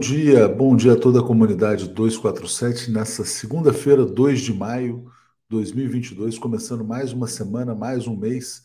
Bom 0.00 0.06
dia, 0.06 0.48
bom 0.48 0.74
dia 0.74 0.94
a 0.94 0.96
toda 0.96 1.20
a 1.20 1.22
comunidade 1.22 1.86
247, 1.86 2.90
nessa 2.90 3.22
segunda-feira, 3.22 4.02
2 4.02 4.40
de 4.40 4.54
maio 4.54 5.04
de 5.46 5.50
2022, 5.50 6.38
começando 6.38 6.82
mais 6.82 7.12
uma 7.12 7.26
semana, 7.26 7.74
mais 7.74 8.06
um 8.06 8.16
mês. 8.16 8.62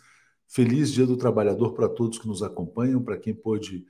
Feliz 0.48 0.90
Dia 0.94 1.06
do 1.06 1.18
Trabalhador 1.18 1.74
para 1.74 1.90
todos 1.90 2.18
que 2.18 2.26
nos 2.26 2.42
acompanham, 2.42 3.04
para 3.04 3.18
quem 3.18 3.34
pôde 3.34 3.86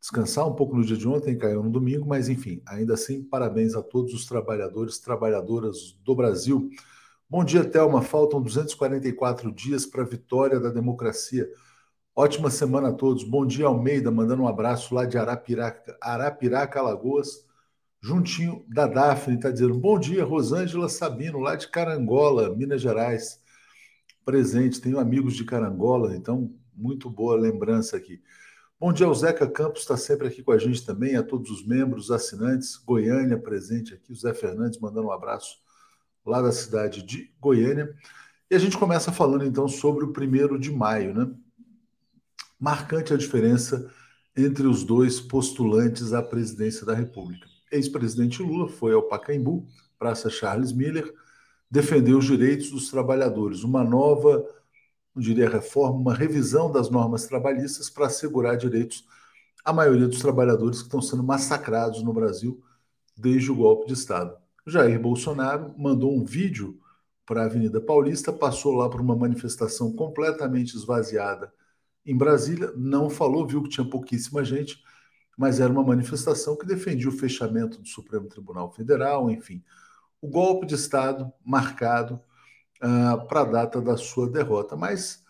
descansar 0.00 0.48
um 0.48 0.54
pouco 0.54 0.74
no 0.74 0.82
dia 0.82 0.96
de 0.96 1.06
ontem, 1.06 1.36
caiu 1.36 1.62
no 1.62 1.68
domingo, 1.68 2.06
mas 2.08 2.30
enfim, 2.30 2.62
ainda 2.64 2.94
assim, 2.94 3.22
parabéns 3.22 3.74
a 3.74 3.82
todos 3.82 4.14
os 4.14 4.24
trabalhadores, 4.24 4.98
trabalhadoras 4.98 5.98
do 6.02 6.14
Brasil. 6.14 6.70
Bom 7.28 7.44
dia, 7.44 7.62
Thelma. 7.62 8.00
Faltam 8.00 8.40
244 8.40 9.52
dias 9.52 9.84
para 9.84 10.00
a 10.00 10.06
vitória 10.06 10.58
da 10.58 10.70
democracia. 10.70 11.46
Ótima 12.18 12.48
semana 12.48 12.88
a 12.88 12.92
todos. 12.94 13.24
Bom 13.24 13.44
dia, 13.44 13.66
Almeida, 13.66 14.10
mandando 14.10 14.42
um 14.42 14.48
abraço 14.48 14.94
lá 14.94 15.04
de 15.04 15.18
Arapiraca, 15.18 15.98
Arapiraca 16.00 16.80
Alagoas, 16.80 17.44
juntinho 18.00 18.64
da 18.66 18.86
Daphne, 18.86 19.36
está 19.36 19.50
dizendo 19.50 19.74
bom 19.74 19.98
dia, 19.98 20.24
Rosângela 20.24 20.88
Sabino, 20.88 21.38
lá 21.38 21.56
de 21.56 21.68
Carangola, 21.68 22.56
Minas 22.56 22.80
Gerais, 22.80 23.42
presente. 24.24 24.80
Tenho 24.80 24.98
amigos 24.98 25.36
de 25.36 25.44
Carangola, 25.44 26.16
então 26.16 26.50
muito 26.74 27.10
boa 27.10 27.36
lembrança 27.36 27.98
aqui. 27.98 28.22
Bom 28.80 28.94
dia, 28.94 29.06
o 29.06 29.14
Zeca 29.14 29.46
Campos 29.46 29.82
está 29.82 29.98
sempre 29.98 30.26
aqui 30.26 30.42
com 30.42 30.52
a 30.52 30.58
gente 30.58 30.86
também, 30.86 31.16
a 31.16 31.22
todos 31.22 31.50
os 31.50 31.66
membros, 31.66 32.10
assinantes, 32.10 32.78
Goiânia 32.78 33.38
presente 33.38 33.92
aqui, 33.92 34.10
o 34.10 34.16
Zé 34.16 34.32
Fernandes 34.32 34.80
mandando 34.80 35.08
um 35.08 35.12
abraço 35.12 35.58
lá 36.24 36.40
da 36.40 36.50
cidade 36.50 37.02
de 37.02 37.30
Goiânia. 37.38 37.94
E 38.50 38.54
a 38.54 38.58
gente 38.58 38.78
começa 38.78 39.12
falando 39.12 39.44
então 39.44 39.68
sobre 39.68 40.02
o 40.02 40.14
primeiro 40.14 40.58
de 40.58 40.72
maio, 40.72 41.12
né? 41.12 41.30
Marcante 42.58 43.12
a 43.12 43.16
diferença 43.16 43.90
entre 44.36 44.66
os 44.66 44.84
dois 44.84 45.20
postulantes 45.20 46.12
à 46.12 46.22
presidência 46.22 46.84
da 46.84 46.94
República. 46.94 47.46
Ex-presidente 47.70 48.42
Lula 48.42 48.68
foi 48.68 48.92
ao 48.92 49.02
Pacaembu, 49.02 49.66
Praça 49.98 50.28
Charles 50.28 50.72
Miller, 50.72 51.12
defendeu 51.70 52.18
os 52.18 52.24
direitos 52.24 52.70
dos 52.70 52.90
trabalhadores, 52.90 53.62
uma 53.62 53.82
nova, 53.82 54.44
não 55.14 55.22
diria 55.22 55.48
reforma, 55.48 55.98
uma 55.98 56.14
revisão 56.14 56.70
das 56.70 56.90
normas 56.90 57.26
trabalhistas 57.26 57.90
para 57.90 58.06
assegurar 58.06 58.56
direitos 58.56 59.04
à 59.64 59.72
maioria 59.72 60.06
dos 60.06 60.20
trabalhadores 60.20 60.78
que 60.78 60.84
estão 60.84 61.02
sendo 61.02 61.22
massacrados 61.22 62.02
no 62.02 62.12
Brasil 62.12 62.62
desde 63.16 63.50
o 63.50 63.56
golpe 63.56 63.86
de 63.86 63.94
Estado. 63.94 64.36
Jair 64.66 65.00
Bolsonaro 65.00 65.74
mandou 65.78 66.14
um 66.14 66.24
vídeo 66.24 66.78
para 67.24 67.42
a 67.42 67.46
Avenida 67.46 67.80
Paulista, 67.80 68.32
passou 68.32 68.74
lá 68.74 68.88
por 68.88 69.00
uma 69.00 69.16
manifestação 69.16 69.92
completamente 69.92 70.76
esvaziada 70.76 71.52
em 72.06 72.16
Brasília, 72.16 72.72
não 72.76 73.10
falou, 73.10 73.46
viu 73.46 73.62
que 73.62 73.68
tinha 73.68 73.88
pouquíssima 73.88 74.44
gente, 74.44 74.82
mas 75.36 75.60
era 75.60 75.72
uma 75.72 75.82
manifestação 75.82 76.56
que 76.56 76.66
defendia 76.66 77.08
o 77.08 77.12
fechamento 77.12 77.80
do 77.80 77.88
Supremo 77.88 78.28
Tribunal 78.28 78.72
Federal, 78.72 79.30
enfim, 79.30 79.62
o 80.20 80.28
golpe 80.28 80.66
de 80.66 80.74
Estado 80.74 81.30
marcado 81.44 82.20
uh, 82.82 83.26
para 83.28 83.40
a 83.40 83.44
data 83.44 83.82
da 83.82 83.96
sua 83.96 84.30
derrota. 84.30 84.76
Mas, 84.76 85.22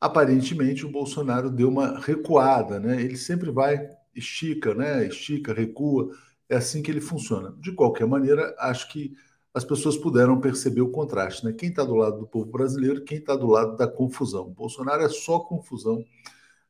aparentemente, 0.00 0.84
o 0.84 0.90
Bolsonaro 0.90 1.50
deu 1.50 1.68
uma 1.68 2.00
recuada, 2.00 2.80
né? 2.80 3.00
Ele 3.00 3.16
sempre 3.16 3.50
vai, 3.50 3.88
estica, 4.14 4.74
né? 4.74 5.06
Estica, 5.06 5.54
recua, 5.54 6.10
é 6.48 6.56
assim 6.56 6.82
que 6.82 6.90
ele 6.90 7.00
funciona. 7.00 7.54
De 7.60 7.72
qualquer 7.72 8.06
maneira, 8.06 8.54
acho 8.58 8.90
que 8.90 9.14
as 9.54 9.64
pessoas 9.64 9.96
puderam 9.96 10.40
perceber 10.40 10.80
o 10.80 10.90
contraste, 10.90 11.44
né? 11.44 11.52
Quem 11.52 11.68
está 11.68 11.84
do 11.84 11.94
lado 11.94 12.18
do 12.18 12.26
povo 12.26 12.50
brasileiro, 12.50 13.04
quem 13.04 13.18
está 13.18 13.36
do 13.36 13.46
lado 13.46 13.76
da 13.76 13.86
confusão. 13.86 14.46
O 14.46 14.54
Bolsonaro 14.54 15.02
é 15.02 15.08
só 15.08 15.40
confusão, 15.40 16.04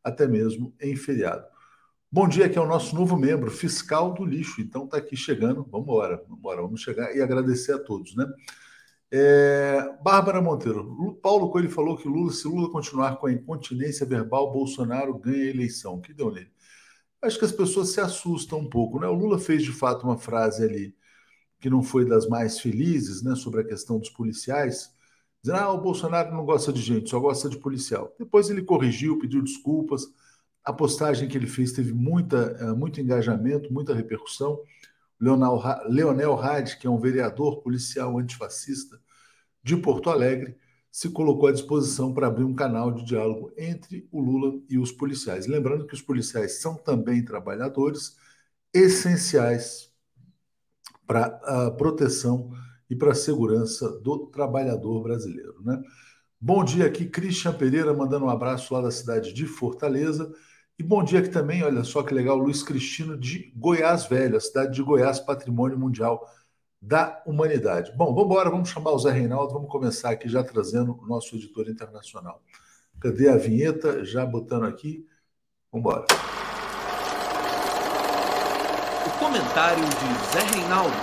até 0.03 0.27
mesmo 0.27 0.75
em 0.81 0.97
feriado. 0.97 1.47
Bom 2.11 2.29
dia, 2.29 2.49
que 2.49 2.59
é 2.59 2.61
o 2.61 2.67
nosso 2.67 2.95
novo 2.95 3.17
membro, 3.17 3.51
fiscal 3.51 4.13
do 4.13 4.25
lixo. 4.25 4.61
Então 4.61 4.85
está 4.85 4.99
aqui 4.99 5.17
chegando. 5.17 5.67
Vamos 5.71 5.87
embora, 5.87 6.17
vamos 6.17 6.39
embora, 6.39 6.63
vamos 6.63 6.81
chegar 6.81 7.15
e 7.17 7.23
agradecer 7.23 7.73
a 7.73 7.79
todos, 7.79 8.17
né? 8.17 8.27
É, 9.11 9.95
Bárbara 10.03 10.41
Monteiro, 10.41 11.19
Paulo 11.23 11.51
Coelho 11.51 11.71
falou 11.71 11.99
que 11.99 12.09
Lula, 12.09 12.33
se 12.33 12.49
Lula 12.49 12.71
continuar 12.71 13.17
com 13.17 13.27
a 13.27 13.33
incontinência 13.33 14.07
verbal, 14.07 14.51
Bolsonaro 14.51 15.19
ganha 15.19 15.45
a 15.45 15.51
eleição. 15.51 16.01
que 16.01 16.15
deu 16.15 16.31
nele? 16.33 16.51
Acho 17.23 17.39
que 17.39 17.45
as 17.45 17.53
pessoas 17.53 17.91
se 17.91 18.01
assustam 18.01 18.61
um 18.61 18.69
pouco, 18.69 18.99
né? 18.99 19.07
O 19.07 19.15
Lula 19.15 19.39
fez 19.39 19.63
de 19.63 19.73
fato 19.73 20.05
uma 20.05 20.19
frase 20.19 20.65
ali 20.65 20.95
que 21.63 21.71
não 21.71 21.83
foi 21.83 22.05
das 22.05 22.27
mais 22.29 22.59
felizes, 22.59 23.23
né, 23.23 23.37
sobre 23.37 23.61
a 23.61 23.65
questão 23.65 23.99
dos 23.99 24.11
policiais, 24.11 24.93
dizendo: 25.41 25.61
ah, 25.61 25.73
o 25.73 25.81
Bolsonaro 25.81 26.35
não 26.35 26.45
gosta 26.45 26.73
de 26.73 26.83
gente, 26.83 27.09
só 27.09 27.21
gosta 27.21 27.49
de 27.49 27.57
policial. 27.57 28.13
Depois 28.19 28.51
ele 28.51 28.63
corrigiu, 28.63 29.19
pediu 29.19 29.41
desculpas. 29.41 30.07
A 30.65 30.73
postagem 30.73 31.29
que 31.29 31.39
ele 31.39 31.47
fez 31.47 31.73
teve 31.73 31.93
muita, 31.93 32.57
eh, 32.61 32.73
muito 32.73 33.01
engajamento, 33.01 33.73
muita 33.73 33.95
repercussão. 33.95 34.61
Leonel 35.21 36.35
Hadi, 36.41 36.79
que 36.79 36.87
é 36.87 36.91
um 36.91 36.99
vereador 36.99 37.63
policial 37.63 38.19
antifascista 38.19 39.01
de 39.63 39.77
Porto 39.77 40.11
Alegre, 40.11 40.57
se 40.91 41.11
colocou 41.11 41.49
à 41.49 41.53
disposição 41.53 42.13
para 42.13 42.27
abrir 42.27 42.45
um 42.45 42.55
canal 42.55 42.93
de 42.93 43.05
diálogo 43.05 43.53
entre 43.57 44.09
o 44.13 44.21
Lula 44.21 44.61
e 44.69 44.79
os 44.79 44.93
policiais. 44.93 45.47
Lembrando 45.47 45.87
que 45.87 45.95
os 45.95 46.03
policiais 46.03 46.61
são 46.61 46.75
também 46.77 47.25
trabalhadores 47.25 48.17
essenciais 48.75 49.92
para 51.07 51.27
a 51.45 51.71
proteção 51.71 52.51
e 52.89 52.97
para 52.97 53.13
a 53.13 53.15
segurança 53.15 53.89
do 54.01 54.27
trabalhador 54.27 55.03
brasileiro. 55.03 55.63
Né? 55.65 55.81
Bom 56.41 56.65
dia 56.65 56.87
aqui, 56.87 57.07
Christian 57.07 57.53
Pereira, 57.53 57.95
mandando 57.95 58.27
um 58.27 58.31
abraço 58.31 58.75
lá 58.75 58.81
da 58.81 58.91
cidade 58.91 59.33
de 59.33 59.47
Fortaleza. 59.47 60.33
E 60.79 60.83
bom 60.83 61.05
dia 61.05 61.21
aqui 61.21 61.29
também, 61.29 61.63
olha 61.63 61.85
só 61.85 62.03
que 62.03 62.15
legal, 62.15 62.37
Luiz 62.37 62.63
Cristino 62.63 63.17
de 63.17 63.53
Goiás 63.57 64.07
Velho, 64.07 64.37
a 64.37 64.41
cidade 64.41 64.75
de 64.75 64.83
Goiás, 64.83 65.21
patrimônio 65.21 65.79
mundial 65.79 66.27
da 66.81 67.23
humanidade. 67.25 67.93
Bom, 67.97 68.07
vamos 68.07 68.25
embora, 68.25 68.51
vamos 68.51 68.69
chamar 68.69 68.91
o 68.91 68.99
Zé 68.99 69.13
Reinaldo, 69.13 69.53
vamos 69.55 69.71
começar 69.71 70.11
aqui 70.11 70.29
já 70.29 70.43
trazendo 70.43 70.99
o 71.01 71.07
nosso 71.07 71.37
editor 71.37 71.69
internacional. 71.69 72.43
Cadê 73.01 73.29
a 73.29 73.37
vinheta? 73.37 74.05
Já 74.05 74.27
botando 74.27 74.65
aqui. 74.65 75.07
Vamos 75.71 75.87
embora 75.87 76.42
comentário 79.33 79.83
de 79.83 80.31
Zé 80.31 80.55
Reinaldo. 80.55 80.95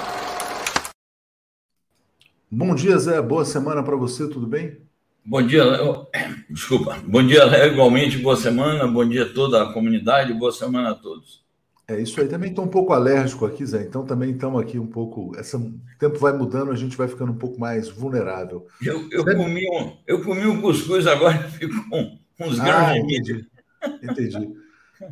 Bom 2.52 2.76
dia, 2.76 2.96
Zé. 3.00 3.20
Boa 3.24 3.44
semana 3.44 3.82
para 3.82 3.96
você, 3.96 4.30
tudo 4.30 4.46
bem? 4.46 4.78
Bom 5.26 5.42
dia, 5.42 5.64
Léo. 5.64 6.06
Desculpa. 6.48 6.96
Bom 7.08 7.26
dia, 7.26 7.44
Léo. 7.46 7.74
Igualmente, 7.74 8.20
boa 8.20 8.38
semana. 8.38 8.86
Bom 8.86 9.04
dia 9.08 9.24
a 9.24 9.34
toda 9.34 9.64
a 9.64 9.74
comunidade. 9.74 10.32
Boa 10.32 10.52
semana 10.52 10.92
a 10.92 10.94
todos. 10.94 11.44
É 11.88 12.00
isso 12.00 12.22
aí. 12.22 12.28
Também 12.28 12.52
estou 12.52 12.66
um 12.66 12.70
pouco 12.70 12.94
alérgico 12.94 13.48
aqui, 13.48 13.66
Zé. 13.66 13.82
Então 13.82 14.06
também 14.06 14.30
estamos 14.30 14.62
aqui 14.62 14.78
um 14.78 14.86
pouco. 14.86 15.36
Essa, 15.36 15.58
o 15.58 15.74
tempo 15.98 16.20
vai 16.20 16.32
mudando, 16.32 16.72
a 16.72 16.76
gente 16.76 16.96
vai 16.96 17.08
ficando 17.08 17.32
um 17.32 17.38
pouco 17.38 17.60
mais 17.60 17.90
vulnerável. 17.90 18.68
Eu, 18.80 19.08
eu 19.10 19.26
comi, 19.26 19.68
um, 19.72 19.98
eu 20.06 20.24
comi 20.24 20.46
um 20.46 20.62
cuscuz 20.62 21.08
agora 21.08 21.40
fico 21.50 21.74
com 21.90 22.20
uns 22.42 22.60
ah, 22.60 22.94
de 22.94 23.00
Entendi. 23.00 23.48
entendi. 24.04 24.69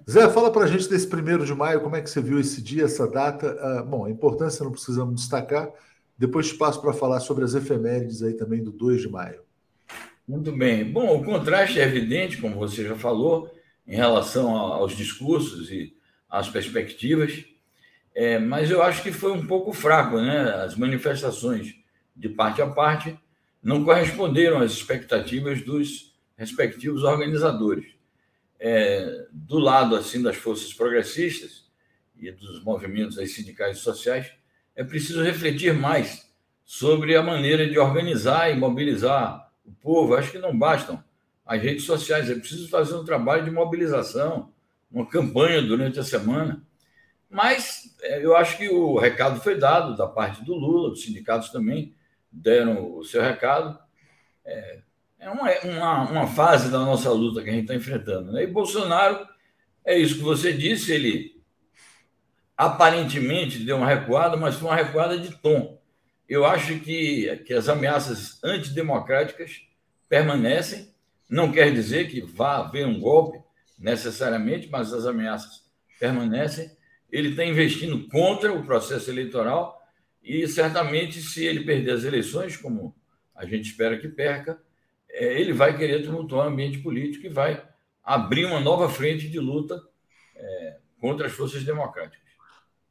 Zé, 0.10 0.30
fala 0.30 0.52
para 0.52 0.66
a 0.66 0.68
gente 0.68 0.90
desse 0.90 1.08
primeiro 1.08 1.46
de 1.46 1.54
maio, 1.54 1.82
como 1.82 1.96
é 1.96 2.02
que 2.02 2.10
você 2.10 2.22
viu 2.22 2.40
esse 2.40 2.62
dia, 2.62 2.84
essa 2.84 3.08
data? 3.08 3.56
Uh, 3.56 3.86
bom, 3.86 4.06
a 4.06 4.10
importância 4.10 4.64
não 4.64 4.72
precisamos 4.72 5.16
destacar. 5.16 5.70
Depois 6.18 6.50
te 6.50 6.56
passo 6.56 6.82
para 6.82 6.92
falar 6.94 7.20
sobre 7.20 7.46
as 7.46 7.54
efemérides 7.54 8.22
aí 8.22 8.34
também 8.34 8.62
do 8.62 8.72
2 8.72 9.02
de 9.02 9.10
maio. 9.10 9.42
Muito 10.28 10.52
bem. 10.52 10.84
Bom, 10.84 11.16
o 11.16 11.24
contraste 11.24 11.80
é 11.80 11.84
evidente, 11.84 12.38
como 12.38 12.56
você 12.56 12.84
já 12.84 12.96
falou, 12.96 13.50
em 13.88 13.96
relação 13.96 14.56
aos 14.58 14.94
discursos 14.94 15.72
e 15.72 15.96
às 16.30 16.50
perspectivas, 16.50 17.46
é, 18.14 18.38
mas 18.38 18.70
eu 18.70 18.82
acho 18.82 19.02
que 19.02 19.12
foi 19.12 19.32
um 19.32 19.46
pouco 19.48 19.72
fraco, 19.72 20.20
né? 20.20 20.54
As 20.56 20.76
manifestações 20.76 21.76
de 22.14 22.28
parte 22.28 22.62
a 22.62 22.68
parte 22.68 23.18
não 23.64 23.86
corresponderam 23.86 24.60
às 24.60 24.74
expectativas 24.74 25.62
dos 25.62 26.14
respectivos 26.36 27.04
organizadores 27.04 27.97
é, 28.60 29.28
do 29.32 29.60
lado 29.60 29.96
assim 29.96 30.22
das 30.22 30.36
forças 30.36 30.74
progressistas 30.74 31.66
e 32.16 32.32
dos 32.32 32.64
movimentos 32.64 33.18
aí, 33.18 33.28
sindicais 33.28 33.78
e 33.78 33.82
sociais, 33.82 34.32
é 34.76 34.84
preciso 34.84 35.24
refletir 35.24 35.74
mais 35.74 36.28
sobre 36.66 37.16
a 37.16 37.24
maneira 37.24 37.68
de 37.68 37.80
organizar 37.80 38.52
e 38.52 38.56
mobilizar 38.56 39.52
o 39.66 39.72
povo. 39.72 40.16
Acho 40.16 40.32
que 40.32 40.38
não 40.38 40.58
bastam 40.58 41.04
as 41.46 41.62
redes 41.62 41.86
sociais, 41.86 42.30
é 42.30 42.36
preciso 42.36 42.68
fazer 42.70 42.96
um 42.96 43.06
trabalho 43.06 43.46
de 43.46 43.52
mobilização, 43.52 44.52
uma 44.92 45.08
campanha 45.08 45.62
durante 45.62 46.00
a 46.00 46.04
semana. 46.04 46.62
Mas 47.30 47.96
é, 48.02 48.24
eu 48.24 48.36
acho 48.36 48.58
que 48.58 48.68
o 48.70 48.98
recado 48.98 49.40
foi 49.42 49.58
dado 49.58 49.96
da 49.96 50.08
parte 50.08 50.44
do 50.44 50.54
Lula, 50.54 50.92
os 50.92 51.04
sindicatos 51.04 51.50
também 51.50 51.96
deram 52.32 52.98
o 52.98 53.04
seu 53.04 53.22
recado. 53.22 53.80
É, 54.46 54.82
é 55.20 55.30
uma, 55.30 55.52
uma, 55.64 56.12
uma 56.12 56.28
fase 56.28 56.72
da 56.72 56.80
nossa 56.80 57.12
luta 57.12 57.44
que 57.44 57.50
a 57.50 57.54
gente 57.54 57.64
está 57.64 57.76
enfrentando. 57.76 58.32
Né? 58.32 58.44
E 58.44 58.48
Bolsonaro, 58.48 59.28
é 59.86 59.98
isso 59.98 60.16
que 60.16 60.22
você 60.22 60.54
disse, 60.54 60.92
ele 60.92 61.42
aparentemente 62.56 63.60
deu 63.60 63.78
uma 63.78 63.88
recuada, 63.88 64.36
mas 64.36 64.56
foi 64.56 64.70
uma 64.70 64.76
recuada 64.76 65.18
de 65.18 65.36
tom. 65.38 65.80
Eu 66.28 66.46
acho 66.46 66.80
que, 66.80 67.38
que 67.46 67.54
as 67.54 67.70
ameaças 67.70 68.44
antidemocráticas 68.44 69.62
permanecem. 70.10 70.94
Não 71.30 71.52
quer 71.52 71.72
dizer 71.72 72.10
que 72.10 72.22
vá 72.22 72.58
haver 72.58 72.86
um 72.86 73.00
golpe 73.00 73.40
necessariamente, 73.78 74.68
mas 74.70 74.94
as 74.94 75.06
ameaças 75.06 75.66
permanecem. 76.00 76.72
ele 77.12 77.30
está 77.30 77.44
investindo 77.44 78.08
contra 78.10 78.54
o 78.54 78.66
processo 78.66 79.10
eleitoral 79.10 79.78
e 80.22 80.46
certamente, 80.48 81.22
se 81.22 81.46
ele 81.46 81.64
perder 81.64 81.92
as 81.92 82.04
eleições, 82.04 82.58
como 82.58 82.94
a 83.34 83.46
gente 83.46 83.70
espera 83.70 83.98
que 83.98 84.10
perca, 84.10 84.62
ele 85.26 85.54
vai 85.54 85.76
querer 85.78 86.04
tumultuar 86.04 86.48
o 86.48 86.50
ambiente 86.50 86.80
político 86.80 87.26
e 87.26 87.30
vai 87.30 87.64
abrir 88.04 88.46
uma 88.46 88.60
nova 88.60 88.88
frente 88.90 89.30
de 89.30 89.40
luta 89.40 89.82
é, 90.36 90.78
contra 91.00 91.28
as 91.28 91.34
forças 91.34 91.64
democráticas. 91.64 92.28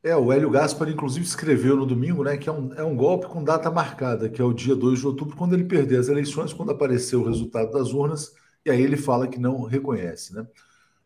É, 0.02 0.14
o 0.14 0.32
Hélio 0.32 0.50
Gaspar, 0.50 0.88
inclusive, 0.88 1.24
escreveu 1.24 1.76
no 1.76 1.86
domingo 1.86 2.22
né, 2.22 2.36
que 2.36 2.48
é 2.48 2.52
um, 2.52 2.72
é 2.74 2.84
um 2.84 2.96
golpe 2.96 3.26
com 3.26 3.42
data 3.42 3.70
marcada, 3.70 4.28
que 4.28 4.40
é 4.40 4.44
o 4.44 4.52
dia 4.52 4.76
2 4.76 5.00
de 5.00 5.06
outubro, 5.06 5.36
quando 5.36 5.54
ele 5.54 5.64
perder 5.64 5.98
as 5.98 6.08
eleições, 6.08 6.52
quando 6.52 6.70
aparecer 6.70 7.16
o 7.16 7.24
resultado 7.24 7.72
das 7.72 7.92
urnas, 7.92 8.32
e 8.64 8.70
aí 8.70 8.80
ele 8.80 8.96
fala 8.96 9.26
que 9.26 9.38
não 9.38 9.62
reconhece. 9.64 10.32
Né? 10.34 10.46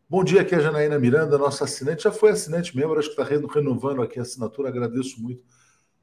Bom 0.09 0.23
dia, 0.23 0.43
aqui 0.43 0.55
é 0.55 0.59
a 0.59 0.61
Janaína 0.61 0.99
Miranda, 0.99 1.39
nossa 1.39 1.65
assinante, 1.65 2.03
já 2.03 2.13
foi 2.13 2.31
assinante 2.31 2.77
membro, 2.77 2.99
acho 2.99 3.15
que 3.15 3.21
está 3.21 3.37
renovando 3.55 4.03
aqui 4.03 4.19
a 4.19 4.23
assinatura, 4.23 4.69
agradeço 4.69 5.23
muito 5.23 5.43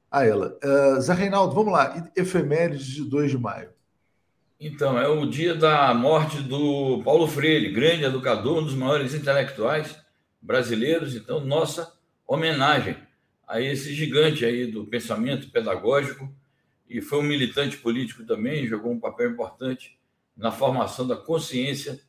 a 0.09 0.25
ela. 0.25 0.57
Uh, 0.63 0.99
Zé 1.01 1.13
Reinaldo, 1.13 1.53
vamos 1.53 1.73
lá, 1.73 2.09
efemérides 2.15 2.87
de 2.87 3.03
2 3.03 3.29
de 3.29 3.37
maio. 3.37 3.76
Então, 4.59 4.98
é 4.98 5.07
o 5.07 5.25
dia 5.27 5.54
da 5.54 5.94
morte 5.94 6.42
do 6.42 7.04
Paulo 7.04 7.27
Freire, 7.27 7.71
grande 7.71 8.04
educador, 8.04 8.57
um 8.57 8.63
dos 8.63 8.74
maiores 8.74 9.13
intelectuais 9.13 9.95
brasileiros. 10.42 11.15
Então, 11.15 11.39
nossa 11.39 11.94
homenagem 12.25 12.98
a 13.48 13.62
esse 13.62 13.94
gigante 13.94 14.44
aí 14.44 14.65
do 14.65 14.86
pensamento 14.86 15.51
pedagógico 15.51 16.33
e 16.89 17.01
foi 17.01 17.19
um 17.19 17.24
militante 17.24 17.77
político 17.77 18.25
também, 18.25 18.65
jogou 18.65 18.92
um 18.92 19.00
papel 19.00 19.30
importante 19.30 19.98
na 20.36 20.51
formação 20.51 21.07
da 21.07 21.15
consciência 21.15 22.00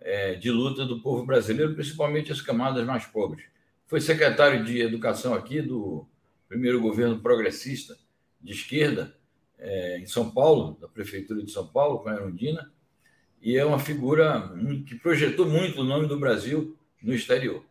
é, 0.00 0.34
de 0.34 0.50
luta 0.50 0.86
do 0.86 1.00
povo 1.00 1.26
brasileiro, 1.26 1.74
principalmente 1.74 2.32
as 2.32 2.40
camadas 2.40 2.86
mais 2.86 3.04
pobres. 3.04 3.44
Foi 3.86 4.00
secretário 4.00 4.64
de 4.64 4.80
Educação 4.80 5.34
aqui 5.34 5.60
do 5.60 6.06
primeiro 6.48 6.80
governo 6.80 7.20
progressista 7.20 7.96
de 8.40 8.52
esquerda 8.52 9.14
é, 9.62 9.98
em 9.98 10.06
São 10.06 10.30
Paulo, 10.30 10.76
da 10.80 10.88
Prefeitura 10.88 11.42
de 11.42 11.50
São 11.50 11.66
Paulo, 11.66 12.00
com 12.00 12.08
a 12.08 12.14
Erundina, 12.14 12.70
e 13.40 13.56
é 13.56 13.64
uma 13.64 13.78
figura 13.78 14.52
que 14.86 14.96
projetou 14.96 15.46
muito 15.46 15.80
o 15.80 15.84
nome 15.84 16.06
do 16.06 16.18
Brasil 16.18 16.76
no 17.02 17.14
exterior. 17.14 17.64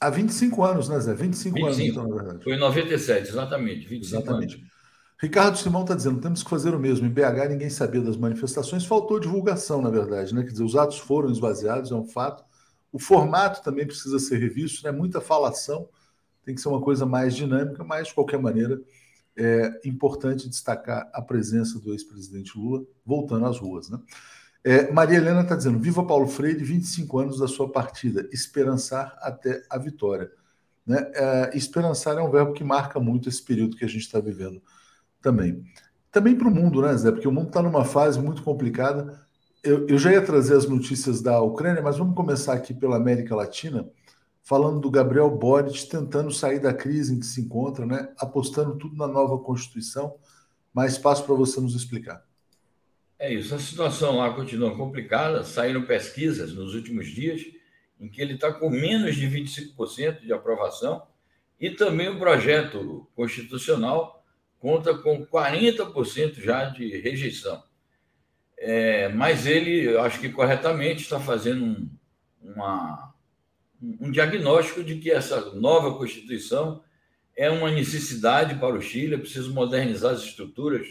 Há 0.00 0.10
25 0.10 0.64
anos, 0.64 0.88
né, 0.88 0.98
Zé? 0.98 1.14
25, 1.14 1.54
25. 1.54 1.66
anos, 1.66 1.78
então, 1.78 2.08
na 2.08 2.14
verdade. 2.16 2.44
Foi 2.44 2.54
em 2.54 2.58
97, 2.58 3.28
exatamente. 3.28 3.86
25 3.86 4.04
exatamente. 4.04 4.56
Anos. 4.56 4.72
Ricardo 5.20 5.56
Simão 5.56 5.82
está 5.82 5.94
dizendo: 5.94 6.20
temos 6.20 6.42
que 6.42 6.50
fazer 6.50 6.74
o 6.74 6.78
mesmo. 6.78 7.06
Em 7.06 7.10
BH, 7.10 7.48
ninguém 7.50 7.70
sabia 7.70 8.00
das 8.00 8.16
manifestações, 8.16 8.84
faltou 8.84 9.20
divulgação, 9.20 9.80
na 9.80 9.90
verdade, 9.90 10.34
né? 10.34 10.42
Quer 10.42 10.50
dizer, 10.50 10.64
os 10.64 10.74
atos 10.74 10.98
foram 10.98 11.30
esvaziados, 11.30 11.92
é 11.92 11.94
um 11.94 12.04
fato. 12.04 12.44
O 12.92 12.98
formato 12.98 13.62
também 13.62 13.86
precisa 13.86 14.18
ser 14.18 14.38
revisto, 14.38 14.84
né? 14.84 14.90
Muita 14.90 15.20
falação, 15.20 15.88
tem 16.44 16.54
que 16.54 16.60
ser 16.60 16.68
uma 16.68 16.80
coisa 16.80 17.06
mais 17.06 17.36
dinâmica, 17.36 17.84
mas, 17.84 18.08
de 18.08 18.14
qualquer 18.14 18.40
maneira, 18.40 18.80
é 19.36 19.80
importante 19.84 20.48
destacar 20.48 21.08
a 21.12 21.22
presença 21.22 21.78
do 21.78 21.92
ex-presidente 21.92 22.56
Lula 22.56 22.84
voltando 23.04 23.46
às 23.46 23.58
ruas. 23.58 23.88
Né? 23.88 23.98
É, 24.64 24.92
Maria 24.92 25.16
Helena 25.16 25.42
está 25.42 25.56
dizendo: 25.56 25.78
Viva 25.78 26.04
Paulo 26.04 26.26
Freire, 26.26 26.62
25 26.62 27.18
anos 27.18 27.38
da 27.38 27.48
sua 27.48 27.70
partida, 27.70 28.28
esperançar 28.32 29.16
até 29.20 29.62
a 29.70 29.78
vitória. 29.78 30.30
Né? 30.86 30.98
É, 31.14 31.56
esperançar 31.56 32.16
é 32.16 32.22
um 32.22 32.30
verbo 32.30 32.52
que 32.52 32.64
marca 32.64 33.00
muito 33.00 33.28
esse 33.28 33.42
período 33.42 33.76
que 33.76 33.84
a 33.84 33.88
gente 33.88 34.02
está 34.02 34.20
vivendo 34.20 34.62
também. 35.20 35.64
Também 36.10 36.36
para 36.36 36.48
o 36.48 36.54
mundo, 36.54 36.82
né, 36.82 36.94
Zé? 36.96 37.10
Porque 37.10 37.26
o 37.26 37.32
mundo 37.32 37.48
está 37.48 37.62
numa 37.62 37.84
fase 37.84 38.20
muito 38.20 38.42
complicada. 38.42 39.24
Eu, 39.62 39.86
eu 39.86 39.96
já 39.96 40.12
ia 40.12 40.20
trazer 40.20 40.56
as 40.56 40.68
notícias 40.68 41.22
da 41.22 41.40
Ucrânia, 41.40 41.80
mas 41.80 41.96
vamos 41.96 42.14
começar 42.14 42.52
aqui 42.52 42.74
pela 42.74 42.96
América 42.96 43.34
Latina 43.34 43.88
falando 44.42 44.80
do 44.80 44.90
Gabriel 44.90 45.30
Boric 45.30 45.88
tentando 45.88 46.32
sair 46.32 46.58
da 46.58 46.74
crise 46.74 47.14
em 47.14 47.20
que 47.20 47.26
se 47.26 47.40
encontra, 47.40 47.86
né? 47.86 48.12
apostando 48.18 48.76
tudo 48.76 48.96
na 48.96 49.06
nova 49.06 49.38
Constituição. 49.38 50.16
Mais 50.74 50.92
espaço 50.92 51.24
para 51.24 51.34
você 51.34 51.60
nos 51.60 51.74
explicar. 51.74 52.24
É 53.18 53.32
isso, 53.32 53.54
a 53.54 53.58
situação 53.58 54.16
lá 54.16 54.34
continua 54.34 54.76
complicada. 54.76 55.44
Saíram 55.44 55.86
pesquisas 55.86 56.52
nos 56.52 56.74
últimos 56.74 57.06
dias 57.06 57.42
em 58.00 58.08
que 58.08 58.20
ele 58.20 58.34
está 58.34 58.52
com 58.52 58.68
menos 58.68 59.14
de 59.14 59.28
25% 59.28 60.22
de 60.22 60.32
aprovação 60.32 61.06
e 61.60 61.70
também 61.70 62.08
o 62.08 62.18
projeto 62.18 63.08
constitucional 63.14 64.24
conta 64.58 64.96
com 64.98 65.24
40% 65.24 66.40
já 66.40 66.64
de 66.64 67.00
rejeição. 67.00 67.62
É, 68.58 69.08
mas 69.08 69.46
ele, 69.46 69.96
acho 69.98 70.20
que 70.20 70.28
corretamente, 70.28 71.02
está 71.02 71.20
fazendo 71.20 71.64
um, 71.64 71.90
uma 72.40 73.11
um 74.00 74.10
diagnóstico 74.10 74.84
de 74.84 74.96
que 74.96 75.10
essa 75.10 75.54
nova 75.54 75.96
Constituição 75.96 76.82
é 77.36 77.50
uma 77.50 77.70
necessidade 77.70 78.54
para 78.60 78.76
o 78.76 78.80
Chile, 78.80 79.14
é 79.14 79.18
preciso 79.18 79.52
modernizar 79.52 80.12
as 80.12 80.22
estruturas 80.22 80.86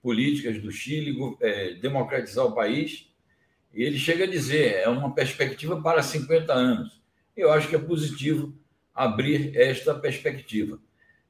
políticas 0.00 0.60
do 0.62 0.70
Chile, 0.70 1.16
é, 1.40 1.74
democratizar 1.74 2.44
o 2.44 2.54
país. 2.54 3.10
E 3.74 3.82
ele 3.82 3.98
chega 3.98 4.24
a 4.24 4.28
dizer, 4.28 4.74
é 4.74 4.88
uma 4.88 5.14
perspectiva 5.14 5.80
para 5.82 6.02
50 6.02 6.52
anos. 6.52 7.00
Eu 7.36 7.50
acho 7.50 7.68
que 7.68 7.76
é 7.76 7.78
positivo 7.78 8.54
abrir 8.94 9.56
esta 9.56 9.94
perspectiva. 9.94 10.78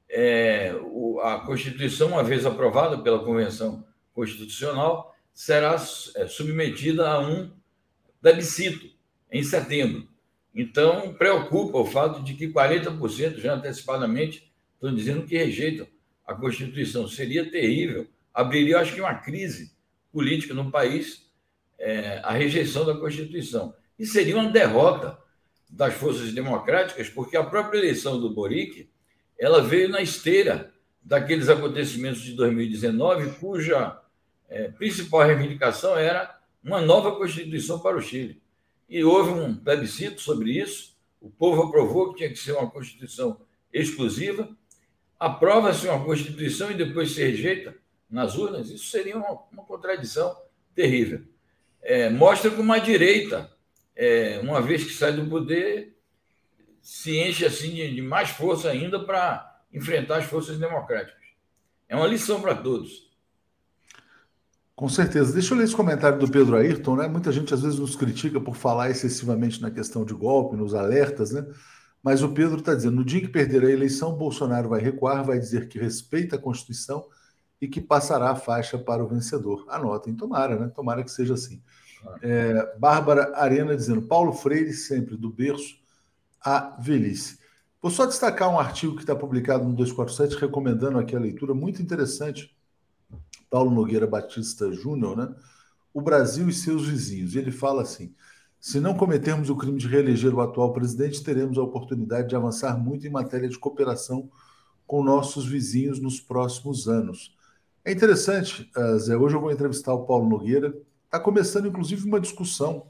É, 0.08 0.74
o, 0.82 1.20
a 1.20 1.40
Constituição, 1.40 2.08
uma 2.08 2.24
vez 2.24 2.46
aprovada 2.46 2.98
pela 2.98 3.24
Convenção 3.24 3.84
Constitucional, 4.14 5.14
será 5.34 5.76
é, 6.16 6.26
submetida 6.26 7.08
a 7.08 7.20
um 7.20 7.50
plebiscito 8.20 8.90
em 9.30 9.42
setembro. 9.42 10.07
Então, 10.58 11.14
preocupa 11.14 11.78
o 11.78 11.86
fato 11.86 12.20
de 12.20 12.34
que 12.34 12.48
40% 12.48 13.38
já 13.38 13.54
antecipadamente 13.54 14.52
estão 14.74 14.92
dizendo 14.92 15.24
que 15.24 15.38
rejeitam 15.38 15.86
a 16.26 16.34
Constituição. 16.34 17.06
Seria 17.06 17.48
terrível, 17.48 18.08
abriria, 18.34 18.80
acho 18.80 18.92
que, 18.92 19.00
uma 19.00 19.14
crise 19.14 19.72
política 20.12 20.52
no 20.52 20.68
país 20.68 21.30
é, 21.78 22.20
a 22.24 22.32
rejeição 22.32 22.84
da 22.84 22.96
Constituição. 22.96 23.72
E 23.96 24.04
seria 24.04 24.34
uma 24.34 24.50
derrota 24.50 25.16
das 25.70 25.94
forças 25.94 26.32
democráticas, 26.32 27.08
porque 27.08 27.36
a 27.36 27.44
própria 27.44 27.78
eleição 27.78 28.20
do 28.20 28.34
Boric 28.34 28.90
ela 29.38 29.62
veio 29.62 29.88
na 29.88 30.02
esteira 30.02 30.74
daqueles 31.00 31.48
acontecimentos 31.48 32.22
de 32.22 32.32
2019, 32.32 33.38
cuja 33.38 33.96
é, 34.48 34.66
principal 34.72 35.20
reivindicação 35.20 35.96
era 35.96 36.36
uma 36.64 36.80
nova 36.80 37.14
Constituição 37.14 37.78
para 37.78 37.96
o 37.96 38.02
Chile. 38.02 38.42
E 38.88 39.04
houve 39.04 39.30
um 39.30 39.54
plebiscito 39.54 40.20
sobre 40.20 40.52
isso. 40.52 40.96
O 41.20 41.28
povo 41.28 41.62
aprovou 41.62 42.12
que 42.12 42.18
tinha 42.18 42.30
que 42.30 42.38
ser 42.38 42.52
uma 42.52 42.70
Constituição 42.70 43.40
exclusiva. 43.72 44.48
Aprova-se 45.18 45.86
uma 45.88 46.02
Constituição 46.04 46.70
e 46.70 46.74
depois 46.74 47.12
se 47.12 47.22
rejeita 47.22 47.76
nas 48.08 48.36
urnas. 48.36 48.70
Isso 48.70 48.90
seria 48.90 49.16
uma, 49.16 49.32
uma 49.52 49.64
contradição 49.64 50.34
terrível. 50.74 51.22
É, 51.82 52.08
mostra 52.08 52.50
que 52.50 52.60
uma 52.60 52.78
direita, 52.78 53.52
é, 53.94 54.38
uma 54.42 54.60
vez 54.60 54.84
que 54.84 54.92
sai 54.92 55.12
do 55.12 55.28
poder, 55.28 55.96
se 56.80 57.18
enche 57.18 57.44
assim 57.44 57.74
de, 57.74 57.94
de 57.94 58.02
mais 58.02 58.30
força 58.30 58.70
ainda 58.70 58.98
para 59.04 59.62
enfrentar 59.72 60.18
as 60.18 60.24
forças 60.24 60.58
democráticas. 60.58 61.18
É 61.88 61.96
uma 61.96 62.06
lição 62.06 62.40
para 62.40 62.54
todos. 62.54 63.07
Com 64.78 64.88
certeza. 64.88 65.32
Deixa 65.32 65.52
eu 65.52 65.58
ler 65.58 65.64
esse 65.64 65.74
comentário 65.74 66.20
do 66.20 66.30
Pedro 66.30 66.54
Ayrton, 66.54 66.94
né? 66.94 67.08
Muita 67.08 67.32
gente 67.32 67.52
às 67.52 67.62
vezes 67.62 67.80
nos 67.80 67.96
critica 67.96 68.40
por 68.40 68.54
falar 68.54 68.88
excessivamente 68.88 69.60
na 69.60 69.72
questão 69.72 70.04
de 70.04 70.14
golpe, 70.14 70.54
nos 70.54 70.72
alertas, 70.72 71.32
né? 71.32 71.44
Mas 72.00 72.22
o 72.22 72.28
Pedro 72.28 72.60
está 72.60 72.76
dizendo: 72.76 72.94
no 72.94 73.04
dia 73.04 73.20
que 73.20 73.26
perder 73.26 73.64
a 73.64 73.70
eleição, 73.72 74.14
Bolsonaro 74.16 74.68
vai 74.68 74.80
recuar, 74.80 75.24
vai 75.24 75.36
dizer 75.36 75.66
que 75.66 75.80
respeita 75.80 76.36
a 76.36 76.38
Constituição 76.38 77.04
e 77.60 77.66
que 77.66 77.80
passará 77.80 78.30
a 78.30 78.36
faixa 78.36 78.78
para 78.78 79.02
o 79.02 79.08
vencedor. 79.08 79.66
Anotem, 79.68 80.14
tomara, 80.14 80.56
né? 80.56 80.68
Tomara 80.68 81.02
que 81.02 81.10
seja 81.10 81.34
assim. 81.34 81.60
É, 82.22 82.78
Bárbara 82.78 83.32
Arena 83.34 83.74
dizendo: 83.74 84.02
Paulo 84.02 84.32
Freire, 84.32 84.72
sempre 84.72 85.16
do 85.16 85.28
berço 85.28 85.74
à 86.40 86.76
velhice. 86.80 87.40
Vou 87.82 87.90
só 87.90 88.06
destacar 88.06 88.48
um 88.48 88.60
artigo 88.60 88.94
que 88.94 89.02
está 89.02 89.16
publicado 89.16 89.64
no 89.64 89.74
247, 89.74 90.40
recomendando 90.40 91.00
aqui 91.00 91.16
a 91.16 91.18
leitura, 91.18 91.52
muito 91.52 91.82
interessante 91.82 92.56
Paulo 93.50 93.70
Nogueira 93.70 94.06
Batista 94.06 94.70
Júnior, 94.72 95.16
né? 95.16 95.34
O 95.92 96.00
Brasil 96.00 96.48
e 96.48 96.52
seus 96.52 96.86
vizinhos. 96.86 97.34
E 97.34 97.38
ele 97.38 97.50
fala 97.50 97.82
assim: 97.82 98.14
se 98.60 98.80
não 98.80 98.94
cometermos 98.94 99.50
o 99.50 99.56
crime 99.56 99.78
de 99.78 99.86
reeleger 99.86 100.34
o 100.34 100.40
atual 100.40 100.72
presidente, 100.72 101.22
teremos 101.22 101.58
a 101.58 101.62
oportunidade 101.62 102.28
de 102.28 102.36
avançar 102.36 102.76
muito 102.76 103.06
em 103.06 103.10
matéria 103.10 103.48
de 103.48 103.58
cooperação 103.58 104.30
com 104.86 105.02
nossos 105.02 105.46
vizinhos 105.46 106.00
nos 106.00 106.20
próximos 106.20 106.88
anos. 106.88 107.36
É 107.84 107.92
interessante, 107.92 108.70
uh, 108.76 108.98
Zé. 108.98 109.16
Hoje 109.16 109.36
eu 109.36 109.40
vou 109.40 109.52
entrevistar 109.52 109.94
o 109.94 110.04
Paulo 110.04 110.28
Nogueira. 110.28 110.74
Está 111.04 111.20
começando, 111.20 111.68
inclusive, 111.68 112.04
uma 112.06 112.20
discussão 112.20 112.86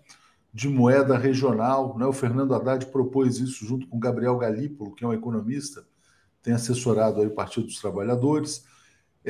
de 0.53 0.69
moeda 0.69 1.17
regional. 1.19 1.97
Né? 1.99 2.07
O 2.07 2.12
Fernando 2.12 2.55
Haddad 2.55 2.87
propôs 2.87 3.38
isso 3.38 3.65
junto 3.67 3.87
com 3.87 3.99
Gabriel 3.99 4.38
Galípolo, 4.38 4.95
que 4.95 5.05
é 5.05 5.09
um 5.09 5.12
economista, 5.12 5.85
tem 6.43 6.55
assessorado 6.55 7.21
aí 7.21 7.27
o 7.27 7.35
Partido 7.35 7.67
dos 7.67 7.81
Trabalhadores. 7.81 8.65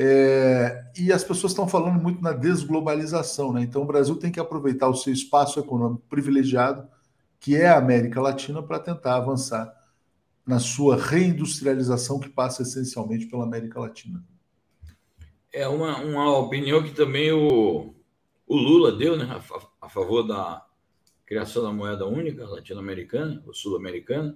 É, 0.01 0.85
e 0.97 1.11
as 1.11 1.25
pessoas 1.25 1.51
estão 1.51 1.67
falando 1.67 2.01
muito 2.01 2.21
na 2.21 2.31
desglobalização, 2.31 3.51
né? 3.51 3.61
Então 3.63 3.81
o 3.81 3.85
Brasil 3.85 4.15
tem 4.15 4.31
que 4.31 4.39
aproveitar 4.39 4.87
o 4.87 4.95
seu 4.95 5.11
espaço 5.11 5.59
econômico 5.59 6.05
privilegiado, 6.09 6.87
que 7.37 7.57
é 7.57 7.67
a 7.67 7.77
América 7.77 8.21
Latina, 8.21 8.63
para 8.63 8.79
tentar 8.79 9.17
avançar 9.17 9.69
na 10.47 10.57
sua 10.57 10.95
reindustrialização 10.95 12.17
que 12.17 12.29
passa 12.29 12.61
essencialmente 12.61 13.25
pela 13.25 13.43
América 13.43 13.77
Latina. 13.77 14.23
É 15.51 15.67
uma, 15.67 15.97
uma 15.97 16.37
opinião 16.37 16.81
que 16.81 16.91
também 16.91 17.33
o, 17.33 17.93
o 18.47 18.55
Lula 18.55 18.93
deu 18.93 19.17
né, 19.17 19.25
a, 19.29 19.85
a 19.85 19.89
favor 19.89 20.23
da 20.23 20.65
criação 21.25 21.61
da 21.61 21.73
moeda 21.73 22.05
única 22.05 22.47
latino-americana 22.47 23.43
ou 23.45 23.53
sul-americana. 23.53 24.33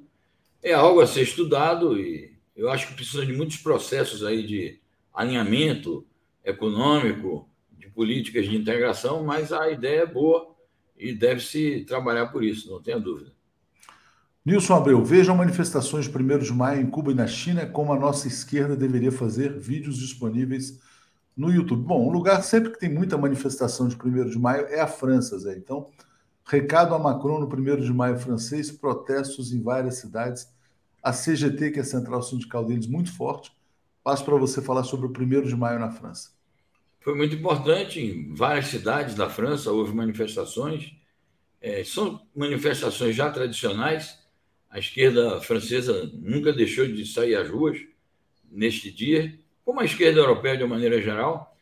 É 0.62 0.74
algo 0.74 1.00
a 1.00 1.08
ser 1.08 1.22
estudado 1.22 1.98
e 1.98 2.38
eu 2.54 2.70
acho 2.70 2.90
que 2.90 2.96
precisa 2.96 3.26
de 3.26 3.32
muitos 3.32 3.56
processos 3.56 4.26
aí 4.26 4.46
de 4.46 4.83
alinhamento 5.14 6.06
econômico, 6.44 7.48
de 7.78 7.90
políticas 7.90 8.46
de 8.46 8.56
integração, 8.56 9.24
mas 9.24 9.52
a 9.52 9.70
ideia 9.70 10.02
é 10.02 10.06
boa 10.06 10.54
e 10.98 11.14
deve-se 11.14 11.86
trabalhar 11.86 12.28
por 12.28 12.44
isso, 12.44 12.70
não 12.70 12.82
tenha 12.82 13.00
dúvida. 13.00 13.32
Nilson 14.46 14.76
Abreu, 14.76 15.04
vejam 15.04 15.38
manifestações 15.38 16.06
de 16.06 16.18
1 16.18 16.40
de 16.40 16.52
maio 16.52 16.82
em 16.82 16.90
Cuba 16.90 17.12
e 17.12 17.16
na 17.16 17.28
China, 17.28 17.66
como 17.66 17.94
a 17.94 18.00
nossa 18.00 18.28
esquerda 18.28 18.76
deveria 18.76 19.12
fazer 19.12 19.58
vídeos 19.58 19.98
disponíveis 19.98 20.82
no 21.36 21.50
YouTube. 21.50 21.84
Bom, 21.84 22.08
um 22.08 22.12
lugar 22.12 22.44
sempre 22.44 22.72
que 22.72 22.80
tem 22.80 22.90
muita 22.90 23.18
manifestação 23.18 23.88
de 23.88 23.96
1 23.96 24.30
de 24.30 24.38
maio 24.38 24.66
é 24.68 24.82
a 24.82 24.88
França, 24.88 25.40
Zé. 25.40 25.56
Então, 25.56 25.90
recado 26.46 26.94
a 26.94 27.00
Macron 27.00 27.40
no 27.40 27.48
1 27.48 27.82
de 27.82 27.94
maio 27.94 28.18
francês, 28.18 28.70
protestos 28.70 29.54
em 29.54 29.62
várias 29.62 29.96
cidades. 29.96 30.48
A 31.02 31.14
CGT, 31.14 31.72
que 31.72 31.80
é 31.80 31.82
a 31.82 31.86
central 31.86 32.22
sindical 32.22 32.66
deles, 32.66 32.86
muito 32.86 33.16
forte. 33.16 33.52
Passo 34.04 34.26
para 34.26 34.36
você 34.36 34.62
falar 34.62 34.84
sobre 34.84 35.08
o 35.08 35.10
1 35.10 35.44
de 35.44 35.56
maio 35.56 35.80
na 35.80 35.90
França 35.90 36.34
foi 37.04 37.16
muito 37.16 37.36
importante. 37.36 38.00
Em 38.00 38.34
várias 38.34 38.68
cidades 38.68 39.14
da 39.14 39.30
França 39.30 39.72
houve 39.72 39.94
manifestações. 39.94 40.94
É, 41.62 41.84
são 41.84 42.26
manifestações 42.34 43.16
já 43.16 43.30
tradicionais. 43.30 44.18
A 44.70 44.80
esquerda 44.80 45.40
francesa 45.42 46.10
nunca 46.14 46.52
deixou 46.54 46.88
de 46.88 47.06
sair 47.06 47.36
às 47.36 47.50
ruas 47.50 47.78
neste 48.50 48.90
dia, 48.90 49.38
como 49.66 49.82
a 49.82 49.86
esquerda 49.86 50.20
europeia 50.20 50.58
de 50.58 50.64
uma 50.64 50.76
maneira 50.76 51.02
geral. 51.02 51.56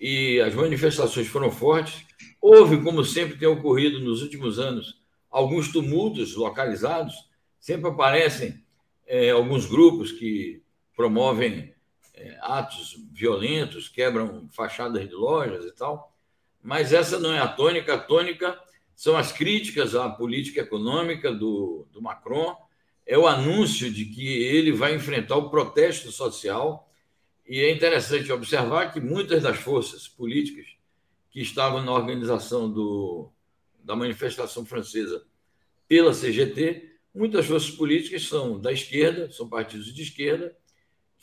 E 0.00 0.40
as 0.40 0.54
manifestações 0.54 1.28
foram 1.28 1.50
fortes. 1.50 2.04
Houve, 2.40 2.82
como 2.82 3.04
sempre 3.04 3.38
tem 3.38 3.48
ocorrido 3.48 4.00
nos 4.00 4.20
últimos 4.22 4.58
anos, 4.58 5.00
alguns 5.30 5.70
tumultos 5.70 6.34
localizados. 6.34 7.14
Sempre 7.60 7.88
aparecem 7.88 8.62
é, 9.06 9.30
alguns 9.30 9.64
grupos 9.64 10.10
que 10.10 10.60
promovem 10.96 11.72
atos 12.40 12.96
violentos, 13.12 13.88
quebram 13.88 14.48
fachadas 14.50 15.08
de 15.08 15.14
lojas 15.14 15.64
e 15.64 15.72
tal. 15.72 16.12
Mas 16.62 16.92
essa 16.92 17.18
não 17.18 17.32
é 17.32 17.38
a 17.38 17.48
tônica. 17.48 17.94
A 17.94 17.98
tônica 17.98 18.58
são 18.94 19.16
as 19.16 19.30
críticas 19.30 19.94
à 19.94 20.08
política 20.08 20.60
econômica 20.60 21.32
do, 21.32 21.86
do 21.92 22.02
Macron, 22.02 22.56
é 23.06 23.16
o 23.16 23.26
anúncio 23.26 23.90
de 23.90 24.04
que 24.04 24.26
ele 24.26 24.72
vai 24.72 24.94
enfrentar 24.94 25.36
o 25.36 25.48
protesto 25.48 26.12
social. 26.12 26.90
E 27.48 27.60
é 27.60 27.72
interessante 27.72 28.30
observar 28.30 28.92
que 28.92 29.00
muitas 29.00 29.42
das 29.42 29.56
forças 29.56 30.06
políticas 30.06 30.66
que 31.30 31.40
estavam 31.40 31.82
na 31.82 31.92
organização 31.92 32.70
do, 32.70 33.30
da 33.82 33.96
manifestação 33.96 34.66
francesa 34.66 35.24
pela 35.88 36.12
CGT, 36.12 36.90
muitas 37.14 37.46
forças 37.46 37.70
políticas 37.70 38.24
são 38.24 38.60
da 38.60 38.72
esquerda, 38.72 39.30
são 39.32 39.48
partidos 39.48 39.94
de 39.94 40.02
esquerda, 40.02 40.54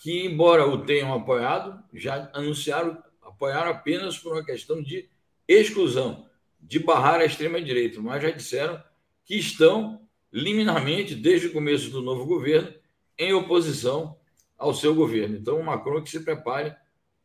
que, 0.01 0.25
embora 0.25 0.67
o 0.67 0.85
tenham 0.85 1.13
apoiado, 1.13 1.83
já 1.93 2.29
anunciaram 2.33 3.03
apoiaram 3.35 3.71
apenas 3.71 4.17
por 4.17 4.33
uma 4.33 4.45
questão 4.45 4.81
de 4.81 5.09
exclusão, 5.47 6.25
de 6.59 6.79
barrar 6.79 7.19
a 7.19 7.25
extrema-direita, 7.25 8.01
mas 8.01 8.23
já 8.23 8.31
disseram 8.31 8.81
que 9.25 9.35
estão 9.35 10.01
liminarmente, 10.31 11.15
desde 11.15 11.47
o 11.47 11.53
começo 11.53 11.89
do 11.89 12.01
novo 12.01 12.25
governo, 12.25 12.73
em 13.17 13.33
oposição 13.33 14.17
ao 14.57 14.73
seu 14.73 14.95
governo. 14.95 15.35
Então, 15.37 15.59
o 15.59 15.63
Macron 15.63 16.01
que 16.01 16.09
se 16.09 16.21
prepare 16.21 16.75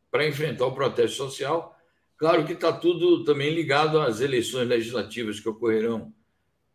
para 0.09 0.27
enfrentar 0.27 0.65
o 0.65 0.73
protesto 0.73 1.17
social. 1.17 1.75
Claro 2.17 2.45
que 2.45 2.53
está 2.53 2.71
tudo 2.71 3.23
também 3.23 3.53
ligado 3.53 3.99
às 3.99 4.19
eleições 4.19 4.67
legislativas 4.67 5.39
que 5.39 5.49
ocorrerão 5.49 6.13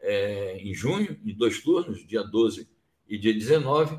é, 0.00 0.58
em 0.58 0.74
junho, 0.74 1.18
em 1.24 1.34
dois 1.34 1.60
turnos, 1.60 2.06
dia 2.06 2.22
12 2.22 2.68
e 3.08 3.18
dia 3.18 3.32
19 3.32 3.98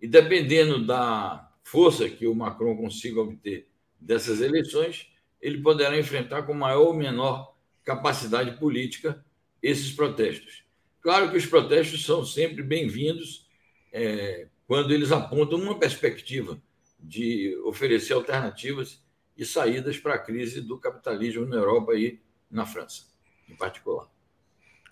e 0.00 0.06
dependendo 0.06 0.84
da 0.84 1.50
força 1.62 2.08
que 2.08 2.26
o 2.26 2.34
Macron 2.34 2.76
consiga 2.76 3.20
obter 3.20 3.68
dessas 4.00 4.40
eleições, 4.40 5.10
ele 5.40 5.60
poderá 5.60 5.98
enfrentar 5.98 6.42
com 6.42 6.54
maior 6.54 6.86
ou 6.86 6.94
menor 6.94 7.54
capacidade 7.84 8.58
política 8.58 9.24
esses 9.62 9.92
protestos. 9.92 10.64
Claro 11.00 11.30
que 11.30 11.36
os 11.36 11.46
protestos 11.46 12.04
são 12.04 12.24
sempre 12.24 12.62
bem-vindos 12.62 13.46
é, 13.92 14.48
quando 14.66 14.92
eles 14.92 15.12
apontam 15.12 15.58
uma 15.58 15.78
perspectiva 15.78 16.60
de 16.98 17.56
oferecer 17.64 18.12
alternativas 18.12 19.02
e 19.36 19.44
saídas 19.44 19.98
para 19.98 20.14
a 20.14 20.18
crise 20.18 20.60
do 20.60 20.78
capitalismo 20.78 21.46
na 21.46 21.56
Europa 21.56 21.94
e 21.94 22.20
na 22.50 22.66
França, 22.66 23.04
em 23.48 23.56
particular. 23.56 24.08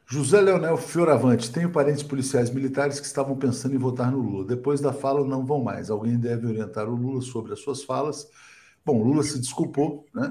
José 0.08 0.40
Leonel 0.40 0.76
Fioravante, 0.76 1.50
tenho 1.50 1.72
parentes 1.72 2.04
policiais 2.04 2.48
militares 2.48 3.00
que 3.00 3.06
estavam 3.06 3.36
pensando 3.36 3.74
em 3.74 3.78
votar 3.78 4.12
no 4.12 4.20
Lula. 4.20 4.46
Depois 4.46 4.80
da 4.80 4.92
fala, 4.92 5.26
não 5.26 5.44
vão 5.44 5.64
mais. 5.64 5.90
Alguém 5.90 6.16
deve 6.16 6.46
orientar 6.46 6.88
o 6.88 6.94
Lula 6.94 7.20
sobre 7.20 7.52
as 7.52 7.60
suas 7.60 7.82
falas. 7.82 8.30
Bom, 8.84 9.02
Lula 9.02 9.24
se 9.24 9.36
desculpou, 9.40 10.06
né? 10.14 10.28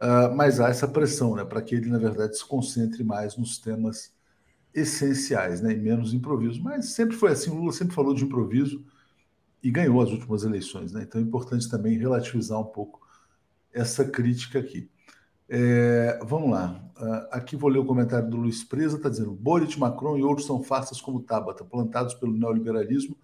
Uh, 0.00 0.34
mas 0.34 0.58
há 0.58 0.68
essa 0.70 0.88
pressão, 0.88 1.36
né? 1.36 1.44
Para 1.44 1.62
que 1.62 1.76
ele, 1.76 1.88
na 1.88 1.98
verdade, 1.98 2.36
se 2.36 2.44
concentre 2.44 3.04
mais 3.04 3.36
nos 3.36 3.58
temas 3.58 4.12
essenciais, 4.74 5.60
né? 5.60 5.72
E 5.72 5.76
menos 5.76 6.12
improviso. 6.12 6.60
Mas 6.60 6.86
sempre 6.86 7.16
foi 7.16 7.30
assim. 7.30 7.50
O 7.50 7.54
Lula 7.54 7.72
sempre 7.72 7.94
falou 7.94 8.12
de 8.12 8.24
improviso 8.24 8.84
e 9.62 9.70
ganhou 9.70 10.02
as 10.02 10.10
últimas 10.10 10.42
eleições, 10.42 10.92
né? 10.92 11.04
Então 11.04 11.20
é 11.20 11.24
importante 11.24 11.70
também 11.70 11.96
relativizar 11.96 12.58
um 12.58 12.64
pouco 12.64 13.00
essa 13.72 14.04
crítica 14.04 14.58
aqui. 14.58 14.90
É, 15.54 16.18
vamos 16.22 16.50
lá. 16.50 16.82
Uh, 16.96 17.28
aqui 17.30 17.56
vou 17.56 17.68
ler 17.68 17.78
o 17.78 17.84
comentário 17.84 18.26
do 18.30 18.38
Luiz 18.38 18.64
Presa, 18.64 18.96
está 18.96 19.10
dizendo: 19.10 19.32
Boric, 19.32 19.78
Macron 19.78 20.16
e 20.16 20.22
outros 20.22 20.46
são 20.46 20.62
farsas 20.62 20.98
como 20.98 21.20
Tabata, 21.20 21.62
plantados 21.62 22.14
pelo 22.14 22.32
neoliberalismo, 22.32 23.14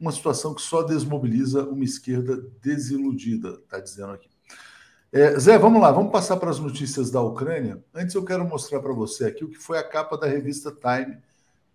uma 0.00 0.10
situação 0.10 0.54
que 0.54 0.62
só 0.62 0.82
desmobiliza 0.82 1.64
uma 1.64 1.84
esquerda 1.84 2.42
desiludida, 2.62 3.60
está 3.62 3.78
dizendo 3.78 4.12
aqui. 4.12 4.30
É, 5.12 5.38
Zé, 5.38 5.58
vamos 5.58 5.82
lá, 5.82 5.92
vamos 5.92 6.10
passar 6.10 6.38
para 6.38 6.48
as 6.48 6.58
notícias 6.58 7.10
da 7.10 7.20
Ucrânia. 7.20 7.84
Antes 7.94 8.14
eu 8.14 8.24
quero 8.24 8.48
mostrar 8.48 8.80
para 8.80 8.94
você 8.94 9.26
aqui 9.26 9.44
o 9.44 9.50
que 9.50 9.58
foi 9.58 9.76
a 9.76 9.86
capa 9.86 10.16
da 10.16 10.26
revista 10.26 10.72
Time 10.72 11.18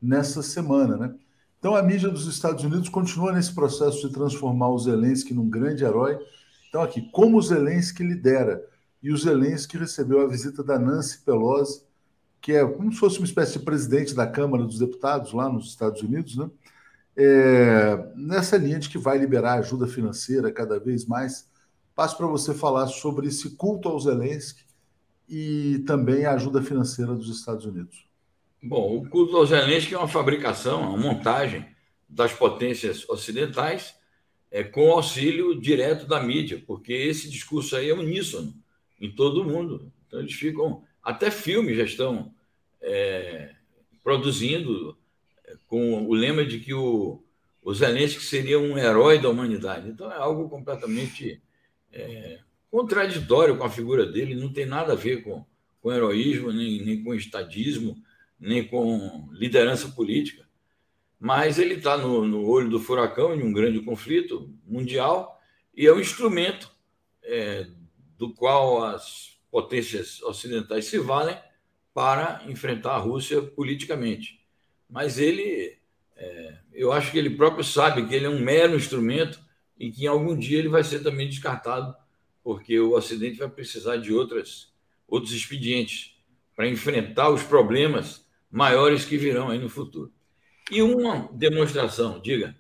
nessa 0.01 0.41
semana, 0.41 0.97
né? 0.97 1.13
Então 1.59 1.75
a 1.75 1.83
mídia 1.83 2.09
dos 2.09 2.25
Estados 2.25 2.63
Unidos 2.63 2.89
continua 2.89 3.31
nesse 3.31 3.53
processo 3.53 4.07
de 4.07 4.11
transformar 4.11 4.69
o 4.69 4.79
Zelensky 4.79 5.31
num 5.31 5.47
grande 5.47 5.83
herói. 5.83 6.17
Então 6.69 6.81
aqui, 6.81 7.07
como 7.11 7.37
o 7.37 7.41
Zelensky 7.41 8.01
lidera 8.01 8.70
e 9.01 9.11
o 9.11 9.17
Zelensky 9.17 9.77
recebeu 9.77 10.21
a 10.21 10.27
visita 10.27 10.63
da 10.63 10.77
Nancy 10.77 11.19
Pelosi, 11.19 11.83
que 12.39 12.53
é 12.53 12.65
como 12.65 12.91
se 12.91 12.99
fosse 12.99 13.17
uma 13.17 13.25
espécie 13.25 13.57
de 13.57 13.65
presidente 13.65 14.13
da 14.13 14.27
Câmara 14.27 14.63
dos 14.63 14.79
Deputados 14.79 15.33
lá 15.33 15.49
nos 15.49 15.67
Estados 15.67 16.01
Unidos, 16.01 16.35
né? 16.37 16.49
É, 17.15 18.11
nessa 18.15 18.57
linha 18.57 18.79
de 18.79 18.89
que 18.89 18.97
vai 18.97 19.17
liberar 19.17 19.59
ajuda 19.59 19.85
financeira 19.85 20.51
cada 20.51 20.79
vez 20.79 21.05
mais. 21.05 21.49
Passo 21.93 22.15
para 22.17 22.25
você 22.25 22.53
falar 22.53 22.87
sobre 22.87 23.27
esse 23.27 23.51
culto 23.51 23.89
ao 23.89 23.99
Zelensky 23.99 24.63
e 25.27 25.83
também 25.85 26.25
a 26.25 26.33
ajuda 26.33 26.61
financeira 26.61 27.13
dos 27.13 27.29
Estados 27.29 27.65
Unidos. 27.65 28.07
Bom, 28.63 28.97
o 28.97 29.09
culto 29.09 29.35
ao 29.35 29.45
Zelensky 29.45 29.93
é 29.93 29.97
uma 29.97 30.07
fabricação, 30.07 30.81
uma 30.81 30.97
montagem 30.97 31.65
das 32.07 32.31
potências 32.31 33.07
ocidentais 33.09 33.93
é, 34.49 34.63
com 34.63 34.91
auxílio 34.91 35.59
direto 35.59 36.07
da 36.07 36.21
mídia, 36.21 36.63
porque 36.65 36.93
esse 36.93 37.29
discurso 37.29 37.75
aí 37.75 37.89
é 37.89 37.93
uníssono 37.93 38.60
em 39.01 39.11
todo 39.11 39.41
o 39.41 39.43
mundo. 39.43 39.91
Então, 40.07 40.19
eles 40.19 40.33
ficam. 40.33 40.83
Até 41.03 41.31
filmes 41.31 41.75
já 41.75 41.83
estão 41.83 42.31
é, 42.79 43.55
produzindo 44.03 44.95
é, 45.43 45.55
com 45.67 46.07
o 46.07 46.13
lema 46.13 46.45
de 46.45 46.59
que 46.59 46.73
o, 46.73 47.23
o 47.63 47.73
Zelensky 47.73 48.23
seria 48.23 48.59
um 48.59 48.77
herói 48.77 49.19
da 49.19 49.29
humanidade. 49.29 49.89
Então, 49.89 50.11
é 50.11 50.15
algo 50.15 50.47
completamente 50.47 51.41
é, 51.91 52.39
contraditório 52.69 53.57
com 53.57 53.63
a 53.63 53.69
figura 53.69 54.05
dele, 54.05 54.35
não 54.35 54.53
tem 54.53 54.65
nada 54.65 54.93
a 54.93 54.95
ver 54.95 55.23
com, 55.23 55.43
com 55.81 55.91
heroísmo, 55.91 56.51
nem, 56.51 56.81
nem 56.83 57.03
com 57.03 57.13
estadismo, 57.13 57.97
nem 58.39 58.65
com 58.65 59.27
liderança 59.31 59.89
política. 59.89 60.47
Mas 61.19 61.59
ele 61.59 61.75
está 61.75 61.97
no, 61.97 62.25
no 62.25 62.47
olho 62.47 62.69
do 62.69 62.79
furacão 62.79 63.35
em 63.35 63.43
um 63.43 63.53
grande 63.53 63.81
conflito 63.81 64.53
mundial 64.65 65.39
e 65.75 65.85
é 65.85 65.93
um 65.93 65.99
instrumento 65.99 66.71
é, 67.23 67.67
do 68.21 68.31
qual 68.31 68.83
as 68.83 69.35
potências 69.49 70.21
ocidentais 70.21 70.85
se 70.85 70.99
valem 70.99 71.35
para 71.91 72.43
enfrentar 72.47 72.91
a 72.91 72.99
Rússia 72.99 73.41
politicamente. 73.41 74.39
Mas 74.87 75.17
ele, 75.17 75.79
é, 76.15 76.59
eu 76.71 76.91
acho 76.91 77.11
que 77.11 77.17
ele 77.17 77.31
próprio 77.31 77.63
sabe 77.63 78.05
que 78.05 78.13
ele 78.13 78.27
é 78.27 78.29
um 78.29 78.39
mero 78.39 78.75
instrumento 78.75 79.43
e 79.75 79.89
que 79.89 80.03
em 80.03 80.07
algum 80.07 80.37
dia 80.37 80.59
ele 80.59 80.69
vai 80.69 80.83
ser 80.83 80.99
também 80.99 81.27
descartado, 81.27 81.95
porque 82.43 82.79
o 82.79 82.93
Ocidente 82.93 83.39
vai 83.39 83.49
precisar 83.49 83.97
de 83.97 84.13
outras, 84.13 84.71
outros 85.07 85.33
expedientes 85.33 86.15
para 86.55 86.67
enfrentar 86.67 87.31
os 87.31 87.41
problemas 87.41 88.23
maiores 88.51 89.03
que 89.03 89.17
virão 89.17 89.49
aí 89.49 89.57
no 89.57 89.67
futuro. 89.67 90.13
E 90.69 90.83
uma 90.83 91.27
demonstração, 91.33 92.21
diga. 92.21 92.55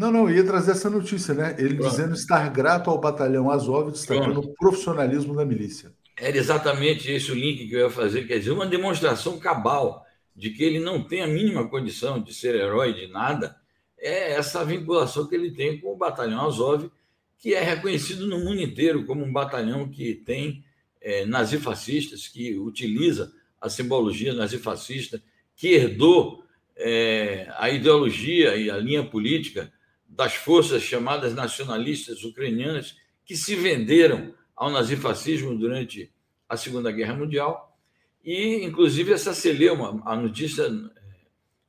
Não, 0.00 0.10
não, 0.10 0.30
ia 0.30 0.42
trazer 0.42 0.70
essa 0.70 0.88
notícia, 0.88 1.34
né? 1.34 1.54
Ele 1.58 1.74
Pronto. 1.74 1.90
dizendo 1.90 2.14
estar 2.14 2.48
grato 2.48 2.88
ao 2.88 2.98
batalhão 2.98 3.50
Azov, 3.50 3.90
destacando 3.90 4.32
Pronto. 4.32 4.48
o 4.48 4.54
profissionalismo 4.54 5.36
da 5.36 5.44
milícia. 5.44 5.92
Era 6.16 6.38
exatamente 6.38 7.12
esse 7.12 7.30
o 7.30 7.34
link 7.34 7.68
que 7.68 7.74
eu 7.74 7.80
ia 7.80 7.90
fazer, 7.90 8.26
quer 8.26 8.38
dizer, 8.38 8.50
uma 8.52 8.66
demonstração 8.66 9.38
cabal 9.38 10.02
de 10.34 10.48
que 10.48 10.64
ele 10.64 10.80
não 10.80 11.02
tem 11.02 11.20
a 11.20 11.26
mínima 11.26 11.68
condição 11.68 12.18
de 12.18 12.32
ser 12.32 12.54
herói 12.54 12.94
de 12.94 13.08
nada, 13.08 13.54
é 13.98 14.32
essa 14.32 14.64
vinculação 14.64 15.26
que 15.26 15.34
ele 15.34 15.50
tem 15.50 15.78
com 15.78 15.92
o 15.92 15.98
batalhão 15.98 16.46
Azov, 16.46 16.90
que 17.38 17.52
é 17.52 17.62
reconhecido 17.62 18.26
no 18.26 18.38
mundo 18.38 18.62
inteiro 18.62 19.04
como 19.04 19.22
um 19.22 19.30
batalhão 19.30 19.86
que 19.86 20.14
tem 20.14 20.64
é, 21.02 21.26
nazifascistas, 21.26 22.26
que 22.26 22.58
utiliza 22.58 23.30
a 23.60 23.68
simbologia 23.68 24.32
nazifascista, 24.32 25.22
que 25.54 25.74
herdou 25.74 26.42
é, 26.74 27.52
a 27.58 27.68
ideologia 27.68 28.56
e 28.56 28.70
a 28.70 28.78
linha 28.78 29.04
política 29.04 29.70
das 30.10 30.34
forças 30.34 30.82
chamadas 30.82 31.34
nacionalistas 31.34 32.24
ucranianas 32.24 32.96
que 33.24 33.36
se 33.36 33.54
venderam 33.54 34.34
ao 34.56 34.68
nazifascismo 34.68 35.56
durante 35.56 36.12
a 36.48 36.56
Segunda 36.56 36.90
Guerra 36.90 37.14
Mundial. 37.14 37.78
E, 38.24 38.64
inclusive, 38.64 39.12
essa 39.12 39.32
celeuma, 39.32 40.02
a 40.04 40.16
notícia 40.16 40.64
é, 40.64 40.68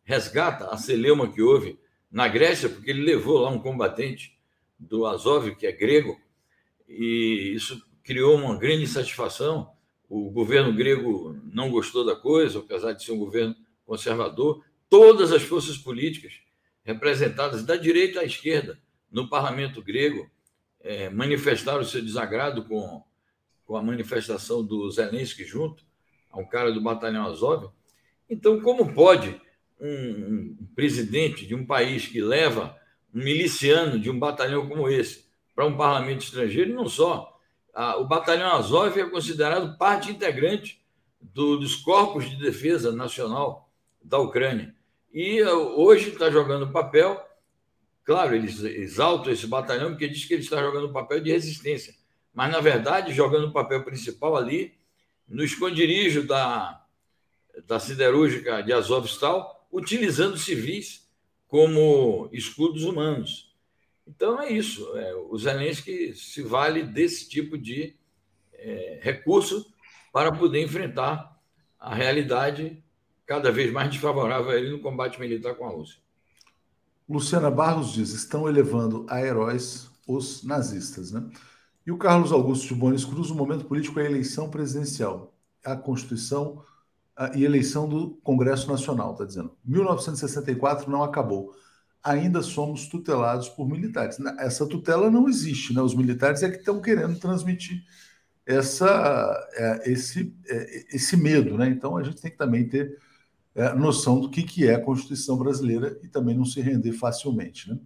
resgata 0.03 0.65
a 0.67 0.75
celeuma 0.75 1.31
que 1.31 1.41
houve 1.41 1.79
na 2.11 2.27
Grécia, 2.27 2.67
porque 2.67 2.89
ele 2.89 3.03
levou 3.03 3.37
lá 3.37 3.49
um 3.49 3.59
combatente 3.59 4.37
do 4.77 5.05
Azov, 5.05 5.55
que 5.55 5.67
é 5.67 5.71
grego, 5.71 6.19
e 6.89 7.53
isso 7.55 7.81
criou 8.03 8.35
uma 8.35 8.57
grande 8.57 8.83
insatisfação. 8.83 9.71
O 10.09 10.29
governo 10.31 10.73
grego 10.73 11.39
não 11.45 11.69
gostou 11.69 12.03
da 12.03 12.15
coisa, 12.15 12.59
apesar 12.59 12.93
de 12.93 13.03
ser 13.03 13.11
um 13.13 13.19
governo 13.19 13.55
conservador. 13.85 14.65
Todas 14.89 15.31
as 15.31 15.43
forças 15.43 15.77
políticas 15.77 16.33
representadas 16.83 17.63
da 17.63 17.75
direita 17.75 18.21
à 18.21 18.23
esquerda 18.23 18.79
no 19.11 19.29
parlamento 19.29 19.81
grego 19.81 20.29
é, 20.79 21.09
manifestaram 21.09 21.83
seu 21.83 22.01
desagrado 22.01 22.63
com, 22.65 23.03
com 23.65 23.75
a 23.75 23.83
manifestação 23.83 24.63
do 24.63 24.89
Zelensky 24.89 25.43
junto 25.43 25.83
a 26.31 26.39
um 26.39 26.45
cara 26.45 26.71
do 26.71 26.81
batalhão 26.81 27.25
Azov. 27.25 27.71
Então, 28.29 28.61
como 28.61 28.93
pode 28.93 29.39
um, 29.79 30.57
um 30.59 30.67
presidente 30.75 31.45
de 31.45 31.53
um 31.53 31.65
país 31.65 32.07
que 32.07 32.21
leva 32.21 32.75
um 33.13 33.19
miliciano 33.19 33.99
de 33.99 34.09
um 34.09 34.17
batalhão 34.17 34.67
como 34.67 34.89
esse 34.89 35.29
para 35.53 35.65
um 35.65 35.75
parlamento 35.75 36.23
estrangeiro, 36.23 36.71
e 36.71 36.73
não 36.73 36.87
só, 36.87 37.37
o 37.99 38.05
batalhão 38.05 38.55
Azov 38.55 38.97
é 38.97 39.09
considerado 39.09 39.77
parte 39.77 40.11
integrante 40.11 40.81
do, 41.19 41.57
dos 41.57 41.75
corpos 41.75 42.29
de 42.29 42.37
defesa 42.37 42.91
nacional 42.91 43.69
da 44.01 44.17
Ucrânia. 44.17 44.73
E 45.13 45.41
uh, 45.43 45.79
hoje 45.79 46.09
está 46.09 46.31
jogando 46.31 46.71
papel, 46.71 47.21
claro, 48.03 48.35
eles 48.35 48.63
exaltam 48.63 49.33
esse 49.33 49.45
batalhão 49.45 49.91
porque 49.91 50.07
diz 50.07 50.25
que 50.25 50.33
ele 50.33 50.43
está 50.43 50.61
jogando 50.61 50.91
papel 50.93 51.19
de 51.19 51.31
resistência, 51.31 51.93
mas 52.33 52.51
na 52.51 52.61
verdade 52.61 53.13
jogando 53.13 53.47
o 53.47 53.53
papel 53.53 53.83
principal 53.83 54.37
ali 54.37 54.73
no 55.27 55.43
esconderijo 55.43 56.23
da, 56.25 56.85
da 57.65 57.79
siderúrgica 57.79 58.61
de 58.61 58.71
Azovstal, 58.71 59.67
utilizando 59.71 60.37
civis 60.37 61.09
como 61.47 62.29
escudos 62.31 62.83
humanos. 62.83 63.53
Então 64.07 64.41
é 64.41 64.51
isso. 64.51 64.97
É, 64.97 65.15
o 65.15 65.37
Zelensky 65.37 66.13
se 66.13 66.41
vale 66.41 66.83
desse 66.83 67.29
tipo 67.29 67.57
de 67.57 67.95
é, 68.53 68.99
recurso 69.01 69.73
para 70.11 70.31
poder 70.31 70.61
enfrentar 70.61 71.37
a 71.79 71.95
realidade 71.95 72.83
cada 73.25 73.51
vez 73.51 73.71
mais 73.71 73.89
desfavorável 73.89 74.49
a 74.51 74.55
ele 74.55 74.71
no 74.71 74.79
combate 74.79 75.19
militar 75.19 75.55
com 75.55 75.65
a 75.65 75.69
Rússia. 75.69 75.99
Luciana 77.07 77.51
Barros 77.51 77.93
diz: 77.93 78.13
estão 78.13 78.47
elevando 78.47 79.05
a 79.09 79.21
heróis 79.21 79.89
os 80.07 80.43
nazistas, 80.43 81.11
né? 81.11 81.29
E 81.85 81.91
o 81.91 81.97
Carlos 81.97 82.31
Augusto 82.31 82.67
de 82.67 82.75
Bones 82.75 83.03
Cruz, 83.03 83.29
o 83.29 83.35
momento 83.35 83.65
político 83.65 83.99
é 83.99 84.03
a 84.03 84.09
eleição 84.09 84.49
presidencial, 84.49 85.33
a 85.65 85.75
Constituição 85.75 86.63
a, 87.15 87.35
e 87.35 87.43
eleição 87.43 87.87
do 87.87 88.11
Congresso 88.23 88.69
Nacional, 88.69 89.13
está 89.13 89.25
dizendo. 89.25 89.55
1964 89.65 90.89
não 90.89 91.03
acabou. 91.03 91.55
Ainda 92.03 92.41
somos 92.41 92.87
tutelados 92.87 93.49
por 93.49 93.67
militares. 93.67 94.17
Essa 94.39 94.65
tutela 94.65 95.09
não 95.09 95.27
existe, 95.27 95.73
né? 95.73 95.81
Os 95.81 95.95
militares 95.95 96.41
é 96.43 96.49
que 96.49 96.57
estão 96.57 96.81
querendo 96.81 97.19
transmitir 97.19 97.83
essa, 98.45 99.49
é, 99.53 99.91
esse, 99.91 100.35
é, 100.47 100.95
esse 100.95 101.15
medo, 101.15 101.57
né? 101.57 101.67
Então 101.69 101.97
a 101.97 102.03
gente 102.03 102.21
tem 102.21 102.31
que 102.31 102.37
também 102.37 102.67
ter 102.67 102.97
é, 103.55 103.73
noção 103.73 104.19
do 104.19 104.29
que, 104.29 104.43
que 104.43 104.67
é 104.67 104.75
a 104.75 104.81
Constituição 104.81 105.37
brasileira 105.37 105.97
e 106.03 106.07
também 106.07 106.35
não 106.35 106.45
se 106.45 106.61
render 106.61 106.93
facilmente. 106.93 107.69
Né? 107.69 107.77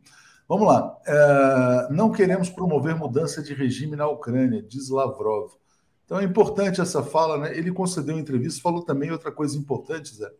Vamos 0.47 0.67
lá. 0.67 0.95
É, 1.05 1.87
não 1.91 2.11
queremos 2.11 2.49
promover 2.49 2.95
mudança 2.95 3.41
de 3.41 3.53
regime 3.53 3.95
na 3.95 4.07
Ucrânia, 4.07 4.61
diz 4.61 4.89
Lavrov. 4.89 5.53
Então 6.05 6.19
é 6.19 6.23
importante 6.23 6.79
essa 6.79 7.01
fala, 7.01 7.37
né? 7.39 7.57
Ele 7.57 7.71
concedeu 7.71 8.17
entrevista, 8.17 8.61
falou 8.61 8.83
também 8.83 9.11
outra 9.11 9.31
coisa 9.31 9.57
importante, 9.57 10.13
Zé, 10.13 10.31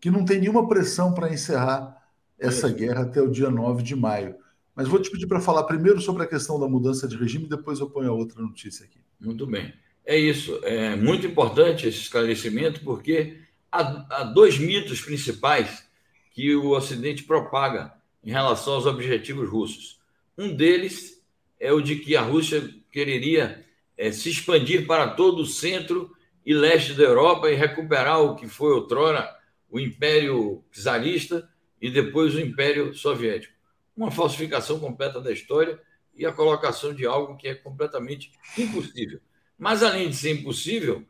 que 0.00 0.10
não 0.10 0.24
tem 0.24 0.40
nenhuma 0.40 0.66
pressão 0.66 1.14
para 1.14 1.32
encerrar 1.32 1.96
essa 2.38 2.68
guerra 2.68 3.02
até 3.02 3.22
o 3.22 3.30
dia 3.30 3.48
9 3.48 3.84
de 3.84 3.94
maio. 3.94 4.34
Mas 4.74 4.88
vou 4.88 5.00
te 5.00 5.10
pedir 5.10 5.26
para 5.26 5.40
falar 5.40 5.62
primeiro 5.62 6.00
sobre 6.00 6.24
a 6.24 6.26
questão 6.26 6.58
da 6.58 6.68
mudança 6.68 7.06
de 7.06 7.16
regime, 7.16 7.48
depois 7.48 7.78
eu 7.78 7.88
ponho 7.88 8.10
a 8.10 8.14
outra 8.14 8.42
notícia 8.42 8.84
aqui. 8.84 8.98
Muito 9.20 9.46
bem. 9.46 9.72
É 10.04 10.18
isso. 10.18 10.60
É 10.64 10.94
muito 10.96 11.26
importante 11.26 11.86
esse 11.86 11.98
esclarecimento, 11.98 12.82
porque 12.82 13.38
há, 13.70 14.06
há 14.10 14.24
dois 14.24 14.58
mitos 14.58 15.00
principais 15.00 15.86
que 16.32 16.54
o 16.54 16.70
Ocidente 16.70 17.24
propaga 17.24 17.94
em 18.22 18.30
relação 18.30 18.74
aos 18.74 18.86
objetivos 18.86 19.48
russos. 19.48 20.00
Um 20.36 20.54
deles 20.54 21.22
é 21.58 21.72
o 21.72 21.80
de 21.80 21.96
que 21.96 22.16
a 22.16 22.20
Rússia 22.20 22.68
quereria 22.90 23.64
é, 23.96 24.12
se 24.12 24.30
expandir 24.30 24.86
para 24.86 25.08
todo 25.08 25.42
o 25.42 25.46
centro 25.46 26.14
e 26.44 26.52
leste 26.52 26.94
da 26.94 27.04
Europa 27.04 27.50
e 27.50 27.54
recuperar 27.54 28.20
o 28.20 28.36
que 28.36 28.46
foi 28.46 28.72
outrora 28.72 29.34
o 29.70 29.80
Império 29.80 30.62
Czarista 30.70 31.48
e 31.80 31.90
depois 31.90 32.34
o 32.34 32.40
Império 32.40 32.94
Soviético. 32.94 33.54
Uma 33.96 34.10
falsificação 34.10 34.78
completa 34.78 35.20
da 35.20 35.32
história 35.32 35.80
e 36.14 36.24
a 36.24 36.32
colocação 36.32 36.94
de 36.94 37.06
algo 37.06 37.36
que 37.36 37.48
é 37.48 37.54
completamente 37.54 38.30
impossível. 38.56 39.20
Mas, 39.58 39.82
além 39.82 40.10
de 40.10 40.16
ser 40.16 40.32
impossível, 40.32 41.04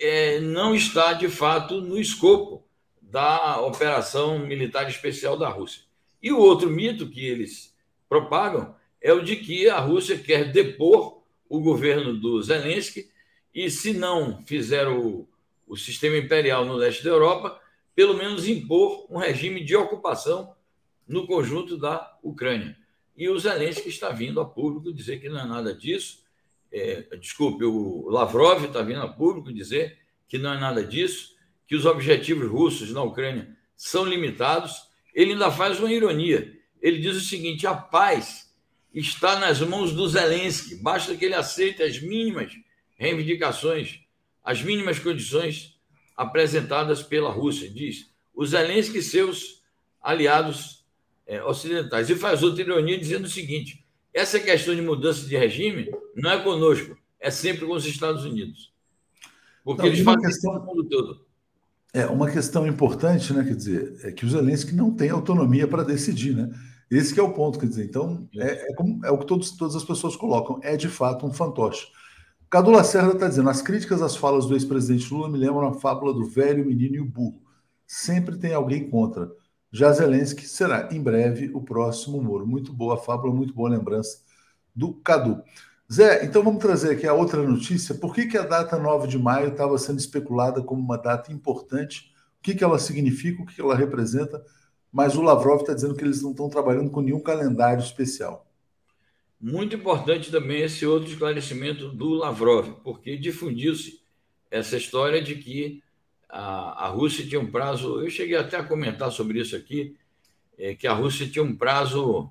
é, 0.00 0.40
não 0.40 0.74
está, 0.74 1.12
de 1.12 1.28
fato, 1.28 1.80
no 1.80 1.98
escopo 1.98 2.64
da 3.02 3.60
operação 3.60 4.38
militar 4.38 4.88
especial 4.88 5.36
da 5.36 5.48
Rússia. 5.48 5.82
E 6.22 6.32
o 6.32 6.38
outro 6.38 6.70
mito 6.70 7.08
que 7.08 7.24
eles 7.24 7.76
propagam 8.08 8.74
é 9.00 9.12
o 9.12 9.22
de 9.22 9.36
que 9.36 9.68
a 9.68 9.78
Rússia 9.78 10.18
quer 10.18 10.50
depor 10.50 11.22
o 11.48 11.60
governo 11.60 12.14
do 12.14 12.42
Zelensky 12.42 13.10
e, 13.54 13.70
se 13.70 13.92
não 13.92 14.42
fizer 14.46 14.88
o, 14.88 15.28
o 15.66 15.76
sistema 15.76 16.16
imperial 16.16 16.64
no 16.64 16.74
leste 16.74 17.04
da 17.04 17.10
Europa, 17.10 17.60
pelo 17.94 18.14
menos 18.14 18.48
impor 18.48 19.06
um 19.10 19.18
regime 19.18 19.62
de 19.62 19.76
ocupação 19.76 20.54
no 21.06 21.26
conjunto 21.26 21.76
da 21.76 22.16
Ucrânia. 22.22 22.76
E 23.16 23.28
o 23.28 23.38
Zelensky 23.38 23.88
está 23.88 24.10
vindo 24.10 24.40
a 24.40 24.44
público 24.44 24.92
dizer 24.92 25.20
que 25.20 25.28
não 25.28 25.40
é 25.40 25.44
nada 25.44 25.74
disso, 25.74 26.19
é, 26.72 27.16
desculpe, 27.16 27.64
o 27.64 28.08
Lavrov 28.08 28.64
está 28.64 28.82
vindo 28.82 29.00
a 29.00 29.08
público 29.08 29.52
dizer 29.52 29.98
que 30.28 30.38
não 30.38 30.54
é 30.54 30.60
nada 30.60 30.84
disso, 30.84 31.34
que 31.66 31.74
os 31.74 31.84
objetivos 31.84 32.48
russos 32.48 32.92
na 32.92 33.02
Ucrânia 33.02 33.56
são 33.76 34.04
limitados. 34.04 34.88
Ele 35.14 35.32
ainda 35.32 35.50
faz 35.50 35.80
uma 35.80 35.92
ironia. 35.92 36.56
Ele 36.80 36.98
diz 36.98 37.16
o 37.16 37.20
seguinte: 37.20 37.66
a 37.66 37.74
paz 37.74 38.54
está 38.94 39.38
nas 39.38 39.60
mãos 39.60 39.92
do 39.92 40.08
Zelensky, 40.08 40.76
basta 40.76 41.16
que 41.16 41.24
ele 41.24 41.34
aceite 41.34 41.82
as 41.82 42.00
mínimas 42.00 42.52
reivindicações, 42.96 44.00
as 44.44 44.62
mínimas 44.62 44.98
condições 44.98 45.78
apresentadas 46.16 47.02
pela 47.02 47.30
Rússia. 47.30 47.70
Diz 47.70 48.10
o 48.34 48.44
Zelensky 48.44 48.98
e 48.98 49.02
seus 49.02 49.62
aliados 50.00 50.84
é, 51.26 51.42
ocidentais. 51.44 52.10
E 52.10 52.16
faz 52.16 52.42
outra 52.42 52.62
ironia 52.62 52.98
dizendo 52.98 53.24
o 53.24 53.30
seguinte: 53.30 53.84
essa 54.12 54.38
questão 54.38 54.74
de 54.74 54.82
mudança 54.82 55.26
de 55.26 55.36
regime 55.36 55.90
não 56.14 56.30
é 56.30 56.42
conosco, 56.42 56.96
é 57.18 57.30
sempre 57.30 57.66
com 57.66 57.74
os 57.74 57.86
Estados 57.86 58.24
Unidos. 58.24 58.72
Porque 59.64 59.82
não, 59.82 59.88
eles 59.88 60.00
fazem 60.00 60.22
questão, 60.22 60.54
no 60.54 60.64
mundo 60.64 60.84
todo. 60.88 61.24
É, 61.92 62.06
uma 62.06 62.30
questão 62.30 62.66
importante, 62.66 63.32
né? 63.32 63.44
Quer 63.44 63.56
dizer, 63.56 64.00
é 64.04 64.12
que 64.12 64.24
o 64.24 64.28
Zelensky 64.28 64.74
não 64.74 64.94
tem 64.94 65.10
autonomia 65.10 65.66
para 65.68 65.82
decidir, 65.82 66.34
né? 66.34 66.50
Esse 66.90 67.18
é 67.18 67.22
o 67.22 67.32
ponto, 67.32 67.58
quer 67.58 67.66
dizer, 67.66 67.84
então 67.84 68.28
é, 68.36 68.70
é, 68.70 68.74
como, 68.74 69.04
é 69.06 69.10
o 69.10 69.18
que 69.18 69.26
todos, 69.26 69.52
todas 69.52 69.76
as 69.76 69.84
pessoas 69.84 70.16
colocam, 70.16 70.58
é 70.62 70.76
de 70.76 70.88
fato 70.88 71.24
um 71.24 71.32
fantoche. 71.32 71.86
Cadu 72.50 72.72
Lacerda 72.72 73.12
está 73.12 73.28
dizendo: 73.28 73.48
as 73.48 73.62
críticas 73.62 74.02
às 74.02 74.16
falas 74.16 74.46
do 74.46 74.54
ex-presidente 74.54 75.12
Lula 75.14 75.28
me 75.28 75.38
lembram 75.38 75.68
a 75.68 75.74
fábula 75.74 76.12
do 76.12 76.24
velho, 76.24 76.66
menino 76.66 76.96
e 76.96 77.00
o 77.00 77.04
burro. 77.04 77.40
Sempre 77.86 78.36
tem 78.36 78.52
alguém 78.52 78.90
contra. 78.90 79.30
Já 79.72 79.92
Zelensky 79.92 80.46
será 80.46 80.88
em 80.92 81.00
breve 81.00 81.50
o 81.54 81.60
próximo 81.60 82.22
Moro. 82.22 82.46
Muito 82.46 82.72
boa 82.72 82.96
fábula, 82.96 83.34
muito 83.34 83.54
boa 83.54 83.70
lembrança 83.70 84.22
do 84.74 84.94
Cadu. 84.94 85.42
Zé, 85.92 86.24
então 86.24 86.42
vamos 86.42 86.60
trazer 86.60 86.92
aqui 86.92 87.06
a 87.06 87.14
outra 87.14 87.42
notícia. 87.42 87.94
Por 87.94 88.14
que, 88.14 88.26
que 88.26 88.38
a 88.38 88.42
data 88.42 88.78
9 88.78 89.08
de 89.08 89.18
maio 89.18 89.48
estava 89.48 89.76
sendo 89.78 89.98
especulada 89.98 90.62
como 90.62 90.80
uma 90.80 90.96
data 90.96 91.32
importante? 91.32 92.12
O 92.38 92.42
que, 92.42 92.54
que 92.54 92.64
ela 92.64 92.78
significa, 92.78 93.42
o 93.42 93.46
que, 93.46 93.56
que 93.56 93.60
ela 93.60 93.74
representa 93.74 94.42
mas 94.92 95.16
o 95.16 95.22
Lavrov 95.22 95.60
está 95.60 95.72
dizendo 95.72 95.94
que 95.94 96.02
eles 96.02 96.22
não 96.22 96.32
estão 96.32 96.48
trabalhando 96.48 96.90
com 96.90 97.00
nenhum 97.00 97.20
calendário 97.20 97.82
especial. 97.82 98.46
Muito 99.40 99.76
importante 99.76 100.30
também 100.30 100.62
esse 100.62 100.84
outro 100.84 101.08
esclarecimento 101.08 101.88
do 101.88 102.10
Lavrov, 102.10 102.80
porque 102.82 103.16
difundiu-se 103.16 104.00
essa 104.50 104.76
história 104.76 105.22
de 105.22 105.36
que 105.36 105.82
a, 106.30 106.86
a 106.86 106.88
Rússia 106.88 107.26
tinha 107.26 107.40
um 107.40 107.50
prazo. 107.50 108.00
Eu 108.00 108.10
cheguei 108.10 108.36
até 108.36 108.56
a 108.56 108.64
comentar 108.64 109.10
sobre 109.10 109.40
isso 109.40 109.56
aqui, 109.56 109.96
é, 110.58 110.74
que 110.74 110.86
a 110.86 110.92
Rússia 110.92 111.28
tinha 111.28 111.42
um 111.42 111.56
prazo 111.56 112.30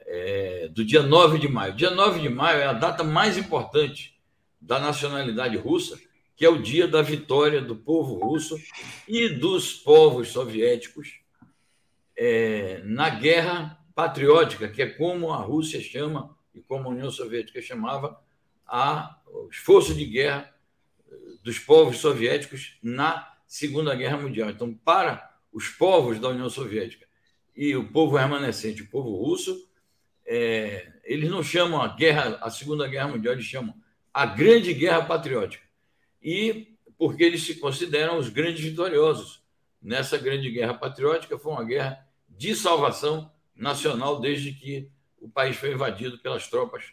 é, 0.00 0.68
do 0.68 0.84
dia 0.84 1.02
9 1.02 1.38
de 1.38 1.48
maio. 1.48 1.74
Dia 1.74 1.90
9 1.90 2.20
de 2.20 2.28
maio 2.28 2.60
é 2.60 2.66
a 2.66 2.72
data 2.72 3.04
mais 3.04 3.36
importante 3.36 4.18
da 4.60 4.78
nacionalidade 4.78 5.56
russa, 5.56 5.98
que 6.36 6.44
é 6.44 6.48
o 6.48 6.60
dia 6.60 6.88
da 6.88 7.02
vitória 7.02 7.60
do 7.60 7.76
povo 7.76 8.14
russo 8.14 8.56
e 9.06 9.28
dos 9.28 9.74
povos 9.74 10.28
soviéticos 10.28 11.20
é, 12.16 12.80
na 12.84 13.10
guerra 13.10 13.78
patriótica, 13.94 14.68
que 14.68 14.82
é 14.82 14.86
como 14.86 15.32
a 15.32 15.36
Rússia 15.36 15.80
chama 15.80 16.36
e 16.54 16.60
como 16.60 16.88
a 16.88 16.92
União 16.92 17.10
Soviética 17.10 17.60
chamava 17.60 18.20
a, 18.66 19.18
o 19.26 19.48
esforço 19.50 19.94
de 19.94 20.04
guerra 20.04 20.51
dos 21.42 21.58
povos 21.58 21.98
soviéticos 21.98 22.78
na 22.82 23.30
Segunda 23.46 23.94
Guerra 23.94 24.16
Mundial. 24.16 24.50
Então, 24.50 24.72
para 24.72 25.30
os 25.52 25.68
povos 25.68 26.18
da 26.18 26.28
União 26.28 26.48
Soviética 26.48 27.06
e 27.54 27.76
o 27.76 27.88
povo 27.88 28.16
remanescente, 28.16 28.82
o 28.82 28.88
povo 28.88 29.14
russo, 29.16 29.68
é, 30.24 30.92
eles 31.04 31.28
não 31.28 31.42
chamam 31.42 31.82
a 31.82 31.88
guerra, 31.88 32.38
a 32.40 32.50
Segunda 32.50 32.86
Guerra 32.88 33.08
Mundial, 33.08 33.34
eles 33.34 33.44
chamam 33.44 33.74
a 34.14 34.24
Grande 34.24 34.72
Guerra 34.72 35.04
Patriótica. 35.04 35.64
E 36.22 36.76
porque 36.96 37.24
eles 37.24 37.42
se 37.42 37.56
consideram 37.56 38.18
os 38.18 38.28
grandes 38.28 38.62
vitoriosos 38.62 39.42
nessa 39.80 40.16
Grande 40.16 40.50
Guerra 40.50 40.74
Patriótica, 40.74 41.38
foi 41.38 41.52
uma 41.52 41.64
guerra 41.64 42.06
de 42.28 42.54
salvação 42.54 43.30
nacional 43.54 44.20
desde 44.20 44.52
que 44.52 44.88
o 45.20 45.28
país 45.28 45.56
foi 45.56 45.72
invadido 45.72 46.18
pelas 46.18 46.48
tropas 46.48 46.84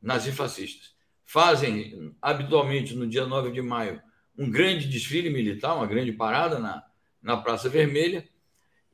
nazifascistas. 0.00 0.94
Fazem 1.30 2.16
habitualmente 2.22 2.94
no 2.94 3.06
dia 3.06 3.26
9 3.26 3.50
de 3.50 3.60
maio 3.60 4.00
um 4.34 4.50
grande 4.50 4.88
desfile 4.88 5.28
militar, 5.28 5.74
uma 5.74 5.86
grande 5.86 6.10
parada 6.10 6.58
na, 6.58 6.82
na 7.20 7.36
Praça 7.36 7.68
Vermelha, 7.68 8.26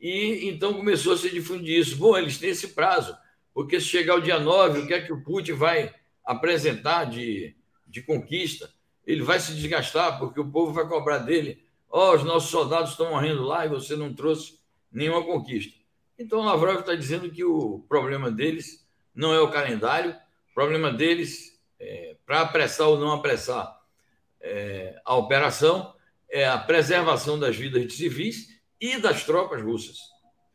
e 0.00 0.48
então 0.48 0.74
começou 0.74 1.12
a 1.12 1.16
se 1.16 1.30
difundir 1.30 1.78
isso. 1.78 1.96
Bom, 1.96 2.18
eles 2.18 2.36
têm 2.36 2.50
esse 2.50 2.74
prazo, 2.74 3.16
porque 3.52 3.78
se 3.78 3.86
chegar 3.86 4.16
o 4.16 4.20
dia 4.20 4.40
9, 4.40 4.80
o 4.80 4.86
que 4.88 4.94
é 4.94 5.00
que 5.00 5.12
o 5.12 5.22
Putin 5.22 5.52
vai 5.52 5.94
apresentar 6.24 7.04
de, 7.04 7.54
de 7.86 8.02
conquista? 8.02 8.68
Ele 9.06 9.22
vai 9.22 9.38
se 9.38 9.54
desgastar, 9.54 10.18
porque 10.18 10.40
o 10.40 10.50
povo 10.50 10.72
vai 10.72 10.88
cobrar 10.88 11.18
dele. 11.18 11.62
Ó, 11.88 12.10
oh, 12.10 12.16
os 12.16 12.24
nossos 12.24 12.50
soldados 12.50 12.90
estão 12.90 13.10
morrendo 13.10 13.44
lá 13.44 13.64
e 13.64 13.68
você 13.68 13.94
não 13.94 14.12
trouxe 14.12 14.58
nenhuma 14.90 15.22
conquista. 15.22 15.78
Então, 16.18 16.44
Lavrov 16.44 16.80
está 16.80 16.96
dizendo 16.96 17.30
que 17.30 17.44
o 17.44 17.84
problema 17.88 18.28
deles 18.28 18.84
não 19.14 19.32
é 19.32 19.40
o 19.40 19.52
calendário, 19.52 20.16
o 20.50 20.54
problema 20.54 20.90
deles, 20.92 21.53
é, 21.80 22.16
para 22.24 22.42
apressar 22.42 22.88
ou 22.88 22.98
não 22.98 23.12
apressar 23.12 23.78
é, 24.40 25.00
a 25.04 25.16
operação, 25.16 25.94
é 26.30 26.48
a 26.48 26.58
preservação 26.58 27.38
das 27.38 27.56
vidas 27.56 27.87
de 27.87 27.92
civis 27.92 28.48
e 28.80 28.98
das 28.98 29.24
tropas 29.24 29.62
russas. 29.62 29.98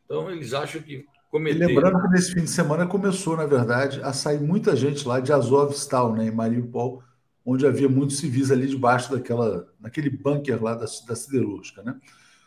Então, 0.04 0.30
eles 0.30 0.52
acham 0.52 0.82
que 0.82 1.06
cometeram. 1.30 1.68
Lembrando 1.68 2.02
que 2.02 2.08
nesse 2.08 2.32
fim 2.32 2.44
de 2.44 2.50
semana 2.50 2.86
começou, 2.86 3.36
na 3.36 3.46
verdade, 3.46 4.00
a 4.02 4.12
sair 4.12 4.40
muita 4.40 4.76
gente 4.76 5.06
lá 5.06 5.20
de 5.20 5.32
Azovstal, 5.32 6.14
né, 6.14 6.26
em 6.26 6.30
Mariupol, 6.30 7.02
onde 7.44 7.66
havia 7.66 7.88
muitos 7.88 8.18
civis 8.18 8.50
ali 8.50 8.66
debaixo 8.66 9.10
daquela, 9.10 9.66
naquele 9.80 10.10
bunker 10.10 10.62
lá 10.62 10.74
da, 10.74 10.86
da 11.06 11.16
siderúrgica, 11.16 11.82
né? 11.82 11.96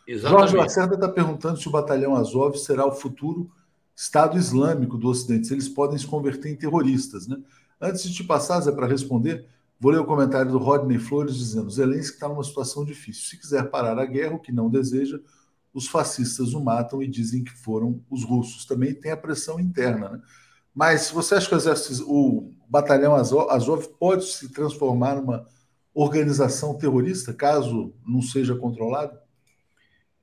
Exatamente. 0.06 0.40
Jorge 0.40 0.56
Lacerda 0.56 0.94
está 0.94 1.08
perguntando 1.08 1.58
se 1.58 1.66
o 1.66 1.70
batalhão 1.70 2.14
Azov 2.14 2.56
será 2.56 2.86
o 2.86 2.92
futuro 2.92 3.50
Estado 3.96 4.36
Islâmico 4.36 4.98
do 4.98 5.08
Ocidente, 5.08 5.46
se 5.46 5.54
eles 5.54 5.68
podem 5.68 5.98
se 5.98 6.06
converter 6.06 6.50
em 6.50 6.56
terroristas, 6.56 7.26
né? 7.26 7.38
Antes 7.84 8.02
de 8.02 8.14
te 8.14 8.24
passar, 8.24 8.60
Zé, 8.60 8.72
para 8.72 8.86
responder, 8.86 9.46
vou 9.78 9.92
ler 9.92 9.98
o 9.98 10.06
comentário 10.06 10.50
do 10.50 10.56
Rodney 10.56 10.98
Flores 10.98 11.36
dizendo: 11.36 11.70
Zelensky 11.70 12.14
está 12.14 12.26
numa 12.26 12.42
situação 12.42 12.82
difícil. 12.82 13.24
Se 13.24 13.38
quiser 13.38 13.68
parar 13.68 13.98
a 13.98 14.06
guerra, 14.06 14.36
o 14.36 14.38
que 14.38 14.50
não 14.50 14.70
deseja, 14.70 15.20
os 15.72 15.86
fascistas 15.86 16.54
o 16.54 16.64
matam 16.64 17.02
e 17.02 17.06
dizem 17.06 17.44
que 17.44 17.52
foram 17.52 18.02
os 18.10 18.24
russos. 18.24 18.64
Também 18.64 18.94
tem 18.94 19.12
a 19.12 19.16
pressão 19.18 19.60
interna. 19.60 20.08
Né? 20.08 20.22
Mas 20.74 21.10
você 21.10 21.34
acha 21.34 21.46
que 21.46 21.54
o, 21.54 21.58
exército, 21.58 22.10
o 22.10 22.54
batalhão 22.66 23.14
Azov, 23.14 23.86
pode 23.98 24.24
se 24.24 24.48
transformar 24.50 25.16
numa 25.16 25.46
organização 25.92 26.78
terrorista, 26.78 27.34
caso 27.34 27.92
não 28.06 28.22
seja 28.22 28.56
controlado? 28.56 29.18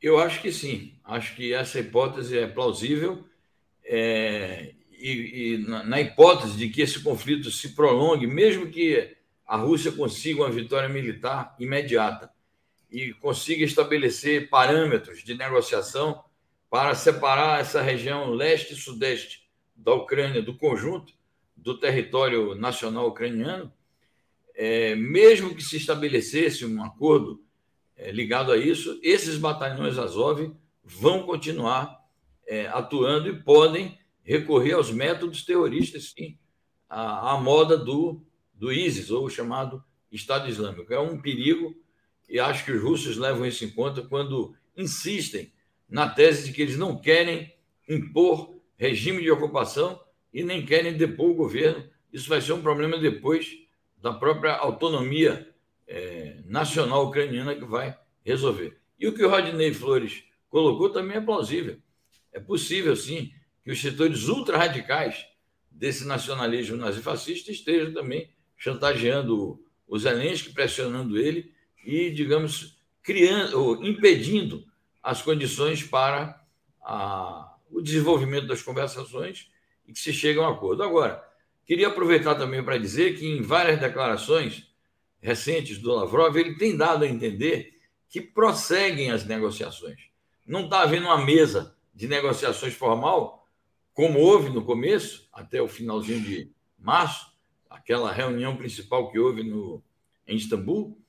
Eu 0.01 0.17
acho 0.17 0.41
que 0.41 0.51
sim. 0.51 0.93
Acho 1.03 1.35
que 1.35 1.53
essa 1.53 1.79
hipótese 1.79 2.39
é 2.39 2.47
plausível. 2.47 3.23
É, 3.83 4.73
e, 5.01 5.53
e 5.53 5.57
na, 5.57 5.83
na, 5.83 6.01
hipótese 6.01 6.57
de 6.57 6.69
que 6.69 6.81
esse 6.81 7.01
conflito 7.01 7.49
se 7.49 7.69
prolongue, 7.69 8.27
mesmo 8.27 8.69
que 8.69 9.15
a 9.45 9.57
Rússia 9.57 9.91
consiga 9.91 10.41
uma 10.41 10.51
vitória 10.51 10.87
militar 10.87 11.55
imediata, 11.59 12.31
e 12.91 13.13
consiga 13.13 13.63
estabelecer 13.63 14.49
parâmetros 14.49 15.23
de 15.23 15.33
negociação 15.33 16.23
para 16.69 16.93
separar 16.93 17.61
essa 17.61 17.81
região 17.81 18.29
leste 18.31 18.73
e 18.73 18.77
sudeste 18.77 19.49
da 19.75 19.93
Ucrânia 19.93 20.41
do 20.41 20.55
conjunto 20.55 21.13
do 21.55 21.77
território 21.77 22.53
nacional 22.55 23.07
ucraniano, 23.07 23.71
é, 24.53 24.95
mesmo 24.95 25.55
que 25.55 25.63
se 25.63 25.77
estabelecesse 25.77 26.65
um 26.65 26.83
acordo 26.83 27.43
é, 27.95 28.11
ligado 28.11 28.51
a 28.51 28.57
isso, 28.57 28.99
esses 29.01 29.37
batalhões 29.37 29.97
Azov 29.97 30.53
vão 30.83 31.23
continuar 31.23 32.01
é, 32.45 32.67
atuando 32.67 33.29
e 33.29 33.41
podem 33.41 33.97
recorrer 34.23 34.73
aos 34.73 34.91
métodos 34.91 35.43
terroristas, 35.43 36.13
sim, 36.15 36.37
à, 36.89 37.33
à 37.33 37.37
moda 37.39 37.77
do, 37.77 38.21
do 38.53 38.71
ISIS, 38.71 39.09
ou 39.11 39.29
chamado 39.29 39.83
Estado 40.11 40.49
Islâmico. 40.49 40.93
É 40.93 40.99
um 40.99 41.19
perigo 41.19 41.75
e 42.29 42.39
acho 42.39 42.63
que 42.63 42.71
os 42.71 42.81
russos 42.81 43.17
levam 43.17 43.45
isso 43.45 43.65
em 43.65 43.69
conta 43.69 44.01
quando 44.01 44.55
insistem 44.75 45.51
na 45.89 46.07
tese 46.07 46.45
de 46.47 46.53
que 46.53 46.61
eles 46.61 46.77
não 46.77 46.97
querem 46.97 47.53
impor 47.87 48.55
regime 48.77 49.21
de 49.21 49.29
ocupação 49.29 50.01
e 50.33 50.43
nem 50.43 50.65
querem 50.65 50.95
depor 50.95 51.31
o 51.31 51.35
governo. 51.35 51.83
Isso 52.11 52.29
vai 52.29 52.41
ser 52.41 52.53
um 52.53 52.61
problema 52.61 52.97
depois 52.97 53.57
da 54.01 54.13
própria 54.13 54.55
autonomia 54.55 55.53
é, 55.85 56.37
nacional 56.45 57.05
ucraniana 57.07 57.53
que 57.53 57.65
vai 57.65 57.97
resolver. 58.25 58.77
E 58.97 59.07
o 59.07 59.13
que 59.13 59.23
o 59.23 59.29
Rodney 59.29 59.73
Flores 59.73 60.23
colocou 60.49 60.89
também 60.89 61.17
é 61.17 61.21
plausível. 61.21 61.77
É 62.31 62.39
possível, 62.39 62.95
sim, 62.95 63.33
que 63.63 63.71
os 63.71 63.81
setores 63.81 64.27
ultra-radicais 64.27 65.25
desse 65.69 66.05
nacionalismo 66.05 66.77
nazifascista 66.77 67.51
estejam 67.51 67.93
também 67.93 68.29
chantageando 68.57 69.63
o 69.87 69.97
Zelensky, 69.97 70.53
pressionando 70.53 71.17
ele 71.17 71.53
e, 71.85 72.11
digamos, 72.11 72.77
criando, 73.01 73.83
impedindo 73.83 74.65
as 75.01 75.21
condições 75.21 75.83
para 75.83 76.41
a, 76.81 77.55
o 77.69 77.81
desenvolvimento 77.81 78.47
das 78.47 78.61
conversações 78.61 79.49
e 79.87 79.93
que 79.93 79.99
se 79.99 80.13
chegue 80.13 80.39
a 80.39 80.43
um 80.43 80.53
acordo. 80.53 80.83
Agora, 80.83 81.23
queria 81.65 81.87
aproveitar 81.87 82.35
também 82.35 82.63
para 82.63 82.77
dizer 82.77 83.17
que 83.17 83.25
em 83.25 83.41
várias 83.41 83.79
declarações 83.79 84.71
recentes 85.21 85.77
do 85.77 85.93
Lavrov, 85.93 86.35
ele 86.35 86.55
tem 86.55 86.75
dado 86.75 87.03
a 87.03 87.07
entender 87.07 87.79
que 88.09 88.19
prosseguem 88.19 89.11
as 89.11 89.25
negociações. 89.25 90.09
Não 90.45 90.65
está 90.65 90.81
havendo 90.81 91.05
uma 91.05 91.23
mesa 91.23 91.75
de 91.93 92.07
negociações 92.07 92.73
formal, 92.73 93.40
como 94.01 94.17
houve 94.17 94.49
no 94.49 94.65
começo, 94.65 95.29
até 95.31 95.61
o 95.61 95.67
finalzinho 95.67 96.21
de 96.21 96.51
março, 96.75 97.37
aquela 97.69 98.11
reunião 98.11 98.57
principal 98.57 99.11
que 99.11 99.19
houve 99.19 99.43
no, 99.43 99.79
em 100.25 100.35
Istambul, 100.35 100.99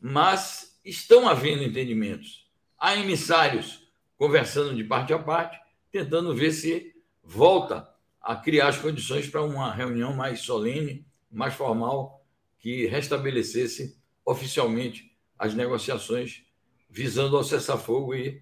mas 0.00 0.78
estão 0.84 1.28
havendo 1.28 1.64
entendimentos. 1.64 2.48
Há 2.78 2.94
emissários 2.94 3.90
conversando 4.16 4.76
de 4.76 4.84
parte 4.84 5.12
a 5.12 5.18
parte, 5.18 5.58
tentando 5.90 6.36
ver 6.36 6.52
se 6.52 6.94
volta 7.20 7.92
a 8.20 8.36
criar 8.36 8.68
as 8.68 8.78
condições 8.78 9.28
para 9.28 9.42
uma 9.42 9.74
reunião 9.74 10.14
mais 10.14 10.42
solene, 10.42 11.04
mais 11.28 11.52
formal, 11.52 12.24
que 12.60 12.86
restabelecesse 12.86 14.00
oficialmente 14.24 15.12
as 15.36 15.52
negociações 15.52 16.44
visando 16.88 17.36
ao 17.36 17.42
cessar-fogo 17.42 18.14
e 18.14 18.40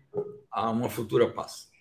a 0.50 0.68
uma 0.68 0.90
futura 0.90 1.32
paz. 1.32 1.72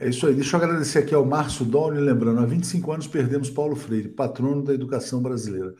É 0.00 0.08
isso 0.08 0.26
aí. 0.26 0.34
Deixa 0.34 0.56
eu 0.56 0.62
agradecer 0.62 0.98
aqui 1.00 1.14
ao 1.14 1.26
Márcio 1.26 1.62
Doni, 1.62 2.00
lembrando, 2.00 2.40
há 2.40 2.46
25 2.46 2.90
anos 2.90 3.06
perdemos 3.06 3.50
Paulo 3.50 3.76
Freire, 3.76 4.08
patrono 4.08 4.62
da 4.62 4.72
educação 4.72 5.20
brasileira. 5.20 5.74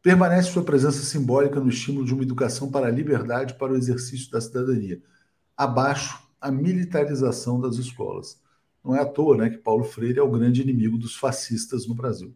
Permanece 0.00 0.52
sua 0.52 0.62
presença 0.62 1.02
simbólica 1.02 1.58
no 1.58 1.68
estímulo 1.68 2.06
de 2.06 2.14
uma 2.14 2.22
educação 2.22 2.70
para 2.70 2.86
a 2.86 2.90
liberdade 2.90 3.54
para 3.54 3.72
o 3.72 3.76
exercício 3.76 4.30
da 4.30 4.40
cidadania. 4.40 5.02
Abaixo, 5.56 6.16
a 6.40 6.48
militarização 6.48 7.60
das 7.60 7.74
escolas. 7.74 8.40
Não 8.84 8.94
é 8.94 9.00
à 9.00 9.04
toa 9.04 9.36
né, 9.36 9.50
que 9.50 9.58
Paulo 9.58 9.82
Freire 9.82 10.20
é 10.20 10.22
o 10.22 10.30
grande 10.30 10.62
inimigo 10.62 10.96
dos 10.96 11.16
fascistas 11.16 11.88
no 11.88 11.94
Brasil. 11.96 12.32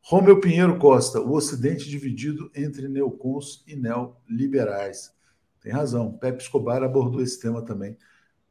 Romeu 0.00 0.40
Pinheiro 0.40 0.80
Costa, 0.80 1.20
o 1.20 1.32
Ocidente 1.32 1.88
dividido 1.88 2.50
entre 2.56 2.88
neocons 2.88 3.62
e 3.68 3.76
neoliberais. 3.76 5.12
Tem 5.60 5.70
razão. 5.70 6.18
Pepe 6.18 6.42
Escobar 6.42 6.82
abordou 6.82 7.22
esse 7.22 7.40
tema 7.40 7.62
também 7.62 7.96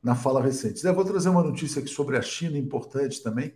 na 0.03 0.15
fala 0.15 0.41
recente. 0.41 0.79
Zé, 0.79 0.91
vou 0.91 1.05
trazer 1.05 1.29
uma 1.29 1.43
notícia 1.43 1.81
aqui 1.81 1.89
sobre 1.89 2.17
a 2.17 2.21
China, 2.21 2.57
importante 2.57 3.21
também. 3.21 3.53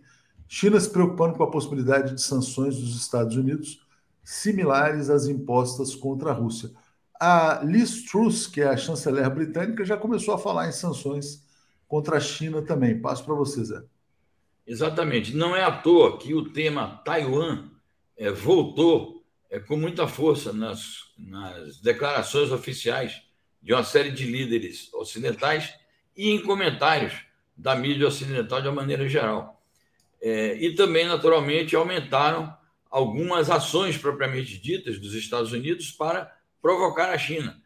China 0.48 0.78
se 0.78 0.88
preocupando 0.88 1.34
com 1.34 1.42
a 1.42 1.50
possibilidade 1.50 2.14
de 2.14 2.22
sanções 2.22 2.76
dos 2.76 2.96
Estados 2.96 3.36
Unidos 3.36 3.84
similares 4.22 5.08
às 5.08 5.26
impostas 5.26 5.94
contra 5.94 6.30
a 6.30 6.34
Rússia. 6.34 6.70
A 7.18 7.62
Liz 7.64 8.04
Truss, 8.04 8.46
que 8.46 8.60
é 8.60 8.66
a 8.66 8.76
chanceler 8.76 9.28
britânica, 9.32 9.84
já 9.84 9.96
começou 9.96 10.34
a 10.34 10.38
falar 10.38 10.68
em 10.68 10.72
sanções 10.72 11.44
contra 11.88 12.16
a 12.16 12.20
China 12.20 12.62
também. 12.62 13.00
Passo 13.00 13.24
para 13.24 13.34
você, 13.34 13.64
Zé. 13.64 13.82
Exatamente. 14.66 15.34
Não 15.34 15.54
é 15.54 15.62
à 15.62 15.70
toa 15.70 16.18
que 16.18 16.34
o 16.34 16.50
tema 16.50 17.00
Taiwan 17.04 17.70
é, 18.16 18.30
voltou 18.30 19.24
é, 19.48 19.60
com 19.60 19.76
muita 19.76 20.08
força 20.08 20.52
nas, 20.52 21.04
nas 21.16 21.80
declarações 21.80 22.50
oficiais 22.50 23.22
de 23.62 23.72
uma 23.72 23.84
série 23.84 24.10
de 24.10 24.24
líderes 24.24 24.92
ocidentais 24.92 25.72
e 26.16 26.30
em 26.30 26.42
comentários 26.42 27.12
da 27.56 27.74
mídia 27.74 28.08
ocidental 28.08 28.60
de 28.60 28.68
uma 28.68 28.74
maneira 28.74 29.08
geral. 29.08 29.62
É, 30.20 30.54
e 30.56 30.74
também, 30.74 31.06
naturalmente, 31.06 31.76
aumentaram 31.76 32.56
algumas 32.90 33.50
ações 33.50 33.98
propriamente 33.98 34.58
ditas 34.58 34.98
dos 34.98 35.14
Estados 35.14 35.52
Unidos 35.52 35.90
para 35.90 36.34
provocar 36.60 37.10
a 37.10 37.18
China. 37.18 37.60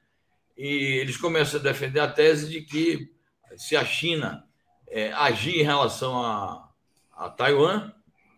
E 0.57 0.67
eles 1.01 1.17
começam 1.17 1.61
a 1.61 1.63
defender 1.63 2.01
a 2.01 2.09
tese 2.09 2.51
de 2.51 2.63
que 2.63 3.13
se 3.57 3.77
a 3.77 3.85
China 3.85 4.45
é, 4.89 5.13
agir 5.13 5.61
em 5.61 5.65
relação 5.65 6.23
a, 6.23 6.69
a 7.13 7.31
Taiwan, 7.31 7.93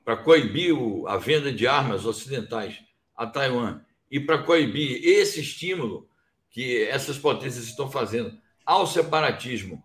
para 0.04 0.16
coibir 0.16 0.74
o, 0.74 1.06
a 1.06 1.16
venda 1.16 1.52
de 1.52 1.66
armas 1.66 2.04
ocidentais 2.04 2.80
a 3.16 3.26
Taiwan 3.26 3.80
e 4.10 4.20
para 4.20 4.42
coibir 4.42 5.00
esse 5.04 5.40
estímulo 5.40 6.08
que 6.50 6.82
essas 6.84 7.18
potências 7.18 7.64
estão 7.64 7.90
fazendo 7.90 8.36
ao 8.66 8.86
separatismo 8.86 9.82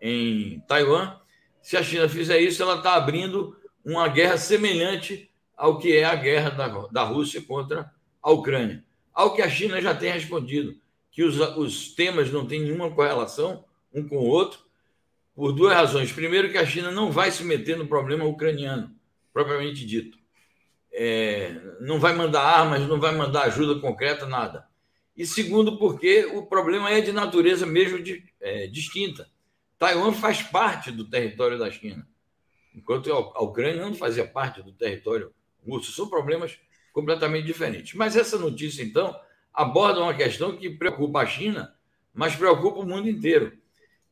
em 0.00 0.60
Taiwan, 0.60 1.16
se 1.60 1.76
a 1.76 1.82
China 1.82 2.08
fizer 2.08 2.40
isso, 2.40 2.62
ela 2.62 2.76
está 2.76 2.94
abrindo 2.94 3.56
uma 3.84 4.08
guerra 4.08 4.36
semelhante 4.36 5.30
ao 5.56 5.78
que 5.78 5.96
é 5.96 6.04
a 6.04 6.14
guerra 6.14 6.50
da, 6.50 6.68
da 6.86 7.02
Rússia 7.02 7.42
contra 7.42 7.92
a 8.22 8.30
Ucrânia. 8.30 8.84
Ao 9.12 9.34
que 9.34 9.42
a 9.42 9.50
China 9.50 9.80
já 9.80 9.94
tem 9.94 10.12
respondido, 10.12 10.76
que 11.10 11.22
os, 11.22 11.38
os 11.56 11.94
temas 11.94 12.30
não 12.30 12.46
têm 12.46 12.60
nenhuma 12.60 12.90
correlação 12.90 13.64
um 13.92 14.06
com 14.06 14.18
o 14.18 14.28
outro, 14.28 14.60
por 15.34 15.52
duas 15.52 15.74
razões. 15.74 16.12
Primeiro, 16.12 16.50
que 16.50 16.58
a 16.58 16.66
China 16.66 16.90
não 16.90 17.10
vai 17.10 17.30
se 17.30 17.44
meter 17.44 17.76
no 17.76 17.86
problema 17.86 18.24
ucraniano, 18.24 18.90
propriamente 19.32 19.84
dito. 19.84 20.18
É, 20.92 21.54
não 21.80 22.00
vai 22.00 22.12
mandar 22.14 22.42
armas, 22.42 22.86
não 22.88 23.00
vai 23.00 23.14
mandar 23.14 23.42
ajuda 23.42 23.80
concreta, 23.80 24.26
nada. 24.26 24.66
E 25.16 25.26
segundo, 25.26 25.78
porque 25.78 26.24
o 26.26 26.46
problema 26.46 26.90
é 26.90 27.00
de 27.00 27.12
natureza 27.12 27.66
mesmo 27.66 28.02
de, 28.02 28.24
é, 28.40 28.66
distinta. 28.66 29.28
Taiwan 29.78 30.12
faz 30.12 30.42
parte 30.42 30.90
do 30.90 31.04
território 31.04 31.58
da 31.58 31.70
China, 31.70 32.06
enquanto 32.74 33.12
a 33.12 33.42
Ucrânia 33.42 33.82
não 33.82 33.94
fazia 33.94 34.26
parte 34.26 34.60
do 34.62 34.72
território 34.72 35.32
russo. 35.66 35.92
São 35.92 36.08
problemas 36.08 36.58
completamente 36.92 37.46
diferentes. 37.46 37.94
Mas 37.94 38.16
essa 38.16 38.36
notícia, 38.36 38.82
então, 38.82 39.18
aborda 39.54 40.00
uma 40.00 40.14
questão 40.14 40.56
que 40.56 40.68
preocupa 40.68 41.20
a 41.20 41.26
China, 41.26 41.74
mas 42.12 42.34
preocupa 42.34 42.80
o 42.80 42.86
mundo 42.86 43.08
inteiro, 43.08 43.56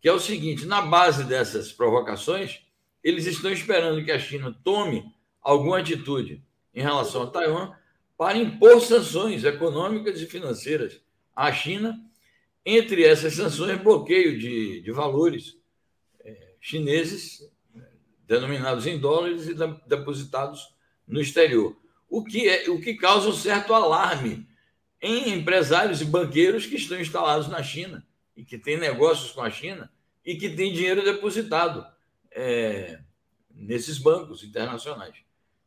que 0.01 0.09
é 0.09 0.13
o 0.13 0.21
seguinte: 0.21 0.67
na 0.67 0.83
base 0.83 1.25
dessas 1.25 1.73
provocações, 1.73 2.65
eles 3.03 3.27
estão 3.27 3.51
esperando 3.51 4.05
que 4.05 4.13
a 4.13 4.19
China 4.19 4.57
tome 4.63 5.13
alguma 5.43 5.79
atitude 5.79 6.45
em 6.75 6.83
relação 6.83 7.23
a 7.23 7.27
Taiwan 7.27 7.73
para 8.17 8.39
impor 8.39 8.81
sanções 8.81 9.45
econômicas 9.45 10.21
e 10.21 10.27
financeiras 10.27 11.01
à 11.35 11.53
China 11.53 12.01
entre 12.67 13.05
essas 13.05 13.35
sanções, 13.35 13.81
bloqueio 13.81 14.37
de, 14.37 14.81
de 14.81 14.91
valores 14.91 15.57
é, 16.25 16.55
chineses 16.61 17.49
denominados 18.27 18.89
em 18.89 18.99
dólares 18.99 19.47
e 19.47 19.55
depositados 19.87 20.75
no 21.07 21.21
exterior, 21.21 21.77
o 22.09 22.25
que, 22.25 22.49
é, 22.49 22.69
o 22.69 22.81
que 22.81 22.95
causa 22.95 23.29
um 23.29 23.33
certo 23.33 23.73
alarme 23.73 24.49
em 25.01 25.33
empresários 25.33 26.01
e 26.01 26.05
banqueiros 26.05 26.67
que 26.67 26.75
estão 26.75 27.01
instalados 27.01 27.47
na 27.47 27.63
China 27.63 28.05
e 28.37 28.45
que 28.45 28.59
têm 28.59 28.77
negócios 28.77 29.31
com 29.31 29.43
a 29.43 29.51
China 29.51 29.89
e 30.25 30.35
que 30.35 30.51
têm 30.51 30.73
dinheiro 30.73 31.05
depositado 31.05 31.87
é, 32.33 32.99
nesses 33.55 33.99
bancos 33.99 34.43
internacionais. 34.43 35.15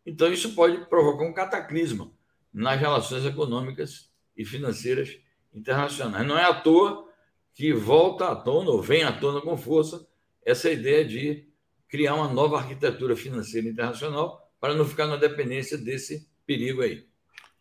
Então, 0.06 0.34
isso 0.34 0.54
pode 0.54 0.86
provocar 0.88 1.24
um 1.24 1.34
cataclisma 1.34 2.12
nas 2.54 2.78
relações 2.78 3.24
econômicas 3.24 4.12
e 4.36 4.44
financeiras 4.44 5.18
internacionais. 5.54 6.28
Não 6.28 6.38
é 6.38 6.44
à 6.44 6.54
toa 6.54 7.08
que 7.54 7.74
volta 7.74 8.30
à 8.30 8.36
tona, 8.36 8.70
ou 8.70 8.82
vem 8.82 9.04
à 9.04 9.12
tona 9.12 9.42
com 9.42 9.58
força, 9.58 10.08
essa 10.46 10.70
ideia 10.70 11.06
de 11.06 11.46
criar 11.88 12.16
uma 12.16 12.32
nova 12.32 12.58
arquitetura 12.58 13.16
financeira 13.16 13.68
internacional 13.68 14.40
para 14.60 14.76
não 14.76 14.86
ficar 14.86 15.08
na 15.08 15.18
dependência 15.18 15.78
desse 15.78 16.28
perigo 16.46 16.82
aí. 16.82 17.06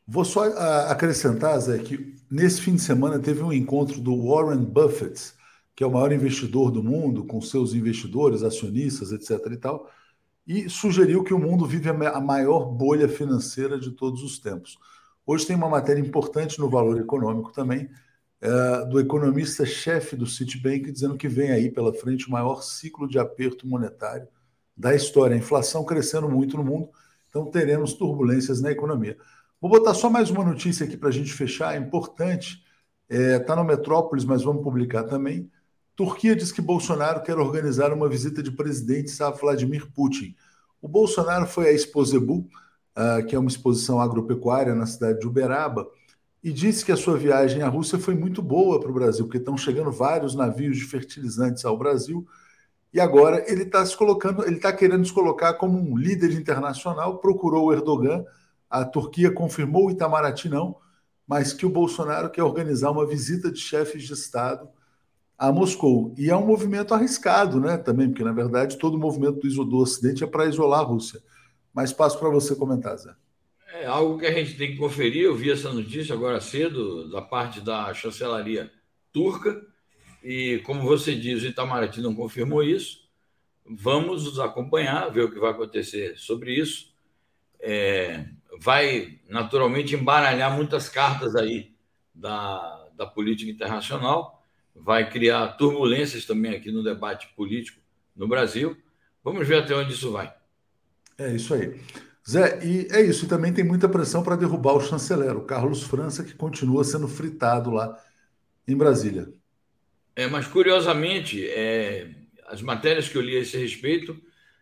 Vou 0.07 0.24
só 0.24 0.44
ah, 0.44 0.90
acrescentar, 0.90 1.59
Zé, 1.61 1.79
que 1.79 2.14
nesse 2.31 2.61
fim 2.61 2.74
de 2.74 2.81
semana 2.81 3.18
teve 3.18 3.42
um 3.42 3.53
encontro 3.53 4.01
do 4.01 4.16
Warren 4.27 4.64
Buffett, 4.64 5.33
que 5.77 5.85
é 5.85 5.87
o 5.87 5.90
maior 5.90 6.12
investidor 6.12 6.70
do 6.70 6.83
mundo, 6.83 7.24
com 7.24 7.40
seus 7.40 7.74
investidores, 7.74 8.42
acionistas, 8.42 9.12
etc. 9.12 9.53
e 9.53 9.57
tal, 9.57 9.90
e 10.46 10.68
sugeriu 10.70 11.22
que 11.22 11.35
o 11.35 11.38
mundo 11.38 11.66
vive 11.66 11.90
a 11.90 12.20
maior 12.20 12.64
bolha 12.64 13.07
financeira 13.07 13.79
de 13.79 13.90
todos 13.90 14.22
os 14.22 14.38
tempos. 14.38 14.79
Hoje 15.31 15.47
tem 15.47 15.55
uma 15.55 15.69
matéria 15.69 16.01
importante 16.01 16.59
no 16.59 16.71
Valor 16.71 16.99
Econômico 16.99 17.53
também, 17.53 17.91
é, 18.41 18.87
do 18.87 18.99
economista-chefe 18.99 20.17
do 20.17 20.27
Citibank, 20.27 20.91
dizendo 20.91 21.19
que 21.19 21.29
vem 21.29 21.51
aí 21.51 21.71
pela 21.71 21.93
frente 21.93 22.27
o 22.27 22.31
maior 22.31 22.62
ciclo 22.62 23.07
de 23.07 23.19
aperto 23.19 23.69
monetário 23.69 24.27
da 24.75 24.95
história. 24.95 25.35
A 25.35 25.38
inflação 25.38 25.85
crescendo 25.85 26.31
muito 26.31 26.57
no 26.57 26.64
mundo, 26.64 26.88
então 27.29 27.45
teremos 27.45 27.93
turbulências 27.93 28.62
na 28.62 28.71
economia. 28.71 29.19
Vou 29.61 29.71
botar 29.71 29.93
só 29.93 30.09
mais 30.09 30.31
uma 30.31 30.43
notícia 30.43 30.87
aqui 30.87 30.97
para 30.97 31.11
a 31.11 31.12
gente 31.12 31.31
fechar, 31.31 31.75
é 31.75 31.79
importante. 31.79 32.64
Está 33.07 33.23
é, 33.23 33.38
tá 33.38 33.55
no 33.55 33.64
Metrópolis, 33.64 34.25
mas 34.25 34.43
vamos 34.43 34.62
publicar 34.62 35.05
também. 35.05 35.51
Turquia 35.95 36.35
diz 36.35 36.51
que 36.51 36.62
Bolsonaro 36.62 37.23
quer 37.23 37.37
organizar 37.37 37.93
uma 37.93 38.09
visita 38.09 38.43
de 38.43 38.51
presidentes 38.51 39.21
a 39.21 39.29
Vladimir 39.29 39.93
Putin. 39.93 40.35
O 40.81 40.88
Bolsonaro 40.88 41.47
foi 41.47 41.69
a 41.69 41.73
Exposebu, 41.73 42.49
uh, 42.98 43.24
que 43.24 43.37
é 43.37 43.38
uma 43.38 43.48
exposição 43.48 44.00
agropecuária 44.00 44.74
na 44.74 44.84
cidade 44.84 45.20
de 45.20 45.26
Uberaba, 45.26 45.87
e 46.42 46.52
disse 46.52 46.84
que 46.84 46.92
a 46.92 46.96
sua 46.96 47.16
viagem 47.16 47.62
à 47.62 47.68
Rússia 47.68 47.98
foi 47.98 48.14
muito 48.14 48.42
boa 48.42 48.80
para 48.80 48.90
o 48.90 48.94
Brasil, 48.94 49.24
porque 49.24 49.38
estão 49.38 49.56
chegando 49.56 49.90
vários 49.90 50.34
navios 50.34 50.76
de 50.76 50.84
fertilizantes 50.84 51.64
ao 51.64 51.78
Brasil, 51.78 52.26
e 52.92 53.00
agora 53.00 53.44
ele 53.46 53.62
está 53.62 53.84
se 53.84 53.96
colocando, 53.96 54.44
ele 54.44 54.56
está 54.56 54.72
querendo 54.72 55.06
se 55.06 55.12
colocar 55.12 55.54
como 55.54 55.78
um 55.78 55.96
líder 55.96 56.32
internacional, 56.32 57.18
procurou 57.18 57.66
o 57.66 57.72
Erdogan, 57.72 58.24
a 58.68 58.84
Turquia 58.84 59.30
confirmou 59.30 59.87
o 59.87 59.90
Itamaraty 59.90 60.48
não, 60.48 60.76
mas 61.26 61.52
que 61.52 61.66
o 61.66 61.70
Bolsonaro 61.70 62.30
quer 62.30 62.42
organizar 62.42 62.90
uma 62.90 63.06
visita 63.06 63.50
de 63.52 63.61
chefes 63.61 64.02
de 64.02 64.12
Estado 64.14 64.68
a 65.38 65.52
Moscou. 65.52 66.12
E 66.16 66.30
é 66.30 66.37
um 66.37 66.46
movimento 66.46 66.92
arriscado, 66.92 67.61
né? 67.61 67.76
Também, 67.76 68.08
porque 68.08 68.24
na 68.24 68.32
verdade 68.32 68.76
todo 68.76 68.94
o 68.94 68.98
movimento 68.98 69.38
do, 69.38 69.64
do 69.64 69.76
Ocidente 69.76 70.24
é 70.24 70.26
para 70.26 70.46
isolar 70.46 70.80
a 70.80 70.84
Rússia. 70.84 71.20
Mas 71.79 71.93
passo 71.93 72.19
para 72.19 72.29
você 72.29 72.57
comentar, 72.57 72.97
Zé. 72.97 73.14
É 73.73 73.87
algo 73.87 74.19
que 74.19 74.27
a 74.27 74.33
gente 74.33 74.57
tem 74.57 74.73
que 74.73 74.79
conferir. 74.79 75.23
Eu 75.23 75.37
vi 75.37 75.53
essa 75.53 75.73
notícia 75.73 76.12
agora 76.12 76.41
cedo, 76.41 77.09
da 77.09 77.23
parte 77.23 77.61
da 77.61 77.95
chancelaria 77.95 78.69
turca, 79.12 79.64
e 80.21 80.59
como 80.67 80.83
você 80.83 81.14
diz, 81.14 81.41
o 81.41 81.47
Itamaraty 81.47 82.01
não 82.01 82.17
confirmou 82.17 82.64
isso. 82.64 83.09
Vamos 83.64 84.25
nos 84.25 84.41
acompanhar, 84.41 85.09
ver 85.12 85.23
o 85.23 85.31
que 85.31 85.38
vai 85.38 85.53
acontecer 85.53 86.19
sobre 86.19 86.53
isso. 86.53 86.93
É, 87.61 88.27
vai 88.59 89.21
naturalmente 89.29 89.95
embaralhar 89.95 90.53
muitas 90.53 90.88
cartas 90.88 91.37
aí 91.37 91.73
da, 92.12 92.88
da 92.97 93.07
política 93.07 93.53
internacional, 93.53 94.43
vai 94.75 95.09
criar 95.09 95.47
turbulências 95.53 96.25
também 96.25 96.57
aqui 96.57 96.73
no 96.73 96.83
debate 96.83 97.29
político 97.37 97.81
no 98.17 98.27
Brasil. 98.27 98.77
Vamos 99.23 99.47
ver 99.47 99.62
até 99.62 99.77
onde 99.77 99.93
isso 99.93 100.11
vai. 100.11 100.38
É 101.18 101.35
isso 101.35 101.52
aí. 101.52 101.81
Zé, 102.28 102.64
e 102.64 102.88
é 102.90 103.02
isso. 103.02 103.24
E 103.24 103.28
também 103.28 103.52
tem 103.52 103.64
muita 103.64 103.88
pressão 103.88 104.22
para 104.22 104.37
derrubar 104.37 104.74
o 104.74 104.81
chanceler, 104.81 105.37
o 105.37 105.44
Carlos 105.44 105.83
França, 105.83 106.22
que 106.22 106.35
continua 106.35 106.85
sendo 106.85 107.09
fritado 107.09 107.70
lá 107.70 107.98
em 108.66 108.76
Brasília. 108.76 109.28
É, 110.14 110.26
mas, 110.26 110.46
curiosamente, 110.46 111.48
é, 111.48 112.11
as 112.46 112.62
matérias 112.62 113.09
que 113.09 113.16
eu 113.16 113.22
li 113.22 113.37
a 113.37 113.40
esse 113.40 113.57
respeito 113.57 114.20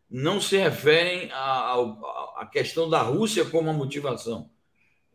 não 0.09 0.41
se 0.41 0.57
referem 0.57 1.31
à, 1.33 2.49
questão 2.53 2.89
da 2.89 3.03
Rússia 3.03 3.45
como 3.45 3.69
a 3.69 3.73
motivação. 3.73 4.51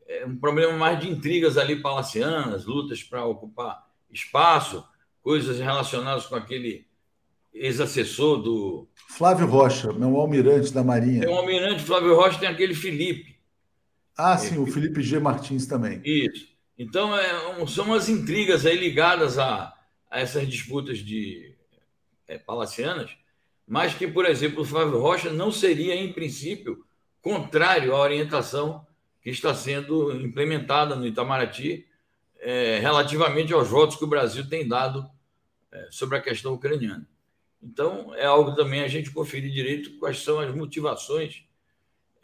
É 0.05 0.25
um 0.25 0.37
problema 0.37 0.73
mais 0.73 0.99
de 0.99 1.09
intrigas 1.09 1.57
ali 1.57 1.81
palacianas, 1.81 2.65
lutas 2.65 3.01
para 3.01 3.25
ocupar 3.25 3.87
espaço, 4.11 4.85
coisas 5.21 5.59
relacionadas 5.59 6.25
com 6.25 6.35
aquele 6.35 6.85
ex-assessor 7.53 8.41
do. 8.41 8.87
Flávio 9.11 9.45
Rocha, 9.45 9.91
meu 9.91 10.15
almirante 10.15 10.71
da 10.71 10.83
Marinha. 10.83 11.29
Um 11.29 11.35
almirante 11.35 11.83
Flávio 11.83 12.15
Rocha, 12.15 12.39
tem 12.39 12.47
aquele 12.47 12.73
Felipe. 12.73 13.35
Ah, 14.17 14.37
sim, 14.37 14.57
o 14.57 14.65
Felipe 14.65 15.01
G. 15.01 15.19
Martins 15.19 15.65
também. 15.65 16.01
Isso. 16.05 16.47
Então, 16.77 17.15
é, 17.17 17.67
são 17.67 17.85
umas 17.85 18.07
intrigas 18.07 18.65
aí 18.65 18.77
ligadas 18.77 19.37
a, 19.37 19.73
a 20.09 20.19
essas 20.19 20.47
disputas 20.47 20.99
de 20.99 21.53
é, 22.25 22.37
palacianas, 22.37 23.11
mas 23.67 23.93
que, 23.93 24.07
por 24.07 24.25
exemplo, 24.25 24.61
o 24.61 24.65
Flávio 24.65 24.99
Rocha 24.99 25.29
não 25.29 25.51
seria, 25.51 25.93
em 25.93 26.13
princípio, 26.13 26.85
contrário 27.21 27.93
à 27.93 27.99
orientação 27.99 28.87
que 29.21 29.29
está 29.29 29.53
sendo 29.53 30.15
implementada 30.21 30.95
no 30.95 31.05
Itamaraty 31.05 31.85
é, 32.39 32.79
relativamente 32.79 33.53
aos 33.53 33.67
votos 33.67 33.97
que 33.97 34.05
o 34.05 34.07
Brasil 34.07 34.47
tem 34.47 34.65
dado 34.65 35.05
é, 35.69 35.87
sobre 35.91 36.17
a 36.17 36.21
questão 36.21 36.53
ucraniana. 36.53 37.10
Então, 37.61 38.13
é 38.15 38.25
algo 38.25 38.55
também 38.55 38.81
a 38.81 38.87
gente 38.87 39.11
conferir 39.11 39.51
direito 39.51 39.97
quais 39.99 40.19
são 40.19 40.39
as 40.39 40.53
motivações 40.53 41.43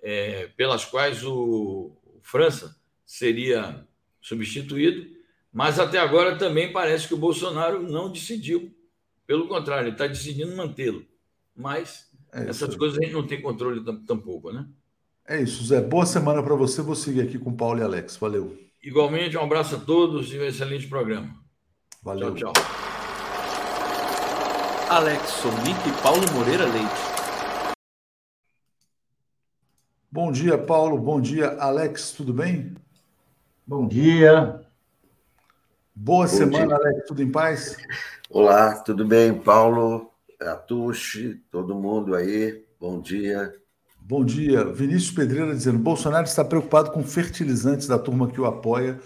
é, 0.02 0.48
pelas 0.56 0.86
quais 0.86 1.24
o, 1.24 1.92
o 2.06 2.20
França 2.22 2.76
seria 3.06 3.86
substituído, 4.22 5.16
mas 5.54 5.80
até 5.80 6.00
agora 6.00 6.38
também 6.38 6.72
parece 6.72 7.08
que 7.08 7.14
o 7.14 7.18
Bolsonaro 7.18 7.82
não 7.82 8.12
decidiu. 8.12 8.74
Pelo 9.26 9.48
contrário, 9.48 9.86
ele 9.86 9.92
está 9.92 10.08
decidindo 10.08 10.56
mantê-lo. 10.56 11.06
Mas 11.56 12.10
é 12.34 12.50
essas 12.50 12.76
coisas 12.76 12.98
a 12.98 13.02
gente 13.02 13.14
não 13.14 13.26
tem 13.26 13.42
controle 13.42 13.84
tampouco, 14.06 14.52
né? 14.52 14.68
É 15.28 15.42
isso, 15.42 15.64
Zé. 15.66 15.82
Boa 15.82 16.06
semana 16.06 16.42
para 16.42 16.56
você. 16.56 16.82
Vou 16.82 16.96
seguir 16.96 17.22
aqui 17.22 17.38
com 17.38 17.54
Paulo 17.54 17.80
e 17.80 17.84
Alex. 17.84 18.16
Valeu. 18.16 18.58
Igualmente, 18.82 19.36
um 19.36 19.42
abraço 19.42 19.76
a 19.76 19.80
todos 19.80 20.34
e 20.34 20.40
um 20.40 20.46
excelente 20.46 20.88
programa. 20.88 21.36
Valeu. 22.02 22.34
Tchau, 22.34 22.54
tchau. 22.54 22.87
Alex 24.90 25.30
Sonic 25.42 25.78
e 25.90 26.02
Paulo 26.02 26.24
Moreira 26.34 26.64
Leite. 26.64 26.88
Bom 30.10 30.32
dia, 30.32 30.58
Paulo. 30.58 30.98
Bom 30.98 31.20
dia, 31.20 31.58
Alex. 31.60 32.12
Tudo 32.12 32.34
bem? 32.34 32.74
Bom 33.66 33.86
dia. 33.86 34.62
Boa 35.94 36.26
Bom 36.26 36.28
semana, 36.28 36.68
dia. 36.68 36.76
Alex. 36.78 37.06
Tudo 37.06 37.22
em 37.22 37.30
paz? 37.30 37.76
Olá, 38.30 38.80
tudo 38.80 39.06
bem, 39.06 39.38
Paulo, 39.38 40.10
Atushi, 40.40 41.36
todo 41.52 41.76
mundo 41.76 42.16
aí. 42.16 42.66
Bom 42.80 43.02
dia. 43.02 43.54
Bom 44.00 44.24
dia. 44.24 44.64
Vinícius 44.64 45.12
Pedreira 45.12 45.54
dizendo: 45.54 45.80
Bolsonaro 45.80 46.26
está 46.26 46.46
preocupado 46.46 46.92
com 46.92 47.04
fertilizantes 47.04 47.88
da 47.88 48.00
turma 48.00 48.32
que 48.32 48.40
o 48.40 48.46
apoia 48.46 48.98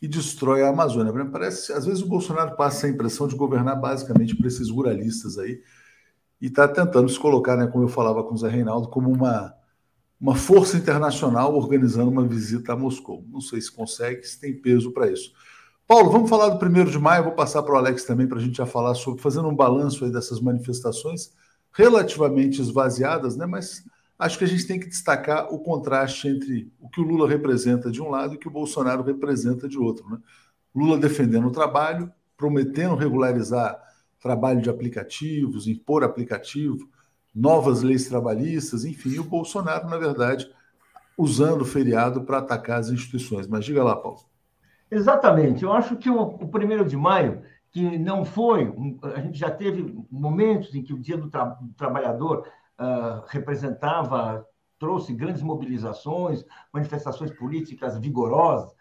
e 0.00 0.08
destrói 0.08 0.62
a 0.62 0.68
Amazônia. 0.68 1.12
Parece, 1.26 1.72
às 1.72 1.84
vezes 1.84 2.02
o 2.02 2.08
Bolsonaro 2.08 2.56
passa 2.56 2.86
a 2.86 2.90
impressão 2.90 3.28
de 3.28 3.36
governar 3.36 3.78
basicamente 3.78 4.34
por 4.34 4.46
esses 4.46 4.70
ruralistas 4.70 5.38
aí 5.38 5.60
e 6.40 6.46
está 6.46 6.66
tentando 6.66 7.08
se 7.08 7.18
colocar, 7.18 7.56
né, 7.56 7.66
como 7.66 7.84
eu 7.84 7.88
falava 7.88 8.24
com 8.24 8.34
o 8.34 8.38
Zé 8.38 8.48
Reinaldo, 8.48 8.88
como 8.88 9.12
uma, 9.12 9.54
uma 10.18 10.34
força 10.34 10.78
internacional 10.78 11.54
organizando 11.54 12.10
uma 12.10 12.26
visita 12.26 12.72
a 12.72 12.76
Moscou. 12.76 13.24
Não 13.28 13.40
sei 13.40 13.60
se 13.60 13.70
consegue, 13.70 14.24
se 14.24 14.40
tem 14.40 14.54
peso 14.54 14.90
para 14.92 15.10
isso. 15.10 15.32
Paulo, 15.86 16.10
vamos 16.10 16.30
falar 16.30 16.48
do 16.50 16.58
primeiro 16.58 16.90
de 16.90 16.98
maio. 16.98 17.24
Vou 17.24 17.32
passar 17.32 17.62
para 17.62 17.74
o 17.74 17.76
Alex 17.76 18.04
também 18.04 18.26
para 18.26 18.38
a 18.38 18.40
gente 18.40 18.56
já 18.56 18.64
falar 18.64 18.94
sobre, 18.94 19.20
fazendo 19.20 19.48
um 19.48 19.54
balanço 19.54 20.04
aí 20.04 20.12
dessas 20.12 20.40
manifestações 20.40 21.32
relativamente 21.72 22.60
esvaziadas, 22.60 23.36
né? 23.36 23.44
Mas 23.44 23.84
acho 24.20 24.38
que 24.38 24.44
a 24.44 24.48
gente 24.48 24.66
tem 24.66 24.78
que 24.78 24.86
destacar 24.86 25.52
o 25.52 25.58
contraste 25.58 26.28
entre 26.28 26.70
o 26.78 26.88
que 26.88 27.00
o 27.00 27.04
Lula 27.04 27.26
representa 27.26 27.90
de 27.90 28.02
um 28.02 28.10
lado 28.10 28.34
e 28.34 28.36
o 28.36 28.38
que 28.38 28.48
o 28.48 28.52
Bolsonaro 28.52 29.02
representa 29.02 29.66
de 29.66 29.78
outro. 29.78 30.08
Né? 30.08 30.18
Lula 30.74 30.98
defendendo 30.98 31.46
o 31.46 31.52
trabalho, 31.52 32.12
prometendo 32.36 32.94
regularizar 32.94 33.80
trabalho 34.20 34.60
de 34.60 34.68
aplicativos, 34.68 35.66
impor 35.66 36.04
aplicativo, 36.04 36.88
novas 37.34 37.82
leis 37.82 38.06
trabalhistas, 38.06 38.84
enfim, 38.84 39.10
e 39.10 39.18
o 39.18 39.24
Bolsonaro, 39.24 39.88
na 39.88 39.96
verdade, 39.96 40.46
usando 41.16 41.62
o 41.62 41.66
feriado 41.66 42.22
para 42.22 42.38
atacar 42.38 42.80
as 42.80 42.90
instituições. 42.90 43.46
Mas 43.46 43.64
diga 43.64 43.82
lá, 43.82 43.96
Paulo. 43.96 44.20
Exatamente. 44.90 45.62
Eu 45.62 45.72
acho 45.72 45.96
que 45.96 46.10
o, 46.10 46.26
primeiro 46.48 46.84
de 46.84 46.96
maio, 46.96 47.42
que 47.70 47.98
não 47.98 48.24
foi, 48.24 48.70
a 49.14 49.20
gente 49.20 49.38
já 49.38 49.50
teve 49.50 49.96
momentos 50.10 50.74
em 50.74 50.82
que 50.82 50.92
o 50.92 50.98
Dia 50.98 51.16
do, 51.16 51.30
tra 51.30 51.44
do 51.44 51.72
Trabalhador 51.74 52.46
uh, 52.80 53.22
representava, 53.28 54.46
trouxe 54.78 55.12
grandes 55.12 55.42
mobilizações, 55.42 56.44
manifestações 56.72 57.30
políticas 57.30 57.98
vigorosas. 57.98 58.72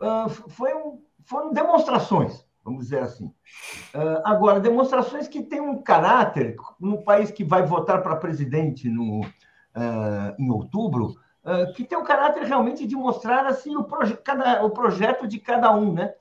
Uh, 0.00 0.28
foi 0.28 0.72
um, 0.74 1.02
foram 1.24 1.52
demonstrações, 1.52 2.46
vamos 2.64 2.84
dizer 2.84 3.00
assim. 3.00 3.26
Uh, 3.94 4.22
agora, 4.24 4.60
demonstrações 4.60 5.26
que 5.26 5.42
têm 5.42 5.60
um 5.60 5.82
caráter, 5.82 6.54
num 6.80 7.02
país 7.02 7.30
que 7.30 7.42
vai 7.42 7.62
votar 7.64 8.02
para 8.02 8.16
presidente 8.16 8.88
no, 8.88 9.22
em 10.38 10.50
outubro, 10.50 11.14
que 11.76 11.84
tem 11.84 11.96
um 11.96 12.04
caráter 12.04 12.42
realmente 12.42 12.86
de 12.86 12.94
mostrar 12.96 13.46
assim 13.46 13.74
o, 13.76 13.84
proje 13.84 14.16
cada, 14.18 14.64
o 14.64 14.70
projeto 14.70 15.26
de 15.26 15.38
cada 15.38 15.74
um, 15.74 15.94
né? 15.94 16.12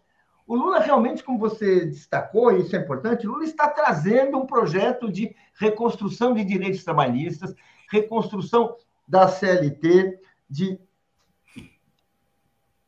O 0.47 0.55
Lula 0.55 0.79
realmente, 0.79 1.23
como 1.23 1.37
você 1.37 1.85
destacou, 1.85 2.51
e 2.51 2.61
isso 2.61 2.75
é 2.75 2.79
importante, 2.79 3.27
Lula 3.27 3.43
está 3.43 3.67
trazendo 3.67 4.37
um 4.37 4.45
projeto 4.45 5.11
de 5.11 5.35
reconstrução 5.55 6.33
de 6.33 6.45
direitos 6.45 6.85
trabalhistas, 6.85 7.53
reconstrução 7.91 8.75
da 9.05 9.27
CLT, 9.27 10.17
de 10.49 10.79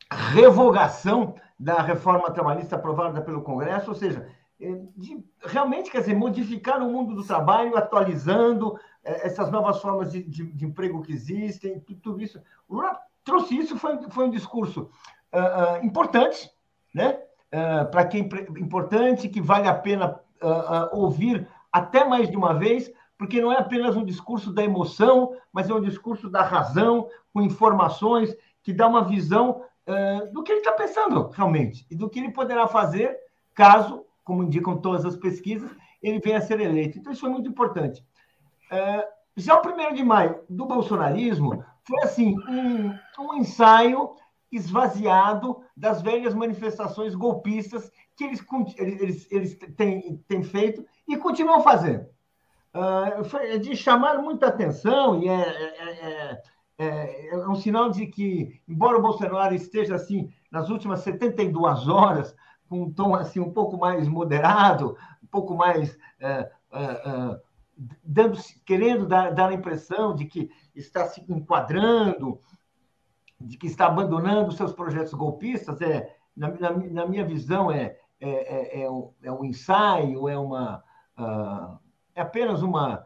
revogação 0.10 1.36
da 1.60 1.82
reforma 1.82 2.32
trabalhista 2.32 2.78
aprovada 2.78 3.22
pelo 3.22 3.42
Congresso, 3.42 3.90
ou 3.90 3.96
seja, 3.96 4.28
eh, 4.62 4.80
de 4.96 5.22
realmente, 5.42 5.92
quer 5.92 6.00
dizer, 6.00 6.16
modificar 6.16 6.82
o 6.82 6.90
mundo 6.90 7.14
do 7.14 7.26
trabalho, 7.26 7.78
atualizando 7.78 8.80
eh, 9.04 9.28
essas 9.28 9.52
novas 9.52 9.82
formas 9.82 10.14
de, 10.14 10.24
de, 10.24 10.46
de 10.46 10.66
emprego 10.66 11.02
que 11.02 11.12
existem, 11.12 11.82
tudo 11.82 12.22
isso. 12.22 12.42
O 12.70 12.76
Lula 12.76 12.98
trouxe 13.26 13.58
isso, 13.58 13.78
foi, 13.78 14.02
foi 14.10 14.26
um 14.26 14.32
discurso 14.32 14.90
uh, 15.34 15.82
uh, 15.82 15.86
importante, 15.86 16.50
né? 16.94 17.20
Uh, 17.54 17.90
para 17.90 18.06
quem 18.06 18.22
é 18.22 18.60
importante, 18.60 19.30
que 19.30 19.42
vale 19.42 19.68
a 19.68 19.74
pena 19.74 20.20
uh, 20.42 20.96
uh, 20.96 21.00
ouvir 21.00 21.48
até 21.72 22.04
mais 22.04 22.30
de 22.30 22.38
uma 22.38 22.54
vez, 22.54 22.92
porque 23.18 23.42
não 23.42 23.52
é 23.52 23.58
apenas 23.58 23.96
um 23.96 24.06
discurso 24.06 24.52
da 24.54 24.64
emoção, 24.64 25.36
mas 25.52 25.70
é 25.70 25.74
um 25.74 25.82
discurso 25.82 26.30
da 26.30 26.42
razão, 26.42 27.08
com 27.34 27.42
informações, 27.42 28.36
que 28.64 28.74
dá 28.74 28.88
uma 28.88 29.04
visão 29.04 29.64
do 30.32 30.44
que 30.44 30.52
ele 30.52 30.60
está 30.60 30.72
pensando 30.72 31.30
realmente 31.30 31.84
e 31.90 31.96
do 31.96 32.08
que 32.08 32.20
ele 32.20 32.32
poderá 32.32 32.68
fazer 32.68 33.18
caso, 33.56 34.06
como 34.24 34.44
indicam 34.44 34.78
todas 34.78 35.04
as 35.04 35.16
pesquisas, 35.16 35.70
ele 36.02 36.20
venha 36.20 36.38
a 36.38 36.42
ser 36.42 36.60
eleito. 36.60 37.00
Então, 37.00 37.12
isso 37.12 37.22
foi 37.22 37.30
muito 37.32 37.50
importante. 37.50 38.06
já 39.36 39.56
o 39.56 39.62
primeiro 39.62 39.96
de 39.96 40.04
maio 40.04 40.42
do 40.48 40.66
bolsonarismo 40.66 41.64
foi 41.84 42.04
assim 42.04 42.36
um, 42.48 42.94
um 43.20 43.34
ensaio 43.36 44.16
esvaziado 44.52 45.62
das 45.76 46.02
velhas 46.02 46.34
manifestações 46.34 47.14
golpistas 47.16 47.92
que 48.16 48.26
eles, 48.26 48.44
eles, 48.78 49.32
eles 49.32 49.56
têm, 49.78 50.18
têm 50.28 50.44
feito 50.44 50.86
e 51.08 51.16
continuam 51.16 51.62
fazendo. 51.62 52.06
Uh, 52.74 53.60
de 53.60 53.76
chamar 53.76 54.20
muita 54.20 54.48
atenção 54.48 55.24
e 55.24 55.28
é, 55.28 55.42
é, 55.42 56.42
é, 56.78 57.30
é, 57.30 57.48
um 57.48 57.56
sinal 57.56 57.90
de 57.90 58.06
que, 58.06 58.62
embora 58.68 58.98
o 58.98 59.02
Bolsonaro 59.02 59.56
esteja 59.56 59.96
assim 59.96 60.32
nas 60.52 60.70
últimas 60.70 61.00
72 61.00 61.88
horas, 61.88 62.36
com 62.68 62.84
um 62.84 62.92
tom 62.92 63.16
assim 63.16 63.40
um 63.40 63.52
pouco 63.52 63.78
mais 63.78 64.08
moderado, 64.08 64.96
um 65.24 65.28
pouco 65.28 65.56
mais 65.56 65.98
dando, 68.04 68.38
querendo 68.66 69.08
dar, 69.08 69.34
dar 69.34 69.50
a 69.50 69.54
impressão 69.54 70.14
de 70.14 70.26
que 70.26 70.52
está 70.76 71.08
se 71.08 71.24
enquadrando 71.28 72.40
de 73.40 73.58
que 73.58 73.68
está 73.68 73.86
abandonando 73.86 74.52
seus 74.52 74.74
projetos 74.74 75.14
golpistas, 75.14 75.80
é, 75.82 76.16
na, 76.36 76.52
na, 76.52 76.72
na 76.72 77.06
minha 77.06 77.26
visão, 77.26 77.72
é, 77.72 77.98
é, 78.20 78.30
é, 78.30 78.84
é, 78.84 78.90
um, 78.90 79.12
é 79.24 79.32
um 79.32 79.46
ensaio, 79.46 80.28
é, 80.28 80.38
uma, 80.38 80.84
uh, 81.18 81.80
é 82.14 82.22
apenas 82.22 82.62
uma, 82.62 83.06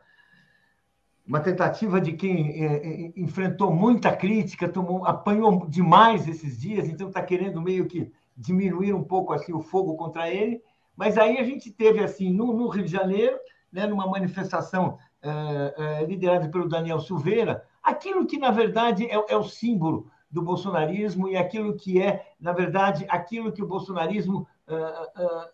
uma 1.25 1.39
tentativa 1.39 2.01
de 2.01 2.13
quem 2.13 2.63
é, 2.63 2.75
é, 2.75 3.13
enfrentou 3.15 3.71
muita 3.73 4.15
crítica, 4.15 4.67
tomou, 4.67 5.05
apanhou 5.05 5.67
demais 5.67 6.27
esses 6.27 6.59
dias, 6.59 6.87
então 6.87 7.07
está 7.07 7.21
querendo 7.21 7.61
meio 7.61 7.87
que 7.87 8.11
diminuir 8.35 8.93
um 8.93 9.03
pouco 9.03 9.33
assim 9.33 9.53
o 9.53 9.61
fogo 9.61 9.95
contra 9.95 10.29
ele. 10.29 10.61
Mas 10.95 11.17
aí 11.17 11.37
a 11.37 11.43
gente 11.43 11.71
teve 11.71 12.03
assim 12.03 12.31
no, 12.31 12.53
no 12.53 12.67
Rio 12.67 12.85
de 12.85 12.91
Janeiro, 12.91 13.37
né, 13.71 13.87
numa 13.87 14.05
manifestação 14.05 14.97
uh, 15.23 16.03
uh, 16.03 16.05
liderada 16.05 16.49
pelo 16.49 16.67
Daniel 16.67 16.99
Silveira, 16.99 17.63
aquilo 17.81 18.25
que 18.25 18.37
na 18.37 18.51
verdade 18.51 19.05
é, 19.05 19.13
é 19.13 19.37
o 19.37 19.43
símbolo 19.43 20.11
do 20.33 20.41
bolsonarismo 20.41 21.29
e 21.29 21.37
aquilo 21.37 21.75
que 21.75 22.01
é, 22.01 22.25
na 22.39 22.51
verdade, 22.51 23.05
aquilo 23.07 23.51
que 23.51 23.61
o 23.61 23.67
bolsonarismo 23.67 24.47
uh, 24.67 25.23
uh, 25.23 25.47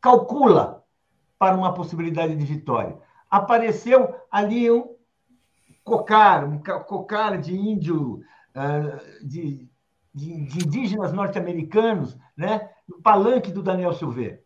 calcula 0.00 0.84
para 1.36 1.56
uma 1.56 1.74
possibilidade 1.74 2.36
de 2.36 2.44
vitória. 2.44 2.96
Apareceu 3.28 4.14
ali 4.30 4.70
um 4.70 4.94
cocar, 5.82 6.44
um 6.44 6.58
cocar 6.58 7.36
de 7.40 7.56
índio, 7.56 8.20
uh, 8.54 9.26
de, 9.26 9.68
de, 10.14 10.46
de, 10.46 10.64
indígenas 10.64 11.12
norte-americanos, 11.12 12.16
né, 12.36 12.70
no 12.88 13.02
palanque 13.02 13.50
do 13.50 13.64
Daniel 13.64 13.94
Silveira. 13.94 14.40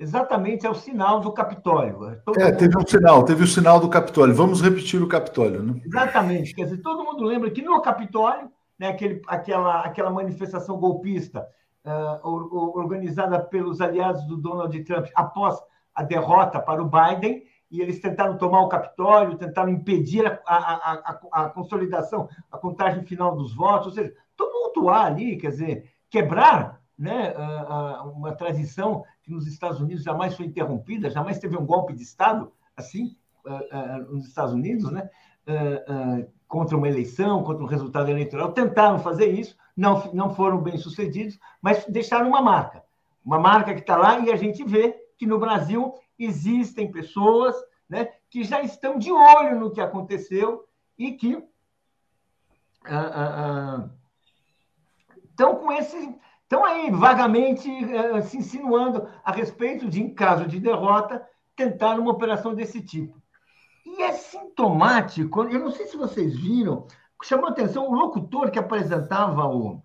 Exatamente 0.00 0.66
é 0.66 0.70
o 0.70 0.74
sinal 0.74 1.20
do 1.20 1.30
Capitólio. 1.30 2.20
Todo 2.24 2.40
é, 2.40 2.50
teve 2.50 2.76
um 2.76 2.84
sinal, 2.84 3.22
teve 3.22 3.44
o 3.44 3.46
sinal 3.46 3.78
do 3.78 3.88
Capitólio. 3.88 4.34
Vamos 4.34 4.60
repetir 4.60 5.00
o 5.00 5.06
Capitólio, 5.06 5.62
né? 5.62 5.80
Exatamente. 5.84 6.54
Quer 6.54 6.64
dizer, 6.64 6.78
todo 6.78 7.04
mundo 7.04 7.22
lembra 7.22 7.50
que 7.50 7.60
no 7.60 7.80
Capitólio 7.82 8.50
né, 8.80 8.88
aquele, 8.88 9.20
aquela, 9.26 9.80
aquela 9.82 10.10
manifestação 10.10 10.78
golpista 10.78 11.46
uh, 11.84 12.26
organizada 12.78 13.38
pelos 13.38 13.78
aliados 13.78 14.26
do 14.26 14.38
Donald 14.38 14.82
Trump 14.84 15.06
após 15.14 15.62
a 15.94 16.02
derrota 16.02 16.58
para 16.58 16.82
o 16.82 16.88
Biden, 16.88 17.44
e 17.70 17.82
eles 17.82 18.00
tentaram 18.00 18.38
tomar 18.38 18.62
o 18.62 18.68
Capitólio, 18.70 19.36
tentaram 19.36 19.68
impedir 19.68 20.26
a, 20.26 20.40
a, 20.46 20.92
a, 20.94 21.44
a 21.44 21.50
consolidação, 21.50 22.26
a 22.50 22.56
contagem 22.56 23.04
final 23.04 23.36
dos 23.36 23.54
votos, 23.54 23.88
ou 23.88 23.92
seja, 23.92 24.14
tumultuar 24.34 25.04
ali, 25.04 25.36
quer 25.36 25.50
dizer, 25.50 25.92
quebrar 26.08 26.80
né, 26.98 27.34
uma 28.14 28.32
transição 28.32 29.04
que 29.22 29.30
nos 29.30 29.46
Estados 29.46 29.78
Unidos 29.78 30.02
jamais 30.02 30.34
foi 30.34 30.46
interrompida, 30.46 31.10
jamais 31.10 31.38
teve 31.38 31.56
um 31.56 31.66
golpe 31.66 31.92
de 31.92 32.02
Estado 32.02 32.50
assim 32.74 33.14
nos 34.08 34.26
Estados 34.26 34.54
Unidos, 34.54 34.90
né, 34.90 35.08
contra 36.50 36.76
uma 36.76 36.88
eleição, 36.88 37.44
contra 37.44 37.62
um 37.62 37.66
resultado 37.68 38.10
eleitoral. 38.10 38.52
Tentaram 38.52 38.98
fazer 38.98 39.26
isso, 39.26 39.56
não, 39.76 40.12
não 40.12 40.34
foram 40.34 40.60
bem 40.60 40.76
sucedidos, 40.76 41.38
mas 41.62 41.86
deixaram 41.86 42.28
uma 42.28 42.42
marca. 42.42 42.82
Uma 43.24 43.38
marca 43.38 43.72
que 43.72 43.80
está 43.80 43.96
lá 43.96 44.18
e 44.18 44.32
a 44.32 44.36
gente 44.36 44.64
vê 44.64 44.96
que 45.16 45.26
no 45.26 45.38
Brasil 45.38 45.94
existem 46.18 46.90
pessoas 46.90 47.54
né, 47.88 48.08
que 48.28 48.42
já 48.42 48.60
estão 48.62 48.98
de 48.98 49.12
olho 49.12 49.60
no 49.60 49.70
que 49.70 49.80
aconteceu 49.80 50.64
e 50.98 51.12
que 51.12 51.36
ah, 52.84 53.12
ah, 53.14 53.44
ah, 53.44 53.90
estão 55.30 55.54
com 55.54 55.70
esse. 55.70 56.18
Estão 56.42 56.64
aí 56.64 56.90
vagamente 56.90 57.70
eh, 57.70 58.22
se 58.22 58.38
insinuando 58.38 59.08
a 59.22 59.30
respeito 59.30 59.88
de, 59.88 60.02
em 60.02 60.12
caso 60.12 60.48
de 60.48 60.58
derrota, 60.58 61.24
tentar 61.54 61.96
uma 61.96 62.10
operação 62.10 62.52
desse 62.52 62.82
tipo. 62.82 63.19
E 64.00 64.02
é 64.02 64.12
sintomático, 64.12 65.42
eu 65.42 65.60
não 65.60 65.70
sei 65.70 65.86
se 65.86 65.94
vocês 65.94 66.34
viram, 66.34 66.86
chamou 67.22 67.48
atenção 67.48 67.86
o 67.86 67.92
locutor 67.92 68.50
que 68.50 68.58
apresentava 68.58 69.46
o, 69.46 69.82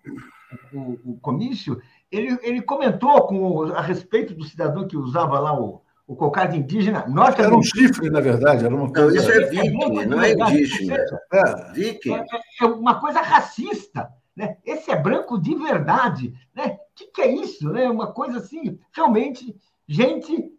o, 0.71 0.99
o 1.03 1.19
comício, 1.19 1.81
ele, 2.09 2.39
ele 2.41 2.61
comentou 2.61 3.27
com, 3.27 3.63
a 3.73 3.81
respeito 3.81 4.33
do 4.33 4.45
cidadão 4.45 4.87
que 4.87 4.95
usava 4.95 5.37
lá 5.37 5.59
o, 5.59 5.81
o 6.07 6.15
cocarde 6.15 6.57
indígena. 6.57 7.05
Nós 7.09 7.37
era 7.37 7.53
um 7.53 7.61
chifre, 7.61 8.09
na 8.09 8.21
verdade. 8.21 8.63
Era 8.63 8.73
uma 8.73 8.89
coisa... 8.89 9.07
Não, 9.07 9.15
isso 9.17 9.31
é 9.31 9.49
viking, 9.49 10.05
não 10.05 10.21
é 10.21 10.31
indígena. 10.31 10.97
É. 11.33 11.71
Viking. 11.73 12.13
É, 12.13 12.23
é 12.61 12.65
uma 12.67 13.01
coisa 13.01 13.19
racista. 13.19 14.09
Né? 14.33 14.55
Esse 14.65 14.91
é 14.91 14.95
branco 14.95 15.37
de 15.37 15.55
verdade. 15.55 16.33
O 16.55 16.61
né? 16.61 16.77
que, 16.95 17.07
que 17.07 17.21
é 17.21 17.27
isso? 17.27 17.69
Né? 17.69 17.89
Uma 17.89 18.13
coisa 18.13 18.37
assim, 18.37 18.79
realmente, 18.93 19.53
gente 19.85 20.53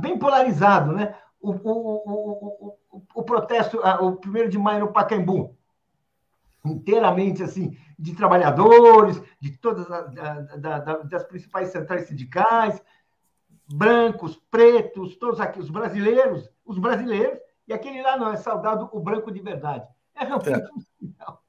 bem 0.00 0.16
polarizado. 0.16 0.92
Né? 0.92 1.12
O, 1.40 1.52
o, 1.52 2.76
o, 2.90 3.02
o, 3.14 3.22
protesto, 3.22 3.78
o 3.78 4.16
primeiro 4.16 4.48
de 4.50 4.58
maio 4.58 4.80
no 4.80 4.92
Pacaembu, 4.92 5.56
inteiramente 6.64 7.42
assim 7.42 7.76
de 7.98 8.14
trabalhadores, 8.14 9.20
de 9.38 9.52
todas 9.58 9.90
as 9.90 10.14
da, 10.14 10.78
da, 10.78 10.96
das 10.98 11.24
principais 11.24 11.68
centrais 11.68 12.08
sindicais, 12.08 12.82
brancos, 13.72 14.40
pretos, 14.50 15.16
todos 15.16 15.38
aqui, 15.38 15.60
os 15.60 15.70
brasileiros, 15.70 16.50
os 16.64 16.78
brasileiros, 16.78 17.38
e 17.68 17.72
aquele 17.72 18.02
lá 18.02 18.16
não, 18.16 18.32
é 18.32 18.36
saudado 18.36 18.88
o 18.92 19.00
branco 19.00 19.30
de 19.30 19.40
verdade. 19.40 19.86
É 20.14 20.24
realmente 20.24 20.50
é. 20.50 20.68
um 20.76 20.80
sinal. 20.98 21.42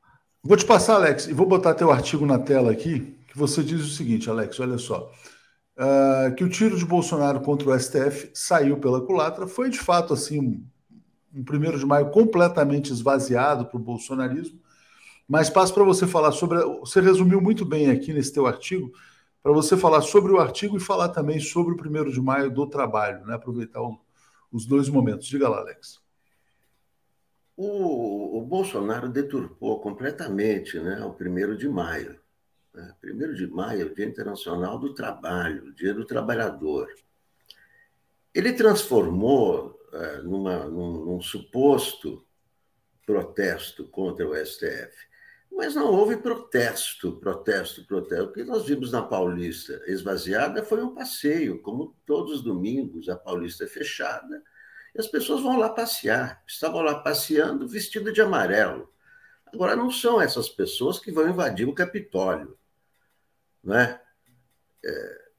Vou 0.43 0.57
te 0.57 0.65
passar, 0.65 0.95
Alex, 0.95 1.27
e 1.27 1.33
vou 1.33 1.47
botar 1.47 1.73
teu 1.73 1.91
artigo 1.91 2.25
na 2.25 2.37
tela 2.37 2.71
aqui, 2.71 3.17
que 3.27 3.37
você 3.37 3.63
diz 3.63 3.81
o 3.81 3.89
seguinte, 3.89 4.29
Alex, 4.29 4.59
olha 4.59 4.77
só. 4.77 5.09
Uh, 5.81 6.35
que 6.35 6.43
o 6.43 6.49
tiro 6.49 6.77
de 6.77 6.85
Bolsonaro 6.85 7.41
contra 7.41 7.67
o 7.67 7.79
STF 7.79 8.29
saiu 8.35 8.77
pela 8.77 9.01
culatra, 9.03 9.47
foi 9.47 9.67
de 9.67 9.79
fato 9.79 10.13
assim 10.13 10.39
um, 10.39 11.39
um 11.39 11.43
primeiro 11.43 11.79
de 11.79 11.85
maio 11.87 12.11
completamente 12.11 12.93
esvaziado 12.93 13.65
para 13.65 13.77
o 13.77 13.83
bolsonarismo, 13.83 14.61
mas 15.27 15.49
passo 15.49 15.73
para 15.73 15.83
você 15.83 16.05
falar 16.05 16.33
sobre. 16.33 16.59
Você 16.81 17.01
resumiu 17.01 17.41
muito 17.41 17.65
bem 17.65 17.89
aqui 17.89 18.13
nesse 18.13 18.31
teu 18.31 18.45
artigo, 18.45 18.91
para 19.41 19.51
você 19.51 19.75
falar 19.75 20.01
sobre 20.01 20.31
o 20.31 20.39
artigo 20.39 20.77
e 20.77 20.79
falar 20.79 21.09
também 21.09 21.39
sobre 21.39 21.73
o 21.73 21.77
primeiro 21.77 22.11
de 22.11 22.21
maio 22.21 22.51
do 22.51 22.67
trabalho, 22.67 23.25
né? 23.25 23.33
Aproveitar 23.33 23.81
o, 23.81 23.99
os 24.51 24.67
dois 24.67 24.87
momentos. 24.87 25.25
Diga 25.25 25.49
lá, 25.49 25.61
Alex. 25.61 25.99
O, 27.57 28.37
o, 28.37 28.41
Bolsonaro 28.45 29.09
deturpou 29.09 29.79
completamente 29.79 30.79
né, 30.79 31.03
o 31.05 31.13
primeiro 31.13 31.57
de 31.57 31.67
maio. 31.67 32.20
Né? 32.73 32.95
Primeiro 32.99 33.35
de 33.35 33.47
maio 33.47 33.81
é 33.81 33.85
o 33.85 33.95
Dia 33.95 34.05
Internacional 34.05 34.79
do 34.79 34.93
Trabalho, 34.93 35.73
Dia 35.73 35.93
do 35.93 36.05
Trabalhador. 36.05 36.87
Ele 38.33 38.53
transformou 38.53 39.79
é, 39.93 40.21
numa, 40.21 40.65
num, 40.67 41.05
num 41.05 41.21
suposto 41.21 42.25
protesto 43.05 43.85
contra 43.87 44.27
o 44.27 44.35
STF 44.45 45.11
mas 45.51 45.75
não 45.75 45.91
houve 45.91 46.17
protesto, 46.17 47.17
protesto, 47.17 47.85
protesto. 47.85 48.23
O 48.23 48.31
que 48.31 48.43
nós 48.43 48.65
vimos 48.65 48.91
na 48.91 49.01
Paulista 49.01 49.81
esvaziada 49.85 50.63
foi 50.63 50.81
um 50.81 50.95
passeio, 50.95 51.61
como 51.61 51.95
todos 52.05 52.37
os 52.37 52.41
domingos, 52.41 53.09
a 53.09 53.17
Paulista 53.17 53.65
é 53.65 53.67
fechada 53.67 54.41
e 54.95 54.99
as 54.99 55.07
pessoas 55.07 55.41
vão 55.41 55.57
lá 55.57 55.69
passear. 55.69 56.41
Estavam 56.47 56.81
lá 56.81 56.95
passeando 56.95 57.67
vestido 57.67 58.13
de 58.13 58.21
amarelo. 58.21 58.91
Agora, 59.53 59.75
não 59.75 59.91
são 59.91 60.21
essas 60.21 60.47
pessoas 60.47 60.97
que 60.97 61.11
vão 61.11 61.29
invadir 61.29 61.67
o 61.67 61.75
Capitólio. 61.75 62.57
Não 63.63 63.75
é? 63.75 64.01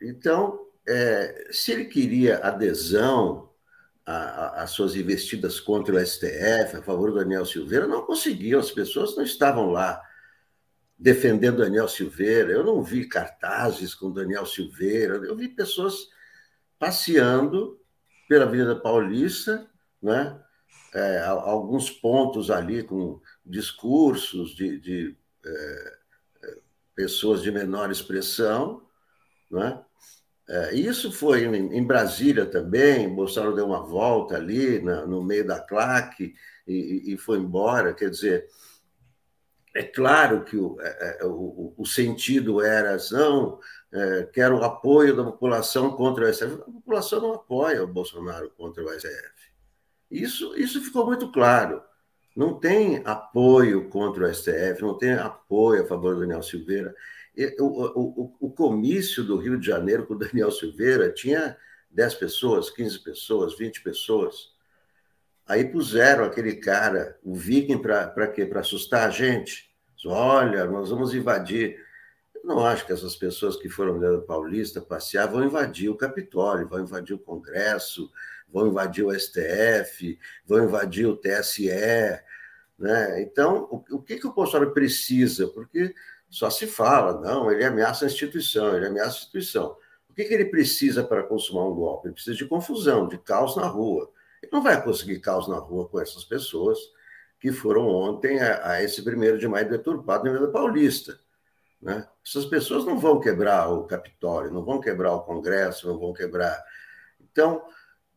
então, 0.01 0.69
é, 0.87 1.49
se 1.51 1.73
ele 1.73 1.85
queria 1.87 2.39
adesão 2.39 3.51
às 4.05 4.71
suas 4.71 4.97
investidas 4.97 5.61
contra 5.61 5.95
o 5.95 6.07
STF, 6.07 6.77
a 6.77 6.83
favor 6.83 7.11
do 7.11 7.19
Daniel 7.19 7.47
Silveira, 7.47 7.87
não 7.87 8.03
conseguiam, 8.03 8.59
as 8.59 8.71
pessoas 8.71 9.17
não 9.17 9.23
estavam 9.23 9.71
lá 9.71 10.03
defendendo 10.99 11.59
Daniel 11.59 11.89
Silveira, 11.89 12.53
eu 12.53 12.65
não 12.65 12.83
vi 12.83 13.09
cartazes 13.09 13.95
com 13.95 14.13
Daniel 14.13 14.47
Silveira, 14.47 15.15
eu 15.17 15.37
vi 15.37 15.49
pessoas 15.49 16.09
passeando 16.79 17.81
pela 18.29 18.45
Avenida 18.45 18.77
Paulista, 18.77 19.69
né? 20.01 20.41
É, 20.95 21.21
alguns 21.21 21.91
pontos 21.91 22.51
ali 22.51 22.83
com 22.83 23.21
discursos 23.47 24.55
de, 24.55 24.79
de 24.79 25.17
é 25.45 26.02
pessoas 27.03 27.43
de 27.43 27.51
menor 27.51 27.91
expressão, 27.91 28.81
né? 29.51 29.83
É, 30.49 30.75
isso 30.75 31.11
foi 31.11 31.45
em, 31.45 31.77
em, 31.77 31.85
Brasília 31.85 32.47
também, 32.47 33.13
Bolsonaro 33.13 33.55
deu 33.55 33.67
uma 33.67 33.83
volta 33.83 34.37
ali 34.37 34.81
na, 34.81 35.07
no 35.07 35.23
meio 35.23 35.47
da 35.47 35.61
claque 35.61 36.35
e, 36.67 37.13
e, 37.13 37.17
foi 37.17 37.39
embora. 37.39 37.95
Quer 37.95 38.11
dizer, 38.11 38.47
é 39.75 39.83
claro 39.83 40.45
que 40.45 40.57
o, 40.57 40.81
é, 40.81 41.19
é 41.21 41.27
o, 41.27 41.75
o 41.77 41.87
sentido 41.87 42.61
era, 42.61 42.97
não, 43.11 43.59
é, 43.93 44.29
quero 44.33 44.59
o 44.59 44.65
apoio 44.65 45.17
da 45.17 45.25
população 45.25 45.93
contra 45.97 46.29
o 46.29 46.33
STF. 46.33 46.55
A 46.55 46.73
população 46.73 47.21
não 47.21 47.35
apoia 47.35 47.83
o 47.83 47.89
Bolsonaro 47.89 48.51
contra 48.51 48.85
o 48.85 48.91
STF. 48.91 49.53
Isso, 50.11 50.55
isso 50.57 50.83
ficou 50.83 51.07
muito 51.07 51.33
claro. 51.33 51.83
Não 52.35 52.59
tem 52.59 53.03
apoio 53.05 53.89
contra 53.89 54.25
o 54.25 54.35
STF, 54.35 54.81
não 54.81 54.97
tem 54.97 55.13
apoio 55.13 55.83
a 55.83 55.87
favor 55.87 56.15
do 56.15 56.21
Daniel 56.21 56.43
Silveira. 56.43 56.95
O, 57.59 57.65
o, 57.65 58.37
o, 58.41 58.51
comício 58.51 59.25
do 59.25 59.37
Rio 59.37 59.59
de 59.59 59.67
Janeiro 59.67 60.07
com 60.07 60.15
o 60.15 60.19
Daniel 60.19 60.51
Silveira 60.51 61.11
tinha 61.11 61.57
10 61.91 62.15
pessoas, 62.15 62.71
15 62.71 62.99
pessoas, 63.01 63.57
20 63.57 63.83
pessoas. 63.83 64.53
Aí 65.47 65.65
puseram 65.65 66.25
aquele 66.25 66.57
cara, 66.57 67.19
o 67.23 67.35
Viking, 67.35 67.79
para 67.79 68.29
quê? 68.29 68.47
Para 68.47 68.61
assustar 68.61 69.09
a 69.09 69.11
gente. 69.11 69.71
Olha, 70.07 70.65
nós 70.65 70.91
vamos 70.91 71.15
invadir. 71.15 71.79
Eu 72.35 72.45
não 72.45 72.65
acho 72.65 72.87
que 72.87 72.93
essas 72.93 73.15
pessoas 73.17 73.57
que 73.57 73.69
foram 73.69 73.99
da 73.99 74.19
Paulista 74.23 74.81
passear 74.81 75.27
vão 75.27 75.45
invadir 75.45 75.89
o 75.89 75.97
Capitólio, 75.97 76.69
vão 76.69 76.81
invadir 76.81 77.15
o 77.15 77.19
Congresso, 77.19 78.11
vão 78.53 78.69
invadir 78.69 79.05
o 79.05 79.19
STF, 79.19 80.19
vão 80.47 80.65
invadir 80.65 81.07
o 81.07 81.17
TSE. 81.17 81.71
Né? 82.79 83.23
Então, 83.23 83.69
o, 83.71 83.97
o 83.97 84.03
que, 84.03 84.19
que 84.19 84.27
o 84.27 84.33
Bolsonaro 84.33 84.73
precisa? 84.73 85.49
Porque 85.49 85.95
só 86.29 86.51
se 86.51 86.67
fala, 86.67 87.21
não, 87.21 87.51
ele 87.51 87.65
ameaça 87.65 88.05
a 88.05 88.09
instituição, 88.09 88.77
ele 88.77 88.87
ameaça 88.87 89.11
a 89.11 89.21
instituição. 89.21 89.77
O 90.09 90.15
que, 90.15 90.25
que 90.25 90.35
ele 90.35 90.47
precisa 90.47 91.03
para 91.03 91.23
consumar 91.23 91.67
um 91.67 91.75
golpe? 91.75 92.09
Ele 92.09 92.15
precisa 92.15 92.37
de 92.37 92.45
confusão, 92.45 93.09
de 93.09 93.17
caos 93.19 93.57
na 93.57 93.67
rua. 93.67 94.11
Ele 94.43 94.53
não 94.53 94.63
vai 94.63 94.83
conseguir 94.83 95.21
caos 95.21 95.49
na 95.49 95.57
rua 95.57 95.89
com 95.89 96.01
essas 96.01 96.25
pessoas 96.25 96.79
que 97.41 97.51
foram 97.51 97.89
ontem 97.89 98.41
a, 98.41 98.73
a 98.73 98.83
esse 98.83 99.03
primeiro 99.03 99.39
de 99.39 99.49
maio 99.49 99.69
deturpado 99.69 100.25
na 100.25 100.31
Avenida 100.31 100.53
Paulista. 100.53 101.19
Né? 101.81 102.07
Essas 102.25 102.45
pessoas 102.45 102.85
não 102.85 102.99
vão 102.99 103.19
quebrar 103.19 103.69
o 103.69 103.85
Capitólio, 103.85 104.53
não 104.53 104.65
vão 104.65 104.81
quebrar 104.81 105.13
o 105.15 105.23
Congresso, 105.23 105.89
não 105.89 105.99
vão 105.99 106.13
quebrar. 106.13 106.63
Então, 107.21 107.65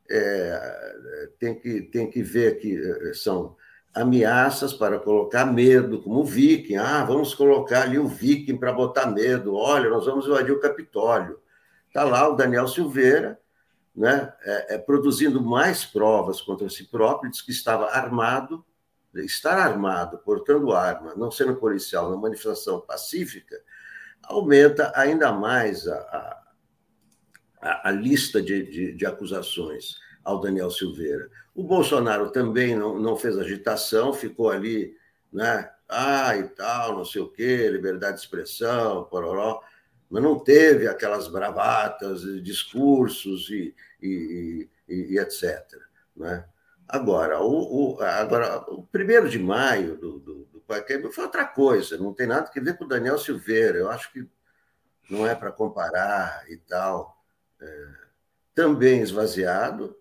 é, 0.09 1.29
tem, 1.39 1.59
que, 1.59 1.81
tem 1.83 2.09
que 2.09 2.21
ver 2.21 2.59
que 2.59 2.77
é, 2.77 3.13
são 3.13 3.55
ameaças 3.93 4.73
para 4.73 4.99
colocar 4.99 5.45
medo, 5.45 6.01
como 6.01 6.19
o 6.19 6.25
Viking. 6.25 6.75
Ah, 6.75 7.03
vamos 7.05 7.33
colocar 7.33 7.83
ali 7.83 7.97
o 7.97 8.07
Viking 8.07 8.57
para 8.57 8.73
botar 8.73 9.07
medo. 9.07 9.55
Olha, 9.55 9.89
nós 9.89 10.05
vamos 10.05 10.27
invadir 10.27 10.51
o 10.51 10.59
Capitólio. 10.59 11.39
Está 11.87 12.03
lá 12.03 12.27
o 12.27 12.35
Daniel 12.35 12.67
Silveira, 12.67 13.39
né, 13.95 14.33
é, 14.43 14.75
é, 14.75 14.77
produzindo 14.77 15.41
mais 15.41 15.85
provas 15.85 16.41
contra 16.41 16.69
si 16.69 16.83
próprio, 16.83 17.31
diz 17.31 17.41
que 17.41 17.51
estava 17.51 17.85
armado. 17.85 18.65
Estar 19.13 19.57
armado, 19.57 20.17
portando 20.17 20.73
arma, 20.73 21.13
não 21.15 21.31
sendo 21.31 21.55
policial, 21.55 22.09
na 22.11 22.17
manifestação 22.17 22.81
pacífica, 22.81 23.55
aumenta 24.23 24.91
ainda 24.93 25.31
mais 25.31 25.87
a, 25.87 25.95
a, 25.95 26.44
a 27.61 27.91
lista 27.91 28.41
de, 28.41 28.63
de, 28.63 28.91
de 28.93 29.05
acusações 29.05 29.95
ao 30.23 30.39
Daniel 30.39 30.71
Silveira. 30.71 31.29
O 31.53 31.63
Bolsonaro 31.63 32.31
também 32.31 32.75
não, 32.75 32.99
não 32.99 33.15
fez 33.15 33.37
agitação, 33.37 34.13
ficou 34.13 34.49
ali, 34.49 34.95
né? 35.31 35.71
Ah, 35.87 36.35
e 36.35 36.43
tal, 36.49 36.97
não 36.97 37.05
sei 37.05 37.21
o 37.21 37.29
quê, 37.29 37.69
liberdade 37.69 38.15
de 38.15 38.21
expressão, 38.21 39.03
pororó, 39.05 39.61
mas 40.09 40.23
não 40.23 40.39
teve 40.39 40.87
aquelas 40.87 41.27
bravatas, 41.27 42.21
discursos 42.43 43.49
e, 43.49 43.75
e, 44.01 44.67
e, 44.89 45.13
e 45.13 45.19
etc. 45.19 45.63
Né? 46.15 46.43
Agora, 46.87 47.39
o, 47.41 47.95
o, 47.95 48.01
agora, 48.01 48.63
o 48.67 48.83
primeiro 48.83 49.29
de 49.29 49.37
maio 49.37 49.95
do, 49.97 50.19
do, 50.19 50.45
do 50.45 50.63
foi 51.11 51.23
outra 51.23 51.45
coisa, 51.45 51.97
não 51.97 52.13
tem 52.13 52.25
nada 52.25 52.49
a 52.49 52.59
ver 52.59 52.77
com 52.77 52.85
o 52.85 52.87
Daniel 52.87 53.19
Silveira. 53.19 53.77
Eu 53.77 53.89
acho 53.89 54.11
que 54.11 54.27
não 55.09 55.25
é 55.27 55.35
para 55.35 55.51
comparar 55.51 56.43
e 56.49 56.57
tal. 56.57 57.14
É, 57.61 57.87
também 58.53 59.01
esvaziado, 59.01 59.95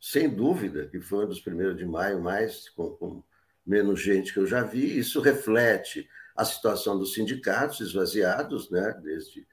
sem 0.00 0.28
dúvida, 0.28 0.86
que 0.88 1.00
foi 1.00 1.24
um 1.24 1.28
dos 1.28 1.40
primeiros 1.40 1.76
de 1.76 1.86
maio 1.86 2.20
mais 2.20 2.68
com, 2.68 2.90
com 2.90 3.22
menos 3.66 4.00
gente 4.00 4.32
que 4.32 4.38
eu 4.38 4.46
já 4.46 4.62
vi. 4.62 4.98
Isso 4.98 5.20
reflete 5.20 6.08
a 6.36 6.44
situação 6.44 6.98
dos 6.98 7.14
sindicatos 7.14 7.80
esvaziados, 7.80 8.70
né, 8.70 8.92
desde, 9.02 9.46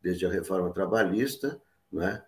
desde 0.00 0.26
a 0.26 0.30
reforma 0.30 0.72
trabalhista, 0.72 1.60
né, 1.90 2.22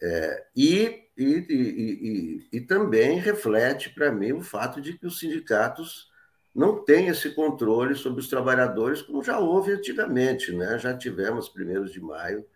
é, 0.00 0.46
e, 0.54 1.08
e, 1.16 1.46
e, 1.48 2.48
e, 2.52 2.60
também 2.60 3.18
reflete 3.18 3.90
para 3.90 4.12
mim 4.12 4.32
o 4.32 4.42
fato 4.42 4.80
de 4.80 4.96
que 4.96 5.06
os 5.06 5.18
sindicatos 5.18 6.08
não 6.54 6.84
têm 6.84 7.08
esse 7.08 7.30
controle 7.30 7.96
sobre 7.96 8.20
os 8.20 8.28
trabalhadores 8.28 9.02
como 9.02 9.24
já 9.24 9.40
houve 9.40 9.72
antigamente, 9.72 10.52
né? 10.52 10.78
Já 10.78 10.96
tivemos 10.96 11.48
primeiros 11.48 11.92
de 11.92 12.00
maio, 12.00 12.46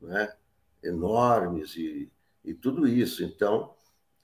né? 0.00 0.30
Enormes 0.84 1.76
e, 1.76 2.10
e 2.44 2.54
tudo 2.54 2.86
isso. 2.86 3.24
Então 3.24 3.74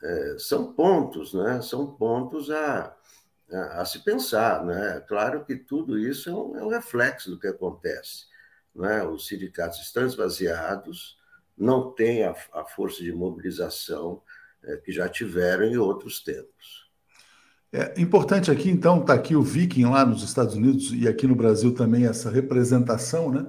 é, 0.03 0.37
são 0.39 0.73
pontos, 0.73 1.35
né? 1.35 1.61
São 1.63 1.87
pontos 1.87 2.51
a, 2.51 2.97
a, 3.51 3.81
a, 3.81 3.85
se 3.85 4.05
pensar, 4.05 4.65
né? 4.65 5.01
Claro 5.09 5.45
que 5.45 5.57
tudo 5.57 5.99
isso 5.99 6.31
é 6.31 6.35
um, 6.35 6.57
é 6.57 6.65
um 6.65 6.69
reflexo 6.69 7.31
do 7.31 7.39
que 7.39 7.47
acontece, 7.47 8.27
né? 8.75 9.03
Os 9.05 9.27
sindicatos 9.27 9.81
estão 9.81 10.07
esvaziados 10.07 11.21
não 11.61 11.91
tem 11.93 12.25
a, 12.25 12.35
a 12.55 12.65
força 12.65 13.03
de 13.03 13.13
mobilização 13.13 14.23
é, 14.65 14.77
que 14.79 14.91
já 14.91 15.09
tiveram 15.09 15.65
em 15.65 15.77
outros 15.77 16.25
tempos. 16.25 16.89
É 17.73 18.01
importante 18.01 18.51
aqui, 18.51 18.69
então, 18.69 19.01
está 19.01 19.15
aqui 19.15 19.37
o 19.37 19.43
Viking 19.43 19.85
lá 19.85 20.05
nos 20.05 20.25
Estados 20.25 20.55
Unidos 20.55 20.91
e 20.93 21.07
aqui 21.07 21.27
no 21.27 21.37
Brasil 21.37 21.73
também 21.73 22.07
essa 22.07 22.31
representação, 22.31 23.31
né? 23.31 23.47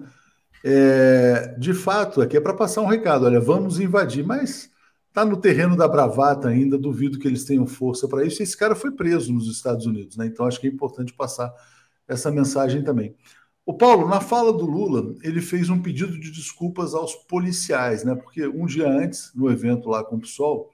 É, 0.63 1.55
de 1.57 1.73
fato, 1.73 2.21
aqui 2.21 2.37
é 2.37 2.41
para 2.41 2.53
passar 2.53 2.81
um 2.81 2.87
recado: 2.87 3.25
olha, 3.25 3.39
vamos 3.39 3.79
invadir, 3.79 4.25
mas 4.25 4.69
está 5.07 5.25
no 5.25 5.37
terreno 5.37 5.75
da 5.75 5.87
bravata 5.87 6.47
ainda, 6.49 6.77
duvido 6.77 7.19
que 7.19 7.27
eles 7.27 7.43
tenham 7.45 7.67
força 7.67 8.07
para 8.07 8.25
isso. 8.25 8.41
Esse 8.41 8.55
cara 8.57 8.75
foi 8.75 8.91
preso 8.91 9.33
nos 9.33 9.47
Estados 9.47 9.85
Unidos, 9.85 10.17
né? 10.17 10.25
Então 10.27 10.45
acho 10.45 10.59
que 10.59 10.67
é 10.67 10.69
importante 10.69 11.13
passar 11.13 11.51
essa 12.07 12.31
mensagem 12.31 12.83
também. 12.83 13.15
O 13.65 13.73
Paulo, 13.75 14.07
na 14.07 14.19
fala 14.19 14.51
do 14.51 14.65
Lula, 14.65 15.15
ele 15.23 15.41
fez 15.41 15.69
um 15.69 15.81
pedido 15.81 16.19
de 16.19 16.31
desculpas 16.31 16.93
aos 16.93 17.15
policiais, 17.15 18.03
né? 18.03 18.15
Porque 18.15 18.47
um 18.47 18.65
dia 18.65 18.87
antes, 18.89 19.31
no 19.35 19.49
evento 19.51 19.89
lá 19.89 20.03
com 20.03 20.15
o 20.17 20.19
PSOL, 20.19 20.71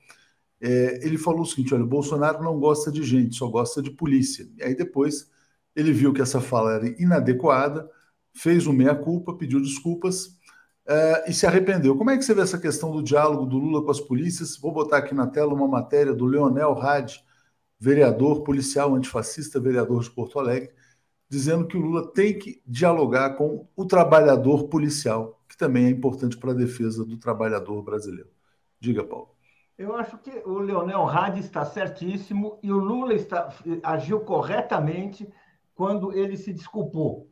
é, 0.62 1.06
ele 1.06 1.18
falou 1.18 1.42
o 1.42 1.46
seguinte: 1.46 1.74
olha, 1.74 1.84
o 1.84 1.88
Bolsonaro 1.88 2.44
não 2.44 2.60
gosta 2.60 2.92
de 2.92 3.04
gente, 3.04 3.36
só 3.36 3.48
gosta 3.48 3.82
de 3.82 3.92
polícia. 3.92 4.48
E 4.58 4.64
aí 4.64 4.76
depois 4.76 5.30
ele 5.76 5.92
viu 5.94 6.14
que 6.14 6.22
essa 6.22 6.42
fala 6.42 6.74
era 6.74 6.88
inadequada, 7.02 7.90
fez 8.38 8.68
o 8.68 8.74
meia-culpa, 8.74 9.36
pediu 9.36 9.62
desculpas 9.62 10.38
é, 10.88 11.30
e 11.30 11.34
se 11.34 11.46
arrependeu. 11.46 11.98
Como 11.98 12.10
é 12.10 12.18
que 12.18 12.24
você 12.24 12.34
vê 12.34 12.42
essa 12.42 12.60
questão 12.60 12.92
do 12.92 13.04
diálogo 13.04 13.46
do 13.46 13.58
Lula 13.58 13.84
com 13.84 13.92
as 13.92 14.00
polícias? 14.00 14.58
Vou 14.58 14.72
botar 14.72 14.98
aqui 14.98 15.14
na 15.14 15.28
tela 15.28 15.54
uma 15.54 15.68
matéria 15.68 16.14
do 16.14 16.26
Leonel 16.26 16.80
Hadi, 16.80 17.24
vereador 17.80 18.44
policial 18.44 18.96
antifascista, 18.96 19.60
vereador 19.60 20.04
de 20.04 20.12
Porto 20.12 20.40
Alegre 20.40 20.72
dizendo 21.30 21.68
que 21.68 21.78
o 21.78 21.82
Lula 21.82 22.12
tem 22.14 22.38
que 22.38 22.62
dialogar 22.66 23.36
com 23.36 23.68
o 23.76 23.86
trabalhador 23.86 24.68
policial, 24.70 25.42
que 25.48 25.58
também 25.58 25.86
é 25.86 25.90
importante 25.90 26.38
para 26.38 26.52
a 26.52 26.56
defesa 26.56 27.06
do 27.06 27.18
trabalhador 27.18 27.82
brasileiro. 27.84 28.30
Diga, 28.80 29.04
Paulo. 29.04 29.36
Eu 29.78 29.96
acho 29.96 30.18
que 30.18 30.32
o 30.46 30.58
Leonel 30.58 31.08
Hadi 31.08 31.42
está 31.42 31.64
certíssimo 31.66 32.60
e 32.64 32.72
o 32.72 32.78
Lula 32.78 33.14
está, 33.14 33.54
agiu 33.84 34.22
corretamente 34.22 35.28
quando 35.76 36.12
ele 36.14 36.36
se 36.36 36.52
desculpou. 36.52 37.30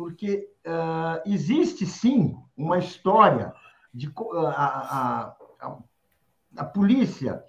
Porque 0.00 0.48
uh, 0.66 1.20
existe, 1.26 1.84
sim, 1.84 2.34
uma 2.56 2.78
história 2.78 3.52
de 3.92 4.08
uh, 4.08 4.46
a, 4.46 4.64
a, 4.64 5.36
a, 5.60 5.78
a 6.56 6.64
polícia 6.64 7.44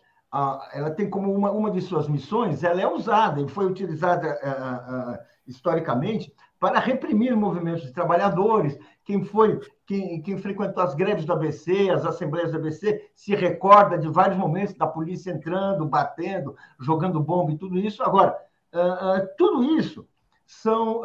ela 0.74 0.92
tem 0.92 1.10
como 1.10 1.34
uma, 1.34 1.50
uma 1.50 1.72
de 1.72 1.80
suas 1.82 2.10
missões, 2.10 2.62
ela 2.62 2.82
é 2.82 2.88
usada 2.88 3.40
e 3.40 3.48
foi 3.48 3.66
utilizada 3.66 4.38
uh, 4.44 5.26
historicamente 5.48 6.36
para 6.60 6.78
reprimir 6.78 7.38
movimentos 7.38 7.84
de 7.84 7.94
trabalhadores. 7.94 8.78
Quem 9.06 9.24
foi, 9.24 9.58
quem, 9.86 10.22
quem 10.22 10.38
frequentou 10.38 10.84
as 10.84 10.94
greves 10.94 11.24
do 11.24 11.32
ABC, 11.32 11.90
as 11.90 12.06
assembleias 12.06 12.52
do 12.52 12.58
ABC, 12.58 13.10
se 13.16 13.34
recorda 13.34 13.98
de 13.98 14.10
vários 14.10 14.38
momentos 14.38 14.76
da 14.76 14.88
polícia 14.88 15.32
entrando, 15.32 15.86
batendo, 15.86 16.54
jogando 16.82 17.24
bomba 17.24 17.54
e 17.54 17.58
tudo 17.58 17.80
isso. 17.80 18.04
Agora, 18.04 18.38
tudo 19.38 19.64
isso 19.78 20.06
são, 20.52 21.02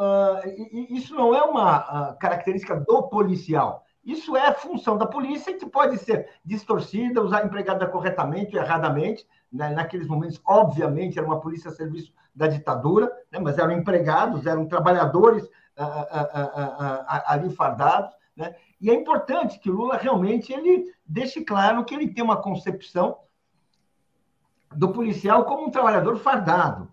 isso 0.90 1.14
não 1.14 1.32
é 1.32 1.40
uma 1.42 2.14
característica 2.14 2.74
do 2.74 3.04
policial. 3.04 3.84
Isso 4.04 4.36
é 4.36 4.52
função 4.52 4.98
da 4.98 5.06
polícia 5.06 5.56
que 5.56 5.64
pode 5.66 5.98
ser 5.98 6.28
distorcida, 6.44 7.22
usar 7.22 7.44
empregada 7.44 7.86
corretamente 7.86 8.56
ou 8.56 8.62
erradamente. 8.62 9.24
Né? 9.52 9.70
Naqueles 9.70 10.08
momentos, 10.08 10.40
obviamente, 10.44 11.16
era 11.16 11.26
uma 11.26 11.40
polícia 11.40 11.70
a 11.70 11.74
serviço 11.74 12.12
da 12.34 12.48
ditadura, 12.48 13.10
né? 13.30 13.38
mas 13.38 13.56
eram 13.56 13.70
empregados, 13.72 14.46
eram 14.46 14.66
trabalhadores 14.66 15.48
ah, 15.76 17.24
ali 17.28 17.48
fardados. 17.50 18.14
Né? 18.36 18.54
E 18.80 18.90
é 18.90 18.94
importante 18.94 19.60
que 19.60 19.70
Lula 19.70 19.96
realmente 19.96 20.52
ele 20.52 20.92
deixe 21.06 21.44
claro 21.44 21.84
que 21.84 21.94
ele 21.94 22.08
tem 22.08 22.24
uma 22.24 22.42
concepção 22.42 23.18
do 24.74 24.92
policial 24.92 25.44
como 25.44 25.66
um 25.66 25.70
trabalhador 25.70 26.16
fardado. 26.18 26.90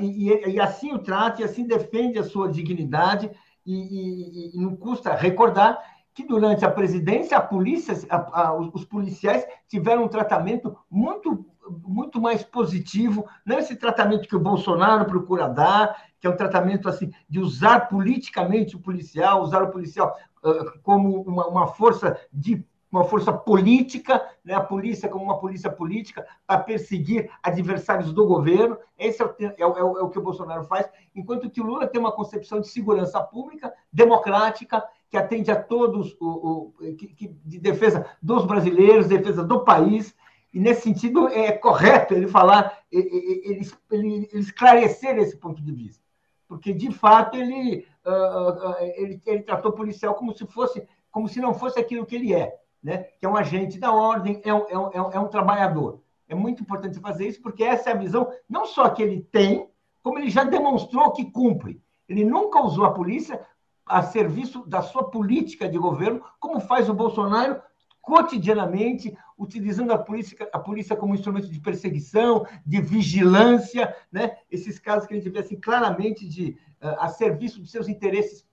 E, 0.00 0.30
e, 0.30 0.50
e 0.52 0.60
assim 0.60 0.92
o 0.92 0.98
trata, 0.98 1.42
e 1.42 1.44
assim 1.44 1.66
defende 1.66 2.18
a 2.18 2.24
sua 2.24 2.48
dignidade, 2.48 3.30
e, 3.66 4.56
e, 4.56 4.60
não 4.60 4.76
custa 4.76 5.14
recordar 5.14 5.78
que 6.12 6.24
durante 6.24 6.64
a 6.64 6.70
presidência 6.70 7.36
a 7.36 7.40
polícia, 7.40 7.94
a, 8.08 8.42
a, 8.42 8.54
os 8.56 8.84
policiais 8.84 9.44
tiveram 9.68 10.04
um 10.04 10.08
tratamento 10.08 10.76
muito 10.90 11.46
muito 11.86 12.20
mais 12.20 12.42
positivo, 12.42 13.26
não 13.44 13.58
esse 13.58 13.74
tratamento 13.76 14.28
que 14.28 14.36
o 14.36 14.40
Bolsonaro 14.40 15.06
procura 15.06 15.48
dar, 15.48 15.96
que 16.20 16.26
é 16.26 16.30
um 16.30 16.36
tratamento 16.36 16.88
assim 16.88 17.10
de 17.26 17.40
usar 17.40 17.88
politicamente 17.88 18.76
o 18.76 18.80
policial, 18.80 19.42
usar 19.42 19.62
o 19.62 19.70
policial 19.70 20.14
uh, 20.44 20.78
como 20.82 21.22
uma, 21.22 21.46
uma 21.46 21.66
força 21.68 22.18
de 22.30 22.62
uma 22.94 23.04
força 23.04 23.32
política, 23.32 24.24
né? 24.44 24.54
a 24.54 24.60
polícia 24.60 25.08
como 25.08 25.24
uma 25.24 25.38
polícia 25.38 25.68
política, 25.68 26.24
para 26.46 26.60
perseguir 26.60 27.28
adversários 27.42 28.12
do 28.12 28.24
governo. 28.24 28.78
Esse 28.96 29.20
é 29.20 29.24
o, 29.24 29.34
é, 29.40 29.54
é, 29.58 29.66
o, 29.66 29.98
é 29.98 30.02
o, 30.02 30.08
que 30.08 30.18
o 30.18 30.22
Bolsonaro 30.22 30.62
faz, 30.64 30.88
enquanto 31.14 31.50
que 31.50 31.60
o 31.60 31.64
Lula 31.64 31.88
tem 31.88 32.00
uma 32.00 32.12
concepção 32.12 32.60
de 32.60 32.68
segurança 32.68 33.20
pública, 33.20 33.72
democrática, 33.92 34.84
que 35.10 35.16
atende 35.16 35.50
a 35.50 35.60
todos, 35.60 36.16
o, 36.20 36.72
que, 36.96 37.08
que, 37.08 37.28
de 37.44 37.58
defesa 37.58 38.06
dos 38.22 38.46
brasileiros, 38.46 39.08
defesa 39.08 39.42
do 39.42 39.64
país. 39.64 40.14
E, 40.52 40.60
nesse 40.60 40.82
sentido, 40.82 41.26
é 41.28 41.50
correto 41.50 42.14
ele 42.14 42.28
falar, 42.28 42.78
ele, 42.92 43.40
ele, 43.44 43.70
ele 43.90 44.28
esclarecer 44.34 45.18
esse 45.18 45.36
ponto 45.36 45.60
de 45.60 45.72
vista. 45.72 46.02
Porque, 46.46 46.72
de 46.72 46.92
fato, 46.92 47.36
ele, 47.36 47.86
uh, 48.06 48.74
ele, 48.96 49.20
ele 49.26 49.42
tratou 49.42 49.72
o 49.72 49.74
policial 49.74 50.14
como 50.14 50.32
se 50.32 50.46
fosse 50.46 50.86
como 51.10 51.28
se 51.28 51.40
não 51.40 51.54
fosse 51.54 51.78
aquilo 51.78 52.04
que 52.04 52.16
ele 52.16 52.34
é 52.34 52.58
né? 52.84 52.98
que 53.18 53.24
é 53.24 53.28
um 53.28 53.36
agente 53.36 53.78
da 53.78 53.90
ordem, 53.90 54.42
é 54.44 54.52
um, 54.52 54.66
é 54.68 54.78
um, 54.78 55.12
é 55.12 55.18
um 55.18 55.28
trabalhador. 55.28 56.02
É 56.28 56.34
muito 56.34 56.62
importante 56.62 57.00
fazer 57.00 57.26
isso, 57.26 57.40
porque 57.40 57.64
essa 57.64 57.88
é 57.88 57.92
a 57.94 57.96
visão, 57.96 58.30
não 58.46 58.66
só 58.66 58.90
que 58.90 59.02
ele 59.02 59.22
tem, 59.32 59.66
como 60.02 60.18
ele 60.18 60.30
já 60.30 60.44
demonstrou 60.44 61.10
que 61.12 61.24
cumpre. 61.30 61.82
Ele 62.06 62.24
nunca 62.24 62.60
usou 62.60 62.84
a 62.84 62.92
polícia 62.92 63.40
a 63.86 64.02
serviço 64.02 64.66
da 64.66 64.82
sua 64.82 65.10
política 65.10 65.66
de 65.66 65.78
governo, 65.78 66.22
como 66.38 66.60
faz 66.60 66.88
o 66.90 66.94
Bolsonaro 66.94 67.60
cotidianamente, 68.02 69.16
utilizando 69.38 69.90
a 69.90 69.98
polícia, 69.98 70.36
a 70.52 70.58
polícia 70.58 70.94
como 70.94 71.14
instrumento 71.14 71.48
de 71.48 71.58
perseguição, 71.58 72.46
de 72.64 72.82
vigilância, 72.82 73.96
né? 74.12 74.36
esses 74.50 74.78
casos 74.78 75.06
que 75.06 75.14
a 75.14 75.16
gente 75.16 75.30
vê 75.30 75.38
assim, 75.38 75.58
claramente 75.58 76.28
de, 76.28 76.58
uh, 76.82 77.00
a 77.00 77.08
serviço 77.08 77.62
de 77.62 77.68
seus 77.70 77.88
interesses 77.88 78.46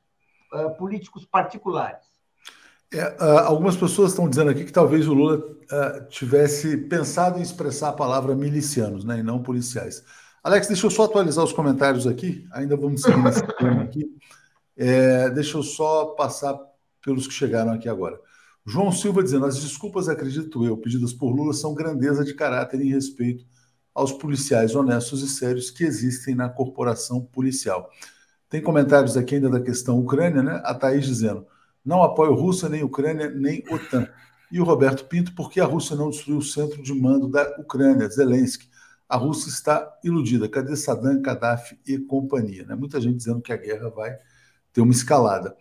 uh, 0.54 0.74
políticos 0.78 1.26
particulares. 1.26 2.21
É, 2.94 3.08
uh, 3.24 3.40
algumas 3.46 3.78
pessoas 3.78 4.12
estão 4.12 4.30
dizendo 4.30 4.52
aqui 4.52 4.66
que 4.66 4.72
talvez 4.72 5.08
o 5.08 5.14
Lula 5.14 5.38
uh, 5.38 6.10
tivesse 6.10 6.76
pensado 6.76 7.40
em 7.40 7.42
expressar 7.42 7.90
a 7.90 7.94
palavra 7.94 8.36
milicianos, 8.36 9.06
né, 9.06 9.20
e 9.20 9.24
não 9.24 9.42
policiais. 9.42 10.04
Alex, 10.44 10.68
deixa 10.68 10.88
eu 10.88 10.92
só 10.92 11.04
atualizar 11.06 11.44
os 11.46 11.54
comentários 11.54 12.06
aqui, 12.06 12.46
ainda 12.52 12.76
vamos 12.76 13.02
seguir 13.02 13.24
nesse 13.24 13.46
tema 13.58 13.84
aqui. 13.84 14.06
É, 14.76 15.30
deixa 15.30 15.58
eu 15.58 15.64
só 15.64 16.08
passar 16.16 16.60
pelos 17.04 17.28
que 17.28 17.34
chegaram 17.34 17.72
aqui 17.72 17.88
agora. 17.88 18.20
João 18.66 18.92
Silva 18.92 19.24
dizendo: 19.24 19.46
as 19.46 19.62
desculpas, 19.62 20.10
acredito 20.10 20.66
eu, 20.66 20.78
pedidas 20.78 21.14
por 21.14 21.32
Lula 21.34 21.54
são 21.54 21.74
grandeza 21.74 22.24
de 22.24 22.34
caráter 22.34 22.82
em 22.82 22.90
respeito 22.90 23.46
aos 23.94 24.12
policiais 24.12 24.76
honestos 24.76 25.22
e 25.22 25.28
sérios 25.28 25.70
que 25.70 25.84
existem 25.84 26.36
na 26.36 26.50
corporação 26.50 27.22
policial. 27.22 27.90
Tem 28.50 28.62
comentários 28.62 29.18
aqui 29.18 29.36
ainda 29.36 29.50
da 29.50 29.62
questão 29.62 30.00
Ucrânia, 30.00 30.42
né? 30.44 30.62
A 30.64 30.74
Thaís 30.74 31.06
dizendo: 31.06 31.46
não 31.84 32.04
apoio 32.04 32.34
Rússia, 32.34 32.70
nem 32.70 32.84
Ucrânia, 32.84 33.30
nem 33.30 33.64
OTAN. 33.70 34.08
E 34.52 34.60
o 34.60 34.64
Roberto 34.64 35.06
Pinto, 35.06 35.34
por 35.34 35.50
que 35.50 35.60
a 35.60 35.66
Rússia 35.66 35.96
não 35.96 36.10
destruiu 36.10 36.40
o 36.40 36.44
centro 36.44 36.82
de 36.84 36.94
mando 36.94 37.28
da 37.28 37.44
Ucrânia, 37.58 38.10
Zelensky? 38.10 38.70
A 39.08 39.18
Rússia 39.18 39.50
está 39.50 39.98
iludida. 40.04 40.48
Cadê 40.48 40.76
Saddam, 40.76 41.22
Gaddafi 41.22 41.80
e 41.88 41.98
companhia? 41.98 42.66
Né? 42.66 42.76
Muita 42.76 43.00
gente 43.00 43.18
dizendo 43.18 43.42
que 43.42 43.52
a 43.52 43.58
guerra 43.58 43.90
vai 43.90 44.18
ter 44.74 44.82
uma 44.82 44.92
escalada. 44.92 45.56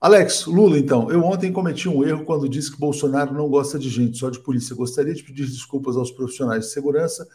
Alex, 0.00 0.46
Lula, 0.46 0.78
então, 0.78 1.10
eu 1.10 1.24
ontem 1.24 1.52
cometi 1.52 1.88
um 1.88 2.04
erro 2.04 2.24
quando 2.24 2.48
disse 2.48 2.70
que 2.70 2.78
Bolsonaro 2.78 3.34
não 3.34 3.48
gosta 3.48 3.78
de 3.78 3.88
gente, 3.88 4.16
só 4.16 4.30
de 4.30 4.38
polícia. 4.38 4.74
Gostaria 4.74 5.12
de 5.12 5.24
pedir 5.24 5.46
desculpas 5.46 5.96
aos 5.96 6.10
profissionais 6.12 6.66
de 6.66 6.70
segurança. 6.70 7.26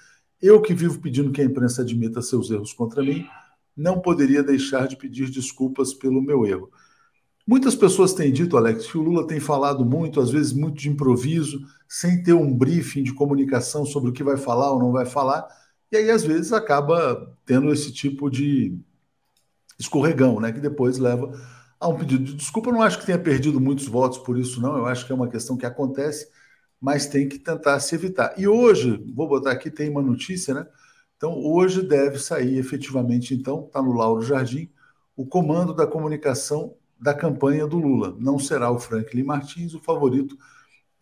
Eu 0.42 0.62
que 0.62 0.74
vivo 0.74 1.00
pedindo 1.00 1.32
que 1.32 1.42
a 1.42 1.46
imprensa 1.46 1.82
admita 1.82 2.22
seus 2.22 2.50
erros 2.50 2.72
contra 2.72 3.04
mim, 3.04 3.26
não 3.76 4.00
poderia 4.00 4.42
deixar 4.42 4.88
de 4.88 4.96
pedir 4.96 5.30
desculpas 5.30 5.94
pelo 5.94 6.22
meu 6.22 6.46
erro. 6.46 6.72
Muitas 7.46 7.76
pessoas 7.76 8.14
têm 8.14 8.32
dito, 8.32 8.56
Alex, 8.56 8.88
que 8.88 8.98
o 8.98 9.02
Lula 9.02 9.28
tem 9.28 9.39
falado 9.39 9.84
muito, 9.84 10.22
às 10.22 10.32
vezes 10.32 10.54
muito 10.54 10.78
de 10.78 10.89
improviso, 10.89 11.60
sem 11.88 12.24
ter 12.24 12.34
um 12.34 12.58
briefing 12.58 13.04
de 13.04 13.14
comunicação 13.14 13.86
sobre 13.86 14.10
o 14.10 14.14
que 14.14 14.24
vai 14.24 14.38
falar 14.38 14.72
ou 14.72 14.80
não 14.80 14.91
vai 14.91 15.06
falar, 15.06 15.46
e 15.91 15.98
aí 15.98 16.10
às 16.10 16.24
vezes 16.24 16.54
acaba 16.54 17.38
tendo 17.46 17.72
esse 17.72 17.91
tipo 17.91 18.30
de 18.30 18.78
escorregão, 19.78 20.39
né, 20.39 20.52
que 20.52 20.60
depois 20.60 20.98
leva 20.98 21.32
a 21.80 21.88
um 21.88 21.98
pedido 21.98 22.24
de 22.24 22.34
desculpa. 22.34 22.70
Eu 22.70 22.74
não 22.74 22.82
acho 22.82 23.00
que 23.00 23.06
tenha 23.06 23.20
perdido 23.20 23.60
muitos 23.60 23.88
votos 23.88 24.18
por 24.18 24.38
isso, 24.38 24.62
não. 24.62 24.78
Eu 24.78 24.86
acho 24.86 25.06
que 25.06 25.12
é 25.12 25.16
uma 25.16 25.28
questão 25.28 25.58
que 25.58 25.66
acontece, 25.66 26.28
mas 26.80 27.08
tem 27.08 27.28
que 27.28 27.38
tentar 27.38 27.80
se 27.82 27.94
evitar. 27.94 28.34
E 28.38 28.48
hoje, 28.48 29.04
vou 29.14 29.28
botar 29.28 29.52
aqui, 29.52 29.70
tem 29.70 29.89
uma 29.89 30.02
notícia, 30.02 30.54
né? 30.54 30.66
Então, 31.18 31.34
hoje 31.38 31.82
deve 31.82 32.20
sair 32.20 32.58
efetivamente, 32.58 33.34
então, 33.34 33.66
está 33.66 33.82
no 33.82 33.94
Lauro 33.94 34.22
Jardim, 34.22 34.70
o 35.16 35.26
comando 35.26 35.74
da 35.74 35.86
comunicação 35.86 36.76
da 37.04 37.14
campanha 37.14 37.68
do 37.68 37.78
Lula. 37.78 38.16
Não 38.18 38.39
será 38.39 38.72
o 38.72 38.80
Franklin 38.80 39.24
Martins, 39.24 39.74
o 39.74 39.80
favorito 39.80 40.38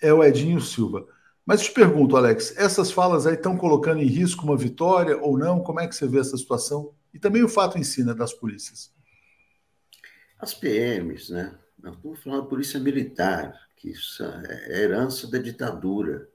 é 0.01 0.11
o 0.11 0.23
Edinho 0.23 0.59
Silva. 0.59 1.07
Mas 1.45 1.61
te 1.61 1.71
pergunto, 1.71 2.17
Alex, 2.17 2.57
essas 2.57 2.91
falas 2.91 3.27
aí 3.27 3.35
estão 3.35 3.55
colocando 3.55 4.01
em 4.01 4.07
risco 4.07 4.43
uma 4.43 4.57
vitória 4.57 5.15
ou 5.21 5.37
não? 5.37 5.61
Como 5.61 5.79
é 5.79 5.87
que 5.87 5.95
você 5.95 6.07
vê 6.07 6.19
essa 6.19 6.35
situação? 6.35 6.91
E 7.13 7.19
também 7.19 7.43
o 7.43 7.47
fato 7.47 7.77
em 7.77 7.83
si, 7.83 8.03
né, 8.03 8.15
das 8.15 8.33
polícias. 8.33 8.91
As 10.39 10.55
PMs, 10.55 11.31
né? 11.31 11.55
Nós 11.77 11.95
estamos 11.95 12.23
falando 12.23 12.41
da 12.41 12.49
polícia 12.49 12.79
militar, 12.79 13.53
que 13.77 13.91
isso 13.91 14.23
é 14.23 14.81
herança 14.81 15.29
da 15.29 15.37
ditadura 15.37 16.27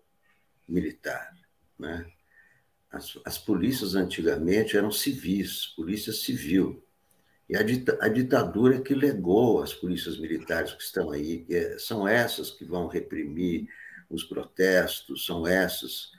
militar, 0.69 1.33
né? 1.77 2.07
As, 2.89 3.19
as 3.25 3.37
polícias 3.37 3.97
antigamente 3.97 4.77
eram 4.77 4.93
civis, 4.93 5.67
polícia 5.75 6.13
civil. 6.13 6.86
E 7.49 7.57
a, 7.57 7.61
a 7.61 8.09
ditadura 8.09 8.81
que 8.81 8.95
legou 8.95 9.63
as 9.63 9.73
polícias 9.73 10.19
militares 10.19 10.73
que 10.73 10.83
estão 10.83 11.11
aí, 11.11 11.47
é, 11.49 11.79
são 11.79 12.07
essas 12.07 12.51
que 12.51 12.65
vão 12.65 12.89
reprimir 12.89 13.69
os 14.11 14.25
protestos, 14.25 15.25
são 15.25 15.47
essas 15.47 16.11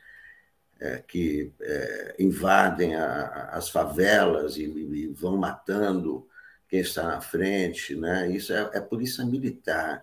é, 0.80 1.00
que 1.00 1.52
é, 1.62 2.16
invadem 2.20 2.96
a, 2.96 3.50
as 3.52 3.70
favelas 3.70 4.58
e, 4.58 4.64
e, 4.64 5.08
vão 5.08 5.38
matando 5.38 6.28
quem 6.70 6.80
está 6.80 7.04
na 7.04 7.22
frente, 7.22 7.96
né? 7.96 8.30
Isso 8.30 8.54
é, 8.54 8.72
é 8.74 8.82
polícia 8.82 9.26
militar. 9.26 10.02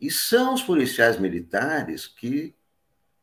E 0.00 0.10
são 0.10 0.54
os 0.54 0.62
policiais 0.62 1.18
militares 1.18 2.06
que 2.06 2.54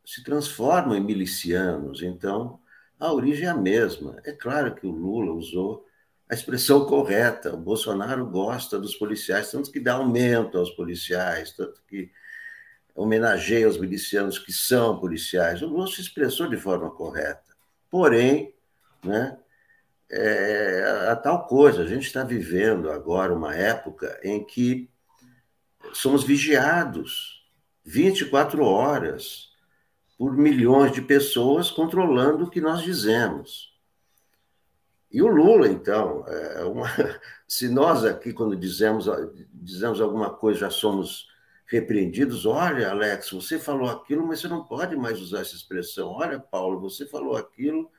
se 0.06 0.24
transformam 0.24 0.96
em 0.96 1.04
milicianos. 1.04 2.02
Então, 2.02 2.60
a 3.00 3.12
origem 3.12 3.48
é 3.48 3.50
a 3.50 3.56
mesma. 3.56 4.20
É 4.26 4.32
claro 4.32 4.76
que 4.76 4.86
o 4.86 4.92
Lula 4.92 5.32
usou 5.32 5.86
a 6.34 6.36
expressão 6.36 6.86
correta. 6.86 7.54
O 7.54 7.58
Bolsonaro 7.58 8.26
gosta 8.26 8.80
dos 8.80 8.96
policiais, 8.96 9.52
tanto 9.52 9.72
que 9.72 9.80
dá 9.80 9.94
aumento 9.94 10.58
aos 10.58 10.72
policiais, 10.72 11.54
tanto 11.54 11.82
que 11.88 12.12
homenageia 12.96 13.68
os 13.68 13.78
milicianos 13.78 14.40
que 14.40 14.52
são 14.52 15.00
policiais. 15.00 15.62
O 15.62 15.68
Lula 15.68 15.88
se 15.88 16.02
expressou 16.02 16.48
de 16.48 16.58
forma 16.58 16.92
correta. 16.92 17.56
Porém, 17.90 18.54
né, 19.04 19.38
é 20.12 21.08
a 21.10 21.16
tal 21.16 21.48
coisa, 21.48 21.84
a 21.84 21.88
gente 21.88 22.06
está 22.06 22.24
vivendo 22.24 22.92
agora 22.92 23.34
uma 23.34 23.56
época 23.56 24.20
em 24.24 24.44
que 24.44 24.90
somos 25.94 26.24
vigiados 26.24 27.44
24 27.86 28.64
horas 28.64 29.52
por 30.18 30.36
milhões 30.36 30.92
de 30.92 31.02
pessoas 31.02 31.70
controlando 31.70 32.46
o 32.46 32.50
que 32.50 32.62
nós 32.62 32.82
dizemos. 32.82 33.73
E 35.14 35.22
o 35.22 35.28
Lula, 35.28 35.68
então, 35.68 36.26
é 36.28 36.64
uma... 36.64 36.88
se 37.48 37.70
nós 37.70 38.04
aqui, 38.04 38.34
quando 38.34 38.56
dizemos, 38.56 39.06
dizemos 39.54 40.02
alguma 40.02 40.32
coisa, 40.32 40.62
já 40.62 40.70
somos 40.72 41.28
repreendidos, 41.68 42.48
olha, 42.48 42.90
Alex, 42.90 43.30
você 43.30 43.60
falou 43.60 43.90
aquilo, 43.90 44.26
mas 44.26 44.42
você 44.42 44.48
não 44.48 44.64
pode 44.64 44.96
mais 44.96 45.22
usar 45.22 45.42
essa 45.42 45.56
expressão. 45.56 46.10
Olha, 46.10 46.40
Paulo, 46.40 46.80
você 46.80 47.06
falou 47.06 47.38
aquilo, 47.38 47.92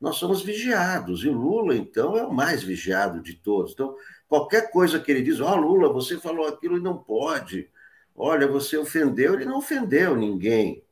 nós 0.00 0.16
somos 0.16 0.42
vigiados. 0.42 1.22
E 1.22 1.28
Lula, 1.28 1.76
então, 1.76 2.16
é 2.16 2.24
o 2.24 2.32
mais 2.32 2.64
vigiado 2.64 3.22
de 3.22 3.34
todos. 3.34 3.72
Então, 3.72 3.94
qualquer 4.26 4.70
coisa 4.72 4.98
que 4.98 5.10
ele 5.10 5.22
diz, 5.22 5.40
ó, 5.40 5.54
oh, 5.54 5.56
Lula, 5.56 5.92
você 5.92 6.18
falou 6.18 6.48
aquilo 6.48 6.76
e 6.78 6.82
não 6.82 6.98
pode. 6.98 7.70
Olha, 8.12 8.48
você 8.48 8.76
ofendeu, 8.76 9.34
ele 9.34 9.44
não 9.44 9.58
ofendeu 9.58 10.16
ninguém. 10.16 10.84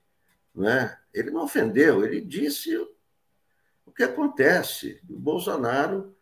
Né? 0.55 0.97
Ele 1.13 1.33
não 1.33 1.43
ofendeu, 1.43 2.05
ele 2.05 2.21
disse 2.21 2.77
que 3.93 4.03
acontece. 4.03 5.01
O 5.09 5.19
Bolsonaro 5.19 6.17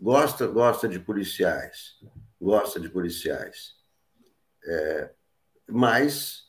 gosta, 0.00 0.46
gosta 0.46 0.88
de 0.88 0.98
policiais, 0.98 1.96
gosta 2.40 2.78
de 2.78 2.88
policiais. 2.88 3.74
É, 4.66 5.10
mas 5.68 6.44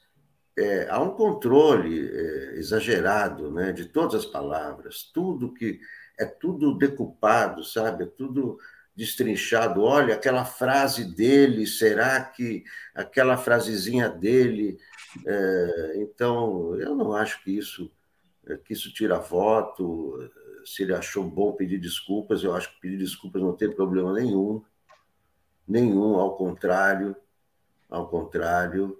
é, 0.57 0.87
há 0.89 1.01
um 1.01 1.11
controle 1.11 2.07
é, 2.07 2.55
exagerado 2.57 3.51
né, 3.51 3.71
de 3.71 3.85
todas 3.85 4.15
as 4.15 4.25
palavras, 4.25 5.09
tudo 5.13 5.53
que 5.53 5.79
é 6.17 6.25
tudo 6.25 6.77
decupado, 6.77 7.63
sabe? 7.63 8.03
É 8.03 8.07
tudo 8.07 8.57
destrinchado. 8.95 9.83
Olha, 9.83 10.15
aquela 10.15 10.45
frase 10.45 11.13
dele, 11.13 11.67
será 11.67 12.23
que 12.23 12.63
aquela 12.93 13.35
frasezinha 13.35 14.07
dele? 14.09 14.77
É, 15.25 15.93
então, 15.97 16.75
eu 16.79 16.95
não 16.95 17.13
acho 17.13 17.43
que 17.43 17.51
isso 17.51 17.91
que 18.63 18.73
isso 18.73 18.93
tira 18.93 19.17
voto 19.17 20.19
se 20.65 20.83
ele 20.83 20.93
achou 20.93 21.23
bom 21.23 21.53
pedir 21.53 21.79
desculpas, 21.79 22.43
eu 22.43 22.53
acho 22.55 22.73
que 22.73 22.81
pedir 22.81 22.97
desculpas 22.97 23.41
não 23.41 23.55
tem 23.55 23.71
problema 23.71 24.11
nenhum. 24.13 24.63
Nenhum, 25.67 26.15
ao 26.15 26.35
contrário. 26.35 27.15
Ao 27.89 28.09
contrário, 28.09 28.99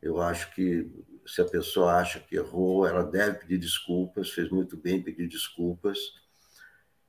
eu 0.00 0.20
acho 0.20 0.54
que 0.54 0.90
se 1.26 1.40
a 1.40 1.44
pessoa 1.44 1.94
acha 1.94 2.20
que 2.20 2.36
errou, 2.36 2.86
ela 2.86 3.02
deve 3.02 3.38
pedir 3.38 3.58
desculpas, 3.58 4.30
fez 4.30 4.50
muito 4.50 4.76
bem 4.76 5.02
pedir 5.02 5.26
desculpas. 5.26 5.98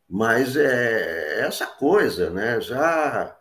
Mas 0.09 0.55
é 0.55 1.41
essa 1.41 1.67
coisa, 1.67 2.29
né? 2.29 2.59
Já 2.61 3.37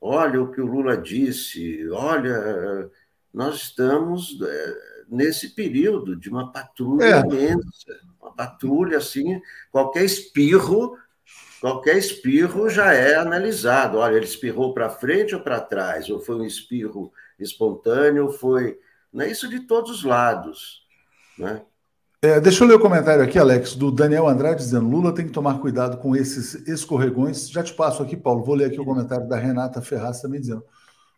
olha 0.00 0.40
o 0.40 0.52
que 0.52 0.60
o 0.60 0.66
Lula 0.66 0.96
disse, 0.96 1.88
olha, 1.90 2.90
nós 3.34 3.56
estamos 3.56 4.40
é, 4.40 4.95
nesse 5.08 5.54
período 5.54 6.16
de 6.16 6.28
uma 6.28 6.52
patrulha 6.52 7.04
é. 7.04 7.20
imensa 7.20 8.06
uma 8.26 8.32
patrulha 8.32 8.98
assim, 8.98 9.40
qualquer 9.70 10.04
espirro, 10.04 10.96
qualquer 11.60 11.96
espirro 11.96 12.68
já 12.68 12.92
é 12.92 13.14
analisado. 13.14 13.98
Olha, 13.98 14.16
ele 14.16 14.24
espirrou 14.24 14.74
para 14.74 14.90
frente 14.90 15.34
ou 15.34 15.40
para 15.40 15.60
trás, 15.60 16.10
ou 16.10 16.20
foi 16.20 16.36
um 16.36 16.44
espirro 16.44 17.12
espontâneo, 17.38 18.30
foi, 18.30 18.78
né? 19.12 19.30
Isso 19.30 19.48
de 19.48 19.60
todos 19.60 19.90
os 19.90 20.04
lados, 20.04 20.82
né? 21.38 21.62
É, 22.22 22.40
deixa 22.40 22.64
eu 22.64 22.68
ler 22.68 22.74
o 22.74 22.80
comentário 22.80 23.22
aqui, 23.22 23.38
Alex, 23.38 23.76
do 23.76 23.92
Daniel 23.92 24.26
Andrade 24.26 24.58
dizendo: 24.58 24.88
Lula 24.88 25.14
tem 25.14 25.26
que 25.26 25.32
tomar 25.32 25.60
cuidado 25.60 25.98
com 25.98 26.16
esses 26.16 26.54
escorregões. 26.66 27.48
Já 27.48 27.62
te 27.62 27.74
passo 27.74 28.02
aqui, 28.02 28.16
Paulo. 28.16 28.42
Vou 28.42 28.54
ler 28.54 28.64
aqui 28.64 28.80
o 28.80 28.84
comentário 28.84 29.28
da 29.28 29.36
Renata 29.36 29.82
Ferraz 29.82 30.20
também 30.20 30.40
dizendo: 30.40 30.64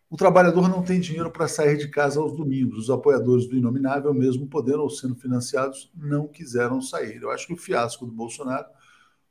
o 0.09 0.17
trabalhador 0.17 0.67
não 0.67 0.81
tem 0.81 0.99
dinheiro 0.99 1.29
para 1.29 1.47
sair 1.47 1.77
de 1.77 1.87
casa 1.87 2.19
aos 2.19 2.33
domingos. 2.33 2.79
Os 2.79 2.89
apoiadores 2.89 3.47
do 3.47 3.55
Inominável, 3.55 4.13
mesmo 4.13 4.47
podendo 4.47 4.81
ou 4.81 4.89
sendo 4.89 5.15
financiados, 5.15 5.91
não 5.95 6.27
quiseram 6.27 6.81
sair. 6.81 7.21
Eu 7.21 7.29
acho 7.29 7.45
que 7.45 7.53
o 7.53 7.57
fiasco 7.57 8.07
do 8.07 8.11
Bolsonaro 8.11 8.65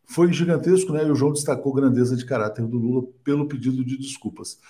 foi 0.05 0.33
gigantesco, 0.33 0.93
né? 0.93 1.05
E 1.05 1.11
o 1.11 1.16
João 1.16 1.33
destacou 1.33 1.72
a 1.72 1.81
grandeza 1.81 2.16
de 2.16 2.24
caráter 2.24 2.64
do 2.64 2.79
Lula 2.79 3.07
pelo 3.24 3.49
pedido 3.49 3.85
de 3.85 3.99
desculpas. 3.99 4.61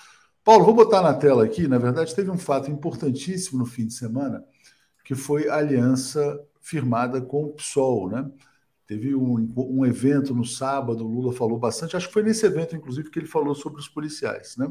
Paulo, 0.42 0.64
vou 0.64 0.74
botar 0.74 1.02
na 1.02 1.12
tela 1.12 1.44
aqui. 1.44 1.68
Na 1.68 1.76
verdade, 1.76 2.14
teve 2.14 2.30
um 2.30 2.38
fato 2.38 2.70
importantíssimo 2.70 3.58
no 3.58 3.66
fim 3.66 3.86
de 3.86 3.92
semana, 3.92 4.42
que 5.04 5.14
foi 5.14 5.46
a 5.46 5.56
aliança 5.56 6.40
firmada 6.58 7.20
com 7.20 7.44
o 7.44 7.52
PSOL, 7.52 8.08
né? 8.08 8.30
Teve 8.86 9.14
um, 9.14 9.46
um 9.54 9.84
evento 9.84 10.34
no 10.34 10.46
sábado, 10.46 11.04
o 11.04 11.08
Lula 11.08 11.34
falou 11.34 11.58
bastante. 11.58 11.94
Acho 11.94 12.06
que 12.06 12.14
foi 12.14 12.22
nesse 12.22 12.46
evento, 12.46 12.74
inclusive, 12.74 13.10
que 13.10 13.18
ele 13.18 13.26
falou 13.26 13.54
sobre 13.54 13.78
os 13.78 13.88
policiais, 13.88 14.56
né? 14.56 14.66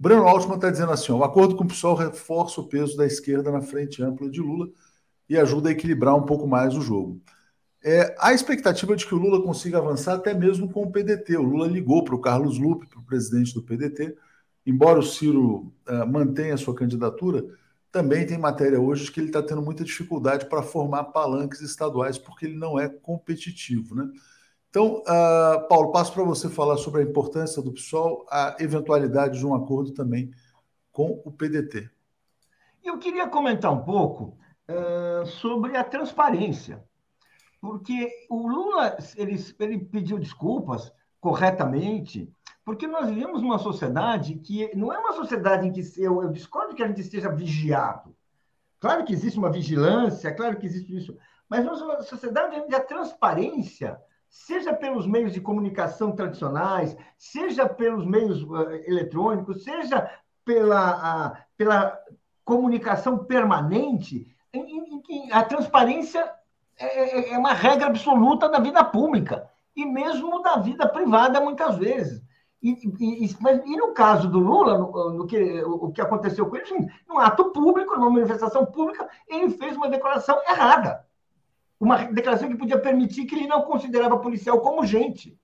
Breno 0.00 0.26
Altman 0.26 0.56
está 0.56 0.70
dizendo 0.70 0.92
assim: 0.92 1.12
ó, 1.12 1.18
o 1.18 1.24
acordo 1.24 1.54
com 1.54 1.64
o 1.64 1.68
PSOL 1.68 1.94
reforça 1.94 2.58
o 2.58 2.66
peso 2.66 2.96
da 2.96 3.04
esquerda 3.04 3.52
na 3.52 3.60
frente 3.60 4.02
ampla 4.02 4.30
de 4.30 4.40
Lula 4.40 4.70
e 5.28 5.36
ajuda 5.36 5.68
a 5.68 5.72
equilibrar 5.72 6.16
um 6.16 6.22
pouco 6.22 6.48
mais 6.48 6.74
o 6.74 6.80
jogo. 6.80 7.20
É, 7.84 8.14
a 8.18 8.32
expectativa 8.32 8.96
de 8.96 9.06
que 9.06 9.14
o 9.14 9.18
Lula 9.18 9.42
consiga 9.42 9.76
avançar 9.76 10.14
até 10.14 10.32
mesmo 10.32 10.70
com 10.70 10.84
o 10.84 10.90
PDT. 10.90 11.36
O 11.36 11.42
Lula 11.42 11.66
ligou 11.66 12.02
para 12.02 12.14
o 12.14 12.20
Carlos 12.20 12.58
Lupe, 12.58 12.88
para 12.88 12.98
o 12.98 13.04
presidente 13.04 13.52
do 13.52 13.62
PDT, 13.62 14.16
embora 14.64 14.98
o 14.98 15.02
Ciro 15.02 15.70
uh, 15.86 16.06
mantenha 16.10 16.56
sua 16.56 16.74
candidatura, 16.74 17.44
também 17.92 18.26
tem 18.26 18.38
matéria 18.38 18.80
hoje 18.80 19.04
de 19.04 19.12
que 19.12 19.20
ele 19.20 19.26
está 19.26 19.42
tendo 19.42 19.60
muita 19.60 19.84
dificuldade 19.84 20.46
para 20.46 20.62
formar 20.62 21.04
palanques 21.04 21.60
estaduais, 21.60 22.16
porque 22.16 22.46
ele 22.46 22.56
não 22.56 22.78
é 22.80 22.88
competitivo. 22.88 23.94
Né? 23.94 24.08
Então, 24.70 25.02
uh, 25.02 25.68
Paulo, 25.68 25.92
passo 25.92 26.14
para 26.14 26.22
você 26.22 26.48
falar 26.48 26.76
sobre 26.78 27.02
a 27.02 27.04
importância 27.04 27.60
do 27.60 27.72
PSOL, 27.72 28.24
a 28.30 28.56
eventualidade 28.60 29.38
de 29.38 29.46
um 29.46 29.54
acordo 29.54 29.92
também 29.92 30.32
com 30.92 31.20
o 31.24 31.30
PDT. 31.30 31.90
Eu 32.82 32.98
queria 32.98 33.28
comentar 33.28 33.72
um 33.72 33.82
pouco 33.82 34.38
uh, 34.70 35.26
sobre 35.26 35.76
a 35.76 35.84
transparência, 35.84 36.82
porque 37.60 38.08
o 38.30 38.48
Lula 38.48 38.96
ele, 39.16 39.44
ele 39.58 39.78
pediu 39.78 40.18
desculpas 40.18 40.92
corretamente 41.20 42.32
porque 42.64 42.86
nós 42.86 43.08
vivemos 43.08 43.42
uma 43.42 43.58
sociedade 43.58 44.36
que 44.36 44.74
não 44.76 44.92
é 44.92 44.98
uma 44.98 45.12
sociedade 45.12 45.66
em 45.66 45.72
que 45.72 45.80
eu, 46.00 46.22
eu 46.22 46.30
discordo 46.30 46.72
que 46.72 46.82
a 46.82 46.86
gente 46.86 47.00
esteja 47.00 47.28
vigiado. 47.28 48.14
Claro 48.78 49.04
que 49.04 49.12
existe 49.12 49.38
uma 49.38 49.50
vigilância, 49.50 50.32
claro 50.32 50.56
que 50.56 50.66
existe 50.66 50.96
isso, 50.96 51.18
mas 51.48 51.66
uma 51.66 52.00
sociedade 52.02 52.60
onde 52.60 52.72
a 52.72 52.80
transparência, 52.80 54.00
seja 54.30 54.72
pelos 54.72 55.06
meios 55.06 55.32
de 55.32 55.40
comunicação 55.40 56.12
tradicionais, 56.12 56.96
seja 57.18 57.68
pelos 57.68 58.06
meios 58.06 58.42
uh, 58.44 58.70
eletrônicos, 58.86 59.64
seja 59.64 60.08
pela, 60.44 61.44
pela 61.56 61.98
comunicação 62.44 63.18
permanente, 63.18 64.26
em, 64.52 65.02
em 65.08 65.32
a 65.32 65.42
transparência 65.42 66.32
é, 66.78 67.30
é, 67.30 67.34
é 67.34 67.38
uma 67.38 67.52
regra 67.52 67.88
absoluta 67.88 68.48
da 68.48 68.58
vida 68.58 68.82
pública 68.84 69.48
e 69.76 69.84
mesmo 69.84 70.40
da 70.42 70.56
vida 70.56 70.88
privada, 70.88 71.40
muitas 71.40 71.76
vezes. 71.76 72.22
E, 72.62 72.72
e, 72.98 73.26
e 73.26 73.76
no 73.76 73.92
caso 73.92 74.28
do 74.28 74.38
Lula, 74.38 74.78
no, 74.78 75.10
no 75.10 75.26
que, 75.26 75.62
o 75.62 75.90
que 75.90 76.00
aconteceu 76.00 76.46
com 76.46 76.56
ele, 76.56 76.64
assim, 76.64 76.88
num 77.08 77.18
ato 77.18 77.50
público, 77.52 77.94
numa 77.96 78.10
manifestação 78.10 78.66
pública, 78.66 79.08
ele 79.26 79.50
fez 79.50 79.76
uma 79.76 79.88
declaração 79.88 80.38
errada. 80.48 81.04
Uma 81.80 82.04
declaração 82.04 82.48
que 82.48 82.56
podia 82.56 82.78
permitir 82.78 83.24
que 83.24 83.34
ele 83.34 83.46
não 83.46 83.62
considerava 83.62 84.18
policial 84.18 84.60
como 84.60 84.86
gente. 84.86 85.36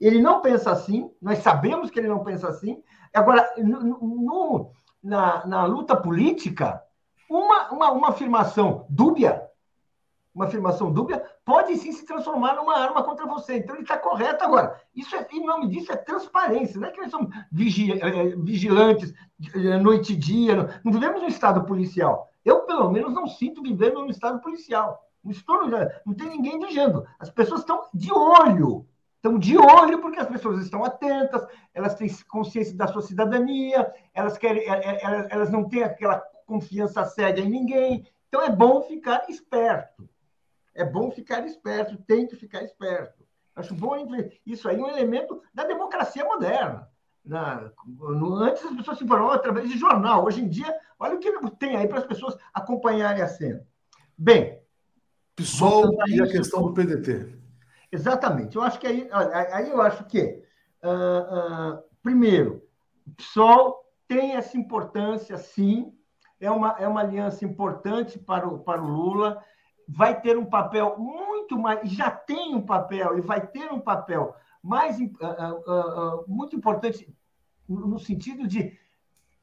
Ele 0.00 0.22
não 0.22 0.40
pensa 0.40 0.70
assim, 0.70 1.10
nós 1.20 1.38
sabemos 1.40 1.90
que 1.90 1.98
ele 1.98 2.08
não 2.08 2.22
pensa 2.22 2.48
assim. 2.48 2.82
Agora, 3.12 3.52
no, 3.58 3.80
no, 3.82 4.70
na, 5.02 5.44
na 5.44 5.64
luta 5.66 5.96
política, 5.96 6.80
uma, 7.28 7.72
uma, 7.72 7.90
uma 7.90 8.08
afirmação 8.10 8.86
dúbia 8.88 9.42
uma 10.34 10.46
afirmação 10.46 10.90
dúbia, 10.90 11.22
pode 11.44 11.76
sim 11.76 11.92
se 11.92 12.06
transformar 12.06 12.54
numa 12.54 12.78
arma 12.78 13.02
contra 13.02 13.26
você. 13.26 13.58
Então 13.58 13.74
ele 13.76 13.82
está 13.82 13.98
correto 13.98 14.42
agora. 14.42 14.80
Isso 14.94 15.14
é, 15.14 15.26
em 15.30 15.44
nome 15.44 15.68
disso 15.68 15.92
é 15.92 15.96
transparência. 15.96 16.80
Não 16.80 16.88
é 16.88 16.90
que 16.90 17.00
nós 17.00 17.10
somos 17.10 17.34
vigi, 17.50 17.92
é, 17.92 18.36
vigilantes 18.36 19.12
é, 19.54 19.78
noite 19.78 20.14
e 20.14 20.16
dia. 20.16 20.56
Não, 20.56 20.68
não 20.84 20.92
vivemos 20.92 21.20
no 21.20 21.28
estado 21.28 21.64
policial. 21.64 22.30
Eu, 22.44 22.60
pelo 22.60 22.90
menos, 22.90 23.12
não 23.12 23.26
sinto 23.26 23.62
vivendo 23.62 24.00
no 24.00 24.10
estado 24.10 24.40
policial. 24.40 25.00
Não, 25.24 26.14
tem 26.14 26.28
ninguém 26.28 26.58
vigiando. 26.58 27.06
As 27.18 27.30
pessoas 27.30 27.60
estão 27.60 27.88
de 27.94 28.12
olho. 28.12 28.86
Estão 29.16 29.38
de 29.38 29.56
olho 29.56 30.00
porque 30.00 30.18
as 30.18 30.26
pessoas 30.26 30.64
estão 30.64 30.84
atentas, 30.84 31.46
elas 31.72 31.94
têm 31.94 32.08
consciência 32.28 32.76
da 32.76 32.88
sua 32.88 33.02
cidadania, 33.02 33.92
elas, 34.12 34.36
querem, 34.36 34.64
elas, 34.66 35.26
elas 35.30 35.50
não 35.50 35.68
têm 35.68 35.84
aquela 35.84 36.18
confiança 36.44 37.04
cega 37.04 37.40
em 37.40 37.48
ninguém. 37.48 38.04
Então 38.28 38.42
é 38.42 38.50
bom 38.50 38.82
ficar 38.82 39.24
esperto 39.28 40.08
é 40.74 40.84
bom 40.84 41.10
ficar 41.10 41.44
esperto, 41.46 41.96
tem 42.04 42.26
que 42.26 42.36
ficar 42.36 42.62
esperto. 42.62 43.22
Acho 43.54 43.74
bom 43.74 43.94
isso 44.46 44.68
aí 44.68 44.76
é 44.76 44.82
um 44.82 44.88
elemento 44.88 45.42
da 45.52 45.64
democracia 45.64 46.24
moderna. 46.24 46.88
Na, 47.24 47.70
no, 47.86 48.34
antes 48.36 48.64
as 48.64 48.74
pessoas 48.74 48.98
se 48.98 49.04
informavam 49.04 49.32
através 49.32 49.68
de 49.68 49.78
jornal. 49.78 50.24
Hoje 50.24 50.40
em 50.40 50.48
dia, 50.48 50.74
olha 50.98 51.16
o 51.16 51.18
que 51.18 51.30
tem 51.58 51.76
aí 51.76 51.86
para 51.86 51.98
as 51.98 52.06
pessoas 52.06 52.36
acompanharem 52.52 53.22
a 53.22 53.28
cena. 53.28 53.64
Bem. 54.16 54.61
PSOL 55.36 55.96
e 56.08 56.20
a 56.20 56.26
questão 56.26 56.62
do 56.62 56.72
PDT. 56.72 57.34
Exatamente. 57.90 58.56
Eu 58.56 58.62
acho 58.62 58.78
que 58.78 58.86
aí, 58.86 59.08
aí 59.52 59.70
eu 59.70 59.80
acho 59.80 60.04
que, 60.04 60.42
uh, 60.82 61.74
uh, 61.74 61.82
primeiro, 62.02 62.62
o 63.06 63.10
PSOL 63.12 63.84
tem 64.08 64.36
essa 64.36 64.56
importância, 64.56 65.36
sim, 65.36 65.92
é 66.40 66.50
uma, 66.50 66.76
é 66.78 66.86
uma 66.86 67.00
aliança 67.00 67.44
importante 67.44 68.18
para 68.18 68.48
o, 68.48 68.58
para 68.58 68.82
o 68.82 68.86
Lula 68.86 69.42
vai 69.88 70.20
ter 70.20 70.38
um 70.38 70.44
papel 70.44 70.96
muito 70.98 71.58
mais, 71.58 71.90
já 71.90 72.10
tem 72.10 72.54
um 72.54 72.62
papel 72.62 73.18
e 73.18 73.20
vai 73.20 73.46
ter 73.46 73.70
um 73.72 73.80
papel 73.80 74.34
mais 74.62 74.98
uh, 74.98 76.24
muito 76.26 76.56
importante 76.56 77.12
no 77.68 77.98
sentido 77.98 78.46
de 78.46 78.78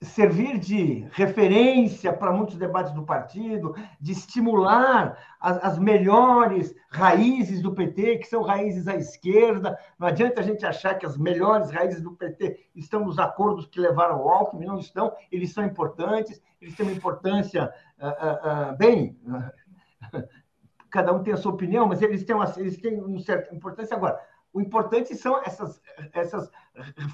servir 0.01 0.57
de 0.57 1.05
referência 1.11 2.13
para 2.13 2.31
muitos 2.31 2.55
debates 2.55 2.93
do 2.93 3.03
partido, 3.03 3.75
de 3.99 4.13
estimular 4.13 5.17
as, 5.41 5.61
as, 5.61 5.77
melhores 5.77 6.73
raízes 6.89 7.61
do 7.61 7.73
PT, 7.73 8.19
que 8.19 8.27
são 8.27 8.41
raízes 8.41 8.87
à 8.87 8.95
esquerda. 8.95 9.77
Não 9.97 10.07
adianta 10.07 10.39
a 10.39 10.43
gente 10.43 10.65
achar 10.65 10.97
que 10.97 11.05
as 11.05 11.17
melhores 11.17 11.69
raízes 11.69 12.01
do 12.01 12.13
PT 12.13 12.69
estão 12.73 13.03
nos 13.03 13.19
acordos 13.19 13.65
que 13.65 13.79
levaram 13.79 14.15
ao 14.15 14.29
Alckmin, 14.29 14.67
não 14.67 14.79
estão, 14.79 15.13
eles 15.29 15.51
são 15.51 15.65
importantes, 15.65 16.41
eles 16.61 16.75
têm 16.75 16.85
uma 16.85 16.95
importância, 16.95 17.69
bem, 18.77 19.19
cada 20.89 21.11
um 21.11 21.21
tem 21.21 21.33
a 21.33 21.37
sua 21.37 21.51
opinião, 21.51 21.87
mas 21.87 22.01
eles 22.01 22.23
têm 22.23 22.35
uma, 22.35 22.53
eles 22.55 22.77
têm 22.77 23.01
uma 23.01 23.19
certa 23.19 23.53
importância. 23.53 23.97
Agora, 23.97 24.17
o 24.53 24.61
importante 24.61 25.13
são 25.13 25.37
essas, 25.43 25.81
essas 26.13 26.49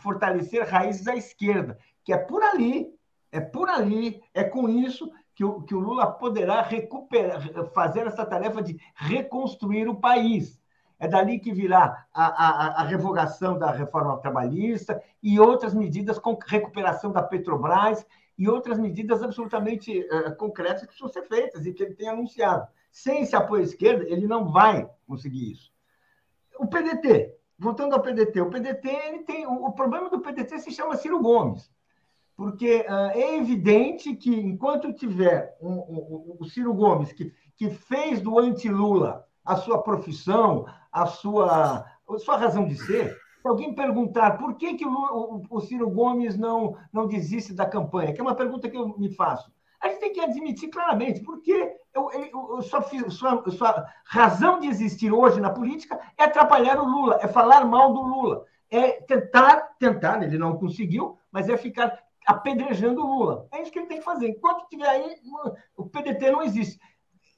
fortalecer 0.01 0.67
raízes 0.67 1.07
à 1.07 1.15
esquerda, 1.15 1.77
que 2.05 2.13
é 2.13 2.17
por 2.17 2.41
ali, 2.41 2.93
é 3.31 3.41
por 3.41 3.67
ali, 3.67 4.23
é 4.33 4.43
com 4.43 4.69
isso 4.69 5.11
que 5.33 5.43
o, 5.43 5.61
que 5.63 5.75
o 5.75 5.79
Lula 5.79 6.09
poderá 6.09 6.61
recuperar, 6.61 7.41
fazer 7.73 8.07
essa 8.07 8.25
tarefa 8.25 8.61
de 8.61 8.79
reconstruir 8.95 9.89
o 9.89 9.99
país. 9.99 10.57
É 10.97 11.09
dali 11.09 11.39
que 11.39 11.51
virá 11.51 12.05
a, 12.13 12.25
a, 12.25 12.81
a, 12.81 12.83
revogação 12.83 13.59
da 13.59 13.69
reforma 13.69 14.17
trabalhista 14.19 15.03
e 15.21 15.37
outras 15.37 15.73
medidas 15.73 16.17
com 16.17 16.39
recuperação 16.47 17.11
da 17.11 17.21
Petrobras 17.21 18.05
e 18.37 18.47
outras 18.47 18.79
medidas 18.79 19.21
absolutamente 19.21 19.99
uh, 19.99 20.33
concretas 20.37 20.81
que 20.81 20.87
precisam 20.87 21.09
ser 21.09 21.23
feitas 21.23 21.65
e 21.65 21.73
que 21.73 21.83
ele 21.83 21.95
tem 21.95 22.07
anunciado. 22.07 22.65
Sem 22.89 23.23
esse 23.23 23.35
apoio 23.35 23.61
à 23.61 23.65
esquerda, 23.65 24.05
ele 24.07 24.25
não 24.25 24.49
vai 24.49 24.89
conseguir 25.05 25.51
isso. 25.51 25.69
O 26.57 26.67
PDT, 26.67 27.35
voltando 27.59 27.93
ao 27.93 28.01
PDT, 28.01 28.39
o 28.39 28.49
PDT 28.49 28.87
ele 28.87 29.19
tem 29.23 29.45
o, 29.45 29.71
problema 29.73 30.09
do 30.09 30.21
PDT 30.21 30.59
se 30.59 30.71
chama 30.71 30.95
Ciro 30.95 31.21
Gomes, 31.21 31.69
porque 32.36 32.86
uh, 32.89 33.11
é 33.13 33.38
evidente 33.38 34.15
que 34.15 34.29
enquanto 34.29 34.93
tiver 34.93 35.55
um, 35.61 35.73
um, 35.73 36.38
o 36.39 36.45
Ciro 36.45 36.73
Gomes 36.73 37.13
que, 37.13 37.33
que 37.55 37.69
fez 37.69 38.21
do 38.21 38.38
anti-Lula 38.38 39.25
a 39.45 39.55
sua 39.55 39.81
profissão, 39.81 40.65
a 40.91 41.05
sua, 41.05 41.86
a 42.09 42.17
sua 42.17 42.38
razão 42.38 42.67
de 42.67 42.75
ser, 42.75 43.15
se 43.41 43.47
alguém 43.47 43.75
perguntar 43.75 44.38
por 44.38 44.55
que, 44.55 44.73
que 44.73 44.86
o, 44.86 44.91
o, 44.91 45.43
o, 45.49 45.61
Ciro 45.61 45.89
Gomes 45.89 46.36
não, 46.36 46.75
não 46.91 47.07
desiste 47.07 47.53
da 47.53 47.65
campanha, 47.65 48.11
que 48.11 48.19
é 48.19 48.23
uma 48.23 48.36
pergunta 48.36 48.67
que 48.67 48.75
eu 48.75 48.97
me 48.97 49.13
faço, 49.13 49.53
a 49.79 49.88
gente 49.88 49.99
tem 49.99 50.13
que 50.13 50.19
admitir 50.19 50.69
claramente, 50.69 51.21
porque 51.21 51.75
eu, 51.93 52.11
eu, 52.11 52.55
eu 52.55 52.61
sua, 52.63 52.83
sua, 53.09 53.51
sua 53.51 53.86
razão 54.03 54.59
de 54.59 54.67
existir 54.67 55.11
hoje 55.11 55.39
na 55.39 55.51
política 55.51 55.99
é 56.17 56.23
atrapalhar 56.23 56.79
o 56.79 56.89
Lula, 56.89 57.19
é 57.21 57.27
falar 57.27 57.63
mal 57.65 57.93
do 57.93 58.01
Lula, 58.01 58.45
é 58.71 58.93
tentar, 59.01 59.75
tentar, 59.79 60.23
ele 60.23 60.39
não 60.39 60.57
conseguiu, 60.57 61.19
mas 61.31 61.47
é 61.47 61.55
ficar 61.55 61.99
apedrejando 62.26 63.01
o 63.01 63.07
Lula. 63.07 63.47
É 63.51 63.61
isso 63.61 63.71
que 63.71 63.80
ele 63.80 63.88
tem 63.88 63.99
que 63.99 64.03
fazer. 64.03 64.28
Enquanto 64.28 64.67
tiver 64.67 64.88
aí, 64.88 65.15
o 65.78 65.86
PDT 65.88 66.32
não 66.32 66.41
existe. 66.41 66.80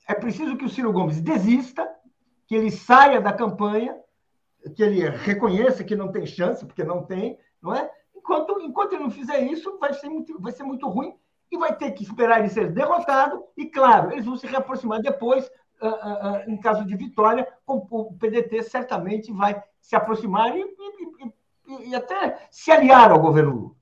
É 0.07 0.13
preciso 0.13 0.55
que 0.55 0.65
o 0.65 0.69
Ciro 0.69 0.93
Gomes 0.93 1.21
desista, 1.21 1.87
que 2.47 2.55
ele 2.55 2.71
saia 2.71 3.19
da 3.19 3.33
campanha, 3.33 3.95
que 4.75 4.81
ele 4.81 5.07
reconheça 5.09 5.83
que 5.83 5.95
não 5.95 6.11
tem 6.11 6.25
chance, 6.25 6.65
porque 6.65 6.83
não 6.83 7.03
tem, 7.05 7.37
não 7.61 7.75
é? 7.75 7.89
Enquanto, 8.15 8.59
enquanto 8.61 8.93
ele 8.93 9.03
não 9.03 9.11
fizer 9.11 9.39
isso, 9.41 9.77
vai 9.79 9.93
ser 9.93 10.09
muito, 10.09 10.39
vai 10.41 10.51
ser 10.51 10.63
muito 10.63 10.87
ruim 10.87 11.13
e 11.51 11.57
vai 11.57 11.75
ter 11.75 11.91
que 11.91 12.03
esperar 12.03 12.39
ele 12.39 12.49
ser 12.49 12.71
derrotado, 12.71 13.43
e 13.55 13.67
claro, 13.67 14.11
eles 14.11 14.25
vão 14.25 14.35
se 14.35 14.45
reaproximar 14.45 15.01
depois, 15.01 15.49
uh, 15.81 15.87
uh, 15.87 15.89
uh, 15.89 16.51
em 16.51 16.59
caso 16.59 16.85
de 16.85 16.95
vitória, 16.95 17.47
o 17.65 18.13
PDT 18.13 18.63
certamente 18.63 19.31
vai 19.31 19.61
se 19.81 19.95
aproximar 19.95 20.57
e, 20.57 20.61
e, 20.61 21.83
e, 21.85 21.89
e 21.89 21.95
até 21.95 22.37
se 22.51 22.69
aliar 22.69 23.11
ao 23.11 23.19
governo 23.21 23.51
Lula. 23.51 23.76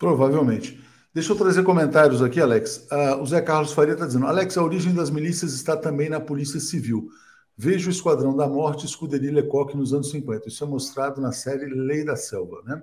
Provavelmente. 0.00 0.80
Deixa 1.12 1.30
eu 1.30 1.36
trazer 1.36 1.62
comentários 1.62 2.22
aqui, 2.22 2.40
Alex. 2.40 2.88
o 3.20 3.26
Zé 3.26 3.42
Carlos 3.42 3.74
Faria 3.74 3.92
está 3.92 4.06
dizendo: 4.06 4.26
Alex, 4.26 4.56
a 4.56 4.64
origem 4.64 4.94
das 4.94 5.10
milícias 5.10 5.52
está 5.52 5.76
também 5.76 6.08
na 6.08 6.18
Polícia 6.18 6.58
Civil. 6.58 7.10
Veja 7.54 7.88
o 7.88 7.92
Esquadrão 7.92 8.34
da 8.34 8.48
Morte, 8.48 8.86
Escuderia 8.86 9.30
Lecoq 9.30 9.76
nos 9.76 9.92
anos 9.92 10.10
50. 10.10 10.48
Isso 10.48 10.64
é 10.64 10.66
mostrado 10.66 11.20
na 11.20 11.32
série 11.32 11.66
Lei 11.66 12.02
da 12.02 12.16
Selva, 12.16 12.62
né? 12.64 12.82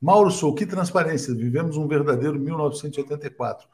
Mauro 0.00 0.30
Sou, 0.30 0.54
que 0.54 0.64
transparência, 0.64 1.34
vivemos 1.34 1.76
um 1.76 1.88
verdadeiro 1.88 2.38
1984. 2.38 3.66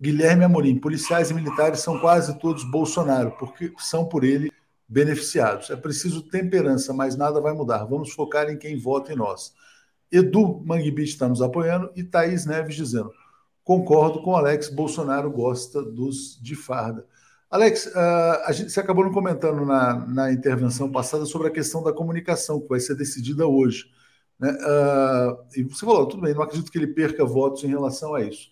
Guilherme 0.00 0.42
Amorim, 0.42 0.80
policiais 0.80 1.30
e 1.30 1.34
militares 1.34 1.78
são 1.78 2.00
quase 2.00 2.36
todos 2.40 2.64
Bolsonaro, 2.64 3.36
porque 3.38 3.72
são 3.78 4.04
por 4.04 4.24
ele 4.24 4.50
beneficiados. 4.88 5.70
É 5.70 5.76
preciso 5.76 6.22
temperança, 6.22 6.92
mas 6.92 7.14
nada 7.14 7.40
vai 7.40 7.52
mudar. 7.52 7.84
Vamos 7.84 8.10
focar 8.12 8.50
em 8.50 8.58
quem 8.58 8.76
vota 8.76 9.12
em 9.12 9.16
nós. 9.16 9.54
Edu 10.10 10.62
Manguibit 10.64 11.10
está 11.10 11.28
nos 11.28 11.42
apoiando 11.42 11.90
e 11.96 12.02
Thaís 12.02 12.46
Neves 12.46 12.76
dizendo: 12.76 13.12
concordo 13.64 14.22
com 14.22 14.36
Alex, 14.36 14.68
Bolsonaro 14.68 15.30
gosta 15.30 15.82
dos 15.82 16.40
de 16.40 16.54
farda. 16.54 17.06
Alex, 17.50 17.86
uh, 17.86 18.42
a 18.44 18.52
gente, 18.52 18.70
você 18.70 18.80
acabou 18.80 19.04
não 19.04 19.12
comentando 19.12 19.64
na, 19.64 19.94
na 20.06 20.32
intervenção 20.32 20.90
passada 20.90 21.24
sobre 21.24 21.48
a 21.48 21.50
questão 21.50 21.82
da 21.82 21.92
comunicação, 21.92 22.60
que 22.60 22.68
vai 22.68 22.80
ser 22.80 22.96
decidida 22.96 23.46
hoje. 23.46 23.84
Né? 24.38 24.50
Uh, 24.50 25.44
e 25.56 25.62
você 25.62 25.86
falou, 25.86 26.06
tudo 26.06 26.22
bem, 26.22 26.34
não 26.34 26.42
acredito 26.42 26.70
que 26.70 26.78
ele 26.78 26.88
perca 26.88 27.24
votos 27.24 27.62
em 27.62 27.68
relação 27.68 28.14
a 28.14 28.22
isso. 28.22 28.50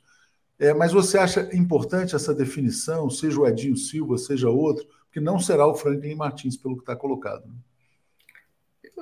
É, 0.58 0.72
mas 0.72 0.92
você 0.92 1.18
acha 1.18 1.50
importante 1.54 2.14
essa 2.14 2.32
definição, 2.32 3.10
seja 3.10 3.40
o 3.40 3.46
Edinho 3.46 3.76
Silva, 3.76 4.16
seja 4.16 4.48
outro, 4.48 4.86
que 5.12 5.20
não 5.20 5.38
será 5.38 5.66
o 5.66 5.74
Franklin 5.74 6.14
Martins, 6.14 6.56
pelo 6.56 6.76
que 6.76 6.82
está 6.82 6.94
colocado. 6.94 7.44
Né? 7.46 7.54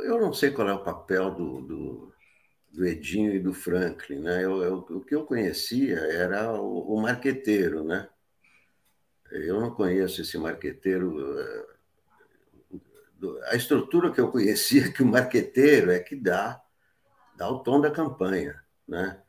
Eu 0.07 0.19
não 0.19 0.33
sei 0.33 0.51
qual 0.51 0.69
é 0.69 0.73
o 0.73 0.83
papel 0.83 1.31
do, 1.31 1.61
do, 1.61 2.12
do 2.73 2.87
Edinho 2.87 3.35
e 3.35 3.39
do 3.39 3.53
Franklin. 3.53 4.21
Né? 4.21 4.45
Eu, 4.45 4.63
eu, 4.63 4.79
o 4.79 5.01
que 5.05 5.15
eu 5.15 5.25
conhecia 5.25 5.99
era 5.99 6.53
o, 6.53 6.95
o 6.95 7.01
marqueteiro, 7.01 7.85
né? 7.85 8.09
Eu 9.31 9.61
não 9.61 9.71
conheço 9.71 10.21
esse 10.21 10.37
marqueteiro. 10.37 11.39
Eh, 11.41 11.67
a 13.49 13.57
estrutura 13.57 14.13
que 14.13 14.21
eu 14.21 14.31
conhecia 14.31 14.91
que 14.93 15.03
o 15.03 15.07
marqueteiro 15.07 15.91
é 15.91 15.99
que 15.99 16.17
dá, 16.17 16.61
dá 17.37 17.49
o 17.49 17.61
tom 17.61 17.81
da 17.81 17.91
campanha, 17.91 18.63
né? 18.87 19.22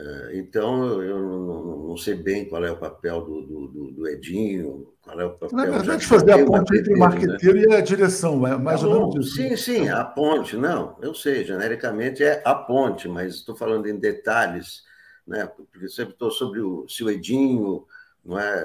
Eh, 0.00 0.38
então, 0.38 1.02
eu 1.02 1.18
não, 1.18 1.96
sei 1.98 2.14
bem 2.14 2.48
qual 2.48 2.64
é 2.64 2.70
o 2.70 2.78
papel 2.78 3.20
do, 3.20 3.42
do, 3.42 3.90
do 3.92 4.08
Edinho, 4.08 4.94
qual 5.02 5.20
é 5.20 5.24
o 5.26 5.32
papel... 5.32 5.56
Na 5.56 5.66
verdade, 5.66 6.06
fazer 6.06 6.32
a 6.32 6.44
ponte 6.46 6.74
entre 6.74 6.94
o 6.94 6.98
marqueteiro 6.98 7.58
né? 7.58 7.66
e 7.68 7.76
a 7.76 7.80
direção, 7.82 8.46
é 8.46 8.56
mais 8.56 8.82
ou 8.82 9.10
menos 9.10 9.26
isso. 9.26 9.36
Sim, 9.36 9.56
sim, 9.56 9.88
a 9.90 10.02
ponte, 10.02 10.56
não, 10.56 10.96
eu 11.02 11.12
sei, 11.12 11.44
genericamente 11.44 12.24
é 12.24 12.40
a 12.46 12.54
ponte, 12.54 13.08
mas 13.08 13.34
estou 13.34 13.54
falando 13.54 13.88
em 13.88 13.98
detalhes, 13.98 14.84
né? 15.26 15.46
porque 15.46 15.86
você 15.86 16.04
perguntou 16.04 16.30
sobre 16.30 16.60
o, 16.60 16.88
se 16.88 17.04
o 17.04 17.10
Edinho, 17.10 17.84
não 18.24 18.38
é 18.38 18.64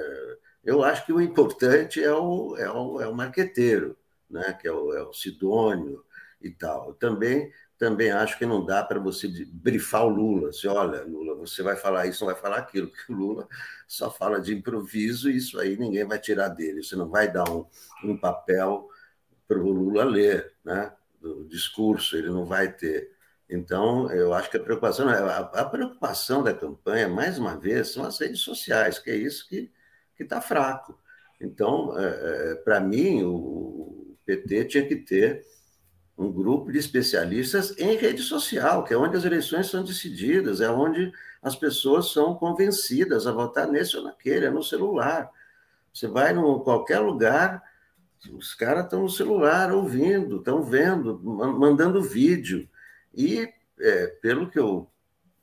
eu 0.64 0.84
acho 0.84 1.06
que 1.06 1.14
o 1.14 1.22
importante 1.22 2.04
é 2.04 2.12
o, 2.12 2.56
é 2.58 2.72
o, 2.72 3.02
é 3.02 3.08
o 3.08 3.14
marqueteiro, 3.14 3.98
né? 4.30 4.58
que 4.60 4.68
é 4.68 4.72
o, 4.72 4.94
é 4.94 5.04
o 5.04 5.14
Sidônio 5.14 6.04
e 6.42 6.50
tal. 6.50 6.94
Também, 6.94 7.52
também 7.78 8.12
acho 8.12 8.38
que 8.38 8.46
não 8.46 8.66
dá 8.66 8.84
para 8.84 9.00
você 9.00 9.28
brifar 9.52 10.06
o 10.06 10.10
Lula. 10.10 10.50
Assim, 10.50 10.68
olha, 10.68 11.04
Lula, 11.04 11.36
você 11.36 11.62
vai 11.62 11.76
falar 11.76 12.08
isso, 12.08 12.26
não 12.26 12.32
vai 12.32 12.42
falar 12.42 12.58
aquilo, 12.58 12.88
porque 12.92 13.12
o 13.12 13.16
Lula 13.16 13.48
só 13.88 14.10
fala 14.10 14.40
de 14.40 14.54
improviso 14.56 15.30
e 15.30 15.38
isso 15.38 15.60
aí 15.60 15.78
ninguém 15.78 16.06
vai 16.06 16.20
tirar 16.20 16.50
dele. 16.50 16.84
Você 16.84 16.96
não 16.96 17.10
vai 17.10 17.32
dar 17.32 17.50
um, 17.50 17.66
um 18.04 18.18
papel 18.18 18.90
para 19.48 19.60
o 19.60 19.72
Lula 19.72 20.04
ler, 20.04 20.54
né? 20.64 20.92
do 21.22 21.46
discurso, 21.46 22.16
ele 22.16 22.30
não 22.30 22.46
vai 22.46 22.72
ter. 22.72 23.12
Então, 23.50 24.12
eu 24.12 24.34
acho 24.34 24.50
que 24.50 24.58
a 24.58 24.60
preocupação, 24.60 25.08
a, 25.10 25.38
a 25.38 25.66
preocupação 25.66 26.44
da 26.44 26.54
campanha, 26.54 27.08
mais 27.08 27.38
uma 27.38 27.58
vez, 27.58 27.90
são 27.90 28.06
as 28.06 28.20
redes 28.20 28.42
sociais, 28.42 29.00
que 29.00 29.10
é 29.10 29.16
isso 29.16 29.48
que 29.48 29.72
está 30.20 30.42
fraco. 30.42 31.00
Então, 31.40 31.98
é, 31.98 32.52
é, 32.52 32.56
para 32.56 32.80
mim, 32.80 33.24
o 33.24 34.16
PT 34.26 34.66
tinha 34.66 34.88
que 34.88 34.96
ter 34.96 35.46
um 36.18 36.32
grupo 36.32 36.72
de 36.72 36.78
especialistas 36.78 37.78
em 37.78 37.98
rede 37.98 38.22
social, 38.22 38.84
que 38.84 38.94
é 38.94 38.98
onde 38.98 39.18
as 39.18 39.26
eleições 39.26 39.68
são 39.68 39.84
decididas, 39.84 40.62
é 40.62 40.70
onde 40.70 41.12
as 41.42 41.56
pessoas 41.56 42.12
são 42.12 42.36
convencidas 42.36 43.28
a 43.28 43.32
votar 43.32 43.68
nesse 43.68 43.98
ou 43.98 44.04
naquele, 44.04 44.46
é 44.46 44.50
no 44.50 44.64
celular. 44.64 45.30
Você 45.94 46.08
vai 46.08 46.34
em 46.34 46.60
qualquer 46.64 47.00
lugar, 47.00 47.62
os 48.32 48.54
caras 48.54 48.86
estão 48.86 49.04
no 49.04 49.10
celular 49.10 49.72
ouvindo, 49.72 50.38
estão 50.38 50.64
vendo, 50.64 51.20
mandando 51.24 52.02
vídeo. 52.02 52.68
E, 53.14 53.48
é, 53.80 54.08
pelo 54.22 54.50
que 54.50 54.58
eu, 54.58 54.90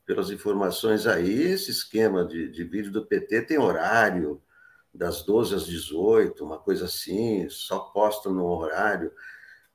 pelas 0.07 0.31
informações 0.31 1.07
aí, 1.07 1.43
esse 1.43 1.71
esquema 1.71 2.25
de, 2.25 2.49
de 2.49 2.65
vídeo 2.65 2.91
do 2.91 3.07
PT 3.07 3.43
tem 3.43 3.59
horário, 3.59 4.43
das 4.95 5.23
12 5.23 5.55
às 5.55 5.67
18, 5.67 6.45
uma 6.45 6.59
coisa 6.59 6.85
assim, 6.85 7.49
só 7.49 7.79
posta 7.79 8.29
no 8.29 8.45
horário. 8.45 9.11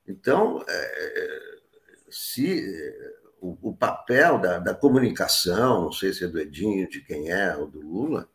Então, 0.08 0.64
é, 0.68 1.39
se 2.10 2.64
o, 3.41 3.70
o 3.70 3.76
papel 3.76 4.39
da, 4.39 4.60
da, 4.60 4.74
comunicação, 4.74 5.84
não 5.84 5.91
sei 5.91 6.14
se 6.14 6.24
é 6.24 6.28
do 6.28 6.39
Edinho, 6.39 6.89
de 6.89 7.01
quem 7.01 7.30
é, 7.30 7.55
ou 7.55 7.68
do 7.68 7.82
Lula, 7.82 8.30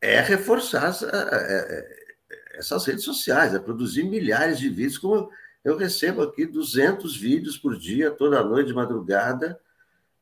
é 0.00 0.20
reforçar 0.20 0.88
essa, 0.88 1.06
é, 1.06 2.06
essas 2.54 2.84
redes 2.84 3.04
sociais, 3.04 3.54
é 3.54 3.58
produzir 3.58 4.04
milhares 4.04 4.58
de 4.58 4.68
vídeos, 4.68 4.98
como 4.98 5.30
eu 5.64 5.76
recebo 5.76 6.22
aqui 6.22 6.46
200 6.46 7.16
vídeos 7.16 7.56
por 7.56 7.78
dia, 7.78 8.10
toda 8.10 8.42
noite, 8.44 8.68
de 8.68 8.74
madrugada, 8.74 9.58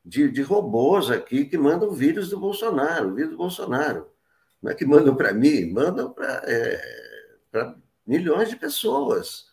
de, 0.03 0.29
de 0.29 0.41
robôs 0.41 1.09
aqui 1.09 1.45
que 1.45 1.57
mandam 1.57 1.91
vídeos 1.91 2.29
do 2.29 2.39
Bolsonaro, 2.39 3.13
vídeos 3.13 3.31
do 3.31 3.37
Bolsonaro. 3.37 4.07
Não 4.61 4.71
é 4.71 4.75
que 4.75 4.85
mandam 4.85 5.15
para 5.15 5.33
mim, 5.33 5.71
mandam 5.71 6.11
para 6.11 6.43
é, 6.45 6.81
milhões 8.05 8.49
de 8.49 8.55
pessoas. 8.55 9.47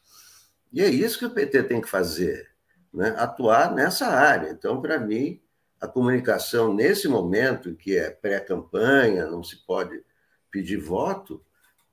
E 0.73 0.81
é 0.81 0.89
isso 0.89 1.19
que 1.19 1.27
o 1.27 1.31
PT 1.31 1.65
tem 1.65 1.81
que 1.81 1.89
fazer, 1.89 2.51
né? 2.93 3.15
atuar 3.19 3.75
nessa 3.75 4.07
área. 4.07 4.51
Então, 4.51 4.81
para 4.81 4.99
mim, 4.99 5.41
a 5.81 5.87
comunicação 5.87 6.73
nesse 6.73 7.09
momento, 7.09 7.75
que 7.75 7.97
é 7.97 8.11
pré-campanha, 8.11 9.27
não 9.27 9.43
se 9.43 9.57
pode 9.67 10.03
pedir 10.51 10.79
voto, 10.79 11.45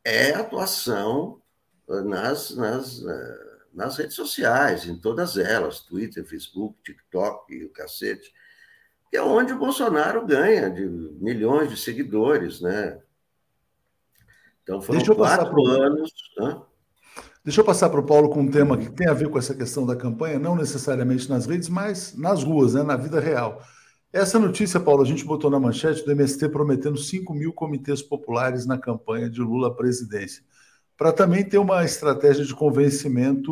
é 0.03 0.31
atuação 0.31 1.41
nas, 1.87 2.51
nas, 2.51 3.03
nas 3.73 3.97
redes 3.97 4.15
sociais, 4.15 4.85
em 4.85 4.95
todas 4.95 5.37
elas, 5.37 5.81
Twitter, 5.81 6.23
Facebook, 6.23 6.77
TikTok 6.83 7.53
e 7.53 7.65
o 7.65 7.69
cacete, 7.69 8.31
que 9.09 9.17
é 9.17 9.21
onde 9.21 9.53
o 9.53 9.57
Bolsonaro 9.57 10.25
ganha 10.25 10.69
de 10.69 10.85
milhões 10.85 11.69
de 11.69 11.77
seguidores, 11.77 12.61
né? 12.61 13.01
Então 14.61 14.81
foram 14.81 15.03
quatro 15.15 15.65
anos. 15.65 16.13
Né? 16.37 16.61
Deixa 17.43 17.61
eu 17.61 17.65
passar 17.65 17.89
para 17.89 17.99
o 17.99 18.05
Paulo 18.05 18.29
com 18.29 18.41
um 18.41 18.51
tema 18.51 18.77
que 18.77 18.91
tem 18.91 19.07
a 19.07 19.13
ver 19.13 19.29
com 19.29 19.37
essa 19.37 19.55
questão 19.55 19.85
da 19.85 19.95
campanha, 19.95 20.37
não 20.37 20.55
necessariamente 20.55 21.29
nas 21.29 21.45
redes, 21.45 21.69
mas 21.69 22.15
nas 22.17 22.43
ruas, 22.43 22.73
né, 22.73 22.83
na 22.83 22.97
vida 22.97 23.19
real. 23.19 23.61
Essa 24.11 24.37
notícia, 24.39 24.79
Paulo, 24.79 25.03
a 25.03 25.05
gente 25.05 25.23
botou 25.23 25.49
na 25.49 25.59
manchete 25.59 26.03
do 26.03 26.11
MST 26.11 26.49
prometendo 26.49 26.97
5 26.97 27.33
mil 27.33 27.53
comitês 27.53 28.01
populares 28.01 28.65
na 28.65 28.77
campanha 28.77 29.29
de 29.29 29.39
Lula 29.39 29.69
à 29.69 29.71
presidência, 29.71 30.43
para 30.97 31.13
também 31.13 31.47
ter 31.47 31.57
uma 31.57 31.83
estratégia 31.85 32.43
de 32.43 32.53
convencimento 32.53 33.51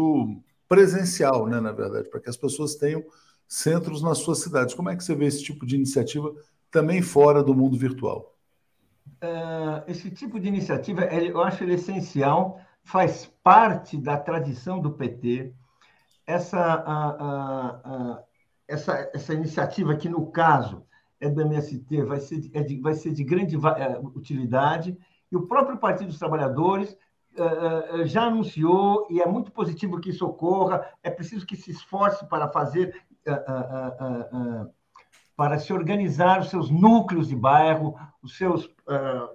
presencial, 0.68 1.48
né, 1.48 1.60
na 1.62 1.72
verdade, 1.72 2.10
para 2.10 2.20
que 2.20 2.30
as 2.30 2.38
pessoas 2.38 2.76
tenham 2.76 3.04
centros 3.48 4.02
nas 4.02 4.18
suas 4.18 4.40
cidades. 4.40 4.74
Como 4.74 4.90
é 4.90 4.96
que 4.96 5.04
você 5.04 5.16
vê 5.16 5.26
esse 5.26 5.44
tipo 5.44 5.66
de 5.66 5.76
iniciativa 5.76 6.34
também 6.70 7.02
fora 7.02 7.42
do 7.42 7.56
mundo 7.56 7.78
virtual? 7.78 8.38
uh, 9.22 9.84
esse 9.88 10.10
tipo 10.12 10.40
de 10.40 10.48
iniciativa, 10.48 11.06
eu 11.06 11.42
acho 11.42 11.64
ele 11.64 11.74
essencial, 11.74 12.60
faz 12.84 13.32
parte 13.48 13.96
da 13.96 14.18
tradição 14.18 14.78
do 14.78 14.92
PT. 14.92 15.54
Essa, 16.26 16.84
uh, 16.84 17.92
uh, 17.92 18.18
essa, 18.68 19.10
essa 19.14 19.34
iniciativa, 19.34 19.96
que 19.96 20.10
no 20.10 20.30
caso 20.30 20.86
é 21.18 21.30
do 21.30 21.40
MST, 21.40 22.04
vai 22.04 22.20
ser, 22.20 22.52
é 22.54 22.62
de, 22.62 22.78
vai 22.82 22.94
ser 22.94 23.14
de 23.14 23.24
grande 23.24 23.56
eh, 23.56 24.00
utilidade, 24.14 24.98
e 25.32 25.38
o 25.38 25.48
próprio 25.48 25.78
Partido 25.78 26.08
dos 26.08 26.20
Trabalhadores 26.20 26.96
já 28.06 28.24
anunciou, 28.24 29.08
e 29.10 29.22
é 29.22 29.28
muito 29.28 29.52
positivo 29.52 30.00
que 30.00 30.10
isso 30.10 30.26
ocorra, 30.26 30.86
é 31.04 31.10
preciso 31.10 31.46
que 31.46 31.56
se 31.56 31.72
esforce 31.72 32.28
para 32.28 32.50
fazer 32.50 33.02
para 35.36 35.60
se 35.60 35.72
organizar 35.72 36.40
os 36.40 36.50
seus 36.50 36.70
núcleos 36.72 37.28
de 37.28 37.36
bairro, 37.36 37.96
os 38.24 38.38
seus 38.38 38.70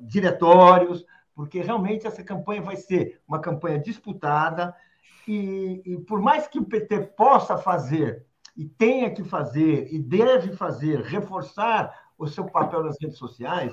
diretórios, 0.00 1.04
porque 1.34 1.60
realmente 1.60 2.06
essa 2.06 2.22
campanha 2.22 2.62
vai 2.62 2.76
ser 2.76 3.20
uma 3.26 3.40
campanha 3.40 3.78
disputada 3.78 4.74
e, 5.26 5.82
e, 5.84 5.98
por 6.00 6.20
mais 6.20 6.46
que 6.46 6.58
o 6.58 6.64
PT 6.64 6.98
possa 7.16 7.56
fazer 7.56 8.26
e 8.56 8.64
tenha 8.66 9.10
que 9.10 9.24
fazer 9.24 9.88
e 9.92 9.98
deve 9.98 10.52
fazer, 10.52 11.00
reforçar 11.00 11.92
o 12.18 12.26
seu 12.26 12.44
papel 12.44 12.84
nas 12.84 12.96
redes 13.00 13.18
sociais, 13.18 13.72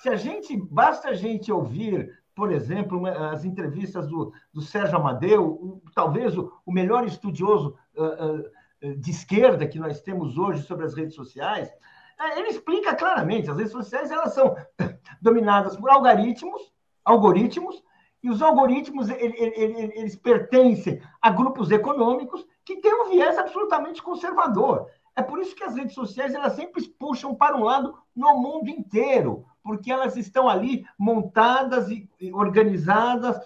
se 0.00 0.08
a 0.08 0.16
gente 0.16 0.56
basta 0.56 1.08
a 1.08 1.14
gente 1.14 1.50
ouvir, 1.50 2.10
por 2.34 2.52
exemplo, 2.52 3.06
as 3.06 3.44
entrevistas 3.44 4.06
do, 4.08 4.32
do 4.52 4.60
Sérgio 4.60 4.96
Amadeu, 4.96 5.46
o, 5.46 5.82
talvez 5.94 6.36
o, 6.36 6.52
o, 6.64 6.72
melhor 6.72 7.04
estudioso 7.06 7.76
uh, 7.96 8.88
uh, 8.88 8.96
de 8.96 9.10
esquerda 9.10 9.66
que 9.66 9.78
nós 9.78 10.00
temos 10.00 10.36
hoje 10.36 10.62
sobre 10.62 10.84
as 10.84 10.94
redes 10.94 11.14
sociais, 11.14 11.70
é, 12.18 12.38
ele 12.38 12.48
explica 12.48 12.94
claramente, 12.94 13.50
as 13.50 13.56
redes 13.56 13.72
sociais 13.72 14.10
elas 14.10 14.34
são 14.34 14.56
dominadas 15.20 15.76
por 15.76 15.90
algoritmos, 15.90 16.71
algoritmos, 17.04 17.82
e 18.22 18.30
os 18.30 18.40
algoritmos 18.40 19.08
eles 19.10 20.14
pertencem 20.14 21.02
a 21.20 21.30
grupos 21.30 21.70
econômicos 21.70 22.46
que 22.64 22.76
têm 22.76 22.94
um 22.94 23.10
viés 23.10 23.36
absolutamente 23.36 24.00
conservador. 24.00 24.86
É 25.16 25.22
por 25.22 25.40
isso 25.40 25.54
que 25.54 25.64
as 25.64 25.74
redes 25.74 25.94
sociais 25.94 26.32
elas 26.32 26.54
sempre 26.54 26.82
puxam 26.98 27.34
para 27.34 27.56
um 27.56 27.64
lado 27.64 27.94
no 28.14 28.38
mundo 28.38 28.68
inteiro, 28.68 29.44
porque 29.62 29.90
elas 29.90 30.16
estão 30.16 30.48
ali 30.48 30.86
montadas 30.96 31.90
e 31.90 32.08
organizadas, 32.32 33.38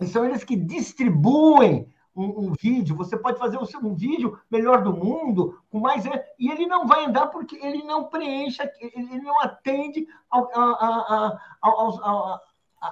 e 0.00 0.06
são 0.06 0.24
eles 0.24 0.42
que 0.42 0.56
distribuem 0.56 1.88
um, 2.16 2.46
um, 2.46 2.52
vídeo, 2.52 2.96
você 2.96 3.16
pode 3.16 3.38
fazer 3.38 3.58
um, 3.58 3.88
um 3.88 3.94
vídeo 3.94 4.38
melhor 4.50 4.82
do 4.82 4.92
mundo, 4.92 5.58
com 5.68 5.80
mais. 5.80 6.04
E 6.38 6.50
ele 6.50 6.66
não 6.66 6.86
vai 6.86 7.04
andar 7.04 7.26
porque 7.26 7.56
ele 7.56 7.82
não 7.82 8.04
preenche, 8.04 8.62
ele 8.80 9.20
não 9.20 9.40
atende 9.40 10.06
ao, 10.30 10.48
a, 10.54 11.38
a, 11.62 12.40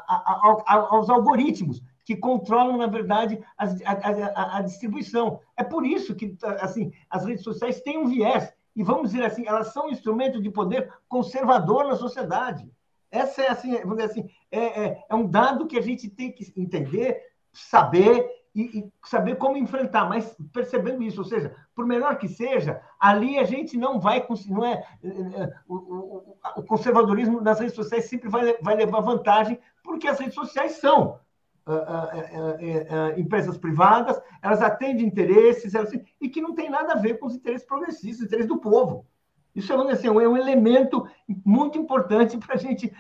aos, 0.06 0.62
aos, 0.66 1.10
algoritmos 1.10 1.82
que 2.04 2.16
controlam, 2.16 2.78
na 2.78 2.86
verdade, 2.86 3.38
a, 3.56 3.64
a, 3.64 4.58
a, 4.58 4.62
distribuição. 4.62 5.40
É 5.56 5.62
por 5.62 5.86
isso 5.86 6.14
que 6.14 6.36
assim, 6.60 6.92
as 7.08 7.24
redes 7.24 7.44
sociais 7.44 7.80
têm 7.80 7.98
um 7.98 8.08
viés, 8.08 8.52
e 8.74 8.82
vamos 8.82 9.10
dizer 9.10 9.24
assim, 9.24 9.46
elas 9.46 9.72
são 9.72 9.86
um 9.86 9.90
instrumento 9.90 10.40
de 10.40 10.50
poder 10.50 10.92
conservador 11.08 11.86
na 11.86 11.94
sociedade. 11.94 12.70
Essa 13.10 13.42
é 13.42 13.50
assim, 13.50 13.78
vamos 13.80 13.96
dizer 13.96 14.10
assim, 14.10 14.30
é, 14.50 14.84
é, 14.84 15.04
é 15.08 15.14
um 15.14 15.26
dado 15.26 15.66
que 15.66 15.78
a 15.78 15.82
gente 15.82 16.08
tem 16.08 16.32
que 16.32 16.50
entender, 16.56 17.20
saber 17.52 18.26
e, 18.54 18.78
e, 18.78 18.92
saber 19.04 19.36
como 19.36 19.56
enfrentar, 19.56 20.08
mas 20.08 20.36
percebendo 20.52 21.02
isso, 21.02 21.20
ou 21.20 21.24
seja, 21.24 21.54
por 21.74 21.86
melhor 21.86 22.18
que 22.18 22.28
seja, 22.28 22.80
ali 23.00 23.38
a 23.38 23.44
gente 23.44 23.76
não 23.76 23.98
vai 23.98 24.26
não 24.48 24.64
é, 24.64 24.84
é, 25.02 25.08
é 25.08 25.54
o, 25.66 25.74
o, 25.74 26.36
o, 26.56 26.62
conservadorismo 26.62 27.40
nas 27.40 27.60
redes 27.60 27.74
sociais 27.74 28.04
sempre 28.06 28.28
vai, 28.28 28.56
vai 28.60 28.76
levar 28.76 29.00
vantagem, 29.00 29.58
porque 29.82 30.06
as 30.06 30.18
redes 30.18 30.34
sociais 30.34 30.72
são 30.72 31.18
uh, 31.66 31.72
uh, 31.72 33.14
uh, 33.16 33.20
empresas 33.20 33.56
privadas, 33.56 34.20
elas 34.42 34.60
atendem 34.60 35.06
interesses, 35.06 35.74
elas, 35.74 35.92
e 36.20 36.28
que 36.28 36.42
não 36.42 36.54
tem 36.54 36.68
nada 36.68 36.92
a 36.92 36.98
ver 36.98 37.18
com 37.18 37.26
os 37.26 37.34
interesses 37.34 37.66
progressistas, 37.66 38.18
os 38.20 38.26
interesses 38.26 38.48
do 38.48 38.58
povo. 38.58 39.06
Isso 39.54 39.72
é, 39.72 39.92
assim, 39.92 40.06
é 40.06 40.10
um 40.10 40.36
elemento 40.36 41.06
muito 41.44 41.78
importante 41.78 42.38
para 42.38 42.54
a 42.54 42.58
gente, 42.58 42.92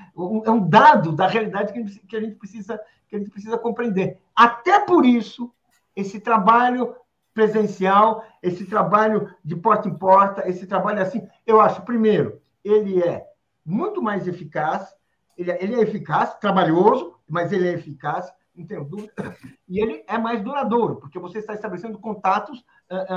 é 0.44 0.50
um 0.50 0.68
dado 0.68 1.12
da 1.12 1.26
realidade 1.26 1.72
que 1.72 1.78
a 1.78 1.82
gente, 1.82 2.06
que 2.06 2.16
a 2.16 2.20
gente 2.20 2.36
precisa 2.36 2.80
que 3.12 3.16
a 3.16 3.18
gente 3.18 3.30
precisa 3.30 3.58
compreender. 3.58 4.18
Até 4.34 4.80
por 4.80 5.04
isso, 5.04 5.52
esse 5.94 6.18
trabalho 6.18 6.96
presencial, 7.34 8.24
esse 8.42 8.64
trabalho 8.64 9.34
de 9.44 9.54
porta 9.54 9.86
em 9.86 9.94
porta, 9.94 10.48
esse 10.48 10.66
trabalho 10.66 11.02
assim, 11.02 11.28
eu 11.46 11.60
acho, 11.60 11.82
primeiro, 11.82 12.40
ele 12.64 13.02
é 13.02 13.26
muito 13.64 14.02
mais 14.02 14.26
eficaz, 14.26 14.94
ele 15.36 15.50
é, 15.50 15.62
ele 15.62 15.74
é 15.74 15.80
eficaz, 15.80 16.34
trabalhoso, 16.38 17.14
mas 17.28 17.52
ele 17.52 17.68
é 17.68 17.72
eficaz, 17.74 18.32
não 18.54 18.66
tenho 18.66 18.84
dúvida, 18.84 19.36
e 19.68 19.78
ele 19.78 20.02
é 20.06 20.16
mais 20.16 20.42
duradouro, 20.42 20.96
porque 20.96 21.18
você 21.18 21.38
está 21.38 21.52
estabelecendo 21.52 21.98
contatos 21.98 22.60
uh, 22.90 23.16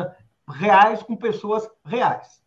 uh, 0.49 0.51
reais 0.51 1.01
com 1.03 1.15
pessoas 1.15 1.69
reais. 1.85 2.44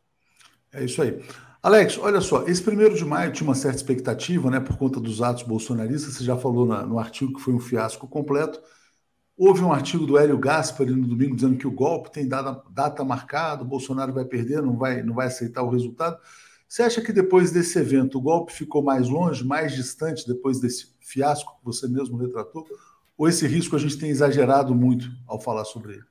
É 0.72 0.84
isso 0.84 1.00
aí. 1.02 1.22
Alex, 1.62 1.98
olha 1.98 2.20
só, 2.20 2.46
esse 2.46 2.62
primeiro 2.62 2.94
de 2.94 3.04
maio 3.04 3.32
tinha 3.32 3.48
uma 3.48 3.54
certa 3.54 3.76
expectativa, 3.76 4.50
né, 4.50 4.60
por 4.60 4.76
conta 4.76 5.00
dos 5.00 5.20
atos 5.20 5.42
bolsonaristas. 5.42 6.14
Você 6.14 6.24
já 6.24 6.36
falou 6.36 6.64
na, 6.66 6.84
no 6.84 6.98
artigo 6.98 7.34
que 7.34 7.40
foi 7.40 7.52
um 7.52 7.60
fiasco 7.60 8.06
completo. 8.06 8.60
Houve 9.36 9.62
um 9.62 9.72
artigo 9.72 10.06
do 10.06 10.18
Hélio 10.18 10.38
Gaspari 10.38 10.90
no 10.90 11.06
domingo 11.06 11.34
dizendo 11.34 11.56
que 11.56 11.66
o 11.66 11.70
golpe 11.70 12.10
tem 12.10 12.26
data, 12.26 12.62
data 12.70 13.04
marcada, 13.04 13.62
o 13.62 13.66
Bolsonaro 13.66 14.12
vai 14.12 14.24
perder, 14.24 14.62
não 14.62 14.76
vai, 14.76 15.02
não 15.02 15.14
vai 15.14 15.26
aceitar 15.28 15.62
o 15.62 15.70
resultado. 15.70 16.18
Você 16.68 16.82
acha 16.82 17.00
que 17.00 17.12
depois 17.12 17.50
desse 17.50 17.78
evento 17.78 18.18
o 18.18 18.20
golpe 18.20 18.52
ficou 18.52 18.82
mais 18.82 19.08
longe, 19.08 19.44
mais 19.44 19.74
distante 19.74 20.26
depois 20.26 20.60
desse 20.60 20.94
fiasco 21.00 21.56
que 21.58 21.64
você 21.64 21.88
mesmo 21.88 22.16
retratou? 22.18 22.66
Ou 23.16 23.28
esse 23.28 23.46
risco 23.46 23.74
a 23.74 23.78
gente 23.78 23.98
tem 23.98 24.10
exagerado 24.10 24.74
muito 24.74 25.10
ao 25.26 25.40
falar 25.40 25.64
sobre 25.64 25.94
ele? 25.94 26.04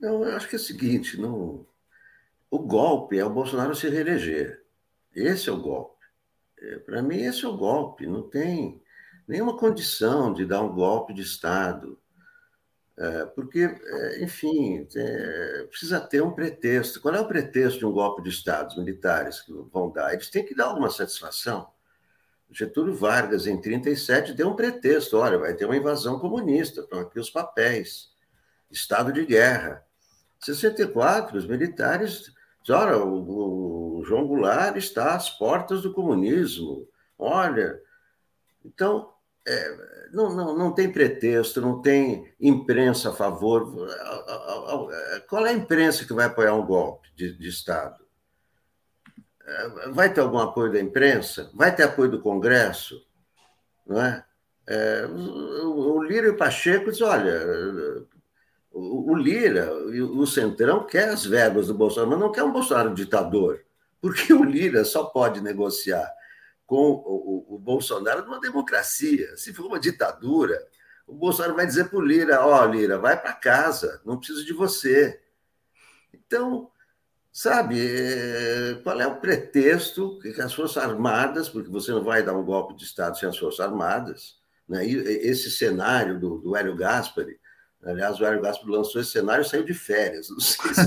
Não, 0.00 0.24
eu 0.24 0.36
acho 0.36 0.48
que 0.48 0.56
é 0.56 0.58
o 0.58 0.62
seguinte, 0.62 1.20
não, 1.20 1.64
o 2.50 2.58
golpe 2.58 3.18
é 3.18 3.24
o 3.24 3.30
Bolsonaro 3.30 3.74
se 3.74 3.88
reeleger. 3.88 4.64
Esse 5.14 5.48
é 5.48 5.52
o 5.52 5.60
golpe. 5.60 6.04
É, 6.58 6.78
Para 6.78 7.02
mim, 7.02 7.22
esse 7.22 7.44
é 7.44 7.48
o 7.48 7.56
golpe. 7.56 8.06
Não 8.06 8.28
tem 8.28 8.82
nenhuma 9.26 9.56
condição 9.56 10.32
de 10.32 10.44
dar 10.44 10.62
um 10.62 10.74
golpe 10.74 11.14
de 11.14 11.22
Estado. 11.22 11.98
É, 12.98 13.24
porque, 13.26 13.60
é, 13.60 14.24
enfim, 14.24 14.86
é, 14.94 15.66
precisa 15.70 16.00
ter 16.00 16.22
um 16.22 16.32
pretexto. 16.32 17.00
Qual 17.00 17.14
é 17.14 17.20
o 17.20 17.28
pretexto 17.28 17.78
de 17.78 17.86
um 17.86 17.92
golpe 17.92 18.22
de 18.22 18.28
Estado, 18.28 18.68
os 18.68 18.76
militares 18.76 19.40
que 19.40 19.52
vão 19.72 19.90
dar? 19.90 20.12
Eles 20.12 20.28
têm 20.28 20.44
que 20.44 20.54
dar 20.54 20.66
alguma 20.66 20.90
satisfação. 20.90 21.70
Getúlio 22.52 22.94
Vargas, 22.94 23.46
em 23.46 23.52
1937, 23.52 24.34
deu 24.34 24.48
um 24.48 24.56
pretexto: 24.56 25.16
olha, 25.16 25.38
vai 25.38 25.54
ter 25.54 25.64
uma 25.64 25.76
invasão 25.76 26.18
comunista, 26.18 26.80
estão 26.80 27.00
aqui 27.00 27.18
os 27.18 27.30
papéis, 27.30 28.10
estado 28.70 29.12
de 29.12 29.24
guerra. 29.24 29.86
Em 30.42 30.44
64, 30.46 31.38
os 31.38 31.46
militares 31.46 32.32
Ora, 32.68 32.98
o, 32.98 33.98
o 33.98 34.04
João 34.04 34.26
Goulart 34.26 34.76
está 34.76 35.14
às 35.14 35.30
portas 35.30 35.82
do 35.82 35.92
comunismo. 35.92 36.86
Olha, 37.18 37.80
então 38.64 39.12
é, 39.46 40.08
não, 40.12 40.34
não, 40.34 40.56
não 40.56 40.72
tem 40.72 40.92
pretexto, 40.92 41.60
não 41.60 41.80
tem 41.80 42.32
imprensa 42.40 43.10
a 43.10 43.12
favor. 43.12 43.88
Qual 45.28 45.46
é 45.46 45.50
a 45.50 45.54
imprensa 45.54 46.04
que 46.04 46.12
vai 46.12 46.26
apoiar 46.26 46.54
um 46.54 46.66
golpe 46.66 47.08
de, 47.14 47.36
de 47.36 47.48
Estado? 47.48 48.04
É, 49.44 49.90
vai 49.90 50.12
ter 50.12 50.20
algum 50.20 50.38
apoio 50.38 50.72
da 50.72 50.80
imprensa? 50.80 51.50
Vai 51.54 51.74
ter 51.74 51.84
apoio 51.84 52.10
do 52.10 52.20
Congresso? 52.20 53.04
Não 53.86 54.00
é? 54.00 54.24
É, 54.68 55.06
o, 55.06 55.96
o 55.96 56.02
Lira 56.02 56.28
e 56.28 56.30
o 56.30 56.36
Pacheco 56.36 56.92
dizem, 56.92 57.06
olha, 57.06 58.06
o, 58.80 59.14
Lira 59.14 59.72
o 59.72 60.26
Centrão 60.26 60.86
quer 60.86 61.10
as 61.10 61.24
verbas 61.24 61.66
do 61.66 61.74
Bolsonaro, 61.74 62.10
mas 62.10 62.20
não 62.20 62.32
quer 62.32 62.42
um 62.42 62.52
Bolsonaro 62.52 62.94
ditador, 62.94 63.64
porque 64.00 64.32
o 64.32 64.44
Lira 64.44 64.84
só 64.84 65.04
pode 65.04 65.40
negociar 65.40 66.10
com 66.66 66.90
o, 67.04 67.56
o, 67.56 67.58
Bolsonaro 67.58 68.24
numa 68.24 68.40
democracia. 68.40 69.36
Se 69.36 69.52
for 69.52 69.66
uma 69.66 69.80
ditadura, 69.80 70.56
o 71.04 71.12
Bolsonaro 71.12 71.56
vai 71.56 71.66
dizer 71.66 71.88
para 71.88 71.98
o 71.98 72.00
Lira: 72.00 72.46
Ó, 72.46 72.62
oh, 72.62 72.66
Lira, 72.66 72.96
vai 72.96 73.20
para 73.20 73.32
casa, 73.32 74.00
não 74.04 74.18
preciso 74.18 74.44
de 74.44 74.52
você. 74.52 75.20
Então, 76.14 76.70
sabe, 77.32 77.76
é, 77.80 78.80
qual 78.84 79.00
é 79.00 79.06
o 79.06 79.20
pretexto 79.20 80.18
que 80.20 80.40
as 80.40 80.54
Forças 80.54 80.82
Armadas, 80.82 81.48
porque 81.48 81.68
você 81.68 81.90
não 81.90 82.04
vai 82.04 82.22
dar 82.22 82.36
um 82.36 82.44
golpe 82.44 82.76
de 82.76 82.84
Estado 82.84 83.18
sem 83.18 83.28
as 83.28 83.36
Forças 83.36 83.60
Armadas, 83.60 84.38
né? 84.68 84.86
e 84.86 84.94
esse 84.94 85.50
cenário 85.50 86.20
do, 86.20 86.38
do 86.38 86.54
Hélio 86.54 86.76
Gaspari, 86.76 87.40
Aliás, 87.84 88.20
o 88.20 88.24
Hélio 88.24 88.42
Gaspar 88.42 88.68
lançou 88.68 89.00
esse 89.00 89.10
cenário 89.10 89.42
e 89.42 89.48
saiu 89.48 89.64
de 89.64 89.72
férias. 89.72 90.28
Não 90.28 90.40
sei 90.40 90.74
se, 90.74 90.84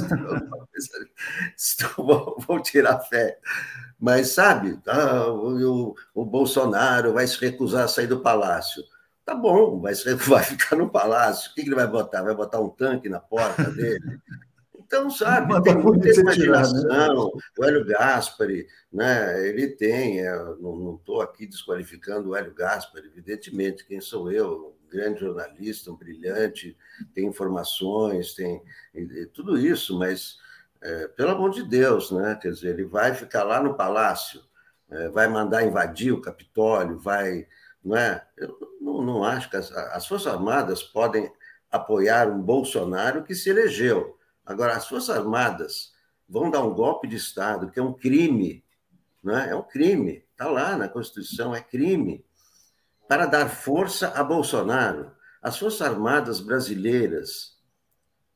se 1.57 1.85
vão, 1.97 2.61
tirar 2.61 2.99
férias. 2.99 3.37
Mas, 3.99 4.29
sabe, 4.29 4.79
ah, 4.87 5.27
o, 5.29 5.95
o, 6.13 6.25
Bolsonaro 6.25 7.13
vai 7.13 7.25
se 7.25 7.39
recusar 7.39 7.85
a 7.85 7.87
sair 7.87 8.07
do 8.07 8.19
palácio. 8.19 8.83
Tá 9.25 9.33
bom, 9.33 9.79
vai, 9.79 9.95
se, 9.95 10.13
vai 10.13 10.43
ficar 10.43 10.75
no 10.75 10.89
palácio. 10.89 11.51
O 11.51 11.55
que, 11.55 11.63
que 11.63 11.69
ele 11.69 11.75
vai 11.75 11.87
botar? 11.87 12.21
Vai 12.21 12.35
botar 12.35 12.59
um 12.59 12.69
tanque 12.69 13.09
na 13.09 13.19
porta 13.19 13.63
dele? 13.71 14.19
Então, 14.85 15.09
sabe, 15.09 15.59
tem 15.63 15.75
muita 15.75 16.07
né? 16.07 16.13
imaginação. 16.13 17.31
O 17.57 17.63
Hélio 17.63 17.83
Gaspari, 17.83 18.67
né, 18.91 19.49
ele 19.49 19.69
tem, 19.69 20.19
é, 20.19 20.31
não 20.59 20.95
estou 20.99 21.19
aqui 21.21 21.47
desqualificando 21.47 22.29
o 22.29 22.35
Hélio 22.35 22.53
Gaspari, 22.53 23.07
evidentemente, 23.07 23.85
quem 23.85 23.99
sou 23.99 24.31
eu? 24.31 24.72
Grande 24.93 25.21
jornalista, 25.21 25.91
um 25.91 25.95
brilhante, 25.95 26.77
tem 27.13 27.25
informações, 27.25 28.35
tem 28.35 28.61
tudo 29.33 29.57
isso, 29.57 29.97
mas 29.97 30.37
é, 30.81 31.07
pelo 31.07 31.31
amor 31.31 31.49
de 31.49 31.63
Deus, 31.63 32.11
né? 32.11 32.37
Quer 32.39 32.51
dizer, 32.51 32.69
ele 32.69 32.85
vai 32.85 33.13
ficar 33.15 33.43
lá 33.43 33.61
no 33.61 33.75
palácio, 33.75 34.41
é, 34.89 35.09
vai 35.09 35.27
mandar 35.27 35.65
invadir 35.65 36.11
o 36.11 36.21
Capitólio, 36.21 36.99
vai, 36.99 37.47
não 37.83 37.97
é? 37.97 38.23
Eu 38.37 38.57
não, 38.79 39.01
não 39.01 39.23
acho 39.23 39.49
que 39.49 39.57
as, 39.57 39.71
as 39.71 40.05
Forças 40.05 40.31
Armadas 40.31 40.83
podem 40.83 41.31
apoiar 41.71 42.29
um 42.29 42.41
Bolsonaro 42.41 43.23
que 43.23 43.33
se 43.33 43.49
elegeu. 43.49 44.17
Agora, 44.45 44.75
as 44.75 44.87
Forças 44.87 45.15
Armadas 45.15 45.93
vão 46.29 46.51
dar 46.51 46.63
um 46.63 46.73
golpe 46.73 47.07
de 47.07 47.15
Estado, 47.15 47.71
que 47.71 47.79
é 47.79 47.83
um 47.83 47.93
crime, 47.93 48.63
não 49.23 49.37
é? 49.37 49.49
É 49.49 49.55
um 49.55 49.63
crime, 49.63 50.23
está 50.31 50.49
lá 50.49 50.77
na 50.77 50.87
Constituição, 50.87 51.55
é 51.55 51.61
crime 51.61 52.23
para 53.07 53.25
dar 53.25 53.49
força 53.49 54.09
a 54.09 54.23
Bolsonaro. 54.23 55.11
As 55.41 55.57
Forças 55.57 55.81
Armadas 55.81 56.39
brasileiras 56.39 57.53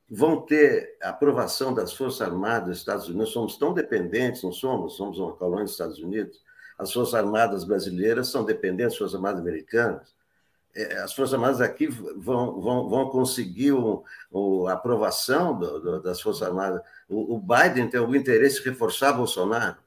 vão 0.09 0.41
ter 0.41 0.97
aprovação 1.01 1.74
das 1.74 1.93
Forças 1.93 2.22
Armadas 2.22 2.70
dos 2.70 2.78
Estados 2.80 3.05
Unidos. 3.05 3.28
Nós 3.28 3.34
somos 3.34 3.57
tão 3.57 3.74
dependentes, 3.74 4.43
não 4.43 4.51
somos? 4.51 4.95
Somos 4.95 5.20
uma 5.20 5.34
colônia 5.34 5.65
dos 5.65 5.74
Estados 5.74 5.99
Unidos. 5.99 6.41
As 6.78 6.93
Forças 6.93 7.15
Armadas 7.15 7.63
brasileiras 7.63 8.28
são 8.28 8.45
dependentes 8.45 8.93
das 8.93 8.97
Forças 8.97 9.15
Armadas 9.15 9.41
americanas. 9.41 10.15
É, 10.76 10.99
as 10.99 11.13
Forças 11.13 11.34
Armadas 11.34 11.59
aqui 11.59 11.88
vão, 11.88 12.61
vão, 12.61 12.88
vão 12.88 13.09
conseguir 13.09 13.74
a 14.68 14.74
aprovação 14.74 15.57
do, 15.57 15.80
do, 15.80 16.01
das 16.01 16.22
Forças 16.22 16.47
Armadas. 16.47 16.82
O, 17.09 17.36
o 17.36 17.39
Biden 17.39 17.89
tem 17.89 17.99
algum 17.99 18.15
interesse 18.15 18.59
em 18.59 18.63
reforçar 18.63 19.13
Bolsonaro? 19.13 19.78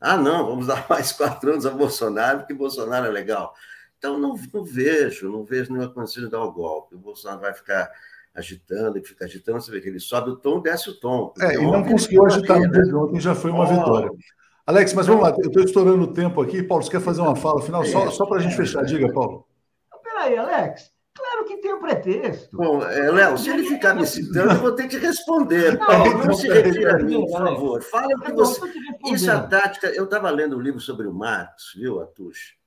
Ah, 0.00 0.16
não, 0.16 0.46
vamos 0.46 0.66
dar 0.68 0.86
mais 0.88 1.12
quatro 1.12 1.52
anos 1.52 1.66
a 1.66 1.70
Bolsonaro, 1.70 2.40
porque 2.40 2.54
Bolsonaro 2.54 3.06
é 3.06 3.10
legal. 3.10 3.54
Então, 4.02 4.18
não, 4.18 4.34
não 4.52 4.64
vejo, 4.64 5.30
não 5.30 5.44
vejo 5.44 5.72
nenhuma 5.72 5.88
condição 5.88 6.24
de 6.24 6.28
dar 6.28 6.42
o 6.42 6.50
golpe. 6.50 6.96
O 6.96 6.98
Bolsonaro 6.98 7.40
vai 7.40 7.54
ficar 7.54 7.88
agitando 8.34 8.98
e 8.98 9.04
fica 9.04 9.26
agitando, 9.26 9.60
você 9.60 9.70
vê 9.70 9.80
que 9.80 9.88
ele 9.88 10.00
sobe 10.00 10.30
o 10.30 10.36
tom, 10.36 10.60
desce 10.60 10.90
o 10.90 10.98
tom. 10.98 11.32
É, 11.40 11.54
e 11.54 11.64
não 11.64 11.84
conseguiu 11.84 12.26
agitar 12.26 12.58
no 12.58 12.68
dia 12.68 12.82
de 12.82 12.92
ontem, 12.92 13.20
já 13.20 13.32
foi 13.32 13.52
uma 13.52 13.62
oh. 13.62 13.66
vitória. 13.68 14.10
Alex, 14.66 14.92
mas 14.92 15.06
vamos 15.06 15.22
lá, 15.22 15.30
eu 15.38 15.46
estou 15.46 15.62
estourando 15.62 16.02
o 16.02 16.12
tempo 16.12 16.42
aqui. 16.42 16.64
Paulo, 16.64 16.82
você 16.82 16.90
quer 16.90 17.00
fazer 17.00 17.20
uma 17.20 17.36
fala 17.36 17.62
final? 17.62 17.84
Só, 17.84 18.10
só 18.10 18.26
para 18.26 18.38
a 18.38 18.40
gente 18.40 18.56
fechar. 18.56 18.84
Diga, 18.84 19.12
Paulo. 19.12 19.46
Peraí, 20.02 20.36
Alex. 20.36 20.90
Claro 21.14 21.44
que 21.44 21.58
tem 21.58 21.72
um 21.72 21.80
pretexto. 21.80 22.56
Bom, 22.56 22.82
é, 22.82 23.08
Léo, 23.08 23.38
se 23.38 23.50
ele 23.50 23.62
ficar 23.68 23.94
me 23.94 24.04
citando, 24.04 24.50
eu 24.54 24.60
vou 24.60 24.72
ter 24.72 24.88
que 24.88 24.96
responder. 24.96 25.78
Não, 25.78 26.24
não 26.26 26.34
se 26.34 26.48
refira 26.48 26.96
a 26.96 26.98
mim, 26.98 27.20
por 27.20 27.38
favor. 27.38 27.82
Fala 27.84 28.16
o 28.16 28.20
que 28.20 28.32
você. 28.32 28.60
Isso 29.12 29.30
é 29.30 29.34
a 29.34 29.42
tática. 29.46 29.86
Eu 29.88 30.04
estava 30.04 30.28
lendo 30.30 30.56
um 30.56 30.60
livro 30.60 30.80
sobre 30.80 31.06
o 31.06 31.12
Marx, 31.12 31.74
viu, 31.76 32.00
Atush? 32.00 32.60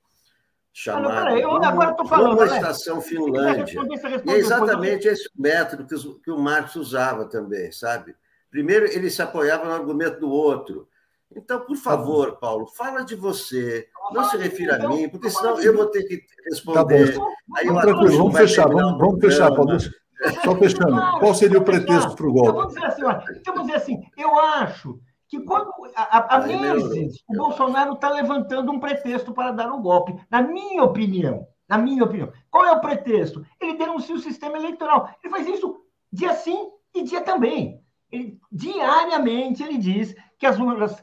Chamado. 0.78 1.08
Não, 1.08 1.24
peraí, 1.24 1.40
eu 1.40 1.50
agora 1.52 1.90
estou 1.92 2.06
falando. 2.06 2.34
Uma 2.34 2.44
estação 2.44 3.00
Finlândia. 3.00 3.80
E 4.26 4.30
é 4.30 4.36
exatamente 4.36 5.08
esse 5.08 5.26
método 5.34 5.86
que, 5.86 6.20
que 6.22 6.30
o 6.30 6.38
Marx 6.38 6.76
usava 6.76 7.24
também, 7.24 7.72
sabe? 7.72 8.14
Primeiro, 8.50 8.84
ele 8.84 9.08
se 9.08 9.22
apoiava 9.22 9.64
no 9.64 9.72
argumento 9.72 10.20
do 10.20 10.30
outro. 10.30 10.86
Então, 11.34 11.60
por 11.60 11.78
favor, 11.78 12.36
Paulo, 12.36 12.66
fala 12.66 13.06
de 13.06 13.14
você, 13.14 13.88
não 14.12 14.24
se 14.24 14.36
refira 14.36 14.74
a 14.74 14.78
então, 14.78 14.90
mim, 14.90 15.08
porque 15.08 15.30
senão 15.30 15.58
eu 15.58 15.74
vou 15.74 15.86
ter 15.86 16.02
que 16.02 16.22
responder. 16.44 17.14
Tá 17.14 17.24
Aí 17.56 17.66
eu 17.68 17.80
tranquilo, 17.80 18.18
vamos 18.18 18.36
fechar, 18.36 18.68
vamos, 18.68 18.98
vamos 18.98 19.18
fechar, 19.18 19.48
Paulo. 19.54 19.78
Só 19.80 20.56
fechando. 20.58 21.18
Qual 21.20 21.34
seria 21.34 21.58
o 21.58 21.64
pretexto 21.64 22.14
para 22.14 22.26
o 22.26 22.32
golpe? 22.34 22.52
Vamos 22.52 22.74
dizer 22.74 22.86
assim, 22.86 23.02
então, 23.30 23.54
vamos 23.54 23.66
dizer 23.68 23.78
assim, 23.78 24.02
eu 24.18 24.38
acho 24.38 25.00
que 25.28 25.40
quando 25.40 25.72
há 25.94 26.38
meses 26.40 27.22
o 27.28 27.34
Bolsonaro 27.34 27.94
está 27.94 28.10
levantando 28.10 28.70
um 28.70 28.78
pretexto 28.78 29.32
para 29.32 29.52
dar 29.52 29.72
um 29.72 29.82
golpe, 29.82 30.14
na 30.30 30.42
minha 30.42 30.82
opinião. 30.82 31.46
Na 31.68 31.76
minha 31.76 32.04
opinião. 32.04 32.32
Qual 32.50 32.64
é 32.64 32.72
o 32.72 32.80
pretexto? 32.80 33.44
Ele 33.60 33.76
denuncia 33.76 34.14
o 34.14 34.20
sistema 34.20 34.56
eleitoral. 34.56 35.10
Ele 35.22 35.32
faz 35.32 35.48
isso 35.48 35.80
dia 36.12 36.32
sim 36.34 36.70
e 36.94 37.02
dia 37.02 37.20
também. 37.20 37.80
Ele, 38.10 38.38
diariamente 38.52 39.64
ele 39.64 39.78
diz 39.78 40.14
que 40.38 40.46
as 40.46 40.58
urnas 40.58 41.02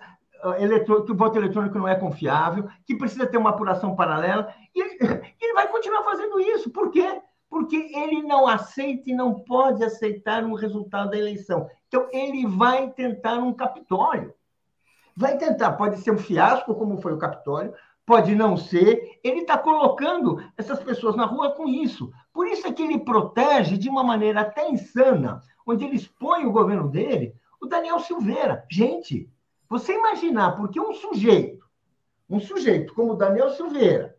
que 0.85 1.11
o 1.11 1.15
voto 1.15 1.37
eletrônico 1.37 1.77
não 1.77 1.87
é 1.87 1.95
confiável, 1.95 2.67
que 2.85 2.97
precisa 2.97 3.25
ter 3.25 3.37
uma 3.37 3.51
apuração 3.51 3.95
paralela, 3.95 4.53
e 4.75 4.81
ele, 4.81 4.97
ele 5.41 5.53
vai 5.53 5.67
continuar 5.69 6.03
fazendo 6.03 6.39
isso. 6.39 6.69
Por 6.69 6.91
quê? 6.91 7.21
Porque 7.53 7.75
ele 7.75 8.23
não 8.23 8.47
aceita 8.47 9.11
e 9.11 9.13
não 9.13 9.35
pode 9.41 9.83
aceitar 9.83 10.43
um 10.43 10.55
resultado 10.55 11.11
da 11.11 11.17
eleição. 11.19 11.69
Então, 11.87 12.07
ele 12.11 12.47
vai 12.47 12.89
tentar 12.89 13.35
um 13.35 13.53
Capitólio. 13.53 14.33
Vai 15.15 15.37
tentar, 15.37 15.73
pode 15.73 15.99
ser 15.99 16.09
um 16.09 16.17
fiasco, 16.17 16.73
como 16.73 16.99
foi 16.99 17.13
o 17.13 17.19
Capitólio, 17.19 17.71
pode 18.07 18.33
não 18.33 18.57
ser. 18.57 19.19
Ele 19.23 19.41
está 19.41 19.55
colocando 19.55 20.43
essas 20.57 20.81
pessoas 20.81 21.15
na 21.15 21.25
rua 21.25 21.51
com 21.51 21.69
isso. 21.69 22.11
Por 22.33 22.47
isso 22.47 22.65
é 22.65 22.73
que 22.73 22.81
ele 22.81 22.97
protege 22.97 23.77
de 23.77 23.87
uma 23.87 24.03
maneira 24.03 24.41
até 24.41 24.67
insana, 24.67 25.39
onde 25.63 25.85
ele 25.85 25.97
expõe 25.97 26.47
o 26.47 26.51
governo 26.51 26.89
dele, 26.89 27.35
o 27.61 27.67
Daniel 27.67 27.99
Silveira. 27.99 28.65
Gente, 28.67 29.29
você 29.69 29.93
imaginar, 29.93 30.53
porque 30.53 30.81
um 30.81 30.91
sujeito, 30.91 31.63
um 32.27 32.39
sujeito 32.39 32.95
como 32.95 33.13
Daniel 33.13 33.51
Silveira, 33.51 34.17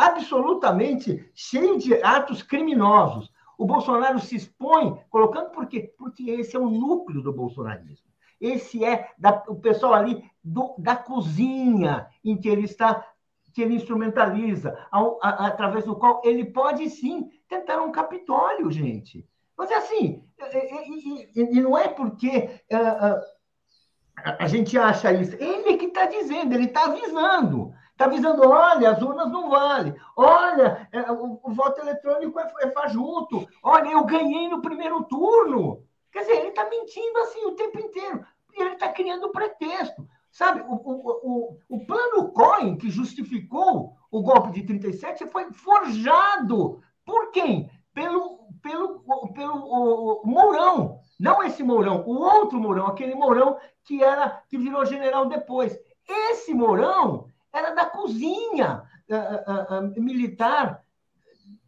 absolutamente 0.00 1.30
cheio 1.34 1.78
de 1.78 1.94
atos 2.02 2.42
criminosos, 2.42 3.30
o 3.58 3.66
Bolsonaro 3.66 4.18
se 4.18 4.36
expõe, 4.36 4.98
colocando 5.10 5.50
por 5.50 5.66
quê? 5.66 5.92
Porque 5.98 6.30
esse 6.30 6.56
é 6.56 6.58
o 6.58 6.70
núcleo 6.70 7.22
do 7.22 7.32
bolsonarismo. 7.32 8.08
Esse 8.40 8.82
é 8.82 9.10
da, 9.18 9.44
o 9.48 9.56
pessoal 9.56 9.92
ali 9.92 10.24
do, 10.42 10.74
da 10.78 10.96
cozinha 10.96 12.08
em 12.24 12.38
que 12.38 12.48
ele 12.48 12.64
está, 12.64 13.06
que 13.52 13.60
ele 13.60 13.74
instrumentaliza, 13.74 14.78
ao, 14.90 15.18
a, 15.22 15.48
através 15.48 15.84
do 15.84 15.94
qual 15.94 16.22
ele 16.24 16.46
pode 16.46 16.88
sim 16.88 17.28
tentar 17.46 17.82
um 17.82 17.92
Capitólio, 17.92 18.70
gente. 18.70 19.28
Mas 19.58 19.70
é 19.70 19.76
assim, 19.76 20.24
e, 20.54 21.30
e, 21.38 21.58
e, 21.58 21.60
não 21.60 21.76
é 21.76 21.86
porque 21.86 22.62
uh, 22.72 23.18
uh, 23.18 24.36
a 24.38 24.46
gente 24.48 24.78
acha 24.78 25.12
isso. 25.12 25.36
Ele 25.36 25.76
que 25.76 25.84
está 25.84 26.06
dizendo, 26.06 26.54
ele 26.54 26.64
está 26.64 26.86
avisando. 26.86 27.74
Está 28.00 28.08
avisando, 28.08 28.48
olha, 28.48 28.92
as 28.92 29.02
urnas 29.02 29.30
não 29.30 29.50
valem. 29.50 29.94
Olha, 30.16 30.88
é, 30.90 31.12
o, 31.12 31.38
o, 31.42 31.52
voto 31.52 31.82
eletrônico 31.82 32.40
é, 32.40 32.50
é 32.62 32.70
fajuto. 32.70 33.46
Olha, 33.62 33.90
eu 33.90 34.02
ganhei 34.04 34.48
no 34.48 34.62
primeiro 34.62 35.04
turno. 35.04 35.84
Quer 36.10 36.20
dizer, 36.20 36.38
ele 36.38 36.48
está 36.48 36.66
mentindo 36.70 37.18
assim 37.18 37.44
o 37.44 37.54
tempo 37.56 37.78
inteiro. 37.78 38.24
E 38.54 38.62
ele 38.62 38.72
está 38.72 38.88
criando 38.88 39.28
pretexto. 39.28 40.08
Sabe, 40.30 40.62
o, 40.62 40.72
o, 40.72 41.10
o, 41.22 41.58
o 41.68 41.84
plano 41.84 42.32
Cohen, 42.32 42.78
que 42.78 42.88
justificou 42.88 43.94
o 44.10 44.22
golpe 44.22 44.50
de 44.52 44.62
37, 44.62 45.26
foi 45.26 45.52
forjado. 45.52 46.80
Por 47.04 47.30
quem? 47.32 47.70
Pelo, 47.92 48.48
pelo, 48.62 49.00
pelo 49.34 49.56
o 49.56 50.26
Mourão. 50.26 51.00
Não 51.18 51.42
esse 51.42 51.62
Mourão, 51.62 52.02
o 52.06 52.18
outro 52.18 52.58
Mourão, 52.58 52.86
aquele 52.86 53.14
Mourão 53.14 53.58
que 53.84 54.02
era 54.02 54.42
que 54.48 54.56
virou 54.56 54.86
general 54.86 55.26
depois. 55.26 55.78
Esse 56.08 56.54
Mourão 56.54 57.29
era 57.52 57.74
da 57.74 57.86
cozinha 57.86 58.82
uh, 59.08 59.76
uh, 59.76 59.98
uh, 59.98 60.02
militar 60.02 60.84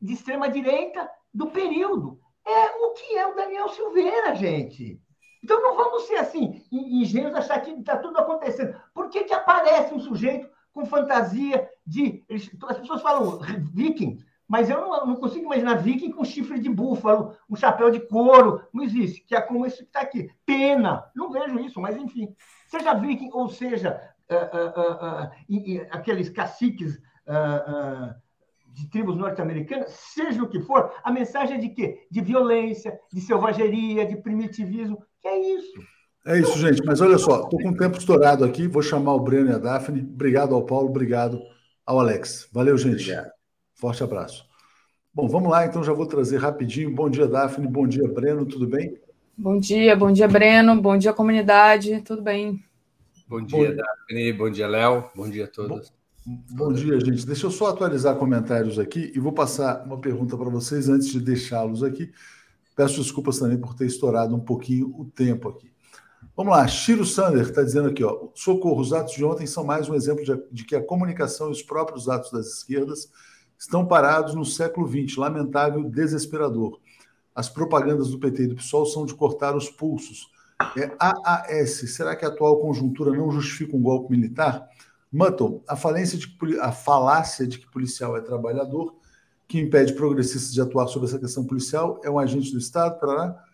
de 0.01 0.12
extrema 0.12 0.49
direita 0.49 1.09
do 1.33 1.49
período. 1.49 2.20
É 2.47 2.85
o 2.85 2.93
que 2.93 3.16
é 3.16 3.26
o 3.26 3.35
Daniel 3.35 3.68
Silveira, 3.68 4.35
gente. 4.35 5.01
Então 5.43 5.61
não 5.61 5.76
vamos 5.76 6.05
ser 6.05 6.16
assim 6.16 6.64
ingênuos 6.70 7.35
achar 7.35 7.61
que 7.61 7.70
está 7.70 7.97
tudo 7.97 8.18
acontecendo. 8.18 8.80
Por 8.95 9.09
que, 9.09 9.24
que 9.24 9.35
aparece 9.35 9.93
um 9.95 10.01
sujeito 10.01 10.49
com 10.72 10.87
fantasia 10.87 11.68
de. 11.87 12.24
As 12.30 12.78
pessoas 12.78 13.03
falam 13.03 13.39
viking, 13.74 14.18
mas 14.49 14.70
eu 14.70 14.80
não, 14.80 15.07
não, 15.07 15.16
consigo 15.16 15.47
imaginar 15.47 15.76
viking 15.76 16.11
com 16.11 16.24
chifre 16.24 16.59
de 16.59 16.68
búfalo, 16.68 17.37
um 17.49 17.57
chapéu 17.57 17.91
de 17.91 18.01
couro. 18.01 18.62
Não 18.72 18.85
existe, 18.85 19.20
que 19.20 19.35
é 19.35 19.41
como 19.41 19.66
isso 19.66 19.78
que 19.78 19.85
está 19.85 20.01
aqui. 20.01 20.30
Pena. 20.47 21.05
Não 21.14 21.30
vejo 21.30 21.59
isso, 21.61 21.80
mas 21.80 21.97
enfim. 21.97 22.35
Seja 22.68 22.95
viking 22.95 23.30
ou 23.33 23.49
seja 23.49 24.12
uh, 24.35 24.81
uh, 24.81 25.82
uh, 25.82 25.86
aqueles 25.90 26.28
caciques 26.28 27.01
de 28.73 28.89
tribos 28.89 29.16
norte-americanas, 29.16 29.90
seja 30.15 30.43
o 30.43 30.48
que 30.48 30.61
for, 30.61 30.93
a 31.05 31.12
mensagem 31.12 31.57
é 31.57 31.61
de 31.61 31.69
quê? 31.69 32.07
De 32.11 32.20
violência, 32.20 32.98
de 33.12 33.20
selvageria, 33.20 34.07
de 34.07 34.16
primitivismo. 34.16 35.05
Que 35.20 35.28
é 35.28 35.55
isso. 35.55 35.73
É 36.27 36.39
isso, 36.39 36.59
gente. 36.59 36.82
Mas 36.85 37.01
olha 37.01 37.19
só, 37.19 37.43
estou 37.43 37.61
com 37.61 37.70
o 37.70 37.77
tempo 37.77 37.98
estourado 37.98 38.44
aqui. 38.44 38.66
Vou 38.66 38.82
chamar 38.82 39.15
o 39.15 39.20
Breno 39.20 39.51
e 39.51 39.55
a 39.55 39.59
Daphne. 39.59 40.01
Obrigado 40.01 40.55
ao 40.55 40.65
Paulo, 40.65 40.89
obrigado 40.89 41.40
ao 41.85 42.01
Alex. 42.01 42.48
Valeu, 42.52 42.77
gente. 42.78 43.02
Obrigado. 43.02 43.31
Forte 43.74 44.02
abraço. 44.02 44.47
Bom, 45.15 45.28
vamos 45.28 45.51
lá, 45.51 45.66
então 45.66 45.85
já 45.85 45.93
vou 45.93 46.07
trazer 46.07 46.39
rapidinho. 46.39 46.94
Bom 46.94 47.11
dia, 47.11 47.27
Daphne. 47.27 47.66
Bom 47.66 47.86
dia, 47.86 48.09
Breno. 48.09 48.47
Tudo 48.47 48.66
bem? 48.66 48.97
Bom 49.36 49.59
dia, 49.59 49.94
bom 49.97 50.11
dia, 50.11 50.28
Breno. 50.28 50.81
Bom 50.81 50.97
dia, 50.97 51.12
comunidade. 51.12 52.01
Tudo 52.02 52.23
bem? 52.23 52.62
Bom 53.33 53.41
dia. 53.41 53.75
Daphne. 53.75 54.31
Bom 54.35 54.51
dia, 54.51 54.69
Léo. 54.69 55.05
Bom 55.17 55.27
dia 55.27 55.45
a 55.45 55.49
todos. 55.49 55.91
Bom, 56.27 56.45
bom 56.51 56.73
dia, 56.75 57.01
gente. 57.01 57.25
Deixa 57.25 57.47
eu 57.47 57.51
só 57.51 57.69
atualizar 57.69 58.15
comentários 58.17 58.79
aqui 58.79 59.11
e 59.15 59.19
vou 59.19 59.33
passar 59.33 59.87
uma 59.87 59.99
pergunta 59.99 60.37
para 60.37 60.51
vocês 60.51 60.87
antes 60.91 61.09
de 61.09 61.19
deixá-los 61.19 61.83
aqui. 61.83 62.13
Peço 62.77 63.01
desculpas 63.01 63.39
também 63.39 63.57
por 63.57 63.73
ter 63.73 63.87
estourado 63.87 64.37
um 64.37 64.41
pouquinho 64.41 64.95
o 64.99 65.07
tempo 65.07 65.49
aqui. 65.49 65.73
Vamos 66.37 66.53
lá, 66.53 66.69
Chiro 66.69 67.07
Sander 67.07 67.41
está 67.41 67.63
dizendo 67.63 67.89
aqui, 67.89 68.05
ó, 68.05 68.29
socorro, 68.35 68.83
os 68.83 68.93
atos 68.93 69.15
de 69.15 69.25
ontem 69.25 69.47
são 69.47 69.65
mais 69.65 69.89
um 69.89 69.95
exemplo 69.95 70.23
de, 70.23 70.39
de 70.53 70.65
que 70.65 70.77
a 70.77 70.85
comunicação 70.85 71.49
e 71.49 71.53
os 71.53 71.63
próprios 71.63 72.11
atos 72.11 72.31
das 72.33 72.59
esquerdas 72.59 73.11
estão 73.59 73.87
parados 73.87 74.35
no 74.35 74.45
século 74.45 74.87
XX, 74.87 75.17
lamentável, 75.17 75.83
desesperador. 75.85 76.79
As 77.35 77.49
propagandas 77.49 78.11
do 78.11 78.19
PT 78.19 78.43
e 78.43 78.47
do 78.49 78.57
PSOL 78.57 78.85
são 78.85 79.07
de 79.07 79.15
cortar 79.15 79.57
os 79.57 79.71
pulsos. 79.71 80.32
É 80.76 80.90
AAS, 80.98 81.94
será 81.94 82.14
que 82.16 82.24
a 82.24 82.28
atual 82.28 82.60
conjuntura 82.60 83.12
não 83.12 83.30
justifica 83.30 83.76
um 83.76 83.82
golpe 83.82 84.10
militar? 84.10 84.68
Mutton, 85.12 85.62
a, 85.68 85.76
falência 85.76 86.18
de, 86.18 86.36
a 86.60 86.72
falácia 86.72 87.47
de 87.47 87.59
que 87.59 87.70
policial 87.70 88.16
é 88.16 88.20
trabalhador, 88.20 88.94
que 89.47 89.60
impede 89.60 89.93
progressistas 89.93 90.52
de 90.52 90.60
atuar 90.60 90.89
sobre 90.89 91.09
essa 91.09 91.18
questão 91.18 91.44
policial, 91.44 92.01
é 92.02 92.10
um 92.10 92.18
agente 92.18 92.51
do 92.52 92.59
Estado, 92.59 92.98
para 92.98 93.44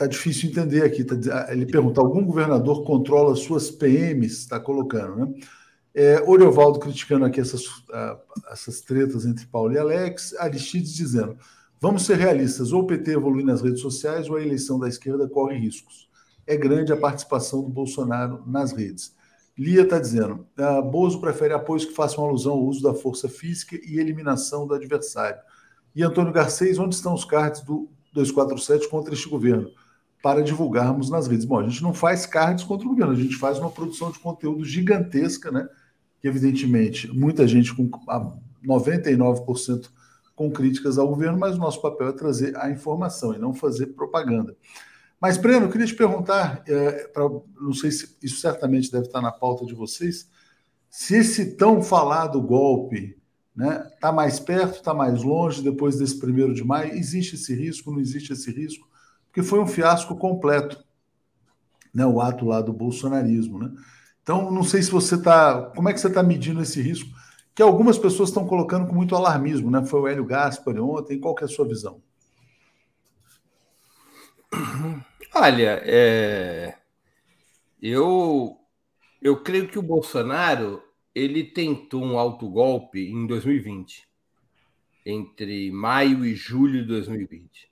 Está 0.00 0.06
difícil 0.06 0.48
entender 0.48 0.82
aqui. 0.82 1.04
Tá, 1.04 1.52
ele 1.52 1.66
pergunta: 1.66 2.00
algum 2.00 2.24
governador 2.24 2.84
controla 2.84 3.36
suas 3.36 3.70
PMs? 3.70 4.38
Está 4.38 4.58
colocando, 4.58 5.16
né? 5.16 5.34
É, 5.92 6.22
Oriovaldo 6.26 6.78
criticando 6.78 7.24
aqui 7.24 7.40
essas, 7.40 7.66
uh, 7.66 8.18
essas 8.50 8.80
tretas 8.80 9.26
entre 9.26 9.44
Paulo 9.46 9.74
e 9.74 9.78
Alex, 9.78 10.34
Aristides 10.38 10.94
dizendo: 10.94 11.36
vamos 11.80 12.04
ser 12.04 12.16
realistas, 12.16 12.72
ou 12.72 12.82
o 12.82 12.86
PT 12.86 13.12
evolui 13.12 13.42
nas 13.42 13.62
redes 13.62 13.80
sociais, 13.80 14.28
ou 14.28 14.36
a 14.36 14.42
eleição 14.42 14.78
da 14.78 14.88
esquerda 14.88 15.28
corre 15.28 15.56
riscos. 15.56 16.08
É 16.46 16.56
grande 16.56 16.92
a 16.92 16.96
participação 16.96 17.62
do 17.62 17.68
Bolsonaro 17.68 18.42
nas 18.46 18.72
redes. 18.72 19.14
Lia 19.56 19.82
está 19.82 19.98
dizendo: 19.98 20.46
uh, 20.58 20.82
Bozo 20.82 21.20
prefere 21.20 21.54
apoios 21.54 21.84
que 21.84 21.94
façam 21.94 22.24
alusão 22.24 22.52
ao 22.52 22.64
uso 22.64 22.82
da 22.82 22.94
força 22.94 23.28
física 23.28 23.78
e 23.84 23.98
eliminação 23.98 24.66
do 24.66 24.74
adversário. 24.74 25.40
E 25.94 26.02
Antônio 26.02 26.32
Garcês, 26.32 26.78
onde 26.78 26.94
estão 26.94 27.14
os 27.14 27.24
cards 27.24 27.62
do 27.62 27.88
247 28.12 28.88
contra 28.88 29.12
este 29.12 29.28
governo? 29.28 29.68
Para 30.22 30.42
divulgarmos 30.42 31.10
nas 31.10 31.26
redes. 31.26 31.44
Bom, 31.44 31.58
a 31.58 31.68
gente 31.68 31.82
não 31.82 31.94
faz 31.94 32.26
cards 32.26 32.64
contra 32.64 32.86
o 32.86 32.90
governo, 32.90 33.12
a 33.12 33.16
gente 33.16 33.36
faz 33.36 33.58
uma 33.58 33.70
produção 33.70 34.10
de 34.10 34.18
conteúdo 34.18 34.64
gigantesca, 34.64 35.50
né? 35.50 35.68
que 36.20 36.28
evidentemente 36.28 37.08
muita 37.08 37.48
gente 37.48 37.74
com 37.74 37.88
99% 38.64 39.90
com 40.40 40.50
críticas 40.50 40.96
ao 40.96 41.06
governo, 41.06 41.38
mas 41.38 41.56
o 41.56 41.58
nosso 41.58 41.82
papel 41.82 42.08
é 42.08 42.12
trazer 42.12 42.56
a 42.56 42.70
informação 42.70 43.34
e 43.34 43.38
não 43.38 43.52
fazer 43.52 43.88
propaganda. 43.88 44.56
Mas, 45.20 45.36
Breno, 45.36 45.66
eu 45.66 45.70
queria 45.70 45.86
te 45.86 45.94
perguntar, 45.94 46.62
é, 46.66 47.08
pra, 47.08 47.28
não 47.60 47.74
sei 47.74 47.90
se 47.90 48.16
isso 48.22 48.40
certamente 48.40 48.90
deve 48.90 49.04
estar 49.04 49.20
na 49.20 49.30
pauta 49.30 49.66
de 49.66 49.74
vocês, 49.74 50.30
se 50.88 51.16
esse 51.16 51.56
tão 51.56 51.82
falado 51.82 52.40
golpe 52.40 53.20
está 53.54 53.70
né, 53.70 53.90
tá 54.00 54.10
mais 54.10 54.40
perto, 54.40 54.76
está 54.76 54.94
mais 54.94 55.22
longe 55.22 55.62
depois 55.62 55.98
desse 55.98 56.18
primeiro 56.18 56.54
de 56.54 56.64
maio, 56.64 56.94
existe 56.94 57.34
esse 57.34 57.54
risco, 57.54 57.90
não 57.90 58.00
existe 58.00 58.32
esse 58.32 58.50
risco? 58.50 58.88
Porque 59.26 59.42
foi 59.42 59.60
um 59.60 59.66
fiasco 59.66 60.16
completo, 60.16 60.82
né, 61.92 62.06
o 62.06 62.18
ato 62.18 62.46
lá 62.46 62.62
do 62.62 62.72
bolsonarismo. 62.72 63.58
Né? 63.58 63.70
Então, 64.22 64.50
não 64.50 64.62
sei 64.62 64.82
se 64.82 64.90
você 64.90 65.16
está. 65.16 65.70
Como 65.76 65.90
é 65.90 65.92
que 65.92 66.00
você 66.00 66.08
está 66.08 66.22
medindo 66.22 66.62
esse 66.62 66.80
risco? 66.80 67.10
Que 67.60 67.64
algumas 67.64 67.98
pessoas 67.98 68.30
estão 68.30 68.46
colocando 68.46 68.86
com 68.86 68.94
muito 68.94 69.14
alarmismo, 69.14 69.70
né? 69.70 69.84
Foi 69.84 70.00
o 70.00 70.08
Hélio 70.08 70.24
Gaspar 70.24 70.80
ontem. 70.80 71.20
Qual 71.20 71.34
que 71.34 71.44
é 71.44 71.46
a 71.46 71.50
sua 71.50 71.68
visão? 71.68 72.02
Olha, 75.34 75.82
é... 75.84 76.78
eu, 77.82 78.56
eu 79.20 79.42
creio 79.42 79.68
que 79.68 79.78
o 79.78 79.82
Bolsonaro 79.82 80.82
ele 81.14 81.44
tentou 81.44 82.02
um 82.02 82.18
autogolpe 82.18 83.10
em 83.10 83.26
2020, 83.26 84.08
entre 85.04 85.70
maio 85.70 86.24
e 86.24 86.34
julho 86.34 86.80
de 86.80 86.88
2020. 86.88 87.70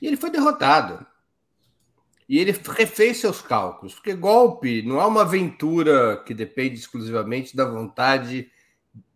E 0.00 0.06
ele 0.06 0.16
foi 0.16 0.30
derrotado. 0.30 1.04
E 2.28 2.38
ele 2.38 2.52
refez 2.52 3.16
seus 3.16 3.42
cálculos, 3.42 3.96
porque 3.96 4.14
golpe 4.14 4.80
não 4.82 5.00
é 5.00 5.06
uma 5.06 5.22
aventura 5.22 6.22
que 6.24 6.32
depende 6.32 6.78
exclusivamente 6.78 7.56
da 7.56 7.64
vontade 7.64 8.48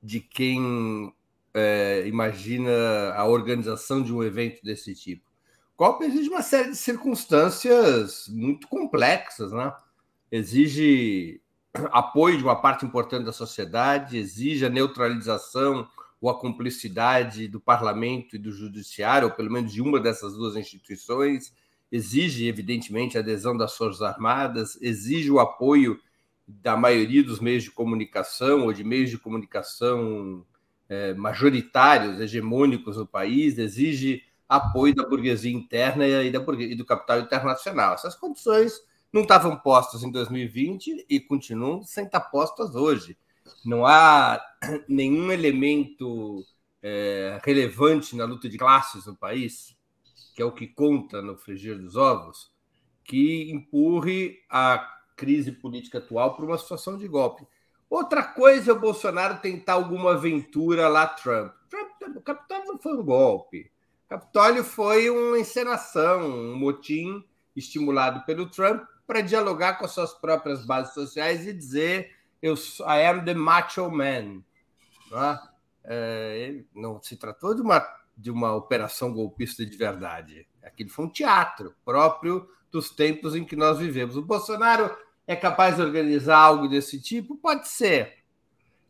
de 0.02 0.20
quem 0.20 1.12
é, 1.54 2.04
imagina 2.06 3.12
a 3.14 3.24
organização 3.26 4.02
de 4.02 4.12
um 4.12 4.22
evento 4.22 4.62
desse 4.62 4.94
tipo. 4.94 5.30
Golpe 5.76 6.04
exige 6.04 6.28
uma 6.28 6.42
série 6.42 6.70
de 6.70 6.76
circunstâncias 6.76 8.28
muito 8.28 8.68
complexas, 8.68 9.52
né? 9.52 9.72
Exige 10.30 11.40
apoio 11.90 12.36
de 12.36 12.44
uma 12.44 12.56
parte 12.56 12.84
importante 12.84 13.24
da 13.24 13.32
sociedade, 13.32 14.18
exige 14.18 14.66
a 14.66 14.70
neutralização 14.70 15.88
ou 16.20 16.30
a 16.30 16.38
cumplicidade 16.38 17.48
do 17.48 17.60
parlamento 17.60 18.36
e 18.36 18.38
do 18.38 18.52
judiciário, 18.52 19.28
ou 19.28 19.34
pelo 19.34 19.50
menos 19.50 19.72
de 19.72 19.82
uma 19.82 19.98
dessas 19.98 20.34
duas 20.34 20.54
instituições, 20.54 21.52
exige, 21.90 22.46
evidentemente, 22.46 23.16
a 23.16 23.20
adesão 23.20 23.56
das 23.56 23.76
Forças 23.76 24.02
Armadas, 24.02 24.78
exige 24.80 25.30
o 25.30 25.40
apoio 25.40 25.98
da 26.46 26.76
maioria 26.76 27.22
dos 27.22 27.40
meios 27.40 27.64
de 27.64 27.70
comunicação 27.70 28.64
ou 28.64 28.72
de 28.72 28.84
meios 28.84 29.10
de 29.10 29.18
comunicação 29.18 30.44
é, 30.88 31.14
majoritários, 31.14 32.20
hegemônicos 32.20 32.96
no 32.96 33.06
país, 33.06 33.58
exige 33.58 34.22
apoio 34.48 34.94
da 34.94 35.08
burguesia 35.08 35.52
interna 35.52 36.06
e, 36.06 36.30
da 36.30 36.44
e 36.58 36.74
do 36.74 36.84
capital 36.84 37.20
internacional. 37.20 37.94
Essas 37.94 38.14
condições 38.14 38.80
não 39.12 39.22
estavam 39.22 39.56
postas 39.56 40.02
em 40.02 40.10
2020 40.10 41.06
e 41.08 41.20
continuam 41.20 41.82
sem 41.82 42.04
estar 42.04 42.20
postas 42.20 42.74
hoje. 42.74 43.16
Não 43.64 43.86
há 43.86 44.42
nenhum 44.88 45.30
elemento 45.32 46.44
é, 46.82 47.40
relevante 47.44 48.16
na 48.16 48.24
luta 48.24 48.48
de 48.48 48.58
classes 48.58 49.06
no 49.06 49.16
país, 49.16 49.76
que 50.34 50.42
é 50.42 50.44
o 50.44 50.52
que 50.52 50.66
conta 50.66 51.22
no 51.22 51.36
frigir 51.36 51.78
dos 51.78 51.96
ovos, 51.96 52.50
que 53.04 53.50
empurre 53.50 54.40
a 54.50 55.01
crise 55.22 55.52
política 55.52 55.98
atual 55.98 56.34
para 56.34 56.44
uma 56.44 56.58
situação 56.58 56.98
de 56.98 57.06
golpe. 57.06 57.46
Outra 57.88 58.24
coisa 58.24 58.72
é 58.72 58.74
o 58.74 58.80
Bolsonaro 58.80 59.38
tentar 59.40 59.74
alguma 59.74 60.14
aventura 60.14 60.88
lá 60.88 61.06
Trump. 61.06 61.52
Trump 61.70 62.16
o 62.16 62.20
Capitólio 62.20 62.72
não 62.72 62.78
foi 62.78 62.94
um 62.94 63.04
golpe. 63.04 63.70
O 64.06 64.08
Capitólio 64.08 64.64
foi 64.64 65.08
uma 65.08 65.38
encenação, 65.38 66.26
um 66.26 66.56
motim 66.56 67.24
estimulado 67.54 68.26
pelo 68.26 68.50
Trump 68.50 68.82
para 69.06 69.20
dialogar 69.20 69.74
com 69.74 69.84
as 69.84 69.92
suas 69.92 70.12
próprias 70.12 70.66
bases 70.66 70.92
sociais 70.92 71.46
e 71.46 71.52
dizer 71.52 72.10
eu 72.42 72.54
I 72.80 73.06
am 73.06 73.24
the 73.24 73.34
macho 73.34 73.88
man. 73.88 74.42
É? 75.12 75.52
É, 75.84 76.64
não 76.74 77.00
se 77.00 77.16
tratou 77.16 77.54
de 77.54 77.62
uma, 77.62 77.86
de 78.16 78.28
uma 78.28 78.56
operação 78.56 79.12
golpista 79.12 79.64
de 79.64 79.76
verdade. 79.76 80.48
Aquilo 80.64 80.90
foi 80.90 81.04
um 81.04 81.10
teatro 81.10 81.76
próprio 81.84 82.48
dos 82.72 82.90
tempos 82.90 83.36
em 83.36 83.44
que 83.44 83.54
nós 83.54 83.78
vivemos. 83.78 84.16
O 84.16 84.22
Bolsonaro 84.22 84.90
é 85.26 85.36
capaz 85.36 85.76
de 85.76 85.82
organizar 85.82 86.38
algo 86.38 86.68
desse 86.68 87.00
tipo? 87.00 87.36
Pode 87.36 87.68
ser, 87.68 88.22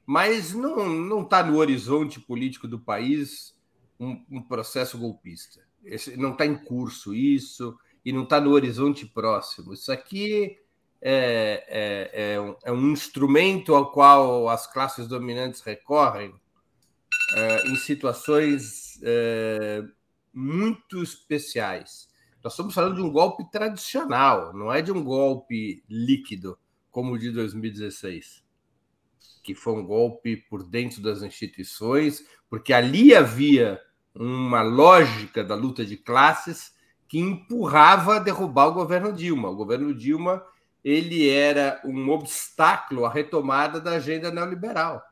mas 0.07 0.53
não 0.53 1.23
está 1.23 1.43
no 1.43 1.57
horizonte 1.57 2.21
político 2.21 2.67
do 2.67 2.79
país 2.79 3.55
um, 3.99 4.25
um 4.31 4.43
processo 4.43 4.99
golpista. 4.99 5.61
Esse, 5.85 6.17
não 6.17 6.33
está 6.33 6.47
em 6.47 6.57
curso 6.57 7.15
isso 7.15 7.77
e 8.05 8.13
não 8.13 8.25
está 8.25 8.41
no 8.41 8.51
horizonte 8.51 9.07
próximo. 9.07 9.73
Isso 9.73 9.93
aqui 9.93 10.59
é, 11.01 11.65
é, 11.69 12.35
é, 12.35 12.41
um, 12.41 12.57
é, 12.65 12.73
um, 12.73 12.91
instrumento 12.93 13.75
ao 13.75 13.91
qual 13.91 14.49
as 14.49 14.67
classes 14.67 15.09
dominantes 15.09 15.61
recorrem 15.61 16.35
é, 17.35 17.69
em 17.69 17.77
situações 17.77 19.01
é, 19.03 19.83
muito 20.33 21.03
especiais. 21.03 22.09
Nós 22.43 22.55
estamos 22.55 22.75
falando 22.75 22.97
de 22.97 23.03
um 23.03 23.11
golpe 23.11 23.45
tradicional, 23.51 24.53
não 24.53 24.73
é 24.73 24.83
de 24.83 24.91
um 24.91 25.03
golpe 25.05 25.85
líquido, 25.89 26.59
como 26.91 27.13
o 27.13 27.19
de 27.19 27.31
2016, 27.31 28.45
que 29.43 29.55
foi 29.55 29.75
um 29.75 29.87
golpe 29.87 30.37
por 30.37 30.65
dentro 30.65 31.01
das 31.01 31.23
instituições, 31.23 32.27
porque 32.51 32.73
ali 32.73 33.15
havia 33.15 33.81
uma 34.15 34.63
lógica 34.63 35.45
da 35.45 35.55
luta 35.55 35.85
de 35.87 35.97
classes 35.97 36.75
que 37.09 37.19
empurrava 37.19 38.17
a 38.17 38.19
derrubar 38.19 38.69
o 38.69 38.75
governo 38.75 39.13
Dilma. 39.13 39.49
O 39.49 39.57
governo 39.57 39.95
Dilma 39.95 40.45
ele 40.85 41.29
era 41.29 41.81
um 41.85 42.11
obstáculo 42.11 43.05
à 43.05 43.11
retomada 43.11 43.81
da 43.81 43.93
agenda 43.93 44.31
neoliberal. 44.31 45.03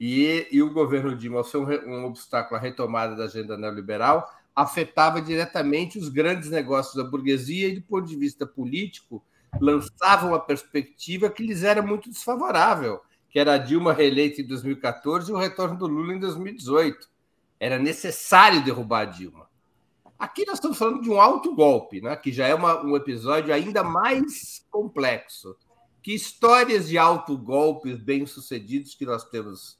E, 0.00 0.48
e 0.50 0.60
o 0.62 0.72
governo 0.72 1.14
Dilma, 1.16 1.44
ser 1.44 1.58
um, 1.58 1.68
um 1.86 2.04
obstáculo 2.06 2.58
à 2.58 2.60
retomada 2.60 3.14
da 3.14 3.24
agenda 3.24 3.56
neoliberal, 3.56 4.28
afetava 4.54 5.20
diretamente 5.20 5.98
os 5.98 6.08
grandes 6.08 6.50
negócios 6.50 6.94
da 6.94 7.08
burguesia 7.08 7.68
e, 7.68 7.76
do 7.76 7.82
ponto 7.82 8.06
de 8.06 8.16
vista 8.16 8.46
político, 8.46 9.24
lançava 9.60 10.26
uma 10.26 10.40
perspectiva 10.40 11.30
que 11.30 11.42
lhes 11.42 11.62
era 11.62 11.82
muito 11.82 12.08
desfavorável, 12.08 13.00
que 13.28 13.38
era 13.38 13.54
a 13.54 13.58
Dilma 13.58 13.92
reeleita 13.92 14.40
em 14.40 14.46
2014 14.46 15.30
e 15.30 15.34
o 15.34 15.38
retorno 15.38 15.76
do 15.76 15.86
Lula 15.86 16.14
em 16.14 16.18
2018. 16.18 17.08
Era 17.58 17.78
necessário 17.78 18.64
derrubar 18.64 19.00
a 19.00 19.04
Dilma. 19.06 19.48
Aqui 20.18 20.46
nós 20.46 20.54
estamos 20.54 20.78
falando 20.78 21.02
de 21.02 21.10
um 21.10 21.20
alto 21.20 21.54
golpe, 21.54 22.00
né? 22.00 22.14
que 22.16 22.32
já 22.32 22.46
é 22.46 22.54
uma, 22.54 22.80
um 22.82 22.96
episódio 22.96 23.52
ainda 23.52 23.82
mais 23.82 24.64
complexo. 24.70 25.56
Que 26.02 26.14
histórias 26.14 26.88
de 26.88 26.98
alto 26.98 27.36
golpes 27.36 27.96
bem-sucedidos 27.96 28.94
que 28.94 29.06
nós 29.06 29.24
temos 29.24 29.78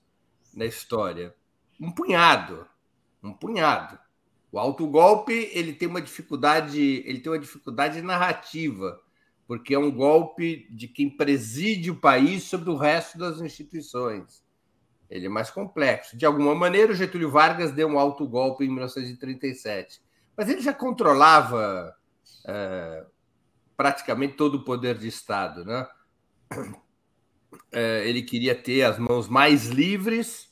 na 0.52 0.64
história? 0.64 1.34
Um 1.80 1.92
punhado, 1.92 2.66
um 3.22 3.32
punhado. 3.32 3.98
O 4.54 4.58
autogolpe 4.58 5.50
ele 5.52 5.72
tem 5.72 5.88
uma 5.88 6.00
dificuldade, 6.00 6.80
ele 7.04 7.18
tem 7.18 7.32
uma 7.32 7.38
dificuldade 7.38 8.00
narrativa, 8.00 9.00
porque 9.48 9.74
é 9.74 9.78
um 9.78 9.90
golpe 9.90 10.68
de 10.70 10.86
quem 10.86 11.10
preside 11.10 11.90
o 11.90 12.00
país 12.00 12.44
sobre 12.44 12.70
o 12.70 12.76
resto 12.76 13.18
das 13.18 13.40
instituições. 13.40 14.44
Ele 15.10 15.26
é 15.26 15.28
mais 15.28 15.50
complexo. 15.50 16.16
De 16.16 16.24
alguma 16.24 16.54
maneira, 16.54 16.92
o 16.92 16.94
Getúlio 16.94 17.30
Vargas 17.30 17.72
deu 17.72 17.88
um 17.88 17.98
autogolpe 17.98 18.64
em 18.64 18.68
1937 18.68 20.04
mas 20.36 20.48
ele 20.48 20.60
já 20.60 20.72
controlava 20.72 21.94
é, 22.46 23.04
praticamente 23.76 24.34
todo 24.34 24.56
o 24.56 24.64
poder 24.64 24.98
de 24.98 25.08
Estado. 25.08 25.64
Né? 25.64 25.86
É, 27.72 28.08
ele 28.08 28.22
queria 28.22 28.54
ter 28.54 28.82
as 28.82 28.98
mãos 28.98 29.28
mais 29.28 29.66
livres, 29.66 30.48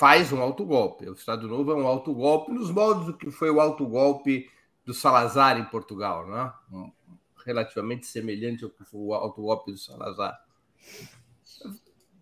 faz 0.00 0.32
um 0.32 0.40
autogolpe. 0.40 1.06
O 1.10 1.12
Estado 1.12 1.46
Novo 1.46 1.72
é 1.72 1.74
um 1.74 1.86
autogolpe 1.86 2.50
nos 2.50 2.70
moldes 2.70 3.04
do 3.04 3.14
que 3.18 3.30
foi 3.30 3.50
o 3.50 3.60
autogolpe 3.60 4.50
do 4.82 4.94
Salazar 4.94 5.58
em 5.58 5.64
Portugal, 5.66 6.26
né? 6.26 6.50
Relativamente 7.44 8.06
semelhante 8.06 8.64
ao 8.64 8.70
que 8.70 8.82
foi 8.82 8.98
o 8.98 9.12
autogolpe 9.12 9.72
do 9.72 9.76
Salazar. 9.76 10.40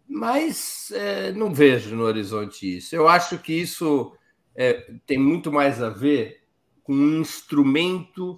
Mas 0.09 0.91
é, 0.91 1.31
não 1.31 1.55
vejo 1.55 1.95
no 1.95 2.03
horizonte 2.03 2.79
isso. 2.79 2.97
Eu 2.97 3.07
acho 3.07 3.39
que 3.39 3.53
isso 3.53 4.13
é, 4.57 4.93
tem 5.07 5.17
muito 5.17 5.53
mais 5.53 5.81
a 5.81 5.89
ver 5.89 6.43
com 6.83 6.93
um 6.93 7.21
instrumento 7.21 8.37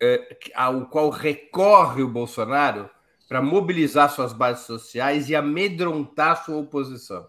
é, 0.00 0.38
ao 0.54 0.86
qual 0.86 1.10
recorre 1.10 2.04
o 2.04 2.08
Bolsonaro 2.08 2.88
para 3.28 3.42
mobilizar 3.42 4.08
suas 4.08 4.32
bases 4.32 4.66
sociais 4.66 5.28
e 5.28 5.34
amedrontar 5.34 6.44
sua 6.44 6.58
oposição. 6.58 7.28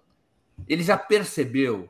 Ele 0.68 0.84
já 0.84 0.98
percebeu 0.98 1.90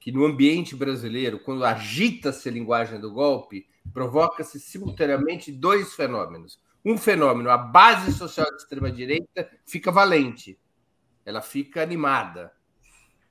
que 0.00 0.12
no 0.12 0.24
ambiente 0.24 0.74
brasileiro, 0.74 1.38
quando 1.38 1.64
agita-se 1.64 2.48
a 2.48 2.52
linguagem 2.52 3.00
do 3.00 3.12
golpe, 3.12 3.68
provoca-se 3.92 4.58
simultaneamente 4.60 5.50
dois 5.52 5.94
fenômenos. 5.94 6.60
Um 6.84 6.96
fenômeno, 6.96 7.50
a 7.50 7.58
base 7.58 8.12
social 8.12 8.48
da 8.50 8.56
extrema-direita 8.56 9.50
fica 9.66 9.90
valente, 9.90 10.58
ela 11.24 11.42
fica 11.42 11.82
animada. 11.82 12.52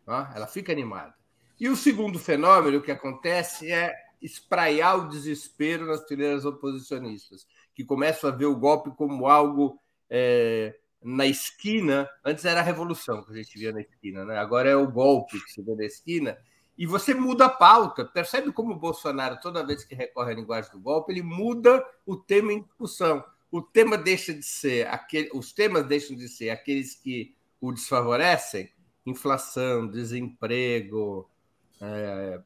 Tá? 0.06 0.32
Ela 0.36 0.48
fica 0.48 0.72
animada. 0.72 1.16
E 1.60 1.68
o 1.68 1.76
segundo 1.76 2.20
fenômeno 2.20 2.82
que 2.82 2.92
acontece 2.92 3.72
é 3.72 3.94
espraiar 4.22 4.96
o 4.96 5.10
desespero 5.10 5.86
nas 5.86 6.08
fileiras 6.08 6.46
oposicionistas, 6.46 7.48
que 7.74 7.84
começam 7.84 8.30
a 8.30 8.36
ver 8.36 8.46
o 8.46 8.56
golpe 8.56 8.92
como 8.92 9.28
algo 9.28 9.80
é, 10.10 10.78
na 11.08 11.26
esquina. 11.26 12.10
Antes 12.24 12.44
era 12.44 12.60
a 12.60 12.64
revolução 12.64 13.24
que 13.24 13.32
a 13.32 13.36
gente 13.36 13.58
via 13.58 13.72
na 13.72 13.80
esquina, 13.80 14.26
né? 14.26 14.38
agora 14.38 14.70
é 14.70 14.76
o 14.76 14.92
golpe 14.92 15.40
que 15.40 15.52
se 15.52 15.62
vê 15.62 15.74
na 15.74 15.86
esquina. 15.86 16.38
E 16.78 16.86
você 16.86 17.14
muda 17.14 17.46
a 17.46 17.50
pauta. 17.50 18.04
Percebe 18.04 18.52
como 18.52 18.74
o 18.74 18.80
Bolsonaro, 18.80 19.40
toda 19.40 19.66
vez 19.66 19.86
que 19.86 19.96
recorre 19.96 20.34
à 20.34 20.36
linguagem 20.36 20.70
do 20.70 20.80
golpe, 20.80 21.14
ele 21.14 21.22
muda 21.22 21.84
o 22.06 22.18
tema 22.18 22.52
em 22.52 22.62
discussão. 22.62 23.24
O 23.50 23.62
tema 23.62 23.98
deixa 23.98 24.34
de 24.34 24.44
ser 24.44 24.86
aquele, 24.88 25.30
os 25.34 25.54
temas 25.54 25.88
deixam 25.88 26.16
de 26.16 26.28
ser 26.28 26.50
aqueles 26.50 26.94
que 26.94 27.34
o 27.62 27.72
desfavorecem, 27.72 28.70
inflação, 29.06 29.88
desemprego, 29.88 31.30
é, 31.80 32.42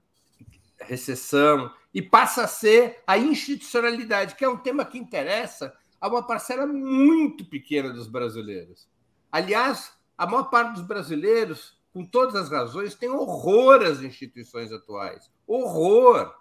recessão, 0.80 1.74
e 1.92 2.02
passa 2.02 2.44
a 2.44 2.48
ser 2.48 3.02
a 3.08 3.18
institucionalidade, 3.18 4.36
que 4.36 4.46
é 4.46 4.50
um 4.50 4.58
tema 4.58 4.86
que 4.86 5.00
interessa 5.00 5.74
a 6.02 6.08
uma 6.08 6.26
parcela 6.26 6.66
muito 6.66 7.46
pequena 7.46 7.94
dos 7.94 8.08
brasileiros. 8.08 8.90
Aliás, 9.32 9.94
a 10.18 10.26
maior 10.26 10.50
parte 10.50 10.74
dos 10.74 10.82
brasileiros, 10.82 11.80
com 11.94 12.04
todas 12.04 12.36
as 12.36 12.50
razões, 12.50 12.96
tem 12.96 13.10
horror 13.10 13.84
às 13.84 14.02
instituições 14.02 14.72
atuais. 14.72 15.32
Horror! 15.46 16.34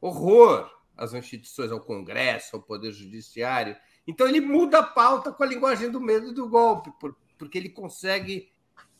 Horror 0.00 0.70
às 0.96 1.12
instituições, 1.12 1.70
ao 1.70 1.80
Congresso, 1.80 2.56
ao 2.56 2.62
Poder 2.62 2.92
Judiciário. 2.92 3.76
Então, 4.06 4.26
ele 4.26 4.40
muda 4.40 4.78
a 4.78 4.82
pauta 4.82 5.30
com 5.30 5.42
a 5.42 5.46
linguagem 5.46 5.90
do 5.90 6.00
medo 6.00 6.32
do 6.32 6.48
golpe, 6.48 6.90
porque 7.36 7.58
ele 7.58 7.68
consegue 7.68 8.50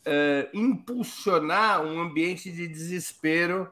uh, 0.05 0.49
impulsionar 0.53 1.83
um 1.83 1.99
ambiente 1.99 2.51
de 2.51 2.67
desespero 2.67 3.71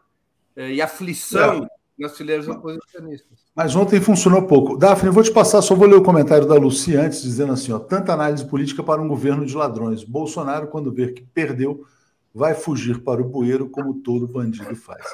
uh, 0.56 0.62
e 0.62 0.82
aflição 0.82 1.66
é. 1.66 1.70
Nas 1.98 2.18
fileiras 2.18 2.48
oposicionistas. 2.48 3.40
Mas 3.56 3.76
ontem 3.76 4.02
funcionou 4.02 4.44
pouco. 4.44 4.78
Daphne, 4.78 5.10
eu 5.10 5.14
vou 5.14 5.24
te 5.24 5.32
passar, 5.32 5.62
só 5.62 5.76
vou 5.76 5.88
ler 5.88 5.96
o 5.96 6.04
comentário 6.04 6.48
da 6.48 6.56
Luci 6.56 6.96
antes, 6.96 7.22
dizendo 7.22 7.54
assim: 7.54 7.72
ó, 7.72 7.80
tanta 7.80 8.14
análise 8.14 8.46
política 8.46 8.84
para 8.84 9.02
um 9.02 9.08
governo 9.08 9.46
de 9.46 9.56
ladrões. 9.56 10.04
Bolsonaro, 10.04 10.68
quando 10.68 10.92
ver 10.92 11.14
que 11.14 11.24
perdeu, 11.24 11.86
vai 12.34 12.54
fugir 12.54 13.02
para 13.02 13.22
o 13.22 13.30
bueiro, 13.30 13.70
como 13.70 14.02
todo 14.02 14.28
bandido 14.28 14.76
faz. 14.76 15.06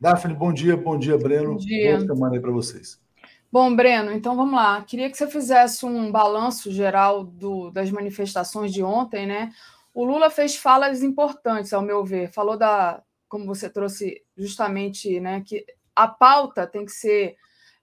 Daphne, 0.00 0.34
bom 0.34 0.52
dia, 0.52 0.76
bom 0.76 0.98
dia, 0.98 1.18
Breno. 1.18 1.54
Bom 1.54 1.56
dia. 1.56 1.96
Boa 1.98 2.14
semana 2.14 2.34
aí 2.36 2.40
para 2.40 2.52
vocês. 2.52 3.00
Bom, 3.52 3.74
Breno, 3.74 4.12
então 4.12 4.36
vamos 4.36 4.54
lá. 4.54 4.80
Queria 4.82 5.10
que 5.10 5.18
você 5.18 5.26
fizesse 5.26 5.84
um 5.84 6.12
balanço 6.12 6.70
geral 6.70 7.24
do, 7.24 7.70
das 7.70 7.90
manifestações 7.90 8.72
de 8.72 8.80
ontem, 8.80 9.26
né? 9.26 9.50
O 9.92 10.04
Lula 10.04 10.30
fez 10.30 10.54
falas 10.54 11.02
importantes, 11.02 11.72
ao 11.72 11.82
meu 11.82 12.04
ver. 12.04 12.30
Falou 12.30 12.56
da, 12.56 13.02
como 13.28 13.44
você 13.44 13.68
trouxe 13.68 14.22
justamente, 14.36 15.18
né, 15.20 15.42
que 15.44 15.64
a 16.02 16.08
pauta 16.08 16.66
tem 16.66 16.84
que 16.84 16.92
ser 16.92 17.36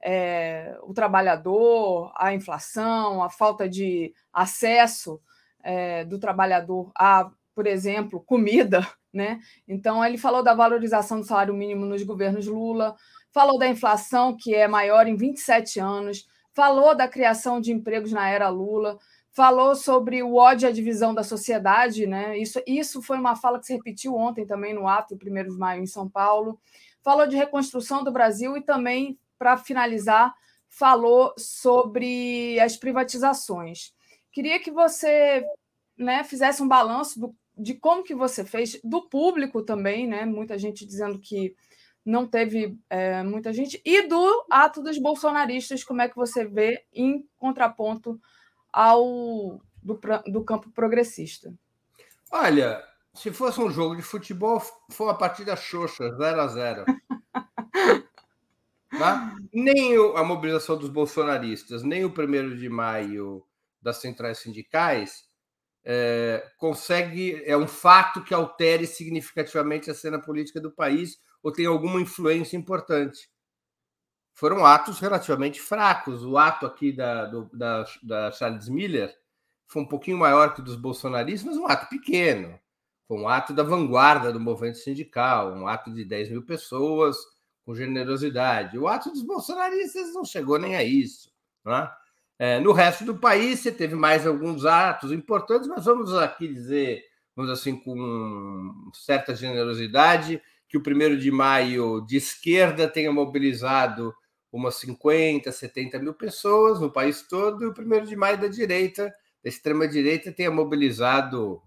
é, 0.04 0.78
o 0.84 0.94
trabalhador, 0.94 2.12
a 2.16 2.34
inflação, 2.34 3.24
a 3.24 3.30
falta 3.30 3.68
de 3.68 4.14
acesso 4.34 5.22
é, 5.64 6.06
do 6.06 6.20
trabalhador 6.20 6.92
a, 6.98 7.30
por 7.54 7.68
exemplo, 7.68 8.20
comida, 8.20 8.88
né? 9.14 9.40
Então 9.68 10.04
ele 10.04 10.18
falou 10.18 10.44
da 10.44 10.54
valorização 10.54 11.20
do 11.20 11.26
salário 11.26 11.54
mínimo 11.54 11.86
nos 11.86 12.04
governos 12.04 12.48
Lula, 12.48 12.96
falou 13.32 13.60
da 13.60 13.68
inflação 13.68 14.36
que 14.36 14.56
é 14.56 14.68
maior 14.68 15.08
em 15.08 15.16
27 15.16 15.80
anos, 15.80 16.28
falou 16.54 16.96
da 16.96 17.08
criação 17.08 17.62
de 17.62 17.72
empregos 17.72 18.12
na 18.12 18.30
era 18.30 18.50
Lula 18.50 18.98
falou 19.38 19.76
sobre 19.76 20.24
o 20.24 20.34
ódio 20.34 20.68
à 20.68 20.72
divisão 20.72 21.14
da 21.14 21.22
sociedade, 21.22 22.08
né? 22.08 22.36
Isso, 22.40 22.60
isso 22.66 23.04
foi 23.04 23.20
uma 23.20 23.36
fala 23.36 23.60
que 23.60 23.68
se 23.68 23.74
repetiu 23.76 24.16
ontem 24.16 24.48
também 24.48 24.74
no 24.74 24.88
ato, 24.88 25.14
1 25.14 25.18
de 25.18 25.58
maio, 25.60 25.84
em 25.84 25.86
São 25.86 26.10
Paulo. 26.10 26.60
Falou 27.04 27.28
de 27.28 27.36
reconstrução 27.36 28.04
do 28.04 28.12
Brasil 28.12 28.58
e 28.58 28.62
também, 28.62 29.20
para 29.38 29.58
finalizar, 29.58 30.34
falou 30.70 31.34
sobre 31.38 32.60
as 32.60 32.76
privatizações. 32.76 33.94
Queria 34.32 34.60
que 34.60 34.72
você 34.72 35.46
né, 35.98 36.24
fizesse 36.24 36.62
um 36.62 36.68
balanço 36.68 37.20
do, 37.20 37.36
de 37.58 37.74
como 37.74 38.04
que 38.04 38.14
você 38.14 38.46
fez, 38.46 38.80
do 38.84 39.10
público 39.10 39.64
também, 39.64 40.08
né? 40.08 40.26
Muita 40.26 40.58
gente 40.58 40.86
dizendo 40.86 41.20
que 41.20 41.56
não 42.06 42.26
teve 42.26 42.78
é, 42.90 43.22
muita 43.22 43.52
gente, 43.52 43.82
e 43.84 44.08
do 44.08 44.46
ato 44.50 44.82
dos 44.82 44.98
bolsonaristas, 44.98 45.84
como 45.84 46.02
é 46.02 46.08
que 46.08 46.16
você 46.16 46.46
vê 46.46 46.86
em 46.94 47.28
contraponto 47.38 48.20
ao 48.72 49.60
do, 49.84 50.00
do 50.26 50.44
campo 50.44 50.72
progressista? 50.72 51.54
Olha, 52.32 52.82
se 53.18 53.32
fosse 53.32 53.60
um 53.60 53.70
jogo 53.70 53.96
de 53.96 54.02
futebol, 54.02 54.62
foi 54.92 55.08
uma 55.08 55.18
partida 55.18 55.56
xoxa, 55.56 56.16
0 56.16 56.42
a 56.42 56.48
0 56.48 56.86
tá? 58.98 59.36
Nem 59.54 59.96
a 60.16 60.24
mobilização 60.24 60.78
dos 60.78 60.90
bolsonaristas, 60.90 61.84
nem 61.84 62.06
o 62.06 62.12
primeiro 62.12 62.58
de 62.58 62.70
maio 62.70 63.44
das 63.82 63.98
centrais 63.98 64.40
sindicais 64.40 65.26
é, 65.84 66.46
consegue, 66.58 67.42
é 67.46 67.58
um 67.58 67.68
fato 67.68 68.24
que 68.24 68.34
altere 68.34 68.86
significativamente 68.86 69.90
a 69.90 69.96
cena 69.96 70.20
política 70.20 70.60
do 70.60 70.72
país 70.72 71.18
ou 71.42 71.52
tem 71.52 71.66
alguma 71.66 72.02
influência 72.02 72.58
importante 72.58 73.30
foram 74.38 74.64
atos 74.64 75.00
relativamente 75.00 75.60
fracos. 75.60 76.24
O 76.24 76.38
ato 76.38 76.68
aqui 76.68 76.92
da, 76.92 77.26
do, 77.26 77.50
da, 77.52 77.86
da 78.04 78.32
Charles 78.32 78.70
Miller 78.70 79.12
foi 79.66 79.82
um 79.82 79.88
pouquinho 79.88 80.18
maior 80.18 80.54
que 80.54 80.62
o 80.62 80.64
dos 80.64 80.76
bolsonaristas, 80.76 81.56
mas 81.56 81.58
um 81.58 81.66
ato 81.66 81.90
pequeno. 81.90 82.60
Foi 83.08 83.18
um 83.18 83.28
ato 83.28 83.54
da 83.54 83.64
vanguarda 83.64 84.34
do 84.34 84.40
movimento 84.40 84.80
sindical, 84.80 85.54
um 85.54 85.68
ato 85.68 85.92
de 85.94 86.04
10 86.04 86.30
mil 86.30 86.44
pessoas 86.44 87.18
com 87.66 87.74
generosidade. 87.74 88.78
O 88.78 88.88
ato 88.88 89.10
dos 89.12 89.24
bolsonaristas 89.24 90.14
não 90.14 90.26
chegou 90.26 90.60
nem 90.60 90.76
a 90.76 90.84
isso. 90.84 91.32
Né? 91.66 91.90
É, 92.40 92.60
no 92.60 92.72
resto 92.72 93.04
do 93.06 93.18
país, 93.18 93.60
você 93.60 93.72
teve 93.72 93.96
mais 93.96 94.28
alguns 94.28 94.66
atos 94.66 95.12
importantes, 95.12 95.68
mas 95.68 95.86
vamos 95.86 96.14
aqui 96.14 96.48
dizer, 96.48 97.04
vamos 97.36 97.52
assim, 97.52 97.76
com 97.76 98.92
certa 98.94 99.36
generosidade, 99.36 100.42
que 100.68 100.78
o 100.78 100.84
primeiro 100.84 101.18
de 101.18 101.32
maio 101.32 102.02
de 102.02 102.18
esquerda 102.18 102.88
tenha 102.88 103.12
mobilizado 103.12 104.14
umas 104.52 104.76
50, 104.76 105.52
70 105.52 106.00
mil 106.00 106.14
pessoas 106.14 106.80
no 106.80 106.92
país 106.92 107.22
todo, 107.22 107.64
e 107.64 107.68
o 107.68 107.74
primeiro 107.74 108.06
de 108.06 108.16
maio 108.16 108.40
da 108.40 108.48
direita, 108.48 109.14
da 109.44 109.50
extrema-direita, 109.50 110.32
tenha 110.32 110.52
mobilizado 110.52 111.62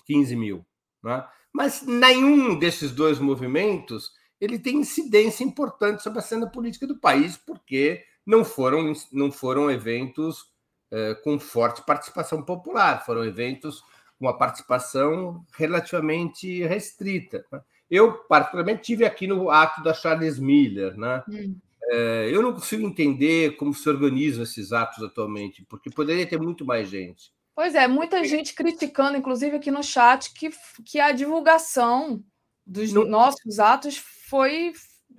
15 0.00 0.36
mil. 0.36 0.64
Né? 1.02 1.24
Mas 1.52 1.82
nenhum 1.82 2.58
desses 2.58 2.92
dois 2.92 3.18
movimentos 3.18 4.12
ele 4.40 4.58
tem 4.58 4.76
incidência 4.76 5.44
importante 5.44 6.02
sobre 6.02 6.18
a 6.18 6.22
cena 6.22 6.46
política 6.46 6.86
do 6.86 6.98
país, 6.98 7.36
porque 7.36 8.02
não 8.24 8.44
foram, 8.44 8.92
não 9.12 9.30
foram 9.30 9.70
eventos 9.70 10.46
eh, 10.90 11.14
com 11.22 11.38
forte 11.38 11.84
participação 11.84 12.42
popular, 12.42 13.04
foram 13.04 13.24
eventos 13.24 13.80
com 14.18 14.26
uma 14.26 14.36
participação 14.36 15.44
relativamente 15.56 16.62
restrita. 16.64 17.44
Né? 17.52 17.60
Eu, 17.90 18.12
particularmente, 18.12 18.82
tive 18.82 19.04
aqui 19.04 19.26
no 19.26 19.50
ato 19.50 19.82
da 19.82 19.92
Charles 19.92 20.38
Miller, 20.38 20.96
né? 20.96 21.22
Hum. 21.28 21.56
É, 21.92 22.30
eu 22.32 22.40
não 22.40 22.52
consigo 22.52 22.86
entender 22.86 23.56
como 23.56 23.74
se 23.74 23.88
organizam 23.88 24.44
esses 24.44 24.72
atos 24.72 25.02
atualmente, 25.02 25.64
porque 25.68 25.90
poderia 25.90 26.24
ter 26.24 26.38
muito 26.38 26.64
mais 26.64 26.88
gente. 26.88 27.32
Pois 27.54 27.74
é, 27.74 27.86
muita 27.86 28.24
gente 28.24 28.54
criticando, 28.54 29.16
inclusive 29.16 29.56
aqui 29.56 29.70
no 29.70 29.82
chat, 29.82 30.32
que, 30.32 30.50
que 30.84 30.98
a 30.98 31.12
divulgação 31.12 32.24
dos 32.66 32.92
não, 32.92 33.04
nossos 33.04 33.58
atos 33.58 33.96
foi 34.28 34.72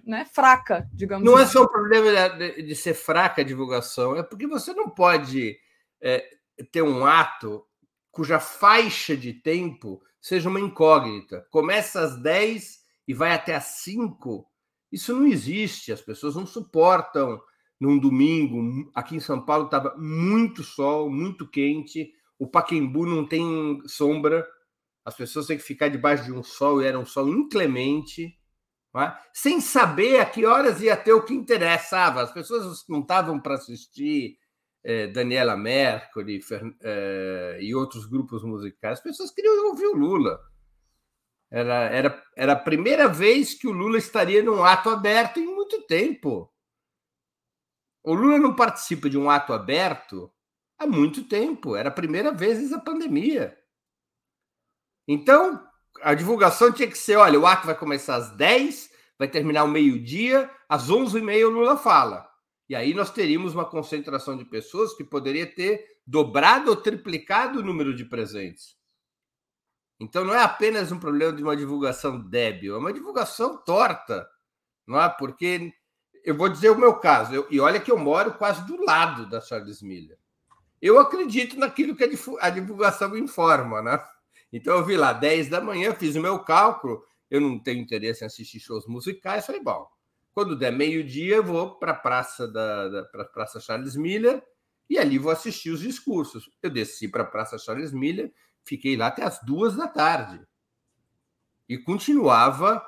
né, 0.03 0.25
fraca, 0.25 0.87
digamos 0.93 1.25
Não 1.25 1.37
é 1.37 1.43
assim. 1.43 1.51
é 1.51 1.53
só 1.53 1.63
o 1.63 1.69
problema 1.69 2.29
de, 2.29 2.63
de, 2.63 2.75
ser 2.75 2.93
fraca 2.93 3.41
a 3.41 3.45
divulgação, 3.45 4.15
é 4.15 4.23
porque 4.23 4.47
você 4.47 4.73
não 4.73 4.89
pode 4.89 5.57
é, 6.01 6.27
ter 6.71 6.81
um 6.81 7.05
ato 7.05 7.65
cuja 8.11 8.39
faixa 8.39 9.15
de 9.15 9.33
tempo 9.33 10.01
seja 10.19 10.49
uma 10.49 10.59
incógnita. 10.59 11.45
Começa 11.51 12.01
às 12.01 12.15
10 12.15 12.79
e 13.07 13.13
vai 13.13 13.33
até 13.33 13.55
às 13.55 13.65
5 13.83 14.51
isso 14.91 15.15
não 15.15 15.25
existe, 15.25 15.91
as 15.91 16.01
pessoas 16.01 16.35
não 16.35 16.45
suportam 16.45 17.41
num 17.79 17.97
domingo. 17.97 18.91
Aqui 18.93 19.15
em 19.15 19.21
São 19.21 19.43
Paulo 19.43 19.65
estava 19.65 19.95
muito 19.97 20.63
sol, 20.63 21.09
muito 21.09 21.47
quente, 21.47 22.11
o 22.41 22.47
Paquembu 22.47 23.05
não 23.05 23.23
tem 23.23 23.79
sombra, 23.85 24.47
as 25.05 25.15
pessoas 25.15 25.45
têm 25.45 25.57
que 25.57 25.63
ficar 25.63 25.89
debaixo 25.89 26.23
de 26.23 26.33
um 26.33 26.41
sol 26.41 26.81
e 26.81 26.87
era 26.87 26.97
um 26.97 27.05
sol 27.05 27.29
inclemente, 27.29 28.35
é? 28.97 29.15
sem 29.31 29.61
saber 29.61 30.19
a 30.19 30.25
que 30.25 30.43
horas 30.43 30.81
ia 30.81 30.97
ter 30.97 31.13
o 31.13 31.23
que 31.23 31.35
interessava. 31.35 32.23
As 32.23 32.33
pessoas 32.33 32.83
não 32.89 33.01
estavam 33.01 33.39
para 33.39 33.53
assistir 33.53 34.39
eh, 34.83 35.05
Daniela 35.05 35.55
Mercury 35.55 36.39
eh, 36.81 37.59
e 37.61 37.75
outros 37.75 38.07
grupos 38.07 38.43
musicais, 38.43 38.97
as 38.97 39.03
pessoas 39.03 39.29
queriam 39.29 39.67
ouvir 39.67 39.85
o 39.85 39.95
Lula. 39.95 40.39
Era, 41.51 41.83
era, 41.91 42.23
era 42.35 42.53
a 42.53 42.59
primeira 42.59 43.07
vez 43.07 43.53
que 43.53 43.67
o 43.67 43.71
Lula 43.71 43.99
estaria 43.99 44.41
num 44.41 44.63
ato 44.63 44.89
aberto 44.89 45.39
em 45.39 45.45
muito 45.45 45.79
tempo. 45.83 46.51
O 48.03 48.15
Lula 48.15 48.39
não 48.39 48.55
participa 48.55 49.07
de 49.07 49.17
um 49.17 49.29
ato 49.29 49.53
aberto 49.53 50.33
há 50.81 50.87
muito 50.87 51.23
tempo. 51.23 51.75
Era 51.75 51.89
a 51.89 51.93
primeira 51.93 52.31
vez 52.31 52.57
desde 52.57 52.75
a 52.75 52.79
pandemia. 52.79 53.57
Então, 55.07 55.63
a 56.01 56.13
divulgação 56.13 56.71
tinha 56.71 56.89
que 56.89 56.97
ser: 56.97 57.17
olha, 57.17 57.39
o 57.39 57.45
ato 57.45 57.65
vai 57.65 57.77
começar 57.77 58.15
às 58.15 58.31
10, 58.31 58.89
vai 59.17 59.27
terminar 59.27 59.61
ao 59.61 59.67
meio-dia, 59.67 60.49
às 60.67 60.89
11h30 60.89 61.45
o 61.45 61.49
Lula 61.49 61.77
fala. 61.77 62.29
E 62.67 62.75
aí 62.75 62.93
nós 62.93 63.11
teríamos 63.11 63.53
uma 63.53 63.69
concentração 63.69 64.37
de 64.37 64.45
pessoas 64.45 64.93
que 64.93 65.03
poderia 65.03 65.45
ter 65.45 65.85
dobrado 66.07 66.69
ou 66.69 66.75
triplicado 66.75 67.59
o 67.59 67.63
número 67.63 67.93
de 67.93 68.05
presentes. 68.05 68.77
Então 69.99 70.23
não 70.23 70.33
é 70.33 70.41
apenas 70.41 70.91
um 70.91 70.99
problema 70.99 71.33
de 71.33 71.43
uma 71.43 71.55
divulgação 71.55 72.19
débil, 72.29 72.75
é 72.75 72.77
uma 72.77 72.93
divulgação 72.93 73.57
torta, 73.57 74.27
não 74.87 74.99
é? 74.99 75.09
Porque 75.09 75.71
eu 76.23 76.35
vou 76.35 76.49
dizer 76.49 76.69
o 76.69 76.77
meu 76.77 76.95
caso, 76.95 77.35
eu, 77.35 77.47
e 77.51 77.59
olha 77.59 77.79
que 77.79 77.91
eu 77.91 77.97
moro 77.97 78.33
quase 78.35 78.65
do 78.65 78.83
lado 78.83 79.29
da 79.29 79.41
Charles 79.41 79.81
Miller. 79.81 80.17
Eu 80.81 80.99
acredito 80.99 81.57
naquilo 81.57 81.95
que 81.95 82.03
a 82.39 82.49
divulgação 82.49 83.15
informa, 83.17 83.81
né? 83.81 84.03
Então 84.51 84.77
eu 84.77 84.85
vi 84.85 84.97
lá 84.97 85.13
10 85.13 85.49
da 85.49 85.61
manhã, 85.61 85.93
fiz 85.93 86.15
o 86.15 86.21
meu 86.21 86.39
cálculo, 86.39 87.05
eu 87.29 87.39
não 87.39 87.59
tenho 87.59 87.79
interesse 87.79 88.23
em 88.23 88.27
assistir 88.27 88.59
shows 88.59 88.85
musicais, 88.87 89.45
falei, 89.45 89.61
bom, 89.61 89.87
quando 90.33 90.57
der 90.57 90.71
meio-dia, 90.71 91.37
eu 91.37 91.43
vou 91.43 91.75
para 91.75 91.91
a 91.91 91.95
praça 91.95 92.47
da, 92.47 92.87
da 92.89 93.03
pra 93.05 93.25
Praça 93.25 93.59
Charles 93.59 93.95
Miller 93.95 94.43
e 94.89 94.97
ali 94.97 95.17
vou 95.17 95.31
assistir 95.31 95.69
os 95.69 95.81
discursos. 95.81 96.49
Eu 96.61 96.69
desci 96.69 97.07
para 97.07 97.23
a 97.23 97.25
Praça 97.25 97.57
Charles 97.57 97.91
Miller, 97.91 98.33
fiquei 98.63 98.97
lá 98.97 99.07
até 99.07 99.23
as 99.23 99.39
duas 99.43 99.75
da 99.75 99.87
tarde. 99.87 100.41
E 101.67 101.77
continuava. 101.77 102.85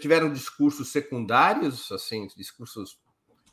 Tiveram 0.00 0.32
discursos 0.32 0.90
secundários, 0.90 1.92
assim, 1.92 2.26
discursos 2.36 2.98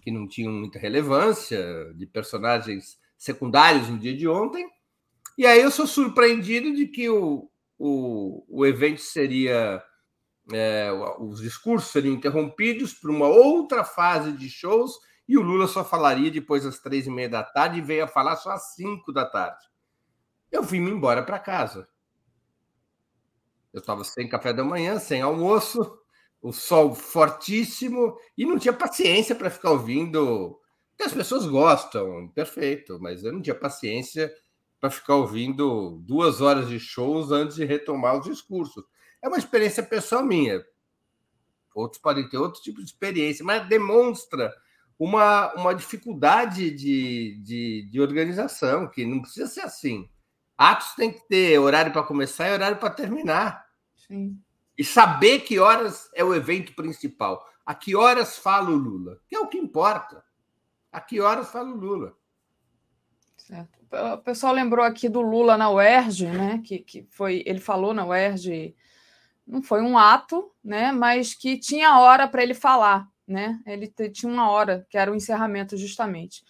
que 0.01 0.09
não 0.09 0.27
tinham 0.27 0.53
muita 0.53 0.79
relevância, 0.79 1.93
de 1.95 2.05
personagens 2.05 2.97
secundários 3.17 3.89
no 3.89 3.97
dia 3.97 4.15
de 4.15 4.27
ontem. 4.27 4.69
E 5.37 5.45
aí 5.45 5.61
eu 5.61 5.71
sou 5.71 5.87
surpreendido 5.87 6.73
de 6.73 6.87
que 6.87 7.09
o, 7.09 7.49
o, 7.77 8.45
o 8.47 8.65
evento 8.65 9.01
seria. 9.01 9.83
É, 10.53 10.89
os 11.19 11.41
discursos 11.41 11.91
seriam 11.91 12.15
interrompidos 12.15 12.93
por 12.93 13.09
uma 13.09 13.27
outra 13.27 13.83
fase 13.83 14.31
de 14.31 14.49
shows 14.49 14.93
e 15.27 15.37
o 15.37 15.41
Lula 15.41 15.67
só 15.67 15.83
falaria 15.83 16.31
depois 16.31 16.63
das 16.63 16.79
três 16.79 17.05
e 17.05 17.09
meia 17.09 17.27
da 17.27 17.43
tarde 17.43 17.79
e 17.79 17.81
veio 17.81 18.05
a 18.05 18.07
falar 18.07 18.37
só 18.37 18.51
às 18.51 18.73
cinco 18.73 19.11
da 19.11 19.25
tarde. 19.25 19.59
Eu 20.49 20.63
vim-me 20.63 20.89
embora 20.89 21.21
para 21.21 21.37
casa. 21.37 21.85
Eu 23.73 23.79
estava 23.79 24.05
sem 24.05 24.29
café 24.29 24.53
da 24.53 24.63
manhã, 24.63 24.97
sem 24.99 25.21
almoço, 25.21 25.99
o 26.41 26.53
sol 26.53 26.95
fortíssimo 26.95 28.17
e 28.37 28.45
não 28.45 28.57
tinha 28.57 28.73
paciência 28.73 29.35
para 29.35 29.49
ficar 29.49 29.71
ouvindo 29.71 30.57
as 31.03 31.13
pessoas 31.13 31.45
gostam, 31.45 32.27
perfeito, 32.29 32.99
mas 32.99 33.23
eu 33.23 33.31
não 33.31 33.41
tinha 33.41 33.55
paciência 33.55 34.33
para 34.79 34.89
ficar 34.89 35.15
ouvindo 35.15 35.99
duas 36.03 36.41
horas 36.41 36.67
de 36.67 36.79
shows 36.79 37.31
antes 37.31 37.55
de 37.55 37.65
retomar 37.65 38.17
os 38.19 38.25
discursos. 38.25 38.83
É 39.21 39.27
uma 39.27 39.37
experiência 39.37 39.83
pessoal 39.83 40.23
minha. 40.23 40.63
Outros 41.73 42.01
podem 42.01 42.27
ter 42.27 42.37
outro 42.37 42.61
tipo 42.61 42.79
de 42.79 42.87
experiência, 42.87 43.45
mas 43.45 43.67
demonstra 43.67 44.53
uma, 44.97 45.53
uma 45.53 45.75
dificuldade 45.75 46.71
de, 46.71 47.39
de, 47.43 47.89
de 47.91 48.01
organização, 48.01 48.87
que 48.87 49.05
não 49.05 49.21
precisa 49.21 49.47
ser 49.47 49.61
assim. 49.61 50.09
Atos 50.57 50.95
tem 50.95 51.11
que 51.11 51.27
ter 51.27 51.59
horário 51.59 51.91
para 51.93 52.03
começar 52.03 52.49
e 52.49 52.53
horário 52.53 52.77
para 52.77 52.89
terminar. 52.89 53.63
Sim. 53.95 54.39
E 54.75 54.83
saber 54.83 55.41
que 55.41 55.59
horas 55.59 56.09
é 56.15 56.23
o 56.23 56.33
evento 56.33 56.73
principal. 56.73 57.45
A 57.65 57.75
que 57.75 57.95
horas 57.95 58.37
fala 58.37 58.69
o 58.69 58.75
Lula, 58.75 59.19
que 59.27 59.35
é 59.35 59.39
o 59.39 59.47
que 59.47 59.57
importa. 59.57 60.23
A 60.97 60.99
que 60.99 61.21
horas 61.21 61.51
fala 61.51 61.69
o 61.69 61.75
Lula? 61.75 62.17
Certo. 63.37 63.77
O 64.15 64.17
pessoal 64.17 64.51
lembrou 64.51 64.83
aqui 64.83 65.07
do 65.07 65.21
Lula 65.21 65.55
na 65.55 65.69
UERJ, 65.69 66.25
né? 66.29 66.59
Que, 66.65 66.79
que 66.79 67.07
foi, 67.11 67.43
ele 67.45 67.59
falou 67.59 67.93
na 67.93 68.03
UERJ, 68.03 68.75
não 69.45 69.61
foi 69.61 69.83
um 69.83 69.95
ato, 69.95 70.51
né? 70.63 70.91
Mas 70.91 71.35
que 71.35 71.55
tinha 71.55 71.99
hora 71.99 72.27
para 72.27 72.41
ele 72.41 72.55
falar, 72.55 73.07
né? 73.27 73.61
Ele 73.67 73.87
tinha 74.09 74.31
uma 74.31 74.49
hora, 74.49 74.87
que 74.89 74.97
era 74.97 75.11
o 75.11 75.15
encerramento, 75.15 75.77
justamente. 75.77 76.43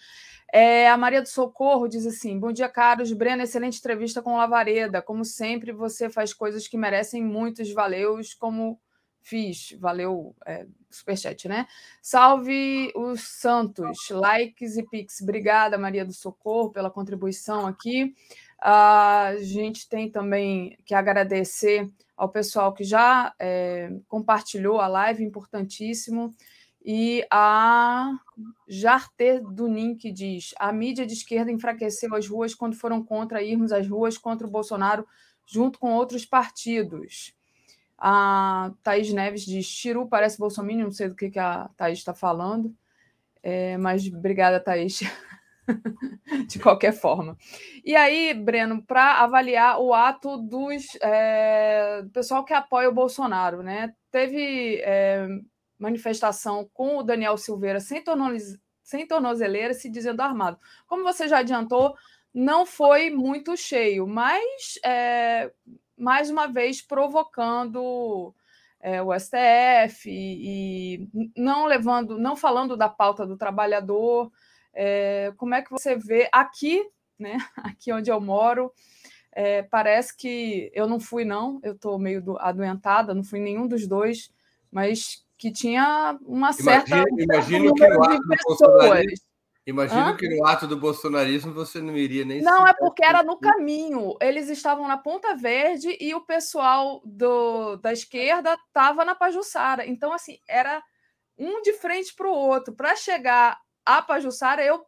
É, 0.54 0.90
a 0.90 0.96
Maria 0.96 1.22
do 1.22 1.28
Socorro 1.28 1.90
diz 1.90 2.06
assim: 2.06 2.40
Bom 2.40 2.54
dia, 2.54 2.70
caros. 2.70 3.12
Breno, 3.12 3.44
excelente 3.44 3.80
entrevista 3.80 4.22
com 4.22 4.38
Lavareda. 4.38 5.02
Como 5.02 5.26
sempre, 5.26 5.74
você 5.74 6.10
faz 6.10 6.34
coisas 6.34 6.70
que 6.70 6.78
merecem 6.78 7.22
muitos 7.22 7.70
valeus, 7.74 8.34
como 8.34 8.80
fiz. 9.28 9.76
Valeu, 9.80 10.36
é, 10.46 10.66
superchat, 10.90 11.48
né? 11.48 11.68
Salve 12.02 12.92
os 12.96 13.22
Santos, 13.22 14.10
likes 14.10 14.78
e 14.78 14.84
pix. 14.84 15.22
Obrigada, 15.22 15.78
Maria 15.78 16.06
do 16.06 16.14
Socorro, 16.14 16.72
pela 16.72 16.90
contribuição 16.90 17.68
aqui. 17.68 18.16
A 18.60 19.34
gente 19.40 19.88
tem 19.88 20.10
também 20.10 20.78
que 20.86 20.96
agradecer 20.96 21.92
ao 22.16 22.30
pessoal 22.30 22.74
que 22.74 22.84
já 22.84 23.34
é, 23.38 23.92
compartilhou 24.08 24.80
a 24.80 24.88
live, 24.88 25.24
importantíssimo. 25.24 26.34
E 26.84 27.26
a 27.30 28.14
Jarte 28.68 29.42
Dunin 29.52 29.96
que 29.96 30.12
diz: 30.12 30.54
a 30.58 30.72
mídia 30.72 31.06
de 31.06 31.14
esquerda 31.14 31.52
enfraqueceu 31.52 32.16
as 32.16 32.28
ruas 32.28 32.56
quando 32.56 32.78
foram 32.78 33.04
contra 33.04 33.44
irmos 33.44 33.74
às 33.74 33.88
ruas 33.88 34.18
contra 34.18 34.48
o 34.48 34.50
Bolsonaro, 34.50 35.06
junto 35.46 35.78
com 35.80 35.94
outros 35.94 36.26
partidos. 36.26 37.37
A 37.98 38.72
Thaís 38.84 39.12
Neves 39.12 39.46
diz: 39.46 39.66
Chiru 39.66 40.08
parece 40.08 40.38
Bolsonaro, 40.38 40.78
não 40.78 40.92
sei 40.92 41.10
do 41.10 41.16
que, 41.16 41.32
que 41.32 41.40
a 41.40 41.70
Thaís 41.76 42.00
está 42.00 42.14
falando, 42.14 42.76
é, 43.42 43.78
mas 43.78 44.06
obrigada, 44.08 44.60
Thaís, 44.60 45.02
de 46.48 46.60
qualquer 46.60 46.94
forma. 46.94 47.38
E 47.84 47.96
aí, 47.96 48.34
Breno, 48.34 48.84
para 48.84 49.24
avaliar 49.24 49.80
o 49.80 49.94
ato 49.94 50.38
dos 50.38 50.86
é, 51.02 52.02
do 52.04 52.10
pessoal 52.12 52.46
que 52.46 52.54
apoia 52.54 52.90
o 52.90 52.94
Bolsonaro, 52.94 53.64
né? 53.64 53.94
Teve 54.12 54.82
é, 54.84 55.28
manifestação 55.80 56.70
com 56.74 56.98
o 56.98 57.04
Daniel 57.04 57.38
Silveira 57.38 57.80
sem, 57.80 58.04
tornoze, 58.04 58.60
sem 58.84 59.08
tornozeleira, 59.08 59.74
se 59.74 59.90
dizendo 59.90 60.22
armado. 60.22 60.60
Como 60.86 61.04
você 61.04 61.28
já 61.28 61.40
adiantou, 61.40 61.96
não 62.34 62.66
foi 62.66 63.10
muito 63.10 63.58
cheio, 63.58 64.06
mas 64.06 64.80
é, 64.84 65.52
mais 65.98 66.30
uma 66.30 66.48
vez 66.48 66.82
provocando 66.82 68.34
é, 68.80 69.02
o 69.02 69.12
STF 69.18 70.10
e, 70.10 70.96
e, 70.96 71.32
não 71.36 71.66
levando, 71.66 72.18
não 72.18 72.36
falando 72.36 72.78
da 72.78 72.88
pauta 72.88 73.26
do 73.26 73.38
trabalhador. 73.38 74.32
É, 74.74 75.34
como 75.38 75.56
é 75.56 75.62
que 75.62 75.72
você 75.72 75.96
vê 75.96 76.30
aqui, 76.32 76.88
né? 77.18 77.38
Aqui 77.58 77.92
onde 77.92 78.12
eu 78.12 78.22
moro, 78.22 78.72
é, 79.32 79.64
parece 79.64 80.16
que 80.16 80.72
eu 80.74 80.88
não 80.88 81.00
fui 81.00 81.26
não, 81.26 81.60
eu 81.64 81.74
estou 81.74 81.98
meio 81.98 82.22
do, 82.22 82.38
adoentada, 82.40 83.14
não 83.14 83.24
fui 83.24 83.40
nenhum 83.40 83.68
dos 83.68 83.88
dois, 83.88 84.32
mas 84.72 85.26
que 85.38 85.52
tinha 85.52 86.18
uma 86.26 86.54
certa 86.54 87.04
imagino, 87.18 87.74
que 87.74 87.88
no 87.90 88.04
ato 88.04 88.28
pessoas. 88.28 89.27
Imagino 89.68 90.12
Hã? 90.12 90.16
que 90.16 90.30
no 90.30 90.46
ato 90.46 90.66
do 90.66 90.78
bolsonarismo 90.78 91.54
você 91.54 91.82
não 91.82 91.98
iria 91.98 92.24
nem. 92.24 92.42
Não, 92.42 92.66
é 92.66 92.74
porque 92.74 93.04
era 93.04 93.22
no 93.22 93.38
caminho. 93.38 94.16
Eles 94.22 94.48
estavam 94.48 94.88
na 94.88 94.98
Ponta 94.98 95.36
Verde 95.36 95.98
e 96.00 96.16
o 96.16 96.22
pessoal 96.22 97.02
do, 97.04 97.76
da 97.76 97.92
esquerda 97.92 98.58
estava 98.66 99.04
na 99.04 99.14
Pajuçara. 99.14 99.86
Então, 99.86 100.14
assim, 100.14 100.40
era 100.48 100.82
um 101.38 101.62
de 101.62 101.74
frente 101.74 102.16
para 102.16 102.30
o 102.30 102.34
outro. 102.34 102.74
Para 102.74 102.96
chegar 102.96 103.60
a 103.86 104.02
Pajuçara, 104.02 104.64
eu 104.64 104.86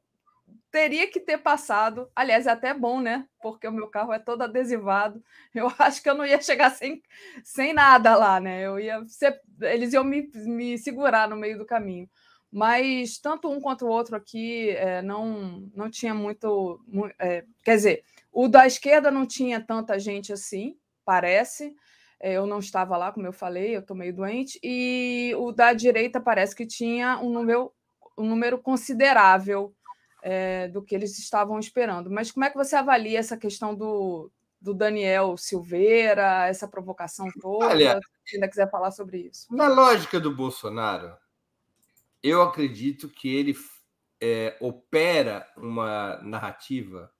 teria 0.71 1.11
que 1.11 1.19
ter 1.19 1.39
passado. 1.39 2.09
Aliás, 2.15 2.47
é 2.47 2.51
até 2.51 2.73
bom, 2.73 3.01
né? 3.01 3.27
Porque 3.41 3.67
o 3.67 3.73
meu 3.73 3.89
carro 3.89 4.13
é 4.13 4.19
todo 4.19 4.43
adesivado. 4.43 5.21
Eu 5.53 5.69
acho 5.77 6.01
que 6.01 6.09
eu 6.09 6.15
não 6.15 6.25
ia 6.25 6.39
chegar 6.39 6.69
sem, 6.69 7.01
sem 7.43 7.73
nada 7.73 8.15
lá, 8.15 8.39
né? 8.39 8.65
Eu 8.65 8.79
ia 8.79 9.03
ser, 9.07 9.41
eles 9.61 9.91
iam 9.91 10.05
me, 10.05 10.29
me 10.45 10.77
segurar 10.77 11.27
no 11.27 11.35
meio 11.35 11.57
do 11.57 11.65
caminho 11.65 12.07
mas 12.51 13.19
tanto 13.19 13.49
um 13.49 13.61
quanto 13.61 13.85
o 13.85 13.89
outro 13.89 14.15
aqui 14.15 14.71
é, 14.71 15.01
não, 15.01 15.69
não 15.75 15.89
tinha 15.89 16.13
muito. 16.13 16.79
É, 17.19 17.45
quer 17.63 17.75
dizer, 17.75 18.03
o 18.31 18.47
da 18.47 18.65
esquerda 18.65 19.11
não 19.11 19.25
tinha 19.25 19.59
tanta 19.59 19.99
gente 19.99 20.33
assim, 20.33 20.75
parece. 21.05 21.75
É, 22.19 22.33
eu 22.33 22.45
não 22.45 22.59
estava 22.59 22.97
lá, 22.97 23.11
como 23.11 23.27
eu 23.27 23.31
falei, 23.31 23.75
eu 23.75 23.79
estou 23.81 23.95
meio 23.95 24.13
doente. 24.13 24.59
E 24.63 25.33
o 25.37 25.51
da 25.51 25.73
direita 25.73 26.19
parece 26.19 26.55
que 26.55 26.65
tinha 26.65 27.19
um 27.19 27.29
número, 27.29 27.71
um 28.17 28.27
número 28.27 28.57
considerável 28.57 29.73
é, 30.21 30.67
do 30.67 30.81
que 30.81 30.95
eles 30.95 31.17
estavam 31.19 31.59
esperando. 31.59 32.09
Mas 32.09 32.31
como 32.31 32.45
é 32.45 32.49
que 32.49 32.57
você 32.57 32.75
avalia 32.75 33.19
essa 33.19 33.37
questão 33.37 33.75
do, 33.75 34.31
do 34.59 34.73
Daniel 34.73 35.37
Silveira, 35.37 36.47
essa 36.47 36.67
provocação 36.67 37.27
toda? 37.39 37.67
Olha, 37.67 37.99
se 38.25 38.35
ainda 38.35 38.49
quiser 38.49 38.69
falar 38.69 38.91
sobre 38.91 39.29
isso. 39.31 39.47
Na 39.49 39.67
lógica 39.67 40.19
do 40.19 40.35
Bolsonaro, 40.35 41.15
eu 42.21 42.41
acredito 42.41 43.09
que 43.09 43.33
ele 43.33 43.55
é, 44.21 44.57
opera 44.59 45.47
uma 45.57 46.17
narrativa 46.21 47.11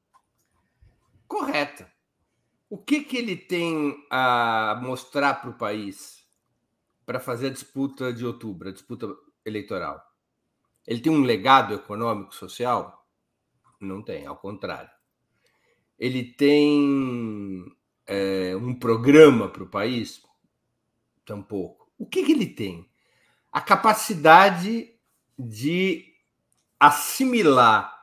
correta. 1.27 1.91
O 2.69 2.77
que, 2.77 3.03
que 3.03 3.17
ele 3.17 3.35
tem 3.35 4.05
a 4.09 4.79
mostrar 4.81 5.35
para 5.35 5.49
o 5.49 5.57
país 5.57 6.27
para 7.05 7.19
fazer 7.19 7.47
a 7.47 7.51
disputa 7.51 8.13
de 8.13 8.25
outubro, 8.25 8.69
a 8.69 8.73
disputa 8.73 9.07
eleitoral? 9.45 10.03
Ele 10.85 10.99
tem 10.99 11.11
um 11.11 11.23
legado 11.23 11.73
econômico, 11.73 12.33
social? 12.33 13.07
Não 13.79 14.03
tem, 14.03 14.25
ao 14.25 14.37
contrário. 14.37 14.89
Ele 15.97 16.23
tem 16.23 17.65
é, 18.05 18.55
um 18.55 18.73
programa 18.73 19.49
para 19.49 19.63
o 19.63 19.69
país? 19.69 20.21
Tampouco. 21.25 21.91
O 21.97 22.07
que, 22.07 22.23
que 22.23 22.31
ele 22.31 22.47
tem? 22.47 22.88
A 23.51 23.61
capacidade 23.61 24.93
de 25.37 26.05
assimilar 26.79 27.97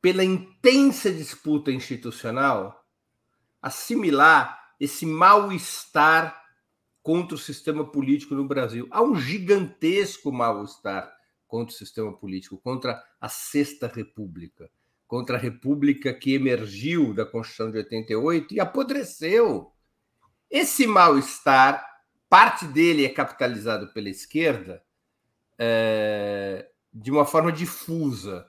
pela 0.00 0.24
intensa 0.24 1.12
disputa 1.12 1.70
institucional, 1.70 2.84
assimilar 3.60 4.58
esse 4.78 5.04
mal-estar 5.04 6.40
contra 7.02 7.34
o 7.34 7.38
sistema 7.38 7.84
político 7.84 8.34
no 8.34 8.46
Brasil. 8.46 8.88
Há 8.90 9.02
um 9.02 9.16
gigantesco 9.16 10.32
mal-estar 10.32 11.12
contra 11.46 11.74
o 11.74 11.76
sistema 11.76 12.16
político, 12.16 12.58
contra 12.58 13.02
a 13.20 13.28
Sexta 13.28 13.86
República, 13.86 14.70
contra 15.06 15.36
a 15.36 15.40
República 15.40 16.14
que 16.14 16.34
emergiu 16.34 17.12
da 17.12 17.26
Constituição 17.26 17.70
de 17.70 17.78
88 17.78 18.54
e 18.54 18.60
apodreceu. 18.60 19.72
Esse 20.48 20.86
mal-estar, 20.86 21.84
parte 22.30 22.64
dele 22.64 23.04
é 23.04 23.08
capitalizado 23.08 23.92
pela 23.92 24.08
esquerda 24.08 24.82
é, 25.58 26.70
de 26.94 27.10
uma 27.10 27.26
forma 27.26 27.50
difusa. 27.50 28.48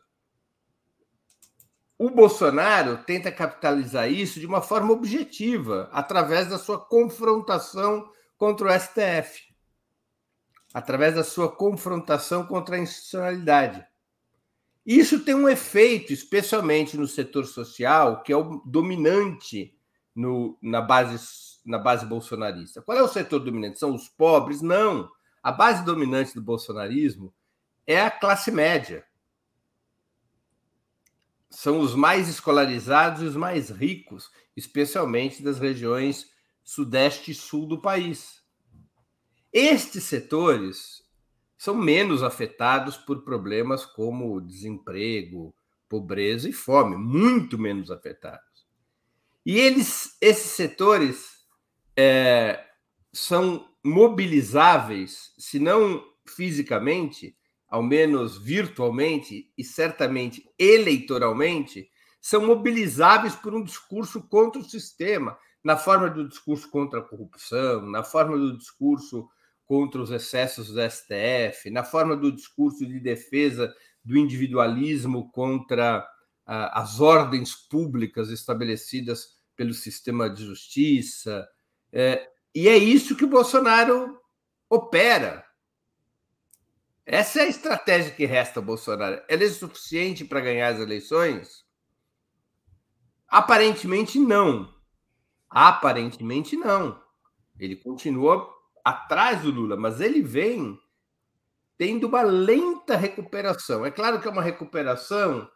O 1.98 2.10
Bolsonaro 2.10 2.99
tenta 3.03 3.32
capitalizar 3.32 4.10
isso 4.10 4.40
de 4.40 4.45
uma 4.45 4.62
forma 4.62 4.94
objetiva, 4.94 5.90
através 5.91 6.48
da 6.48 6.58
sua 6.58 6.80
confrontação 6.80 8.10
contra 8.38 8.68
o 8.68 8.80
STF, 8.80 9.53
através 10.74 11.16
da 11.16 11.24
sua 11.24 11.52
confrontação 11.52 12.45
contra 12.45 12.76
a 12.76 12.80
institucionalidade. 12.80 13.86
Isso 14.86 15.24
tem 15.24 15.36
um 15.36 15.49
efeito, 15.49 16.12
especialmente 16.12 16.98
no 16.98 17.08
setor 17.08 17.45
social, 17.45 18.24
que 18.24 18.34
é 18.34 18.38
o 18.38 18.62
dominante 18.66 19.76
no, 20.16 20.58
na, 20.62 20.82
base, 20.82 21.20
na 21.63 21.77
base 21.77 22.05
bolsonarista. 22.05 22.81
Qual 22.81 22.97
é 22.97 23.01
o 23.01 23.07
setor 23.07 23.39
dominante? 23.39 23.79
São 23.79 23.93
os 23.93 24.07
pobres? 24.07 24.61
Não. 24.61 25.09
A 25.41 25.51
base 25.51 25.83
dominante 25.83 26.33
do 26.35 26.41
bolsonarismo 26.41 27.33
é 27.85 28.01
a 28.01 28.11
classe 28.11 28.51
média. 28.51 29.05
São 31.49 31.79
os 31.79 31.95
mais 31.95 32.29
escolarizados 32.29 33.21
e 33.21 33.25
os 33.25 33.35
mais 33.35 33.69
ricos, 33.69 34.31
especialmente 34.55 35.43
das 35.43 35.59
regiões 35.59 36.29
sudeste 36.63 37.31
e 37.31 37.35
sul 37.35 37.67
do 37.67 37.81
país. 37.81 38.41
Estes 39.51 40.05
setores 40.05 41.03
são 41.57 41.75
menos 41.75 42.23
afetados 42.23 42.95
por 42.97 43.23
problemas 43.23 43.85
como 43.85 44.39
desemprego, 44.39 45.53
pobreza 45.89 46.47
e 46.47 46.53
fome, 46.53 46.95
muito 46.95 47.57
menos 47.59 47.91
afetados. 47.91 48.65
E 49.45 49.59
eles, 49.59 50.17
esses 50.21 50.51
setores 50.51 51.31
é, 51.95 52.63
são 53.13 53.68
mobilizáveis, 53.84 55.34
se 55.38 55.59
não 55.59 56.03
fisicamente, 56.27 57.35
ao 57.68 57.81
menos 57.81 58.38
virtualmente 58.38 59.51
e 59.57 59.63
certamente 59.63 60.43
eleitoralmente, 60.57 61.89
são 62.19 62.45
mobilizáveis 62.45 63.35
por 63.35 63.53
um 63.55 63.63
discurso 63.63 64.22
contra 64.27 64.61
o 64.61 64.65
sistema, 64.65 65.38
na 65.63 65.77
forma 65.77 66.09
do 66.09 66.27
discurso 66.27 66.69
contra 66.69 66.99
a 66.99 67.03
corrupção, 67.03 67.89
na 67.89 68.03
forma 68.03 68.38
do 68.38 68.57
discurso 68.57 69.27
contra 69.65 70.01
os 70.01 70.11
excessos 70.11 70.68
do 70.68 70.81
STF, 70.81 71.69
na 71.69 71.84
forma 71.84 72.15
do 72.15 72.31
discurso 72.31 72.85
de 72.85 72.99
defesa 72.99 73.73
do 74.03 74.18
individualismo 74.18 75.31
contra 75.31 76.05
ah, 76.45 76.81
as 76.81 76.99
ordens 76.99 77.55
públicas 77.55 78.30
estabelecidas 78.30 79.39
pelo 79.55 79.73
sistema 79.73 80.30
de 80.30 80.43
justiça. 80.43 81.47
É, 81.91 82.30
e 82.53 82.68
é 82.68 82.77
isso 82.77 83.15
que 83.15 83.26
o 83.26 83.30
Bolsonaro 83.30 84.19
opera. 84.69 85.45
Essa 87.05 87.39
é 87.39 87.43
a 87.43 87.49
estratégia 87.49 88.11
que 88.11 88.26
resta 88.26 88.59
ao 88.59 88.65
Bolsonaro. 88.65 89.22
Ela 89.27 89.43
é 89.43 89.49
suficiente 89.49 90.23
para 90.23 90.39
ganhar 90.39 90.69
as 90.69 90.80
eleições? 90.80 91.65
Aparentemente 93.27 94.19
não. 94.19 94.73
Aparentemente, 95.49 96.55
não. 96.55 97.01
Ele 97.59 97.76
continua 97.76 98.49
atrás 98.84 99.41
do 99.41 99.51
Lula, 99.51 99.76
mas 99.76 99.99
ele 99.99 100.22
vem 100.22 100.80
tendo 101.77 102.07
uma 102.07 102.22
lenta 102.22 102.95
recuperação. 102.95 103.85
É 103.85 103.91
claro 103.91 104.22
que 104.22 104.27
é 104.27 104.31
uma 104.31 104.41
recuperação 104.41 105.49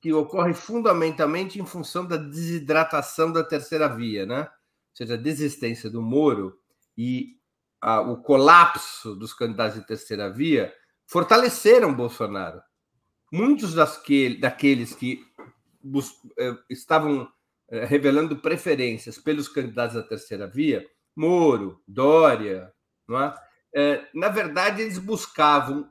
que 0.00 0.12
ocorre 0.12 0.54
fundamentalmente 0.54 1.60
em 1.60 1.66
função 1.66 2.06
da 2.06 2.16
desidratação 2.16 3.32
da 3.32 3.42
terceira 3.42 3.88
via, 3.88 4.24
né? 4.24 4.48
Seja, 4.96 5.12
a 5.12 5.18
desistência 5.18 5.90
do 5.90 6.00
Moro 6.00 6.58
e 6.96 7.36
a, 7.82 8.00
o 8.00 8.22
colapso 8.22 9.14
dos 9.14 9.34
candidatos 9.34 9.78
de 9.78 9.86
terceira 9.86 10.30
via 10.30 10.72
fortaleceram 11.06 11.94
Bolsonaro. 11.94 12.62
Muitos 13.30 13.74
daqueles 13.74 14.94
que 14.94 15.22
bus, 15.82 16.14
eh, 16.38 16.56
estavam 16.70 17.30
eh, 17.68 17.84
revelando 17.84 18.38
preferências 18.38 19.18
pelos 19.18 19.48
candidatos 19.48 19.96
da 19.96 20.02
terceira 20.02 20.46
via, 20.46 20.88
Moro, 21.14 21.82
Dória, 21.86 22.72
é? 23.10 23.34
é? 23.78 24.08
na 24.14 24.30
verdade, 24.30 24.80
eles 24.80 24.96
buscavam, 24.96 25.90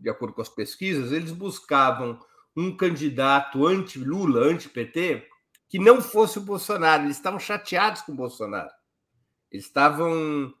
de 0.00 0.08
acordo 0.08 0.34
com 0.34 0.40
as 0.40 0.48
pesquisas, 0.48 1.12
eles 1.12 1.30
buscavam 1.30 2.18
um 2.56 2.74
candidato 2.74 3.66
anti-Lula, 3.66 4.46
anti-PT, 4.46 5.28
que 5.68 5.78
não 5.78 6.00
fosse 6.00 6.38
o 6.38 6.42
Bolsonaro. 6.42 7.04
Eles 7.04 7.16
estavam 7.16 7.38
chateados 7.38 8.02
com 8.02 8.12
o 8.12 8.16
Bolsonaro. 8.16 8.70
Eles 9.50 9.66
estavam 9.66 10.52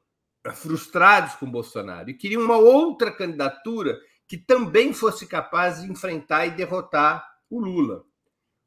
frustrados 0.54 1.34
com 1.34 1.46
o 1.46 1.50
Bolsonaro 1.50 2.10
e 2.10 2.14
queriam 2.14 2.42
uma 2.42 2.56
outra 2.56 3.10
candidatura 3.12 3.98
que 4.26 4.36
também 4.36 4.92
fosse 4.92 5.26
capaz 5.26 5.80
de 5.80 5.90
enfrentar 5.90 6.46
e 6.46 6.50
derrotar 6.50 7.26
o 7.50 7.58
Lula. 7.58 8.04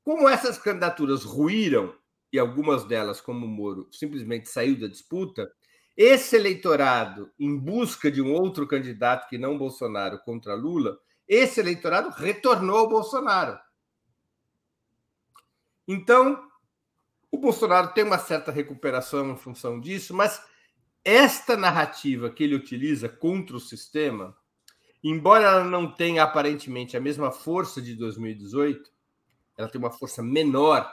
Como 0.03 0.27
essas 0.27 0.57
candidaturas 0.57 1.23
ruíram, 1.23 1.95
e 2.34 2.39
algumas 2.39 2.85
delas, 2.85 3.19
como 3.19 3.45
o 3.45 3.49
Moro, 3.49 3.88
simplesmente 3.91 4.49
saiu 4.49 4.80
da 4.80 4.88
disputa, 4.88 5.51
esse 5.95 6.35
eleitorado, 6.35 7.30
em 7.38 7.55
busca 7.57 8.09
de 8.09 8.22
um 8.22 8.34
outro 8.34 8.65
candidato 8.65 9.27
que 9.27 9.38
não 9.38 9.57
Bolsonaro 9.57 10.18
contra 10.19 10.55
Lula, 10.55 10.97
esse 11.27 11.59
eleitorado 11.59 12.09
retornou 12.09 12.77
ao 12.77 12.89
Bolsonaro. 12.89 13.59
Então, 15.91 16.41
o 17.30 17.38
Bolsonaro 17.38 17.93
tem 17.93 18.05
uma 18.05 18.18
certa 18.18 18.49
recuperação 18.49 19.30
em 19.30 19.35
função 19.35 19.77
disso, 19.77 20.13
mas 20.13 20.41
esta 21.03 21.57
narrativa 21.57 22.30
que 22.30 22.45
ele 22.45 22.55
utiliza 22.55 23.09
contra 23.09 23.57
o 23.57 23.59
sistema, 23.59 24.34
embora 25.03 25.43
ela 25.43 25.63
não 25.65 25.93
tenha 25.93 26.23
aparentemente 26.23 26.95
a 26.95 27.01
mesma 27.01 27.30
força 27.30 27.81
de 27.81 27.93
2018, 27.93 28.89
ela 29.57 29.68
tem 29.68 29.80
uma 29.80 29.91
força 29.91 30.23
menor 30.23 30.89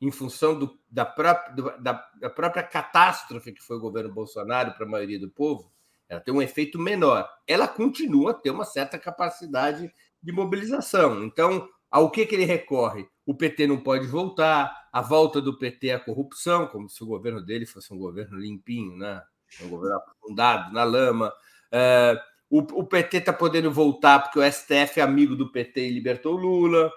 em 0.00 0.10
função 0.10 0.58
do, 0.58 0.80
da, 0.88 1.04
própria, 1.04 1.54
do, 1.54 1.82
da, 1.82 2.10
da, 2.18 2.30
própria 2.30 2.62
catástrofe 2.62 3.52
que 3.52 3.62
foi 3.62 3.76
o 3.76 3.80
governo 3.80 4.14
Bolsonaro 4.14 4.72
para 4.72 4.86
a 4.86 4.88
maioria 4.88 5.20
do 5.20 5.28
povo, 5.28 5.70
ela 6.08 6.22
tem 6.22 6.32
um 6.32 6.40
efeito 6.40 6.78
menor. 6.78 7.28
Ela 7.46 7.68
continua 7.68 8.30
a 8.30 8.34
ter 8.34 8.50
uma 8.50 8.64
certa 8.64 8.98
capacidade 8.98 9.92
de 10.22 10.32
mobilização. 10.32 11.22
Então, 11.22 11.68
ao 11.90 12.10
que, 12.10 12.24
que 12.24 12.34
ele 12.34 12.46
recorre? 12.46 13.06
O 13.28 13.34
PT 13.34 13.66
não 13.66 13.76
pode 13.76 14.06
voltar, 14.06 14.88
a 14.90 15.02
volta 15.02 15.38
do 15.38 15.58
PT 15.58 15.90
à 15.90 16.00
corrupção, 16.00 16.66
como 16.66 16.88
se 16.88 17.04
o 17.04 17.06
governo 17.06 17.44
dele 17.44 17.66
fosse 17.66 17.92
um 17.92 17.98
governo 17.98 18.38
limpinho, 18.38 18.96
né? 18.96 19.22
um 19.60 19.68
governo 19.68 19.96
aprofundado 19.96 20.72
na 20.72 20.82
lama. 20.82 21.30
É, 21.70 22.18
o, 22.48 22.60
o 22.60 22.86
PT 22.86 23.18
está 23.18 23.30
podendo 23.30 23.70
voltar 23.70 24.20
porque 24.20 24.38
o 24.38 24.50
STF 24.50 24.98
é 24.98 25.02
amigo 25.02 25.36
do 25.36 25.52
PT 25.52 25.88
e 25.88 25.92
libertou 25.92 26.36
Lula 26.38 26.90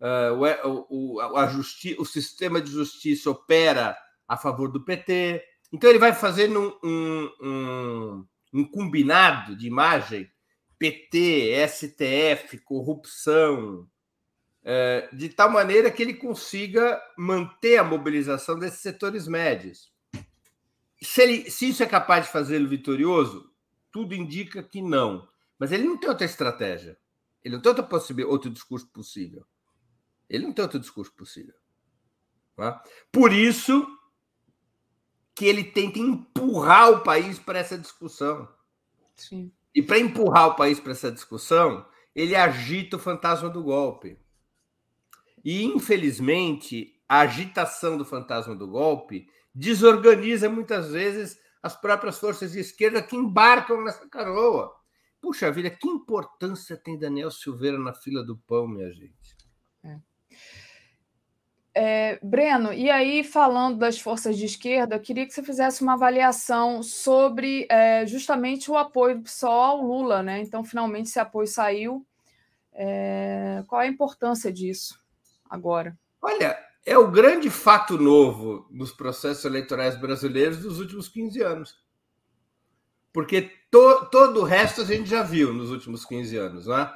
uh, 0.00 0.68
o, 0.68 1.14
o, 1.14 1.20
a 1.36 1.46
justi 1.46 1.94
o 2.00 2.04
sistema 2.04 2.60
de 2.60 2.72
justiça 2.72 3.30
opera 3.30 3.96
a 4.26 4.36
favor 4.36 4.72
do 4.72 4.84
PT. 4.84 5.40
Então 5.72 5.88
ele 5.88 6.00
vai 6.00 6.12
fazendo 6.12 6.76
um, 6.82 7.30
um, 7.40 8.26
um 8.52 8.64
combinado 8.64 9.54
de 9.54 9.68
imagem 9.68 10.28
PT, 10.80 11.54
STF, 11.68 12.58
corrupção, 12.64 13.86
de 15.12 15.28
tal 15.30 15.50
maneira 15.50 15.90
que 15.90 16.02
ele 16.02 16.14
consiga 16.14 17.00
manter 17.16 17.78
a 17.78 17.84
mobilização 17.84 18.58
desses 18.58 18.80
setores 18.80 19.26
médios. 19.26 19.92
Se, 21.02 21.22
ele, 21.22 21.50
se 21.50 21.68
isso 21.70 21.82
é 21.82 21.86
capaz 21.86 22.26
de 22.26 22.32
fazê-lo 22.32 22.68
vitorioso, 22.68 23.50
tudo 23.90 24.14
indica 24.14 24.62
que 24.62 24.82
não. 24.82 25.28
Mas 25.58 25.72
ele 25.72 25.84
não 25.84 25.96
tem 25.96 26.10
outra 26.10 26.26
estratégia. 26.26 26.98
Ele 27.42 27.54
não 27.54 27.62
tem 27.62 27.70
outra 27.70 28.26
outro 28.26 28.50
discurso 28.50 28.86
possível. 28.88 29.46
Ele 30.28 30.46
não 30.46 30.52
tem 30.52 30.62
outro 30.62 30.78
discurso 30.78 31.12
possível. 31.14 31.54
Tá? 32.54 32.82
Por 33.10 33.32
isso 33.32 33.86
que 35.34 35.46
ele 35.46 35.64
tenta 35.64 35.98
empurrar 35.98 36.90
o 36.90 37.00
país 37.00 37.38
para 37.38 37.58
essa 37.58 37.78
discussão. 37.78 38.46
Sim. 39.16 39.50
E 39.74 39.82
para 39.82 39.98
empurrar 39.98 40.48
o 40.48 40.54
país 40.54 40.78
para 40.78 40.92
essa 40.92 41.10
discussão, 41.10 41.86
ele 42.14 42.36
agita 42.36 42.96
o 42.96 43.00
fantasma 43.00 43.48
do 43.48 43.62
golpe. 43.62 44.18
E, 45.44 45.64
infelizmente, 45.64 46.94
a 47.08 47.20
agitação 47.20 47.96
do 47.96 48.04
fantasma 48.04 48.54
do 48.54 48.68
golpe 48.68 49.26
desorganiza 49.54 50.48
muitas 50.48 50.90
vezes 50.90 51.38
as 51.62 51.76
próprias 51.76 52.18
forças 52.18 52.52
de 52.52 52.60
esquerda 52.60 53.02
que 53.02 53.16
embarcam 53.16 53.82
nessa 53.82 54.08
caroa. 54.08 54.74
Puxa 55.20 55.50
vida, 55.50 55.68
que 55.68 55.88
importância 55.88 56.76
tem 56.76 56.98
Daniel 56.98 57.30
Silveira 57.30 57.78
na 57.78 57.92
fila 57.92 58.24
do 58.24 58.36
pão, 58.36 58.66
minha 58.66 58.90
gente? 58.92 59.36
É. 59.84 59.98
É, 61.72 62.20
Breno, 62.22 62.72
e 62.72 62.90
aí, 62.90 63.22
falando 63.22 63.78
das 63.78 63.98
forças 63.98 64.36
de 64.36 64.44
esquerda, 64.44 64.96
eu 64.96 65.00
queria 65.00 65.26
que 65.26 65.32
você 65.32 65.42
fizesse 65.42 65.82
uma 65.82 65.94
avaliação 65.94 66.82
sobre 66.82 67.66
é, 67.70 68.06
justamente 68.06 68.70
o 68.70 68.76
apoio 68.76 69.16
do 69.16 69.22
PSOL 69.22 69.52
ao 69.52 69.82
Lula, 69.82 70.22
né? 70.22 70.40
Então, 70.40 70.64
finalmente, 70.64 71.08
esse 71.08 71.20
apoio 71.20 71.46
saiu. 71.46 72.06
É, 72.72 73.62
qual 73.66 73.80
a 73.80 73.86
importância 73.86 74.52
disso 74.52 75.00
agora? 75.50 75.98
Olha, 76.22 76.56
é 76.86 76.96
o 76.96 77.10
grande 77.10 77.50
fato 77.50 77.98
novo 77.98 78.66
nos 78.70 78.92
processos 78.92 79.44
eleitorais 79.44 79.96
brasileiros 80.00 80.58
dos 80.58 80.78
últimos 80.78 81.08
15 81.08 81.42
anos. 81.42 81.74
Porque 83.12 83.50
to, 83.70 84.06
todo 84.10 84.40
o 84.40 84.44
resto 84.44 84.82
a 84.82 84.84
gente 84.84 85.10
já 85.10 85.22
viu 85.22 85.52
nos 85.52 85.70
últimos 85.70 86.04
15 86.04 86.36
anos, 86.36 86.66
né? 86.66 86.92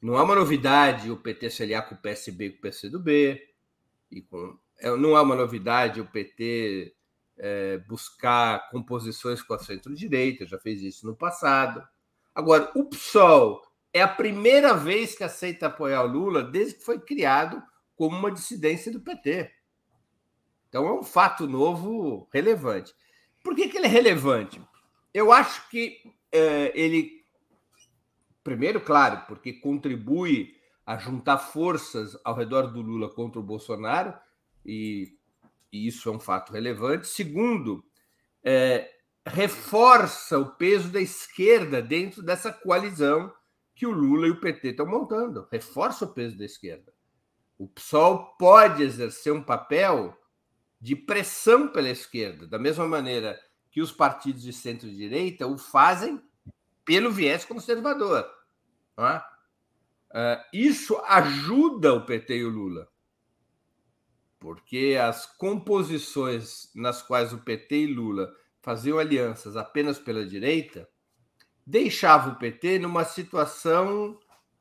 Não 0.00 0.16
é 0.16 0.22
uma 0.22 0.34
novidade 0.34 1.10
o 1.10 1.16
PT 1.16 1.50
se 1.50 1.62
aliar 1.62 1.88
com 1.88 1.94
o 1.94 1.98
PSB 1.98 2.50
com 2.50 2.58
o 2.58 2.60
PCdoB 2.60 3.42
e 4.10 4.22
com, 4.22 4.56
é, 4.78 4.94
não 4.96 5.16
é 5.16 5.20
uma 5.20 5.34
novidade 5.34 6.00
o 6.00 6.06
PT 6.06 6.94
é, 7.38 7.78
buscar 7.78 8.70
composições 8.70 9.42
com 9.42 9.54
a 9.54 9.58
centro-direita, 9.58 10.46
já 10.46 10.58
fez 10.58 10.82
isso 10.82 11.06
no 11.06 11.16
passado. 11.16 11.82
Agora, 12.34 12.70
o 12.74 12.84
PSOL 12.84 13.62
é 13.92 14.02
a 14.02 14.08
primeira 14.08 14.74
vez 14.74 15.16
que 15.16 15.24
aceita 15.24 15.66
apoiar 15.66 16.04
o 16.04 16.06
Lula 16.06 16.42
desde 16.42 16.74
que 16.74 16.84
foi 16.84 17.00
criado 17.00 17.62
como 17.96 18.16
uma 18.16 18.30
dissidência 18.30 18.92
do 18.92 19.00
PT. 19.00 19.50
Então 20.68 20.86
é 20.86 20.92
um 20.92 21.02
fato 21.02 21.46
novo 21.46 22.28
relevante. 22.32 22.94
Por 23.42 23.54
que, 23.54 23.68
que 23.68 23.78
ele 23.78 23.86
é 23.86 23.90
relevante? 23.90 24.60
Eu 25.12 25.32
acho 25.32 25.68
que 25.70 25.98
é, 26.30 26.72
ele, 26.78 27.24
primeiro, 28.44 28.80
claro, 28.80 29.24
porque 29.26 29.54
contribui 29.54 30.54
a 30.84 30.98
juntar 30.98 31.38
forças 31.38 32.16
ao 32.22 32.34
redor 32.34 32.72
do 32.72 32.80
Lula 32.80 33.08
contra 33.08 33.40
o 33.40 33.42
Bolsonaro, 33.42 34.14
e, 34.64 35.16
e 35.72 35.86
isso 35.86 36.08
é 36.08 36.12
um 36.12 36.20
fato 36.20 36.52
relevante. 36.52 37.08
Segundo, 37.08 37.84
é, 38.44 38.90
reforça 39.26 40.38
o 40.38 40.54
peso 40.54 40.90
da 40.90 41.00
esquerda 41.00 41.82
dentro 41.82 42.22
dessa 42.22 42.52
coalizão 42.52 43.32
que 43.74 43.86
o 43.86 43.90
Lula 43.90 44.26
e 44.28 44.30
o 44.30 44.40
PT 44.40 44.68
estão 44.68 44.86
montando. 44.86 45.48
Reforça 45.50 46.04
o 46.04 46.12
peso 46.12 46.36
da 46.36 46.44
esquerda. 46.44 46.95
O 47.58 47.66
PSOL 47.66 48.36
pode 48.38 48.82
exercer 48.82 49.32
um 49.32 49.42
papel 49.42 50.16
de 50.80 50.94
pressão 50.94 51.68
pela 51.68 51.88
esquerda, 51.88 52.46
da 52.46 52.58
mesma 52.58 52.86
maneira 52.86 53.40
que 53.70 53.80
os 53.80 53.92
partidos 53.92 54.42
de 54.42 54.52
centro-direita 54.52 55.46
o 55.46 55.56
fazem 55.56 56.22
pelo 56.84 57.10
viés 57.10 57.44
conservador. 57.44 58.26
É? 58.98 59.16
Uh, 60.16 60.42
isso 60.52 60.96
ajuda 61.06 61.92
o 61.92 62.06
PT 62.06 62.38
e 62.38 62.44
o 62.44 62.50
Lula, 62.50 62.88
porque 64.38 64.96
as 65.00 65.26
composições 65.26 66.70
nas 66.74 67.02
quais 67.02 67.32
o 67.32 67.38
PT 67.38 67.76
e 67.76 67.86
Lula 67.94 68.32
faziam 68.62 68.98
alianças 68.98 69.56
apenas 69.56 69.98
pela 69.98 70.24
direita 70.24 70.88
deixava 71.66 72.30
o 72.30 72.36
PT 72.36 72.78
numa 72.78 73.04
situação 73.04 74.18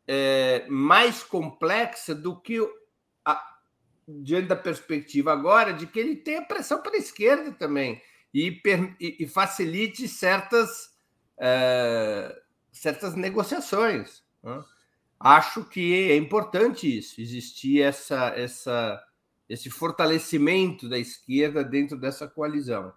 é, 0.07 0.65
mais 0.67 1.23
complexa 1.23 2.15
do 2.15 2.39
que 2.39 2.59
diante 4.07 4.47
da 4.47 4.55
perspectiva 4.55 5.33
agora 5.33 5.73
de 5.73 5.87
que 5.87 5.99
ele 5.99 6.15
tem 6.15 6.37
a 6.37 6.41
pressão 6.41 6.81
para 6.81 6.95
a 6.95 6.99
esquerda 6.99 7.51
também 7.51 8.01
e, 8.33 8.61
e, 8.99 9.17
e 9.19 9.27
facilite 9.27 10.07
certas, 10.07 10.91
é, 11.37 12.35
certas 12.71 13.15
negociações. 13.15 14.23
Né? 14.43 14.63
acho 15.19 15.63
que 15.63 16.11
é 16.11 16.15
importante 16.15 16.97
isso, 16.97 17.19
existir 17.19 17.81
essa, 17.81 18.27
essa, 18.35 19.03
esse 19.49 19.69
fortalecimento 19.69 20.87
da 20.87 20.99
esquerda 20.99 21.63
dentro 21.63 21.97
dessa 21.97 22.27
coalizão. 22.27 22.93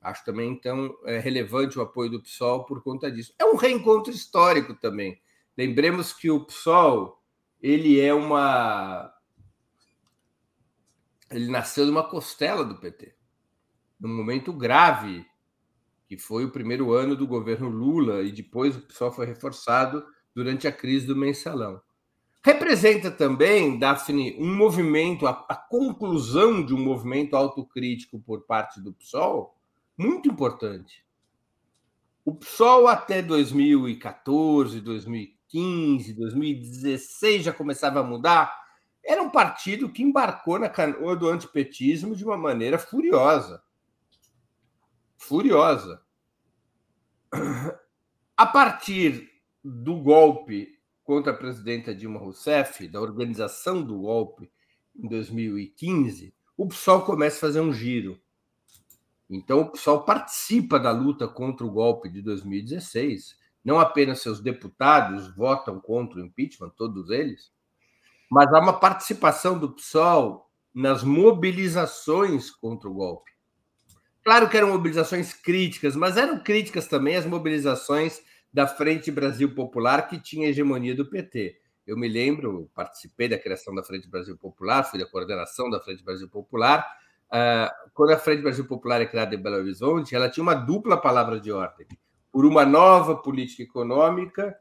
Acho 0.00 0.24
também, 0.24 0.50
então, 0.50 0.96
é 1.04 1.18
relevante 1.18 1.78
o 1.78 1.82
apoio 1.82 2.10
do 2.10 2.20
PSOL 2.20 2.64
por 2.64 2.82
conta 2.82 3.10
disso. 3.10 3.32
É 3.38 3.44
um 3.44 3.54
reencontro 3.54 4.12
histórico 4.12 4.74
também. 4.74 5.20
Lembremos 5.56 6.12
que 6.12 6.28
o 6.28 6.44
PSOL 6.44 7.22
ele 7.62 8.00
é 8.00 8.12
uma. 8.12 9.14
Ele 11.32 11.50
nasceu 11.50 11.84
de 11.84 11.90
uma 11.90 12.08
costela 12.08 12.64
do 12.64 12.76
PT, 12.76 13.14
num 13.98 14.14
momento 14.14 14.52
grave, 14.52 15.24
que 16.06 16.16
foi 16.18 16.44
o 16.44 16.50
primeiro 16.50 16.92
ano 16.92 17.16
do 17.16 17.26
governo 17.26 17.68
Lula, 17.68 18.22
e 18.22 18.30
depois 18.30 18.76
o 18.76 18.82
PSOL 18.82 19.10
foi 19.10 19.26
reforçado 19.26 20.04
durante 20.34 20.68
a 20.68 20.72
crise 20.72 21.06
do 21.06 21.16
mensalão. 21.16 21.80
Representa 22.44 23.10
também, 23.10 23.78
Daphne, 23.78 24.36
um 24.38 24.54
movimento, 24.54 25.26
a, 25.26 25.46
a 25.48 25.54
conclusão 25.54 26.64
de 26.64 26.74
um 26.74 26.78
movimento 26.78 27.36
autocrítico 27.36 28.20
por 28.20 28.42
parte 28.42 28.80
do 28.80 28.92
PSOL 28.92 29.56
muito 29.96 30.28
importante. 30.28 31.04
O 32.24 32.34
PSOL 32.34 32.88
até 32.88 33.22
2014, 33.22 34.80
2015, 34.80 36.12
2016 36.14 37.44
já 37.44 37.52
começava 37.52 38.00
a 38.00 38.04
mudar. 38.04 38.61
Era 39.04 39.22
um 39.22 39.30
partido 39.30 39.90
que 39.90 40.02
embarcou 40.02 40.58
na 40.58 40.68
canoa 40.68 41.16
do 41.16 41.28
antipetismo 41.28 42.14
de 42.14 42.24
uma 42.24 42.36
maneira 42.36 42.78
furiosa. 42.78 43.62
Furiosa. 45.16 46.02
A 48.36 48.46
partir 48.46 49.30
do 49.62 49.96
golpe 49.96 50.78
contra 51.04 51.32
a 51.32 51.36
presidenta 51.36 51.94
Dilma 51.94 52.18
Rousseff, 52.18 52.86
da 52.88 53.00
organização 53.00 53.82
do 53.82 54.00
golpe 54.00 54.50
em 54.96 55.08
2015, 55.08 56.34
o 56.56 56.68
PSOL 56.68 57.02
começa 57.02 57.36
a 57.36 57.40
fazer 57.40 57.60
um 57.60 57.72
giro. 57.72 58.20
Então, 59.28 59.60
o 59.60 59.70
PSOL 59.70 60.04
participa 60.04 60.78
da 60.78 60.92
luta 60.92 61.26
contra 61.26 61.66
o 61.66 61.70
golpe 61.70 62.08
de 62.08 62.20
2016. 62.20 63.36
Não 63.64 63.80
apenas 63.80 64.20
seus 64.20 64.40
deputados 64.40 65.34
votam 65.34 65.80
contra 65.80 66.18
o 66.18 66.24
impeachment, 66.24 66.70
todos 66.70 67.10
eles, 67.10 67.50
mas 68.32 68.50
há 68.50 68.58
uma 68.58 68.72
participação 68.72 69.58
do 69.58 69.70
PSOL 69.74 70.50
nas 70.74 71.04
mobilizações 71.04 72.50
contra 72.50 72.88
o 72.88 72.94
golpe. 72.94 73.30
Claro 74.24 74.48
que 74.48 74.56
eram 74.56 74.68
mobilizações 74.68 75.34
críticas, 75.34 75.94
mas 75.94 76.16
eram 76.16 76.42
críticas 76.42 76.86
também 76.86 77.14
as 77.14 77.26
mobilizações 77.26 78.22
da 78.50 78.66
Frente 78.66 79.10
Brasil 79.10 79.54
Popular, 79.54 80.08
que 80.08 80.18
tinha 80.18 80.48
hegemonia 80.48 80.94
do 80.94 81.10
PT. 81.10 81.58
Eu 81.86 81.94
me 81.94 82.08
lembro, 82.08 82.70
participei 82.74 83.28
da 83.28 83.38
criação 83.38 83.74
da 83.74 83.84
Frente 83.84 84.08
Brasil 84.08 84.38
Popular, 84.38 84.82
fui 84.82 84.98
da 84.98 85.04
coordenação 85.04 85.68
da 85.68 85.78
Frente 85.78 86.02
Brasil 86.02 86.26
Popular. 86.30 86.86
Uh, 87.26 87.90
quando 87.92 88.12
a 88.12 88.18
Frente 88.18 88.40
Brasil 88.40 88.64
Popular 88.64 89.02
é 89.02 89.06
criada 89.06 89.34
em 89.34 89.42
Belo 89.42 89.56
Horizonte, 89.56 90.14
ela 90.14 90.30
tinha 90.30 90.42
uma 90.42 90.54
dupla 90.54 90.96
palavra 90.96 91.38
de 91.38 91.52
ordem: 91.52 91.86
por 92.30 92.46
uma 92.46 92.64
nova 92.64 93.14
política 93.14 93.62
econômica 93.62 94.56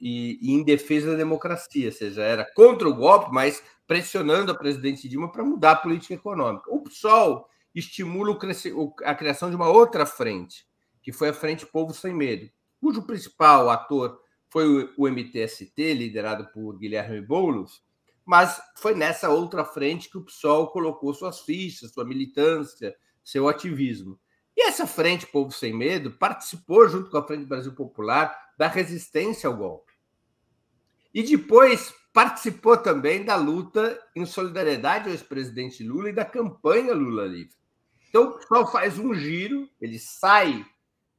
e, 0.00 0.38
e 0.40 0.52
em 0.52 0.62
defesa 0.62 1.10
da 1.10 1.16
democracia, 1.16 1.86
ou 1.86 1.92
seja, 1.92 2.22
era 2.22 2.44
contra 2.54 2.88
o 2.88 2.94
golpe, 2.94 3.32
mas 3.32 3.62
pressionando 3.86 4.52
a 4.52 4.54
presidente 4.54 5.08
Dilma 5.08 5.32
para 5.32 5.44
mudar 5.44 5.72
a 5.72 5.76
política 5.76 6.14
econômica. 6.14 6.70
O 6.70 6.82
PSOL 6.82 7.48
estimula 7.74 8.30
o, 8.30 8.94
a 9.04 9.14
criação 9.14 9.50
de 9.50 9.56
uma 9.56 9.68
outra 9.68 10.04
frente, 10.04 10.66
que 11.02 11.12
foi 11.12 11.30
a 11.30 11.34
Frente 11.34 11.66
Povo 11.66 11.94
Sem 11.94 12.14
Medo, 12.14 12.50
cujo 12.80 13.02
principal 13.02 13.70
ator 13.70 14.20
foi 14.50 14.92
o 14.96 15.08
MTST, 15.08 15.94
liderado 15.94 16.48
por 16.52 16.78
Guilherme 16.78 17.20
Boulos, 17.20 17.82
mas 18.24 18.60
foi 18.76 18.94
nessa 18.94 19.30
outra 19.30 19.64
frente 19.64 20.10
que 20.10 20.18
o 20.18 20.24
PSOL 20.24 20.68
colocou 20.70 21.14
suas 21.14 21.40
fichas, 21.40 21.92
sua 21.92 22.04
militância, 22.04 22.94
seu 23.24 23.48
ativismo. 23.48 24.18
E 24.56 24.66
essa 24.66 24.86
frente 24.86 25.26
Povo 25.26 25.50
Sem 25.50 25.72
Medo 25.72 26.10
participou, 26.10 26.88
junto 26.88 27.10
com 27.10 27.16
a 27.16 27.26
Frente 27.26 27.46
Brasil 27.46 27.72
Popular, 27.74 28.36
da 28.58 28.66
resistência 28.66 29.48
ao 29.48 29.56
golpe. 29.56 29.87
E 31.12 31.22
depois 31.22 31.94
participou 32.12 32.76
também 32.76 33.24
da 33.24 33.36
luta 33.36 33.98
em 34.14 34.26
solidariedade 34.26 35.06
ao 35.06 35.12
ex-presidente 35.12 35.82
Lula 35.84 36.10
e 36.10 36.14
da 36.14 36.24
campanha 36.24 36.92
Lula 36.92 37.24
Livre. 37.24 37.56
Então, 38.08 38.30
o 38.30 38.38
PSOL 38.38 38.66
faz 38.66 38.98
um 38.98 39.14
giro, 39.14 39.68
ele 39.80 39.98
sai 39.98 40.64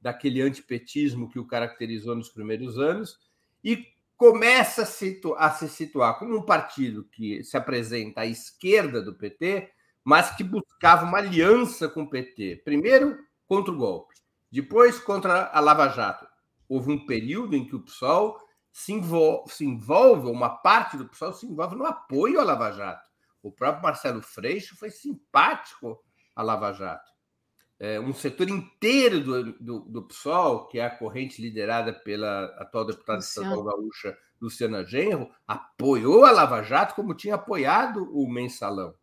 daquele 0.02 0.42
antipetismo 0.42 1.30
que 1.30 1.40
o 1.40 1.46
caracterizou 1.46 2.16
nos 2.16 2.30
primeiros 2.30 2.78
anos 2.78 3.18
e 3.64 3.86
começa 4.18 4.82
a, 4.82 4.86
situ 4.86 5.34
a 5.36 5.50
se 5.52 5.70
situar 5.70 6.20
como 6.20 6.38
um 6.38 6.42
partido 6.42 7.06
que 7.06 7.44
se 7.44 7.56
apresenta 7.56 8.22
à 8.22 8.26
esquerda 8.26 9.02
do 9.02 9.14
PT, 9.14 9.70
mas 10.04 10.36
que 10.36 10.44
buscava 10.44 11.06
uma 11.06 11.20
aliança 11.20 11.88
com 11.88 12.04
o 12.04 12.10
PT. 12.10 12.62
Primeiro, 12.66 13.18
contra 13.48 13.72
o 13.72 13.78
golpe, 13.78 14.16
depois 14.52 15.00
contra 15.00 15.50
a 15.54 15.60
Lava 15.60 15.88
Jato. 15.90 16.28
Houve 16.68 16.92
um 16.92 17.06
período 17.06 17.56
em 17.56 17.66
que 17.66 17.76
o 17.76 17.82
PSOL 17.82 18.38
se 18.72 18.94
envolve, 18.94 19.52
se 19.52 19.66
envolve 19.66 20.30
uma 20.30 20.50
parte 20.50 20.98
do 20.98 21.08
PSOL 21.08 21.34
se 21.34 21.46
envolve 21.46 21.76
no 21.76 21.86
apoio 21.86 22.40
à 22.40 22.44
Lava 22.44 22.72
Jato. 22.72 23.10
O 23.42 23.52
próprio 23.52 23.84
Marcelo 23.84 24.22
Freixo 24.22 24.76
foi 24.78 24.90
simpático 24.90 26.04
a 26.36 26.44
Lava 26.44 26.72
Jato. 26.74 27.10
É, 27.80 28.00
um 28.00 28.14
setor 28.14 28.50
inteiro 28.50 29.22
do, 29.22 29.54
do, 29.54 29.80
do, 29.80 30.04
PSOL, 30.04 30.68
que 30.68 30.80
é 30.80 30.86
a 30.86 30.90
corrente 30.90 31.42
liderada 31.42 31.94
pela 31.94 32.46
atual 32.58 32.86
deputada 32.86 33.20
estadual 33.20 33.64
gaúcha 33.64 34.18
Luciana 34.42 34.86
Genro, 34.86 35.30
apoiou 35.48 36.26
a 36.26 36.32
Lava 36.32 36.62
Jato 36.62 36.94
como 36.94 37.14
tinha 37.14 37.36
apoiado 37.36 38.04
o 38.14 38.30
mensalão. 38.30 38.94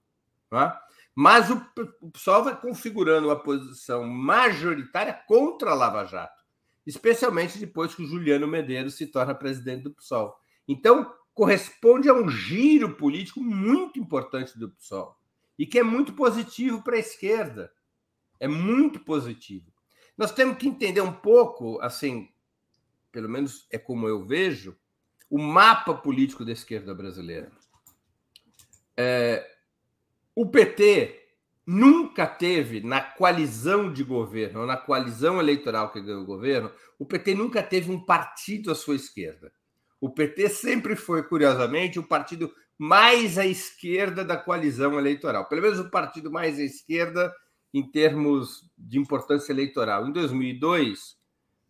Tá? 0.50 0.78
Mas 1.14 1.50
o, 1.50 1.66
o 2.02 2.10
PSOL 2.10 2.44
vai 2.44 2.60
configurando 2.60 3.28
uma 3.28 3.42
posição 3.42 4.04
majoritária 4.04 5.14
contra 5.26 5.70
a 5.70 5.74
Lava 5.74 6.04
Jato, 6.04 6.35
especialmente 6.86 7.58
depois 7.58 7.94
que 7.94 8.02
o 8.02 8.06
Juliano 8.06 8.46
Medeiros 8.46 8.94
se 8.94 9.06
torna 9.06 9.34
presidente 9.34 9.82
do 9.82 9.90
PSOL. 9.90 10.36
Então, 10.68 11.12
corresponde 11.34 12.08
a 12.08 12.14
um 12.14 12.28
giro 12.28 12.96
político 12.96 13.40
muito 13.42 13.98
importante 13.98 14.58
do 14.58 14.70
PSOL 14.70 15.16
e 15.58 15.66
que 15.66 15.78
é 15.78 15.82
muito 15.82 16.12
positivo 16.14 16.82
para 16.82 16.96
a 16.96 17.00
esquerda. 17.00 17.72
É 18.38 18.46
muito 18.46 19.00
positivo. 19.00 19.72
Nós 20.16 20.30
temos 20.30 20.56
que 20.56 20.68
entender 20.68 21.00
um 21.00 21.12
pouco, 21.12 21.80
assim, 21.80 22.28
pelo 23.10 23.28
menos 23.28 23.66
é 23.70 23.78
como 23.78 24.08
eu 24.08 24.24
vejo, 24.24 24.76
o 25.28 25.38
mapa 25.38 25.94
político 25.94 26.44
da 26.44 26.52
esquerda 26.52 26.94
brasileira. 26.94 27.50
É, 28.96 29.46
o 30.34 30.46
PT 30.46 31.25
nunca 31.66 32.26
teve, 32.26 32.80
na 32.80 33.00
coalizão 33.00 33.92
de 33.92 34.04
governo, 34.04 34.64
na 34.64 34.76
coalizão 34.76 35.40
eleitoral 35.40 35.90
que 35.90 36.00
ganhou 36.00 36.22
o 36.22 36.26
governo, 36.26 36.70
o 36.98 37.04
PT 37.04 37.34
nunca 37.34 37.62
teve 37.62 37.90
um 37.90 37.98
partido 37.98 38.70
à 38.70 38.74
sua 38.74 38.94
esquerda. 38.94 39.52
O 40.00 40.10
PT 40.10 40.48
sempre 40.48 40.94
foi, 40.94 41.24
curiosamente, 41.24 41.98
o 41.98 42.06
partido 42.06 42.52
mais 42.78 43.38
à 43.38 43.46
esquerda 43.46 44.24
da 44.24 44.36
coalizão 44.36 44.98
eleitoral, 44.98 45.48
pelo 45.48 45.62
menos 45.62 45.80
o 45.80 45.90
partido 45.90 46.30
mais 46.30 46.58
à 46.58 46.62
esquerda 46.62 47.34
em 47.72 47.90
termos 47.90 48.70
de 48.78 48.98
importância 48.98 49.52
eleitoral. 49.52 50.06
Em 50.06 50.12
2002, 50.12 51.16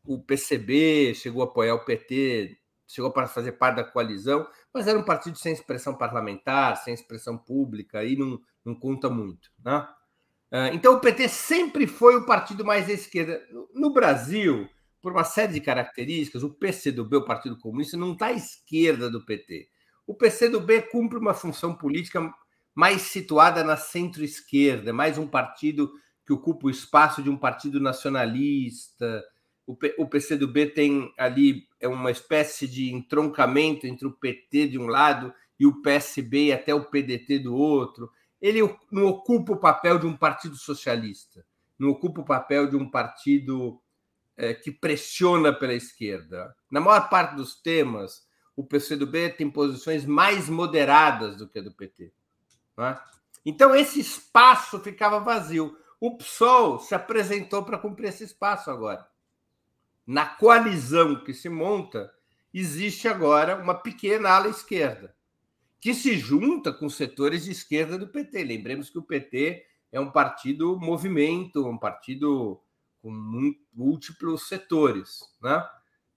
o 0.05 0.23
PCB 0.23 1.15
chegou 1.15 1.43
a 1.43 1.47
apoiar 1.47 1.75
o 1.75 1.85
PT, 1.85 2.59
chegou 2.87 3.11
para 3.11 3.27
fazer 3.27 3.53
parte 3.53 3.77
da 3.77 3.85
coalizão, 3.85 4.47
mas 4.75 4.87
era 4.87 4.99
um 4.99 5.05
partido 5.05 5.39
sem 5.39 5.53
expressão 5.53 5.97
parlamentar, 5.97 6.77
sem 6.77 6.93
expressão 6.93 7.39
pública, 7.39 8.01
aí 8.01 8.17
não, 8.17 8.41
não 8.67 8.75
conta 8.75 9.09
muito. 9.09 9.51
Né? 9.65 9.89
Ah, 10.51 10.71
então, 10.73 10.95
o 10.95 11.01
PT 11.01 11.29
sempre 11.29 11.87
foi 11.87 12.17
o 12.17 12.27
partido 12.27 12.65
mais 12.65 12.89
à 12.91 12.93
esquerda. 12.93 13.41
No 13.73 13.93
Brasil, 13.93 14.69
por 15.01 15.13
uma 15.13 15.25
série 15.25 15.53
de 15.53 15.61
características, 15.61 16.43
o 16.43 16.53
PCdoB, 16.53 17.17
o 17.17 17.25
Partido 17.25 17.57
Comunista, 17.59 17.97
não 17.97 18.13
está 18.13 18.27
à 18.27 18.33
esquerda 18.33 19.09
do 19.09 19.25
PT. 19.25 19.69
O 20.07 20.15
PCdoB 20.15 20.83
cumpre 20.91 21.19
uma 21.19 21.33
função 21.33 21.75
política 21.75 22.33
mais 22.75 23.03
situada 23.03 23.65
na 23.65 23.77
centro-esquerda, 23.77 24.93
mais 24.93 25.17
um 25.17 25.27
partido 25.27 25.93
que 26.27 26.33
ocupa 26.33 26.67
o 26.67 26.71
espaço 26.71 27.23
de 27.23 27.31
um 27.31 27.37
partido 27.37 27.81
nacionalista. 27.81 29.25
O, 29.67 29.77
o 29.99 30.09
PCdoB 30.09 30.67
tem 30.67 31.13
ali 31.17 31.67
é 31.81 31.89
uma 31.89 32.11
espécie 32.11 32.67
de 32.67 32.93
entroncamento 32.93 33.87
entre 33.87 34.07
o 34.07 34.13
PT 34.13 34.69
de 34.69 34.79
um 34.79 34.87
lado 34.87 35.33
e 35.59 35.67
o 35.67 35.83
PSB 35.83 36.47
e 36.47 36.53
até 36.53 36.75
o 36.75 36.85
PDT 36.85 37.39
do 37.39 37.55
outro. 37.55 38.11
Ele 38.41 38.61
não 38.91 39.07
ocupa 39.07 39.53
o 39.53 39.61
papel 39.61 39.99
de 39.99 40.07
um 40.07 40.17
partido 40.17 40.57
socialista, 40.57 41.45
não 41.79 41.91
ocupa 41.91 42.21
o 42.21 42.25
papel 42.25 42.69
de 42.69 42.77
um 42.77 42.91
partido 42.91 43.81
é, 44.37 44.53
que 44.53 44.71
pressiona 44.71 45.53
pela 45.53 45.75
esquerda. 45.75 46.55
Na 46.71 46.81
maior 46.81 47.09
parte 47.09 47.35
dos 47.35 47.55
temas, 47.61 48.27
o 48.55 48.65
PCdoB 48.65 49.31
tem 49.31 49.51
posições 49.51 50.05
mais 50.05 50.49
moderadas 50.49 51.37
do 51.37 51.49
que 51.49 51.59
a 51.59 51.63
do 51.63 51.73
PT. 51.73 52.13
É? 52.79 52.99
Então, 53.45 53.75
esse 53.75 54.01
espaço 54.01 54.81
ficava 54.81 55.21
vazio. 55.21 55.77
O 56.01 56.17
PSOL 56.17 56.79
se 56.79 56.95
apresentou 56.95 57.65
para 57.65 57.79
cumprir 57.79 58.09
esse 58.09 58.25
espaço 58.25 58.71
agora. 58.71 59.07
Na 60.07 60.27
coalizão 60.27 61.25
que 61.25 61.33
se 61.33 61.49
monta, 61.49 62.13
existe 62.53 63.09
agora 63.09 63.57
uma 63.57 63.75
pequena 63.75 64.31
ala 64.31 64.49
esquerda, 64.49 65.15
que 65.81 65.95
se 65.95 66.17
junta 66.19 66.73
com 66.73 66.89
setores 66.89 67.45
de 67.45 67.53
esquerda 67.53 67.99
do 67.99 68.09
PT. 68.09 68.45
Lembremos 68.45 68.91
que 68.91 68.99
o 68.99 69.03
PT 69.03 69.65
é 69.93 70.01
um 70.01 70.11
partido 70.11 70.79
movimento, 70.79 71.67
um 71.67 71.79
partido 71.79 72.61
com 73.01 73.11
múltiplos 73.73 74.49
setores. 74.49 75.21
Né? 75.41 75.65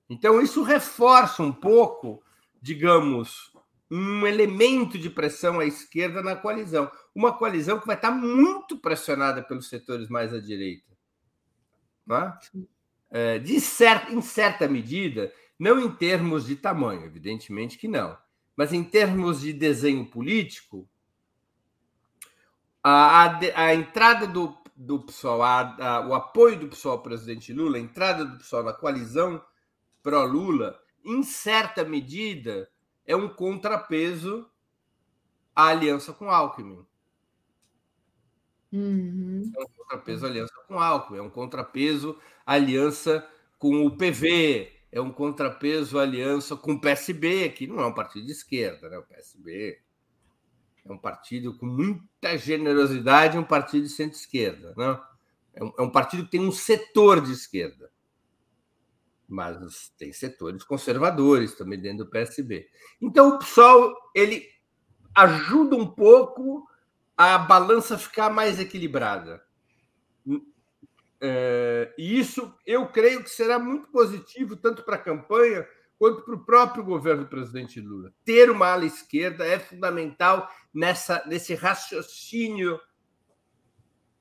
Então, 0.09 0.41
isso 0.41 0.63
reforça 0.63 1.43
um 1.43 1.51
pouco, 1.51 2.23
digamos, 2.61 3.53
um 3.91 4.25
elemento 4.25 4.97
de 4.97 5.09
pressão 5.09 5.59
à 5.59 5.65
esquerda 5.65 6.21
na 6.21 6.35
coalizão. 6.35 6.91
Uma 7.13 7.37
coalizão 7.37 7.79
que 7.79 7.87
vai 7.87 7.95
estar 7.95 8.11
muito 8.11 8.77
pressionada 8.77 9.43
pelos 9.43 9.69
setores 9.69 10.09
mais 10.09 10.33
à 10.33 10.39
direita. 10.39 10.97
Né? 12.05 12.37
É, 13.11 13.39
de 13.39 13.59
certa, 13.59 14.11
em 14.11 14.21
certa 14.21 14.67
medida, 14.67 15.33
não 15.57 15.79
em 15.79 15.91
termos 15.91 16.45
de 16.45 16.55
tamanho, 16.55 17.03
evidentemente 17.03 17.77
que 17.77 17.87
não, 17.87 18.17
mas 18.59 18.73
em 18.73 18.83
termos 18.83 19.39
de 19.39 19.53
desenho 19.53 20.05
político, 20.05 20.85
a, 22.83 23.23
a, 23.23 23.39
a 23.55 23.73
entrada 23.73 24.27
do 24.27 24.53
do 24.75 24.99
PSOL, 24.99 25.41
a, 25.41 25.75
a, 25.75 26.07
o 26.07 26.13
apoio 26.13 26.59
do 26.59 26.67
PSOL 26.67 26.93
ao 26.93 27.01
presidente 27.01 27.53
Lula, 27.53 27.77
a 27.77 27.79
entrada 27.79 28.25
do 28.25 28.37
PSOL 28.37 28.63
na 28.63 28.73
coalizão 28.73 29.41
pró-Lula, 30.03 30.77
em 31.05 31.23
certa 31.23 31.85
medida, 31.85 32.69
é 33.05 33.15
um 33.15 33.29
contrapeso 33.29 34.45
à 35.55 35.67
aliança 35.67 36.11
com 36.11 36.29
Alckmin. 36.29 36.85
Uhum. 38.73 39.51
É 39.55 39.61
um 39.61 39.67
contrapeso 39.77 40.25
à 40.25 40.29
aliança 40.29 40.53
com 40.67 40.79
Alckmin, 40.79 41.17
é 41.17 41.21
um 41.21 41.29
contrapeso 41.29 42.19
à 42.45 42.55
aliança 42.55 43.25
com 43.57 43.85
o 43.85 43.95
PV, 43.95 44.78
é 44.91 44.99
um 44.99 45.11
contrapeso 45.11 45.99
à 45.99 46.03
aliança 46.03 46.55
com 46.55 46.73
o 46.73 46.81
PSB, 46.81 47.49
que 47.49 47.67
não 47.67 47.79
é 47.79 47.85
um 47.85 47.93
partido 47.93 48.25
de 48.25 48.31
esquerda, 48.31 48.89
né? 48.89 48.97
O 48.97 49.03
PSB 49.03 49.79
é 50.85 50.91
um 50.91 50.97
partido 50.97 51.55
com 51.57 51.65
muita 51.65 52.37
generosidade, 52.37 53.37
um 53.37 53.43
partido 53.43 53.83
de 53.83 53.89
centro-esquerda. 53.89 54.73
Né? 54.75 54.99
É, 55.53 55.63
um, 55.63 55.73
é 55.77 55.81
um 55.81 55.89
partido 55.89 56.25
que 56.25 56.31
tem 56.31 56.41
um 56.41 56.51
setor 56.51 57.21
de 57.21 57.31
esquerda, 57.31 57.91
mas 59.27 59.89
tem 59.97 60.11
setores 60.11 60.63
conservadores 60.63 61.53
também 61.53 61.79
dentro 61.79 62.05
do 62.05 62.09
PSB. 62.09 62.67
Então, 62.99 63.29
o 63.29 63.39
PSOL 63.39 63.93
ele 64.15 64.43
ajuda 65.13 65.75
um 65.75 65.87
pouco 65.87 66.67
a 67.15 67.37
balança 67.37 67.97
ficar 67.97 68.29
mais 68.29 68.59
equilibrada. 68.59 69.43
É, 71.21 71.93
e 71.97 72.17
isso 72.19 72.53
eu 72.65 72.87
creio 72.87 73.23
que 73.23 73.29
será 73.29 73.59
muito 73.59 73.89
positivo 73.89 74.55
tanto 74.55 74.83
para 74.83 74.95
a 74.95 74.99
campanha 74.99 75.67
quanto 75.97 76.21
para 76.21 76.33
o 76.33 76.45
próprio 76.45 76.83
governo 76.83 77.23
do 77.23 77.29
presidente 77.29 77.81
Lula. 77.81 78.13
Ter 78.23 78.49
uma 78.49 78.67
ala 78.67 78.85
esquerda 78.85 79.45
é 79.45 79.59
fundamental 79.59 80.49
nessa, 80.73 81.21
nesse 81.27 81.53
raciocínio 81.53 82.79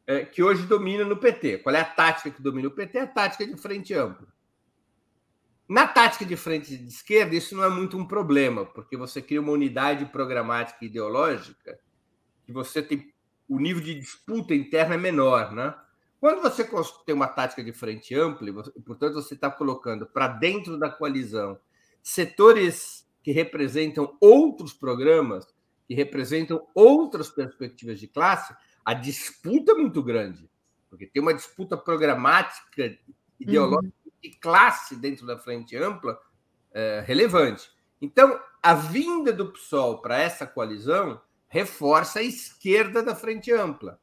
é, 0.05 0.25
que 0.25 0.43
hoje 0.43 0.67
domina 0.67 1.05
no 1.05 1.17
PT. 1.17 1.59
Qual 1.59 1.75
é 1.75 1.81
a 1.81 1.85
tática 1.85 2.31
que 2.31 2.43
domina 2.43 2.67
o 2.67 2.73
PT? 2.73 2.99
É 2.99 3.03
a 3.03 3.07
tática 3.07 3.47
de 3.47 3.57
frente 3.57 3.95
ampla. 3.95 4.27
Na 5.69 5.87
tática 5.87 6.25
de 6.25 6.35
frente 6.35 6.77
de 6.77 6.89
esquerda, 6.89 7.37
isso 7.37 7.55
não 7.55 7.63
é 7.63 7.69
muito 7.69 7.97
um 7.97 8.07
problema, 8.07 8.65
porque 8.65 8.97
você 8.97 9.21
cria 9.21 9.41
uma 9.41 9.53
unidade 9.53 10.07
programática 10.07 10.79
e 10.83 10.87
ideológica 10.87 11.79
que 12.45 12.53
você 12.53 12.83
tem 12.83 13.13
o 13.47 13.61
nível 13.61 13.83
de 13.83 13.95
disputa 13.95 14.55
interna 14.55 14.95
é 14.95 14.99
menor, 14.99 15.53
né? 15.53 15.75
Quando 16.21 16.43
você 16.43 16.69
tem 17.07 17.15
uma 17.15 17.29
tática 17.29 17.63
de 17.63 17.73
frente 17.73 18.15
ampla, 18.15 18.49
e, 18.77 18.81
portanto, 18.81 19.15
você 19.15 19.35
está 19.35 19.51
colocando 19.51 20.07
para 20.07 20.27
dentro 20.29 20.79
da 20.79 20.91
coalizão 20.91 21.59
setores 22.03 23.09
que 23.23 23.31
representam 23.31 24.17
outros 24.21 24.73
programas, 24.73 25.47
que 25.87 25.95
representam 25.95 26.67
outras 26.75 27.29
perspectivas 27.29 28.01
de 28.01 28.09
classe, 28.09 28.55
a 28.85 28.95
disputa 28.95 29.73
é 29.73 29.75
muito 29.75 30.03
grande, 30.03 30.51
porque 30.91 31.07
tem 31.07 31.23
uma 31.23 31.35
disputa 31.35 31.77
programática, 31.77 32.99
ideológica 33.39 33.95
uhum. 34.05 34.13
de 34.23 34.31
classe 34.39 34.97
dentro 34.97 35.27
da 35.27 35.39
frente 35.39 35.77
ampla 35.77 36.19
é, 36.73 37.05
relevante. 37.07 37.71
Então, 38.01 38.41
a 38.63 38.75
vinda 38.75 39.33
do 39.33 39.53
PSOL 39.53 40.01
para 40.01 40.19
essa 40.19 40.47
coalizão 40.47 41.21
reforça 41.49 42.21
a 42.21 42.23
esquerda 42.23 43.03
da 43.03 43.15
frente 43.15 43.53
ampla. 43.53 44.01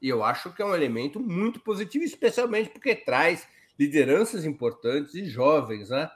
E 0.00 0.08
eu 0.08 0.22
acho 0.22 0.52
que 0.52 0.62
é 0.62 0.64
um 0.64 0.74
elemento 0.74 1.18
muito 1.18 1.60
positivo, 1.60 2.04
especialmente 2.04 2.70
porque 2.70 2.94
traz 2.94 3.46
lideranças 3.78 4.44
importantes 4.44 5.14
e 5.14 5.24
jovens, 5.24 5.90
né? 5.90 6.10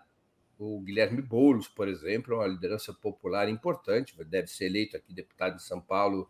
O 0.59 0.81
Guilherme 0.81 1.23
Boulos, 1.23 1.69
por 1.69 1.89
exemplo, 1.89 2.35
é 2.35 2.36
uma 2.36 2.47
liderança 2.47 2.93
popular 2.93 3.48
importante, 3.48 4.15
deve 4.24 4.48
ser 4.48 4.66
eleito 4.66 4.97
aqui 4.97 5.12
deputado 5.12 5.57
de 5.57 5.62
São 5.62 5.81
Paulo 5.81 6.28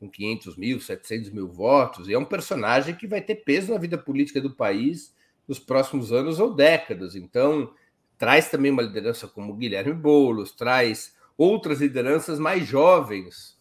com 0.00 0.08
500 0.08 0.56
mil, 0.56 0.80
700 0.80 1.30
mil 1.30 1.48
votos, 1.48 2.08
e 2.08 2.12
é 2.12 2.18
um 2.18 2.24
personagem 2.24 2.94
que 2.94 3.06
vai 3.06 3.20
ter 3.20 3.36
peso 3.36 3.72
na 3.72 3.78
vida 3.78 3.98
política 3.98 4.40
do 4.40 4.50
país 4.54 5.14
nos 5.46 5.58
próximos 5.58 6.12
anos 6.12 6.38
ou 6.38 6.54
décadas. 6.54 7.16
Então, 7.16 7.72
traz 8.16 8.50
também 8.50 8.70
uma 8.70 8.82
liderança 8.82 9.26
como 9.26 9.54
Guilherme 9.54 9.92
Boulos, 9.92 10.52
traz 10.52 11.16
outras 11.36 11.80
lideranças 11.80 12.38
mais 12.38 12.66
jovens 12.66 13.57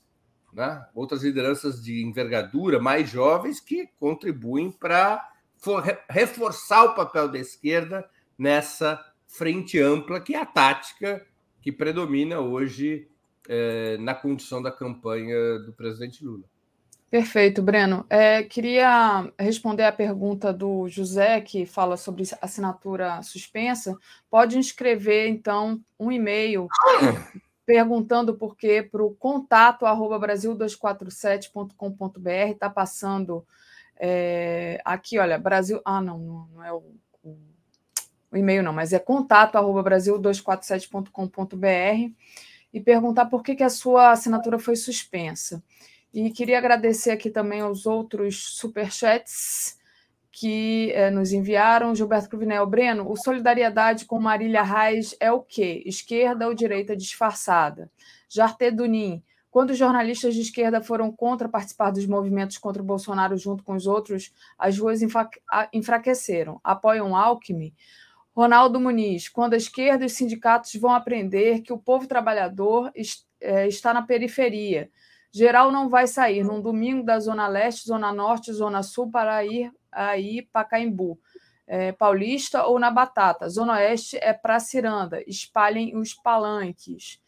né? 0.58 0.84
outras 0.96 1.22
lideranças 1.22 1.84
de 1.84 2.04
envergadura 2.04 2.80
mais 2.80 3.10
jovens 3.10 3.60
que 3.60 3.88
contribuem 4.00 4.72
para 4.72 5.24
reforçar 6.10 6.84
o 6.84 6.96
papel 6.96 7.30
da 7.30 7.38
esquerda 7.38 8.10
nessa 8.38 9.00
frente 9.28 9.80
ampla, 9.80 10.20
que 10.20 10.34
é 10.34 10.42
a 10.42 10.46
tática 10.46 11.24
que 11.62 11.72
predomina 11.72 12.40
hoje 12.40 13.08
é, 13.48 13.98
na 13.98 14.16
condução 14.16 14.62
da 14.62 14.72
campanha 14.72 15.60
do 15.60 15.74
presidente 15.74 16.26
Lula. 16.26 16.46
Perfeito, 17.10 17.62
Breno. 17.62 18.06
É, 18.10 18.44
queria 18.44 19.32
responder 19.40 19.84
a 19.84 19.92
pergunta 19.92 20.52
do 20.52 20.90
José, 20.90 21.40
que 21.40 21.66
fala 21.66 21.96
sobre 21.96 22.24
assinatura 22.42 23.22
suspensa. 23.22 23.96
Pode 24.30 24.58
inscrever, 24.58 25.30
então, 25.30 25.80
um 25.98 26.12
e-mail 26.12 26.68
perguntando 27.68 28.34
por 28.34 28.56
quê 28.56 28.82
para 28.82 29.04
o 29.04 29.14
contato 29.14 29.86
arroba 29.86 30.18
brasil247.com.br. 30.26 32.50
Está 32.50 32.70
passando 32.70 33.46
é, 33.98 34.80
aqui, 34.86 35.20
olha, 35.20 35.38
Brasil. 35.38 35.82
Ah, 35.84 36.00
não, 36.00 36.48
não 36.54 36.64
é 36.64 36.72
o, 36.72 36.82
o, 37.22 37.38
o 38.32 38.38
e-mail, 38.38 38.64
não, 38.64 38.72
mas 38.72 38.94
é 38.94 39.00
contato 39.00 39.58
arroba 39.58 39.84
brasil247.com.br 39.84 42.14
e 42.74 42.80
perguntar 42.80 43.26
por 43.26 43.44
que, 43.44 43.54
que 43.54 43.64
a 43.64 43.70
sua 43.70 44.12
assinatura 44.12 44.58
foi 44.58 44.78
suspensa. 44.78 45.62
E 46.14 46.32
queria 46.32 46.60
agradecer 46.60 47.12
aqui 47.12 47.30
também 47.30 47.60
aos 47.60 47.86
outros 47.86 48.56
superchats 48.56 49.77
que 50.32 50.92
eh, 50.94 51.10
nos 51.10 51.32
enviaram. 51.32 51.96
Gilberto 51.96 52.30
Cruvinel, 52.30 52.66
Breno, 52.66 53.10
o 53.10 53.16
solidariedade 53.16 54.06
com 54.06 54.20
Marília 54.20 54.64
Reis 54.64 55.16
é 55.20 55.32
o 55.32 55.42
quê? 55.42 55.84
Esquerda 55.86 56.48
ou 56.48 56.54
direita 56.54 56.96
disfarçada? 56.96 57.90
Jarte 58.30 58.72
Dunin, 58.72 59.24
quando 59.50 59.72
os 59.72 59.78
jornalistas 59.78 60.36
de 60.36 60.42
esquerda 60.42 60.82
foram 60.82 61.12
contra 61.12 61.50
participar 61.50 61.92
dos 61.92 62.06
movimentos 62.06 62.58
contra 62.58 62.82
o 62.82 62.86
Bolsonaro 62.86 63.38
junto 63.38 63.64
com 63.64 63.74
os 63.74 63.88
outros, 63.88 64.32
as 64.58 64.78
ruas 64.78 65.02
enfraqueceram. 65.74 66.60
Apoiam 66.64 67.16
Alckmin? 67.16 67.74
Ronaldo 68.36 68.80
Muniz, 68.80 69.28
quando 69.30 69.56
a 69.56 69.58
esquerda 69.58 70.04
e 70.04 70.08
os 70.08 70.14
sindicatos 70.14 70.74
vão 70.76 70.92
aprender 70.92 71.62
que 71.62 71.74
o 71.74 71.78
povo 71.78 72.06
trabalhador 72.06 72.92
eh, 73.42 73.68
está 73.68 73.94
na 73.94 74.04
periferia, 74.04 74.92
Geral 75.32 75.72
não 75.72 75.90
vai 75.90 76.08
sair 76.08 76.44
num 76.44 76.62
domingo 76.62 77.04
da 77.04 77.20
Zona 77.20 77.48
Leste, 77.48 77.88
Zona 77.88 78.14
Norte, 78.14 78.54
Zona 78.54 78.82
Sul 78.82 79.12
para 79.12 79.44
ir 79.46 79.72
aí 79.92 80.42
Pacaembu. 80.54 81.20
É, 81.66 81.92
Paulista 81.92 82.66
ou 82.66 82.80
na 82.80 82.90
Batata. 82.90 83.50
Zona 83.50 83.74
Oeste 83.74 84.18
é 84.22 84.32
para 84.32 84.60
Ciranda. 84.60 85.22
Espalhem 85.28 85.98
os 85.98 86.14
palanques. 86.14 87.20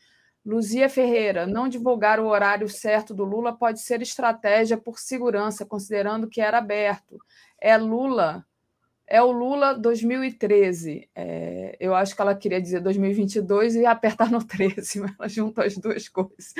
Luzia 0.46 0.90
Ferreira, 0.90 1.46
não 1.46 1.68
divulgar 1.68 2.20
o 2.20 2.28
horário 2.28 2.70
certo 2.70 3.14
do 3.14 3.26
Lula 3.26 3.56
pode 3.56 3.82
ser 3.82 4.02
estratégia 4.02 4.78
por 4.78 4.98
segurança, 4.98 5.66
considerando 5.66 6.30
que 6.30 6.40
era 6.40 6.58
aberto. 6.58 7.20
É 7.60 7.78
Lula 7.78 8.46
é 9.10 9.22
o 9.22 9.32
Lula 9.32 9.74
2013. 9.74 11.10
É, 11.16 11.76
eu 11.80 11.96
acho 11.96 12.16
que 12.16 12.22
ela 12.22 12.36
queria 12.36 12.62
dizer 12.62 12.80
2022 12.80 13.76
e 13.76 13.86
apertar 13.86 14.30
no 14.30 14.44
13, 14.44 15.00
mas 15.02 15.16
ela 15.18 15.28
juntou 15.28 15.64
as 15.64 15.76
duas 15.76 16.08
coisas. 16.08 16.54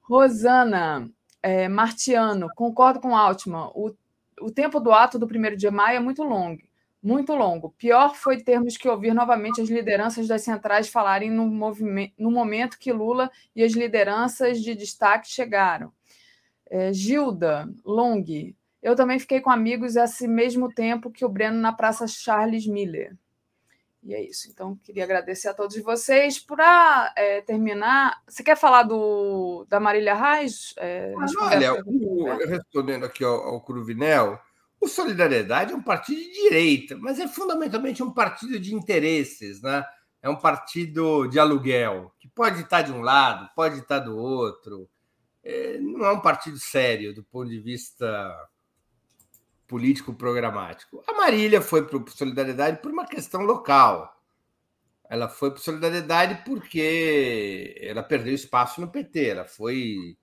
Rosana 0.00 1.08
é, 1.42 1.68
Martiano, 1.68 2.48
concordo 2.56 3.00
com 3.00 3.14
Altman. 3.14 3.70
O, 3.74 3.92
o 4.40 4.50
tempo 4.50 4.80
do 4.80 4.92
ato 4.92 5.18
do 5.18 5.26
1 5.26 5.56
de 5.56 5.70
maio 5.70 5.96
é 5.96 6.00
muito 6.00 6.22
longo. 6.22 6.62
Muito 7.02 7.34
longo. 7.34 7.74
Pior 7.78 8.14
foi 8.16 8.42
termos 8.42 8.76
que 8.76 8.88
ouvir 8.88 9.14
novamente 9.14 9.60
as 9.60 9.68
lideranças 9.68 10.26
das 10.26 10.42
centrais 10.42 10.88
falarem 10.88 11.30
no, 11.30 11.46
movimento, 11.46 12.12
no 12.18 12.30
momento 12.30 12.78
que 12.78 12.92
Lula 12.92 13.30
e 13.54 13.62
as 13.62 13.72
lideranças 13.72 14.60
de 14.60 14.74
destaque 14.74 15.28
chegaram. 15.28 15.92
É, 16.68 16.92
Gilda 16.92 17.68
Long, 17.84 18.24
eu 18.82 18.96
também 18.96 19.18
fiquei 19.18 19.40
com 19.40 19.50
amigos 19.50 19.94
esse 19.94 20.26
mesmo 20.26 20.72
tempo 20.72 21.10
que 21.10 21.24
o 21.24 21.28
Breno 21.28 21.58
na 21.58 21.72
Praça 21.72 22.06
Charles 22.06 22.66
Miller. 22.66 23.16
E 24.06 24.14
é 24.14 24.22
isso. 24.22 24.48
Então, 24.48 24.76
queria 24.84 25.02
agradecer 25.02 25.48
a 25.48 25.54
todos 25.54 25.76
vocês. 25.78 26.38
Para 26.38 27.12
é, 27.16 27.40
terminar, 27.40 28.22
você 28.26 28.40
quer 28.44 28.56
falar 28.56 28.84
do, 28.84 29.66
da 29.68 29.80
Marília 29.80 30.14
Reis? 30.14 30.72
É, 30.76 31.12
olha, 31.40 31.74
o, 31.84 32.24
respondendo 32.46 33.04
aqui 33.04 33.24
ao, 33.24 33.34
ao 33.34 33.60
Cruvinel, 33.60 34.40
o 34.80 34.86
Solidariedade 34.86 35.72
é 35.72 35.76
um 35.76 35.82
partido 35.82 36.20
de 36.20 36.32
direita, 36.32 36.96
mas 36.96 37.18
é 37.18 37.26
fundamentalmente 37.26 38.00
um 38.00 38.12
partido 38.12 38.60
de 38.60 38.72
interesses, 38.72 39.60
né? 39.60 39.84
É 40.22 40.30
um 40.30 40.36
partido 40.36 41.26
de 41.26 41.40
aluguel, 41.40 42.14
que 42.20 42.28
pode 42.28 42.60
estar 42.60 42.82
de 42.82 42.92
um 42.92 43.00
lado, 43.00 43.50
pode 43.56 43.80
estar 43.80 43.98
do 43.98 44.16
outro. 44.16 44.88
É, 45.42 45.78
não 45.78 46.04
é 46.04 46.12
um 46.12 46.20
partido 46.20 46.60
sério 46.60 47.12
do 47.12 47.24
ponto 47.24 47.48
de 47.48 47.58
vista 47.58 48.06
político 49.66 50.14
programático. 50.14 51.02
A 51.06 51.12
Marília 51.12 51.60
foi 51.60 51.86
para 51.86 51.98
Solidariedade 52.10 52.80
por 52.80 52.90
uma 52.90 53.06
questão 53.06 53.42
local. 53.42 54.14
Ela 55.08 55.28
foi 55.28 55.50
para 55.50 55.60
Solidariedade 55.60 56.42
porque 56.44 57.76
ela 57.80 58.02
perdeu 58.02 58.34
espaço 58.34 58.80
no 58.80 58.88
PT. 58.88 59.26
Ela 59.26 59.44
foi, 59.44 60.16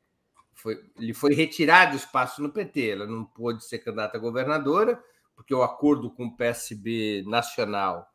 foi, 0.53 0.83
lhe 0.97 1.13
foi 1.13 1.33
retirado 1.33 1.95
espaço 1.95 2.41
no 2.41 2.51
PT. 2.51 2.89
Ela 2.89 3.07
não 3.07 3.25
pôde 3.25 3.63
ser 3.65 3.79
candidata 3.79 4.17
a 4.17 4.21
governadora 4.21 5.01
porque 5.35 5.53
o 5.53 5.63
acordo 5.63 6.11
com 6.11 6.25
o 6.25 6.35
PSB 6.35 7.23
nacional 7.27 8.07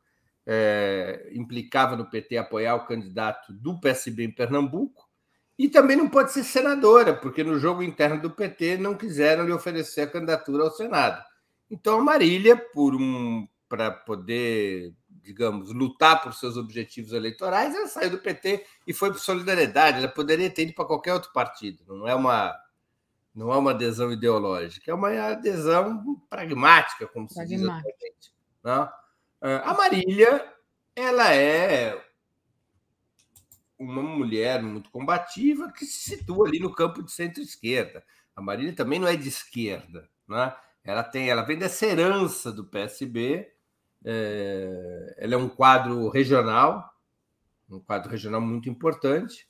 é, 0.46 1.30
implicava 1.32 1.96
no 1.96 2.09
PT 2.09 2.38
apoiar 2.38 2.74
o 2.76 2.86
candidato 2.86 3.52
do 3.52 3.78
PSB 3.80 4.24
em 4.24 4.30
Pernambuco. 4.30 5.07
E 5.59 5.68
também 5.68 5.97
não 5.97 6.09
pode 6.09 6.32
ser 6.32 6.44
senadora, 6.44 7.12
porque 7.14 7.43
no 7.43 7.59
jogo 7.59 7.82
interno 7.82 8.22
do 8.22 8.30
PT 8.30 8.76
não 8.76 8.94
quiseram 8.94 9.44
lhe 9.44 9.52
oferecer 9.52 10.02
a 10.02 10.06
candidatura 10.06 10.62
ao 10.64 10.70
Senado. 10.70 11.20
Então, 11.70 11.98
a 11.98 12.02
Marília, 12.02 12.56
por 12.56 12.94
um 12.94 13.47
para 13.68 13.90
poder, 13.90 14.94
digamos, 15.22 15.74
lutar 15.74 16.22
por 16.22 16.32
seus 16.32 16.56
objetivos 16.56 17.12
eleitorais, 17.12 17.74
ela 17.74 17.86
saiu 17.86 18.10
do 18.10 18.18
PT 18.18 18.64
e 18.86 18.94
foi 18.94 19.10
para 19.10 19.18
Solidariedade. 19.18 19.98
Ela 19.98 20.09
poderia 20.09 20.48
ter 20.48 20.62
ido 20.62 20.74
para 20.74 20.86
qualquer 20.86 21.12
outro 21.12 21.30
partido. 21.32 21.85
Não 21.86 22.09
é 22.09 22.14
uma 22.14 22.56
não 23.35 23.52
é 23.52 23.56
uma 23.56 23.70
adesão 23.70 24.10
ideológica, 24.10 24.90
é 24.90 24.94
uma 24.94 25.10
adesão 25.10 26.20
pragmática, 26.28 27.06
como 27.06 27.28
se 27.28 27.44
diz 27.47 27.62
atualmente. 27.62 28.32
Não? 28.64 28.90
A 29.40 29.74
Marília, 29.74 30.52
ela 30.97 31.32
é 31.32 32.05
uma 33.78 34.02
mulher 34.02 34.62
muito 34.62 34.90
combativa 34.90 35.70
que 35.70 35.86
se 35.86 36.16
situa 36.16 36.48
ali 36.48 36.59
no 36.59 36.74
campo 36.74 37.02
de 37.02 37.12
centro-esquerda. 37.12 38.05
A 38.34 38.42
Marília 38.42 38.72
também 38.74 38.98
não 38.98 39.06
é 39.06 39.16
de 39.16 39.28
esquerda, 39.28 40.09
né? 40.28 40.55
Ela 40.84 41.05
tem, 41.05 41.28
ela 41.28 41.42
vem 41.42 41.59
dessa 41.59 41.86
herança 41.86 42.50
do 42.50 42.64
PSB. 42.64 43.46
É, 44.05 45.14
ela 45.18 45.34
é 45.34 45.36
um 45.36 45.48
quadro 45.48 46.09
regional, 46.09 46.90
um 47.68 47.80
quadro 47.80 48.10
regional 48.10 48.40
muito 48.40 48.68
importante. 48.68 49.46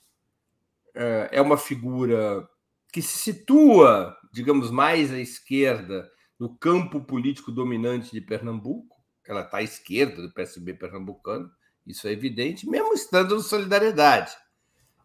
É, 0.93 1.29
é 1.33 1.41
uma 1.41 1.57
figura 1.57 2.47
que 2.91 3.01
se 3.01 3.17
situa, 3.19 4.17
digamos, 4.33 4.69
mais 4.69 5.13
à 5.13 5.19
esquerda 5.19 6.09
no 6.37 6.57
campo 6.57 7.01
político 7.01 7.51
dominante 7.51 8.11
de 8.11 8.21
Pernambuco. 8.21 8.97
Ela 9.25 9.41
está 9.41 9.57
à 9.57 9.63
esquerda 9.63 10.21
do 10.21 10.33
PSB 10.33 10.73
pernambucano 10.73 11.49
isso 11.85 12.07
é 12.07 12.11
evidente, 12.11 12.69
mesmo 12.69 12.93
estando 12.93 13.35
no 13.35 13.41
Solidariedade. 13.41 14.31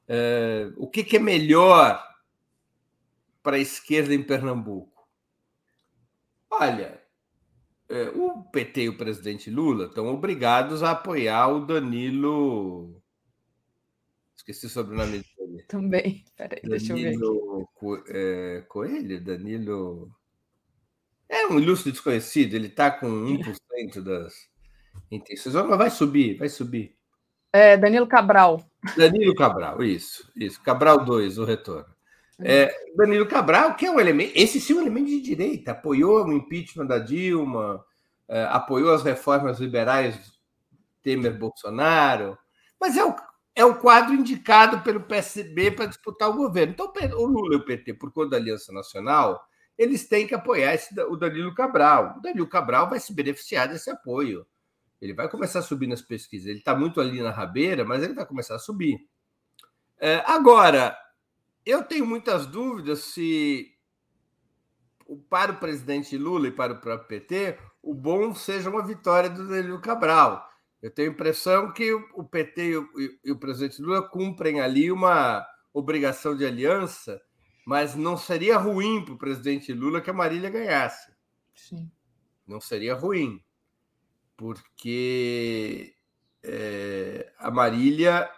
É, 0.06 0.70
o 0.76 0.88
que, 0.88 1.02
que 1.02 1.16
é 1.16 1.20
melhor 1.20 2.02
para 3.42 3.56
a 3.56 3.60
esquerda 3.60 4.14
em 4.14 4.22
Pernambuco? 4.22 5.08
Olha, 6.50 7.02
é, 7.88 8.08
o 8.10 8.42
PT 8.44 8.82
e 8.82 8.88
o 8.88 8.96
presidente 8.96 9.50
Lula 9.50 9.86
estão 9.86 10.06
obrigados 10.06 10.82
a 10.82 10.92
apoiar 10.92 11.48
o 11.48 11.66
Danilo. 11.66 13.02
Esqueci 14.36 14.66
o 14.66 14.70
sobrenome 14.70 15.24
dele. 15.36 15.62
Também. 15.68 16.24
Peraí, 16.36 16.60
deixa 16.62 16.92
eu 16.92 16.96
ver. 16.96 17.18
Co... 17.74 18.02
É, 18.08 18.64
Coelho? 18.68 19.22
Danilo. 19.22 20.14
É 21.28 21.46
um 21.46 21.58
ilustre 21.58 21.90
desconhecido, 21.90 22.54
ele 22.54 22.68
está 22.68 22.90
com 22.90 23.06
1% 23.06 24.00
das 24.02 24.48
intenções. 25.10 25.54
Mas 25.54 25.78
vai 25.78 25.90
subir, 25.90 26.36
vai 26.38 26.48
subir. 26.48 26.96
É, 27.52 27.76
Danilo 27.76 28.06
Cabral. 28.06 28.64
Danilo 28.96 29.34
Cabral, 29.34 29.82
isso, 29.82 30.30
isso. 30.36 30.60
Cabral 30.62 31.04
2, 31.04 31.38
o 31.38 31.44
retorno. 31.44 31.94
É, 32.40 32.74
Danilo 32.96 33.26
Cabral, 33.26 33.76
que 33.76 33.86
é 33.86 33.90
um 33.90 34.00
elemento, 34.00 34.32
esse 34.34 34.60
sim 34.60 34.72
é 34.72 34.76
um 34.76 34.80
elemento 34.80 35.06
de 35.06 35.20
direita, 35.20 35.70
apoiou 35.70 36.24
o 36.24 36.32
impeachment 36.32 36.86
da 36.86 36.98
Dilma, 36.98 37.84
é, 38.28 38.44
apoiou 38.46 38.92
as 38.92 39.04
reformas 39.04 39.60
liberais 39.60 40.18
Temer-Bolsonaro, 41.02 42.36
mas 42.80 42.96
é 42.96 43.04
o, 43.04 43.14
é 43.54 43.64
o 43.64 43.76
quadro 43.76 44.14
indicado 44.14 44.80
pelo 44.80 45.00
PSB 45.00 45.70
para 45.70 45.86
disputar 45.86 46.28
o 46.28 46.36
governo. 46.36 46.72
Então, 46.72 46.92
o 47.16 47.26
Lula 47.26 47.54
e 47.54 47.58
o 47.58 47.64
PT, 47.64 47.94
por 47.94 48.12
conta 48.12 48.30
da 48.30 48.36
Aliança 48.36 48.72
Nacional, 48.72 49.40
eles 49.78 50.08
têm 50.08 50.26
que 50.26 50.34
apoiar 50.34 50.74
esse, 50.74 50.98
o 51.02 51.16
Danilo 51.16 51.54
Cabral. 51.54 52.16
O 52.18 52.20
Danilo 52.20 52.48
Cabral 52.48 52.90
vai 52.90 52.98
se 52.98 53.14
beneficiar 53.14 53.68
desse 53.68 53.90
apoio. 53.90 54.44
Ele 55.04 55.12
vai 55.12 55.28
começar 55.28 55.58
a 55.58 55.62
subir 55.62 55.86
nas 55.86 56.00
pesquisas. 56.00 56.48
Ele 56.48 56.60
está 56.60 56.74
muito 56.74 56.98
ali 56.98 57.20
na 57.20 57.30
rabeira, 57.30 57.84
mas 57.84 58.02
ele 58.02 58.14
vai 58.14 58.24
começar 58.24 58.54
a 58.54 58.58
subir. 58.58 59.06
É, 60.00 60.22
agora, 60.26 60.96
eu 61.64 61.82
tenho 61.82 62.06
muitas 62.06 62.46
dúvidas 62.46 63.00
se 63.00 63.70
para 65.28 65.52
o 65.52 65.58
presidente 65.58 66.16
Lula 66.16 66.48
e 66.48 66.52
para 66.52 66.72
o 66.72 66.80
próprio 66.80 67.06
PT, 67.06 67.58
o 67.82 67.94
bom 67.94 68.34
seja 68.34 68.70
uma 68.70 68.82
vitória 68.82 69.28
do 69.28 69.46
Danilo 69.46 69.78
Cabral. 69.78 70.42
Eu 70.80 70.90
tenho 70.90 71.10
a 71.10 71.12
impressão 71.12 71.70
que 71.70 71.92
o 71.92 72.24
PT 72.24 72.62
e 72.62 72.76
o, 72.78 72.88
e 73.24 73.30
o 73.30 73.38
presidente 73.38 73.82
Lula 73.82 74.08
cumprem 74.08 74.62
ali 74.62 74.90
uma 74.90 75.46
obrigação 75.72 76.34
de 76.34 76.46
aliança, 76.46 77.20
mas 77.66 77.94
não 77.94 78.16
seria 78.16 78.56
ruim 78.56 79.04
para 79.04 79.14
o 79.14 79.18
presidente 79.18 79.70
Lula 79.70 80.00
que 80.00 80.08
a 80.08 80.14
Marília 80.14 80.48
ganhasse. 80.48 81.12
Sim. 81.54 81.90
Não 82.46 82.58
seria 82.58 82.94
ruim, 82.94 83.42
porque 84.36 85.94
é, 86.42 87.32
a 87.38 87.50
Marília 87.50 88.30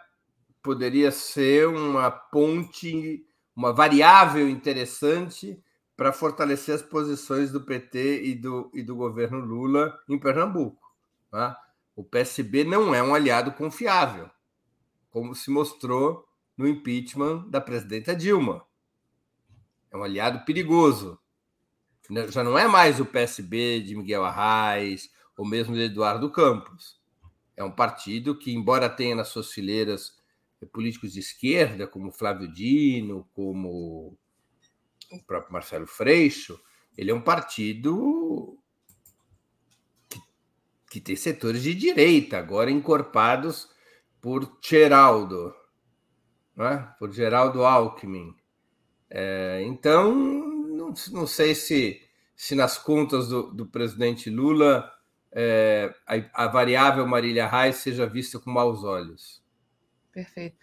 poderia 0.62 1.10
ser 1.10 1.68
uma 1.68 2.10
ponte, 2.10 3.26
uma 3.54 3.72
variável 3.72 4.48
interessante 4.48 5.62
para 5.96 6.12
fortalecer 6.12 6.74
as 6.74 6.82
posições 6.82 7.50
do 7.50 7.60
PT 7.60 8.22
e 8.24 8.34
do, 8.34 8.70
e 8.74 8.82
do 8.82 8.94
governo 8.94 9.38
Lula 9.38 9.98
em 10.08 10.18
Pernambuco. 10.18 10.92
Tá? 11.30 11.58
O 11.94 12.04
PSB 12.04 12.64
não 12.64 12.94
é 12.94 13.02
um 13.02 13.14
aliado 13.14 13.52
confiável, 13.52 14.30
como 15.10 15.34
se 15.34 15.50
mostrou 15.50 16.28
no 16.56 16.68
impeachment 16.68 17.48
da 17.48 17.60
presidenta 17.60 18.14
Dilma. 18.14 18.64
É 19.90 19.96
um 19.96 20.02
aliado 20.02 20.44
perigoso. 20.44 21.18
Já 22.28 22.44
não 22.44 22.58
é 22.58 22.68
mais 22.68 23.00
o 23.00 23.06
PSB 23.06 23.80
de 23.80 23.96
Miguel 23.96 24.24
Arraes 24.24 25.10
ou 25.36 25.46
mesmo 25.46 25.74
de 25.74 25.82
Eduardo 25.82 26.30
Campos. 26.30 27.00
É 27.56 27.64
um 27.64 27.70
partido 27.70 28.36
que, 28.36 28.52
embora 28.52 28.88
tenha 28.88 29.14
nas 29.14 29.28
suas 29.28 29.50
fileiras 29.50 30.16
políticos 30.72 31.12
de 31.12 31.20
esquerda, 31.20 31.86
como 31.86 32.10
Flávio 32.10 32.50
Dino, 32.52 33.28
como 33.34 34.16
o 35.10 35.22
próprio 35.26 35.52
Marcelo 35.52 35.86
Freixo, 35.86 36.58
ele 36.96 37.10
é 37.10 37.14
um 37.14 37.20
partido 37.20 38.58
que, 40.08 40.20
que 40.90 41.00
tem 41.00 41.14
setores 41.14 41.62
de 41.62 41.74
direita, 41.74 42.38
agora 42.38 42.70
encorpados 42.70 43.68
por 44.20 44.58
Geraldo, 44.62 45.54
né? 46.56 46.92
por 46.98 47.12
Geraldo 47.12 47.64
Alckmin. 47.64 48.34
É, 49.08 49.62
então, 49.64 50.14
não, 50.14 50.92
não, 51.12 51.26
sei 51.26 51.54
se, 51.54 52.02
se 52.34 52.54
nas 52.54 52.76
contas 52.78 53.28
do, 53.28 53.52
do 53.52 53.66
presidente 53.66 54.30
Lula 54.30 54.90
é, 55.38 55.94
a, 56.06 56.44
a, 56.44 56.46
variável 56.46 57.06
Marília 57.06 57.46
Reis 57.46 57.76
seja 57.76 58.06
vista 58.06 58.38
com 58.38 58.50
maus 58.50 58.82
olhos. 58.82 59.42
Perfeito. 60.10 60.56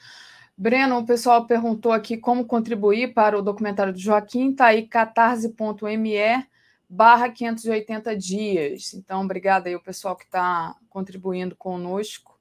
Breno, 0.58 0.98
o 0.98 1.06
pessoal 1.06 1.45
perguntou 1.45 1.91
aqui 1.91 2.18
como 2.18 2.45
contribuir 2.45 3.14
para 3.14 3.38
o 3.38 3.41
documentário 3.44 3.94
do 3.94 4.00
Joaquim, 4.00 4.50
está 4.50 4.68
aí 4.68 4.88
catarse.me 4.88 6.48
barra 6.90 7.30
580 7.30 8.18
dias. 8.18 8.95
Então, 8.95 9.22
obrigada 9.22 9.70
aí 9.70 9.76
o 9.76 9.84
pessoal 9.84 10.16
que 10.16 10.26
está 10.26 10.76
contribuindo 10.90 11.56
conosco 11.56 12.40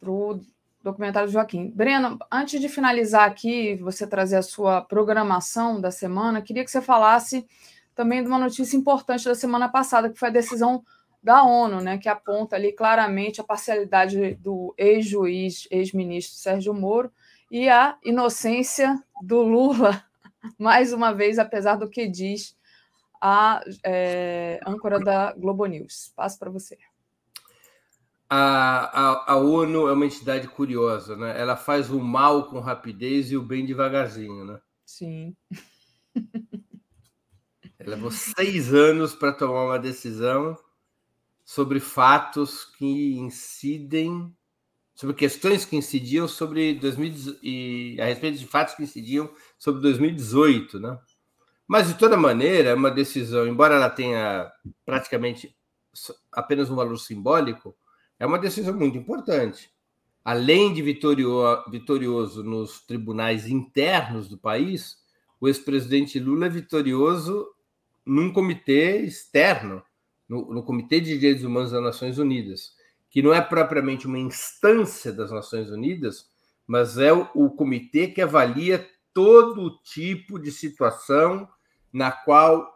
para 0.00 0.10
o 0.10 0.40
documentário 0.82 1.28
do 1.28 1.32
Joaquim. 1.32 1.70
Breno, 1.70 2.18
antes 2.32 2.60
de 2.60 2.68
finalizar 2.68 3.28
aqui, 3.28 3.76
você 3.76 4.08
trazer 4.08 4.36
a 4.36 4.42
sua 4.42 4.80
programação 4.80 5.80
da 5.80 5.92
semana, 5.92 6.42
queria 6.42 6.64
que 6.64 6.70
você 6.70 6.82
falasse 6.82 7.46
também 7.94 8.22
de 8.22 8.28
uma 8.28 8.38
notícia 8.38 8.76
importante 8.76 9.24
da 9.24 9.36
semana 9.36 9.68
passada, 9.68 10.10
que 10.10 10.18
foi 10.18 10.28
a 10.28 10.32
decisão 10.32 10.84
da 11.22 11.42
ONU, 11.42 11.80
né, 11.80 11.98
que 11.98 12.08
aponta 12.08 12.56
ali 12.56 12.72
claramente 12.72 13.40
a 13.40 13.44
parcialidade 13.44 14.34
do 14.36 14.74
ex-juiz, 14.78 15.66
ex-ministro 15.70 16.36
Sérgio 16.36 16.72
Moro 16.72 17.12
e 17.50 17.68
a 17.68 17.98
inocência 18.04 19.02
do 19.22 19.42
Lula, 19.42 20.04
mais 20.58 20.92
uma 20.92 21.12
vez, 21.12 21.38
apesar 21.38 21.76
do 21.76 21.88
que 21.88 22.06
diz 22.06 22.56
a 23.20 23.60
é, 23.84 24.60
âncora 24.66 25.00
da 25.00 25.32
Globo 25.32 25.66
News. 25.66 26.12
Passo 26.14 26.38
para 26.38 26.50
você. 26.50 26.78
A, 28.30 28.84
a, 28.92 29.32
a, 29.32 29.36
ONU 29.36 29.88
é 29.88 29.92
uma 29.92 30.04
entidade 30.04 30.46
curiosa, 30.48 31.16
né? 31.16 31.40
Ela 31.40 31.56
faz 31.56 31.90
o 31.90 31.98
mal 31.98 32.48
com 32.48 32.60
rapidez 32.60 33.32
e 33.32 33.36
o 33.36 33.42
bem 33.42 33.64
devagarzinho, 33.64 34.44
né? 34.44 34.60
Sim. 34.84 35.34
Ela 37.78 37.96
levou 37.96 38.10
seis 38.10 38.72
anos 38.74 39.14
para 39.14 39.32
tomar 39.32 39.64
uma 39.64 39.78
decisão 39.78 40.56
sobre 41.48 41.80
fatos 41.80 42.66
que 42.76 43.16
incidem, 43.16 44.30
sobre 44.94 45.16
questões 45.16 45.64
que 45.64 45.76
incidiam 45.76 46.28
sobre 46.28 46.74
2000 46.74 47.38
e 47.42 47.96
a 47.98 48.04
respeito 48.04 48.38
de 48.38 48.46
fatos 48.46 48.74
que 48.74 48.82
incidiam 48.82 49.32
sobre 49.58 49.80
2018, 49.80 50.78
né? 50.78 50.98
Mas 51.66 51.88
de 51.88 51.94
toda 51.94 52.18
maneira, 52.18 52.68
é 52.68 52.74
uma 52.74 52.90
decisão, 52.90 53.48
embora 53.48 53.76
ela 53.76 53.88
tenha 53.88 54.52
praticamente 54.84 55.56
apenas 56.30 56.68
um 56.68 56.76
valor 56.76 56.98
simbólico, 56.98 57.74
é 58.18 58.26
uma 58.26 58.38
decisão 58.38 58.74
muito 58.74 58.98
importante. 58.98 59.72
Além 60.22 60.74
de 60.74 60.82
vitorioso 60.82 62.44
nos 62.44 62.82
tribunais 62.82 63.46
internos 63.46 64.28
do 64.28 64.36
país, 64.36 64.98
o 65.40 65.48
ex-presidente 65.48 66.20
Lula 66.20 66.44
é 66.44 66.50
vitorioso 66.50 67.48
num 68.04 68.30
comitê 68.34 68.98
externo, 68.98 69.82
no, 70.28 70.52
no 70.52 70.62
Comitê 70.62 71.00
de 71.00 71.18
Direitos 71.18 71.44
Humanos 71.44 71.70
das 71.70 71.82
Nações 71.82 72.18
Unidas, 72.18 72.72
que 73.10 73.22
não 73.22 73.32
é 73.32 73.40
propriamente 73.40 74.06
uma 74.06 74.18
instância 74.18 75.12
das 75.12 75.30
Nações 75.30 75.70
Unidas, 75.70 76.28
mas 76.66 76.98
é 76.98 77.12
o, 77.12 77.28
o 77.34 77.50
comitê 77.50 78.08
que 78.08 78.20
avalia 78.20 78.86
todo 79.14 79.78
tipo 79.82 80.38
de 80.38 80.52
situação 80.52 81.48
na 81.92 82.12
qual 82.12 82.68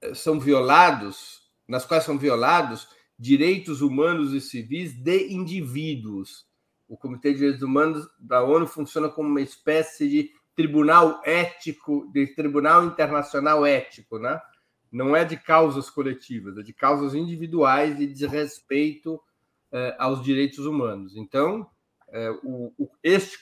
eh, 0.00 0.14
são 0.14 0.40
violados, 0.40 1.42
nas 1.68 1.84
quais 1.84 2.04
são 2.04 2.16
violados 2.18 2.88
direitos 3.18 3.80
humanos 3.82 4.32
e 4.32 4.40
civis 4.40 4.94
de 4.94 5.32
indivíduos. 5.32 6.46
O 6.88 6.96
Comitê 6.96 7.32
de 7.32 7.38
Direitos 7.38 7.62
Humanos 7.62 8.06
da 8.18 8.42
ONU 8.42 8.66
funciona 8.66 9.08
como 9.08 9.28
uma 9.28 9.40
espécie 9.40 10.08
de 10.08 10.30
tribunal 10.54 11.20
ético, 11.24 12.10
de 12.12 12.26
tribunal 12.34 12.84
internacional 12.84 13.66
ético, 13.66 14.18
né? 14.18 14.40
Não 14.96 15.14
é 15.14 15.26
de 15.26 15.36
causas 15.36 15.90
coletivas, 15.90 16.56
é 16.56 16.62
de 16.62 16.72
causas 16.72 17.14
individuais 17.14 17.98
de 17.98 18.06
desrespeito 18.06 19.20
eh, 19.70 19.94
aos 19.98 20.24
direitos 20.24 20.64
humanos. 20.64 21.14
Então, 21.16 21.68
eh, 22.08 22.30
o, 22.42 22.72
o, 22.78 22.88
este 23.02 23.38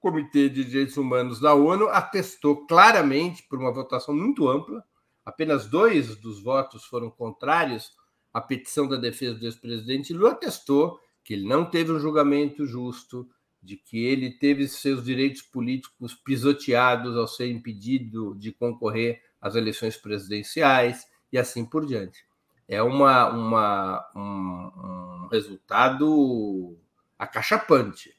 Comitê 0.00 0.48
de 0.48 0.64
Direitos 0.64 0.96
Humanos 0.96 1.38
da 1.38 1.54
ONU 1.54 1.88
atestou 1.90 2.66
claramente, 2.66 3.44
por 3.44 3.56
uma 3.56 3.72
votação 3.72 4.12
muito 4.12 4.48
ampla, 4.48 4.84
apenas 5.24 5.66
dois 5.66 6.16
dos 6.16 6.42
votos 6.42 6.84
foram 6.84 7.08
contrários 7.08 7.92
à 8.34 8.40
petição 8.40 8.88
da 8.88 8.96
defesa 8.96 9.38
do 9.38 9.46
ex-presidente 9.46 10.12
Lula, 10.12 10.32
atestou 10.32 10.98
que 11.22 11.34
ele 11.34 11.46
não 11.46 11.64
teve 11.64 11.92
um 11.92 12.00
julgamento 12.00 12.66
justo, 12.66 13.28
de 13.62 13.76
que 13.76 14.04
ele 14.04 14.32
teve 14.32 14.66
seus 14.66 15.04
direitos 15.04 15.42
políticos 15.42 16.14
pisoteados 16.14 17.16
ao 17.16 17.28
ser 17.28 17.48
impedido 17.48 18.34
de 18.34 18.50
concorrer 18.50 19.22
as 19.40 19.54
eleições 19.54 19.96
presidenciais 19.96 21.06
e 21.32 21.38
assim 21.38 21.64
por 21.64 21.84
diante. 21.86 22.24
É 22.68 22.82
uma, 22.82 23.28
uma, 23.28 24.10
um, 24.14 25.24
um 25.24 25.28
resultado 25.30 26.76
acachapante 27.18 28.16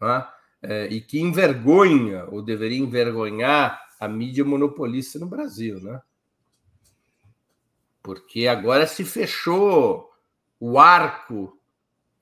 né? 0.00 0.26
é, 0.62 0.86
e 0.86 1.00
que 1.00 1.20
envergonha, 1.20 2.24
ou 2.26 2.42
deveria 2.42 2.78
envergonhar, 2.78 3.80
a 3.98 4.08
mídia 4.08 4.44
monopolista 4.44 5.18
no 5.18 5.26
Brasil. 5.26 5.78
Né? 5.80 6.00
Porque 8.02 8.46
agora 8.46 8.86
se 8.86 9.04
fechou 9.04 10.10
o 10.58 10.78
arco 10.78 11.58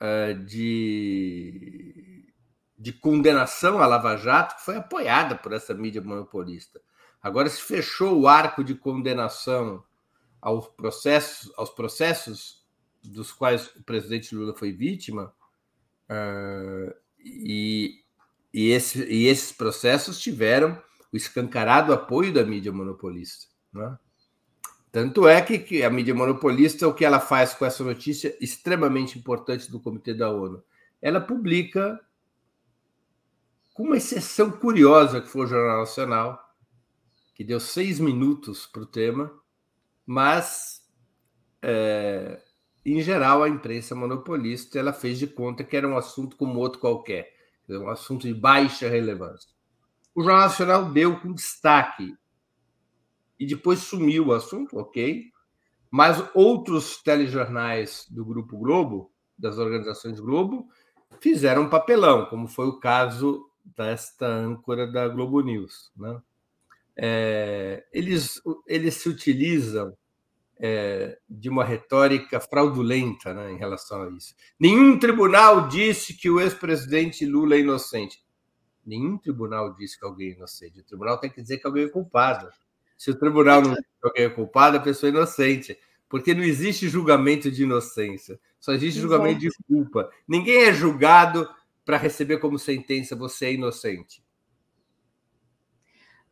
uh, 0.00 0.34
de, 0.44 2.32
de 2.76 2.92
condenação 2.92 3.80
à 3.80 3.86
Lava 3.86 4.16
Jato, 4.16 4.56
que 4.56 4.64
foi 4.64 4.76
apoiada 4.76 5.36
por 5.36 5.52
essa 5.52 5.72
mídia 5.72 6.02
monopolista. 6.02 6.80
Agora 7.22 7.48
se 7.48 7.60
fechou 7.60 8.20
o 8.20 8.28
arco 8.28 8.62
de 8.62 8.74
condenação 8.74 9.82
aos 10.40 10.68
processos, 10.68 11.52
aos 11.56 11.70
processos 11.70 12.66
dos 13.02 13.32
quais 13.32 13.66
o 13.76 13.82
presidente 13.82 14.34
Lula 14.34 14.54
foi 14.54 14.72
vítima, 14.72 15.32
uh, 16.08 16.94
e, 17.18 18.02
e, 18.52 18.70
esse, 18.70 19.04
e, 19.04 19.26
esses 19.26 19.52
processos 19.52 20.20
tiveram 20.20 20.80
o 21.12 21.16
escancarado 21.16 21.92
apoio 21.92 22.32
da 22.32 22.44
mídia 22.44 22.72
monopolista. 22.72 23.46
Né? 23.72 23.98
Tanto 24.90 25.26
é 25.28 25.40
que, 25.42 25.58
que 25.58 25.82
a 25.82 25.90
mídia 25.90 26.14
monopolista, 26.14 26.88
o 26.88 26.94
que 26.94 27.04
ela 27.04 27.20
faz 27.20 27.54
com 27.54 27.64
essa 27.64 27.84
notícia 27.84 28.36
extremamente 28.40 29.18
importante 29.18 29.70
do 29.70 29.80
Comitê 29.80 30.14
da 30.14 30.30
ONU? 30.30 30.62
Ela 31.00 31.20
publica, 31.20 32.00
com 33.74 33.84
uma 33.84 33.96
exceção 33.96 34.50
curiosa 34.50 35.20
que 35.20 35.28
foi 35.28 35.44
o 35.44 35.46
Jornal 35.46 35.78
Nacional, 35.78 36.47
que 37.38 37.44
deu 37.44 37.60
seis 37.60 38.00
minutos 38.00 38.66
para 38.66 38.82
o 38.82 38.86
tema, 38.86 39.32
mas 40.04 40.82
é, 41.62 42.42
em 42.84 43.00
geral 43.00 43.44
a 43.44 43.48
imprensa 43.48 43.94
monopolista 43.94 44.76
ela 44.76 44.92
fez 44.92 45.20
de 45.20 45.28
conta 45.28 45.62
que 45.62 45.76
era 45.76 45.86
um 45.86 45.96
assunto 45.96 46.36
como 46.36 46.58
outro 46.58 46.80
qualquer, 46.80 47.32
um 47.68 47.88
assunto 47.88 48.26
de 48.26 48.34
baixa 48.34 48.88
relevância. 48.88 49.48
o 50.16 50.20
Jornal 50.20 50.48
Nacional 50.48 50.90
deu 50.90 51.20
com 51.20 51.32
destaque 51.32 52.12
e 53.38 53.46
depois 53.46 53.78
sumiu 53.78 54.26
o 54.26 54.32
assunto, 54.32 54.76
ok. 54.76 55.26
Mas 55.88 56.20
outros 56.34 57.00
telejornais 57.00 58.04
do 58.10 58.24
Grupo 58.24 58.58
Globo, 58.58 59.12
das 59.38 59.58
organizações 59.58 60.18
Globo, 60.18 60.68
fizeram 61.20 61.62
um 61.62 61.70
papelão, 61.70 62.26
como 62.26 62.48
foi 62.48 62.66
o 62.66 62.80
caso 62.80 63.48
desta 63.64 64.26
âncora 64.26 64.90
da 64.90 65.06
Globo 65.06 65.40
News. 65.40 65.92
Né? 65.96 66.20
É, 67.00 67.84
eles, 67.92 68.42
eles 68.66 68.94
se 68.94 69.08
utilizam 69.08 69.96
é, 70.58 71.16
de 71.28 71.48
uma 71.48 71.64
retórica 71.64 72.40
fraudulenta 72.40 73.32
né, 73.32 73.52
em 73.52 73.56
relação 73.56 74.02
a 74.02 74.10
isso. 74.10 74.34
Nenhum 74.58 74.98
tribunal 74.98 75.68
disse 75.68 76.14
que 76.14 76.28
o 76.28 76.40
ex-presidente 76.40 77.24
Lula 77.24 77.54
é 77.54 77.60
inocente. 77.60 78.20
Nenhum 78.84 79.16
tribunal 79.16 79.74
disse 79.74 79.98
que 79.98 80.04
alguém 80.04 80.30
é 80.30 80.34
inocente. 80.34 80.80
O 80.80 80.84
tribunal 80.84 81.18
tem 81.18 81.30
que 81.30 81.40
dizer 81.40 81.58
que 81.58 81.66
alguém 81.66 81.84
é 81.84 81.88
culpado. 81.88 82.48
Se 82.96 83.10
o 83.10 83.14
tribunal 83.14 83.62
não 83.62 83.74
diz 83.74 83.84
que 83.84 84.06
alguém 84.08 84.24
é 84.24 84.30
culpado, 84.30 84.78
a 84.78 84.80
pessoa 84.80 85.08
é 85.08 85.12
inocente. 85.12 85.78
Porque 86.08 86.34
não 86.34 86.42
existe 86.42 86.88
julgamento 86.88 87.50
de 87.50 87.64
inocência, 87.64 88.40
só 88.58 88.72
existe 88.72 88.98
julgamento 88.98 89.40
de 89.40 89.50
culpa. 89.68 90.10
Ninguém 90.26 90.64
é 90.64 90.72
julgado 90.72 91.46
para 91.84 91.98
receber 91.98 92.38
como 92.38 92.58
sentença 92.58 93.14
você 93.14 93.46
é 93.46 93.52
inocente. 93.52 94.22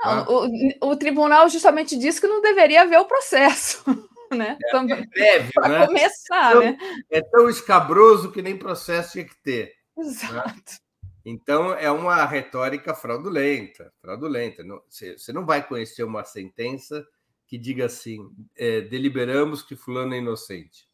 Não, 0.05 0.24
tá? 0.24 0.31
o, 0.31 0.90
o, 0.90 0.97
tribunal 0.97 1.48
justamente 1.48 1.97
disse 1.97 2.20
que 2.20 2.27
não 2.27 2.43
deveria 2.43 2.82
haver 2.82 2.98
o 2.98 3.06
processo. 3.06 3.82
Né? 4.28 4.59
É, 4.60 4.77
é 4.77 5.06
breve, 5.06 5.52
para 5.52 5.68
né? 5.68 5.86
começar, 5.86 6.51
então, 6.51 6.60
né? 6.60 6.77
É 7.09 7.23
tão 7.23 7.48
escabroso 7.48 8.32
que 8.32 8.43
nem 8.43 8.59
processo 8.59 9.12
tinha 9.12 9.24
que 9.24 9.36
ter. 9.40 9.73
Né? 9.97 10.05
Exato. 10.05 10.73
Né? 10.73 10.78
Então, 11.24 11.73
é 11.74 11.89
uma 11.90 12.24
retórica 12.24 12.93
fraudulenta. 12.93 13.93
fraudulenta. 14.01 14.64
Você 14.89 15.32
não 15.32 15.47
vai 15.47 15.64
conhecer 15.64 16.02
uma 16.02 16.24
sentença 16.24 17.06
que 17.47 17.56
diga 17.56 17.86
assim: 17.86 18.31
é, 18.56 18.81
deliberamos 18.81 19.62
que 19.62 19.77
Fulano 19.77 20.14
é 20.14 20.18
inocente. 20.18 20.89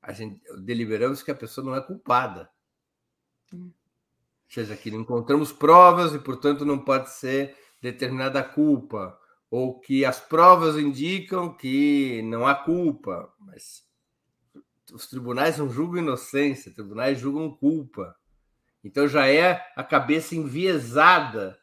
A 0.00 0.12
gente, 0.12 0.40
deliberamos 0.58 1.22
que 1.22 1.30
a 1.30 1.34
pessoa 1.34 1.64
não 1.64 1.74
é 1.74 1.80
culpada. 1.80 2.48
Hum. 3.52 3.72
Ou 4.46 4.52
seja, 4.52 4.76
que 4.76 4.90
não 4.90 5.00
encontramos 5.00 5.52
provas 5.52 6.14
e, 6.14 6.18
portanto, 6.18 6.64
não 6.64 6.78
pode 6.78 7.10
ser 7.10 7.56
determinada 7.80 8.42
culpa. 8.42 9.18
Ou 9.50 9.78
que 9.80 10.04
as 10.04 10.20
provas 10.20 10.76
indicam 10.76 11.54
que 11.54 12.22
não 12.22 12.46
há 12.46 12.54
culpa. 12.54 13.32
Mas 13.40 13.84
os 14.92 15.06
tribunais 15.06 15.58
não 15.58 15.68
julgam 15.68 16.02
inocência, 16.02 16.74
tribunais 16.74 17.18
julgam 17.18 17.54
culpa. 17.54 18.14
Então 18.84 19.08
já 19.08 19.26
é 19.26 19.64
a 19.74 19.82
cabeça 19.82 20.36
enviesada 20.36 21.58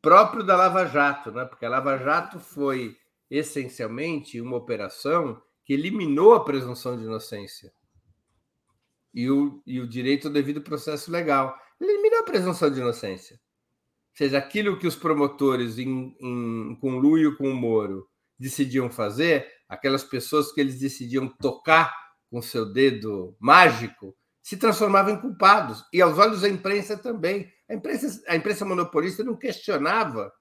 próprio 0.00 0.42
da 0.42 0.56
Lava 0.56 0.86
Jato, 0.86 1.30
né? 1.30 1.44
Porque 1.44 1.66
a 1.66 1.68
Lava 1.68 1.98
Jato 1.98 2.38
foi 2.38 2.96
essencialmente 3.30 4.40
uma 4.40 4.56
operação 4.56 5.42
que 5.64 5.74
eliminou 5.74 6.34
a 6.34 6.44
presunção 6.44 6.96
de 6.96 7.04
inocência 7.04 7.72
e 9.12 9.28
o, 9.28 9.62
e 9.66 9.80
o 9.80 9.88
direito 9.88 10.28
ao 10.28 10.32
devido 10.32 10.60
processo 10.60 11.10
legal. 11.10 11.58
Eliminou 11.80 12.20
a 12.20 12.24
presunção 12.24 12.70
de 12.70 12.80
inocência. 12.80 13.40
Seja, 14.16 14.38
aquilo 14.38 14.78
que 14.78 14.86
os 14.86 14.96
promotores, 14.96 15.78
em, 15.78 16.16
em 16.18 16.74
conluio 16.80 17.36
com 17.36 17.50
o 17.50 17.54
Moro, 17.54 18.08
decidiam 18.38 18.90
fazer, 18.90 19.46
aquelas 19.68 20.02
pessoas 20.02 20.50
que 20.50 20.58
eles 20.58 20.78
decidiam 20.78 21.28
tocar 21.28 21.94
com 22.30 22.40
seu 22.40 22.72
dedo 22.72 23.36
mágico, 23.38 24.16
se 24.42 24.56
transformavam 24.56 25.14
em 25.14 25.20
culpados. 25.20 25.84
E 25.92 26.00
aos 26.00 26.18
olhos 26.18 26.40
da 26.40 26.48
imprensa 26.48 26.96
também. 26.96 27.52
A 27.68 27.74
imprensa, 27.74 28.22
a 28.26 28.34
imprensa 28.34 28.64
monopolista 28.64 29.22
não 29.22 29.36
questionava 29.36 30.32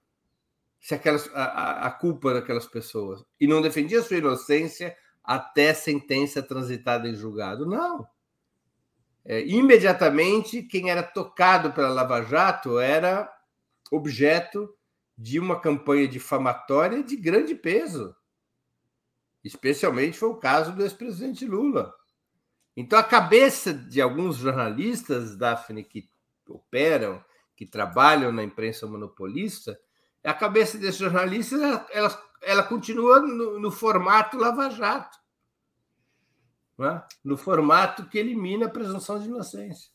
se 0.80 0.96
aquelas, 0.96 1.30
a, 1.34 1.88
a 1.88 1.92
culpa 1.92 2.34
daquelas 2.34 2.68
pessoas 2.68 3.26
e 3.42 3.46
não 3.46 3.62
defendia 3.62 4.02
sua 4.02 4.18
inocência 4.18 4.96
até 5.22 5.74
sentença 5.74 6.42
transitada 6.42 7.10
em 7.10 7.16
julgado. 7.16 7.66
Não. 7.66 8.08
É, 9.26 9.46
imediatamente, 9.46 10.64
quem 10.64 10.90
era 10.92 11.04
tocado 11.04 11.74
pela 11.74 11.90
Lava 11.90 12.22
Jato 12.22 12.80
era 12.80 13.35
objeto 13.92 14.74
de 15.18 15.40
uma 15.40 15.60
campanha 15.60 16.08
difamatória 16.08 17.04
de 17.04 17.16
grande 17.16 17.56
peso. 17.56 18.16
Especialmente 19.44 20.18
foi 20.18 20.30
o 20.30 20.38
caso 20.38 20.74
do 20.74 20.84
ex-presidente 20.84 21.46
Lula. 21.46 21.94
Então, 22.76 23.00
a 23.00 23.04
cabeça 23.04 23.74
de 23.74 24.02
alguns 24.02 24.38
jornalistas, 24.38 25.38
Daphne, 25.38 25.84
que 25.84 26.10
operam, 26.50 27.24
que 27.56 27.66
trabalham 27.66 28.32
na 28.32 28.44
imprensa 28.44 28.86
monopolista, 28.86 29.80
a 30.24 30.34
cabeça 30.34 30.78
desses 30.78 31.00
jornalistas 31.00 31.62
ela, 31.62 31.88
ela, 31.92 32.30
ela 32.42 32.64
continua 32.64 33.20
no, 33.20 33.60
no, 33.60 33.72
formato 33.72 34.38
lava-jato 34.38 35.18
né? 36.78 37.04
no 37.24 37.38
formato 37.38 38.08
que 38.08 38.18
elimina 38.18 38.66
a 38.66 38.70
presunção 38.70 39.20
de 39.20 39.28
inocência. 39.28 39.92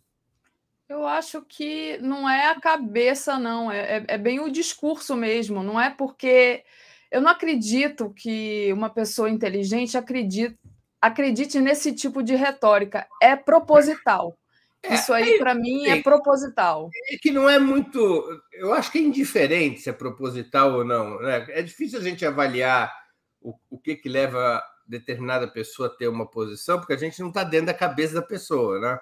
Eu 0.90 1.06
acho 1.06 1.40
que 1.42 1.98
não 1.98 2.28
é 2.28 2.50
a 2.50 2.60
cabeça, 2.60 3.38
não, 3.38 3.70
é, 3.70 3.98
é, 3.98 4.04
é 4.08 4.18
bem 4.18 4.40
o 4.40 4.50
discurso 4.50 5.14
mesmo, 5.14 5.62
não 5.62 5.80
é 5.80 5.88
porque. 5.88 6.64
Eu 7.12 7.20
não 7.20 7.30
acredito 7.30 8.12
que 8.12 8.72
uma 8.72 8.90
pessoa 8.90 9.30
inteligente 9.30 9.96
acredite, 9.96 10.58
acredite 11.00 11.60
nesse 11.60 11.92
tipo 11.92 12.24
de 12.24 12.34
retórica. 12.34 13.06
É 13.22 13.36
proposital. 13.36 14.36
É, 14.82 14.94
Isso 14.94 15.12
aí, 15.12 15.38
para 15.38 15.54
mim, 15.54 15.86
é 15.86 16.02
proposital. 16.02 16.90
É 17.08 17.16
que 17.18 17.30
não 17.30 17.48
é 17.48 17.58
muito. 17.58 18.42
Eu 18.52 18.72
acho 18.72 18.90
que 18.90 18.98
é 18.98 19.02
indiferente 19.02 19.80
se 19.80 19.90
é 19.90 19.92
proposital 19.92 20.72
ou 20.72 20.84
não. 20.84 21.20
Né? 21.20 21.46
É 21.50 21.62
difícil 21.62 22.00
a 22.00 22.02
gente 22.02 22.26
avaliar 22.26 22.92
o, 23.40 23.54
o 23.70 23.78
que, 23.78 23.94
que 23.94 24.08
leva 24.08 24.60
determinada 24.86 25.46
pessoa 25.46 25.88
a 25.88 25.92
ter 25.92 26.08
uma 26.08 26.28
posição, 26.28 26.78
porque 26.78 26.94
a 26.94 26.98
gente 26.98 27.20
não 27.20 27.28
está 27.28 27.44
dentro 27.44 27.66
da 27.66 27.74
cabeça 27.74 28.14
da 28.14 28.22
pessoa, 28.22 28.80
né? 28.80 28.98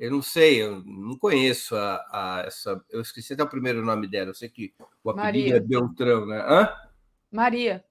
Eu 0.00 0.10
não 0.10 0.22
sei, 0.22 0.62
eu 0.62 0.82
não 0.82 1.14
conheço 1.18 1.76
a, 1.76 1.96
a, 2.10 2.44
essa. 2.46 2.82
Eu 2.88 3.02
esqueci 3.02 3.34
até 3.34 3.42
o 3.42 3.48
primeiro 3.48 3.84
nome 3.84 4.08
dela. 4.08 4.30
Eu 4.30 4.34
sei 4.34 4.48
que 4.48 4.72
o 5.04 5.10
apelido 5.10 5.50
Maria. 5.50 5.56
é 5.56 5.60
Beltrão, 5.60 6.24
né? 6.24 6.40
Hã? 6.40 6.72
Maria. 7.30 7.84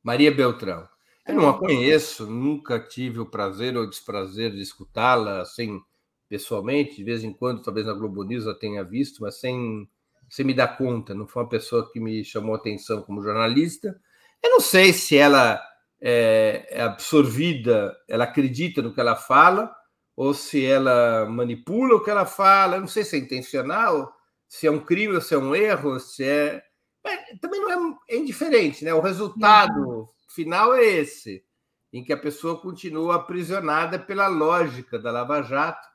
Maria 0.00 0.30
Beltrão. 0.30 0.88
Eu 1.26 1.34
não 1.34 1.48
a 1.48 1.58
conheço, 1.58 2.24
nunca 2.24 2.78
tive 2.78 3.18
o 3.18 3.26
prazer 3.26 3.76
ou 3.76 3.88
desprazer 3.88 4.52
de 4.52 4.62
escutá-la 4.62 5.40
assim 5.40 5.80
pessoalmente, 6.28 6.94
de 6.94 7.02
vez 7.02 7.24
em 7.24 7.32
quando, 7.32 7.62
talvez 7.62 7.84
na 7.84 7.94
Globo 7.94 8.22
News 8.22 8.46
eu 8.46 8.56
tenha 8.56 8.84
visto, 8.84 9.20
mas 9.20 9.40
sem, 9.40 9.90
sem 10.28 10.46
me 10.46 10.54
dar 10.54 10.76
conta. 10.76 11.12
Não 11.12 11.26
foi 11.26 11.42
uma 11.42 11.48
pessoa 11.48 11.90
que 11.90 11.98
me 11.98 12.24
chamou 12.24 12.54
atenção 12.54 13.02
como 13.02 13.22
jornalista. 13.22 14.00
Eu 14.40 14.50
não 14.50 14.60
sei 14.60 14.92
se 14.92 15.16
ela 15.16 15.60
é, 16.00 16.68
é 16.70 16.82
absorvida, 16.82 17.92
ela 18.08 18.22
acredita 18.22 18.80
no 18.80 18.94
que 18.94 19.00
ela 19.00 19.16
fala, 19.16 19.74
ou 20.16 20.34
se 20.34 20.64
ela 20.64 21.26
manipula 21.26 21.94
o 21.96 22.04
que 22.04 22.10
ela 22.10 22.26
fala. 22.26 22.76
Eu 22.76 22.80
não 22.80 22.88
sei 22.88 23.04
se 23.04 23.16
é 23.16 23.18
intencional, 23.18 24.14
se 24.48 24.66
é 24.66 24.70
um 24.70 24.80
crime 24.80 25.14
ou 25.14 25.20
se 25.20 25.34
é 25.34 25.38
um 25.38 25.54
erro, 25.54 25.98
se 25.98 26.24
é. 26.24 26.62
é 27.04 27.36
também 27.36 27.60
não 27.60 27.92
é, 28.08 28.14
é 28.14 28.16
indiferente, 28.16 28.84
né? 28.84 28.92
O 28.92 29.00
resultado 29.00 29.80
uhum. 29.80 30.06
final 30.28 30.74
é 30.74 30.84
esse, 30.84 31.44
em 31.92 32.04
que 32.04 32.12
a 32.12 32.16
pessoa 32.16 32.60
continua 32.60 33.16
aprisionada 33.16 33.98
pela 33.98 34.26
lógica 34.26 34.98
da 34.98 35.10
Lava 35.10 35.42
Jato, 35.42 35.88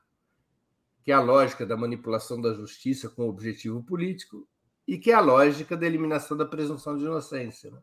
que 1.04 1.12
é 1.12 1.16
a 1.16 1.22
lógica 1.22 1.66
da 1.66 1.78
manipulação 1.78 2.42
da 2.42 2.54
justiça 2.54 3.08
com 3.10 3.30
objetivo 3.30 3.84
político, 3.84 4.48
e 4.88 4.98
que 4.98 5.12
é 5.12 5.14
a 5.14 5.20
lógica 5.20 5.76
da 5.76 5.86
eliminação 5.86 6.38
da 6.38 6.46
presunção 6.46 6.98
de 6.98 7.04
inocência. 7.04 7.72
Né? 7.72 7.80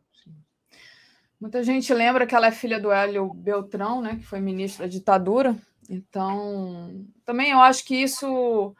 Muita 1.39 1.63
gente 1.63 1.93
lembra 1.93 2.25
que 2.25 2.33
ela 2.33 2.47
é 2.47 2.51
filha 2.51 2.79
do 2.79 2.91
Hélio 2.91 3.33
Beltrão, 3.33 4.01
né, 4.01 4.15
que 4.15 4.25
foi 4.25 4.39
ministro 4.39 4.83
da 4.83 4.89
ditadura. 4.89 5.55
Então, 5.89 7.05
também 7.25 7.51
eu 7.51 7.59
acho 7.59 7.85
que 7.85 7.95
isso 7.95 8.75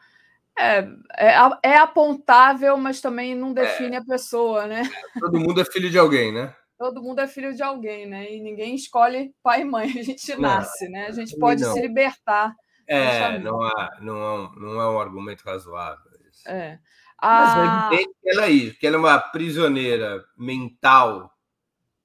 é, 0.58 0.86
é, 1.16 1.34
é 1.62 1.76
apontável, 1.76 2.76
mas 2.76 3.00
também 3.00 3.34
não 3.34 3.52
define 3.52 3.96
é. 3.96 3.98
a 3.98 4.04
pessoa, 4.04 4.66
né? 4.66 4.82
Todo 5.18 5.40
mundo 5.40 5.60
é 5.60 5.64
filho 5.64 5.90
de 5.90 5.98
alguém, 5.98 6.32
né? 6.32 6.54
Todo 6.78 7.02
mundo 7.02 7.20
é 7.20 7.26
filho 7.26 7.54
de 7.54 7.62
alguém, 7.62 8.06
né? 8.06 8.32
E 8.32 8.40
ninguém 8.40 8.74
escolhe 8.74 9.34
pai 9.42 9.62
e 9.62 9.64
mãe, 9.64 9.86
a 9.98 10.02
gente 10.02 10.36
nasce, 10.36 10.88
né? 10.88 11.06
A 11.06 11.12
gente 11.12 11.36
pode 11.38 11.62
não. 11.62 11.72
se 11.72 11.80
libertar. 11.80 12.54
É, 12.86 13.38
não, 13.38 13.62
há, 13.62 13.98
não, 14.00 14.20
é 14.20 14.32
um, 14.32 14.54
não 14.56 14.80
é 14.80 14.90
um 14.90 15.00
argumento 15.00 15.42
razoável. 15.42 16.10
Isso. 16.30 16.48
É. 16.48 16.78
Mas 17.22 17.56
é 17.56 17.94
evidente 17.96 18.14
que 18.20 18.28
ela, 18.28 18.44
é 18.44 18.70
que 18.70 18.86
ela 18.86 18.96
é 18.96 18.98
uma 18.98 19.18
prisioneira 19.18 20.24
mental 20.36 21.32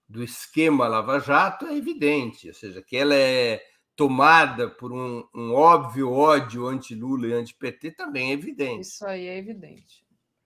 do 0.08 0.24
esquema 0.24 0.88
Lava 0.88 1.20
Jato 1.20 1.68
é 1.68 1.76
evidente, 1.76 2.48
ou 2.48 2.54
seja, 2.54 2.82
que 2.82 2.98
ela 2.98 3.14
é 3.14 3.62
tomada 4.00 4.70
por 4.70 4.94
um, 4.94 5.28
um 5.36 5.54
óbvio 5.54 6.10
ódio 6.10 6.66
anti-Lula 6.66 7.28
e 7.28 7.34
anti-PT 7.34 7.92
também 7.92 8.30
é 8.30 8.34
evidente. 8.34 8.88
Isso 8.88 9.06
aí 9.06 9.28
é 9.28 9.38
evidente. 9.38 10.06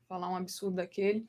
Falar 0.09 0.27
um 0.27 0.35
absurdo 0.35 0.77
daquele. 0.77 1.27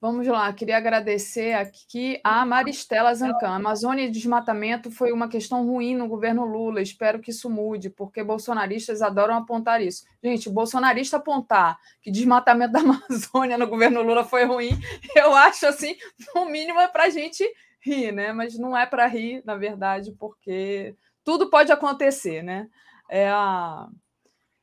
Vamos 0.00 0.28
lá, 0.28 0.52
queria 0.52 0.76
agradecer 0.76 1.54
aqui 1.54 2.20
a 2.22 2.46
Maristela 2.46 3.12
Zancan. 3.12 3.48
Amazônia 3.48 4.04
e 4.04 4.10
desmatamento 4.10 4.92
foi 4.92 5.10
uma 5.10 5.26
questão 5.26 5.66
ruim 5.66 5.96
no 5.96 6.06
governo 6.06 6.44
Lula. 6.44 6.80
Espero 6.80 7.18
que 7.18 7.32
isso 7.32 7.50
mude, 7.50 7.90
porque 7.90 8.22
bolsonaristas 8.22 9.02
adoram 9.02 9.34
apontar 9.34 9.82
isso. 9.82 10.04
Gente, 10.22 10.48
bolsonarista 10.48 11.16
apontar 11.16 11.80
que 12.00 12.12
desmatamento 12.12 12.74
da 12.74 12.78
Amazônia 13.10 13.58
no 13.58 13.66
governo 13.66 14.02
Lula 14.02 14.22
foi 14.22 14.44
ruim, 14.44 14.78
eu 15.16 15.34
acho 15.34 15.66
assim, 15.66 15.96
o 16.36 16.44
mínimo 16.44 16.78
é 16.78 16.86
para 16.86 17.06
a 17.06 17.10
gente 17.10 17.44
rir, 17.80 18.12
né? 18.12 18.32
Mas 18.32 18.56
não 18.56 18.76
é 18.76 18.86
para 18.86 19.08
rir, 19.08 19.42
na 19.44 19.56
verdade, 19.56 20.12
porque 20.12 20.94
tudo 21.26 21.50
pode 21.50 21.72
acontecer, 21.72 22.40
né? 22.40 22.70
É 23.10 23.28
a 23.28 23.88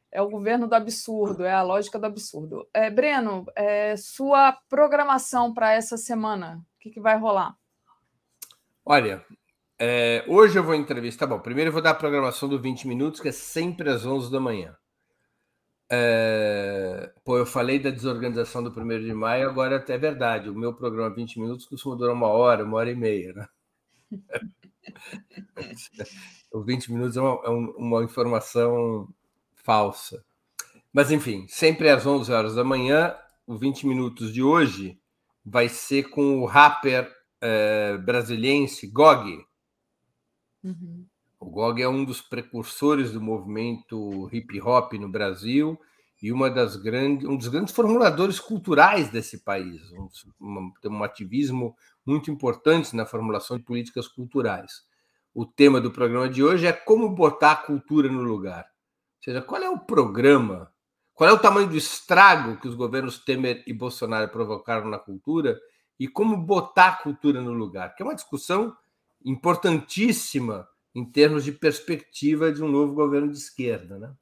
é 0.09 0.21
o 0.21 0.29
governo 0.29 0.67
do 0.67 0.75
absurdo, 0.75 1.43
é 1.43 1.51
a 1.51 1.63
lógica 1.63 1.97
do 1.97 2.05
absurdo. 2.05 2.67
É, 2.71 2.89
Breno, 2.89 3.45
é, 3.55 3.97
sua 3.97 4.53
programação 4.69 5.51
para 5.51 5.73
essa 5.73 5.97
semana, 5.97 6.63
o 6.75 6.79
que, 6.79 6.91
que, 6.91 7.01
vai 7.01 7.17
rolar? 7.17 7.57
Olha, 8.85 9.25
é, 9.79 10.23
hoje 10.27 10.57
eu 10.57 10.63
vou 10.63 10.75
entrevistar. 10.75 11.25
Bom, 11.25 11.39
primeiro 11.39 11.69
eu 11.69 11.73
vou 11.73 11.81
dar 11.81 11.89
a 11.89 11.95
programação 11.95 12.47
do 12.47 12.61
20 12.61 12.87
minutos, 12.87 13.19
que 13.19 13.29
é 13.29 13.31
sempre 13.31 13.89
às 13.89 14.05
11 14.05 14.31
da 14.31 14.39
manhã. 14.39 14.77
É, 15.91 17.11
pô, 17.25 17.37
eu 17.37 17.45
falei 17.45 17.79
da 17.79 17.89
desorganização 17.89 18.63
do 18.63 18.69
1 18.69 18.99
de 18.99 19.13
maio, 19.15 19.49
agora 19.49 19.77
até 19.77 19.95
é 19.95 19.97
verdade. 19.97 20.47
O 20.47 20.55
meu 20.55 20.75
programa 20.75 21.13
20 21.13 21.39
minutos 21.39 21.65
costuma 21.65 21.95
durar 21.95 22.13
uma 22.13 22.27
hora, 22.27 22.63
uma 22.63 22.77
hora 22.77 22.91
e 22.91 22.95
meia, 22.95 23.33
né? 23.33 23.47
o 26.53 26.61
20 26.61 26.93
minutos 26.93 27.17
é 27.17 27.21
uma, 27.21 27.41
é 27.43 27.49
uma 27.49 28.03
informação 28.03 29.09
falsa. 29.55 30.23
Mas, 30.93 31.11
enfim, 31.11 31.47
sempre 31.49 31.89
às 31.89 32.05
11 32.05 32.31
horas 32.31 32.55
da 32.55 32.63
manhã, 32.63 33.15
o 33.47 33.57
20 33.57 33.87
minutos 33.87 34.31
de 34.31 34.43
hoje 34.43 34.99
vai 35.43 35.67
ser 35.67 36.09
com 36.09 36.41
o 36.41 36.45
rapper 36.45 37.11
é, 37.41 37.97
brasiliense 37.97 38.87
Gog. 38.87 39.43
Uhum. 40.63 41.05
O 41.39 41.49
Gog 41.49 41.81
é 41.81 41.89
um 41.89 42.05
dos 42.05 42.21
precursores 42.21 43.11
do 43.11 43.19
movimento 43.19 44.29
hip 44.31 44.61
hop 44.61 44.93
no 44.93 45.09
Brasil 45.09 45.77
e 46.21 46.31
uma 46.31 46.49
das 46.49 46.75
grandes, 46.75 47.27
um 47.27 47.35
dos 47.35 47.47
grandes 47.47 47.73
formuladores 47.73 48.39
culturais 48.39 49.09
desse 49.09 49.39
país. 49.39 49.81
Um, 49.91 50.07
um, 50.39 50.71
tem 50.79 50.91
um 50.91 51.03
ativismo 51.03 51.75
muito 52.05 52.29
importante 52.29 52.95
na 52.95 53.05
formulação 53.05 53.57
de 53.57 53.63
políticas 53.63 54.07
culturais. 54.07 54.85
O 55.33 55.45
tema 55.45 55.81
do 55.81 55.91
programa 55.91 56.29
de 56.29 56.43
hoje 56.43 56.67
é 56.67 56.73
como 56.73 57.09
botar 57.09 57.51
a 57.51 57.55
cultura 57.55 58.09
no 58.09 58.21
lugar 58.21 58.73
seja, 59.23 59.41
qual 59.41 59.61
é 59.61 59.69
o 59.69 59.79
programa, 59.79 60.71
qual 61.13 61.29
é 61.29 61.33
o 61.33 61.39
tamanho 61.39 61.69
do 61.69 61.77
estrago 61.77 62.57
que 62.57 62.67
os 62.67 62.75
governos 62.75 63.19
Temer 63.19 63.63
e 63.65 63.73
Bolsonaro 63.73 64.29
provocaram 64.29 64.89
na 64.89 64.99
cultura 64.99 65.59
e 65.97 66.07
como 66.07 66.35
botar 66.35 66.87
a 66.87 66.95
cultura 66.97 67.41
no 67.41 67.53
lugar, 67.53 67.95
que 67.95 68.03
é 68.03 68.05
uma 68.05 68.15
discussão 68.15 68.75
importantíssima 69.23 70.67
em 70.93 71.05
termos 71.05 71.45
de 71.45 71.51
perspectiva 71.51 72.51
de 72.51 72.61
um 72.61 72.67
novo 72.67 72.93
governo 72.93 73.31
de 73.31 73.37
esquerda. 73.37 73.97
Né? 73.97 74.13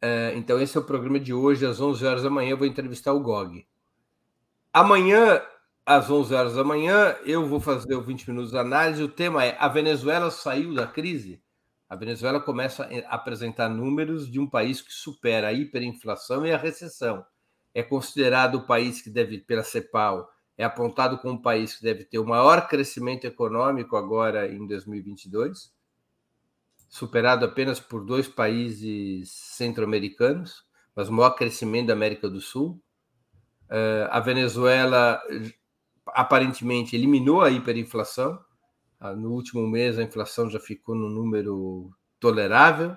É, 0.00 0.32
então, 0.36 0.60
esse 0.60 0.76
é 0.76 0.80
o 0.80 0.84
programa 0.84 1.20
de 1.20 1.32
hoje, 1.32 1.64
às 1.64 1.80
11 1.80 2.04
horas 2.04 2.22
da 2.24 2.30
manhã, 2.30 2.50
eu 2.50 2.58
vou 2.58 2.66
entrevistar 2.66 3.12
o 3.12 3.20
GOG. 3.20 3.66
Amanhã, 4.72 5.40
às 5.86 6.08
11 6.08 6.34
horas 6.34 6.54
da 6.54 6.64
manhã, 6.64 7.16
eu 7.24 7.46
vou 7.46 7.60
fazer 7.60 7.94
o 7.94 8.02
20 8.02 8.28
minutos 8.28 8.50
de 8.50 8.58
análise. 8.58 9.02
O 9.02 9.08
tema 9.08 9.44
é: 9.44 9.56
a 9.58 9.68
Venezuela 9.68 10.30
saiu 10.30 10.74
da 10.74 10.86
crise? 10.86 11.42
A 11.88 11.96
Venezuela 11.96 12.40
começa 12.40 12.88
a 13.06 13.14
apresentar 13.14 13.68
números 13.68 14.30
de 14.30 14.40
um 14.40 14.48
país 14.48 14.80
que 14.80 14.92
supera 14.92 15.48
a 15.48 15.52
hiperinflação 15.52 16.46
e 16.46 16.52
a 16.52 16.56
recessão. 16.56 17.24
É 17.74 17.82
considerado 17.82 18.56
o 18.56 18.66
país 18.66 19.02
que 19.02 19.10
deve, 19.10 19.38
pela 19.38 19.62
CEPAL, 19.62 20.28
é 20.56 20.64
apontado 20.64 21.18
como 21.18 21.34
o 21.34 21.42
país 21.42 21.76
que 21.76 21.82
deve 21.82 22.04
ter 22.04 22.18
o 22.18 22.26
maior 22.26 22.68
crescimento 22.68 23.26
econômico 23.26 23.96
agora 23.96 24.50
em 24.50 24.66
2022, 24.66 25.72
superado 26.88 27.44
apenas 27.44 27.80
por 27.80 28.04
dois 28.04 28.28
países 28.28 29.30
centro-americanos, 29.30 30.64
mas 30.94 31.08
o 31.08 31.12
maior 31.12 31.30
crescimento 31.30 31.88
da 31.88 31.92
América 31.92 32.30
do 32.30 32.40
Sul. 32.40 32.80
Eh, 33.68 34.08
a 34.10 34.20
Venezuela 34.20 35.20
aparentemente 36.14 36.94
eliminou 36.94 37.42
a 37.42 37.50
hiperinflação, 37.50 38.38
ah, 39.00 39.12
no 39.12 39.32
último 39.32 39.66
mês, 39.66 39.98
a 39.98 40.02
inflação 40.02 40.48
já 40.48 40.58
ficou 40.58 40.94
no 40.94 41.10
número 41.10 41.90
tolerável 42.18 42.96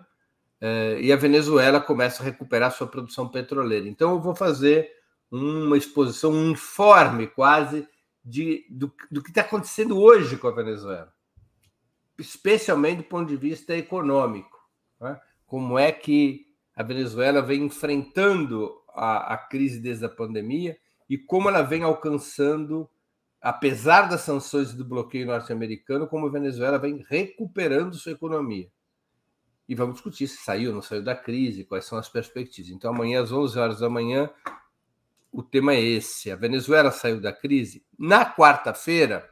eh, 0.62 1.00
e 1.02 1.12
a 1.12 1.18
Venezuela 1.18 1.82
começa 1.82 2.22
a 2.22 2.26
recuperar 2.26 2.72
sua 2.72 2.88
produção 2.88 3.28
petroleira. 3.28 3.90
Então, 3.90 4.12
eu 4.12 4.22
vou 4.22 4.34
fazer 4.34 4.90
uma 5.30 5.78
exposição, 5.78 6.32
um 6.32 6.52
informe 6.52 7.28
quase 7.28 7.86
de, 8.24 8.66
do, 8.70 8.94
do 9.12 9.22
que 9.22 9.30
está 9.30 9.42
acontecendo 9.42 10.00
hoje 10.00 10.38
com 10.38 10.48
a 10.48 10.52
Venezuela, 10.52 11.14
especialmente 12.18 13.00
do 13.00 13.04
ponto 13.04 13.28
de 13.28 13.36
vista 13.36 13.76
econômico. 13.76 14.58
Né? 15.02 15.20
Como 15.46 15.78
é 15.78 15.92
que 15.92 16.46
a 16.76 16.84
Venezuela 16.84 17.42
vem 17.42 17.64
enfrentando 17.64 18.72
a, 18.94 19.34
a 19.34 19.38
crise 19.38 19.80
desde 19.80 20.06
a 20.06 20.10
pandemia 20.10 20.78
e 21.10 21.18
como 21.18 21.50
ela 21.50 21.64
vem 21.64 21.84
alcançando 21.84 22.90
apesar 23.42 24.04
das 24.04 24.22
sanções 24.22 24.74
do 24.74 24.84
bloqueio 24.84 25.26
norte-americano, 25.26 26.08
como 26.08 26.28
a 26.28 26.32
Venezuela 26.32 26.78
vem 26.78 27.06
recuperando 27.08 27.96
sua 27.96 28.12
economia. 28.12 28.70
E 29.70 29.76
vamos 29.76 29.96
discutir 29.96 30.28
se 30.28 30.38
saiu 30.38 30.70
ou 30.70 30.76
não 30.76 30.82
saiu 30.82 31.04
da 31.04 31.16
crise, 31.16 31.66
quais 31.66 31.86
são 31.86 31.98
as 31.98 32.08
perspectivas. 32.08 32.72
Então, 32.72 32.94
amanhã, 32.94 33.22
às 33.22 33.32
11 33.32 33.60
horas 33.60 33.80
da 33.80 33.90
manhã, 33.90 34.30
o 35.32 35.44
tema 35.44 35.74
é 35.74 35.82
esse: 35.82 36.32
a 36.32 36.36
Venezuela 36.36 36.90
saiu 36.90 37.20
da 37.20 37.34
crise. 37.34 37.86
Na 38.00 38.26
quarta-feira, 38.26 39.30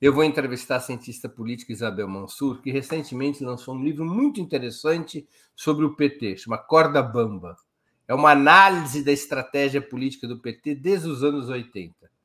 eu 0.00 0.12
vou 0.12 0.22
entrevistar 0.22 0.76
a 0.76 0.80
cientista 0.80 1.28
política 1.28 1.72
Isabel 1.72 2.06
Mansur, 2.06 2.62
que 2.62 2.70
recentemente 2.70 3.42
lançou 3.42 3.74
um 3.74 3.82
livro 3.82 4.04
muito 4.04 4.40
interessante 4.40 5.28
sobre 5.56 5.84
o 5.84 5.96
PT, 5.96 6.36
chama 6.36 6.58
Corda 6.58 7.02
Bamba. 7.02 7.56
É 8.06 8.14
uma 8.14 8.30
análise 8.30 9.02
da 9.02 9.10
estratégia 9.10 9.82
política 9.82 10.28
do 10.28 10.40
PT 10.40 10.76
desde 10.76 11.08
os 11.08 11.24
anos 11.24 11.48
80 11.48 12.15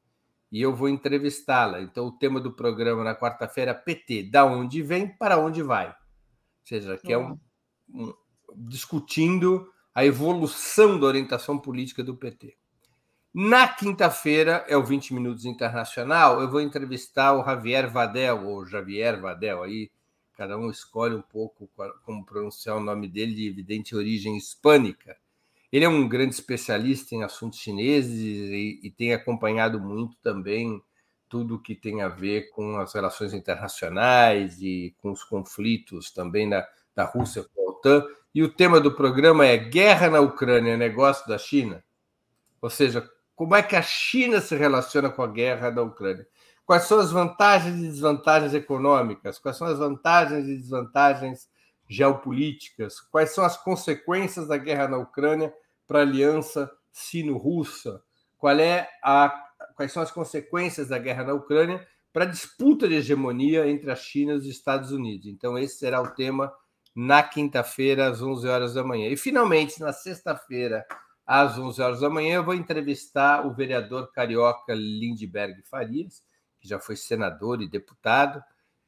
e 0.51 0.61
eu 0.61 0.75
vou 0.75 0.89
entrevistá-la. 0.89 1.81
Então, 1.81 2.07
o 2.07 2.11
tema 2.11 2.39
do 2.39 2.51
programa 2.51 3.03
na 3.03 3.15
quarta-feira 3.15 3.71
é 3.71 3.73
PT, 3.73 4.23
da 4.23 4.45
onde 4.45 4.81
vem 4.81 5.07
para 5.07 5.37
onde 5.37 5.63
vai. 5.63 5.87
Ou 5.87 5.95
seja, 6.65 6.97
que 6.97 7.13
é 7.13 7.17
um, 7.17 7.39
um, 7.89 8.13
discutindo 8.55 9.71
a 9.95 10.05
evolução 10.05 10.99
da 10.99 11.07
orientação 11.07 11.57
política 11.57 12.03
do 12.03 12.15
PT. 12.15 12.57
Na 13.33 13.65
quinta-feira, 13.65 14.65
é 14.67 14.75
o 14.75 14.83
20 14.83 15.13
Minutos 15.13 15.45
Internacional, 15.45 16.41
eu 16.41 16.51
vou 16.51 16.59
entrevistar 16.59 17.33
o 17.33 17.45
Javier 17.45 17.89
Vadel, 17.89 18.45
ou 18.45 18.65
Javier 18.65 19.21
Vadel, 19.21 19.63
aí 19.63 19.89
cada 20.35 20.57
um 20.57 20.69
escolhe 20.69 21.15
um 21.15 21.21
pouco 21.21 21.69
como 22.03 22.25
pronunciar 22.25 22.75
o 22.75 22.81
nome 22.81 23.07
dele, 23.07 23.33
de 23.33 23.47
evidente 23.47 23.95
origem 23.95 24.35
hispânica. 24.35 25.15
Ele 25.71 25.85
é 25.85 25.89
um 25.89 26.07
grande 26.07 26.33
especialista 26.33 27.15
em 27.15 27.23
assuntos 27.23 27.59
chineses 27.59 28.19
e, 28.19 28.79
e 28.83 28.91
tem 28.91 29.13
acompanhado 29.13 29.79
muito 29.79 30.17
também 30.21 30.81
tudo 31.29 31.61
que 31.61 31.73
tem 31.73 32.01
a 32.01 32.09
ver 32.09 32.49
com 32.49 32.77
as 32.77 32.93
relações 32.93 33.33
internacionais 33.33 34.61
e 34.61 34.93
com 35.01 35.11
os 35.11 35.23
conflitos 35.23 36.11
também 36.11 36.45
na, 36.45 36.67
da 36.93 37.05
Rússia 37.05 37.43
com 37.43 37.61
a 37.61 37.71
OTAN. 37.71 38.05
E 38.35 38.43
o 38.43 38.53
tema 38.53 38.81
do 38.81 38.93
programa 38.93 39.45
é 39.45 39.55
Guerra 39.55 40.09
na 40.09 40.19
Ucrânia, 40.19 40.75
negócio 40.75 41.25
da 41.27 41.37
China. 41.37 41.81
Ou 42.61 42.69
seja, 42.69 43.09
como 43.33 43.55
é 43.55 43.63
que 43.63 43.75
a 43.75 43.81
China 43.81 44.41
se 44.41 44.55
relaciona 44.55 45.09
com 45.09 45.23
a 45.23 45.27
guerra 45.27 45.69
da 45.69 45.81
Ucrânia? 45.81 46.27
Quais 46.65 46.83
são 46.83 46.99
as 46.99 47.11
vantagens 47.11 47.79
e 47.79 47.87
desvantagens 47.87 48.53
econômicas? 48.53 49.39
Quais 49.39 49.57
são 49.57 49.67
as 49.67 49.79
vantagens 49.79 50.47
e 50.47 50.57
desvantagens 50.57 51.49
geopolíticas? 51.91 53.01
Quais 53.01 53.31
são 53.31 53.43
as 53.43 53.57
consequências 53.57 54.47
da 54.47 54.57
guerra 54.57 54.87
na 54.87 54.97
Ucrânia 54.97 55.53
para 55.85 55.99
a 55.99 56.01
aliança 56.03 56.71
sino-russa? 56.89 58.01
Qual 58.37 58.57
é 58.57 58.89
a, 59.03 59.31
quais 59.75 59.91
são 59.91 60.01
as 60.01 60.09
consequências 60.09 60.87
da 60.87 60.97
guerra 60.97 61.25
na 61.25 61.33
Ucrânia 61.33 61.85
para 62.13 62.23
a 62.23 62.27
disputa 62.27 62.87
de 62.87 62.95
hegemonia 62.95 63.67
entre 63.67 63.91
a 63.91 63.95
China 63.95 64.31
e 64.31 64.37
os 64.37 64.45
Estados 64.45 64.91
Unidos? 64.91 65.27
Então, 65.27 65.57
esse 65.57 65.79
será 65.79 66.01
o 66.01 66.11
tema 66.11 66.51
na 66.95 67.21
quinta-feira, 67.21 68.07
às 68.07 68.21
11 68.21 68.47
horas 68.47 68.73
da 68.73 68.83
manhã. 68.83 69.09
E, 69.09 69.17
finalmente, 69.17 69.79
na 69.81 69.91
sexta-feira, 69.91 70.85
às 71.25 71.57
11 71.57 71.81
horas 71.81 71.99
da 71.99 72.09
manhã, 72.09 72.35
eu 72.35 72.43
vou 72.43 72.53
entrevistar 72.53 73.45
o 73.45 73.53
vereador 73.53 74.11
carioca 74.13 74.73
Lindbergh 74.73 75.61
Farias, 75.69 76.23
que 76.57 76.67
já 76.69 76.79
foi 76.79 76.95
senador 76.95 77.61
e 77.61 77.69
deputado, 77.69 78.41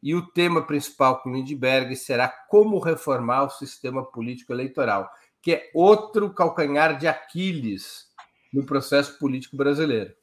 e 0.04 0.14
o 0.14 0.28
tema 0.28 0.62
principal 0.62 1.22
com 1.22 1.34
Lindbergh 1.34 1.96
será 1.96 2.28
como 2.28 2.78
reformar 2.78 3.46
o 3.46 3.50
sistema 3.50 4.06
político 4.06 4.54
eleitoral 4.54 5.10
que 5.44 5.52
é 5.52 5.70
outro 5.74 6.34
calcanhar 6.34 6.98
de 6.98 7.06
Aquiles 7.06 8.08
no 8.52 8.66
processo 8.66 9.20
político 9.20 9.58
brasileiro. 9.58 10.16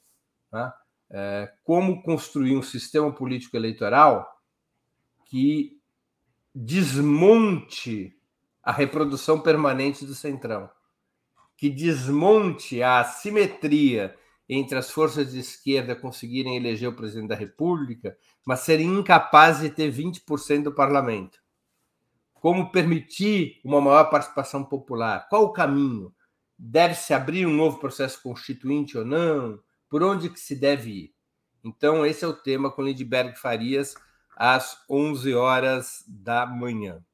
Tá? 0.50 0.74
É, 1.10 1.52
como 1.62 2.02
construir 2.02 2.56
um 2.56 2.62
sistema 2.62 3.12
político 3.12 3.54
eleitoral 3.54 4.26
que 5.26 5.78
desmonte 6.54 8.16
a 8.62 8.72
reprodução 8.72 9.38
permanente 9.38 10.06
do 10.06 10.14
centrão, 10.14 10.70
que 11.54 11.68
desmonte 11.68 12.82
a 12.82 13.00
assimetria 13.00 14.16
entre 14.52 14.76
as 14.76 14.90
forças 14.90 15.30
de 15.30 15.38
esquerda 15.38 15.94
conseguirem 15.94 16.56
eleger 16.56 16.88
o 16.88 16.96
presidente 16.96 17.28
da 17.28 17.36
República, 17.36 18.18
mas 18.44 18.60
serem 18.60 18.98
incapazes 18.98 19.62
de 19.62 19.70
ter 19.70 19.92
20% 19.92 20.64
do 20.64 20.74
parlamento. 20.74 21.38
Como 22.34 22.72
permitir 22.72 23.60
uma 23.64 23.80
maior 23.80 24.10
participação 24.10 24.64
popular? 24.64 25.28
Qual 25.28 25.44
o 25.44 25.52
caminho? 25.52 26.12
Deve-se 26.58 27.14
abrir 27.14 27.46
um 27.46 27.54
novo 27.54 27.78
processo 27.78 28.20
constituinte 28.20 28.98
ou 28.98 29.04
não? 29.04 29.60
Por 29.88 30.02
onde 30.02 30.28
que 30.28 30.40
se 30.40 30.56
deve 30.56 30.90
ir? 30.90 31.14
Então, 31.62 32.04
esse 32.04 32.24
é 32.24 32.28
o 32.28 32.32
tema 32.32 32.72
com 32.72 32.82
Lindbergh 32.82 33.36
Farias, 33.36 33.94
às 34.36 34.78
11 34.90 35.32
horas 35.32 36.04
da 36.08 36.44
manhã, 36.44 37.04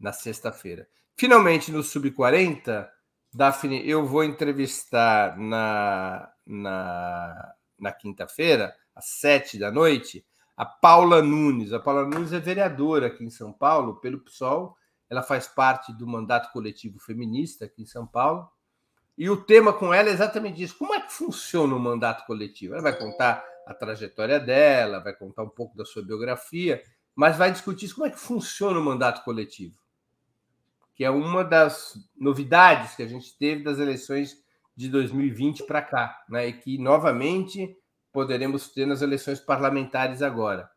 na 0.00 0.12
sexta-feira. 0.12 0.88
Finalmente, 1.16 1.70
no 1.70 1.84
Sub-40, 1.84 2.88
Daphne, 3.32 3.88
eu 3.88 4.04
vou 4.04 4.24
entrevistar 4.24 5.38
na, 5.38 6.28
na, 6.50 7.54
na 7.78 7.92
quinta-feira, 7.92 8.74
às 8.94 9.06
sete 9.06 9.58
da 9.58 9.70
noite, 9.70 10.26
a 10.56 10.66
Paula 10.66 11.22
Nunes. 11.22 11.72
A 11.72 11.78
Paula 11.78 12.04
Nunes 12.04 12.32
é 12.32 12.40
vereadora 12.40 13.06
aqui 13.06 13.24
em 13.24 13.30
São 13.30 13.52
Paulo, 13.52 14.00
pelo 14.00 14.20
PSOL. 14.20 14.76
Ela 15.08 15.22
faz 15.22 15.46
parte 15.46 15.92
do 15.92 16.06
mandato 16.06 16.52
coletivo 16.52 16.98
feminista 16.98 17.64
aqui 17.64 17.82
em 17.82 17.86
São 17.86 18.06
Paulo. 18.06 18.48
E 19.16 19.28
o 19.30 19.36
tema 19.36 19.72
com 19.72 19.92
ela 19.92 20.08
é 20.08 20.12
exatamente 20.12 20.62
isso. 20.62 20.76
Como 20.76 20.94
é 20.94 21.00
que 21.00 21.12
funciona 21.12 21.74
o 21.74 21.80
mandato 21.80 22.26
coletivo? 22.26 22.74
Ela 22.74 22.82
vai 22.82 22.98
contar 22.98 23.44
a 23.66 23.74
trajetória 23.74 24.40
dela, 24.40 25.00
vai 25.00 25.14
contar 25.14 25.42
um 25.42 25.48
pouco 25.48 25.76
da 25.76 25.84
sua 25.84 26.02
biografia, 26.02 26.82
mas 27.14 27.36
vai 27.36 27.52
discutir 27.52 27.92
como 27.94 28.06
é 28.06 28.10
que 28.10 28.18
funciona 28.18 28.78
o 28.78 28.84
mandato 28.84 29.22
coletivo, 29.24 29.78
que 30.94 31.04
é 31.04 31.10
uma 31.10 31.44
das 31.44 31.94
novidades 32.16 32.94
que 32.96 33.02
a 33.02 33.06
gente 33.06 33.36
teve 33.36 33.62
das 33.62 33.78
eleições 33.78 34.42
de 34.76 34.88
2020 34.88 35.64
para 35.64 35.82
cá, 35.82 36.22
né? 36.28 36.48
E 36.48 36.52
que 36.52 36.78
novamente 36.78 37.76
poderemos 38.12 38.68
ter 38.72 38.86
nas 38.86 39.02
eleições 39.02 39.40
parlamentares 39.40 40.22
agora. 40.22 40.70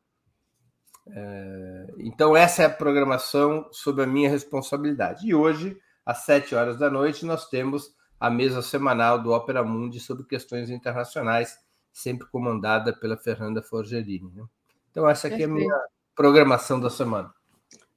É, 1.07 1.87
então, 1.97 2.35
essa 2.35 2.63
é 2.63 2.65
a 2.65 2.69
programação 2.69 3.67
sob 3.71 4.01
a 4.01 4.07
minha 4.07 4.29
responsabilidade. 4.29 5.27
E 5.27 5.33
hoje, 5.33 5.77
às 6.05 6.19
sete 6.25 6.55
horas 6.55 6.77
da 6.77 6.89
noite, 6.89 7.25
nós 7.25 7.49
temos 7.49 7.93
a 8.19 8.29
mesa 8.29 8.61
semanal 8.61 9.21
do 9.21 9.31
Opera 9.31 9.63
Mundi 9.63 9.99
sobre 9.99 10.25
questões 10.25 10.69
internacionais, 10.69 11.57
sempre 11.91 12.27
comandada 12.27 12.93
pela 12.93 13.17
Fernanda 13.17 13.61
Forgerini. 13.61 14.31
Né? 14.33 14.45
Então, 14.91 15.09
essa 15.09 15.27
aqui 15.27 15.41
é 15.41 15.45
a 15.45 15.49
minha 15.49 15.75
programação 16.15 16.79
da 16.79 16.89
semana. 16.89 17.33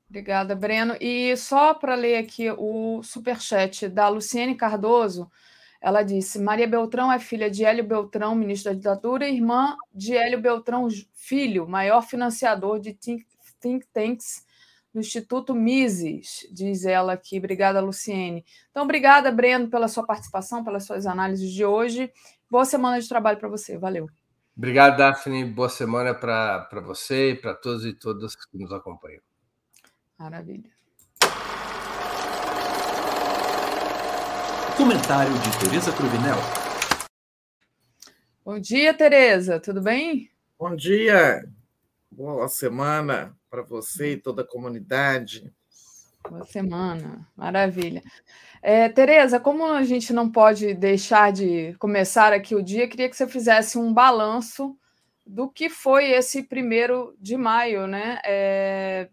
Obrigada, 0.08 0.54
Breno. 0.54 0.96
E 1.00 1.36
só 1.36 1.74
para 1.74 1.94
ler 1.94 2.16
aqui 2.16 2.50
o 2.50 3.02
superchat 3.02 3.88
da 3.88 4.08
Luciene 4.08 4.54
Cardoso, 4.54 5.30
ela 5.80 6.02
disse: 6.02 6.38
Maria 6.38 6.66
Beltrão 6.66 7.12
é 7.12 7.18
filha 7.18 7.50
de 7.50 7.64
Hélio 7.64 7.84
Beltrão, 7.84 8.34
ministro 8.34 8.72
da 8.72 8.76
ditadura, 8.76 9.28
e 9.28 9.34
irmã 9.34 9.76
de 9.94 10.16
Hélio 10.16 10.40
Beltrão, 10.40 10.88
filho, 11.14 11.68
maior 11.68 12.02
financiador 12.02 12.80
de 12.80 12.94
think, 12.94 13.26
think 13.60 13.86
tanks 13.92 14.46
do 14.92 15.00
Instituto 15.00 15.54
Mises, 15.54 16.48
diz 16.50 16.86
ela 16.86 17.12
aqui. 17.12 17.38
Obrigada, 17.38 17.80
Luciene. 17.80 18.44
Então, 18.70 18.84
obrigada, 18.84 19.30
Breno, 19.30 19.68
pela 19.68 19.88
sua 19.88 20.06
participação, 20.06 20.64
pelas 20.64 20.84
suas 20.84 21.06
análises 21.06 21.52
de 21.52 21.64
hoje. 21.64 22.10
Boa 22.50 22.64
semana 22.64 22.98
de 22.98 23.06
trabalho 23.06 23.38
para 23.38 23.48
você. 23.48 23.76
Valeu. 23.76 24.08
Obrigado, 24.56 24.96
Daphne. 24.96 25.44
Boa 25.44 25.68
semana 25.68 26.14
para 26.14 26.80
você 26.80 27.32
e 27.32 27.34
para 27.34 27.54
todos 27.54 27.84
e 27.84 27.92
todas 27.92 28.34
que 28.34 28.56
nos 28.56 28.72
acompanham. 28.72 29.20
Maravilha. 30.18 30.75
Comentário 34.76 35.32
de 35.32 35.58
Tereza 35.58 35.90
Cruvinel. 35.90 36.36
Bom 38.44 38.60
dia, 38.60 38.92
Tereza. 38.92 39.58
Tudo 39.58 39.80
bem? 39.80 40.30
Bom 40.58 40.76
dia. 40.76 41.48
Boa 42.10 42.46
semana 42.46 43.34
para 43.48 43.62
você 43.62 44.12
e 44.12 44.16
toda 44.18 44.42
a 44.42 44.46
comunidade. 44.46 45.50
Boa 46.28 46.44
semana. 46.44 47.26
Maravilha. 47.34 48.02
É, 48.60 48.86
Tereza, 48.90 49.40
como 49.40 49.64
a 49.64 49.82
gente 49.82 50.12
não 50.12 50.30
pode 50.30 50.74
deixar 50.74 51.32
de 51.32 51.74
começar 51.78 52.34
aqui 52.34 52.54
o 52.54 52.62
dia, 52.62 52.86
queria 52.86 53.08
que 53.08 53.16
você 53.16 53.26
fizesse 53.26 53.78
um 53.78 53.94
balanço 53.94 54.76
do 55.26 55.48
que 55.48 55.70
foi 55.70 56.10
esse 56.10 56.42
primeiro 56.42 57.16
de 57.18 57.38
maio, 57.38 57.86
né? 57.86 58.18
É, 58.26 59.08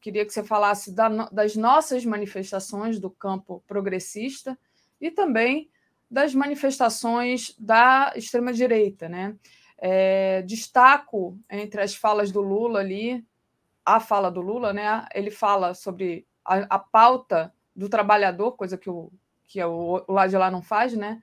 queria 0.00 0.24
que 0.24 0.32
você 0.32 0.44
falasse 0.44 0.92
da, 0.94 1.08
das 1.32 1.56
nossas 1.56 2.04
manifestações 2.04 3.00
do 3.00 3.10
campo 3.10 3.64
progressista 3.66 4.56
e 5.00 5.10
também 5.10 5.70
das 6.10 6.34
manifestações 6.34 7.54
da 7.58 8.12
extrema-direita. 8.16 9.08
Né? 9.08 9.36
É, 9.76 10.42
destaco 10.42 11.38
entre 11.50 11.82
as 11.82 11.94
falas 11.94 12.32
do 12.32 12.40
Lula 12.40 12.80
ali, 12.80 13.24
a 13.84 14.00
fala 14.00 14.30
do 14.30 14.40
Lula, 14.40 14.72
né? 14.72 15.06
ele 15.14 15.30
fala 15.30 15.74
sobre 15.74 16.26
a, 16.44 16.76
a 16.76 16.78
pauta 16.78 17.52
do 17.74 17.88
trabalhador, 17.88 18.52
coisa 18.52 18.76
que 18.76 18.90
o, 18.90 19.12
que 19.46 19.62
o, 19.62 20.04
o 20.06 20.12
lado 20.12 20.30
de 20.30 20.36
lá 20.36 20.50
não 20.50 20.62
faz, 20.62 20.94
né? 20.94 21.22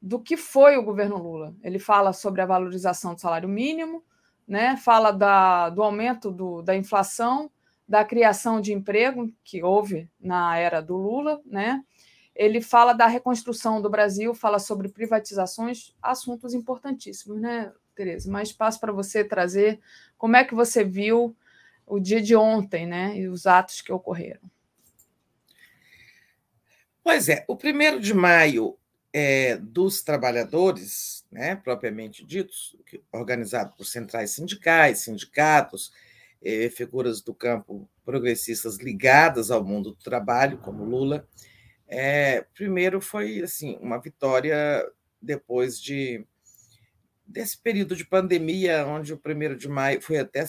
do 0.00 0.20
que 0.20 0.36
foi 0.36 0.76
o 0.76 0.84
governo 0.84 1.16
Lula. 1.16 1.54
Ele 1.62 1.78
fala 1.78 2.12
sobre 2.12 2.42
a 2.42 2.46
valorização 2.46 3.14
do 3.14 3.20
salário 3.20 3.48
mínimo, 3.48 4.04
né? 4.46 4.76
fala 4.76 5.10
da, 5.10 5.70
do 5.70 5.82
aumento 5.82 6.30
do, 6.30 6.60
da 6.60 6.76
inflação, 6.76 7.50
da 7.88 8.04
criação 8.04 8.60
de 8.60 8.72
emprego 8.72 9.32
que 9.42 9.62
houve 9.62 10.10
na 10.20 10.58
era 10.58 10.82
do 10.82 10.96
Lula, 10.96 11.40
né? 11.44 11.82
Ele 12.34 12.60
fala 12.60 12.92
da 12.92 13.06
reconstrução 13.06 13.80
do 13.80 13.88
Brasil, 13.88 14.34
fala 14.34 14.58
sobre 14.58 14.88
privatizações, 14.88 15.94
assuntos 16.02 16.52
importantíssimos, 16.52 17.40
né, 17.40 17.72
Tereza? 17.94 18.30
Mas 18.30 18.52
passo 18.52 18.80
para 18.80 18.92
você 18.92 19.22
trazer 19.22 19.80
como 20.18 20.36
é 20.36 20.44
que 20.44 20.54
você 20.54 20.82
viu 20.82 21.36
o 21.86 22.00
dia 22.00 22.20
de 22.20 22.34
ontem, 22.34 22.86
né, 22.86 23.16
e 23.16 23.28
os 23.28 23.46
atos 23.46 23.80
que 23.80 23.92
ocorreram. 23.92 24.40
Pois 27.02 27.28
é, 27.28 27.44
o 27.46 27.54
primeiro 27.54 28.00
de 28.00 28.14
maio 28.14 28.78
é, 29.12 29.56
dos 29.56 30.02
trabalhadores, 30.02 31.24
né, 31.30 31.54
propriamente 31.54 32.24
ditos, 32.24 32.76
organizado 33.12 33.76
por 33.76 33.84
centrais 33.84 34.30
sindicais, 34.30 35.00
sindicatos, 35.00 35.92
é, 36.42 36.68
figuras 36.70 37.20
do 37.20 37.34
campo 37.34 37.88
progressistas 38.04 38.78
ligadas 38.78 39.50
ao 39.50 39.62
mundo 39.62 39.90
do 39.90 40.02
trabalho, 40.02 40.58
como 40.58 40.84
Lula, 40.84 41.28
é, 41.86 42.42
primeiro 42.54 43.00
foi 43.00 43.42
assim 43.42 43.78
uma 43.80 43.98
vitória 43.98 44.84
depois 45.20 45.80
de 45.80 46.26
desse 47.26 47.56
período 47.58 47.96
de 47.96 48.04
pandemia, 48.04 48.86
onde 48.86 49.12
o 49.12 49.18
primeiro 49.18 49.56
de 49.56 49.68
maio 49.68 50.00
foi 50.00 50.18
até 50.18 50.44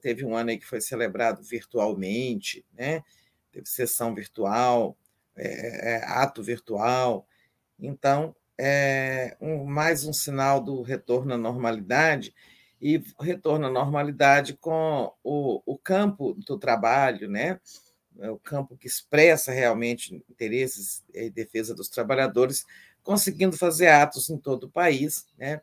teve 0.00 0.24
um 0.24 0.36
ano 0.36 0.50
aí 0.50 0.58
que 0.58 0.66
foi 0.66 0.80
celebrado 0.80 1.42
virtualmente, 1.42 2.64
né? 2.72 3.02
Teve 3.50 3.66
sessão 3.66 4.14
virtual, 4.14 4.96
é, 5.36 5.96
é, 5.96 6.04
ato 6.04 6.42
virtual. 6.42 7.26
Então, 7.78 8.34
é 8.58 9.36
um, 9.40 9.64
mais 9.64 10.04
um 10.04 10.12
sinal 10.12 10.60
do 10.60 10.82
retorno 10.82 11.34
à 11.34 11.38
normalidade 11.38 12.34
e 12.80 13.02
retorno 13.18 13.66
à 13.66 13.70
normalidade 13.70 14.54
com 14.54 15.12
o, 15.24 15.62
o 15.66 15.78
campo 15.78 16.34
do 16.34 16.58
trabalho, 16.58 17.28
né? 17.28 17.58
É 18.18 18.30
o 18.30 18.38
campo 18.38 18.76
que 18.76 18.86
expressa 18.86 19.52
realmente 19.52 20.14
interesses 20.28 21.02
e 21.14 21.30
defesa 21.30 21.74
dos 21.74 21.88
trabalhadores, 21.88 22.66
conseguindo 23.02 23.56
fazer 23.56 23.88
atos 23.88 24.28
em 24.28 24.36
todo 24.36 24.64
o 24.64 24.70
país, 24.70 25.26
né? 25.38 25.60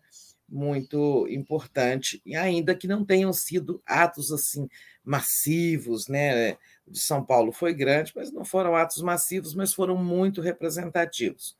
muito 0.49 1.27
importante, 1.29 2.21
e 2.25 2.35
ainda 2.35 2.73
que 2.73 2.87
não 2.87 3.03
tenham 3.03 3.33
sido 3.33 3.81
atos 3.85 4.31
assim 4.31 4.69
massivos, 5.03 6.07
né? 6.07 6.53
De 6.87 6.99
São 6.99 7.23
Paulo 7.23 7.51
foi 7.51 7.73
grande, 7.73 8.13
mas 8.15 8.31
não 8.31 8.45
foram 8.45 8.75
atos 8.75 9.01
massivos, 9.01 9.53
mas 9.53 9.73
foram 9.73 9.97
muito 9.97 10.41
representativos. 10.41 11.57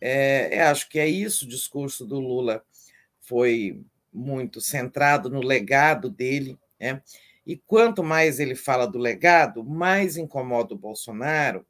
É, 0.00 0.62
acho 0.64 0.88
que 0.88 0.98
é 0.98 1.08
isso. 1.08 1.44
O 1.44 1.48
discurso 1.48 2.04
do 2.04 2.20
Lula 2.20 2.62
foi 3.20 3.80
muito 4.12 4.60
centrado 4.60 5.30
no 5.30 5.40
legado 5.40 6.10
dele, 6.10 6.58
né? 6.78 7.02
E 7.46 7.56
quanto 7.56 8.04
mais 8.04 8.38
ele 8.38 8.54
fala 8.54 8.86
do 8.86 8.98
legado, 8.98 9.64
mais 9.64 10.16
incomoda 10.16 10.74
o 10.74 10.78
Bolsonaro, 10.78 11.66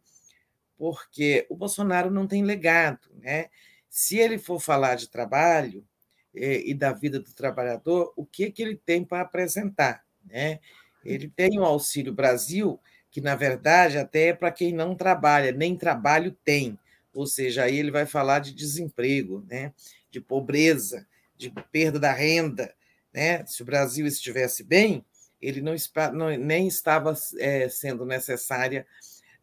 porque 0.76 1.46
o 1.48 1.56
Bolsonaro 1.56 2.10
não 2.10 2.26
tem 2.26 2.44
legado. 2.44 3.08
Né? 3.14 3.48
Se 3.88 4.18
ele 4.18 4.38
for 4.38 4.60
falar 4.60 4.96
de 4.96 5.08
trabalho 5.08 5.86
eh, 6.34 6.62
e 6.66 6.74
da 6.74 6.92
vida 6.92 7.18
do 7.18 7.32
trabalhador, 7.32 8.12
o 8.16 8.26
que, 8.26 8.50
que 8.50 8.62
ele 8.62 8.76
tem 8.76 9.04
para 9.04 9.22
apresentar? 9.22 10.04
Né? 10.24 10.60
Ele 11.04 11.28
tem 11.28 11.58
o 11.58 11.64
Auxílio 11.64 12.12
Brasil, 12.12 12.78
que, 13.10 13.20
na 13.20 13.34
verdade, 13.34 13.98
até 13.98 14.28
é 14.28 14.34
para 14.34 14.50
quem 14.50 14.72
não 14.72 14.94
trabalha, 14.94 15.52
nem 15.52 15.76
trabalho 15.76 16.36
tem. 16.44 16.78
Ou 17.14 17.26
seja, 17.26 17.64
aí 17.64 17.76
ele 17.76 17.90
vai 17.90 18.06
falar 18.06 18.38
de 18.38 18.54
desemprego, 18.54 19.44
né? 19.48 19.72
de 20.10 20.20
pobreza, 20.20 21.06
de 21.36 21.50
perda 21.70 21.98
da 21.98 22.12
renda. 22.12 22.74
Né? 23.12 23.44
Se 23.46 23.62
o 23.62 23.64
Brasil 23.64 24.06
estivesse 24.06 24.64
bem, 24.64 25.04
ele 25.42 25.60
não, 25.60 25.74
não 26.14 26.30
nem 26.30 26.68
estava 26.68 27.14
é, 27.38 27.68
sendo 27.68 28.06
necessária 28.06 28.86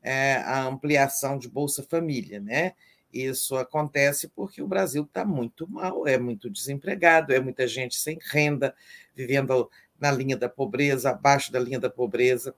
é, 0.02 0.36
a 0.38 0.64
ampliação 0.64 1.38
de 1.38 1.50
Bolsa 1.50 1.84
Família, 1.84 2.40
né? 2.40 2.74
Isso 3.12 3.58
acontece 3.58 4.28
porque 4.30 4.62
o 4.62 4.68
Brasil 4.68 5.04
está 5.04 5.26
muito 5.26 5.68
mal, 5.68 6.08
é 6.08 6.18
muito 6.18 6.50
desempregado, 6.50 7.34
é 7.34 7.40
muita 7.40 7.68
gente 7.68 7.96
sem 7.96 8.18
renda, 8.32 8.74
vivendo 9.16 9.70
na 10.00 10.12
linha 10.12 10.38
da 10.38 10.48
pobreza, 10.48 11.10
abaixo 11.10 11.52
da 11.52 11.60
linha 11.60 11.80
da 11.80 11.90
pobreza 11.90 12.56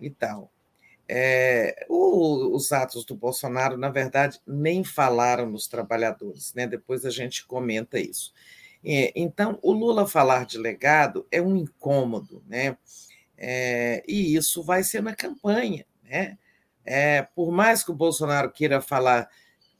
e 0.00 0.10
tal. 0.10 0.50
É, 1.08 1.86
o, 1.88 2.54
os 2.54 2.72
atos 2.72 3.04
do 3.04 3.14
Bolsonaro, 3.14 3.76
na 3.76 3.90
verdade, 3.90 4.40
nem 4.46 4.82
falaram 4.82 5.48
nos 5.48 5.66
trabalhadores, 5.66 6.52
né? 6.54 6.66
depois 6.66 7.04
a 7.04 7.10
gente 7.10 7.46
comenta 7.46 7.98
isso. 7.98 8.32
É, 8.84 9.12
então, 9.14 9.58
o 9.62 9.72
Lula 9.72 10.06
falar 10.06 10.44
de 10.44 10.58
legado 10.58 11.26
é 11.30 11.40
um 11.40 11.56
incômodo, 11.56 12.42
né? 12.46 12.76
É, 13.36 14.02
e 14.06 14.34
isso 14.34 14.62
vai 14.62 14.82
ser 14.82 15.02
na 15.02 15.14
campanha. 15.14 15.84
Né? 16.04 16.38
É, 16.84 17.22
por 17.22 17.50
mais 17.50 17.82
que 17.82 17.90
o 17.90 17.94
Bolsonaro 17.94 18.50
queira 18.50 18.80
falar, 18.80 19.28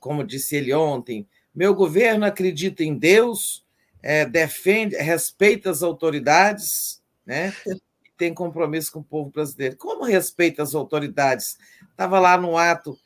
como 0.01 0.25
disse 0.25 0.57
ele 0.57 0.73
ontem, 0.73 1.29
meu 1.55 1.75
governo 1.75 2.25
acredita 2.25 2.83
em 2.83 2.97
Deus, 2.97 3.65
é, 4.03 4.25
defende, 4.25 4.97
respeita 4.97 5.71
as 5.71 5.83
autoridades, 5.83 7.03
né? 7.25 7.53
tem 8.17 8.33
compromisso 8.33 8.93
com 8.93 9.01
o 9.01 9.05
povo 9.05 9.31
brasileiro. 9.31 9.77
Como 9.77 10.05
respeita 10.05 10.63
as 10.63 10.75
autoridades? 10.75 11.59
Estava 11.91 12.21
lá 12.21 12.37
no 12.37 12.57
ato, 12.57 12.97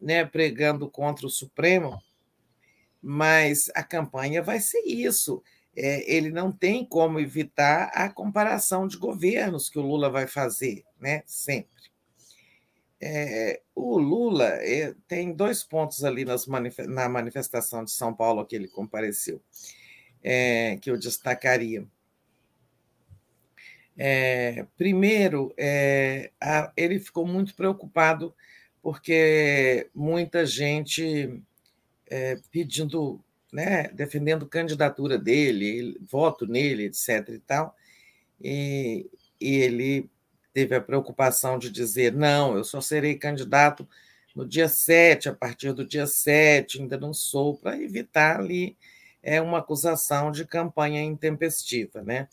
né, 0.00 0.24
pregando 0.24 0.90
contra 0.90 1.26
o 1.26 1.30
Supremo, 1.30 1.98
mas 3.02 3.70
a 3.74 3.82
campanha 3.82 4.42
vai 4.42 4.60
ser 4.60 4.82
isso. 4.84 5.42
É, 5.76 6.12
ele 6.12 6.30
não 6.30 6.50
tem 6.50 6.84
como 6.84 7.20
evitar 7.20 7.90
a 7.94 8.08
comparação 8.08 8.88
de 8.88 8.96
governos 8.96 9.70
que 9.70 9.78
o 9.78 9.82
Lula 9.82 10.10
vai 10.10 10.26
fazer, 10.26 10.84
né? 11.00 11.22
Sempre. 11.24 11.78
É, 13.00 13.60
o 13.76 13.96
Lula 13.96 14.48
é, 14.60 14.92
tem 15.06 15.32
dois 15.32 15.62
pontos 15.62 16.02
ali 16.02 16.24
manif 16.48 16.78
na 16.82 17.08
manifestação 17.08 17.84
de 17.84 17.92
São 17.92 18.12
Paulo 18.12 18.44
que 18.44 18.56
ele 18.56 18.66
compareceu, 18.66 19.40
é, 20.22 20.76
que 20.78 20.90
eu 20.90 20.98
destacaria. 20.98 21.86
É, 23.96 24.66
primeiro, 24.76 25.52
é, 25.56 26.30
a, 26.40 26.72
ele 26.76 26.98
ficou 26.98 27.26
muito 27.26 27.54
preocupado 27.54 28.34
porque 28.82 29.90
muita 29.94 30.46
gente 30.46 31.42
é, 32.10 32.38
pedindo, 32.50 33.20
né, 33.52 33.88
defendendo 33.88 34.46
candidatura 34.46 35.18
dele, 35.18 35.98
voto 36.00 36.46
nele, 36.46 36.84
etc. 36.84 37.28
e 37.30 37.38
tal, 37.38 37.74
e, 38.40 39.10
e 39.40 39.56
ele 39.56 40.10
teve 40.52 40.74
a 40.74 40.80
preocupação 40.80 41.58
de 41.58 41.70
dizer: 41.70 42.12
não, 42.12 42.56
eu 42.56 42.64
só 42.64 42.80
serei 42.80 43.16
candidato 43.16 43.88
no 44.34 44.46
dia 44.46 44.68
7, 44.68 45.28
a 45.28 45.34
partir 45.34 45.72
do 45.72 45.84
dia 45.84 46.06
7, 46.06 46.80
ainda 46.80 46.98
não 46.98 47.12
sou, 47.12 47.56
para 47.56 47.80
evitar 47.80 48.38
ali 48.40 48.76
é 49.20 49.42
uma 49.42 49.58
acusação 49.58 50.30
de 50.30 50.46
campanha 50.46 51.02
intempestiva, 51.02 52.02
né? 52.02 52.28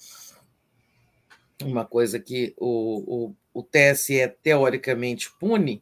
uma 1.63 1.85
coisa 1.85 2.19
que 2.19 2.53
o, 2.57 3.27
o, 3.27 3.35
o 3.53 3.63
TSE 3.63 4.27
teoricamente 4.43 5.31
pune, 5.39 5.81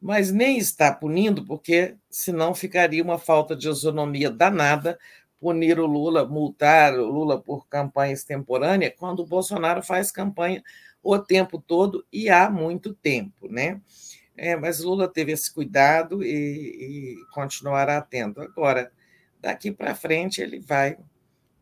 mas 0.00 0.32
nem 0.32 0.56
está 0.56 0.92
punindo, 0.92 1.44
porque 1.44 1.94
senão 2.08 2.54
ficaria 2.54 3.02
uma 3.02 3.18
falta 3.18 3.54
de 3.54 3.68
isonomia 3.68 4.30
danada 4.30 4.98
punir 5.38 5.78
o 5.78 5.86
Lula, 5.86 6.26
multar 6.26 6.98
o 6.98 7.06
Lula 7.06 7.40
por 7.40 7.66
campanha 7.68 8.12
extemporânea, 8.12 8.94
quando 8.96 9.20
o 9.20 9.26
Bolsonaro 9.26 9.82
faz 9.82 10.10
campanha 10.10 10.62
o 11.02 11.18
tempo 11.18 11.58
todo 11.58 12.04
e 12.12 12.28
há 12.28 12.50
muito 12.50 12.94
tempo, 12.94 13.48
né? 13.48 13.80
É, 14.36 14.56
mas 14.56 14.80
Lula 14.80 15.08
teve 15.08 15.32
esse 15.32 15.52
cuidado 15.52 16.22
e, 16.22 16.28
e 16.28 17.16
continuará 17.32 18.00
tendo. 18.00 18.40
Agora, 18.40 18.90
daqui 19.40 19.70
para 19.70 19.94
frente, 19.94 20.40
ele 20.40 20.60
vai 20.60 20.96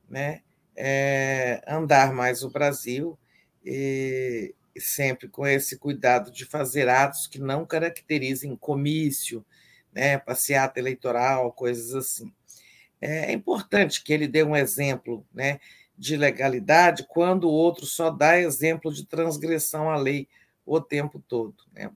né, 0.08 0.42
é, 0.76 1.62
andar 1.66 2.12
mais 2.12 2.42
o 2.42 2.50
Brasil 2.50 3.18
e 3.64 4.54
sempre 4.80 5.28
com 5.28 5.46
esse 5.46 5.78
cuidado 5.78 6.30
de 6.30 6.44
fazer 6.44 6.88
atos 6.88 7.26
que 7.26 7.38
não 7.38 7.66
caracterizem 7.66 8.56
comício, 8.56 9.44
né, 9.92 10.18
passeata 10.18 10.78
eleitoral, 10.78 11.52
coisas 11.52 11.94
assim. 11.94 12.32
É 13.00 13.32
importante 13.32 14.02
que 14.02 14.12
ele 14.12 14.26
dê 14.26 14.42
um 14.42 14.56
exemplo 14.56 15.24
né, 15.32 15.60
de 15.96 16.16
legalidade 16.16 17.06
quando 17.08 17.44
o 17.44 17.52
outro 17.52 17.86
só 17.86 18.10
dá 18.10 18.40
exemplo 18.40 18.92
de 18.92 19.06
transgressão 19.06 19.88
à 19.88 19.96
lei 19.96 20.28
o 20.66 20.80
tempo 20.80 21.22
todo. 21.28 21.56
Né? 21.72 21.90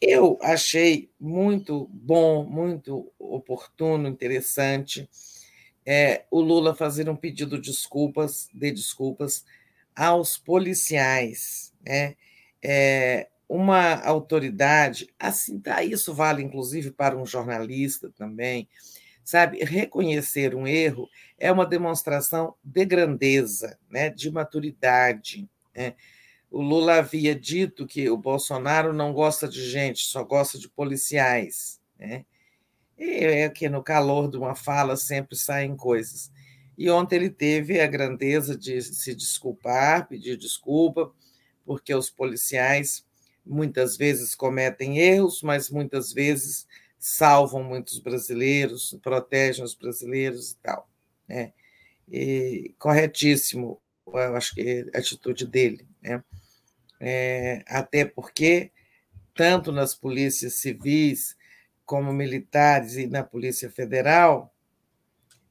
Eu 0.00 0.38
achei 0.42 1.10
muito 1.20 1.88
bom, 1.92 2.44
muito 2.44 3.12
oportuno, 3.18 4.08
interessante 4.08 5.08
é, 5.86 6.24
o 6.30 6.40
Lula 6.40 6.74
fazer 6.74 7.08
um 7.08 7.16
pedido 7.16 7.60
de 7.60 7.70
desculpas, 7.70 8.48
de 8.52 8.70
desculpas 8.70 9.44
aos 9.94 10.36
policiais, 10.36 11.72
né? 11.84 12.14
É, 12.62 13.28
uma 13.48 14.00
autoridade, 14.02 15.08
assim, 15.18 15.60
tá, 15.60 15.82
isso 15.82 16.14
vale 16.14 16.42
inclusive 16.42 16.90
para 16.90 17.16
um 17.16 17.26
jornalista 17.26 18.10
também, 18.16 18.68
sabe? 19.22 19.62
Reconhecer 19.64 20.54
um 20.54 20.66
erro 20.66 21.08
é 21.38 21.52
uma 21.52 21.66
demonstração 21.66 22.54
de 22.62 22.84
grandeza, 22.84 23.78
né? 23.90 24.10
de 24.10 24.30
maturidade. 24.30 25.48
Né? 25.74 25.94
O 26.50 26.60
Lula 26.60 26.96
havia 26.96 27.34
dito 27.34 27.86
que 27.86 28.08
o 28.08 28.16
Bolsonaro 28.16 28.92
não 28.92 29.12
gosta 29.12 29.48
de 29.48 29.62
gente, 29.68 30.04
só 30.04 30.24
gosta 30.24 30.58
de 30.58 30.68
policiais. 30.68 31.80
Né? 31.98 32.24
E 32.96 33.24
é 33.24 33.48
que 33.48 33.68
no 33.68 33.82
calor 33.82 34.30
de 34.30 34.36
uma 34.36 34.54
fala 34.54 34.96
sempre 34.96 35.36
saem 35.36 35.76
coisas. 35.76 36.30
E 36.76 36.90
ontem 36.90 37.16
ele 37.16 37.30
teve 37.30 37.80
a 37.80 37.86
grandeza 37.86 38.56
de 38.56 38.80
se 38.82 39.14
desculpar, 39.14 40.08
pedir 40.08 40.36
desculpa, 40.36 41.12
porque 41.64 41.94
os 41.94 42.10
policiais 42.10 43.06
muitas 43.44 43.96
vezes 43.96 44.34
cometem 44.34 44.98
erros, 44.98 45.42
mas 45.42 45.70
muitas 45.70 46.12
vezes 46.12 46.66
salvam 46.98 47.62
muitos 47.62 47.98
brasileiros, 47.98 48.98
protegem 49.02 49.64
os 49.64 49.74
brasileiros 49.74 50.52
e 50.52 50.56
tal. 50.56 50.88
Né? 51.28 51.52
E, 52.10 52.74
corretíssimo, 52.78 53.80
eu 54.06 54.36
acho 54.36 54.54
que 54.54 54.90
a 54.94 54.98
atitude 54.98 55.46
dele. 55.46 55.86
Né? 56.02 56.24
É, 57.00 57.62
até 57.66 58.04
porque, 58.04 58.70
tanto 59.34 59.70
nas 59.70 59.94
polícias 59.94 60.54
civis 60.54 61.36
como 61.84 62.12
militares 62.12 62.96
e 62.96 63.06
na 63.06 63.22
Polícia 63.22 63.70
Federal, 63.70 64.53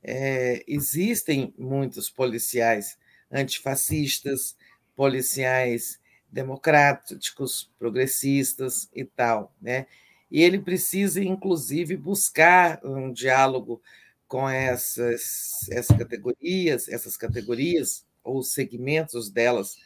é, 0.04 0.64
existem 0.68 1.54
muitos 1.58 2.10
policiais 2.10 2.98
antifascistas, 3.32 4.56
policiais 4.96 6.00
democráticos, 6.32 7.72
progressistas 7.80 8.90
e 8.94 9.06
tal, 9.06 9.56
né? 9.62 9.86
E 10.32 10.42
ele 10.42 10.60
precisa, 10.60 11.24
inclusive, 11.24 11.96
buscar 11.96 12.80
um 12.84 13.14
diálogo 13.14 13.82
com 14.28 14.50
essas, 14.50 15.70
essas 15.70 15.96
categorias, 15.96 16.90
essas 16.90 17.16
categorias 17.16 18.04
ou 18.24 18.42
segmentos 18.42 19.30
delas, 19.30 19.78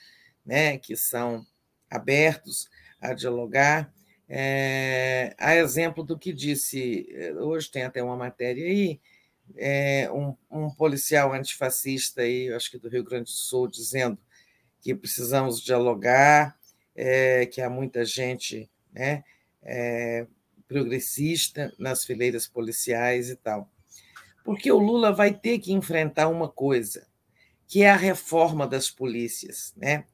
né, 0.45 0.77
que 0.77 0.95
são 0.95 1.45
abertos 1.89 2.69
a 3.01 3.13
dialogar. 3.13 3.93
É, 4.29 5.35
a 5.37 5.55
exemplo 5.55 6.03
do 6.03 6.17
que 6.17 6.31
disse, 6.33 7.07
hoje 7.39 7.69
tem 7.71 7.83
até 7.83 8.01
uma 8.01 8.15
matéria 8.15 8.65
aí, 8.65 8.99
é, 9.55 10.09
um, 10.11 10.35
um, 10.51 10.69
policial 10.69 11.33
antifascista 11.33 12.21
aí, 12.21 12.51
acho 12.51 12.71
que 12.71 12.77
do 12.77 12.89
Rio 12.89 13.03
Grande 13.03 13.25
do 13.25 13.29
Sul, 13.29 13.67
dizendo 13.67 14.17
que 14.81 14.93
precisamos 14.93 15.61
dialogar, 15.61 16.57
é, 16.95 17.45
que 17.45 17.61
há 17.61 17.69
muita 17.69 18.03
gente 18.03 18.69
né, 18.91 19.23
é, 19.61 20.27
progressista 20.67 21.73
nas 21.77 22.03
fileiras 22.03 22.47
policiais 22.47 23.29
e 23.29 23.35
tal. 23.35 23.69
Porque 24.43 24.71
o 24.71 24.79
Lula 24.79 25.11
vai 25.11 25.33
ter 25.33 25.59
que 25.59 25.73
enfrentar 25.73 26.27
uma 26.27 26.49
coisa, 26.49 27.07
que 27.67 27.83
é 27.83 27.89
a 27.89 27.97
reforma 27.97 28.65
das 28.65 28.89
polícias. 28.89 29.73
Né? 29.75 30.05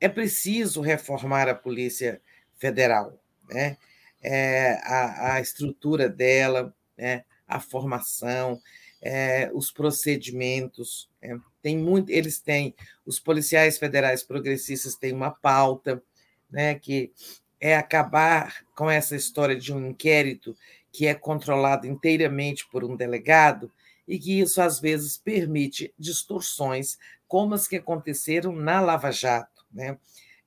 É 0.00 0.08
preciso 0.08 0.80
reformar 0.80 1.48
a 1.48 1.54
Polícia 1.54 2.20
Federal, 2.56 3.18
né? 3.48 3.76
É, 4.22 4.72
a, 4.82 5.34
a 5.34 5.40
estrutura 5.40 6.08
dela, 6.08 6.74
né? 6.96 7.24
A 7.46 7.60
formação, 7.60 8.60
é, 9.00 9.50
os 9.52 9.70
procedimentos. 9.70 11.08
É, 11.20 11.36
tem 11.62 11.76
muito, 11.78 12.10
eles 12.10 12.40
têm, 12.40 12.74
os 13.04 13.18
policiais 13.18 13.78
federais 13.78 14.22
progressistas 14.22 14.94
têm 14.94 15.12
uma 15.12 15.30
pauta, 15.30 16.02
né, 16.50 16.74
que 16.74 17.12
é 17.60 17.76
acabar 17.76 18.64
com 18.74 18.90
essa 18.90 19.16
história 19.16 19.56
de 19.56 19.72
um 19.72 19.88
inquérito 19.88 20.56
que 20.92 21.06
é 21.06 21.14
controlado 21.14 21.86
inteiramente 21.86 22.66
por 22.70 22.84
um 22.84 22.96
delegado 22.96 23.70
e 24.06 24.18
que 24.18 24.40
isso 24.40 24.62
às 24.62 24.78
vezes 24.78 25.16
permite 25.16 25.92
distorções 25.98 26.96
como 27.26 27.54
as 27.54 27.66
que 27.66 27.76
aconteceram 27.76 28.52
na 28.52 28.80
Lava 28.80 29.10
Jato, 29.10 29.66
né? 29.72 29.98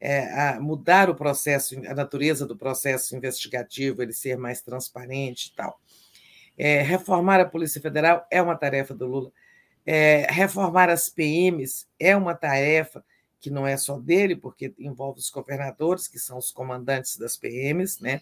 É, 0.02 0.58
mudar 0.60 1.10
o 1.10 1.16
processo, 1.16 1.78
a 1.86 1.94
natureza 1.94 2.46
do 2.46 2.56
processo 2.56 3.18
investigativo, 3.18 4.02
ele 4.02 4.14
ser 4.14 4.38
mais 4.38 4.62
transparente 4.62 5.48
e 5.48 5.56
tal. 5.56 5.78
É, 6.62 6.82
reformar 6.82 7.40
a 7.40 7.46
Polícia 7.46 7.80
Federal 7.80 8.28
é 8.30 8.42
uma 8.42 8.58
tarefa 8.58 8.94
do 8.94 9.08
Lula. 9.08 9.32
É, 9.86 10.28
reformar 10.30 10.90
as 10.90 11.08
PMs 11.08 11.88
é 11.98 12.18
uma 12.18 12.36
tarefa 12.36 13.02
que 13.40 13.50
não 13.50 13.66
é 13.66 13.78
só 13.78 13.98
dele, 13.98 14.36
porque 14.36 14.74
envolve 14.78 15.20
os 15.20 15.30
governadores, 15.30 16.10
que 16.10 16.20
são 16.20 16.38
os 16.38 16.52
comandantes 16.52 17.16
das 17.16 17.38
PMs, 17.38 18.04
né? 18.04 18.20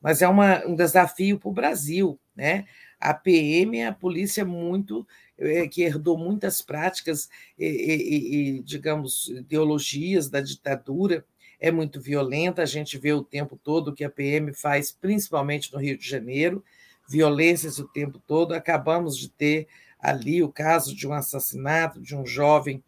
mas 0.00 0.20
é 0.20 0.26
uma, 0.26 0.66
um 0.66 0.74
desafio 0.74 1.38
para 1.38 1.48
o 1.48 1.52
Brasil. 1.52 2.18
Né? 2.34 2.66
A 2.98 3.14
PM 3.14 3.78
é 3.78 3.86
a 3.86 3.92
polícia 3.92 4.44
muito 4.44 5.06
é, 5.38 5.68
que 5.68 5.82
herdou 5.82 6.18
muitas 6.18 6.60
práticas 6.60 7.28
e, 7.56 7.66
e, 7.66 8.56
e, 8.58 8.62
digamos, 8.64 9.28
ideologias 9.28 10.28
da 10.28 10.40
ditadura, 10.40 11.24
é 11.60 11.70
muito 11.70 12.00
violenta, 12.00 12.62
a 12.62 12.66
gente 12.66 12.98
vê 12.98 13.12
o 13.12 13.22
tempo 13.22 13.56
todo 13.56 13.88
o 13.88 13.94
que 13.94 14.04
a 14.04 14.10
PM 14.10 14.52
faz, 14.52 14.90
principalmente 14.90 15.72
no 15.72 15.78
Rio 15.78 15.96
de 15.96 16.06
Janeiro, 16.06 16.64
violências 17.08 17.78
o 17.78 17.88
tempo 17.88 18.18
todo. 18.18 18.54
Acabamos 18.54 19.16
de 19.16 19.28
ter 19.28 19.68
ali 19.98 20.42
o 20.42 20.52
caso 20.52 20.94
de 20.94 21.06
um 21.06 21.12
assassinato 21.12 22.00
de 22.00 22.14
um 22.14 22.26
jovem 22.26 22.82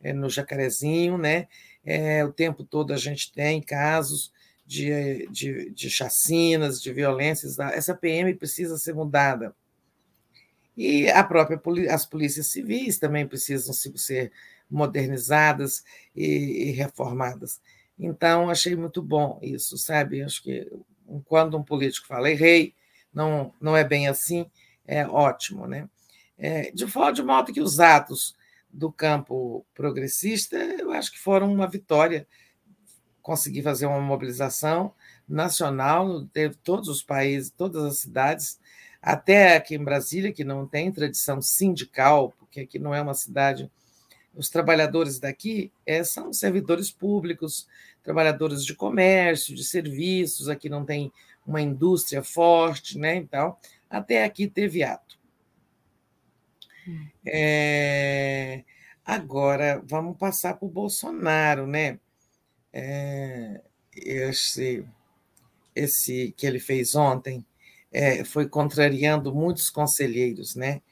é, 0.00 0.12
no 0.12 0.28
Jacarezinho, 0.28 1.18
né? 1.18 1.48
É, 1.84 2.24
o 2.24 2.32
tempo 2.32 2.64
todo 2.64 2.92
a 2.92 2.96
gente 2.96 3.32
tem 3.32 3.60
casos 3.60 4.32
de, 4.66 5.26
de, 5.30 5.70
de 5.70 5.90
chacinas, 5.90 6.80
de 6.80 6.92
violências. 6.92 7.58
Essa 7.58 7.94
PM 7.94 8.34
precisa 8.34 8.78
ser 8.78 8.94
mudada. 8.94 9.54
E 10.76 11.08
a 11.08 11.22
própria 11.22 11.60
as 11.90 12.04
polícias 12.04 12.48
civis 12.48 12.98
também 12.98 13.26
precisam 13.26 13.72
ser 13.72 14.32
modernizadas 14.70 15.84
e, 16.16 16.68
e 16.68 16.70
reformadas. 16.72 17.60
Então, 17.98 18.50
achei 18.50 18.74
muito 18.74 19.00
bom 19.00 19.38
isso, 19.40 19.78
sabe? 19.78 20.22
Acho 20.22 20.42
que 20.42 20.68
quando 21.26 21.56
um 21.56 21.62
político 21.62 22.08
fala 22.08 22.30
errei, 22.30 22.74
não, 23.14 23.52
não 23.60 23.76
é 23.76 23.84
bem 23.84 24.08
assim, 24.08 24.50
é 24.86 25.06
ótimo, 25.06 25.66
né? 25.66 25.88
É, 26.36 26.70
de, 26.72 26.84
de 26.84 27.22
modo 27.22 27.52
que 27.52 27.60
os 27.60 27.78
atos 27.78 28.34
do 28.68 28.90
campo 28.90 29.64
progressista, 29.72 30.56
eu 30.56 30.90
acho 30.90 31.12
que 31.12 31.18
foram 31.18 31.52
uma 31.52 31.68
vitória. 31.68 32.26
Consegui 33.22 33.62
fazer 33.62 33.86
uma 33.86 34.00
mobilização 34.00 34.92
nacional, 35.28 36.26
teve 36.26 36.56
todos 36.56 36.88
os 36.88 37.02
países, 37.02 37.50
todas 37.56 37.84
as 37.84 37.98
cidades, 37.98 38.58
até 39.00 39.56
aqui 39.56 39.76
em 39.76 39.84
Brasília, 39.84 40.32
que 40.32 40.44
não 40.44 40.66
tem 40.66 40.90
tradição 40.90 41.40
sindical, 41.40 42.34
porque 42.38 42.60
aqui 42.60 42.78
não 42.78 42.94
é 42.94 43.00
uma 43.00 43.14
cidade. 43.14 43.70
Os 44.34 44.50
trabalhadores 44.50 45.20
daqui 45.20 45.70
é, 45.86 46.02
são 46.02 46.32
servidores 46.32 46.90
públicos, 46.90 47.68
trabalhadores 48.02 48.64
de 48.64 48.74
comércio, 48.74 49.54
de 49.54 49.64
serviços, 49.64 50.48
aqui 50.48 50.68
não 50.68 50.84
tem 50.84 51.12
uma 51.46 51.60
indústria 51.60 52.22
forte, 52.22 52.98
né? 52.98 53.16
Então, 53.16 53.56
até 53.88 54.24
aqui 54.24 54.46
teve 54.48 54.82
ato. 54.82 55.18
É, 57.26 58.62
agora, 59.04 59.82
vamos 59.84 60.16
passar 60.18 60.54
para 60.54 60.66
o 60.66 60.70
Bolsonaro, 60.70 61.66
né? 61.66 61.98
É, 62.72 63.60
esse, 63.96 64.84
esse 65.74 66.34
que 66.36 66.46
ele 66.46 66.58
fez 66.58 66.94
ontem 66.94 67.44
é, 67.92 68.24
foi 68.24 68.48
contrariando 68.48 69.34
muitos 69.34 69.70
conselheiros, 69.70 70.54
né? 70.56 70.82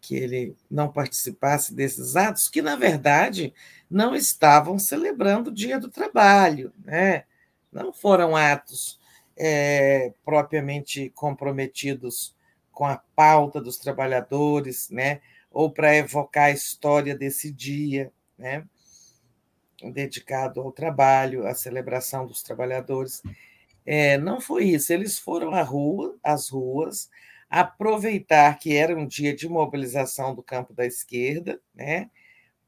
Que 0.00 0.14
ele 0.16 0.56
não 0.70 0.90
participasse 0.90 1.74
desses 1.74 2.16
atos, 2.16 2.48
que, 2.48 2.62
na 2.62 2.76
verdade, 2.76 3.52
não 3.90 4.14
estavam 4.14 4.78
celebrando 4.78 5.50
o 5.50 5.54
Dia 5.54 5.78
do 5.78 5.90
Trabalho, 5.90 6.72
né? 6.84 7.24
Não 7.70 7.92
foram 7.92 8.36
atos 8.36 9.00
é, 9.44 10.12
propriamente 10.24 11.10
comprometidos 11.10 12.32
com 12.70 12.84
a 12.84 12.96
pauta 13.16 13.60
dos 13.60 13.76
trabalhadores, 13.76 14.88
né? 14.88 15.20
ou 15.50 15.68
para 15.68 15.96
evocar 15.96 16.44
a 16.44 16.50
história 16.52 17.16
desse 17.16 17.50
dia, 17.50 18.12
né? 18.38 18.64
dedicado 19.92 20.60
ao 20.60 20.70
trabalho, 20.70 21.44
à 21.44 21.54
celebração 21.56 22.24
dos 22.24 22.40
trabalhadores. 22.40 23.20
É, 23.84 24.16
não 24.16 24.40
foi 24.40 24.66
isso, 24.66 24.92
eles 24.92 25.18
foram 25.18 25.50
à 25.50 25.62
rua, 25.62 26.16
às 26.22 26.48
ruas, 26.48 27.10
aproveitar 27.50 28.56
que 28.60 28.76
era 28.76 28.96
um 28.96 29.08
dia 29.08 29.34
de 29.34 29.48
mobilização 29.48 30.36
do 30.36 30.42
campo 30.42 30.72
da 30.72 30.86
esquerda, 30.86 31.60
né, 31.74 32.08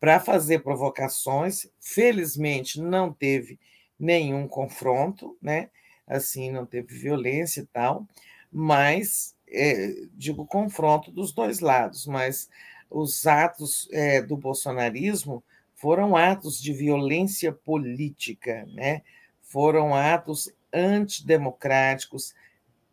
para 0.01 0.19
fazer 0.19 0.59
provocações. 0.65 1.69
Felizmente 1.81 2.81
não 2.81 3.13
teve 3.13 3.61
nenhum 3.97 4.49
confronto, 4.49 5.39
né, 5.41 5.71
assim 6.07 6.51
não 6.51 6.67
teve 6.67 6.97
violência 6.97 7.61
e 7.61 7.67
tal, 7.67 8.07
mas 8.53 9.35
é, 9.49 9.95
digo 10.15 10.47
confronto 10.47 11.11
dos 11.11 11.33
dois 11.33 11.61
lados, 11.61 12.07
mas 12.07 12.49
os 12.91 13.27
atos 13.27 13.89
é, 13.93 14.23
do 14.23 14.37
bolsonarismo 14.37 15.43
foram 15.75 16.17
atos 16.17 16.61
de 16.61 16.73
violência 16.73 17.53
política, 17.53 18.67
né? 18.73 19.03
foram 19.43 19.95
atos 19.95 20.51
antidemocráticos 20.73 22.35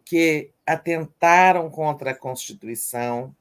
que 0.06 0.52
atentaram 0.66 1.70
contra 1.70 2.12
a 2.12 2.16
Constituição, 2.16 3.36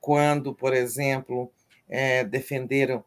quando, 0.00 0.54
por 0.54 0.72
exemplo, 0.72 1.52
é, 1.88 2.24
defenderam 2.24 3.04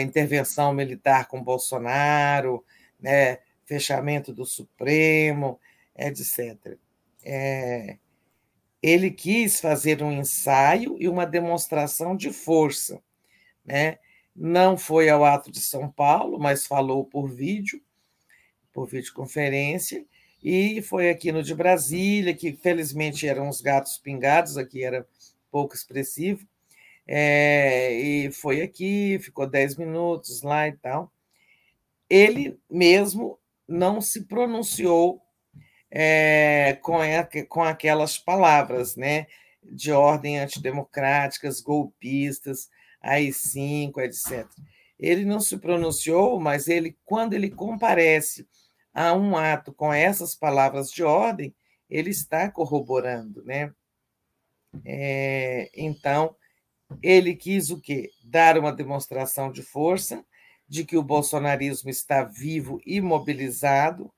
intervenção 0.00 0.72
militar 0.72 1.26
com 1.26 1.42
Bolsonaro, 1.42 2.64
né, 3.00 3.38
fechamento 3.72 4.34
do 4.34 4.44
Supremo, 4.44 5.58
etc. 5.96 6.76
É, 7.24 7.96
ele 8.82 9.10
quis 9.10 9.60
fazer 9.60 10.02
um 10.02 10.12
ensaio 10.12 10.96
e 11.00 11.08
uma 11.08 11.24
demonstração 11.24 12.14
de 12.14 12.30
força. 12.30 13.02
Né? 13.64 13.98
Não 14.36 14.76
foi 14.76 15.08
ao 15.08 15.24
ato 15.24 15.50
de 15.50 15.60
São 15.60 15.90
Paulo, 15.90 16.38
mas 16.38 16.66
falou 16.66 17.04
por 17.04 17.30
vídeo, 17.30 17.80
por 18.74 18.86
videoconferência, 18.86 20.04
e 20.42 20.82
foi 20.82 21.08
aqui 21.08 21.32
no 21.32 21.42
de 21.42 21.54
Brasília, 21.54 22.34
que 22.34 22.52
felizmente 22.52 23.26
eram 23.26 23.48
os 23.48 23.62
gatos 23.62 23.96
pingados, 23.96 24.58
aqui 24.58 24.84
era 24.84 25.06
pouco 25.50 25.74
expressivo, 25.74 26.46
é, 27.06 27.92
e 27.92 28.32
foi 28.32 28.60
aqui, 28.60 29.18
ficou 29.20 29.46
dez 29.46 29.76
minutos 29.76 30.42
lá 30.42 30.68
e 30.68 30.72
tal. 30.72 31.10
Ele 32.10 32.58
mesmo 32.70 33.38
não 33.68 34.00
se 34.00 34.24
pronunciou 34.24 35.22
é, 35.90 36.78
com, 36.82 36.98
com 37.48 37.62
aquelas 37.62 38.18
palavras, 38.18 38.96
né? 38.96 39.26
De 39.62 39.92
ordem 39.92 40.38
antidemocráticas, 40.38 41.60
golpistas, 41.60 42.68
AI-5, 43.00 43.98
etc. 43.98 44.46
Ele 44.98 45.24
não 45.24 45.40
se 45.40 45.58
pronunciou, 45.58 46.40
mas 46.40 46.68
ele, 46.68 46.96
quando 47.04 47.34
ele 47.34 47.50
comparece 47.50 48.46
a 48.94 49.12
um 49.14 49.36
ato 49.36 49.72
com 49.72 49.92
essas 49.92 50.34
palavras 50.34 50.90
de 50.90 51.02
ordem, 51.02 51.54
ele 51.88 52.10
está 52.10 52.50
corroborando, 52.50 53.44
né? 53.44 53.72
É, 54.84 55.70
então, 55.76 56.34
ele 57.02 57.34
quis 57.34 57.70
o 57.70 57.80
quê? 57.80 58.10
Dar 58.24 58.58
uma 58.58 58.72
demonstração 58.72 59.50
de 59.52 59.62
força, 59.62 60.24
de 60.68 60.84
que 60.84 60.96
o 60.96 61.02
bolsonarismo 61.02 61.90
está 61.90 62.24
vivo 62.24 62.80
e 62.86 63.00
mobilizado, 63.00 64.10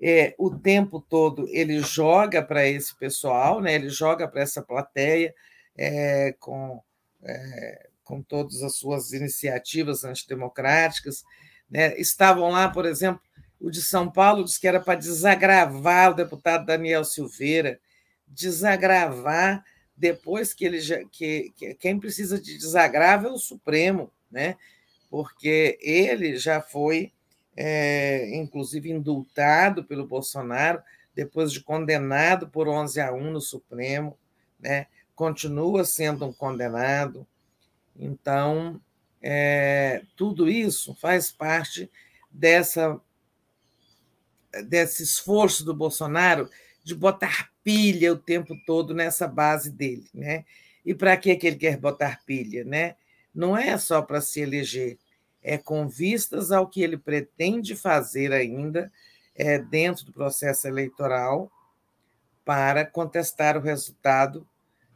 é, 0.00 0.34
o 0.36 0.50
tempo 0.50 1.00
todo 1.00 1.46
ele 1.48 1.78
joga 1.78 2.42
para 2.42 2.66
esse 2.66 2.96
pessoal, 2.96 3.60
né? 3.60 3.74
ele 3.74 3.88
joga 3.88 4.26
para 4.26 4.42
essa 4.42 4.60
plateia 4.60 5.32
é, 5.76 6.34
com, 6.40 6.82
é, 7.22 7.88
com 8.02 8.20
todas 8.20 8.62
as 8.62 8.74
suas 8.74 9.12
iniciativas 9.12 10.04
antidemocráticas. 10.04 11.22
Né? 11.70 11.96
Estavam 11.98 12.50
lá, 12.50 12.68
por 12.68 12.84
exemplo, 12.84 13.22
o 13.60 13.70
de 13.70 13.80
São 13.80 14.10
Paulo 14.10 14.44
disse 14.44 14.60
que 14.60 14.66
era 14.66 14.80
para 14.80 14.98
desagravar 14.98 16.10
o 16.10 16.14
deputado 16.14 16.66
Daniel 16.66 17.04
Silveira, 17.04 17.78
desagravar 18.26 19.64
depois 19.96 20.52
que 20.52 20.64
ele 20.64 20.80
já, 20.80 21.04
que, 21.04 21.52
que 21.54 21.74
quem 21.74 21.98
precisa 21.98 22.40
de 22.40 22.58
desagravo 22.58 23.28
é 23.28 23.30
o 23.30 23.38
Supremo, 23.38 24.10
né? 24.28 24.56
Porque 25.12 25.78
ele 25.82 26.38
já 26.38 26.62
foi 26.62 27.12
é, 27.54 28.34
inclusive 28.34 28.90
indultado 28.90 29.84
pelo 29.84 30.06
Bolsonaro, 30.06 30.82
depois 31.14 31.52
de 31.52 31.60
condenado 31.60 32.48
por 32.48 32.66
11 32.66 32.98
a 32.98 33.12
1 33.12 33.30
no 33.30 33.40
Supremo, 33.42 34.18
né? 34.58 34.86
continua 35.14 35.84
sendo 35.84 36.24
um 36.24 36.32
condenado. 36.32 37.26
Então, 37.94 38.80
é, 39.20 40.00
tudo 40.16 40.48
isso 40.48 40.94
faz 40.94 41.30
parte 41.30 41.90
dessa 42.30 42.98
desse 44.66 45.02
esforço 45.02 45.62
do 45.62 45.74
Bolsonaro 45.74 46.48
de 46.82 46.94
botar 46.94 47.50
pilha 47.62 48.14
o 48.14 48.18
tempo 48.18 48.54
todo 48.66 48.94
nessa 48.94 49.28
base 49.28 49.70
dele, 49.70 50.08
né? 50.14 50.46
E 50.86 50.94
para 50.94 51.18
que 51.18 51.30
ele 51.30 51.56
quer 51.56 51.76
botar 51.76 52.22
pilha, 52.24 52.64
né? 52.64 52.96
Não 53.34 53.56
é 53.56 53.76
só 53.78 54.02
para 54.02 54.20
se 54.20 54.40
eleger, 54.40 54.98
é, 55.42 55.58
com 55.58 55.88
vistas 55.88 56.52
ao 56.52 56.68
que 56.68 56.82
ele 56.82 56.96
pretende 56.96 57.74
fazer 57.74 58.32
ainda 58.32 58.92
é, 59.34 59.58
dentro 59.58 60.04
do 60.04 60.12
processo 60.12 60.68
eleitoral 60.68 61.50
para 62.44 62.84
contestar 62.84 63.56
o 63.56 63.60
resultado 63.60 64.46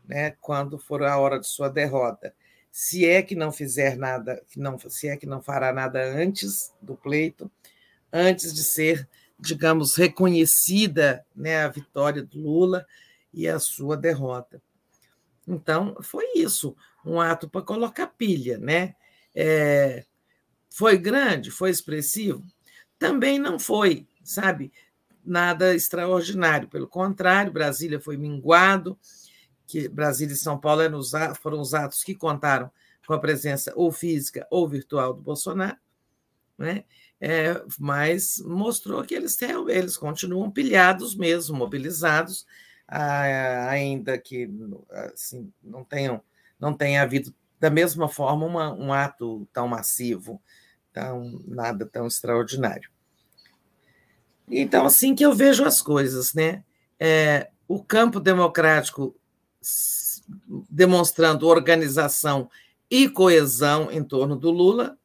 né, 0.05 0.33
quando 0.41 0.79
for 0.79 1.03
a 1.03 1.19
hora 1.19 1.41
de 1.41 1.47
sua 1.47 1.69
derrota. 1.69 2.35
Se 2.71 3.07
é 3.07 3.23
que 3.23 3.35
não 3.35 3.51
fizer 3.51 3.97
nada, 3.97 4.43
não, 4.57 4.79
se 4.79 5.09
é 5.09 5.17
que 5.17 5.27
não 5.27 5.43
fará 5.43 5.73
nada 5.73 6.03
antes 6.05 6.73
do 6.81 6.95
pleito, 6.95 7.51
antes 8.13 8.53
de 8.53 8.63
ser, 8.63 9.09
digamos, 9.39 9.97
reconhecida 9.97 11.25
né, 11.35 11.65
a 11.65 11.69
vitória 11.69 12.23
do 12.23 12.39
Lula 12.39 12.87
e 13.33 13.49
a 13.49 13.59
sua 13.59 13.97
derrota. 13.97 14.61
Então, 15.47 15.97
foi 16.03 16.27
isso, 16.35 16.77
um 17.07 17.21
ato 17.21 17.49
para 17.49 17.63
colocar 17.63 18.09
pilha, 18.09 18.59
né? 18.59 18.95
É, 19.35 20.05
foi 20.69 20.99
grande, 20.99 21.51
foi 21.51 21.71
expressivo? 21.71 22.45
Também 22.99 23.39
não 23.39 23.59
foi, 23.59 24.07
sabe? 24.25 24.73
Nada 25.25 25.75
extraordinário. 25.75 26.69
Pelo 26.69 26.89
contrário, 26.89 27.53
Brasília 27.53 28.01
foi 28.01 28.17
minguado, 28.17 28.99
que 29.67 29.89
Brasília 29.89 30.35
e 30.35 30.37
São 30.37 30.59
Paulo 30.59 30.83
foram 31.41 31.61
os 31.61 31.75
atos 31.75 32.03
que 32.03 32.15
contaram 32.15 32.71
com 33.07 33.15
a 33.15 33.19
presença 33.19 33.73
ou 33.77 33.93
física 33.93 34.47
ou 34.51 34.69
virtual 34.69 35.15
do 35.15 35.23
Bolsonaro, 35.23 35.77
né? 36.59 36.85
É, 37.21 37.63
mas 37.79 38.43
mostrou 38.45 39.03
que 39.03 39.15
eles, 39.15 39.37
têm, 39.37 39.51
eles 39.71 39.97
continuam 39.97 40.51
pilhados 40.51 41.15
mesmo, 41.15 41.57
mobilizados, 41.57 42.47
ainda 43.69 44.19
que 44.19 44.51
assim, 44.91 45.51
não 45.63 45.83
tenham 45.83 46.23
não 46.59 46.73
tenha 46.73 47.03
havido 47.03 47.35
da 47.59 47.71
mesma 47.71 48.09
forma 48.09 48.47
uma, 48.47 48.73
um 48.73 48.93
ato 48.93 49.49
tão 49.53 49.67
massivo, 49.67 50.41
tão 50.93 51.43
nada 51.47 51.87
tão 51.87 52.07
extraordinário. 52.07 52.91
Então, 54.49 54.87
assim 54.87 55.15
que 55.15 55.25
eu 55.25 55.35
vejo 55.35 55.65
as 55.65 55.83
coisas, 55.83 56.33
né? 56.35 56.63
É, 57.01 57.51
o 57.67 57.83
campo 57.83 58.21
democrático 58.21 59.15
demonstrando 60.71 61.47
organização 61.47 62.49
e 62.91 63.09
coesão 63.09 63.91
em 63.91 64.03
torno 64.03 64.37
do 64.37 64.51
Lula, 64.51 64.97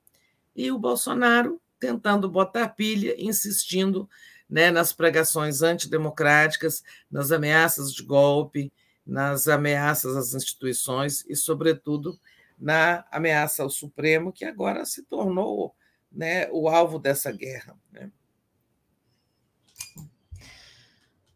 e 0.56 0.72
o 0.72 0.78
Bolsonaro 0.78 1.60
tentando 1.80 2.30
botar 2.30 2.70
pilha, 2.70 3.16
insistindo 3.18 4.08
né, 4.48 4.70
nas 4.70 4.94
pregações 4.94 5.62
antidemocráticas, 5.62 6.84
nas 7.10 7.32
ameaças 7.32 7.92
de 7.92 8.04
golpe, 8.04 8.72
nas 9.12 9.50
ameaças 9.50 10.16
às 10.16 10.34
instituições 10.34 11.26
e, 11.28 11.36
sobretudo, 11.36 12.18
na 12.58 13.04
ameaça 13.12 13.62
ao 13.62 13.70
Supremo, 13.70 14.32
que 14.32 14.46
agora 14.46 14.86
se 14.86 15.04
tornou 15.04 15.76
né, 16.10 16.48
o 16.50 16.70
alvo 16.70 16.98
dessa 16.98 17.30
guerra. 17.30 17.78
Né? 17.92 18.10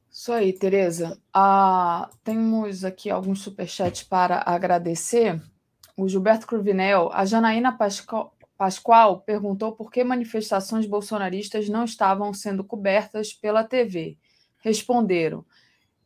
Isso 0.09 0.31
aí, 0.31 0.53
Tereza. 0.53 1.21
Ah, 1.33 2.09
temos 2.23 2.85
aqui 2.85 3.09
alguns 3.09 3.41
superchats 3.41 4.03
para 4.03 4.41
agradecer. 4.45 5.41
O 5.97 6.07
Gilberto 6.07 6.47
Cruvinel, 6.47 7.09
a 7.13 7.25
Janaína 7.25 7.77
Pascoal, 7.77 8.33
Pascoal 8.57 9.19
perguntou 9.19 9.73
por 9.73 9.91
que 9.91 10.01
manifestações 10.01 10.85
bolsonaristas 10.85 11.67
não 11.67 11.83
estavam 11.83 12.33
sendo 12.33 12.63
cobertas 12.63 13.33
pela 13.33 13.65
TV. 13.65 14.17
Responderam: 14.59 15.45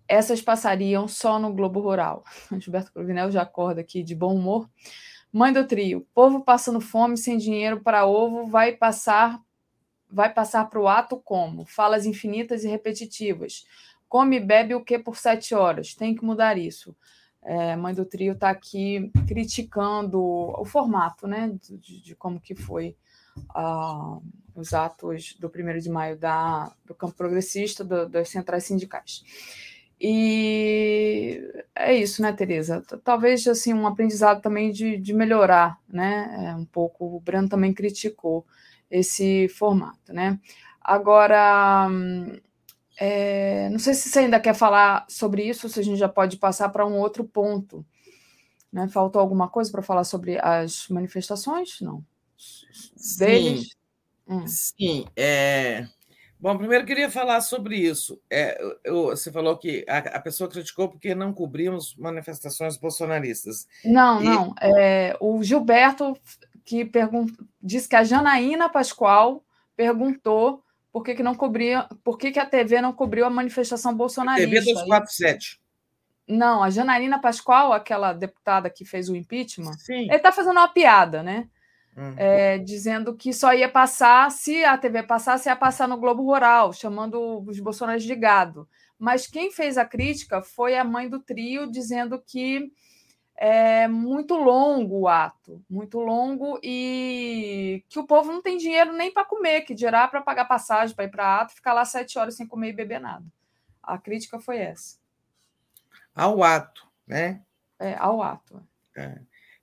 essas 0.10 0.42
passariam 0.42 1.08
só 1.08 1.38
no 1.40 1.54
Globo 1.54 1.80
Rural. 1.80 2.26
Gilberto 2.60 2.92
Cruvinel 2.92 3.32
já 3.32 3.44
acorda 3.44 3.82
aqui 3.82 4.04
de 4.04 4.16
bom 4.16 4.36
humor. 4.36 4.68
Mãe 5.32 5.54
do 5.54 5.66
trio, 5.66 6.08
povo 6.14 6.44
passando 6.44 6.82
fome, 6.82 7.16
sem 7.16 7.38
dinheiro 7.38 7.82
para 7.82 8.06
ovo, 8.08 8.48
vai 8.48 8.72
passar 8.72 9.40
vai 10.12 10.34
passar 10.34 10.68
para 10.68 10.80
o 10.80 10.88
ato 10.88 11.18
como? 11.18 11.66
Falas 11.66 12.04
infinitas 12.04 12.64
e 12.64 12.68
repetitivas. 12.68 13.64
Come 14.08 14.38
e 14.38 14.40
bebe 14.40 14.74
o 14.74 14.84
que 14.84 14.98
por 14.98 15.16
sete 15.16 15.54
horas? 15.54 15.94
Tem 15.94 16.16
que 16.16 16.26
mudar 16.26 16.58
isso. 16.58 16.96
É, 17.44 17.76
mãe 17.76 17.94
do 17.94 18.04
trio 18.04 18.34
está 18.34 18.50
aqui 18.50 19.12
criticando 19.28 20.20
o 20.20 20.66
formato, 20.66 21.28
né, 21.28 21.56
de, 21.62 22.02
de 22.02 22.16
como 22.16 22.42
que 22.42 22.56
foi 22.56 22.98
uh, 23.56 24.22
os 24.56 24.74
atos 24.74 25.36
do 25.40 25.48
1 25.48 25.80
de 25.80 25.90
maio 25.90 26.18
da, 26.18 26.74
do 26.84 26.94
campo 26.94 27.14
progressista, 27.14 27.84
do, 27.84 28.10
das 28.10 28.30
centrais 28.30 28.66
sindicais. 28.66 29.24
E 30.02 31.42
é 31.76 31.94
isso, 31.96 32.22
né, 32.22 32.32
Tereza? 32.32 32.82
Talvez 33.04 33.46
assim 33.48 33.74
um 33.74 33.86
aprendizado 33.86 34.42
também 34.42 34.72
de, 34.72 34.98
de 34.98 35.14
melhorar, 35.14 35.78
né? 35.88 36.52
É 36.52 36.56
um 36.56 36.66
pouco. 36.66 37.18
O 37.18 37.20
Breno 37.20 37.50
também 37.50 37.74
criticou 37.74 38.46
esse 38.90 39.48
formato, 39.50 40.14
né? 40.14 40.40
Agora, 40.82 41.90
é, 42.98 43.70
não 43.70 43.80
sei 43.80 43.94
se 43.94 44.10
você 44.10 44.20
ainda 44.20 44.40
quer 44.40 44.54
falar 44.54 45.06
sobre 45.08 45.44
isso, 45.44 45.70
se 45.70 45.80
a 45.80 45.84
gente 45.84 45.98
já 45.98 46.10
pode 46.10 46.38
passar 46.38 46.70
para 46.70 46.86
um 46.86 46.98
outro 46.98 47.24
ponto. 47.24 47.86
Né? 48.72 48.88
Faltou 48.88 49.20
alguma 49.22 49.48
coisa 49.50 49.72
para 49.72 49.82
falar 49.82 50.04
sobre 50.04 50.38
as 50.40 50.88
manifestações? 50.90 51.80
Não. 51.82 52.04
Deles? 53.18 53.62
Sim. 53.62 53.70
Hum. 54.28 54.48
Sim. 54.48 55.06
É... 55.16 55.88
Bom, 56.40 56.58
primeiro 56.58 56.86
queria 56.86 57.10
falar 57.10 57.42
sobre 57.42 57.76
isso. 57.76 58.22
É, 58.30 58.58
eu, 58.84 59.08
você 59.08 59.30
falou 59.30 59.58
que 59.58 59.86
a, 59.90 59.98
a, 59.98 60.20
pessoa 60.22 60.50
criticou 60.50 60.88
porque 60.88 61.14
não 61.14 61.34
cobrimos 61.34 61.96
manifestações 61.98 62.78
bolsonaristas. 62.78 63.68
Não, 63.84 64.22
e... 64.22 64.26
não. 64.26 64.56
É, 64.62 65.18
o 65.20 65.44
Gilberto 65.44 66.18
que 66.64 66.90
disse 67.62 67.90
que 67.90 67.96
a 67.96 68.04
Janaína 68.04 68.70
Pascoal 68.70 69.44
perguntou 69.76 70.64
por 70.92 71.04
que, 71.04 71.16
que 71.16 71.24
não 71.24 71.36
cobria, 71.36 71.88
por 72.04 72.18
que, 72.18 72.32
que 72.32 72.40
a 72.40 72.46
TV 72.46 72.82
não 72.82 72.94
cobriu 72.94 73.26
a 73.26 73.30
manifestação 73.30 73.94
bolsonarista? 73.94 74.50
TV 74.50 74.60
247. 74.74 75.60
Não, 76.28 76.64
a 76.64 76.70
Janarina 76.70 77.20
Pascoal, 77.20 77.74
aquela 77.74 78.14
deputada 78.14 78.70
que 78.70 78.86
fez 78.86 79.10
o 79.10 79.16
impeachment, 79.16 79.74
Sim. 79.80 80.04
ele 80.04 80.16
está 80.16 80.32
fazendo 80.32 80.58
uma 80.58 80.68
piada, 80.68 81.24
né? 81.24 81.50
Uhum. 82.00 82.14
É, 82.16 82.58
dizendo 82.58 83.14
que 83.14 83.34
só 83.34 83.54
ia 83.54 83.68
passar, 83.68 84.32
se 84.32 84.64
a 84.64 84.78
TV 84.78 85.04
passasse, 85.04 85.50
ia 85.50 85.56
passar 85.56 85.86
no 85.86 85.98
Globo 85.98 86.24
Rural, 86.24 86.72
chamando 86.72 87.44
os 87.46 87.60
bolsonaristas 87.60 88.08
de 88.08 88.16
gado. 88.16 88.70
Mas 88.98 89.28
quem 89.28 89.52
fez 89.52 89.78
a 89.78 89.84
crítica 89.84 90.42
foi 90.42 90.78
a 90.78 90.84
mãe 90.86 91.10
do 91.10 91.20
trio, 91.20 91.70
dizendo 91.70 92.18
que 92.26 92.72
é 93.36 93.86
muito 93.90 94.36
longo 94.36 95.00
o 95.02 95.08
ato, 95.10 95.62
muito 95.70 96.00
longo 96.00 96.58
e 96.64 97.84
que 97.90 98.00
o 98.00 98.08
povo 98.08 98.32
não 98.32 98.42
tem 98.42 98.58
dinheiro 98.58 98.94
nem 98.94 99.12
para 99.12 99.26
comer, 99.26 99.62
que 99.62 99.76
dirá 99.76 100.08
para 100.08 100.22
pagar 100.22 100.46
passagem 100.46 100.96
para 100.96 101.06
ir 101.06 101.12
para 101.12 101.42
ato, 101.42 101.54
ficar 101.54 101.74
lá 101.74 101.84
sete 101.84 102.18
horas 102.18 102.36
sem 102.36 102.48
comer 102.48 102.70
e 102.70 102.74
beber 102.74 103.02
nada. 103.02 103.26
A 103.84 103.98
crítica 103.98 104.40
foi 104.40 104.58
essa. 104.58 104.98
Ao 106.16 106.42
ato, 106.44 106.88
né? 107.06 107.42
É, 107.78 107.96
ao 107.96 108.22
ato. 108.22 108.66
É. 108.96 109.20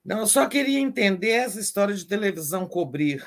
Não, 0.07 0.19
eu 0.19 0.27
só 0.27 0.47
queria 0.47 0.79
entender 0.79 1.31
essa 1.31 1.59
história 1.59 1.93
de 1.93 2.05
televisão 2.05 2.65
cobrir. 2.65 3.23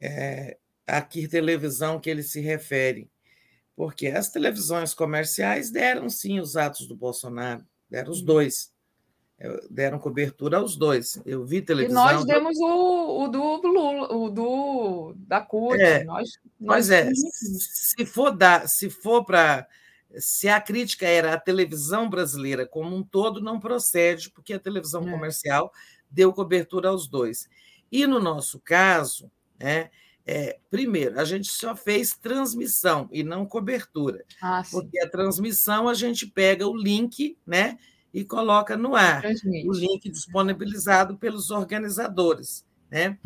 É, 0.00 0.56
aqui 0.86 1.28
televisão 1.28 2.00
que 2.00 2.08
ele 2.08 2.22
se 2.22 2.40
refere, 2.40 3.10
porque 3.76 4.06
as 4.06 4.30
televisões 4.30 4.94
comerciais 4.94 5.70
deram 5.70 6.08
sim 6.08 6.40
os 6.40 6.56
atos 6.56 6.88
do 6.88 6.96
Bolsonaro, 6.96 7.64
deram 7.88 8.10
os 8.10 8.20
uhum. 8.20 8.24
dois 8.24 8.74
deram 9.70 9.98
cobertura 9.98 10.58
aos 10.58 10.76
dois. 10.76 11.20
Eu 11.26 11.44
vi 11.44 11.60
televisão. 11.60 12.08
E 12.08 12.14
nós 12.14 12.24
demos 12.24 12.56
o, 12.58 13.24
o 13.24 13.28
do 13.28 13.68
Lula, 13.68 14.14
o 14.14 14.30
do 14.30 15.14
da 15.16 15.40
CUT. 15.40 15.80
É, 15.80 16.04
nós, 16.04 16.30
nós 16.58 16.90
é, 16.90 17.10
se 17.12 18.06
for 18.06 18.30
dar, 18.30 18.68
se 18.68 18.88
for 18.88 19.24
para 19.24 19.66
se 20.18 20.48
a 20.48 20.60
crítica 20.60 21.06
era 21.06 21.34
a 21.34 21.40
televisão 21.40 22.08
brasileira 22.08 22.66
como 22.66 22.96
um 22.96 23.02
todo, 23.02 23.40
não 23.40 23.58
procede, 23.58 24.30
porque 24.30 24.52
a 24.52 24.58
televisão 24.58 25.06
é. 25.06 25.10
comercial 25.10 25.72
deu 26.10 26.32
cobertura 26.32 26.88
aos 26.88 27.08
dois. 27.08 27.48
E 27.90 28.06
no 28.06 28.20
nosso 28.20 28.60
caso, 28.60 29.30
né, 29.58 29.90
é, 30.26 30.58
primeiro, 30.70 31.20
a 31.20 31.24
gente 31.24 31.48
só 31.48 31.76
fez 31.76 32.16
transmissão 32.16 33.08
e 33.12 33.22
não 33.22 33.46
cobertura. 33.46 34.24
Ah, 34.40 34.62
porque 34.70 34.98
a 35.00 35.08
transmissão 35.08 35.88
a 35.88 35.94
gente 35.94 36.26
pega 36.26 36.66
o 36.66 36.76
link, 36.76 37.36
né? 37.46 37.78
e 38.14 38.24
coloca 38.24 38.76
no 38.76 38.94
ar 38.94 39.22
Transmite. 39.22 39.68
o 39.68 39.72
link 39.72 40.08
disponibilizado 40.08 41.18
pelos 41.18 41.50
organizadores. 41.50 42.64
Né? 42.88 43.18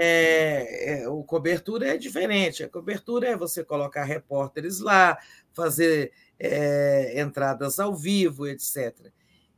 É, 0.00 1.00
é, 1.02 1.08
o 1.08 1.24
cobertura 1.24 1.88
é 1.88 1.96
diferente. 1.98 2.62
A 2.62 2.68
cobertura 2.68 3.26
é 3.26 3.36
você 3.36 3.64
colocar 3.64 4.04
repórteres 4.04 4.78
lá, 4.78 5.18
fazer 5.52 6.12
é, 6.38 7.20
entradas 7.20 7.78
ao 7.78 7.94
vivo, 7.94 8.46
etc. 8.46 9.12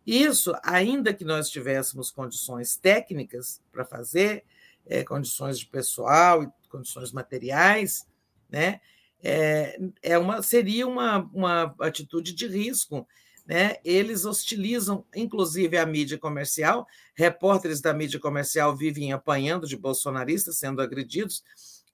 Isso, 0.07 0.53
ainda 0.63 1.13
que 1.13 1.25
nós 1.25 1.51
tivéssemos 1.51 2.11
condições 2.11 2.77
técnicas 2.77 3.61
para 3.71 3.85
fazer, 3.85 4.45
é, 4.87 5.05
condições 5.05 5.59
de 5.59 5.67
pessoal 5.67 6.43
e 6.43 6.51
condições 6.69 7.13
materiais, 7.13 8.07
né? 8.49 8.81
É, 9.23 9.79
é 10.03 10.19
uma, 10.19 10.43
seria 10.43 10.87
uma, 10.87 11.19
uma 11.35 11.75
atitude 11.81 12.33
de 12.33 12.47
risco 12.47 13.07
né? 13.51 13.79
Eles 13.85 14.25
hostilizam, 14.25 15.05
inclusive, 15.13 15.77
a 15.77 15.85
mídia 15.85 16.17
comercial. 16.17 16.87
Repórteres 17.17 17.81
da 17.81 17.93
mídia 17.93 18.21
comercial 18.21 18.77
vivem 18.77 19.13
apanhando 19.13 19.67
de 19.67 19.77
bolsonaristas, 19.77 20.57
sendo 20.57 20.81
agredidos. 20.81 21.43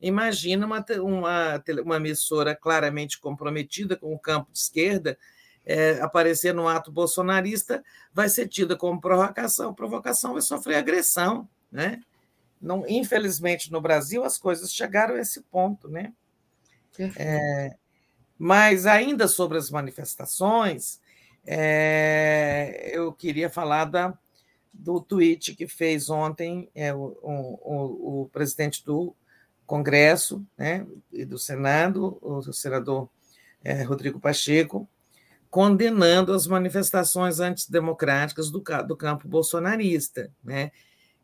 Imagina 0.00 0.66
uma, 0.66 0.84
uma, 1.00 1.64
uma 1.82 1.96
emissora 1.96 2.54
claramente 2.54 3.18
comprometida 3.18 3.96
com 3.96 4.14
o 4.14 4.18
campo 4.18 4.52
de 4.52 4.58
esquerda, 4.58 5.18
é, 5.64 6.00
aparecer 6.00 6.54
no 6.54 6.68
ato 6.68 6.92
bolsonarista, 6.92 7.82
vai 8.12 8.28
ser 8.28 8.46
tida 8.48 8.76
como 8.76 9.00
provocação. 9.00 9.74
Provocação 9.74 10.34
vai 10.34 10.42
sofrer 10.42 10.76
agressão. 10.76 11.48
Né? 11.72 12.00
Não, 12.60 12.84
infelizmente, 12.86 13.72
no 13.72 13.80
Brasil, 13.80 14.22
as 14.24 14.38
coisas 14.38 14.72
chegaram 14.72 15.16
a 15.16 15.20
esse 15.20 15.42
ponto. 15.42 15.88
Né? 15.88 16.12
É, 17.16 17.74
mas, 18.38 18.86
ainda 18.86 19.26
sobre 19.26 19.58
as 19.58 19.70
manifestações, 19.70 21.00
é, 21.46 22.90
eu 22.92 23.12
queria 23.12 23.48
falar 23.48 23.86
da, 23.86 24.16
do 24.72 25.00
tweet 25.00 25.54
que 25.54 25.66
fez 25.66 26.10
ontem 26.10 26.68
é, 26.74 26.92
o, 26.92 27.16
o, 27.22 28.22
o, 28.22 28.28
presidente 28.32 28.84
do 28.84 29.14
Congresso 29.66 30.46
né, 30.56 30.86
e 31.12 31.24
do 31.24 31.38
Senado, 31.38 32.18
o 32.22 32.40
senador 32.52 33.10
é, 33.62 33.82
Rodrigo 33.82 34.20
Pacheco, 34.20 34.88
condenando 35.50 36.32
as 36.32 36.46
manifestações 36.46 37.40
antidemocráticas 37.40 38.50
do, 38.50 38.62
do 38.86 38.96
campo 38.96 39.28
bolsonarista. 39.28 40.30
Né? 40.42 40.70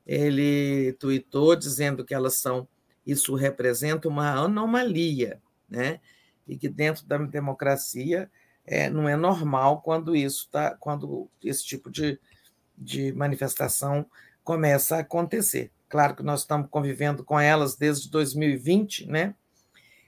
Ele 0.07 0.93
tweetou 0.95 1.55
dizendo 1.55 2.05
que 2.05 2.15
elas 2.15 2.39
são, 2.39 2.67
isso 3.07 3.35
representa 3.35 4.09
uma 4.09 4.33
anomalia, 4.33 5.41
né? 5.69 6.01
e 6.47 6.57
que 6.57 6.69
dentro 6.69 7.07
da 7.07 7.19
democracia 7.19 8.31
é, 8.65 8.89
não 8.91 9.09
é 9.09 9.17
normal 9.17 9.81
quando 9.83 10.15
isso 10.15 10.49
tá, 10.51 10.77
quando 10.79 11.29
esse 11.43 11.65
tipo 11.65 11.91
de, 11.91 12.19
de 12.77 13.13
manifestação 13.13 14.07
começa 14.43 14.97
a 14.97 15.01
acontecer. 15.01 15.71
Claro 15.93 16.17
que 16.17 16.23
nós 16.23 16.41
estamos 16.41 16.71
convivendo 16.71 17.23
com 17.23 17.39
elas 17.39 17.77
desde 17.77 18.09
2020, 18.09 19.09
né? 19.09 19.35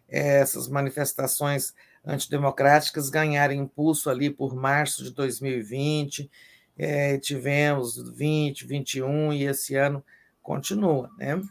É, 0.08 0.38
essas 0.40 0.66
manifestações 0.66 1.74
antidemocráticas 2.02 3.10
ganharam 3.10 3.52
impulso 3.52 4.08
ali 4.08 4.30
por 4.30 4.56
março 4.56 5.04
de 5.04 5.12
2020, 5.12 6.30
é, 6.78 7.18
tivemos 7.18 8.02
20, 8.16 8.66
21 8.66 9.34
e 9.34 9.44
esse 9.44 9.74
ano 9.74 10.02
continua, 10.42 11.10
né? 11.18 11.42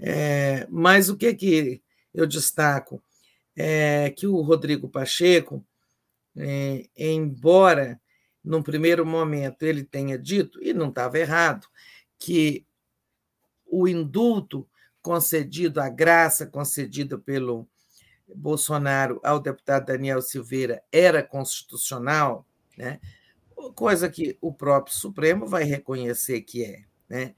É, 0.00 0.66
mas 0.68 1.08
o 1.08 1.16
que 1.16 1.32
que 1.32 1.80
eu 2.12 2.26
destaco 2.26 3.00
é 3.56 4.10
que 4.10 4.26
o 4.26 4.40
Rodrigo 4.40 4.88
Pacheco 4.88 5.64
é, 6.36 6.88
embora 6.96 8.00
num 8.44 8.64
primeiro 8.64 9.06
momento 9.06 9.62
ele 9.62 9.84
tenha 9.84 10.18
dito, 10.18 10.60
e 10.60 10.74
não 10.74 10.88
estava 10.88 11.20
errado, 11.20 11.68
que 12.18 12.65
o 13.66 13.86
indulto 13.88 14.66
concedido, 15.02 15.80
a 15.80 15.88
graça 15.88 16.46
concedida 16.46 17.18
pelo 17.18 17.66
Bolsonaro 18.34 19.20
ao 19.22 19.38
deputado 19.38 19.86
Daniel 19.86 20.20
Silveira 20.20 20.82
era 20.90 21.22
constitucional, 21.22 22.44
né? 22.76 23.00
coisa 23.74 24.08
que 24.08 24.36
o 24.40 24.52
próprio 24.52 24.94
Supremo 24.94 25.46
vai 25.46 25.64
reconhecer 25.64 26.42
que 26.42 26.64
é. 26.64 26.84
Né? 27.08 27.34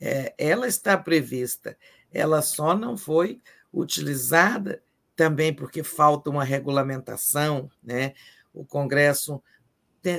É, 0.00 0.34
ela 0.38 0.66
está 0.68 0.96
prevista, 0.96 1.76
ela 2.12 2.40
só 2.40 2.76
não 2.76 2.96
foi 2.96 3.40
utilizada 3.72 4.82
também 5.16 5.52
porque 5.52 5.82
falta 5.82 6.30
uma 6.30 6.44
regulamentação, 6.44 7.70
né? 7.82 8.14
o 8.54 8.64
Congresso 8.64 9.42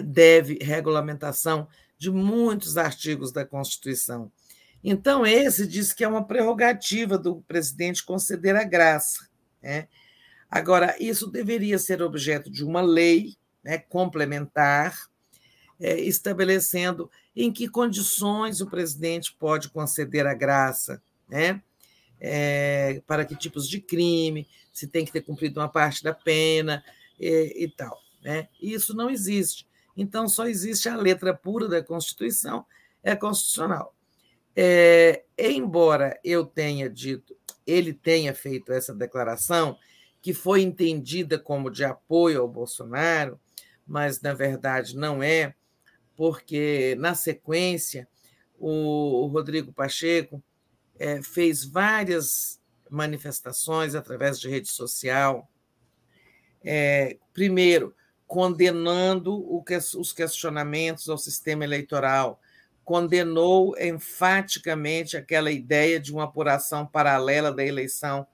deve 0.03 0.59
regulamentação 0.61 1.67
de 1.97 2.11
muitos 2.11 2.77
artigos 2.77 3.31
da 3.31 3.45
Constituição. 3.45 4.31
Então, 4.83 5.25
esse 5.25 5.67
diz 5.67 5.91
que 5.91 6.03
é 6.03 6.07
uma 6.07 6.25
prerrogativa 6.25 7.17
do 7.17 7.41
presidente 7.41 8.03
conceder 8.03 8.55
a 8.55 8.63
graça. 8.63 9.27
Né? 9.61 9.87
Agora, 10.49 10.95
isso 10.99 11.27
deveria 11.27 11.77
ser 11.77 12.01
objeto 12.01 12.49
de 12.49 12.63
uma 12.63 12.81
lei 12.81 13.37
né, 13.63 13.77
complementar, 13.77 14.97
é, 15.79 15.99
estabelecendo 15.99 17.09
em 17.35 17.51
que 17.51 17.67
condições 17.67 18.61
o 18.61 18.69
presidente 18.69 19.35
pode 19.37 19.69
conceder 19.69 20.25
a 20.25 20.33
graça, 20.33 21.01
né? 21.27 21.61
É, 22.21 23.01
para 23.07 23.23
que 23.23 23.33
tipos 23.33 23.69
de 23.69 23.79
crime, 23.79 24.45
se 24.73 24.87
tem 24.87 25.05
que 25.05 25.11
ter 25.11 25.21
cumprido 25.21 25.61
uma 25.61 25.69
parte 25.69 26.03
da 26.03 26.13
pena 26.13 26.83
e, 27.17 27.63
e 27.63 27.69
tal. 27.69 27.97
Né? 28.21 28.49
Isso 28.61 28.93
não 28.93 29.09
existe. 29.09 29.65
Então, 29.95 30.27
só 30.27 30.45
existe 30.45 30.89
a 30.89 30.97
letra 30.97 31.33
pura 31.33 31.69
da 31.69 31.81
Constituição, 31.81 32.65
é 33.01 33.15
constitucional. 33.15 33.95
É, 34.55 35.23
embora 35.37 36.19
eu 36.23 36.45
tenha 36.45 36.89
dito, 36.89 37.35
ele 37.65 37.93
tenha 37.93 38.33
feito 38.33 38.71
essa 38.71 38.93
declaração, 38.93 39.77
que 40.21 40.33
foi 40.33 40.61
entendida 40.61 41.39
como 41.39 41.69
de 41.69 41.83
apoio 41.83 42.41
ao 42.41 42.47
Bolsonaro, 42.47 43.39
mas 43.87 44.21
na 44.21 44.33
verdade 44.33 44.95
não 44.95 45.23
é, 45.23 45.55
porque 46.15 46.95
na 46.99 47.15
sequência 47.15 48.07
o, 48.57 49.27
Rodrigo 49.27 49.71
Pacheco 49.71 50.43
é, 50.97 51.21
fez 51.21 51.63
várias 51.63 52.59
manifestações 52.89 53.95
através 53.95 54.39
de 54.39 54.49
rede 54.49 54.67
social. 54.67 55.49
É, 56.61 57.17
primeiro, 57.33 57.95
condenando 58.27 59.41
os 59.97 60.11
questionamentos 60.11 61.07
ao 61.07 61.17
sistema 61.17 61.63
eleitoral, 61.63 62.41
condenou 62.89 63.75
enfaticamente 63.79 65.15
aquela 65.15 65.51
ideia 65.51 65.99
de 65.99 66.11
uma 66.11 66.23
apuração 66.23 66.87
paralela 66.87 67.53
da 67.53 67.63
eleição 67.63 68.25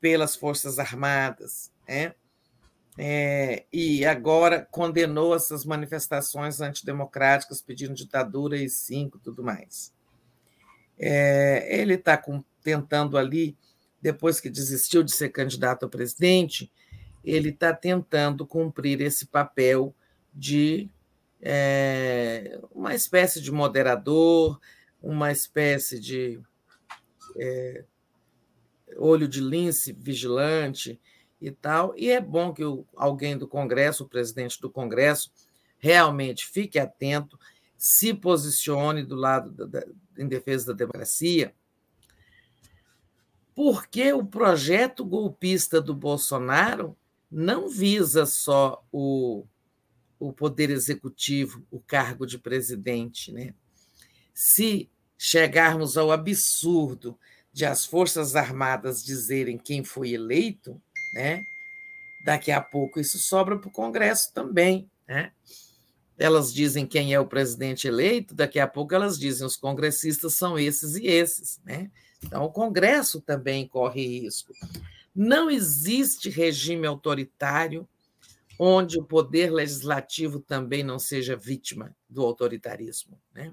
pelas 0.00 0.36
Forças 0.36 0.78
Armadas, 0.78 1.72
né? 1.88 2.14
É, 2.96 3.64
e 3.72 4.06
agora 4.06 4.64
condenou 4.70 5.34
essas 5.34 5.64
manifestações 5.64 6.60
antidemocráticas 6.60 7.60
pedindo 7.60 7.94
ditadura 7.94 8.56
e 8.56 8.68
cinco 8.68 9.18
tudo 9.18 9.42
mais. 9.42 9.92
É, 10.96 11.66
ele 11.76 11.94
está 11.94 12.22
tentando 12.62 13.18
ali, 13.18 13.58
depois 14.00 14.40
que 14.40 14.48
desistiu 14.48 15.02
de 15.02 15.12
ser 15.12 15.30
candidato 15.30 15.84
a 15.84 15.88
presidente, 15.88 16.70
ele 17.24 17.48
está 17.48 17.74
tentando 17.74 18.46
cumprir 18.46 19.00
esse 19.00 19.26
papel 19.26 19.92
de 20.32 20.88
é, 21.40 22.60
uma 22.72 22.94
espécie 22.94 23.40
de 23.40 23.52
moderador, 23.52 24.60
uma 25.02 25.30
espécie 25.30 26.00
de 26.00 26.40
é, 27.36 27.84
olho 28.96 29.28
de 29.28 29.40
lince 29.40 29.92
vigilante 29.92 31.00
e 31.40 31.50
tal. 31.50 31.94
E 31.96 32.10
é 32.10 32.20
bom 32.20 32.52
que 32.52 32.64
o, 32.64 32.86
alguém 32.96 33.36
do 33.36 33.46
Congresso, 33.46 34.04
o 34.04 34.08
presidente 34.08 34.60
do 34.60 34.70
Congresso, 34.70 35.30
realmente 35.78 36.46
fique 36.46 36.78
atento, 36.78 37.38
se 37.76 38.14
posicione 38.14 39.04
do 39.04 39.14
lado 39.14 39.50
da, 39.50 39.66
da, 39.66 39.86
em 40.16 40.26
defesa 40.26 40.68
da 40.68 40.72
democracia, 40.72 41.54
porque 43.54 44.12
o 44.12 44.24
projeto 44.24 45.04
golpista 45.04 45.80
do 45.80 45.94
Bolsonaro 45.94 46.96
não 47.30 47.68
visa 47.68 48.24
só 48.26 48.84
o, 48.90 49.44
o 50.28 50.32
poder 50.32 50.70
executivo, 50.70 51.66
o 51.70 51.78
cargo 51.78 52.26
de 52.26 52.38
presidente. 52.38 53.30
Né? 53.30 53.54
Se 54.32 54.90
chegarmos 55.18 55.96
ao 55.96 56.10
absurdo 56.10 57.18
de 57.52 57.64
as 57.64 57.84
Forças 57.84 58.34
Armadas 58.34 59.04
dizerem 59.04 59.58
quem 59.58 59.84
foi 59.84 60.12
eleito, 60.12 60.80
né? 61.14 61.42
daqui 62.24 62.50
a 62.50 62.60
pouco 62.60 62.98
isso 62.98 63.18
sobra 63.18 63.58
para 63.58 63.68
o 63.68 63.72
Congresso 63.72 64.32
também. 64.32 64.90
Né? 65.06 65.30
Elas 66.18 66.52
dizem 66.52 66.86
quem 66.86 67.12
é 67.12 67.20
o 67.20 67.26
presidente 67.26 67.86
eleito, 67.86 68.34
daqui 68.34 68.58
a 68.58 68.66
pouco 68.66 68.94
elas 68.94 69.18
dizem 69.18 69.46
os 69.46 69.56
congressistas 69.56 70.34
são 70.34 70.58
esses 70.58 70.96
e 70.96 71.06
esses. 71.06 71.60
Né? 71.64 71.90
Então, 72.22 72.44
o 72.44 72.50
Congresso 72.50 73.20
também 73.20 73.68
corre 73.68 74.20
risco. 74.20 74.52
Não 75.14 75.50
existe 75.50 76.30
regime 76.30 76.86
autoritário 76.86 77.86
onde 78.58 78.98
o 78.98 79.04
poder 79.04 79.50
legislativo 79.50 80.40
também 80.40 80.82
não 80.82 80.98
seja 80.98 81.36
vítima 81.36 81.94
do 82.08 82.22
autoritarismo. 82.22 83.20
Né? 83.32 83.52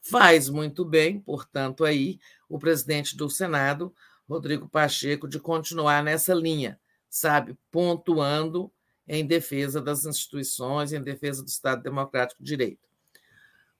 Faz 0.00 0.48
muito 0.48 0.84
bem, 0.84 1.20
portanto, 1.20 1.84
aí 1.84 2.18
o 2.48 2.58
presidente 2.58 3.16
do 3.16 3.28
Senado, 3.28 3.94
Rodrigo 4.28 4.68
Pacheco, 4.68 5.28
de 5.28 5.38
continuar 5.38 6.02
nessa 6.02 6.32
linha, 6.32 6.78
sabe, 7.08 7.56
pontuando 7.70 8.72
em 9.06 9.26
defesa 9.26 9.80
das 9.80 10.04
instituições, 10.04 10.92
em 10.92 11.02
defesa 11.02 11.42
do 11.42 11.48
Estado 11.48 11.82
Democrático 11.82 12.42
de 12.42 12.48
Direito. 12.48 12.88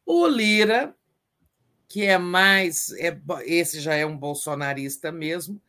O 0.04 0.26
Lira, 0.26 0.94
que 1.86 2.04
é 2.04 2.18
mais, 2.18 2.90
é, 2.94 3.16
esse 3.44 3.80
já 3.80 3.94
é 3.94 4.04
um 4.04 4.16
bolsonarista 4.16 5.12
mesmo, 5.12 5.62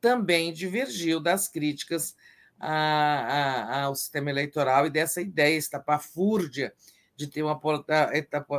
também 0.00 0.52
divergiu 0.52 1.18
das 1.18 1.48
críticas 1.48 2.14
a, 2.58 2.72
a, 2.72 3.82
ao 3.82 3.94
sistema 3.94 4.30
eleitoral 4.30 4.86
e 4.86 4.90
dessa 4.90 5.20
ideia 5.20 5.56
estapafúrdia 5.56 6.72
de 7.16 7.26
ter 7.26 7.42
uma, 7.42 7.60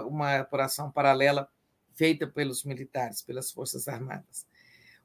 uma 0.05 0.37
apuração 0.37 0.91
paralela 0.91 1.49
feita 1.95 2.27
pelos 2.27 2.63
militares, 2.63 3.21
pelas 3.21 3.51
Forças 3.51 3.87
Armadas. 3.87 4.45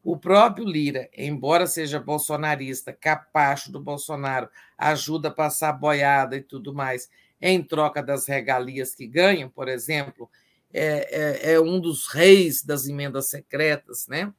O 0.03 0.17
próprio 0.17 0.67
Lira, 0.67 1.09
embora 1.17 1.67
seja 1.67 1.99
bolsonarista, 1.99 2.93
capacho 2.93 3.73
do 3.73 3.81
Bolsonaro, 3.81 4.49
ajuda 4.77 5.29
a 5.29 5.33
passar 5.33 5.73
boiada 5.73 6.37
e 6.37 6.43
tudo 6.43 6.75
mais, 6.75 7.09
em 7.41 7.63
troca 7.63 8.03
das 8.03 8.27
regalias 8.27 8.95
que 8.95 9.07
ganham, 9.07 9.49
por 9.49 9.69
exemplo, 9.69 10.31
é, 10.73 11.51
é, 11.51 11.53
é 11.55 11.61
um 11.61 11.81
dos 11.81 12.09
reis 12.09 12.63
das 12.63 12.87
emendas 12.87 13.31
secretas, 13.31 14.07
né? 14.07 14.33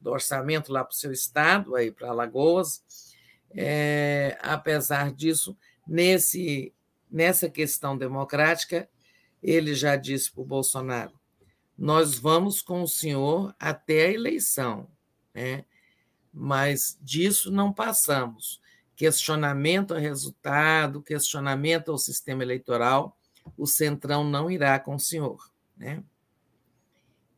do 0.00 0.10
orçamento 0.10 0.72
lá 0.72 0.84
para 0.84 0.92
o 0.92 0.96
seu 0.96 1.12
estado, 1.12 1.74
aí 1.74 1.90
para 1.90 2.10
Alagoas. 2.10 2.82
É, 3.54 4.38
apesar 4.42 5.12
disso, 5.12 5.56
nesse, 5.86 6.72
nessa 7.10 7.48
questão 7.48 7.96
democrática, 7.96 8.88
ele 9.42 9.74
já 9.74 9.96
disse 9.96 10.30
para 10.30 10.42
o 10.42 10.46
Bolsonaro: 10.46 11.18
nós 11.76 12.18
vamos 12.18 12.60
com 12.60 12.82
o 12.82 12.88
senhor 12.88 13.54
até 13.58 14.06
a 14.06 14.12
eleição 14.12 14.88
né? 15.38 15.64
mas 16.32 16.98
disso 17.00 17.50
não 17.50 17.72
passamos. 17.72 18.60
Questionamento 18.96 19.94
ao 19.94 20.00
resultado, 20.00 21.02
questionamento 21.02 21.92
ao 21.92 21.98
sistema 21.98 22.42
eleitoral, 22.42 23.16
o 23.56 23.66
Centrão 23.66 24.24
não 24.24 24.50
irá 24.50 24.78
com 24.80 24.96
o 24.96 25.00
senhor. 25.00 25.50
Né? 25.76 26.02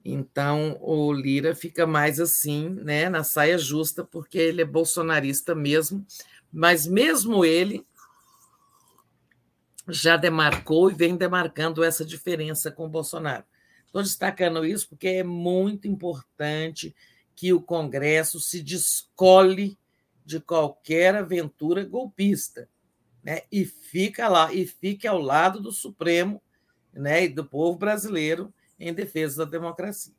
Então, 0.05 0.79
o 0.81 1.13
Lira 1.13 1.55
fica 1.55 1.87
mais 1.87 2.19
assim, 2.19 2.71
né, 2.71 3.09
na 3.09 3.23
saia 3.23 3.59
justa, 3.59 4.03
porque 4.03 4.39
ele 4.39 4.63
é 4.63 4.65
bolsonarista 4.65 5.55
mesmo, 5.55 6.05
mas 6.53 6.87
mesmo 6.87 7.45
ele 7.45 7.87
já 9.89 10.17
demarcou 10.17 10.91
e 10.91 10.95
vem 10.95 11.17
demarcando 11.17 11.85
essa 11.85 12.05
diferença 12.05 12.71
com 12.71 12.87
o 12.87 12.89
Bolsonaro. 12.89 13.45
Estou 13.87 14.03
destacando 14.03 14.65
isso 14.65 14.89
porque 14.89 15.09
é 15.09 15.25
muito 15.25 15.89
importante 15.89 16.95
que 17.35 17.53
o 17.53 17.61
Congresso 17.61 18.39
se 18.39 18.63
descole 18.63 19.79
de 20.25 20.39
qualquer 20.39 21.17
aventura 21.17 21.85
golpista, 21.85 22.69
né? 23.23 23.43
E 23.51 23.65
fica 23.65 24.29
lá 24.29 24.53
e 24.53 24.65
fique 24.67 25.07
ao 25.07 25.19
lado 25.19 25.61
do 25.61 25.73
Supremo, 25.73 26.41
né, 26.93 27.25
e 27.25 27.29
do 27.29 27.45
povo 27.45 27.79
brasileiro 27.79 28.53
em 28.81 28.93
defesa 28.93 29.45
da 29.45 29.51
democracia. 29.51 30.13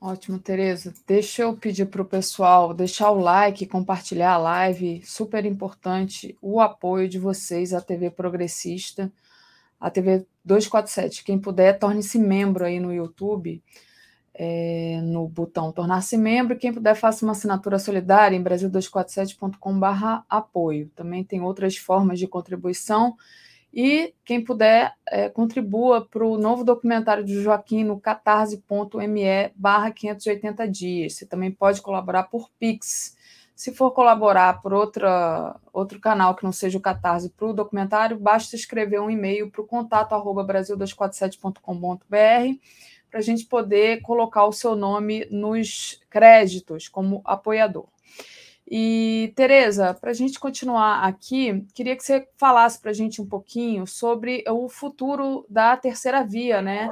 Ótimo, 0.00 0.38
Tereza. 0.38 0.92
Deixa 1.06 1.42
eu 1.42 1.56
pedir 1.56 1.86
para 1.86 2.02
o 2.02 2.04
pessoal 2.04 2.74
deixar 2.74 3.10
o 3.10 3.18
like, 3.18 3.66
compartilhar 3.66 4.34
a 4.34 4.38
live. 4.38 5.02
Super 5.02 5.46
importante 5.46 6.36
o 6.42 6.60
apoio 6.60 7.08
de 7.08 7.18
vocês 7.18 7.72
à 7.72 7.80
TV 7.80 8.10
Progressista 8.10 9.10
a 9.84 9.90
TV 9.90 10.26
247. 10.42 11.22
Quem 11.24 11.38
puder, 11.38 11.78
torne-se 11.78 12.18
membro 12.18 12.64
aí 12.64 12.80
no 12.80 12.90
YouTube, 12.90 13.62
é, 14.32 14.98
no 15.02 15.28
botão 15.28 15.70
tornar-se 15.70 16.16
membro. 16.16 16.56
Quem 16.56 16.72
puder, 16.72 16.94
faça 16.94 17.24
uma 17.24 17.32
assinatura 17.32 17.78
solidária 17.78 18.34
em 18.34 18.42
brasil247.com.br 18.42 20.24
apoio. 20.26 20.90
Também 20.96 21.22
tem 21.22 21.42
outras 21.42 21.76
formas 21.76 22.18
de 22.18 22.26
contribuição. 22.26 23.14
E 23.74 24.14
quem 24.24 24.44
puder, 24.44 24.94
é, 25.08 25.28
contribua 25.28 26.06
para 26.06 26.24
o 26.24 26.38
novo 26.38 26.62
documentário 26.62 27.24
de 27.24 27.42
Joaquim 27.42 27.82
no 27.82 27.98
catarse.me 27.98 29.50
barra 29.56 29.90
580 29.90 30.68
dias. 30.68 31.14
Você 31.14 31.26
também 31.26 31.50
pode 31.50 31.82
colaborar 31.82 32.24
por 32.24 32.48
Pix 32.58 33.16
se 33.54 33.72
for 33.72 33.92
colaborar 33.92 34.60
por 34.60 34.72
outra, 34.72 35.54
outro 35.72 36.00
canal 36.00 36.34
que 36.34 36.42
não 36.42 36.50
seja 36.50 36.76
o 36.76 36.80
Catarse 36.80 37.30
para 37.30 37.46
o 37.46 37.52
documentário, 37.52 38.18
basta 38.18 38.56
escrever 38.56 39.00
um 39.00 39.08
e-mail 39.08 39.48
para 39.48 39.62
o 39.62 39.66
contato 39.66 40.12
arroba 40.12 40.44
brasil247.com.br 40.44 42.58
para 43.08 43.20
a 43.20 43.22
gente 43.22 43.46
poder 43.46 44.02
colocar 44.02 44.44
o 44.44 44.52
seu 44.52 44.74
nome 44.74 45.24
nos 45.30 46.00
créditos 46.10 46.88
como 46.88 47.22
apoiador. 47.24 47.86
E, 48.66 49.32
Tereza, 49.36 49.92
para 49.92 50.10
a 50.10 50.14
gente 50.14 50.40
continuar 50.40 51.04
aqui, 51.04 51.66
queria 51.74 51.94
que 51.94 52.02
você 52.02 52.26
falasse 52.36 52.80
para 52.80 52.90
a 52.90 52.94
gente 52.94 53.20
um 53.20 53.26
pouquinho 53.26 53.86
sobre 53.86 54.42
o 54.48 54.68
futuro 54.68 55.44
da 55.50 55.76
terceira 55.76 56.24
via, 56.24 56.62
né? 56.62 56.90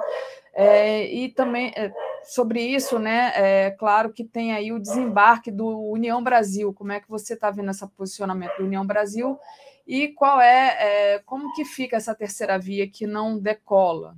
É, 0.54 1.06
e 1.10 1.30
também 1.30 1.72
é, 1.74 1.90
sobre 2.24 2.60
isso, 2.60 2.98
né? 2.98 3.32
É 3.34 3.70
claro 3.70 4.12
que 4.12 4.22
tem 4.22 4.52
aí 4.52 4.70
o 4.70 4.78
desembarque 4.78 5.50
do 5.50 5.66
União 5.90 6.22
Brasil. 6.22 6.74
Como 6.74 6.92
é 6.92 7.00
que 7.00 7.08
você 7.08 7.32
está 7.32 7.50
vendo 7.50 7.70
esse 7.70 7.86
posicionamento 7.88 8.58
do 8.58 8.64
União 8.64 8.86
Brasil? 8.86 9.38
E 9.86 10.08
qual 10.08 10.40
é, 10.40 11.14
é, 11.14 11.18
como 11.20 11.54
que 11.54 11.64
fica 11.64 11.96
essa 11.96 12.14
terceira 12.14 12.58
via 12.58 12.88
que 12.88 13.06
não 13.06 13.38
decola? 13.38 14.14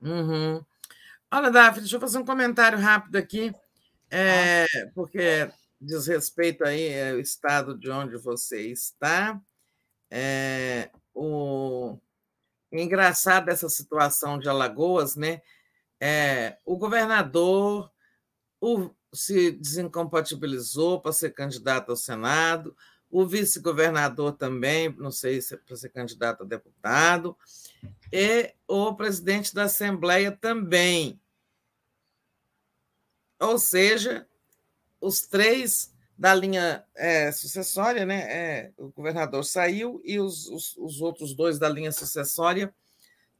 Uhum. 0.00 0.64
Olha, 1.30 1.50
Davi, 1.50 1.80
deixa 1.80 1.96
eu 1.96 2.00
fazer 2.00 2.18
um 2.18 2.24
comentário 2.24 2.78
rápido 2.78 3.16
aqui, 3.16 3.52
é, 4.10 4.66
porque 4.94 5.48
diz 5.84 6.06
respeito 6.06 6.64
aí 6.64 7.10
ao 7.10 7.18
estado 7.18 7.78
de 7.78 7.90
onde 7.90 8.16
você 8.16 8.68
está. 8.68 9.40
É, 10.10 10.90
o 11.14 11.98
engraçado 12.72 13.48
essa 13.48 13.68
situação 13.68 14.38
de 14.38 14.48
Alagoas, 14.48 15.16
né? 15.16 15.42
É, 16.00 16.58
o 16.64 16.76
governador 16.76 17.90
o, 18.60 18.90
se 19.12 19.52
desincompatibilizou 19.52 21.00
para 21.00 21.12
ser 21.12 21.30
candidato 21.30 21.90
ao 21.90 21.96
Senado, 21.96 22.76
o 23.10 23.26
vice-governador 23.26 24.32
também, 24.32 24.92
não 24.98 25.10
sei 25.10 25.40
se 25.40 25.54
é 25.54 25.56
para 25.56 25.76
ser 25.76 25.90
candidato 25.90 26.42
a 26.42 26.46
deputado, 26.46 27.36
e 28.12 28.52
o 28.66 28.92
presidente 28.94 29.54
da 29.54 29.64
Assembleia 29.64 30.32
também. 30.32 31.20
Ou 33.38 33.58
seja, 33.58 34.26
os 35.04 35.20
três 35.20 35.92
da 36.16 36.34
linha 36.34 36.84
é, 36.94 37.30
sucessória, 37.30 38.06
né? 38.06 38.20
É, 38.28 38.70
o 38.78 38.88
governador 38.88 39.44
saiu 39.44 40.00
e 40.04 40.18
os, 40.18 40.48
os, 40.48 40.76
os 40.76 41.00
outros 41.00 41.34
dois 41.34 41.58
da 41.58 41.68
linha 41.68 41.92
sucessória 41.92 42.74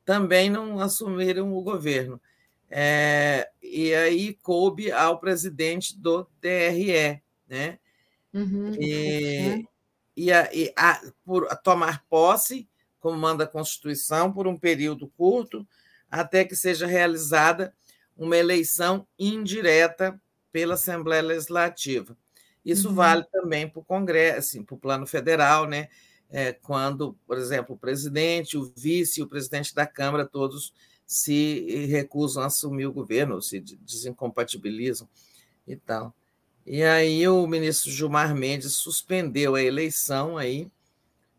também 0.04 0.50
não 0.50 0.78
assumiram 0.80 1.56
o 1.56 1.62
governo. 1.62 2.20
É, 2.68 3.48
e 3.62 3.94
aí 3.94 4.34
coube 4.34 4.92
ao 4.92 5.18
presidente 5.18 5.96
do 5.96 6.24
TRE, 6.40 7.22
né? 7.48 7.78
Uhum, 8.32 8.74
e, 8.80 9.64
e, 10.16 10.32
a, 10.32 10.52
e 10.52 10.72
a, 10.76 11.00
por 11.24 11.46
tomar 11.62 12.04
posse, 12.08 12.68
como 12.98 13.16
manda 13.16 13.44
a 13.44 13.48
Constituição, 13.48 14.32
por 14.32 14.46
um 14.48 14.58
período 14.58 15.06
curto, 15.16 15.66
até 16.10 16.44
que 16.44 16.56
seja 16.56 16.86
realizada 16.86 17.72
uma 18.16 18.36
eleição 18.36 19.06
indireta 19.18 20.20
pela 20.54 20.74
Assembleia 20.74 21.20
Legislativa. 21.20 22.16
Isso 22.64 22.88
uhum. 22.88 22.94
vale 22.94 23.24
também 23.24 23.68
para 23.68 23.80
o 23.80 23.84
Congresso, 23.84 24.38
assim, 24.38 24.62
para 24.62 24.76
o 24.76 24.78
plano 24.78 25.04
federal, 25.04 25.66
né? 25.66 25.88
É, 26.30 26.52
quando, 26.52 27.16
por 27.26 27.36
exemplo, 27.36 27.74
o 27.74 27.78
presidente, 27.78 28.56
o 28.56 28.72
vice 28.76 29.18
e 29.18 29.22
o 29.24 29.26
presidente 29.26 29.74
da 29.74 29.84
Câmara, 29.84 30.24
todos 30.24 30.72
se 31.04 31.86
recusam 31.86 32.44
a 32.44 32.46
assumir 32.46 32.86
o 32.86 32.92
governo, 32.92 33.42
se 33.42 33.58
desincompatibilizam 33.58 35.08
e 35.66 35.74
tal. 35.74 36.14
E 36.64 36.84
aí 36.84 37.26
o 37.26 37.44
ministro 37.48 37.90
Gilmar 37.90 38.32
Mendes 38.32 38.76
suspendeu 38.76 39.56
a 39.56 39.62
eleição 39.62 40.38
aí, 40.38 40.70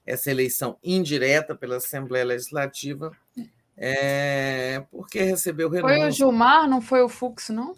essa 0.06 0.30
eleição 0.30 0.78
indireta 0.84 1.56
pela 1.56 1.78
Assembleia 1.78 2.26
Legislativa, 2.26 3.16
é, 3.78 4.84
porque 4.92 5.22
recebeu 5.22 5.70
renúncia. 5.70 5.98
Foi 6.00 6.08
o 6.10 6.12
Gilmar, 6.12 6.70
não 6.70 6.82
foi 6.82 7.02
o 7.02 7.08
Fux, 7.08 7.48
não? 7.48 7.74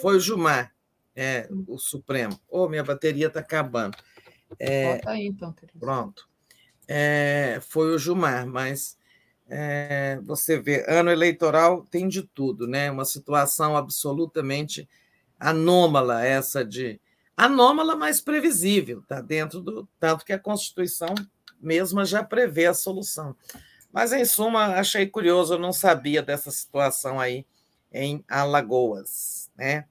Foi 0.00 0.16
o 0.16 0.20
Gilmar, 0.20 0.72
é, 1.14 1.48
o 1.66 1.78
Supremo. 1.78 2.38
Ô, 2.48 2.64
oh, 2.64 2.68
minha 2.68 2.84
bateria 2.84 3.28
está 3.28 3.40
acabando. 3.40 3.96
É, 4.58 4.96
Bota 4.96 5.10
aí, 5.10 5.26
então, 5.26 5.52
Teresa. 5.52 5.78
Pronto. 5.78 6.28
É, 6.86 7.58
foi 7.62 7.94
o 7.94 7.98
Gilmar, 7.98 8.46
mas 8.46 8.96
é, 9.48 10.18
você 10.22 10.58
vê, 10.58 10.84
ano 10.88 11.10
eleitoral 11.10 11.84
tem 11.90 12.08
de 12.08 12.22
tudo, 12.22 12.66
né? 12.66 12.90
Uma 12.90 13.04
situação 13.04 13.76
absolutamente 13.76 14.88
anômala 15.38 16.24
essa 16.24 16.64
de 16.64 17.00
anômala, 17.36 17.96
mas 17.96 18.20
previsível, 18.20 19.02
tá 19.06 19.20
dentro 19.20 19.60
do 19.60 19.88
tanto 19.98 20.24
que 20.24 20.32
a 20.32 20.38
Constituição 20.38 21.14
mesma 21.60 22.04
já 22.04 22.22
prevê 22.22 22.66
a 22.66 22.74
solução. 22.74 23.34
Mas 23.92 24.12
em 24.12 24.24
suma, 24.24 24.74
achei 24.74 25.06
curioso, 25.06 25.54
eu 25.54 25.58
não 25.58 25.72
sabia 25.72 26.22
dessa 26.22 26.50
situação 26.50 27.20
aí 27.20 27.46
em 27.92 28.24
Alagoas, 28.28 29.43
né? 29.56 29.84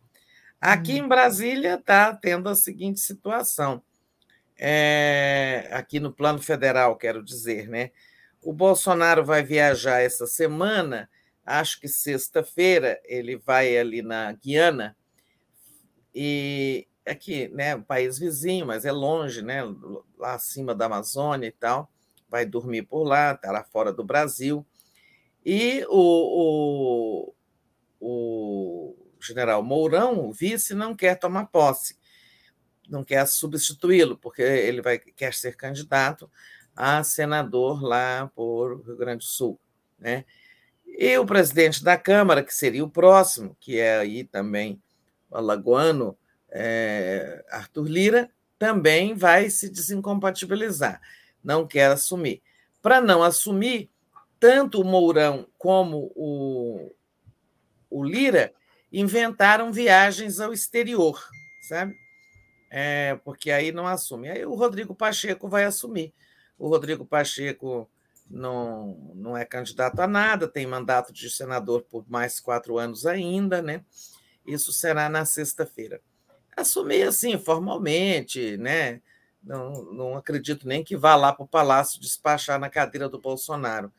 Aqui 0.59 0.93
em 0.93 1.07
Brasília 1.07 1.75
está 1.75 2.15
tendo 2.15 2.47
a 2.47 2.55
seguinte 2.55 2.99
situação, 2.99 3.83
é, 4.57 5.67
aqui 5.71 5.99
no 5.99 6.13
plano 6.13 6.41
federal, 6.41 6.95
quero 6.95 7.23
dizer, 7.23 7.67
né? 7.67 7.91
O 8.41 8.53
Bolsonaro 8.53 9.25
vai 9.25 9.43
viajar 9.43 9.99
essa 9.99 10.25
semana, 10.25 11.09
acho 11.45 11.79
que 11.79 11.87
sexta-feira, 11.87 12.99
ele 13.03 13.35
vai 13.37 13.77
ali 13.77 14.01
na 14.01 14.31
Guiana, 14.31 14.95
e 16.15 16.87
aqui, 17.05 17.49
né, 17.49 17.75
um 17.75 17.83
país 17.83 18.17
vizinho, 18.17 18.65
mas 18.65 18.85
é 18.85 18.91
longe, 18.91 19.41
né, 19.41 19.61
lá 20.17 20.35
acima 20.35 20.73
da 20.73 20.85
Amazônia 20.85 21.47
e 21.47 21.51
tal, 21.51 21.91
vai 22.29 22.45
dormir 22.45 22.83
por 22.83 23.03
lá, 23.03 23.33
está 23.33 23.51
lá 23.51 23.63
fora 23.63 23.91
do 23.91 24.03
Brasil. 24.03 24.65
E 25.45 25.85
o, 25.89 27.29
o, 27.29 27.35
o 27.99 29.02
general 29.23 29.63
Mourão, 29.63 30.27
o 30.27 30.33
vice, 30.33 30.73
não 30.73 30.95
quer 30.95 31.15
tomar 31.15 31.47
posse, 31.47 31.97
não 32.87 33.03
quer 33.03 33.25
substituí-lo, 33.27 34.17
porque 34.17 34.41
ele 34.41 34.81
vai, 34.81 34.99
quer 34.99 35.33
ser 35.33 35.55
candidato 35.55 36.29
a 36.75 37.03
senador 37.03 37.83
lá 37.83 38.31
por 38.35 38.81
Rio 38.85 38.97
Grande 38.97 39.19
do 39.19 39.29
Sul. 39.29 39.59
Né? 39.97 40.25
E 40.85 41.17
o 41.17 41.25
presidente 41.25 41.83
da 41.83 41.97
Câmara, 41.97 42.43
que 42.43 42.53
seria 42.53 42.83
o 42.83 42.89
próximo, 42.89 43.55
que 43.59 43.79
é 43.79 43.97
aí 43.97 44.23
também 44.23 44.81
o 45.29 45.37
alagoano 45.37 46.17
é, 46.49 47.43
Arthur 47.49 47.87
Lira, 47.87 48.31
também 48.59 49.15
vai 49.15 49.49
se 49.49 49.69
desincompatibilizar, 49.69 51.01
não 51.43 51.67
quer 51.67 51.91
assumir. 51.91 52.41
Para 52.81 53.01
não 53.01 53.23
assumir, 53.23 53.89
tanto 54.39 54.81
o 54.81 54.85
Mourão 54.85 55.47
como 55.57 56.11
o, 56.15 56.93
o 57.89 58.03
Lira 58.03 58.53
inventaram 58.93 59.73
viagens 59.73 60.39
ao 60.39 60.53
exterior, 60.53 61.19
sabe? 61.67 61.95
É, 62.69 63.19
porque 63.25 63.51
aí 63.51 63.71
não 63.71 63.87
assume. 63.87 64.29
Aí 64.29 64.45
o 64.45 64.53
Rodrigo 64.53 64.93
Pacheco 64.93 65.49
vai 65.49 65.65
assumir. 65.65 66.13
O 66.57 66.67
Rodrigo 66.67 67.05
Pacheco 67.05 67.89
não, 68.29 69.11
não 69.15 69.35
é 69.35 69.43
candidato 69.43 69.99
a 69.99 70.07
nada, 70.07 70.47
tem 70.47 70.65
mandato 70.65 71.11
de 71.11 71.29
senador 71.29 71.83
por 71.83 72.05
mais 72.07 72.39
quatro 72.39 72.77
anos 72.77 73.05
ainda, 73.05 73.61
né? 73.61 73.83
Isso 74.45 74.71
será 74.71 75.09
na 75.09 75.25
sexta-feira. 75.25 76.01
Assumir 76.55 77.03
assim, 77.03 77.37
formalmente, 77.37 78.57
né? 78.57 79.01
Não, 79.43 79.83
não 79.91 80.17
acredito 80.17 80.67
nem 80.67 80.83
que 80.83 80.95
vá 80.95 81.15
lá 81.15 81.33
para 81.33 81.43
o 81.43 81.47
Palácio 81.47 81.99
despachar 81.99 82.59
na 82.59 82.69
cadeira 82.69 83.09
do 83.09 83.19
Bolsonaro. 83.19 83.91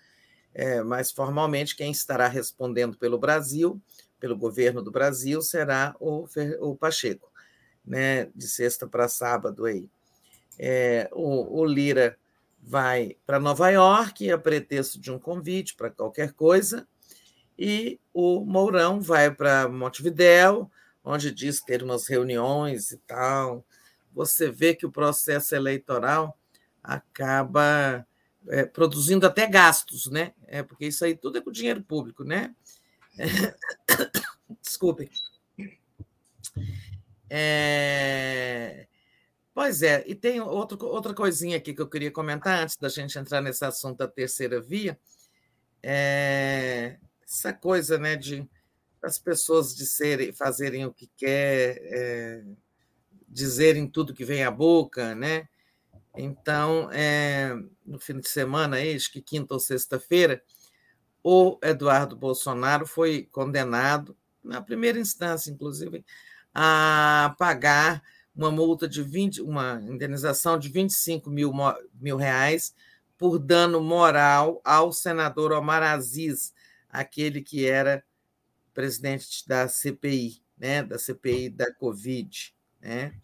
É, 0.55 0.83
mas 0.83 1.11
formalmente 1.11 1.75
quem 1.75 1.91
estará 1.91 2.29
respondendo 2.29 2.97
pelo 2.97 3.19
Brasil, 3.19 3.81
pelo 4.25 4.39
governo 4.39 4.81
do 4.81 4.91
Brasil, 4.91 5.43
será 5.43 5.95
o, 6.01 6.27
o 6.61 6.75
Pacheco, 6.75 7.31
né? 7.85 8.25
De 8.35 8.49
sexta 8.49 8.89
para 8.89 9.07
sábado 9.07 9.67
aí. 9.67 9.87
É, 10.59 11.11
o, 11.13 11.61
o 11.61 11.67
Lira 11.67 12.17
vai 12.59 13.19
para 13.27 13.39
Nova 13.39 13.69
York 13.69 14.31
a 14.31 14.39
pretexto 14.39 14.99
de 14.99 15.13
um 15.13 15.19
convite 15.19 15.75
para 15.77 15.91
qualquer 15.91 16.33
coisa, 16.33 16.89
e 17.59 18.01
o 18.15 18.41
Mourão 18.47 18.99
vai 18.99 19.31
para 19.31 19.69
Montevidéu, 19.69 20.71
onde 21.05 21.31
diz 21.31 21.61
ter 21.61 21.83
umas 21.83 22.09
reuniões 22.09 22.93
e 22.93 22.97
tal. 23.07 23.63
Você 24.15 24.51
vê 24.51 24.75
que 24.75 24.87
o 24.87 24.91
processo 24.91 25.55
eleitoral 25.55 26.35
acaba 26.83 28.07
é, 28.49 28.65
produzindo 28.65 29.27
até 29.27 29.47
gastos, 29.47 30.07
né? 30.07 30.33
É, 30.47 30.63
porque 30.63 30.87
isso 30.87 31.05
aí 31.05 31.15
tudo 31.15 31.37
é 31.37 31.43
com 31.43 31.53
dinheiro 31.53 31.83
público, 31.83 32.25
né? 32.25 32.55
Desculpem. 34.63 35.09
É... 37.31 38.87
Pois 39.53 39.83
é, 39.83 40.05
e 40.07 40.15
tem 40.15 40.41
outro, 40.41 40.85
outra 40.87 41.15
coisinha 41.15 41.57
aqui 41.57 41.73
que 41.73 41.81
eu 41.81 41.89
queria 41.89 42.11
comentar 42.11 42.63
antes 42.63 42.77
da 42.77 42.89
gente 42.89 43.19
entrar 43.19 43.41
nesse 43.41 43.65
assunto 43.65 43.99
da 43.99 44.09
terceira 44.09 44.61
via. 44.61 44.99
É 45.83 46.99
essa 47.35 47.53
coisa 47.53 47.99
né, 47.99 48.17
de 48.17 48.49
as 49.03 49.19
pessoas 49.19 49.75
de 49.75 49.85
serem, 49.85 50.33
fazerem 50.33 50.87
o 50.87 50.93
que 50.93 51.11
quer, 51.15 51.79
é, 51.83 52.43
dizerem 53.29 53.87
tudo 53.87 54.15
que 54.15 54.25
vem 54.25 54.45
à 54.45 54.51
boca, 54.51 55.15
né? 55.15 55.47
Então, 56.17 56.89
é, 56.91 57.55
no 57.85 57.99
fim 57.99 58.19
de 58.19 58.29
semana, 58.29 58.79
acho 58.79 59.13
que 59.13 59.21
quinta 59.21 59.53
ou 59.53 59.61
sexta-feira, 59.61 60.43
o 61.25 61.59
Eduardo 61.63 62.15
Bolsonaro 62.15 62.87
foi 62.87 63.27
condenado, 63.33 64.15
na 64.43 64.61
primeira 64.61 64.99
instância, 64.99 65.51
inclusive, 65.51 66.05
a 66.55 67.35
pagar 67.39 68.03
uma 68.37 68.51
multa 68.51 68.87
de 68.87 69.03
20, 69.03 69.41
uma 69.41 69.81
indenização 69.89 70.59
de 70.59 70.69
25 70.69 71.31
mil, 71.31 71.51
mil 71.95 72.19
reais 72.19 72.75
por 73.17 73.39
dano 73.39 73.81
moral 73.81 74.61
ao 74.63 74.93
senador 74.93 75.53
Omar 75.53 75.83
Aziz, 75.83 76.53
aquele 76.91 77.41
que 77.41 77.65
era 77.65 78.05
presidente 78.75 79.49
da 79.49 79.67
CPI, 79.67 80.43
né, 80.59 80.83
da 80.83 80.99
CPI 80.99 81.49
da 81.49 81.73
Covid. 81.73 82.55
Né? 82.83 83.15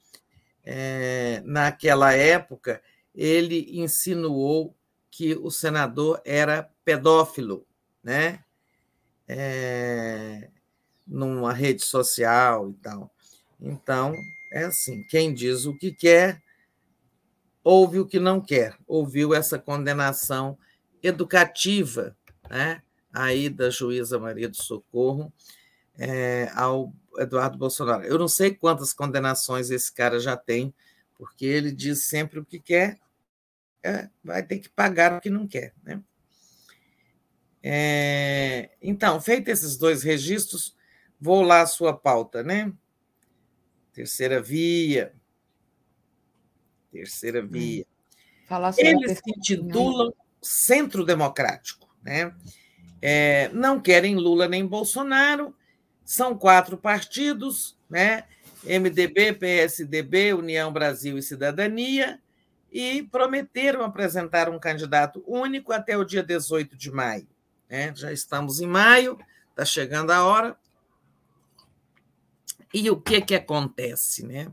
É, 0.65 1.43
naquela 1.45 2.15
época, 2.15 2.81
ele 3.15 3.79
insinuou 3.79 4.75
que 5.11 5.35
o 5.35 5.51
senador 5.51 6.23
era 6.25 6.71
pedófilo, 6.83 7.67
né? 8.03 8.41
É, 9.29 10.49
numa 11.07 11.53
rede 11.53 11.83
social 11.83 12.71
e 12.71 12.75
tal. 12.75 13.11
Então, 13.61 14.15
é 14.53 14.65
assim: 14.65 15.03
quem 15.05 15.33
diz 15.33 15.67
o 15.67 15.77
que 15.77 15.93
quer, 15.93 16.43
ouve 17.63 17.99
o 17.99 18.07
que 18.07 18.19
não 18.19 18.41
quer. 18.41 18.77
Ouviu 18.87 19.35
essa 19.35 19.59
condenação 19.59 20.59
educativa, 21.03 22.17
né? 22.49 22.83
Aí 23.13 23.49
da 23.49 23.71
juíza 23.71 24.19
Maria 24.19 24.49
do 24.49 24.57
Socorro 24.57 25.33
é, 25.99 26.51
ao 26.55 26.93
Eduardo 27.19 27.59
Bolsonaro. 27.59 28.05
Eu 28.05 28.19
não 28.19 28.29
sei 28.29 28.55
quantas 28.55 28.93
condenações 28.93 29.71
esse 29.71 29.93
cara 29.93 30.19
já 30.19 30.37
tem, 30.37 30.73
porque 31.19 31.45
ele 31.45 31.73
diz 31.73 32.07
sempre 32.07 32.39
o 32.39 32.45
que 32.45 32.59
quer, 32.59 32.99
é, 33.83 34.09
vai 34.23 34.43
ter 34.43 34.59
que 34.59 34.69
pagar 34.69 35.13
o 35.13 35.21
que 35.21 35.29
não 35.29 35.47
quer. 35.47 35.75
Né? 35.83 36.03
É, 37.63 38.71
então, 38.81 39.21
feito 39.21 39.49
esses 39.49 39.77
dois 39.77 40.03
registros, 40.03 40.77
vou 41.21 41.43
lá 41.43 41.63
à 41.63 41.67
sua 41.67 41.97
pauta, 41.97 42.43
né? 42.43 42.73
Terceira 43.93 44.41
via. 44.41 45.13
Terceira 46.91 47.43
hum. 47.43 47.49
via. 47.49 47.87
Eles 48.79 49.19
se 49.19 49.31
intitulam 49.31 50.13
Centro 50.43 51.05
Democrático, 51.05 51.89
né? 52.03 52.35
É, 53.03 53.49
não 53.53 53.81
querem 53.81 54.17
Lula 54.17 54.49
nem 54.49 54.67
Bolsonaro, 54.67 55.55
são 56.05 56.37
quatro 56.37 56.77
partidos, 56.77 57.79
né? 57.89 58.25
MDB, 58.65 59.33
PSDB, 59.35 60.35
União 60.35 60.73
Brasil 60.73 61.17
e 61.17 61.23
Cidadania, 61.23 62.21
e 62.71 63.03
prometeram 63.05 63.83
apresentar 63.83 64.49
um 64.49 64.59
candidato 64.59 65.23
único 65.27 65.73
até 65.73 65.97
o 65.97 66.05
dia 66.05 66.23
18 66.23 66.77
de 66.77 66.91
maio. 66.91 67.29
Né? 67.71 67.95
Já 67.95 68.13
estamos 68.13 68.61
em 68.61 68.67
maio, 68.67 69.19
está 69.51 69.65
chegando 69.65 70.11
a 70.11 70.25
hora. 70.25 70.57
E 72.75 72.91
o 72.91 73.01
que, 73.01 73.21
que 73.21 73.35
acontece? 73.35 74.27
Né? 74.27 74.51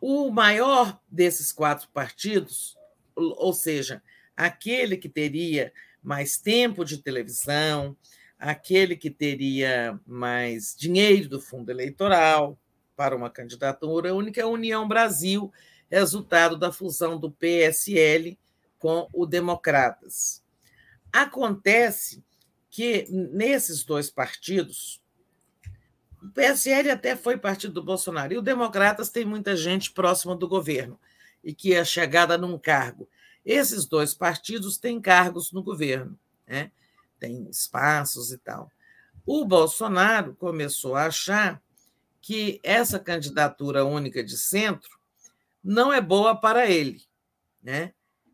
O 0.00 0.30
maior 0.30 1.00
desses 1.10 1.50
quatro 1.52 1.88
partidos, 1.88 2.76
ou 3.14 3.52
seja, 3.52 4.02
aquele 4.36 4.96
que 4.96 5.08
teria 5.08 5.72
mais 6.02 6.38
tempo 6.38 6.84
de 6.84 6.98
televisão, 6.98 7.96
aquele 8.38 8.96
que 8.96 9.10
teria 9.10 10.00
mais 10.06 10.74
dinheiro 10.76 11.28
do 11.28 11.40
fundo 11.40 11.70
eleitoral 11.70 12.58
para 12.96 13.16
uma 13.16 13.30
candidatura 13.30 14.14
única 14.14 14.40
é 14.40 14.44
a 14.44 14.48
União 14.48 14.86
Brasil, 14.86 15.52
resultado 15.88 16.56
da 16.58 16.72
fusão 16.72 17.18
do 17.18 17.30
PSL 17.30 18.38
com 18.78 19.08
o 19.12 19.24
Democratas. 19.24 20.41
Acontece 21.12 22.24
que 22.70 23.06
nesses 23.10 23.84
dois 23.84 24.10
partidos, 24.10 25.00
o 26.22 26.28
PSL 26.30 26.90
até 26.90 27.16
foi 27.16 27.36
partido 27.36 27.74
do 27.74 27.82
Bolsonaro, 27.82 28.32
e 28.32 28.38
o 28.38 28.42
Democratas 28.42 29.10
tem 29.10 29.24
muita 29.24 29.56
gente 29.56 29.90
próxima 29.90 30.34
do 30.34 30.48
governo 30.48 30.98
e 31.42 31.52
que 31.52 31.74
é 31.74 31.84
chegada 31.84 32.38
num 32.38 32.58
cargo. 32.58 33.08
Esses 33.44 33.86
dois 33.86 34.14
partidos 34.14 34.78
têm 34.78 35.00
cargos 35.00 35.52
no 35.52 35.62
governo, 35.62 36.18
né? 36.46 36.70
tem 37.18 37.48
espaços 37.48 38.32
e 38.32 38.38
tal. 38.38 38.70
O 39.24 39.44
Bolsonaro 39.44 40.34
começou 40.34 40.96
a 40.96 41.06
achar 41.06 41.62
que 42.20 42.60
essa 42.62 42.98
candidatura 42.98 43.84
única 43.84 44.24
de 44.24 44.36
centro 44.36 44.98
não 45.62 45.92
é 45.92 46.00
boa 46.00 46.34
para 46.34 46.68
ele, 46.68 47.02
né? 47.62 47.92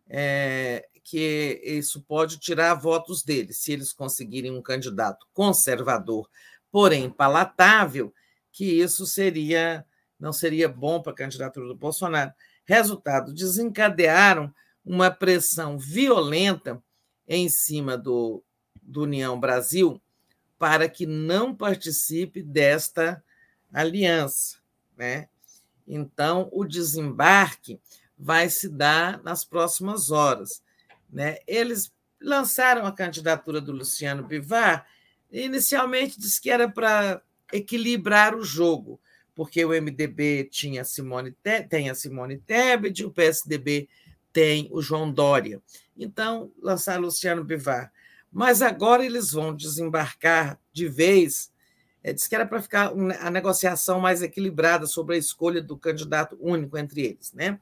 É, 0.09 0.89
que 1.09 1.59
isso 1.65 2.03
pode 2.03 2.39
tirar 2.39 2.75
votos 2.75 3.23
dele. 3.23 3.55
Se 3.55 3.73
eles 3.73 3.95
conseguirem 3.95 4.51
um 4.51 4.61
candidato 4.61 5.27
conservador, 5.33 6.29
porém 6.71 7.09
palatável, 7.09 8.13
que 8.53 8.65
isso 8.65 9.07
seria 9.07 9.87
não 10.21 10.33
seria 10.33 10.69
bom 10.69 11.01
para 11.01 11.13
a 11.13 11.17
candidatura 11.17 11.67
do 11.67 11.75
Bolsonaro. 11.75 12.33
Resultado: 12.67 13.33
desencadearam 13.33 14.53
uma 14.85 15.11
pressão 15.11 15.79
violenta 15.79 16.83
em 17.27 17.49
cima 17.49 17.97
do, 17.97 18.43
do 18.83 19.05
União 19.05 19.41
Brasil 19.41 20.03
para 20.59 20.91
que 20.91 21.07
não 21.07 21.55
participe 21.55 22.43
desta 22.43 23.25
aliança. 23.73 24.59
Né? 24.95 25.29
Então, 25.87 26.51
o 26.53 26.67
desembarque 26.67 27.81
vai 28.19 28.51
se 28.51 28.69
dar 28.69 29.23
nas 29.23 29.43
próximas 29.45 30.11
horas. 30.11 30.63
Né? 31.11 31.39
Eles 31.47 31.93
lançaram 32.21 32.85
a 32.87 32.93
candidatura 32.93 33.61
do 33.61 33.73
Luciano 33.73 34.25
Bivar 34.25 34.87
Inicialmente 35.31 36.19
disse 36.19 36.41
que 36.41 36.51
era 36.51 36.69
para 36.69 37.21
equilibrar 37.53 38.35
o 38.35 38.43
jogo, 38.43 39.01
porque 39.35 39.65
o 39.65 39.71
MDB 39.71 40.49
tinha 40.51 40.85
Simone, 40.85 41.35
tem 41.69 41.91
a 41.91 41.95
Simone 41.95 42.39
Tebet, 42.39 43.05
o 43.05 43.11
PSDB 43.11 43.89
tem 44.33 44.69
o 44.71 44.81
João 44.81 45.11
Dória. 45.11 45.63
Então, 45.97 46.51
lançar 46.61 46.99
Luciano 46.99 47.45
Bivar. 47.45 47.93
Mas 48.33 48.63
agora 48.63 49.05
eles 49.05 49.33
vão 49.33 49.55
desembarcar 49.55 50.59
de 50.73 50.89
vez. 50.89 51.53
É, 52.03 52.13
diz 52.13 52.27
que 52.27 52.35
era 52.35 52.47
para 52.47 52.63
ficar 52.63 52.93
a 53.21 53.31
negociação 53.31 54.01
mais 54.01 54.23
equilibrada 54.23 54.87
sobre 54.87 55.17
a 55.17 55.19
escolha 55.19 55.61
do 55.63 55.77
candidato 55.77 56.39
único 56.41 56.77
entre 56.79 57.03
eles. 57.03 57.33
Né? 57.33 57.59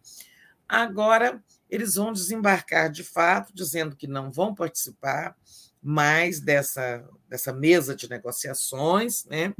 Agora, 0.68 1.42
eles 1.68 1.94
vão 1.94 2.12
desembarcar 2.12 2.90
de 2.90 3.02
fato, 3.02 3.52
dizendo 3.54 3.96
que 3.96 4.06
não 4.06 4.30
vão 4.30 4.54
participar 4.54 5.36
mais 5.82 6.40
dessa, 6.40 7.08
dessa 7.28 7.52
mesa 7.52 7.94
de 7.94 8.08
negociações, 8.08 9.24
né? 9.24 9.54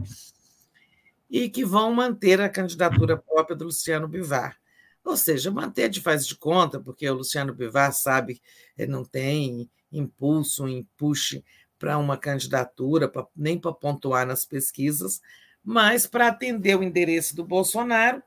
e 1.30 1.48
que 1.48 1.64
vão 1.64 1.92
manter 1.92 2.40
a 2.40 2.48
candidatura 2.48 3.16
própria 3.16 3.56
do 3.56 3.66
Luciano 3.66 4.08
Bivar. 4.08 4.56
Ou 5.04 5.16
seja, 5.16 5.50
manter 5.50 5.88
de 5.88 6.00
faz 6.00 6.26
de 6.26 6.36
conta, 6.36 6.80
porque 6.80 7.08
o 7.08 7.14
Luciano 7.14 7.54
Bivar 7.54 7.92
sabe 7.92 8.40
que 8.76 8.86
não 8.86 9.04
tem 9.04 9.70
impulso, 9.92 10.68
empuxe 10.68 11.44
para 11.78 11.98
uma 11.98 12.16
candidatura, 12.16 13.10
nem 13.36 13.58
para 13.58 13.72
pontuar 13.72 14.26
nas 14.26 14.44
pesquisas, 14.44 15.20
mas 15.62 16.06
para 16.06 16.28
atender 16.28 16.76
o 16.76 16.82
endereço 16.82 17.36
do 17.36 17.44
Bolsonaro 17.44 18.22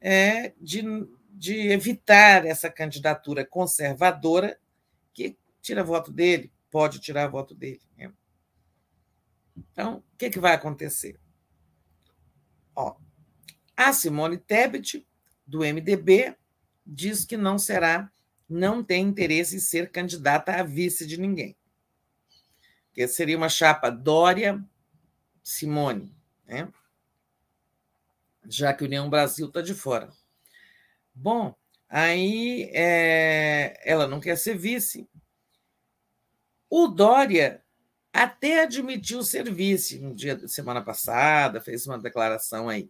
é, 0.00 0.52
de, 0.60 0.82
de 1.38 1.68
evitar 1.68 2.44
essa 2.44 2.68
candidatura 2.68 3.46
conservadora 3.46 4.58
que 5.14 5.38
tira 5.62 5.84
voto 5.84 6.10
dele, 6.10 6.52
pode 6.70 6.98
tirar 6.98 7.28
voto 7.28 7.54
dele. 7.54 7.80
Né? 7.96 8.12
Então, 9.56 9.98
o 9.98 10.16
que, 10.16 10.30
que 10.30 10.40
vai 10.40 10.54
acontecer? 10.54 11.18
Ó, 12.74 12.96
a 13.76 13.92
Simone 13.92 14.36
Tebet 14.36 15.06
do 15.46 15.60
MDB, 15.60 16.36
diz 16.84 17.24
que 17.24 17.36
não 17.36 17.58
será, 17.58 18.10
não 18.48 18.82
tem 18.82 19.06
interesse 19.06 19.56
em 19.56 19.60
ser 19.60 19.90
candidata 19.90 20.52
a 20.52 20.62
vice 20.62 21.06
de 21.06 21.18
ninguém. 21.18 21.56
Que 22.92 23.06
seria 23.06 23.36
uma 23.36 23.48
chapa 23.48 23.90
Dória 23.90 24.62
Simone, 25.42 26.12
né? 26.46 26.68
já 28.46 28.74
que 28.74 28.84
União 28.84 29.08
Brasil 29.08 29.46
está 29.46 29.62
de 29.62 29.74
fora. 29.74 30.10
Bom, 31.20 31.54
aí 31.88 32.70
é, 32.72 33.80
ela 33.84 34.06
não 34.06 34.20
quer 34.20 34.36
ser 34.36 34.56
vice. 34.56 35.08
O 36.70 36.86
Dória 36.86 37.62
até 38.12 38.62
admitiu 38.62 39.22
ser 39.22 39.52
vice 39.52 39.98
no 39.98 40.14
dia 40.14 40.46
semana 40.48 40.82
passada, 40.82 41.60
fez 41.60 41.86
uma 41.86 41.98
declaração 41.98 42.68
aí 42.68 42.88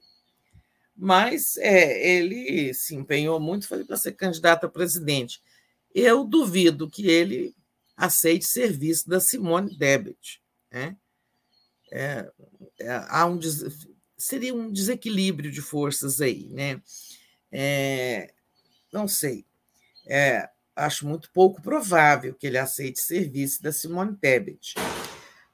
mas 0.99 1.57
é, 1.59 2.17
ele 2.17 2.75
se 2.75 2.97
empenhou 2.97 3.39
muito 3.39 3.69
para 3.69 3.97
ser 3.97 4.13
candidato 4.13 4.67
a 4.67 4.69
presidente. 4.69 5.41
Eu 5.95 6.25
duvido 6.25 6.91
que 6.91 7.07
ele 7.07 7.55
aceite 7.97 8.45
serviço 8.45 9.09
da 9.09 9.21
Simone 9.21 9.79
Tebet. 9.79 10.43
Né? 10.73 10.97
É, 11.93 12.29
é, 12.81 12.91
há 13.09 13.27
um, 13.27 13.39
seria 14.17 14.53
um 14.53 14.73
desequilíbrio 14.73 15.53
de 15.53 15.63
forças 15.63 16.21
aí. 16.21 16.49
Né? 16.49 16.83
É, 17.51 18.33
não 18.93 19.09
sei. 19.09 19.45
É, 20.07 20.49
acho 20.75 21.07
muito 21.07 21.31
pouco 21.33 21.61
provável 21.61 22.35
que 22.35 22.47
ele 22.47 22.59
aceite 22.59 23.01
serviço 23.01 23.63
da 23.63 23.73
Simone 23.73 24.17
Tebet. 24.17 24.75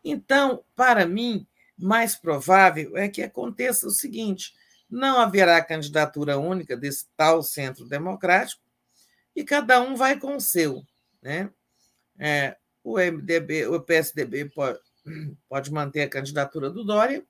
Então, 0.05 0.63
para 0.77 1.07
mim, 1.07 1.47
mais 1.77 2.15
provável 2.15 2.97
é 2.97 3.09
que 3.09 3.23
aconteça 3.23 3.87
o 3.87 3.91
seguinte: 3.91 4.55
não 4.89 5.19
haverá 5.19 5.63
candidatura 5.65 6.39
única 6.39 6.77
desse 6.77 7.07
tal 7.17 7.43
centro 7.43 7.87
democrático 7.87 8.63
e 9.35 9.43
cada 9.43 9.81
um 9.81 9.97
vai 9.97 10.19
com 10.19 10.37
o 10.37 10.41
seu. 10.41 10.85
Né? 11.23 11.51
É, 12.19 12.57
o 12.83 12.99
MDB, 12.99 13.67
o 13.67 13.81
PSDB 13.81 14.51
pode, 14.51 14.79
pode 15.49 15.73
manter 15.73 16.03
a 16.03 16.09
candidatura 16.09 16.71
do 16.71 16.85
Dória, 16.85 17.25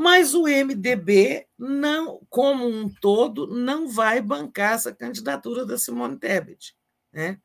mas 0.00 0.32
o 0.32 0.44
MDB 0.44 1.48
não, 1.58 2.20
como 2.30 2.68
um 2.68 2.88
todo, 2.88 3.48
não 3.48 3.88
vai 3.88 4.22
bancar 4.22 4.74
essa 4.74 4.94
candidatura 4.94 5.66
da 5.66 5.76
Simone 5.76 6.16
Tebet. 6.16 6.76
Né? 7.12 7.36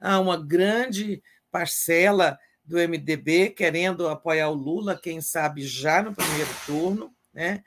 Há 0.00 0.18
uma 0.18 0.36
grande 0.36 1.22
parcela 1.52 2.36
do 2.64 2.78
MDB 2.78 3.50
querendo 3.50 4.08
apoiar 4.08 4.48
o 4.48 4.54
Lula, 4.54 4.98
quem 5.00 5.20
sabe 5.20 5.64
já 5.64 6.02
no 6.02 6.12
primeiro 6.12 6.50
turno, 6.66 7.14
né? 7.32 7.62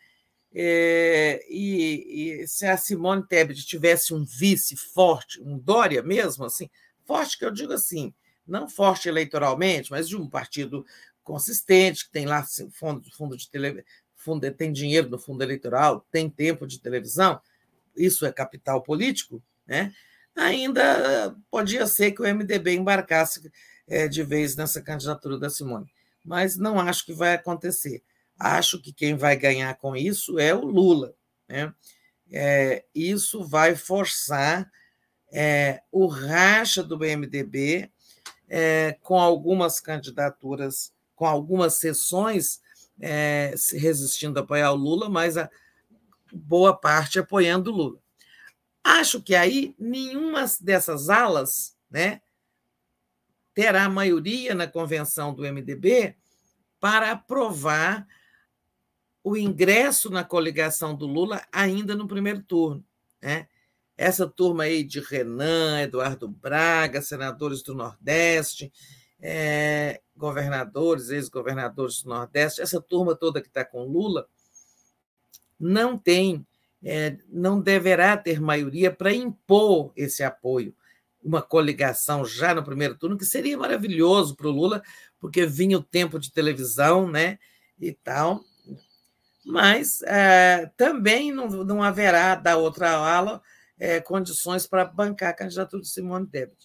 É, 0.53 1.45
e, 1.49 2.41
e, 2.41 2.47
se 2.49 2.65
a 2.65 2.75
Simone 2.75 3.25
Tebet 3.25 3.65
tivesse 3.65 4.13
um 4.13 4.25
vice 4.25 4.75
forte, 4.75 5.41
um 5.41 5.57
Dória 5.57 6.03
mesmo, 6.03 6.43
assim, 6.43 6.69
forte 7.05 7.37
que 7.37 7.45
eu 7.45 7.51
digo 7.51 7.71
assim, 7.71 8.13
não 8.45 8.67
forte 8.67 9.07
eleitoralmente, 9.07 9.89
mas 9.89 10.09
de 10.09 10.17
um 10.17 10.29
partido 10.29 10.85
consistente, 11.23 12.05
que 12.05 12.11
tem 12.11 12.25
lá 12.25 12.45
fundo, 12.73 13.09
fundo 13.15 13.37
de 13.37 13.49
televisão, 13.49 13.85
fundo, 14.27 14.51
tem 14.51 14.73
dinheiro 14.73 15.09
no 15.09 15.17
fundo 15.17 15.41
eleitoral, 15.41 16.05
tem 16.11 16.29
tempo 16.29 16.67
de 16.67 16.79
televisão, 16.79 17.39
isso 17.95 18.25
é 18.25 18.31
capital 18.31 18.83
político, 18.83 19.41
né? 19.65 19.93
ainda 20.35 21.35
podia 21.49 21.87
ser 21.87 22.11
que 22.11 22.21
o 22.21 22.25
MDB 22.25 22.75
embarcasse 22.75 23.51
é, 23.87 24.07
de 24.07 24.21
vez 24.21 24.55
nessa 24.55 24.81
candidatura 24.81 25.39
da 25.39 25.49
Simone. 25.49 25.87
Mas 26.23 26.57
não 26.57 26.79
acho 26.79 27.05
que 27.05 27.13
vai 27.13 27.33
acontecer. 27.33 28.03
Acho 28.37 28.81
que 28.81 28.93
quem 28.93 29.15
vai 29.15 29.35
ganhar 29.35 29.73
com 29.77 29.95
isso 29.95 30.37
é 30.37 30.53
o 30.53 30.65
Lula. 30.65 31.15
Né? 31.47 31.73
É, 32.31 32.85
isso 32.93 33.43
vai 33.43 33.75
forçar 33.75 34.69
é, 35.31 35.81
o 35.91 36.05
racha 36.05 36.83
do 36.83 36.99
MDB 36.99 37.89
é, 38.47 38.97
com 39.01 39.19
algumas 39.19 39.79
candidaturas, 39.79 40.91
com 41.15 41.25
algumas 41.25 41.79
sessões 41.79 42.61
é, 43.01 43.53
resistindo 43.73 44.37
a 44.37 44.41
apoiar 44.41 44.71
o 44.71 44.75
Lula, 44.75 45.09
mas 45.09 45.37
a 45.37 45.49
boa 46.31 46.75
parte 46.75 47.19
apoiando 47.19 47.71
o 47.71 47.75
Lula. 47.75 47.99
Acho 48.83 49.21
que 49.21 49.35
aí 49.35 49.75
nenhuma 49.77 50.45
dessas 50.61 51.09
alas 51.09 51.75
né, 51.89 52.21
terá 53.53 53.89
maioria 53.89 54.55
na 54.55 54.67
convenção 54.67 55.33
do 55.33 55.43
MDB 55.43 56.15
para 56.79 57.11
aprovar 57.11 58.07
o 59.23 59.35
ingresso 59.35 60.09
na 60.09 60.23
coligação 60.23 60.95
do 60.95 61.05
Lula 61.05 61.45
ainda 61.51 61.95
no 61.95 62.07
primeiro 62.07 62.41
turno. 62.41 62.85
Né? 63.21 63.47
Essa 63.97 64.27
turma 64.27 64.63
aí 64.63 64.83
de 64.83 64.99
Renan, 64.99 65.81
Eduardo 65.81 66.27
Braga, 66.27 67.01
senadores 67.01 67.61
do 67.61 67.75
Nordeste, 67.75 68.71
é, 69.19 70.01
governadores, 70.17 71.09
ex-governadores 71.09 72.01
do 72.01 72.09
Nordeste, 72.09 72.61
essa 72.61 72.81
turma 72.81 73.15
toda 73.15 73.41
que 73.41 73.47
está 73.47 73.63
com 73.63 73.83
Lula, 73.83 74.27
não 75.59 75.97
tem, 75.97 76.45
é, 76.83 77.17
não 77.29 77.59
deverá 77.61 78.17
ter 78.17 78.41
maioria 78.41 78.91
para 78.91 79.13
impor 79.13 79.91
esse 79.95 80.23
apoio. 80.23 80.75
Uma 81.23 81.41
coligação 81.41 82.25
já 82.25 82.53
no 82.53 82.63
primeiro 82.63 82.95
turno, 82.95 83.17
que 83.17 83.25
seria 83.25 83.57
maravilhoso 83.57 84.35
para 84.35 84.47
o 84.47 84.51
Lula, 84.51 84.81
porque 85.19 85.45
vinha 85.45 85.77
o 85.77 85.83
tempo 85.83 86.19
de 86.19 86.31
televisão, 86.31 87.09
né? 87.09 87.39
E 87.79 87.91
tal, 87.91 88.43
mas 89.47 90.01
é, 90.01 90.69
também 90.75 91.31
não, 91.31 91.47
não 91.47 91.81
haverá 91.81 92.35
da 92.35 92.57
outra 92.57 92.91
ala 92.91 93.41
é, 93.79 94.01
condições 94.01 94.67
para 94.67 94.83
bancar 94.83 95.29
a 95.29 95.33
candidatura 95.33 95.81
de 95.81 95.89
Simone 95.89 96.27
Tebet. 96.27 96.57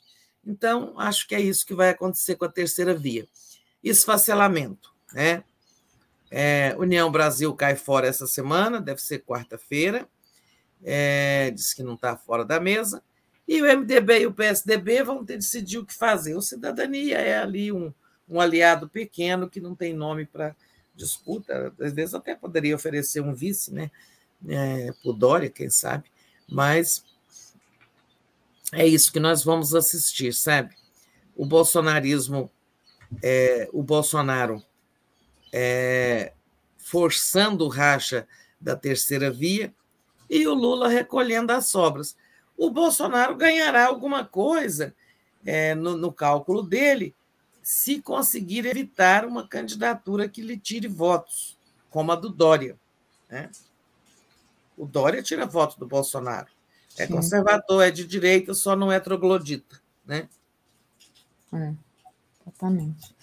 Então, 0.46 0.98
acho 0.98 1.26
que 1.26 1.34
é 1.34 1.40
isso 1.40 1.64
que 1.66 1.74
vai 1.74 1.90
acontecer 1.90 2.36
com 2.36 2.44
a 2.44 2.48
terceira 2.48 2.94
via. 2.94 3.26
Esfacelamento. 3.82 4.92
Né? 5.12 5.44
É, 6.30 6.74
União 6.78 7.10
Brasil 7.10 7.54
cai 7.54 7.76
fora 7.76 8.06
essa 8.06 8.26
semana, 8.26 8.80
deve 8.80 9.00
ser 9.00 9.20
quarta-feira. 9.20 10.08
É, 10.82 11.50
diz 11.50 11.72
que 11.72 11.82
não 11.82 11.94
está 11.94 12.16
fora 12.16 12.44
da 12.44 12.58
mesa. 12.58 13.02
E 13.46 13.60
o 13.60 13.66
MDB 13.66 14.20
e 14.20 14.26
o 14.26 14.32
PSDB 14.32 15.02
vão 15.02 15.24
ter 15.24 15.36
decidir 15.36 15.78
o 15.78 15.86
que 15.86 15.94
fazer. 15.94 16.34
O 16.34 16.42
Cidadania 16.42 17.18
é 17.18 17.38
ali 17.38 17.70
um, 17.70 17.92
um 18.28 18.40
aliado 18.40 18.88
pequeno 18.88 19.48
que 19.48 19.60
não 19.60 19.74
tem 19.74 19.92
nome 19.92 20.26
para 20.26 20.56
disputa, 20.94 21.72
às 21.80 21.92
vezes 21.92 22.14
até 22.14 22.34
poderia 22.34 22.74
oferecer 22.76 23.20
um 23.20 23.34
vice, 23.34 23.72
né? 23.72 23.90
É, 24.46 24.90
por 25.02 25.12
Dória, 25.12 25.48
quem 25.48 25.70
sabe, 25.70 26.04
mas 26.48 27.04
é 28.72 28.86
isso 28.86 29.12
que 29.12 29.20
nós 29.20 29.44
vamos 29.44 29.74
assistir, 29.74 30.32
sabe? 30.32 30.74
O 31.36 31.44
bolsonarismo, 31.44 32.50
é, 33.22 33.68
o 33.72 33.82
Bolsonaro 33.82 34.62
é, 35.52 36.32
forçando 36.78 37.66
o 37.66 37.68
racha 37.68 38.26
da 38.58 38.74
terceira 38.74 39.30
via 39.30 39.74
e 40.28 40.46
o 40.46 40.54
Lula 40.54 40.88
recolhendo 40.88 41.52
as 41.52 41.66
sobras. 41.66 42.16
O 42.56 42.70
Bolsonaro 42.70 43.36
ganhará 43.36 43.86
alguma 43.86 44.24
coisa 44.24 44.94
é, 45.44 45.74
no, 45.74 45.96
no 45.96 46.12
cálculo 46.12 46.62
dele 46.62 47.14
se 47.62 48.00
conseguir 48.00 48.66
evitar 48.66 49.24
uma 49.24 49.46
candidatura 49.46 50.28
que 50.28 50.42
lhe 50.42 50.58
tire 50.58 50.88
votos, 50.88 51.58
como 51.90 52.10
a 52.10 52.16
do 52.16 52.28
Dória. 52.28 52.78
Né? 53.28 53.50
O 54.76 54.86
Dória 54.86 55.22
tira 55.22 55.46
voto 55.46 55.78
do 55.78 55.86
Bolsonaro. 55.86 56.48
É 56.98 57.06
Sim. 57.06 57.14
conservador, 57.14 57.82
é 57.82 57.90
de 57.90 58.06
direita, 58.06 58.54
só 58.54 58.76
não 58.76 58.92
é 58.92 59.00
troglodita. 59.00 59.80
Né? 60.06 60.28
É, 61.52 61.72
exatamente. 62.42 63.14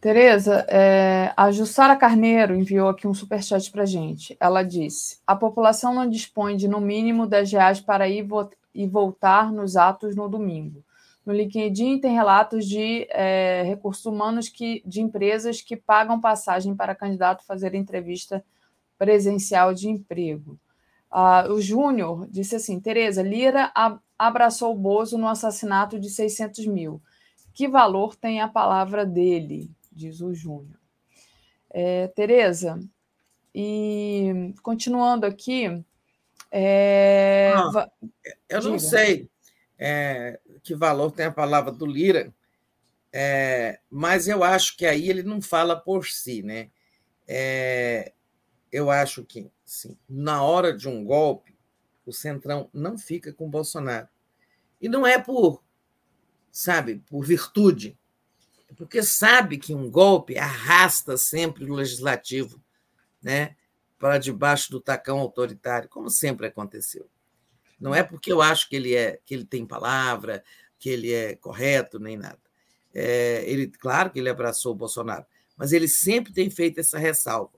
Tereza, 0.00 0.64
é, 0.68 1.32
a 1.36 1.50
Jussara 1.50 1.96
Carneiro 1.96 2.54
enviou 2.54 2.88
aqui 2.88 3.08
um 3.08 3.14
superchat 3.14 3.70
para 3.70 3.84
gente. 3.84 4.36
Ela 4.38 4.62
disse: 4.62 5.18
a 5.26 5.34
população 5.34 5.94
não 5.94 6.08
dispõe 6.08 6.56
de 6.56 6.68
no 6.68 6.80
mínimo 6.80 7.26
10 7.26 7.52
reais 7.52 7.80
para 7.80 8.08
ir 8.08 8.26
e 8.74 8.86
voltar 8.86 9.50
nos 9.50 9.76
atos 9.76 10.14
no 10.14 10.28
domingo. 10.28 10.84
No 11.24 11.32
LinkedIn 11.32 11.98
tem 11.98 12.14
relatos 12.14 12.66
de 12.66 13.08
é, 13.10 13.64
recursos 13.66 14.06
humanos 14.06 14.48
que, 14.48 14.80
de 14.86 15.00
empresas 15.00 15.60
que 15.60 15.76
pagam 15.76 16.20
passagem 16.20 16.76
para 16.76 16.94
candidato 16.94 17.44
fazer 17.44 17.74
entrevista 17.74 18.44
presencial 18.96 19.74
de 19.74 19.88
emprego. 19.88 20.56
Ah, 21.18 21.46
o 21.48 21.62
Júnior 21.62 22.28
disse 22.30 22.56
assim: 22.56 22.78
Tereza, 22.78 23.22
Lira 23.22 23.72
abraçou 24.18 24.74
o 24.74 24.78
Bozo 24.78 25.16
no 25.16 25.26
assassinato 25.26 25.98
de 25.98 26.10
600 26.10 26.66
mil. 26.66 27.00
Que 27.54 27.66
valor 27.66 28.14
tem 28.14 28.42
a 28.42 28.48
palavra 28.48 29.06
dele? 29.06 29.70
Diz 29.90 30.20
o 30.20 30.34
Júnior. 30.34 30.78
É, 31.70 32.08
Tereza, 32.08 32.78
e 33.54 34.52
continuando 34.62 35.24
aqui, 35.24 35.82
é... 36.50 37.54
Não, 37.54 37.90
eu 38.50 38.62
não 38.62 38.76
Diga. 38.76 38.90
sei 38.90 39.30
é, 39.78 40.38
que 40.62 40.74
valor 40.74 41.10
tem 41.12 41.24
a 41.24 41.32
palavra 41.32 41.72
do 41.72 41.86
Lira, 41.86 42.30
é, 43.10 43.80
mas 43.90 44.28
eu 44.28 44.44
acho 44.44 44.76
que 44.76 44.84
aí 44.84 45.08
ele 45.08 45.22
não 45.22 45.40
fala 45.40 45.76
por 45.76 46.06
si, 46.06 46.42
né? 46.42 46.68
É, 47.26 48.12
eu 48.70 48.90
acho 48.90 49.24
que, 49.24 49.50
sim, 49.64 49.96
na 50.08 50.42
hora 50.42 50.76
de 50.76 50.88
um 50.88 51.04
golpe, 51.04 51.56
o 52.04 52.12
Centrão 52.12 52.68
não 52.72 52.98
fica 52.98 53.32
com 53.32 53.50
Bolsonaro. 53.50 54.08
E 54.80 54.88
não 54.88 55.06
é 55.06 55.18
por, 55.18 55.62
sabe, 56.50 57.02
por 57.06 57.24
virtude, 57.24 57.98
é 58.68 58.74
porque 58.74 59.02
sabe 59.02 59.58
que 59.58 59.74
um 59.74 59.90
golpe 59.90 60.38
arrasta 60.38 61.16
sempre 61.16 61.64
o 61.64 61.74
legislativo, 61.74 62.62
né? 63.22 63.56
para 63.98 64.18
debaixo 64.18 64.70
do 64.70 64.80
tacão 64.80 65.18
autoritário, 65.18 65.88
como 65.88 66.10
sempre 66.10 66.46
aconteceu. 66.46 67.08
Não 67.80 67.94
é 67.94 68.02
porque 68.02 68.32
eu 68.32 68.40
acho 68.40 68.68
que 68.68 68.76
ele 68.76 68.94
é 68.94 69.20
que 69.24 69.34
ele 69.34 69.44
tem 69.44 69.66
palavra, 69.66 70.42
que 70.78 70.88
ele 70.88 71.12
é 71.12 71.34
correto, 71.36 71.98
nem 71.98 72.16
nada. 72.16 72.38
É, 72.94 73.44
ele, 73.46 73.68
claro 73.68 74.10
que 74.10 74.18
ele 74.18 74.28
abraçou 74.28 74.72
o 74.72 74.76
Bolsonaro, 74.76 75.26
mas 75.56 75.72
ele 75.72 75.88
sempre 75.88 76.32
tem 76.32 76.48
feito 76.50 76.80
essa 76.80 76.98
ressalva, 76.98 77.55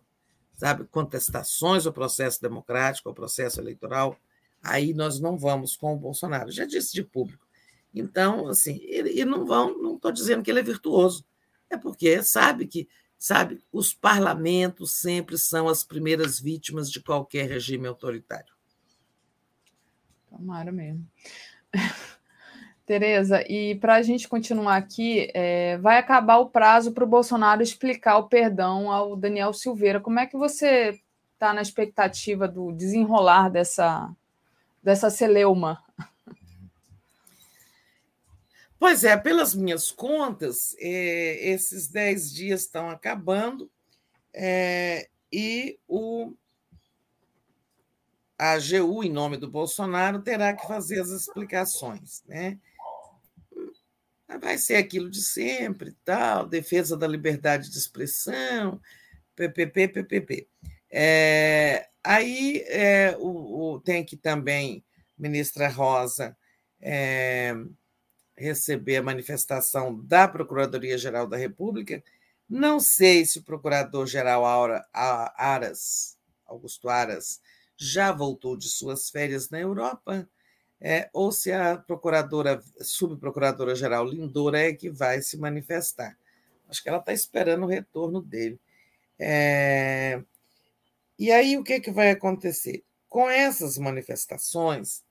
sabe? 0.59 0.85
Contestações 0.85 1.87
ao 1.87 1.93
processo 1.93 2.43
democrático, 2.43 3.09
ao 3.09 3.15
processo 3.15 3.59
eleitoral, 3.59 4.15
aí 4.62 4.93
nós 4.93 5.19
não 5.19 5.39
vamos 5.39 5.75
com 5.75 5.95
o 5.95 5.99
Bolsonaro. 5.99 6.53
Já 6.53 6.67
disse 6.67 6.93
de 6.93 7.03
público. 7.03 7.47
Então, 7.95 8.47
assim, 8.49 8.78
e 8.83 9.25
não 9.25 9.47
vão, 9.47 9.81
não 9.81 9.97
estou 9.97 10.12
dizendo 10.12 10.43
que 10.43 10.51
ele 10.51 10.61
é 10.61 10.62
virtuoso, 10.62 11.25
é 11.70 11.78
porque 11.78 12.23
sabe 12.23 12.67
que 12.67 12.87
Sabe, 13.19 13.61
os 13.73 13.93
parlamentos 13.93 14.93
sempre 14.93 15.37
são 15.37 15.67
as 15.69 15.83
primeiras 15.83 16.39
vítimas 16.39 16.89
de 16.89 17.03
qualquer 17.03 17.49
regime 17.49 17.89
autoritário. 17.89 18.55
Tomara 20.31 20.70
mesmo. 20.70 21.05
Tereza, 22.89 23.44
e 23.47 23.75
para 23.75 23.97
a 23.97 24.02
gente 24.02 24.26
continuar 24.26 24.76
aqui, 24.76 25.31
é, 25.34 25.76
vai 25.76 25.99
acabar 25.99 26.39
o 26.39 26.49
prazo 26.49 26.91
para 26.91 27.05
o 27.05 27.07
Bolsonaro 27.07 27.62
explicar 27.62 28.17
o 28.17 28.31
perdão 28.31 28.91
ao 28.91 29.15
Daniel 29.15 29.52
Silveira. 29.52 30.00
Como 30.00 30.18
é 30.18 30.26
que 30.26 30.39
você 30.39 30.99
está 31.34 31.52
na 31.52 31.60
expectativa 31.60 32.49
do 32.49 32.73
desenrolar 32.73 33.50
dessa, 33.50 34.10
dessa 34.83 35.10
celeuma? 35.10 35.84
Pois 38.78 39.05
é, 39.05 39.18
pelas 39.18 39.55
minhas 39.55 39.91
contas, 39.91 40.75
é, 40.78 41.50
esses 41.50 41.89
dez 41.89 42.33
dias 42.33 42.62
estão 42.62 42.89
acabando 42.89 43.70
é, 44.33 45.10
e 45.31 45.78
o, 45.86 46.33
a 48.39 48.52
AGU, 48.52 49.05
em 49.05 49.12
nome 49.12 49.36
do 49.36 49.47
Bolsonaro, 49.47 50.23
terá 50.23 50.55
que 50.55 50.67
fazer 50.67 51.02
as 51.02 51.10
explicações. 51.10 52.23
Né? 52.26 52.57
Vai 54.36 54.58
ser 54.58 54.76
aquilo 54.76 55.10
de 55.10 55.23
sempre, 55.23 55.92
tal, 56.05 56.47
defesa 56.47 56.97
da 56.97 57.07
liberdade 57.07 57.70
de 57.70 57.78
expressão, 57.78 58.81
PPP, 59.34 59.89
PPP. 59.89 60.48
É, 60.90 61.89
aí 62.05 62.62
é, 62.66 63.16
o, 63.18 63.74
o, 63.74 63.81
tem 63.81 64.05
que 64.05 64.16
também, 64.16 64.84
ministra 65.16 65.68
Rosa, 65.68 66.36
é, 66.81 67.55
receber 68.36 68.97
a 68.97 69.02
manifestação 69.02 69.98
da 70.05 70.28
Procuradoria-Geral 70.28 71.26
da 71.26 71.36
República. 71.36 72.02
Não 72.48 72.81
sei 72.81 73.24
se 73.24 73.39
o 73.39 73.42
Procurador-Geral 73.44 74.44
Aras, 74.92 76.16
Augusto 76.47 76.89
Aras, 76.89 77.40
já 77.76 78.12
voltou 78.12 78.57
de 78.57 78.68
suas 78.68 79.10
férias 79.10 79.50
na 79.50 79.60
Europa, 79.60 80.28
é, 80.81 81.10
ou 81.12 81.32
se 81.32 81.52
a 81.52 81.76
procuradora, 81.76 82.62
subprocuradora-geral 82.81 84.05
Lindora 84.07 84.60
é 84.60 84.73
que 84.73 84.89
vai 84.89 85.20
se 85.23 85.36
manifestar. 85.36 86.16
Acho 86.68 86.82
que 86.82 86.89
ela 86.89 86.98
está 86.98 87.12
esperando 87.12 87.65
o 87.65 87.68
retorno 87.68 88.20
dele. 88.20 88.60
É, 89.18 90.23
e 91.18 91.32
aí 91.32 91.57
o 91.58 91.65
que, 91.65 91.81
que 91.81 91.90
vai 91.90 92.10
acontecer? 92.10 92.84
Com 93.08 93.28
essas 93.28 93.76
manifestações, 93.78 95.02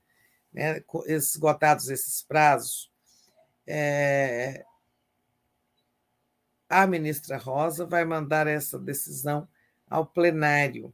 né, 0.54 0.82
esgotados 1.08 1.90
esses 1.90 2.22
prazos, 2.22 2.90
é, 3.66 4.64
a 6.70 6.88
ministra 6.88 7.38
Rosa 7.38 7.86
vai 7.86 8.06
mandar 8.06 8.48
essa 8.48 8.80
decisão 8.80 9.48
ao 9.90 10.06
plenário. 10.06 10.94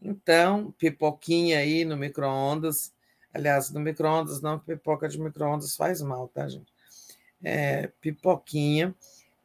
Então, 0.00 0.72
pipoquinha 0.72 1.58
aí 1.58 1.84
no 1.84 1.96
micro-ondas, 1.96 2.92
aliás, 3.32 3.70
no 3.70 3.80
micro-ondas 3.80 4.40
não, 4.40 4.58
pipoca 4.58 5.08
de 5.08 5.20
micro-ondas 5.20 5.76
faz 5.76 6.00
mal, 6.00 6.28
tá, 6.28 6.48
gente? 6.48 6.72
É, 7.42 7.86
pipoquinha 8.00 8.94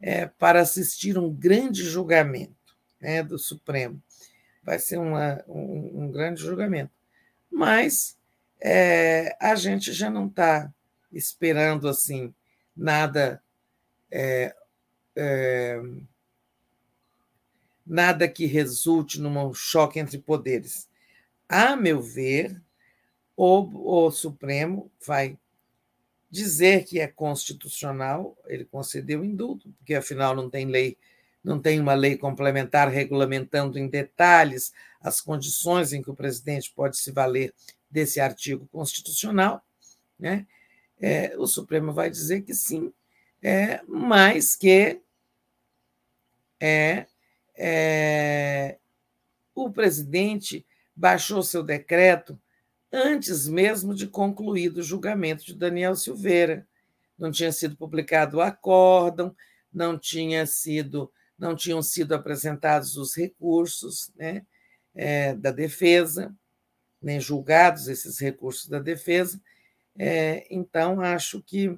é, 0.01 0.25
para 0.25 0.61
assistir 0.61 1.17
um 1.17 1.33
grande 1.33 1.83
julgamento 1.83 2.75
né, 2.99 3.23
do 3.23 3.39
Supremo. 3.39 4.01
Vai 4.63 4.79
ser 4.79 4.97
uma, 4.97 5.43
um, 5.47 6.03
um 6.03 6.11
grande 6.11 6.41
julgamento. 6.41 6.91
Mas 7.51 8.17
é, 8.59 9.37
a 9.39 9.55
gente 9.55 9.93
já 9.93 10.09
não 10.09 10.27
está 10.27 10.73
esperando 11.11 11.87
assim 11.87 12.33
nada 12.75 13.41
é, 14.11 14.55
é, 15.15 15.81
nada 17.85 18.27
que 18.27 18.45
resulte 18.45 19.21
num 19.21 19.53
choque 19.53 19.99
entre 19.99 20.17
poderes. 20.17 20.89
A 21.47 21.75
meu 21.75 22.01
ver, 22.01 22.61
o, 23.35 24.05
o 24.07 24.11
Supremo 24.11 24.91
vai 25.05 25.37
dizer 26.29 26.85
que 26.85 26.99
é 26.99 27.07
constitucional, 27.07 28.37
ele 28.47 28.65
concedeu 28.65 29.23
indulto, 29.23 29.69
porque 29.77 29.93
afinal 29.93 30.35
não 30.35 30.49
tem 30.49 30.65
lei, 30.65 30.97
não 31.43 31.59
tem 31.59 31.79
uma 31.79 31.93
lei 31.93 32.17
complementar 32.17 32.89
regulamentando 32.89 33.77
em 33.77 33.87
detalhes 33.87 34.73
as 34.99 35.21
condições 35.21 35.93
em 35.93 36.01
que 36.01 36.09
o 36.09 36.15
presidente 36.15 36.73
pode 36.75 36.97
se 36.97 37.11
valer 37.11 37.53
desse 37.89 38.19
artigo 38.19 38.67
constitucional, 38.71 39.63
né? 40.19 40.45
é, 40.99 41.35
o 41.37 41.45
Supremo 41.45 41.93
vai 41.93 42.09
dizer 42.09 42.41
que 42.41 42.53
sim, 42.53 42.93
é, 43.41 43.81
mas 43.87 44.55
que 44.55 45.01
é, 46.59 47.05
é, 47.55 48.77
o 49.53 49.69
presidente 49.69 50.65
baixou 50.95 51.43
seu 51.43 51.61
decreto 51.61 52.39
antes 52.95 53.45
mesmo 53.45 53.93
de 53.93 54.07
concluído 54.07 54.77
o 54.77 54.83
julgamento 54.83 55.45
de 55.45 55.53
Daniel 55.53 55.95
Silveira. 55.95 56.65
Não 57.17 57.29
tinha 57.29 57.51
sido 57.51 57.75
publicado 57.75 58.37
o 58.37 58.41
acórdão, 58.41 59.35
não 59.71 59.99
tinha 59.99 60.45
sido, 60.45 61.11
não 61.37 61.55
tinham 61.55 61.83
sido 61.83 62.15
apresentados 62.15 62.95
os 62.95 63.13
recursos 63.13 64.11
né, 64.15 64.45
é, 64.93 65.33
da 65.35 65.51
defesa, 65.51 66.33
nem 67.01 67.19
julgados 67.19 67.89
esses 67.89 68.17
recursos 68.17 68.69
da 68.69 68.79
defesa. 68.79 69.41
É, 69.97 70.47
então, 70.49 71.01
acho 71.01 71.41
que 71.41 71.77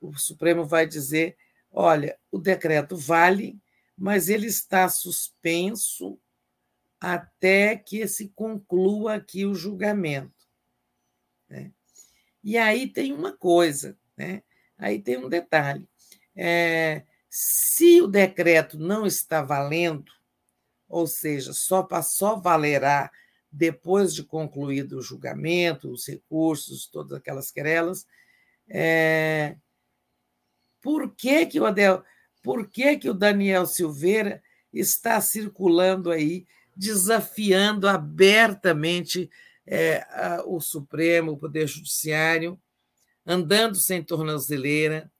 o 0.00 0.14
Supremo 0.18 0.66
vai 0.66 0.86
dizer: 0.86 1.36
olha, 1.72 2.18
o 2.30 2.38
decreto 2.38 2.96
vale, 2.96 3.58
mas 3.96 4.28
ele 4.28 4.46
está 4.46 4.88
suspenso 4.90 6.18
até 7.00 7.76
que 7.76 8.06
se 8.06 8.28
conclua 8.28 9.14
aqui 9.14 9.46
o 9.46 9.54
julgamento. 9.54 10.39
Né? 11.50 11.72
E 12.42 12.56
aí 12.56 12.86
tem 12.86 13.12
uma 13.12 13.32
coisa, 13.32 13.98
né? 14.16 14.42
aí 14.78 14.98
tem 14.98 15.18
um 15.18 15.28
detalhe. 15.28 15.86
É, 16.34 17.02
Se 17.28 18.00
o 18.00 18.06
decreto 18.06 18.78
não 18.78 19.04
está 19.04 19.42
valendo, 19.42 20.10
ou 20.88 21.06
seja, 21.06 21.52
só, 21.52 21.86
só 22.02 22.36
valerá 22.36 23.10
depois 23.52 24.14
de 24.14 24.22
concluído 24.22 24.98
o 24.98 25.02
julgamento, 25.02 25.90
os 25.90 26.06
recursos, 26.06 26.86
todas 26.86 27.12
aquelas 27.12 27.50
querelas, 27.50 28.06
é... 28.68 29.56
por 30.80 31.14
que, 31.14 31.46
que 31.46 31.60
o 31.60 31.66
Adel, 31.66 32.04
por 32.42 32.68
que, 32.68 32.96
que 32.96 33.10
o 33.10 33.14
Daniel 33.14 33.66
Silveira 33.66 34.42
está 34.72 35.20
circulando 35.20 36.10
aí, 36.10 36.46
desafiando 36.76 37.88
abertamente 37.88 39.28
é, 39.66 40.06
a, 40.10 40.42
o 40.46 40.60
Supremo, 40.60 41.32
o 41.32 41.38
Poder 41.38 41.66
Judiciário, 41.66 42.60
andando 43.26 43.76
sem 43.76 44.02
tornozeleira, 44.02 45.10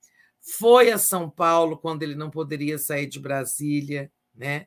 foi 0.40 0.90
a 0.90 0.98
São 0.98 1.28
Paulo 1.28 1.76
quando 1.76 2.02
ele 2.02 2.14
não 2.14 2.30
poderia 2.30 2.78
sair 2.78 3.06
de 3.06 3.20
Brasília, 3.20 4.10
né? 4.34 4.66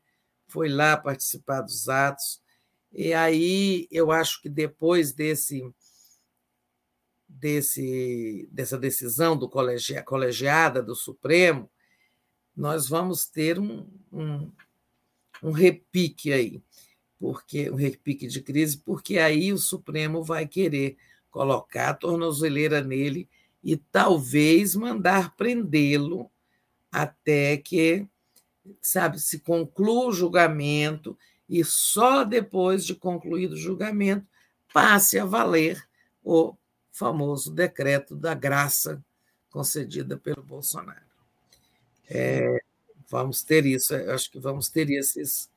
foi 0.54 0.70
lá 0.70 0.96
participar 0.96 1.62
dos 1.62 1.90
atos. 1.90 2.40
E 2.92 3.12
aí 3.12 3.88
eu 3.90 4.12
acho 4.12 4.40
que 4.40 4.48
depois 4.48 5.12
desse, 5.12 5.68
desse 7.28 8.48
dessa 8.52 8.78
decisão 8.78 9.36
do 9.36 9.50
colegi, 9.50 10.00
colegiada 10.04 10.84
do 10.84 10.96
Supremo, 10.96 11.72
nós 12.56 12.88
vamos 12.88 13.26
ter 13.26 13.58
um, 13.58 13.90
um, 14.12 14.52
um 15.42 15.52
repique 15.52 16.32
aí, 16.32 16.62
porque 17.24 17.72
um 17.72 17.76
repique 17.76 18.28
de 18.28 18.42
crise, 18.42 18.78
porque 18.78 19.18
aí 19.18 19.54
o 19.54 19.58
Supremo 19.58 20.22
vai 20.22 20.46
querer 20.46 20.98
colocar 21.32 21.88
a 21.88 21.94
tornozeleira 21.94 22.82
nele 22.82 23.30
e 23.64 23.78
talvez 23.78 24.76
mandar 24.76 25.34
prendê-lo 25.38 26.30
até 26.92 27.56
que, 27.56 28.06
sabe, 28.82 29.22
se 29.22 29.40
conclua 29.40 30.08
o 30.08 30.12
julgamento 30.12 31.18
e 31.48 31.64
só 31.64 32.26
depois 32.26 32.86
de 32.86 32.94
concluído 32.94 33.54
o 33.54 33.58
julgamento 33.58 34.28
passe 34.74 35.18
a 35.18 35.24
valer 35.24 35.82
o 36.22 36.54
famoso 36.92 37.54
decreto 37.54 38.18
da 38.18 38.34
graça 38.34 39.02
concedida 39.50 40.18
pelo 40.18 40.44
Bolsonaro. 40.44 41.06
É, 42.10 42.62
vamos 43.10 43.44
ter 43.44 43.66
isso, 43.66 43.96
acho 43.96 44.30
que 44.30 44.40
vamos 44.42 44.68
ter 44.68 44.90
esses 44.90 45.53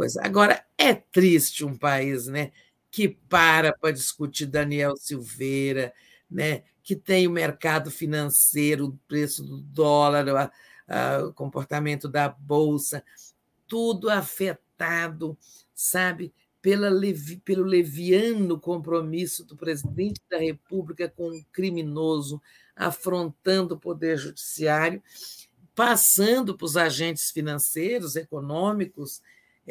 coisas. 0.00 0.16
Agora, 0.24 0.64
é 0.78 0.94
triste 0.94 1.62
um 1.62 1.76
país 1.76 2.26
né, 2.26 2.52
que 2.90 3.06
para 3.06 3.70
para 3.70 3.90
discutir 3.90 4.46
Daniel 4.46 4.96
Silveira, 4.96 5.92
né, 6.30 6.62
que 6.82 6.96
tem 6.96 7.26
o 7.26 7.30
mercado 7.30 7.90
financeiro, 7.90 8.86
o 8.86 8.98
preço 9.06 9.44
do 9.44 9.58
dólar, 9.58 10.26
a, 10.30 10.50
a, 10.88 11.24
o 11.26 11.34
comportamento 11.34 12.08
da 12.08 12.30
bolsa, 12.30 13.04
tudo 13.68 14.08
afetado, 14.08 15.36
sabe, 15.74 16.32
pela 16.62 16.88
levi, 16.88 17.36
pelo 17.36 17.62
leviano 17.62 18.58
compromisso 18.58 19.44
do 19.44 19.54
presidente 19.54 20.22
da 20.30 20.38
República 20.38 21.12
com 21.14 21.28
um 21.28 21.44
criminoso, 21.52 22.40
afrontando 22.74 23.74
o 23.74 23.78
poder 23.78 24.16
judiciário, 24.16 25.02
passando 25.74 26.56
para 26.56 26.64
os 26.64 26.78
agentes 26.78 27.30
financeiros, 27.30 28.16
econômicos, 28.16 29.20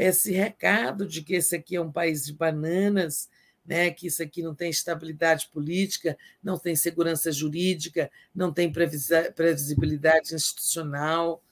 esse 0.07 0.31
recado 0.31 1.05
de 1.05 1.21
que 1.21 1.35
esse 1.35 1.55
aqui 1.55 1.75
é 1.75 1.81
um 1.81 1.91
país 1.91 2.25
de 2.25 2.33
bananas, 2.33 3.29
né, 3.65 3.91
que 3.91 4.07
isso 4.07 4.23
aqui 4.23 4.41
não 4.41 4.55
tem 4.55 4.69
estabilidade 4.69 5.49
política, 5.51 6.17
não 6.41 6.57
tem 6.57 6.73
segurança 6.73 7.31
jurídica, 7.33 8.09
não 8.33 8.51
tem 8.51 8.71
previsibilidade 8.71 10.33
institucional. 10.33 11.43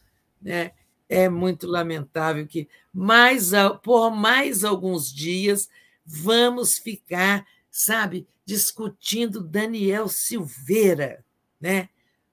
Né? 0.41 0.71
É 1.09 1.27
muito 1.27 1.67
lamentável 1.67 2.47
que 2.47 2.69
mais, 2.93 3.51
por 3.83 4.11
mais 4.11 4.63
alguns 4.63 5.13
dias 5.13 5.67
vamos 6.05 6.77
ficar, 6.77 7.45
sabe, 7.69 8.25
discutindo 8.45 9.43
Daniel 9.43 10.07
Silveira, 10.07 11.23
né? 11.59 11.89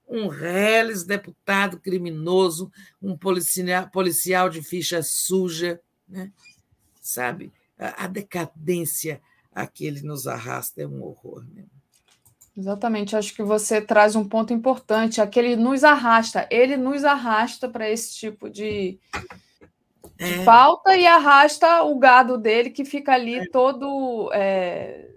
um 0.06 0.28
reles 0.28 1.02
deputado 1.02 1.80
criminoso, 1.80 2.70
um 3.02 3.16
policial, 3.16 3.90
policial 3.90 4.48
de 4.48 4.62
ficha 4.62 5.02
suja, 5.02 5.80
né? 6.08 6.32
sabe? 7.00 7.52
A, 7.78 8.04
a 8.04 8.06
decadência 8.06 9.20
a 9.54 9.66
que 9.66 9.86
ele 9.86 10.02
nos 10.02 10.26
arrasta 10.26 10.82
é 10.82 10.86
um 10.86 11.02
horror. 11.02 11.44
Né? 11.54 11.64
Exatamente, 12.56 13.16
acho 13.16 13.34
que 13.34 13.42
você 13.42 13.80
traz 13.80 14.16
um 14.16 14.26
ponto 14.26 14.52
importante, 14.52 15.20
aquele 15.20 15.54
nos 15.56 15.84
arrasta, 15.84 16.48
ele 16.50 16.76
nos 16.76 17.04
arrasta 17.04 17.68
para 17.68 17.88
esse 17.88 18.14
tipo 18.14 18.48
de, 18.48 18.98
de 20.16 20.34
é. 20.40 20.44
pauta 20.44 20.96
e 20.96 21.06
arrasta 21.06 21.82
o 21.82 21.98
gado 21.98 22.38
dele 22.38 22.70
que 22.70 22.84
fica 22.84 23.12
ali 23.12 23.36
é. 23.36 23.48
todo 23.50 24.30
é, 24.32 25.10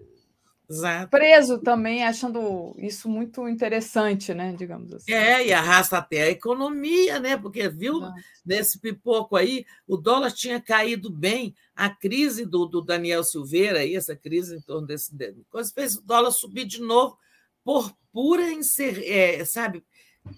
Exato. 0.69 1.09
preso 1.09 1.59
também, 1.59 2.03
achando 2.03 2.75
isso 2.77 3.07
muito 3.07 3.47
interessante, 3.47 4.33
né? 4.33 4.53
Digamos 4.57 4.93
assim. 4.93 5.13
É, 5.13 5.47
e 5.47 5.53
arrasta 5.53 5.97
até 5.97 6.23
a 6.23 6.29
economia, 6.29 7.19
né? 7.19 7.37
Porque 7.37 7.69
viu 7.69 7.97
Exato. 7.97 8.21
nesse 8.45 8.79
pipoco 8.79 9.37
aí, 9.37 9.65
o 9.87 9.95
dólar 9.95 10.31
tinha 10.31 10.59
caído 10.61 11.09
bem, 11.09 11.55
a 11.73 11.89
crise 11.89 12.45
do, 12.45 12.65
do 12.65 12.81
Daniel 12.81 13.23
Silveira, 13.23 13.79
aí, 13.79 13.95
essa 13.95 14.15
crise 14.15 14.57
em 14.57 14.61
torno 14.61 14.85
desse 14.85 15.15
coisa, 15.49 15.71
fez 15.73 15.95
o 15.95 16.01
dólar 16.01 16.31
subir 16.31 16.65
de 16.65 16.81
novo 16.81 17.17
por 17.63 17.95
pura 18.11 18.51
inser, 18.51 19.01
é, 19.05 19.45
sabe, 19.45 19.85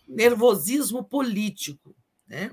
nervosismo 0.07 1.03
político, 1.03 1.95
né? 2.27 2.51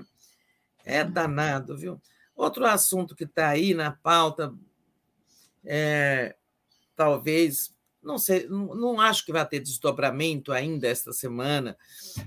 É 0.83 1.03
danado, 1.03 1.77
viu? 1.77 2.01
Outro 2.35 2.65
assunto 2.65 3.15
que 3.15 3.25
está 3.25 3.49
aí 3.49 3.73
na 3.73 3.91
pauta 3.91 4.53
é, 5.65 6.36
talvez, 6.97 7.71
não 8.03 8.17
sei, 8.17 8.47
não, 8.47 8.99
acho 8.99 9.23
que 9.23 9.31
vai 9.31 9.47
ter 9.47 9.59
desdobramento 9.59 10.51
ainda 10.51 10.87
esta 10.87 11.13
semana, 11.13 11.77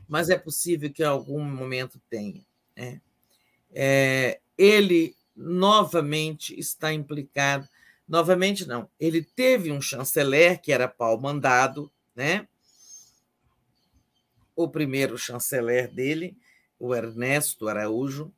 mas 0.09 0.31
é 0.31 0.39
possível 0.39 0.91
que 0.91 1.03
em 1.03 1.07
algum 1.07 1.43
momento 1.45 2.01
tenha. 2.09 2.41
Né? 2.77 3.01
É, 3.73 4.41
ele 4.57 5.17
novamente 5.37 6.59
está 6.59 6.93
implicado, 6.93 7.69
novamente 8.09 8.67
não, 8.67 8.89
ele 8.99 9.23
teve 9.23 9.73
um 9.73 9.81
chanceler 9.81 10.63
que 10.63 10.73
era 10.73 10.87
pau 10.87 11.21
mandado, 11.21 11.91
né? 12.15 12.47
O 14.55 14.69
primeiro 14.69 15.17
chanceler 15.17 15.91
dele, 15.91 16.37
o 16.79 16.95
Ernesto 16.95 17.69
Araújo, 17.69 18.33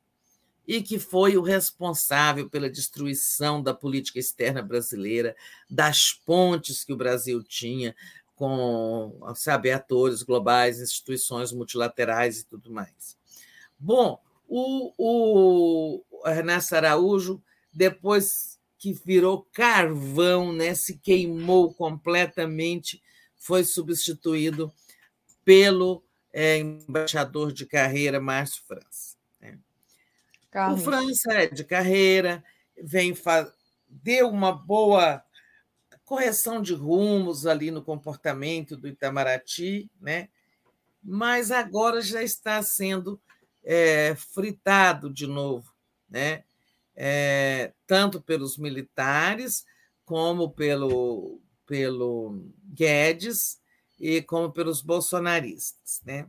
e 0.67 0.81
que 0.81 0.97
foi 0.97 1.37
o 1.37 1.41
responsável 1.41 2.49
pela 2.49 2.69
destruição 2.69 3.61
da 3.61 3.73
política 3.73 4.19
externa 4.19 4.61
brasileira, 4.61 5.35
das 5.69 6.13
pontes 6.13 6.83
que 6.83 6.93
o 6.93 6.97
Brasil 6.97 7.43
tinha 7.43 7.95
com, 8.35 9.19
sabe, 9.35 9.71
atores 9.71 10.23
globais, 10.23 10.81
instituições 10.81 11.51
multilaterais 11.51 12.39
e 12.39 12.45
tudo 12.45 12.71
mais. 12.71 13.17
Bom, 13.77 14.19
o, 14.47 14.93
o 14.97 16.27
Ernesto 16.27 16.75
Araújo, 16.75 17.41
depois 17.71 18.59
que 18.77 18.93
virou 18.93 19.47
carvão, 19.53 20.51
né, 20.51 20.73
se 20.73 20.97
queimou 20.97 21.73
completamente, 21.73 23.01
foi 23.37 23.63
substituído 23.63 24.73
pelo 25.45 26.03
é, 26.31 26.57
embaixador 26.57 27.51
de 27.51 27.65
carreira 27.65 28.19
Márcio 28.19 28.63
França. 28.67 29.12
Carlos. 30.53 30.81
O 30.81 30.83
França 30.83 31.33
é 31.33 31.47
de 31.47 31.63
carreira, 31.63 32.43
vem 32.79 33.17
deu 33.89 34.29
uma 34.29 34.51
boa 34.51 35.23
correção 36.05 36.61
de 36.61 36.75
rumos 36.75 37.47
ali 37.47 37.71
no 37.71 37.83
comportamento 37.83 38.77
do 38.77 38.87
Itamaraty, 38.87 39.89
né? 39.99 40.29
mas 41.03 41.49
agora 41.49 42.01
já 42.01 42.21
está 42.21 42.61
sendo 42.61 43.19
é, 43.63 44.15
fritado 44.15 45.11
de 45.11 45.25
novo, 45.25 45.73
né? 46.07 46.43
É, 46.95 47.73
tanto 47.87 48.21
pelos 48.21 48.55
militares 48.55 49.65
como 50.05 50.51
pelo, 50.51 51.41
pelo 51.65 52.45
Guedes 52.65 53.59
e 53.99 54.21
como 54.21 54.51
pelos 54.51 54.83
bolsonaristas. 54.83 56.01
Né? 56.05 56.27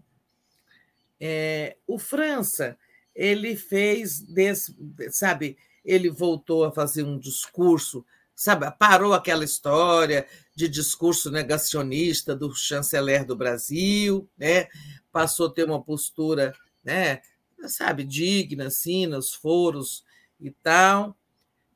É, 1.21 1.77
o 1.87 1.99
França 1.99 2.79
ele 3.15 3.57
fez, 3.57 4.21
desse, 4.21 4.77
sabe, 5.11 5.57
ele 5.85 6.11
voltou 6.11 6.65
a 6.65 6.73
fazer 6.73 7.03
um 7.03 7.19
discurso, 7.19 8.05
sabe, 8.35 8.71
parou 8.79 9.13
aquela 9.13 9.45
história 9.45 10.27
de 10.55 10.69
discurso 10.69 11.31
negacionista 11.31 12.35
do 12.35 12.53
chanceler 12.55 13.25
do 13.25 13.37
Brasil, 13.37 14.29
né? 14.37 14.69
passou 15.15 15.47
a 15.47 15.51
ter 15.51 15.65
uma 15.65 15.81
postura, 15.81 16.53
né, 16.83 17.23
sabe, 17.69 18.03
digna, 18.03 18.67
assim, 18.67 19.07
nos 19.07 19.33
foros 19.33 20.05
e 20.41 20.51
tal. 20.51 21.17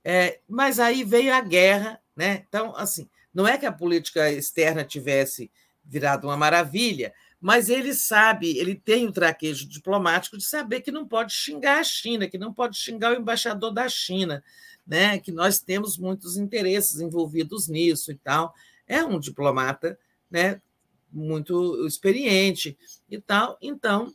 É, 0.05 0.41
mas 0.49 0.81
aí 0.81 1.05
veio 1.05 1.33
a 1.33 1.41
guerra, 1.41 2.01
né? 2.17 2.45
Então, 2.49 2.75
assim, 2.77 3.09
não 3.33 3.47
é 3.47 3.57
que 3.57 3.65
a 3.65 3.73
política 3.73 4.31
externa 4.33 4.85
tivesse 4.85 5.51
virado 5.85 6.27
uma 6.27 6.37
maravilha, 6.37 7.15
mas 7.41 7.69
ele 7.69 7.95
sabe, 7.95 8.59
ele 8.59 8.75
tem 8.75 9.07
o 9.07 9.13
traquejo 9.13 9.69
diplomático 9.69 10.37
de 10.37 10.45
saber 10.45 10.81
que 10.81 10.91
não 10.91 11.07
pode 11.07 11.33
xingar 11.33 11.79
a 11.79 11.85
China, 11.85 12.29
que 12.29 12.37
não 12.37 12.53
pode 12.53 12.77
xingar 12.77 13.13
o 13.13 13.21
embaixador 13.21 13.73
da 13.73 13.89
China, 13.89 14.43
né? 14.87 15.19
que 15.19 15.31
nós 15.31 15.61
temos 15.61 15.97
muitos 15.97 16.37
interesses 16.37 17.01
envolvidos 17.01 17.69
nisso 17.69 18.11
e 18.11 18.17
tal. 18.17 18.53
É 18.87 19.05
um 19.05 19.21
diplomata 19.21 19.99
né? 20.29 20.61
muito 21.13 21.87
experiente 21.87 22.77
e 23.09 23.21
tal. 23.21 23.57
Então, 23.63 24.13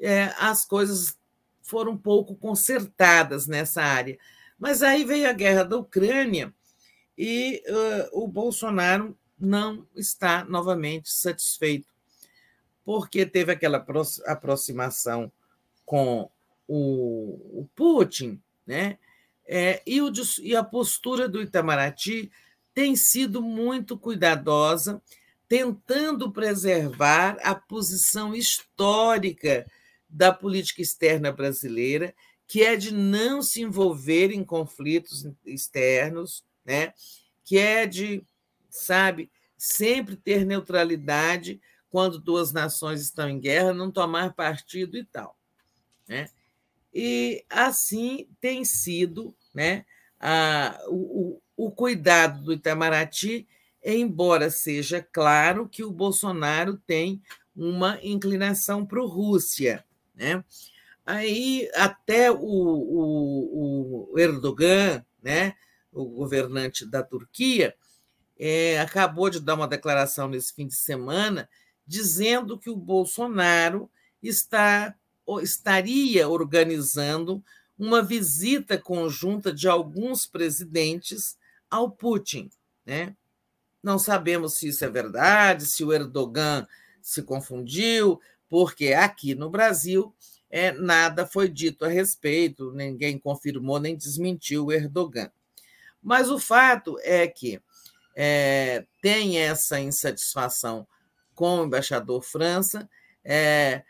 é, 0.00 0.34
as 0.38 0.64
coisas 0.64 1.16
foram 1.62 1.92
um 1.92 1.98
pouco 1.98 2.34
consertadas 2.34 3.46
nessa 3.46 3.82
área. 3.82 4.18
Mas 4.58 4.82
aí 4.82 5.04
veio 5.04 5.28
a 5.28 5.32
guerra 5.32 5.62
da 5.62 5.76
Ucrânia 5.76 6.52
e 7.16 7.62
uh, 7.68 8.24
o 8.24 8.26
Bolsonaro 8.26 9.16
não 9.38 9.86
está 9.94 10.44
novamente 10.44 11.10
satisfeito 11.10 11.93
porque 12.84 13.24
teve 13.24 13.52
aquela 13.52 13.84
aproximação 14.26 15.32
com 15.84 16.30
o, 16.68 17.60
o 17.60 17.68
Putin, 17.74 18.40
né? 18.66 18.98
É, 19.46 19.82
e, 19.86 20.00
o, 20.00 20.10
e 20.40 20.56
a 20.56 20.64
postura 20.64 21.28
do 21.28 21.42
Itamaraty 21.42 22.30
tem 22.72 22.96
sido 22.96 23.42
muito 23.42 23.98
cuidadosa, 23.98 25.02
tentando 25.46 26.32
preservar 26.32 27.36
a 27.42 27.54
posição 27.54 28.34
histórica 28.34 29.70
da 30.08 30.32
política 30.32 30.80
externa 30.80 31.30
brasileira, 31.30 32.14
que 32.46 32.62
é 32.62 32.74
de 32.74 32.92
não 32.92 33.42
se 33.42 33.62
envolver 33.62 34.30
em 34.32 34.42
conflitos 34.42 35.26
externos, 35.44 36.44
né? 36.64 36.94
que 37.44 37.58
é 37.58 37.86
de, 37.86 38.24
sabe, 38.70 39.30
sempre 39.56 40.16
ter 40.16 40.44
neutralidade 40.46 41.60
quando 41.94 42.18
duas 42.18 42.52
nações 42.52 43.00
estão 43.00 43.28
em 43.30 43.38
guerra, 43.38 43.72
não 43.72 43.88
tomar 43.88 44.34
partido 44.34 44.96
e 44.98 45.04
tal. 45.04 45.38
Né? 46.08 46.28
E 46.92 47.44
assim 47.48 48.26
tem 48.40 48.64
sido 48.64 49.32
né, 49.54 49.86
a, 50.18 50.76
o, 50.88 51.40
o 51.56 51.70
cuidado 51.70 52.42
do 52.42 52.52
Itamaraty, 52.52 53.46
embora 53.80 54.50
seja 54.50 55.06
claro 55.12 55.68
que 55.68 55.84
o 55.84 55.92
Bolsonaro 55.92 56.76
tem 56.84 57.22
uma 57.54 58.00
inclinação 58.02 58.84
para 58.84 59.00
a 59.00 59.06
Rússia. 59.06 59.84
Né? 60.16 60.44
Aí 61.06 61.70
até 61.76 62.28
o, 62.28 62.36
o, 62.40 64.08
o 64.12 64.18
Erdogan, 64.18 65.06
né, 65.22 65.54
o 65.92 66.06
governante 66.06 66.84
da 66.84 67.04
Turquia, 67.04 67.72
é, 68.36 68.80
acabou 68.80 69.30
de 69.30 69.38
dar 69.38 69.54
uma 69.54 69.68
declaração 69.68 70.26
nesse 70.26 70.52
fim 70.52 70.66
de 70.66 70.74
semana 70.74 71.48
dizendo 71.86 72.58
que 72.58 72.70
o 72.70 72.76
Bolsonaro 72.76 73.90
está, 74.22 74.94
estaria 75.42 76.28
organizando 76.28 77.42
uma 77.78 78.02
visita 78.02 78.78
conjunta 78.78 79.52
de 79.52 79.68
alguns 79.68 80.26
presidentes 80.26 81.36
ao 81.70 81.90
Putin. 81.90 82.50
Né? 82.86 83.14
Não 83.82 83.98
sabemos 83.98 84.54
se 84.54 84.68
isso 84.68 84.84
é 84.84 84.88
verdade, 84.88 85.66
se 85.66 85.84
o 85.84 85.92
Erdogan 85.92 86.66
se 87.02 87.22
confundiu, 87.22 88.20
porque 88.48 88.92
aqui 88.92 89.34
no 89.34 89.50
Brasil 89.50 90.14
é, 90.48 90.72
nada 90.72 91.26
foi 91.26 91.48
dito 91.48 91.84
a 91.84 91.88
respeito, 91.88 92.72
ninguém 92.72 93.18
confirmou 93.18 93.80
nem 93.80 93.96
desmentiu 93.96 94.66
o 94.66 94.72
Erdogan. 94.72 95.30
Mas 96.02 96.30
o 96.30 96.38
fato 96.38 96.96
é 97.02 97.26
que 97.26 97.60
é, 98.14 98.86
tem 99.02 99.38
essa 99.38 99.80
insatisfação 99.80 100.86
com 101.34 101.60
o 101.60 101.64
embaixador 101.64 102.22
França, 102.22 102.88
é, 103.24 103.82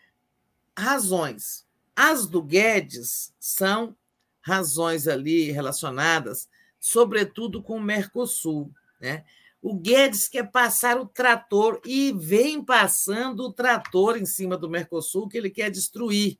razões. 0.76 1.66
As 1.94 2.26
do 2.26 2.42
Guedes 2.42 3.32
são 3.38 3.96
razões 4.40 5.08
ali 5.08 5.50
relacionadas, 5.50 6.48
sobretudo 6.78 7.62
com 7.62 7.76
o 7.76 7.82
Mercosul. 7.82 8.70
Né? 9.00 9.24
O 9.62 9.74
Guedes 9.74 10.28
quer 10.28 10.50
passar 10.50 10.98
o 10.98 11.06
trator 11.06 11.80
e 11.84 12.12
vem 12.12 12.62
passando 12.62 13.44
o 13.44 13.52
trator 13.52 14.18
em 14.18 14.26
cima 14.26 14.56
do 14.58 14.68
Mercosul, 14.68 15.28
que 15.28 15.38
ele 15.38 15.50
quer 15.50 15.70
destruir. 15.70 16.38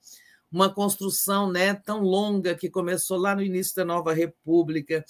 Uma 0.54 0.72
construção 0.72 1.50
né, 1.50 1.74
tão 1.74 2.00
longa 2.00 2.54
que 2.54 2.70
começou 2.70 3.18
lá 3.18 3.34
no 3.34 3.42
início 3.42 3.74
da 3.74 3.84
Nova 3.84 4.12
República, 4.12 5.04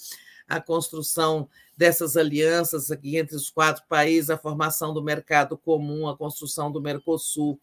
a 0.47 0.59
construção 0.59 1.47
dessas 1.77 2.17
alianças 2.17 2.89
aqui 2.89 3.15
entre 3.15 3.35
os 3.35 3.51
quatro 3.51 3.83
países, 3.87 4.31
a 4.31 4.39
formação 4.39 4.91
do 4.91 5.03
mercado 5.03 5.55
comum, 5.55 6.07
a 6.07 6.17
construção 6.17 6.71
do 6.71 6.81
Mercosul, 6.81 7.59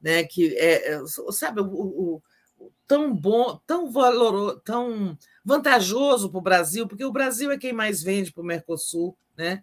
né, 0.00 0.24
que 0.24 0.52
é, 0.56 0.94
é 0.94 1.02
sabe, 1.30 1.60
o, 1.60 1.64
o, 1.64 2.22
tão 2.88 3.14
bom, 3.14 3.56
tão 3.68 3.92
valoroso, 3.92 4.60
tão 4.64 5.16
vantajoso 5.44 6.28
para 6.28 6.38
o 6.38 6.42
Brasil, 6.42 6.88
porque 6.88 7.04
o 7.04 7.12
Brasil 7.12 7.52
é 7.52 7.56
quem 7.56 7.72
mais 7.72 8.02
vende 8.02 8.32
para 8.32 8.42
o 8.42 8.46
Mercosul, 8.46 9.16
né? 9.36 9.62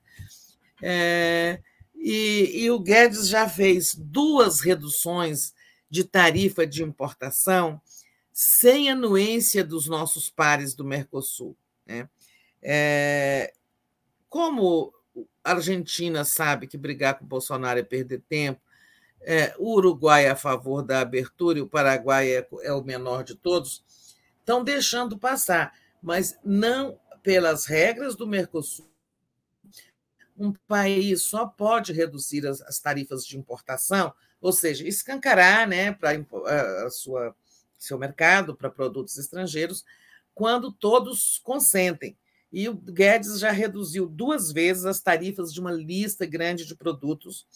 É, 0.81 1.59
e, 1.93 2.63
e 2.63 2.71
o 2.71 2.79
Guedes 2.79 3.27
já 3.27 3.49
fez 3.49 3.93
duas 3.93 4.61
reduções 4.61 5.53
de 5.89 6.03
tarifa 6.03 6.65
de 6.67 6.83
importação 6.83 7.81
sem 8.31 8.89
anuência 8.89 9.63
dos 9.63 9.87
nossos 9.87 10.29
pares 10.29 10.73
do 10.73 10.85
Mercosul. 10.85 11.57
Né? 11.85 12.09
É, 12.61 13.53
como 14.29 14.93
a 15.43 15.51
Argentina 15.51 16.23
sabe 16.23 16.67
que 16.67 16.77
brigar 16.77 17.17
com 17.17 17.25
Bolsonaro 17.25 17.79
é 17.79 17.83
perder 17.83 18.21
tempo, 18.29 18.61
é, 19.21 19.53
o 19.57 19.75
Uruguai 19.75 20.25
é 20.25 20.29
a 20.29 20.35
favor 20.35 20.81
da 20.81 21.01
abertura 21.01 21.59
e 21.59 21.61
o 21.61 21.67
Paraguai 21.67 22.31
é, 22.31 22.47
é 22.61 22.73
o 22.73 22.83
menor 22.83 23.23
de 23.23 23.35
todos, 23.35 23.83
estão 24.39 24.63
deixando 24.63 25.17
passar, 25.17 25.77
mas 26.01 26.37
não 26.43 26.97
pelas 27.21 27.65
regras 27.65 28.15
do 28.15 28.25
Mercosul. 28.25 28.89
Um 30.37 30.53
país 30.67 31.23
só 31.23 31.45
pode 31.45 31.91
reduzir 31.91 32.47
as, 32.47 32.61
as 32.61 32.79
tarifas 32.79 33.25
de 33.25 33.37
importação, 33.37 34.13
ou 34.41 34.51
seja, 34.51 34.87
escancarar 34.87 35.67
né, 35.67 35.91
para 35.91 36.11
a 36.85 36.89
sua 36.89 37.35
seu 37.77 37.97
mercado 37.97 38.55
para 38.55 38.69
produtos 38.69 39.17
estrangeiros, 39.17 39.85
quando 40.35 40.71
todos 40.71 41.39
consentem. 41.39 42.17
E 42.51 42.67
o 42.67 42.73
Guedes 42.73 43.39
já 43.39 43.51
reduziu 43.51 44.07
duas 44.07 44.51
vezes 44.51 44.85
as 44.85 44.99
tarifas 44.99 45.53
de 45.53 45.59
uma 45.61 45.71
lista 45.71 46.25
grande 46.25 46.65
de 46.65 46.75
produtos 46.75 47.47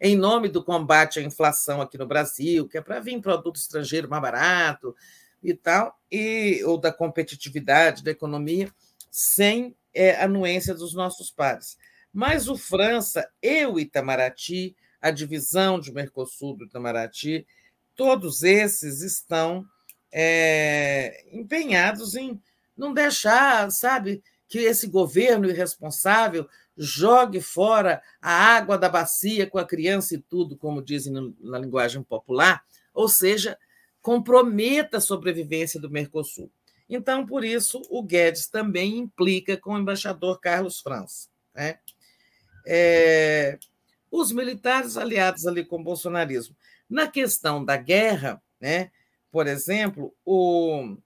em 0.00 0.16
nome 0.16 0.48
do 0.48 0.64
combate 0.64 1.20
à 1.20 1.22
inflação 1.22 1.80
aqui 1.80 1.96
no 1.96 2.06
Brasil, 2.06 2.68
que 2.68 2.76
é 2.76 2.80
para 2.80 2.98
vir 2.98 3.20
produto 3.20 3.56
estrangeiro 3.56 4.08
mais 4.08 4.20
barato 4.20 4.96
e 5.40 5.54
tal, 5.54 5.96
e, 6.10 6.60
ou 6.64 6.76
da 6.76 6.92
competitividade 6.92 8.02
da 8.02 8.10
economia, 8.10 8.68
sem 9.10 9.76
é, 9.94 10.20
anuência 10.20 10.74
dos 10.74 10.92
nossos 10.92 11.30
pares. 11.30 11.78
Mas 12.12 12.48
o 12.48 12.56
França 12.56 13.28
e 13.40 13.64
o 13.64 13.78
Itamaraty, 13.78 14.76
a 15.02 15.10
divisão 15.10 15.80
de 15.80 15.92
Mercosul 15.92 16.56
do 16.56 16.64
Itamaraty, 16.64 17.44
todos 17.96 18.44
esses 18.44 19.02
estão 19.02 19.66
é, 20.12 21.24
empenhados 21.32 22.14
em 22.14 22.40
não 22.76 22.94
deixar, 22.94 23.70
sabe, 23.72 24.22
que 24.48 24.60
esse 24.60 24.86
governo 24.86 25.50
irresponsável 25.50 26.48
jogue 26.76 27.40
fora 27.40 28.00
a 28.20 28.30
água 28.30 28.78
da 28.78 28.88
bacia 28.88 29.46
com 29.46 29.58
a 29.58 29.66
criança 29.66 30.14
e 30.14 30.18
tudo, 30.18 30.56
como 30.56 30.80
dizem 30.80 31.34
na 31.40 31.58
linguagem 31.58 32.02
popular, 32.02 32.64
ou 32.94 33.08
seja, 33.08 33.58
comprometa 34.00 34.98
a 34.98 35.00
sobrevivência 35.00 35.80
do 35.80 35.90
Mercosul. 35.90 36.50
Então, 36.88 37.24
por 37.24 37.44
isso, 37.44 37.82
o 37.88 38.02
Guedes 38.02 38.48
também 38.48 38.98
implica 38.98 39.56
com 39.56 39.74
o 39.74 39.78
embaixador 39.78 40.38
Carlos 40.40 40.80
França. 40.80 41.28
Né? 41.54 41.78
É, 42.66 43.58
os 44.12 44.30
militares 44.30 44.98
aliados 44.98 45.46
ali 45.46 45.64
com 45.64 45.80
o 45.80 45.82
bolsonarismo. 45.82 46.54
Na 46.88 47.08
questão 47.08 47.64
da 47.64 47.78
guerra, 47.78 48.40
né, 48.60 48.90
por 49.30 49.46
exemplo, 49.46 50.14
o, 50.22 50.98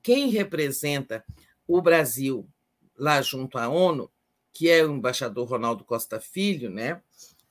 quem 0.00 0.30
representa 0.30 1.24
o 1.66 1.82
Brasil, 1.82 2.48
lá 2.96 3.20
junto 3.20 3.58
à 3.58 3.68
ONU, 3.68 4.08
que 4.52 4.70
é 4.70 4.84
o 4.84 4.94
embaixador 4.94 5.48
Ronaldo 5.48 5.84
Costa 5.84 6.20
Filho, 6.20 6.70
né? 6.70 7.02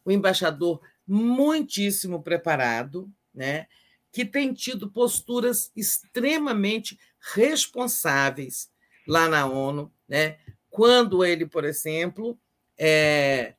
o 0.05 0.11
embaixador 0.11 0.81
muitíssimo 1.05 2.23
preparado, 2.23 3.11
né? 3.33 3.67
que 4.11 4.23
tem 4.25 4.53
tido 4.53 4.89
posturas 4.89 5.71
extremamente 5.75 6.97
responsáveis 7.33 8.71
lá 9.05 9.27
na 9.27 9.45
ONU, 9.45 9.91
né? 10.07 10.37
quando 10.69 11.25
ele, 11.25 11.45
por 11.45 11.65
exemplo, 11.65 12.39
é, 12.77 13.55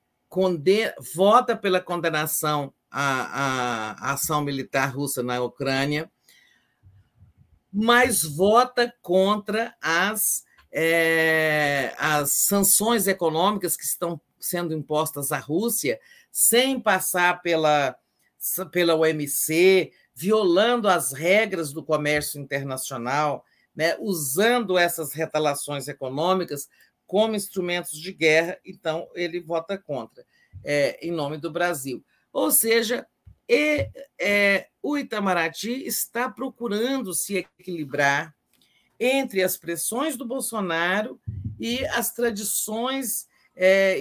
vota 1.14 1.56
pela 1.56 1.80
condenação 1.80 2.72
à, 2.90 3.92
à 3.92 4.12
ação 4.12 4.42
militar 4.42 4.94
russa 4.94 5.22
na 5.22 5.42
Ucrânia, 5.42 6.10
mas 7.72 8.22
vota 8.22 8.92
contra 9.02 9.74
as 9.80 10.44
é, 10.72 11.94
as 11.98 12.32
sanções 12.32 13.06
econômicas 13.06 13.76
que 13.76 13.84
estão 13.84 14.20
sendo 14.38 14.72
impostas 14.72 15.32
à 15.32 15.38
Rússia, 15.38 16.00
sem 16.30 16.80
passar 16.80 17.42
pela, 17.42 17.96
pela 18.70 18.94
OMC, 18.94 19.92
violando 20.14 20.88
as 20.88 21.12
regras 21.12 21.72
do 21.72 21.82
comércio 21.82 22.40
internacional, 22.40 23.44
né, 23.74 23.96
usando 23.98 24.78
essas 24.78 25.12
retalações 25.12 25.88
econômicas 25.88 26.68
como 27.10 27.34
instrumentos 27.34 27.98
de 27.98 28.12
guerra, 28.12 28.56
então 28.64 29.08
ele 29.16 29.40
vota 29.40 29.76
contra, 29.76 30.24
é, 30.62 30.96
em 31.04 31.10
nome 31.10 31.38
do 31.38 31.50
Brasil. 31.50 32.04
Ou 32.32 32.52
seja, 32.52 33.04
e, 33.48 33.90
é, 34.16 34.68
o 34.80 34.96
Itamaraty 34.96 35.72
está 35.84 36.30
procurando 36.30 37.12
se 37.12 37.34
equilibrar 37.34 38.32
entre 39.00 39.42
as 39.42 39.56
pressões 39.56 40.16
do 40.16 40.24
Bolsonaro 40.24 41.20
e 41.58 41.84
as 41.86 42.14
tradições 42.14 43.28
é, 43.56 44.00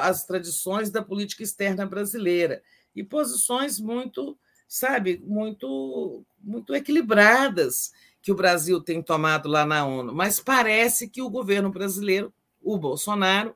as 0.00 0.26
tradições 0.26 0.90
da 0.90 1.00
política 1.00 1.44
externa 1.44 1.86
brasileira 1.86 2.60
e 2.92 3.04
posições 3.04 3.78
muito 3.78 4.36
sabe 4.66 5.22
muito 5.24 6.26
muito 6.42 6.74
equilibradas 6.74 7.92
que 8.20 8.32
o 8.32 8.34
Brasil 8.34 8.80
tem 8.80 9.00
tomado 9.00 9.48
lá 9.48 9.64
na 9.64 9.86
ONU, 9.86 10.12
mas 10.12 10.40
parece 10.40 11.08
que 11.08 11.22
o 11.22 11.30
governo 11.30 11.70
brasileiro, 11.70 12.32
o 12.72 12.78
Bolsonaro, 12.78 13.54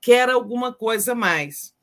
quer 0.00 0.28
alguma 0.28 0.72
coisa 0.72 1.14
mais. 1.14 1.74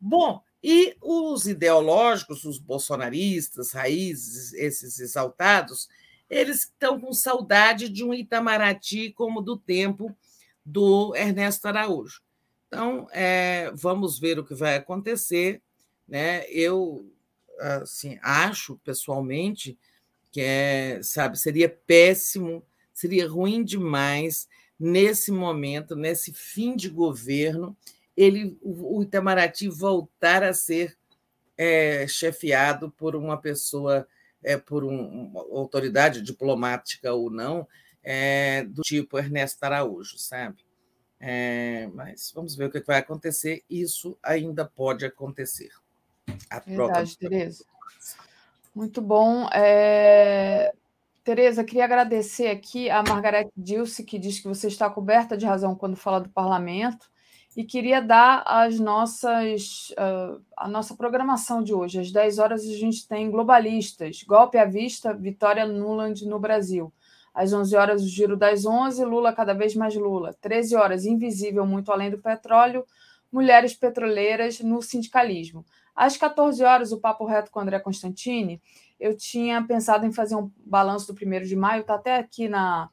Bom, 0.00 0.42
e 0.62 0.96
os 1.00 1.46
ideológicos, 1.46 2.44
os 2.44 2.58
bolsonaristas, 2.58 3.72
raízes, 3.72 4.52
esses 4.54 4.98
exaltados, 4.98 5.88
eles 6.28 6.60
estão 6.60 6.98
com 6.98 7.12
saudade 7.12 7.88
de 7.88 8.02
um 8.02 8.14
Itamaraty 8.14 9.12
como 9.12 9.40
do 9.40 9.56
tempo 9.56 10.16
do 10.64 11.14
Ernesto 11.14 11.68
Araújo. 11.68 12.22
Então, 12.66 13.06
é, 13.12 13.70
vamos 13.74 14.18
ver 14.18 14.38
o 14.38 14.44
que 14.44 14.54
vai 14.54 14.76
acontecer. 14.76 15.62
Né? 16.08 16.44
Eu 16.48 17.06
assim, 17.60 18.18
acho, 18.22 18.78
pessoalmente, 18.78 19.78
que 20.32 20.40
é, 20.40 20.98
sabe, 21.02 21.38
seria 21.38 21.68
péssimo, 21.68 22.64
seria 22.92 23.28
ruim 23.28 23.62
demais 23.62 24.48
nesse 24.78 25.30
momento, 25.30 25.96
nesse 25.96 26.32
fim 26.32 26.76
de 26.76 26.88
governo, 26.88 27.76
ele, 28.16 28.56
o 28.62 29.02
Itamaraty 29.02 29.68
voltar 29.68 30.42
a 30.42 30.52
ser 30.52 30.96
é, 31.56 32.06
chefiado 32.06 32.90
por 32.90 33.16
uma 33.16 33.36
pessoa, 33.36 34.06
é, 34.42 34.56
por 34.56 34.84
um, 34.84 35.08
uma 35.08 35.40
autoridade 35.40 36.20
diplomática 36.22 37.12
ou 37.12 37.30
não, 37.30 37.66
é, 38.02 38.64
do 38.64 38.82
tipo 38.82 39.18
Ernesto 39.18 39.64
Araújo, 39.64 40.18
sabe? 40.18 40.64
É, 41.18 41.88
mas 41.94 42.30
vamos 42.34 42.54
ver 42.54 42.66
o 42.66 42.70
que 42.70 42.80
vai 42.80 42.98
acontecer. 42.98 43.62
Isso 43.68 44.18
ainda 44.22 44.64
pode 44.64 45.06
acontecer. 45.06 45.70
A 46.50 46.58
Verdade, 46.60 47.16
Tereza. 47.16 47.64
Muito 48.74 49.00
bom. 49.00 49.48
É... 49.50 50.74
Tereza, 51.24 51.64
queria 51.64 51.86
agradecer 51.86 52.48
aqui 52.48 52.90
a 52.90 53.02
Margarete 53.02 53.50
Dilce, 53.56 54.04
que 54.04 54.18
diz 54.18 54.40
que 54.40 54.46
você 54.46 54.68
está 54.68 54.90
coberta 54.90 55.38
de 55.38 55.46
razão 55.46 55.74
quando 55.74 55.96
fala 55.96 56.20
do 56.20 56.28
parlamento, 56.28 57.10
e 57.56 57.64
queria 57.64 58.02
dar 58.02 58.42
as 58.46 58.78
nossas, 58.78 59.88
uh, 59.92 60.38
a 60.54 60.68
nossa 60.68 60.94
programação 60.94 61.62
de 61.62 61.72
hoje. 61.72 61.98
Às 61.98 62.12
10 62.12 62.38
horas 62.38 62.62
a 62.62 62.76
gente 62.76 63.08
tem 63.08 63.30
Globalistas, 63.30 64.22
Golpe 64.22 64.58
à 64.58 64.66
Vista, 64.66 65.14
Vitória 65.14 65.64
Nuland 65.64 66.26
no 66.26 66.38
Brasil. 66.38 66.92
Às 67.32 67.54
11 67.54 67.74
horas, 67.74 68.02
o 68.02 68.08
Giro 68.08 68.36
das 68.36 68.66
11, 68.66 69.02
Lula 69.06 69.32
cada 69.32 69.54
vez 69.54 69.74
mais 69.74 69.94
Lula. 69.94 70.36
13 70.42 70.76
horas, 70.76 71.06
Invisível, 71.06 71.64
Muito 71.64 71.90
Além 71.90 72.10
do 72.10 72.18
Petróleo, 72.18 72.84
Mulheres 73.32 73.72
Petroleiras 73.72 74.60
no 74.60 74.82
Sindicalismo. 74.82 75.64
Às 75.96 76.18
14 76.18 76.62
horas, 76.62 76.92
o 76.92 77.00
Papo 77.00 77.24
Reto 77.24 77.50
com 77.50 77.60
André 77.60 77.78
Constantini, 77.78 78.60
eu 79.04 79.14
tinha 79.14 79.62
pensado 79.62 80.06
em 80.06 80.12
fazer 80.12 80.34
um 80.34 80.50
balanço 80.64 81.06
do 81.06 81.14
primeiro 81.14 81.46
de 81.46 81.54
maio, 81.54 81.82
está 81.82 81.94
até 81.96 82.16
aqui 82.16 82.48
na 82.48 82.88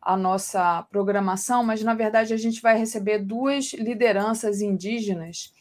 a 0.00 0.16
nossa 0.16 0.84
programação, 0.84 1.64
mas 1.64 1.82
na 1.82 1.92
verdade 1.92 2.32
a 2.32 2.36
gente 2.36 2.62
vai 2.62 2.78
receber 2.78 3.18
duas 3.18 3.72
lideranças 3.72 4.60
indígenas 4.60 5.52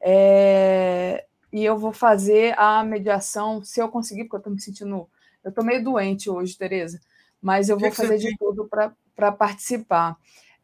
é, 0.00 1.24
e 1.52 1.64
eu 1.64 1.78
vou 1.78 1.92
fazer 1.92 2.58
a 2.58 2.82
mediação, 2.82 3.62
se 3.62 3.80
eu 3.80 3.88
conseguir, 3.88 4.24
porque 4.24 4.34
eu 4.34 4.38
estou 4.38 4.52
me 4.52 4.60
sentindo. 4.60 5.08
Eu 5.44 5.50
estou 5.50 5.64
meio 5.64 5.84
doente 5.84 6.28
hoje, 6.28 6.58
Tereza, 6.58 6.98
mas 7.40 7.68
eu 7.68 7.78
vou 7.78 7.88
que 7.88 7.96
fazer 7.96 8.18
que 8.18 8.30
de 8.30 8.36
tudo 8.36 8.68
para 8.68 9.30
participar. 9.30 10.16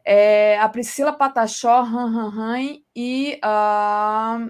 É, 0.03 0.59
a 0.59 0.67
Priscila 0.67 1.13
Patachó, 1.13 1.83
Han 1.83 2.07
Han 2.07 2.33
Han 2.37 2.81
e 2.93 3.39
a 3.41 4.45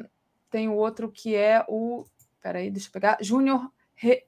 tem 0.50 0.68
o 0.68 0.74
outro 0.74 1.12
que 1.12 1.36
é 1.36 1.64
o. 1.68 2.04
Peraí, 2.42 2.72
deixa 2.72 2.88
eu 2.88 2.92
pegar. 2.92 3.18
Júnior 3.22 3.72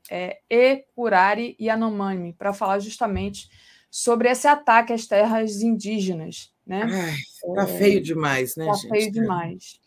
é, 0.09 0.39
Ecurari 0.49 1.55
Yanomami, 1.59 2.33
para 2.33 2.53
falar 2.53 2.79
justamente 2.79 3.49
sobre 3.89 4.29
esse 4.29 4.47
ataque 4.47 4.93
às 4.93 5.05
terras 5.05 5.61
indígenas. 5.61 6.51
Né? 6.65 6.83
Ai, 6.83 7.55
tá 7.55 7.63
é, 7.63 7.77
feio 7.77 8.01
demais, 8.01 8.55
né, 8.55 8.65
tá 8.65 8.73
gente? 8.73 8.89
feio 8.89 9.11
demais. 9.11 9.79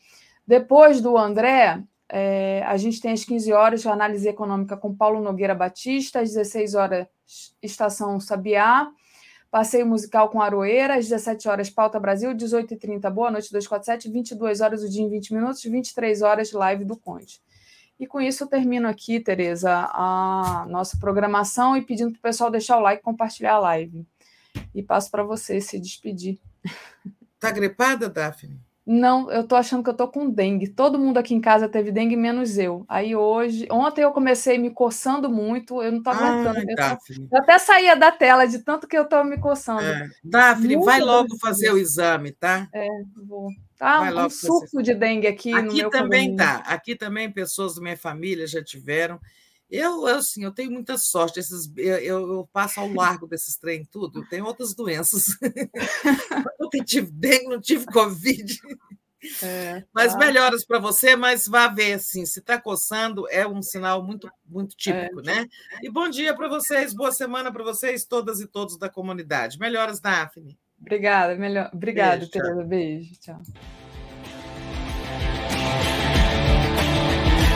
Depois 0.47 1.00
do 1.00 1.16
André, 1.16 1.82
é, 2.08 2.62
a 2.66 2.76
gente 2.76 3.00
tem 3.00 3.12
às 3.12 3.24
15 3.24 3.52
horas 3.52 3.86
a 3.86 3.92
análise 3.92 4.28
econômica 4.28 4.76
com 4.76 4.94
Paulo 4.94 5.20
Nogueira 5.20 5.55
Batista, 5.55 6.20
às 6.20 6.32
16 6.32 6.74
horas, 6.74 7.06
Estação 7.62 8.20
Sabiá. 8.20 8.89
Passeio 9.50 9.86
musical 9.86 10.28
com 10.28 10.42
Aroeira, 10.42 10.97
às 10.97 11.08
17 11.08 11.48
horas, 11.48 11.70
Pauta 11.70 11.98
Brasil, 11.98 12.31
18h30, 12.32 13.08
Boa 13.10 13.31
Noite 13.31 13.50
247, 13.50 14.10
22 14.10 14.60
horas 14.60 14.82
o 14.82 14.90
dia 14.90 15.02
em 15.02 15.08
20 15.08 15.32
minutos, 15.32 15.62
23 15.62 16.20
horas, 16.20 16.52
live 16.52 16.84
do 16.84 16.97
Conde. 16.97 17.40
E 17.99 18.07
com 18.07 18.20
isso 18.20 18.44
eu 18.44 18.49
termino 18.49 18.86
aqui, 18.89 19.20
Tereza, 19.20 19.89
a 19.91 20.66
nossa 20.68 20.99
programação 20.99 21.76
e 21.76 21.83
pedindo 21.83 22.12
para 22.12 22.18
o 22.18 22.23
pessoal 22.23 22.50
deixar 22.50 22.76
o 22.76 22.83
like 22.83 23.00
e 23.00 23.05
compartilhar 23.05 23.55
a 23.55 23.58
live. 23.58 24.07
E 24.75 24.83
passo 24.83 25.10
para 25.10 25.23
você 25.23 25.60
se 25.60 25.81
despedir. 25.81 26.39
Tá 27.39 27.50
gripada, 27.50 28.08
Daphne? 28.08 28.58
Não, 28.86 29.28
eu 29.33 29.44
tô 29.44 29.57
achando 29.57 29.83
que 29.83 29.91
eu 29.91 29.97
tô 29.97 30.07
com 30.07 30.31
dengue. 30.31 30.68
Todo 30.68 30.99
mundo 30.99 31.18
aqui 31.18 31.34
em 31.34 31.41
casa 31.41 31.68
teve 31.68 31.91
dengue, 31.91 32.15
menos 32.15 32.57
eu. 32.57 32.84
Aí 32.89 33.16
hoje, 33.16 33.66
ontem 33.68 34.02
eu 34.02 34.12
comecei 34.12 34.58
me 34.58 34.70
coçando 34.70 35.28
muito, 35.28 35.83
eu 35.83 35.91
não 35.91 36.00
tô 36.00 36.10
aguentando. 36.10 36.60
eu, 36.60 36.76
tô, 36.76 37.12
eu, 37.33 37.39
até 37.42 37.58
saía 37.58 37.97
da 37.97 38.12
tela 38.12 38.47
de 38.47 38.60
tanto 38.60 38.86
que 38.86 38.97
eu 38.97 39.05
tô 39.05 39.25
me 39.25 39.39
coçando. 39.39 39.83
É. 39.83 40.08
Daphne, 40.23 40.76
vai 40.76 41.00
logo 41.00 41.36
fazer 41.39 41.73
o 41.73 41.78
exame, 41.78 42.31
tá? 42.31 42.68
É, 42.73 42.86
vou. 43.26 43.49
Tá 43.78 44.10
vai 44.10 44.26
um, 44.26 44.30
surto 44.30 44.82
de 44.82 44.94
dengue 44.94 45.26
aqui, 45.26 45.52
aqui 45.52 45.66
no 45.66 45.74
meu 45.74 45.90
também 45.90 46.30
condomínio. 46.30 46.36
tá. 46.36 46.56
Aqui 46.66 46.96
também 46.96 47.30
pessoas 47.30 47.74
da 47.74 47.82
minha 47.82 47.96
família 47.96 48.46
já 48.46 48.62
tiveram. 48.62 49.20
Eu, 49.68 50.06
eu, 50.06 50.16
assim, 50.16 50.44
eu 50.44 50.52
tenho 50.52 50.70
muita 50.70 50.96
sorte. 50.96 51.40
Esses, 51.40 51.70
eu, 51.76 51.98
eu 52.00 52.48
passo 52.52 52.80
ao 52.80 52.92
largo 52.92 53.26
desses 53.26 53.56
trem 53.56 53.84
tudo. 53.84 54.20
Eu 54.20 54.28
tenho 54.28 54.44
outras 54.44 54.74
doenças. 54.74 55.26
nunca 56.58 56.78
tive 56.84 57.10
dengue, 57.10 57.48
não 57.48 57.60
tive 57.60 57.84
Covid. 57.86 58.58
É, 59.42 59.80
tá. 59.80 59.86
Mas 59.92 60.16
melhoras 60.16 60.64
para 60.64 60.78
você, 60.78 61.16
mas 61.16 61.48
vá 61.48 61.68
ver 61.68 61.94
assim, 61.94 62.24
se 62.24 62.38
está 62.38 62.60
coçando, 62.60 63.28
é 63.28 63.46
um 63.46 63.60
sinal 63.60 64.02
muito, 64.05 64.30
muito 64.44 64.76
típico, 64.76 65.20
é. 65.20 65.22
né? 65.24 65.46
E 65.82 65.90
bom 65.90 66.08
dia 66.08 66.34
para 66.34 66.48
vocês, 66.48 66.94
boa 66.94 67.10
semana 67.10 67.50
para 67.52 67.64
vocês, 67.64 68.05
todas 68.05 68.40
e 68.40 68.46
todos 68.46 68.78
da 68.78 68.88
comunidade. 68.88 69.58
Melhoras, 69.58 70.00
Daphne. 70.00 70.56
Obrigada, 70.80 71.34
melhor. 71.36 71.70
Obrigada, 71.72 72.26
Tereza. 72.28 72.64
Beijo, 72.64 73.14
tchau. 73.20 73.40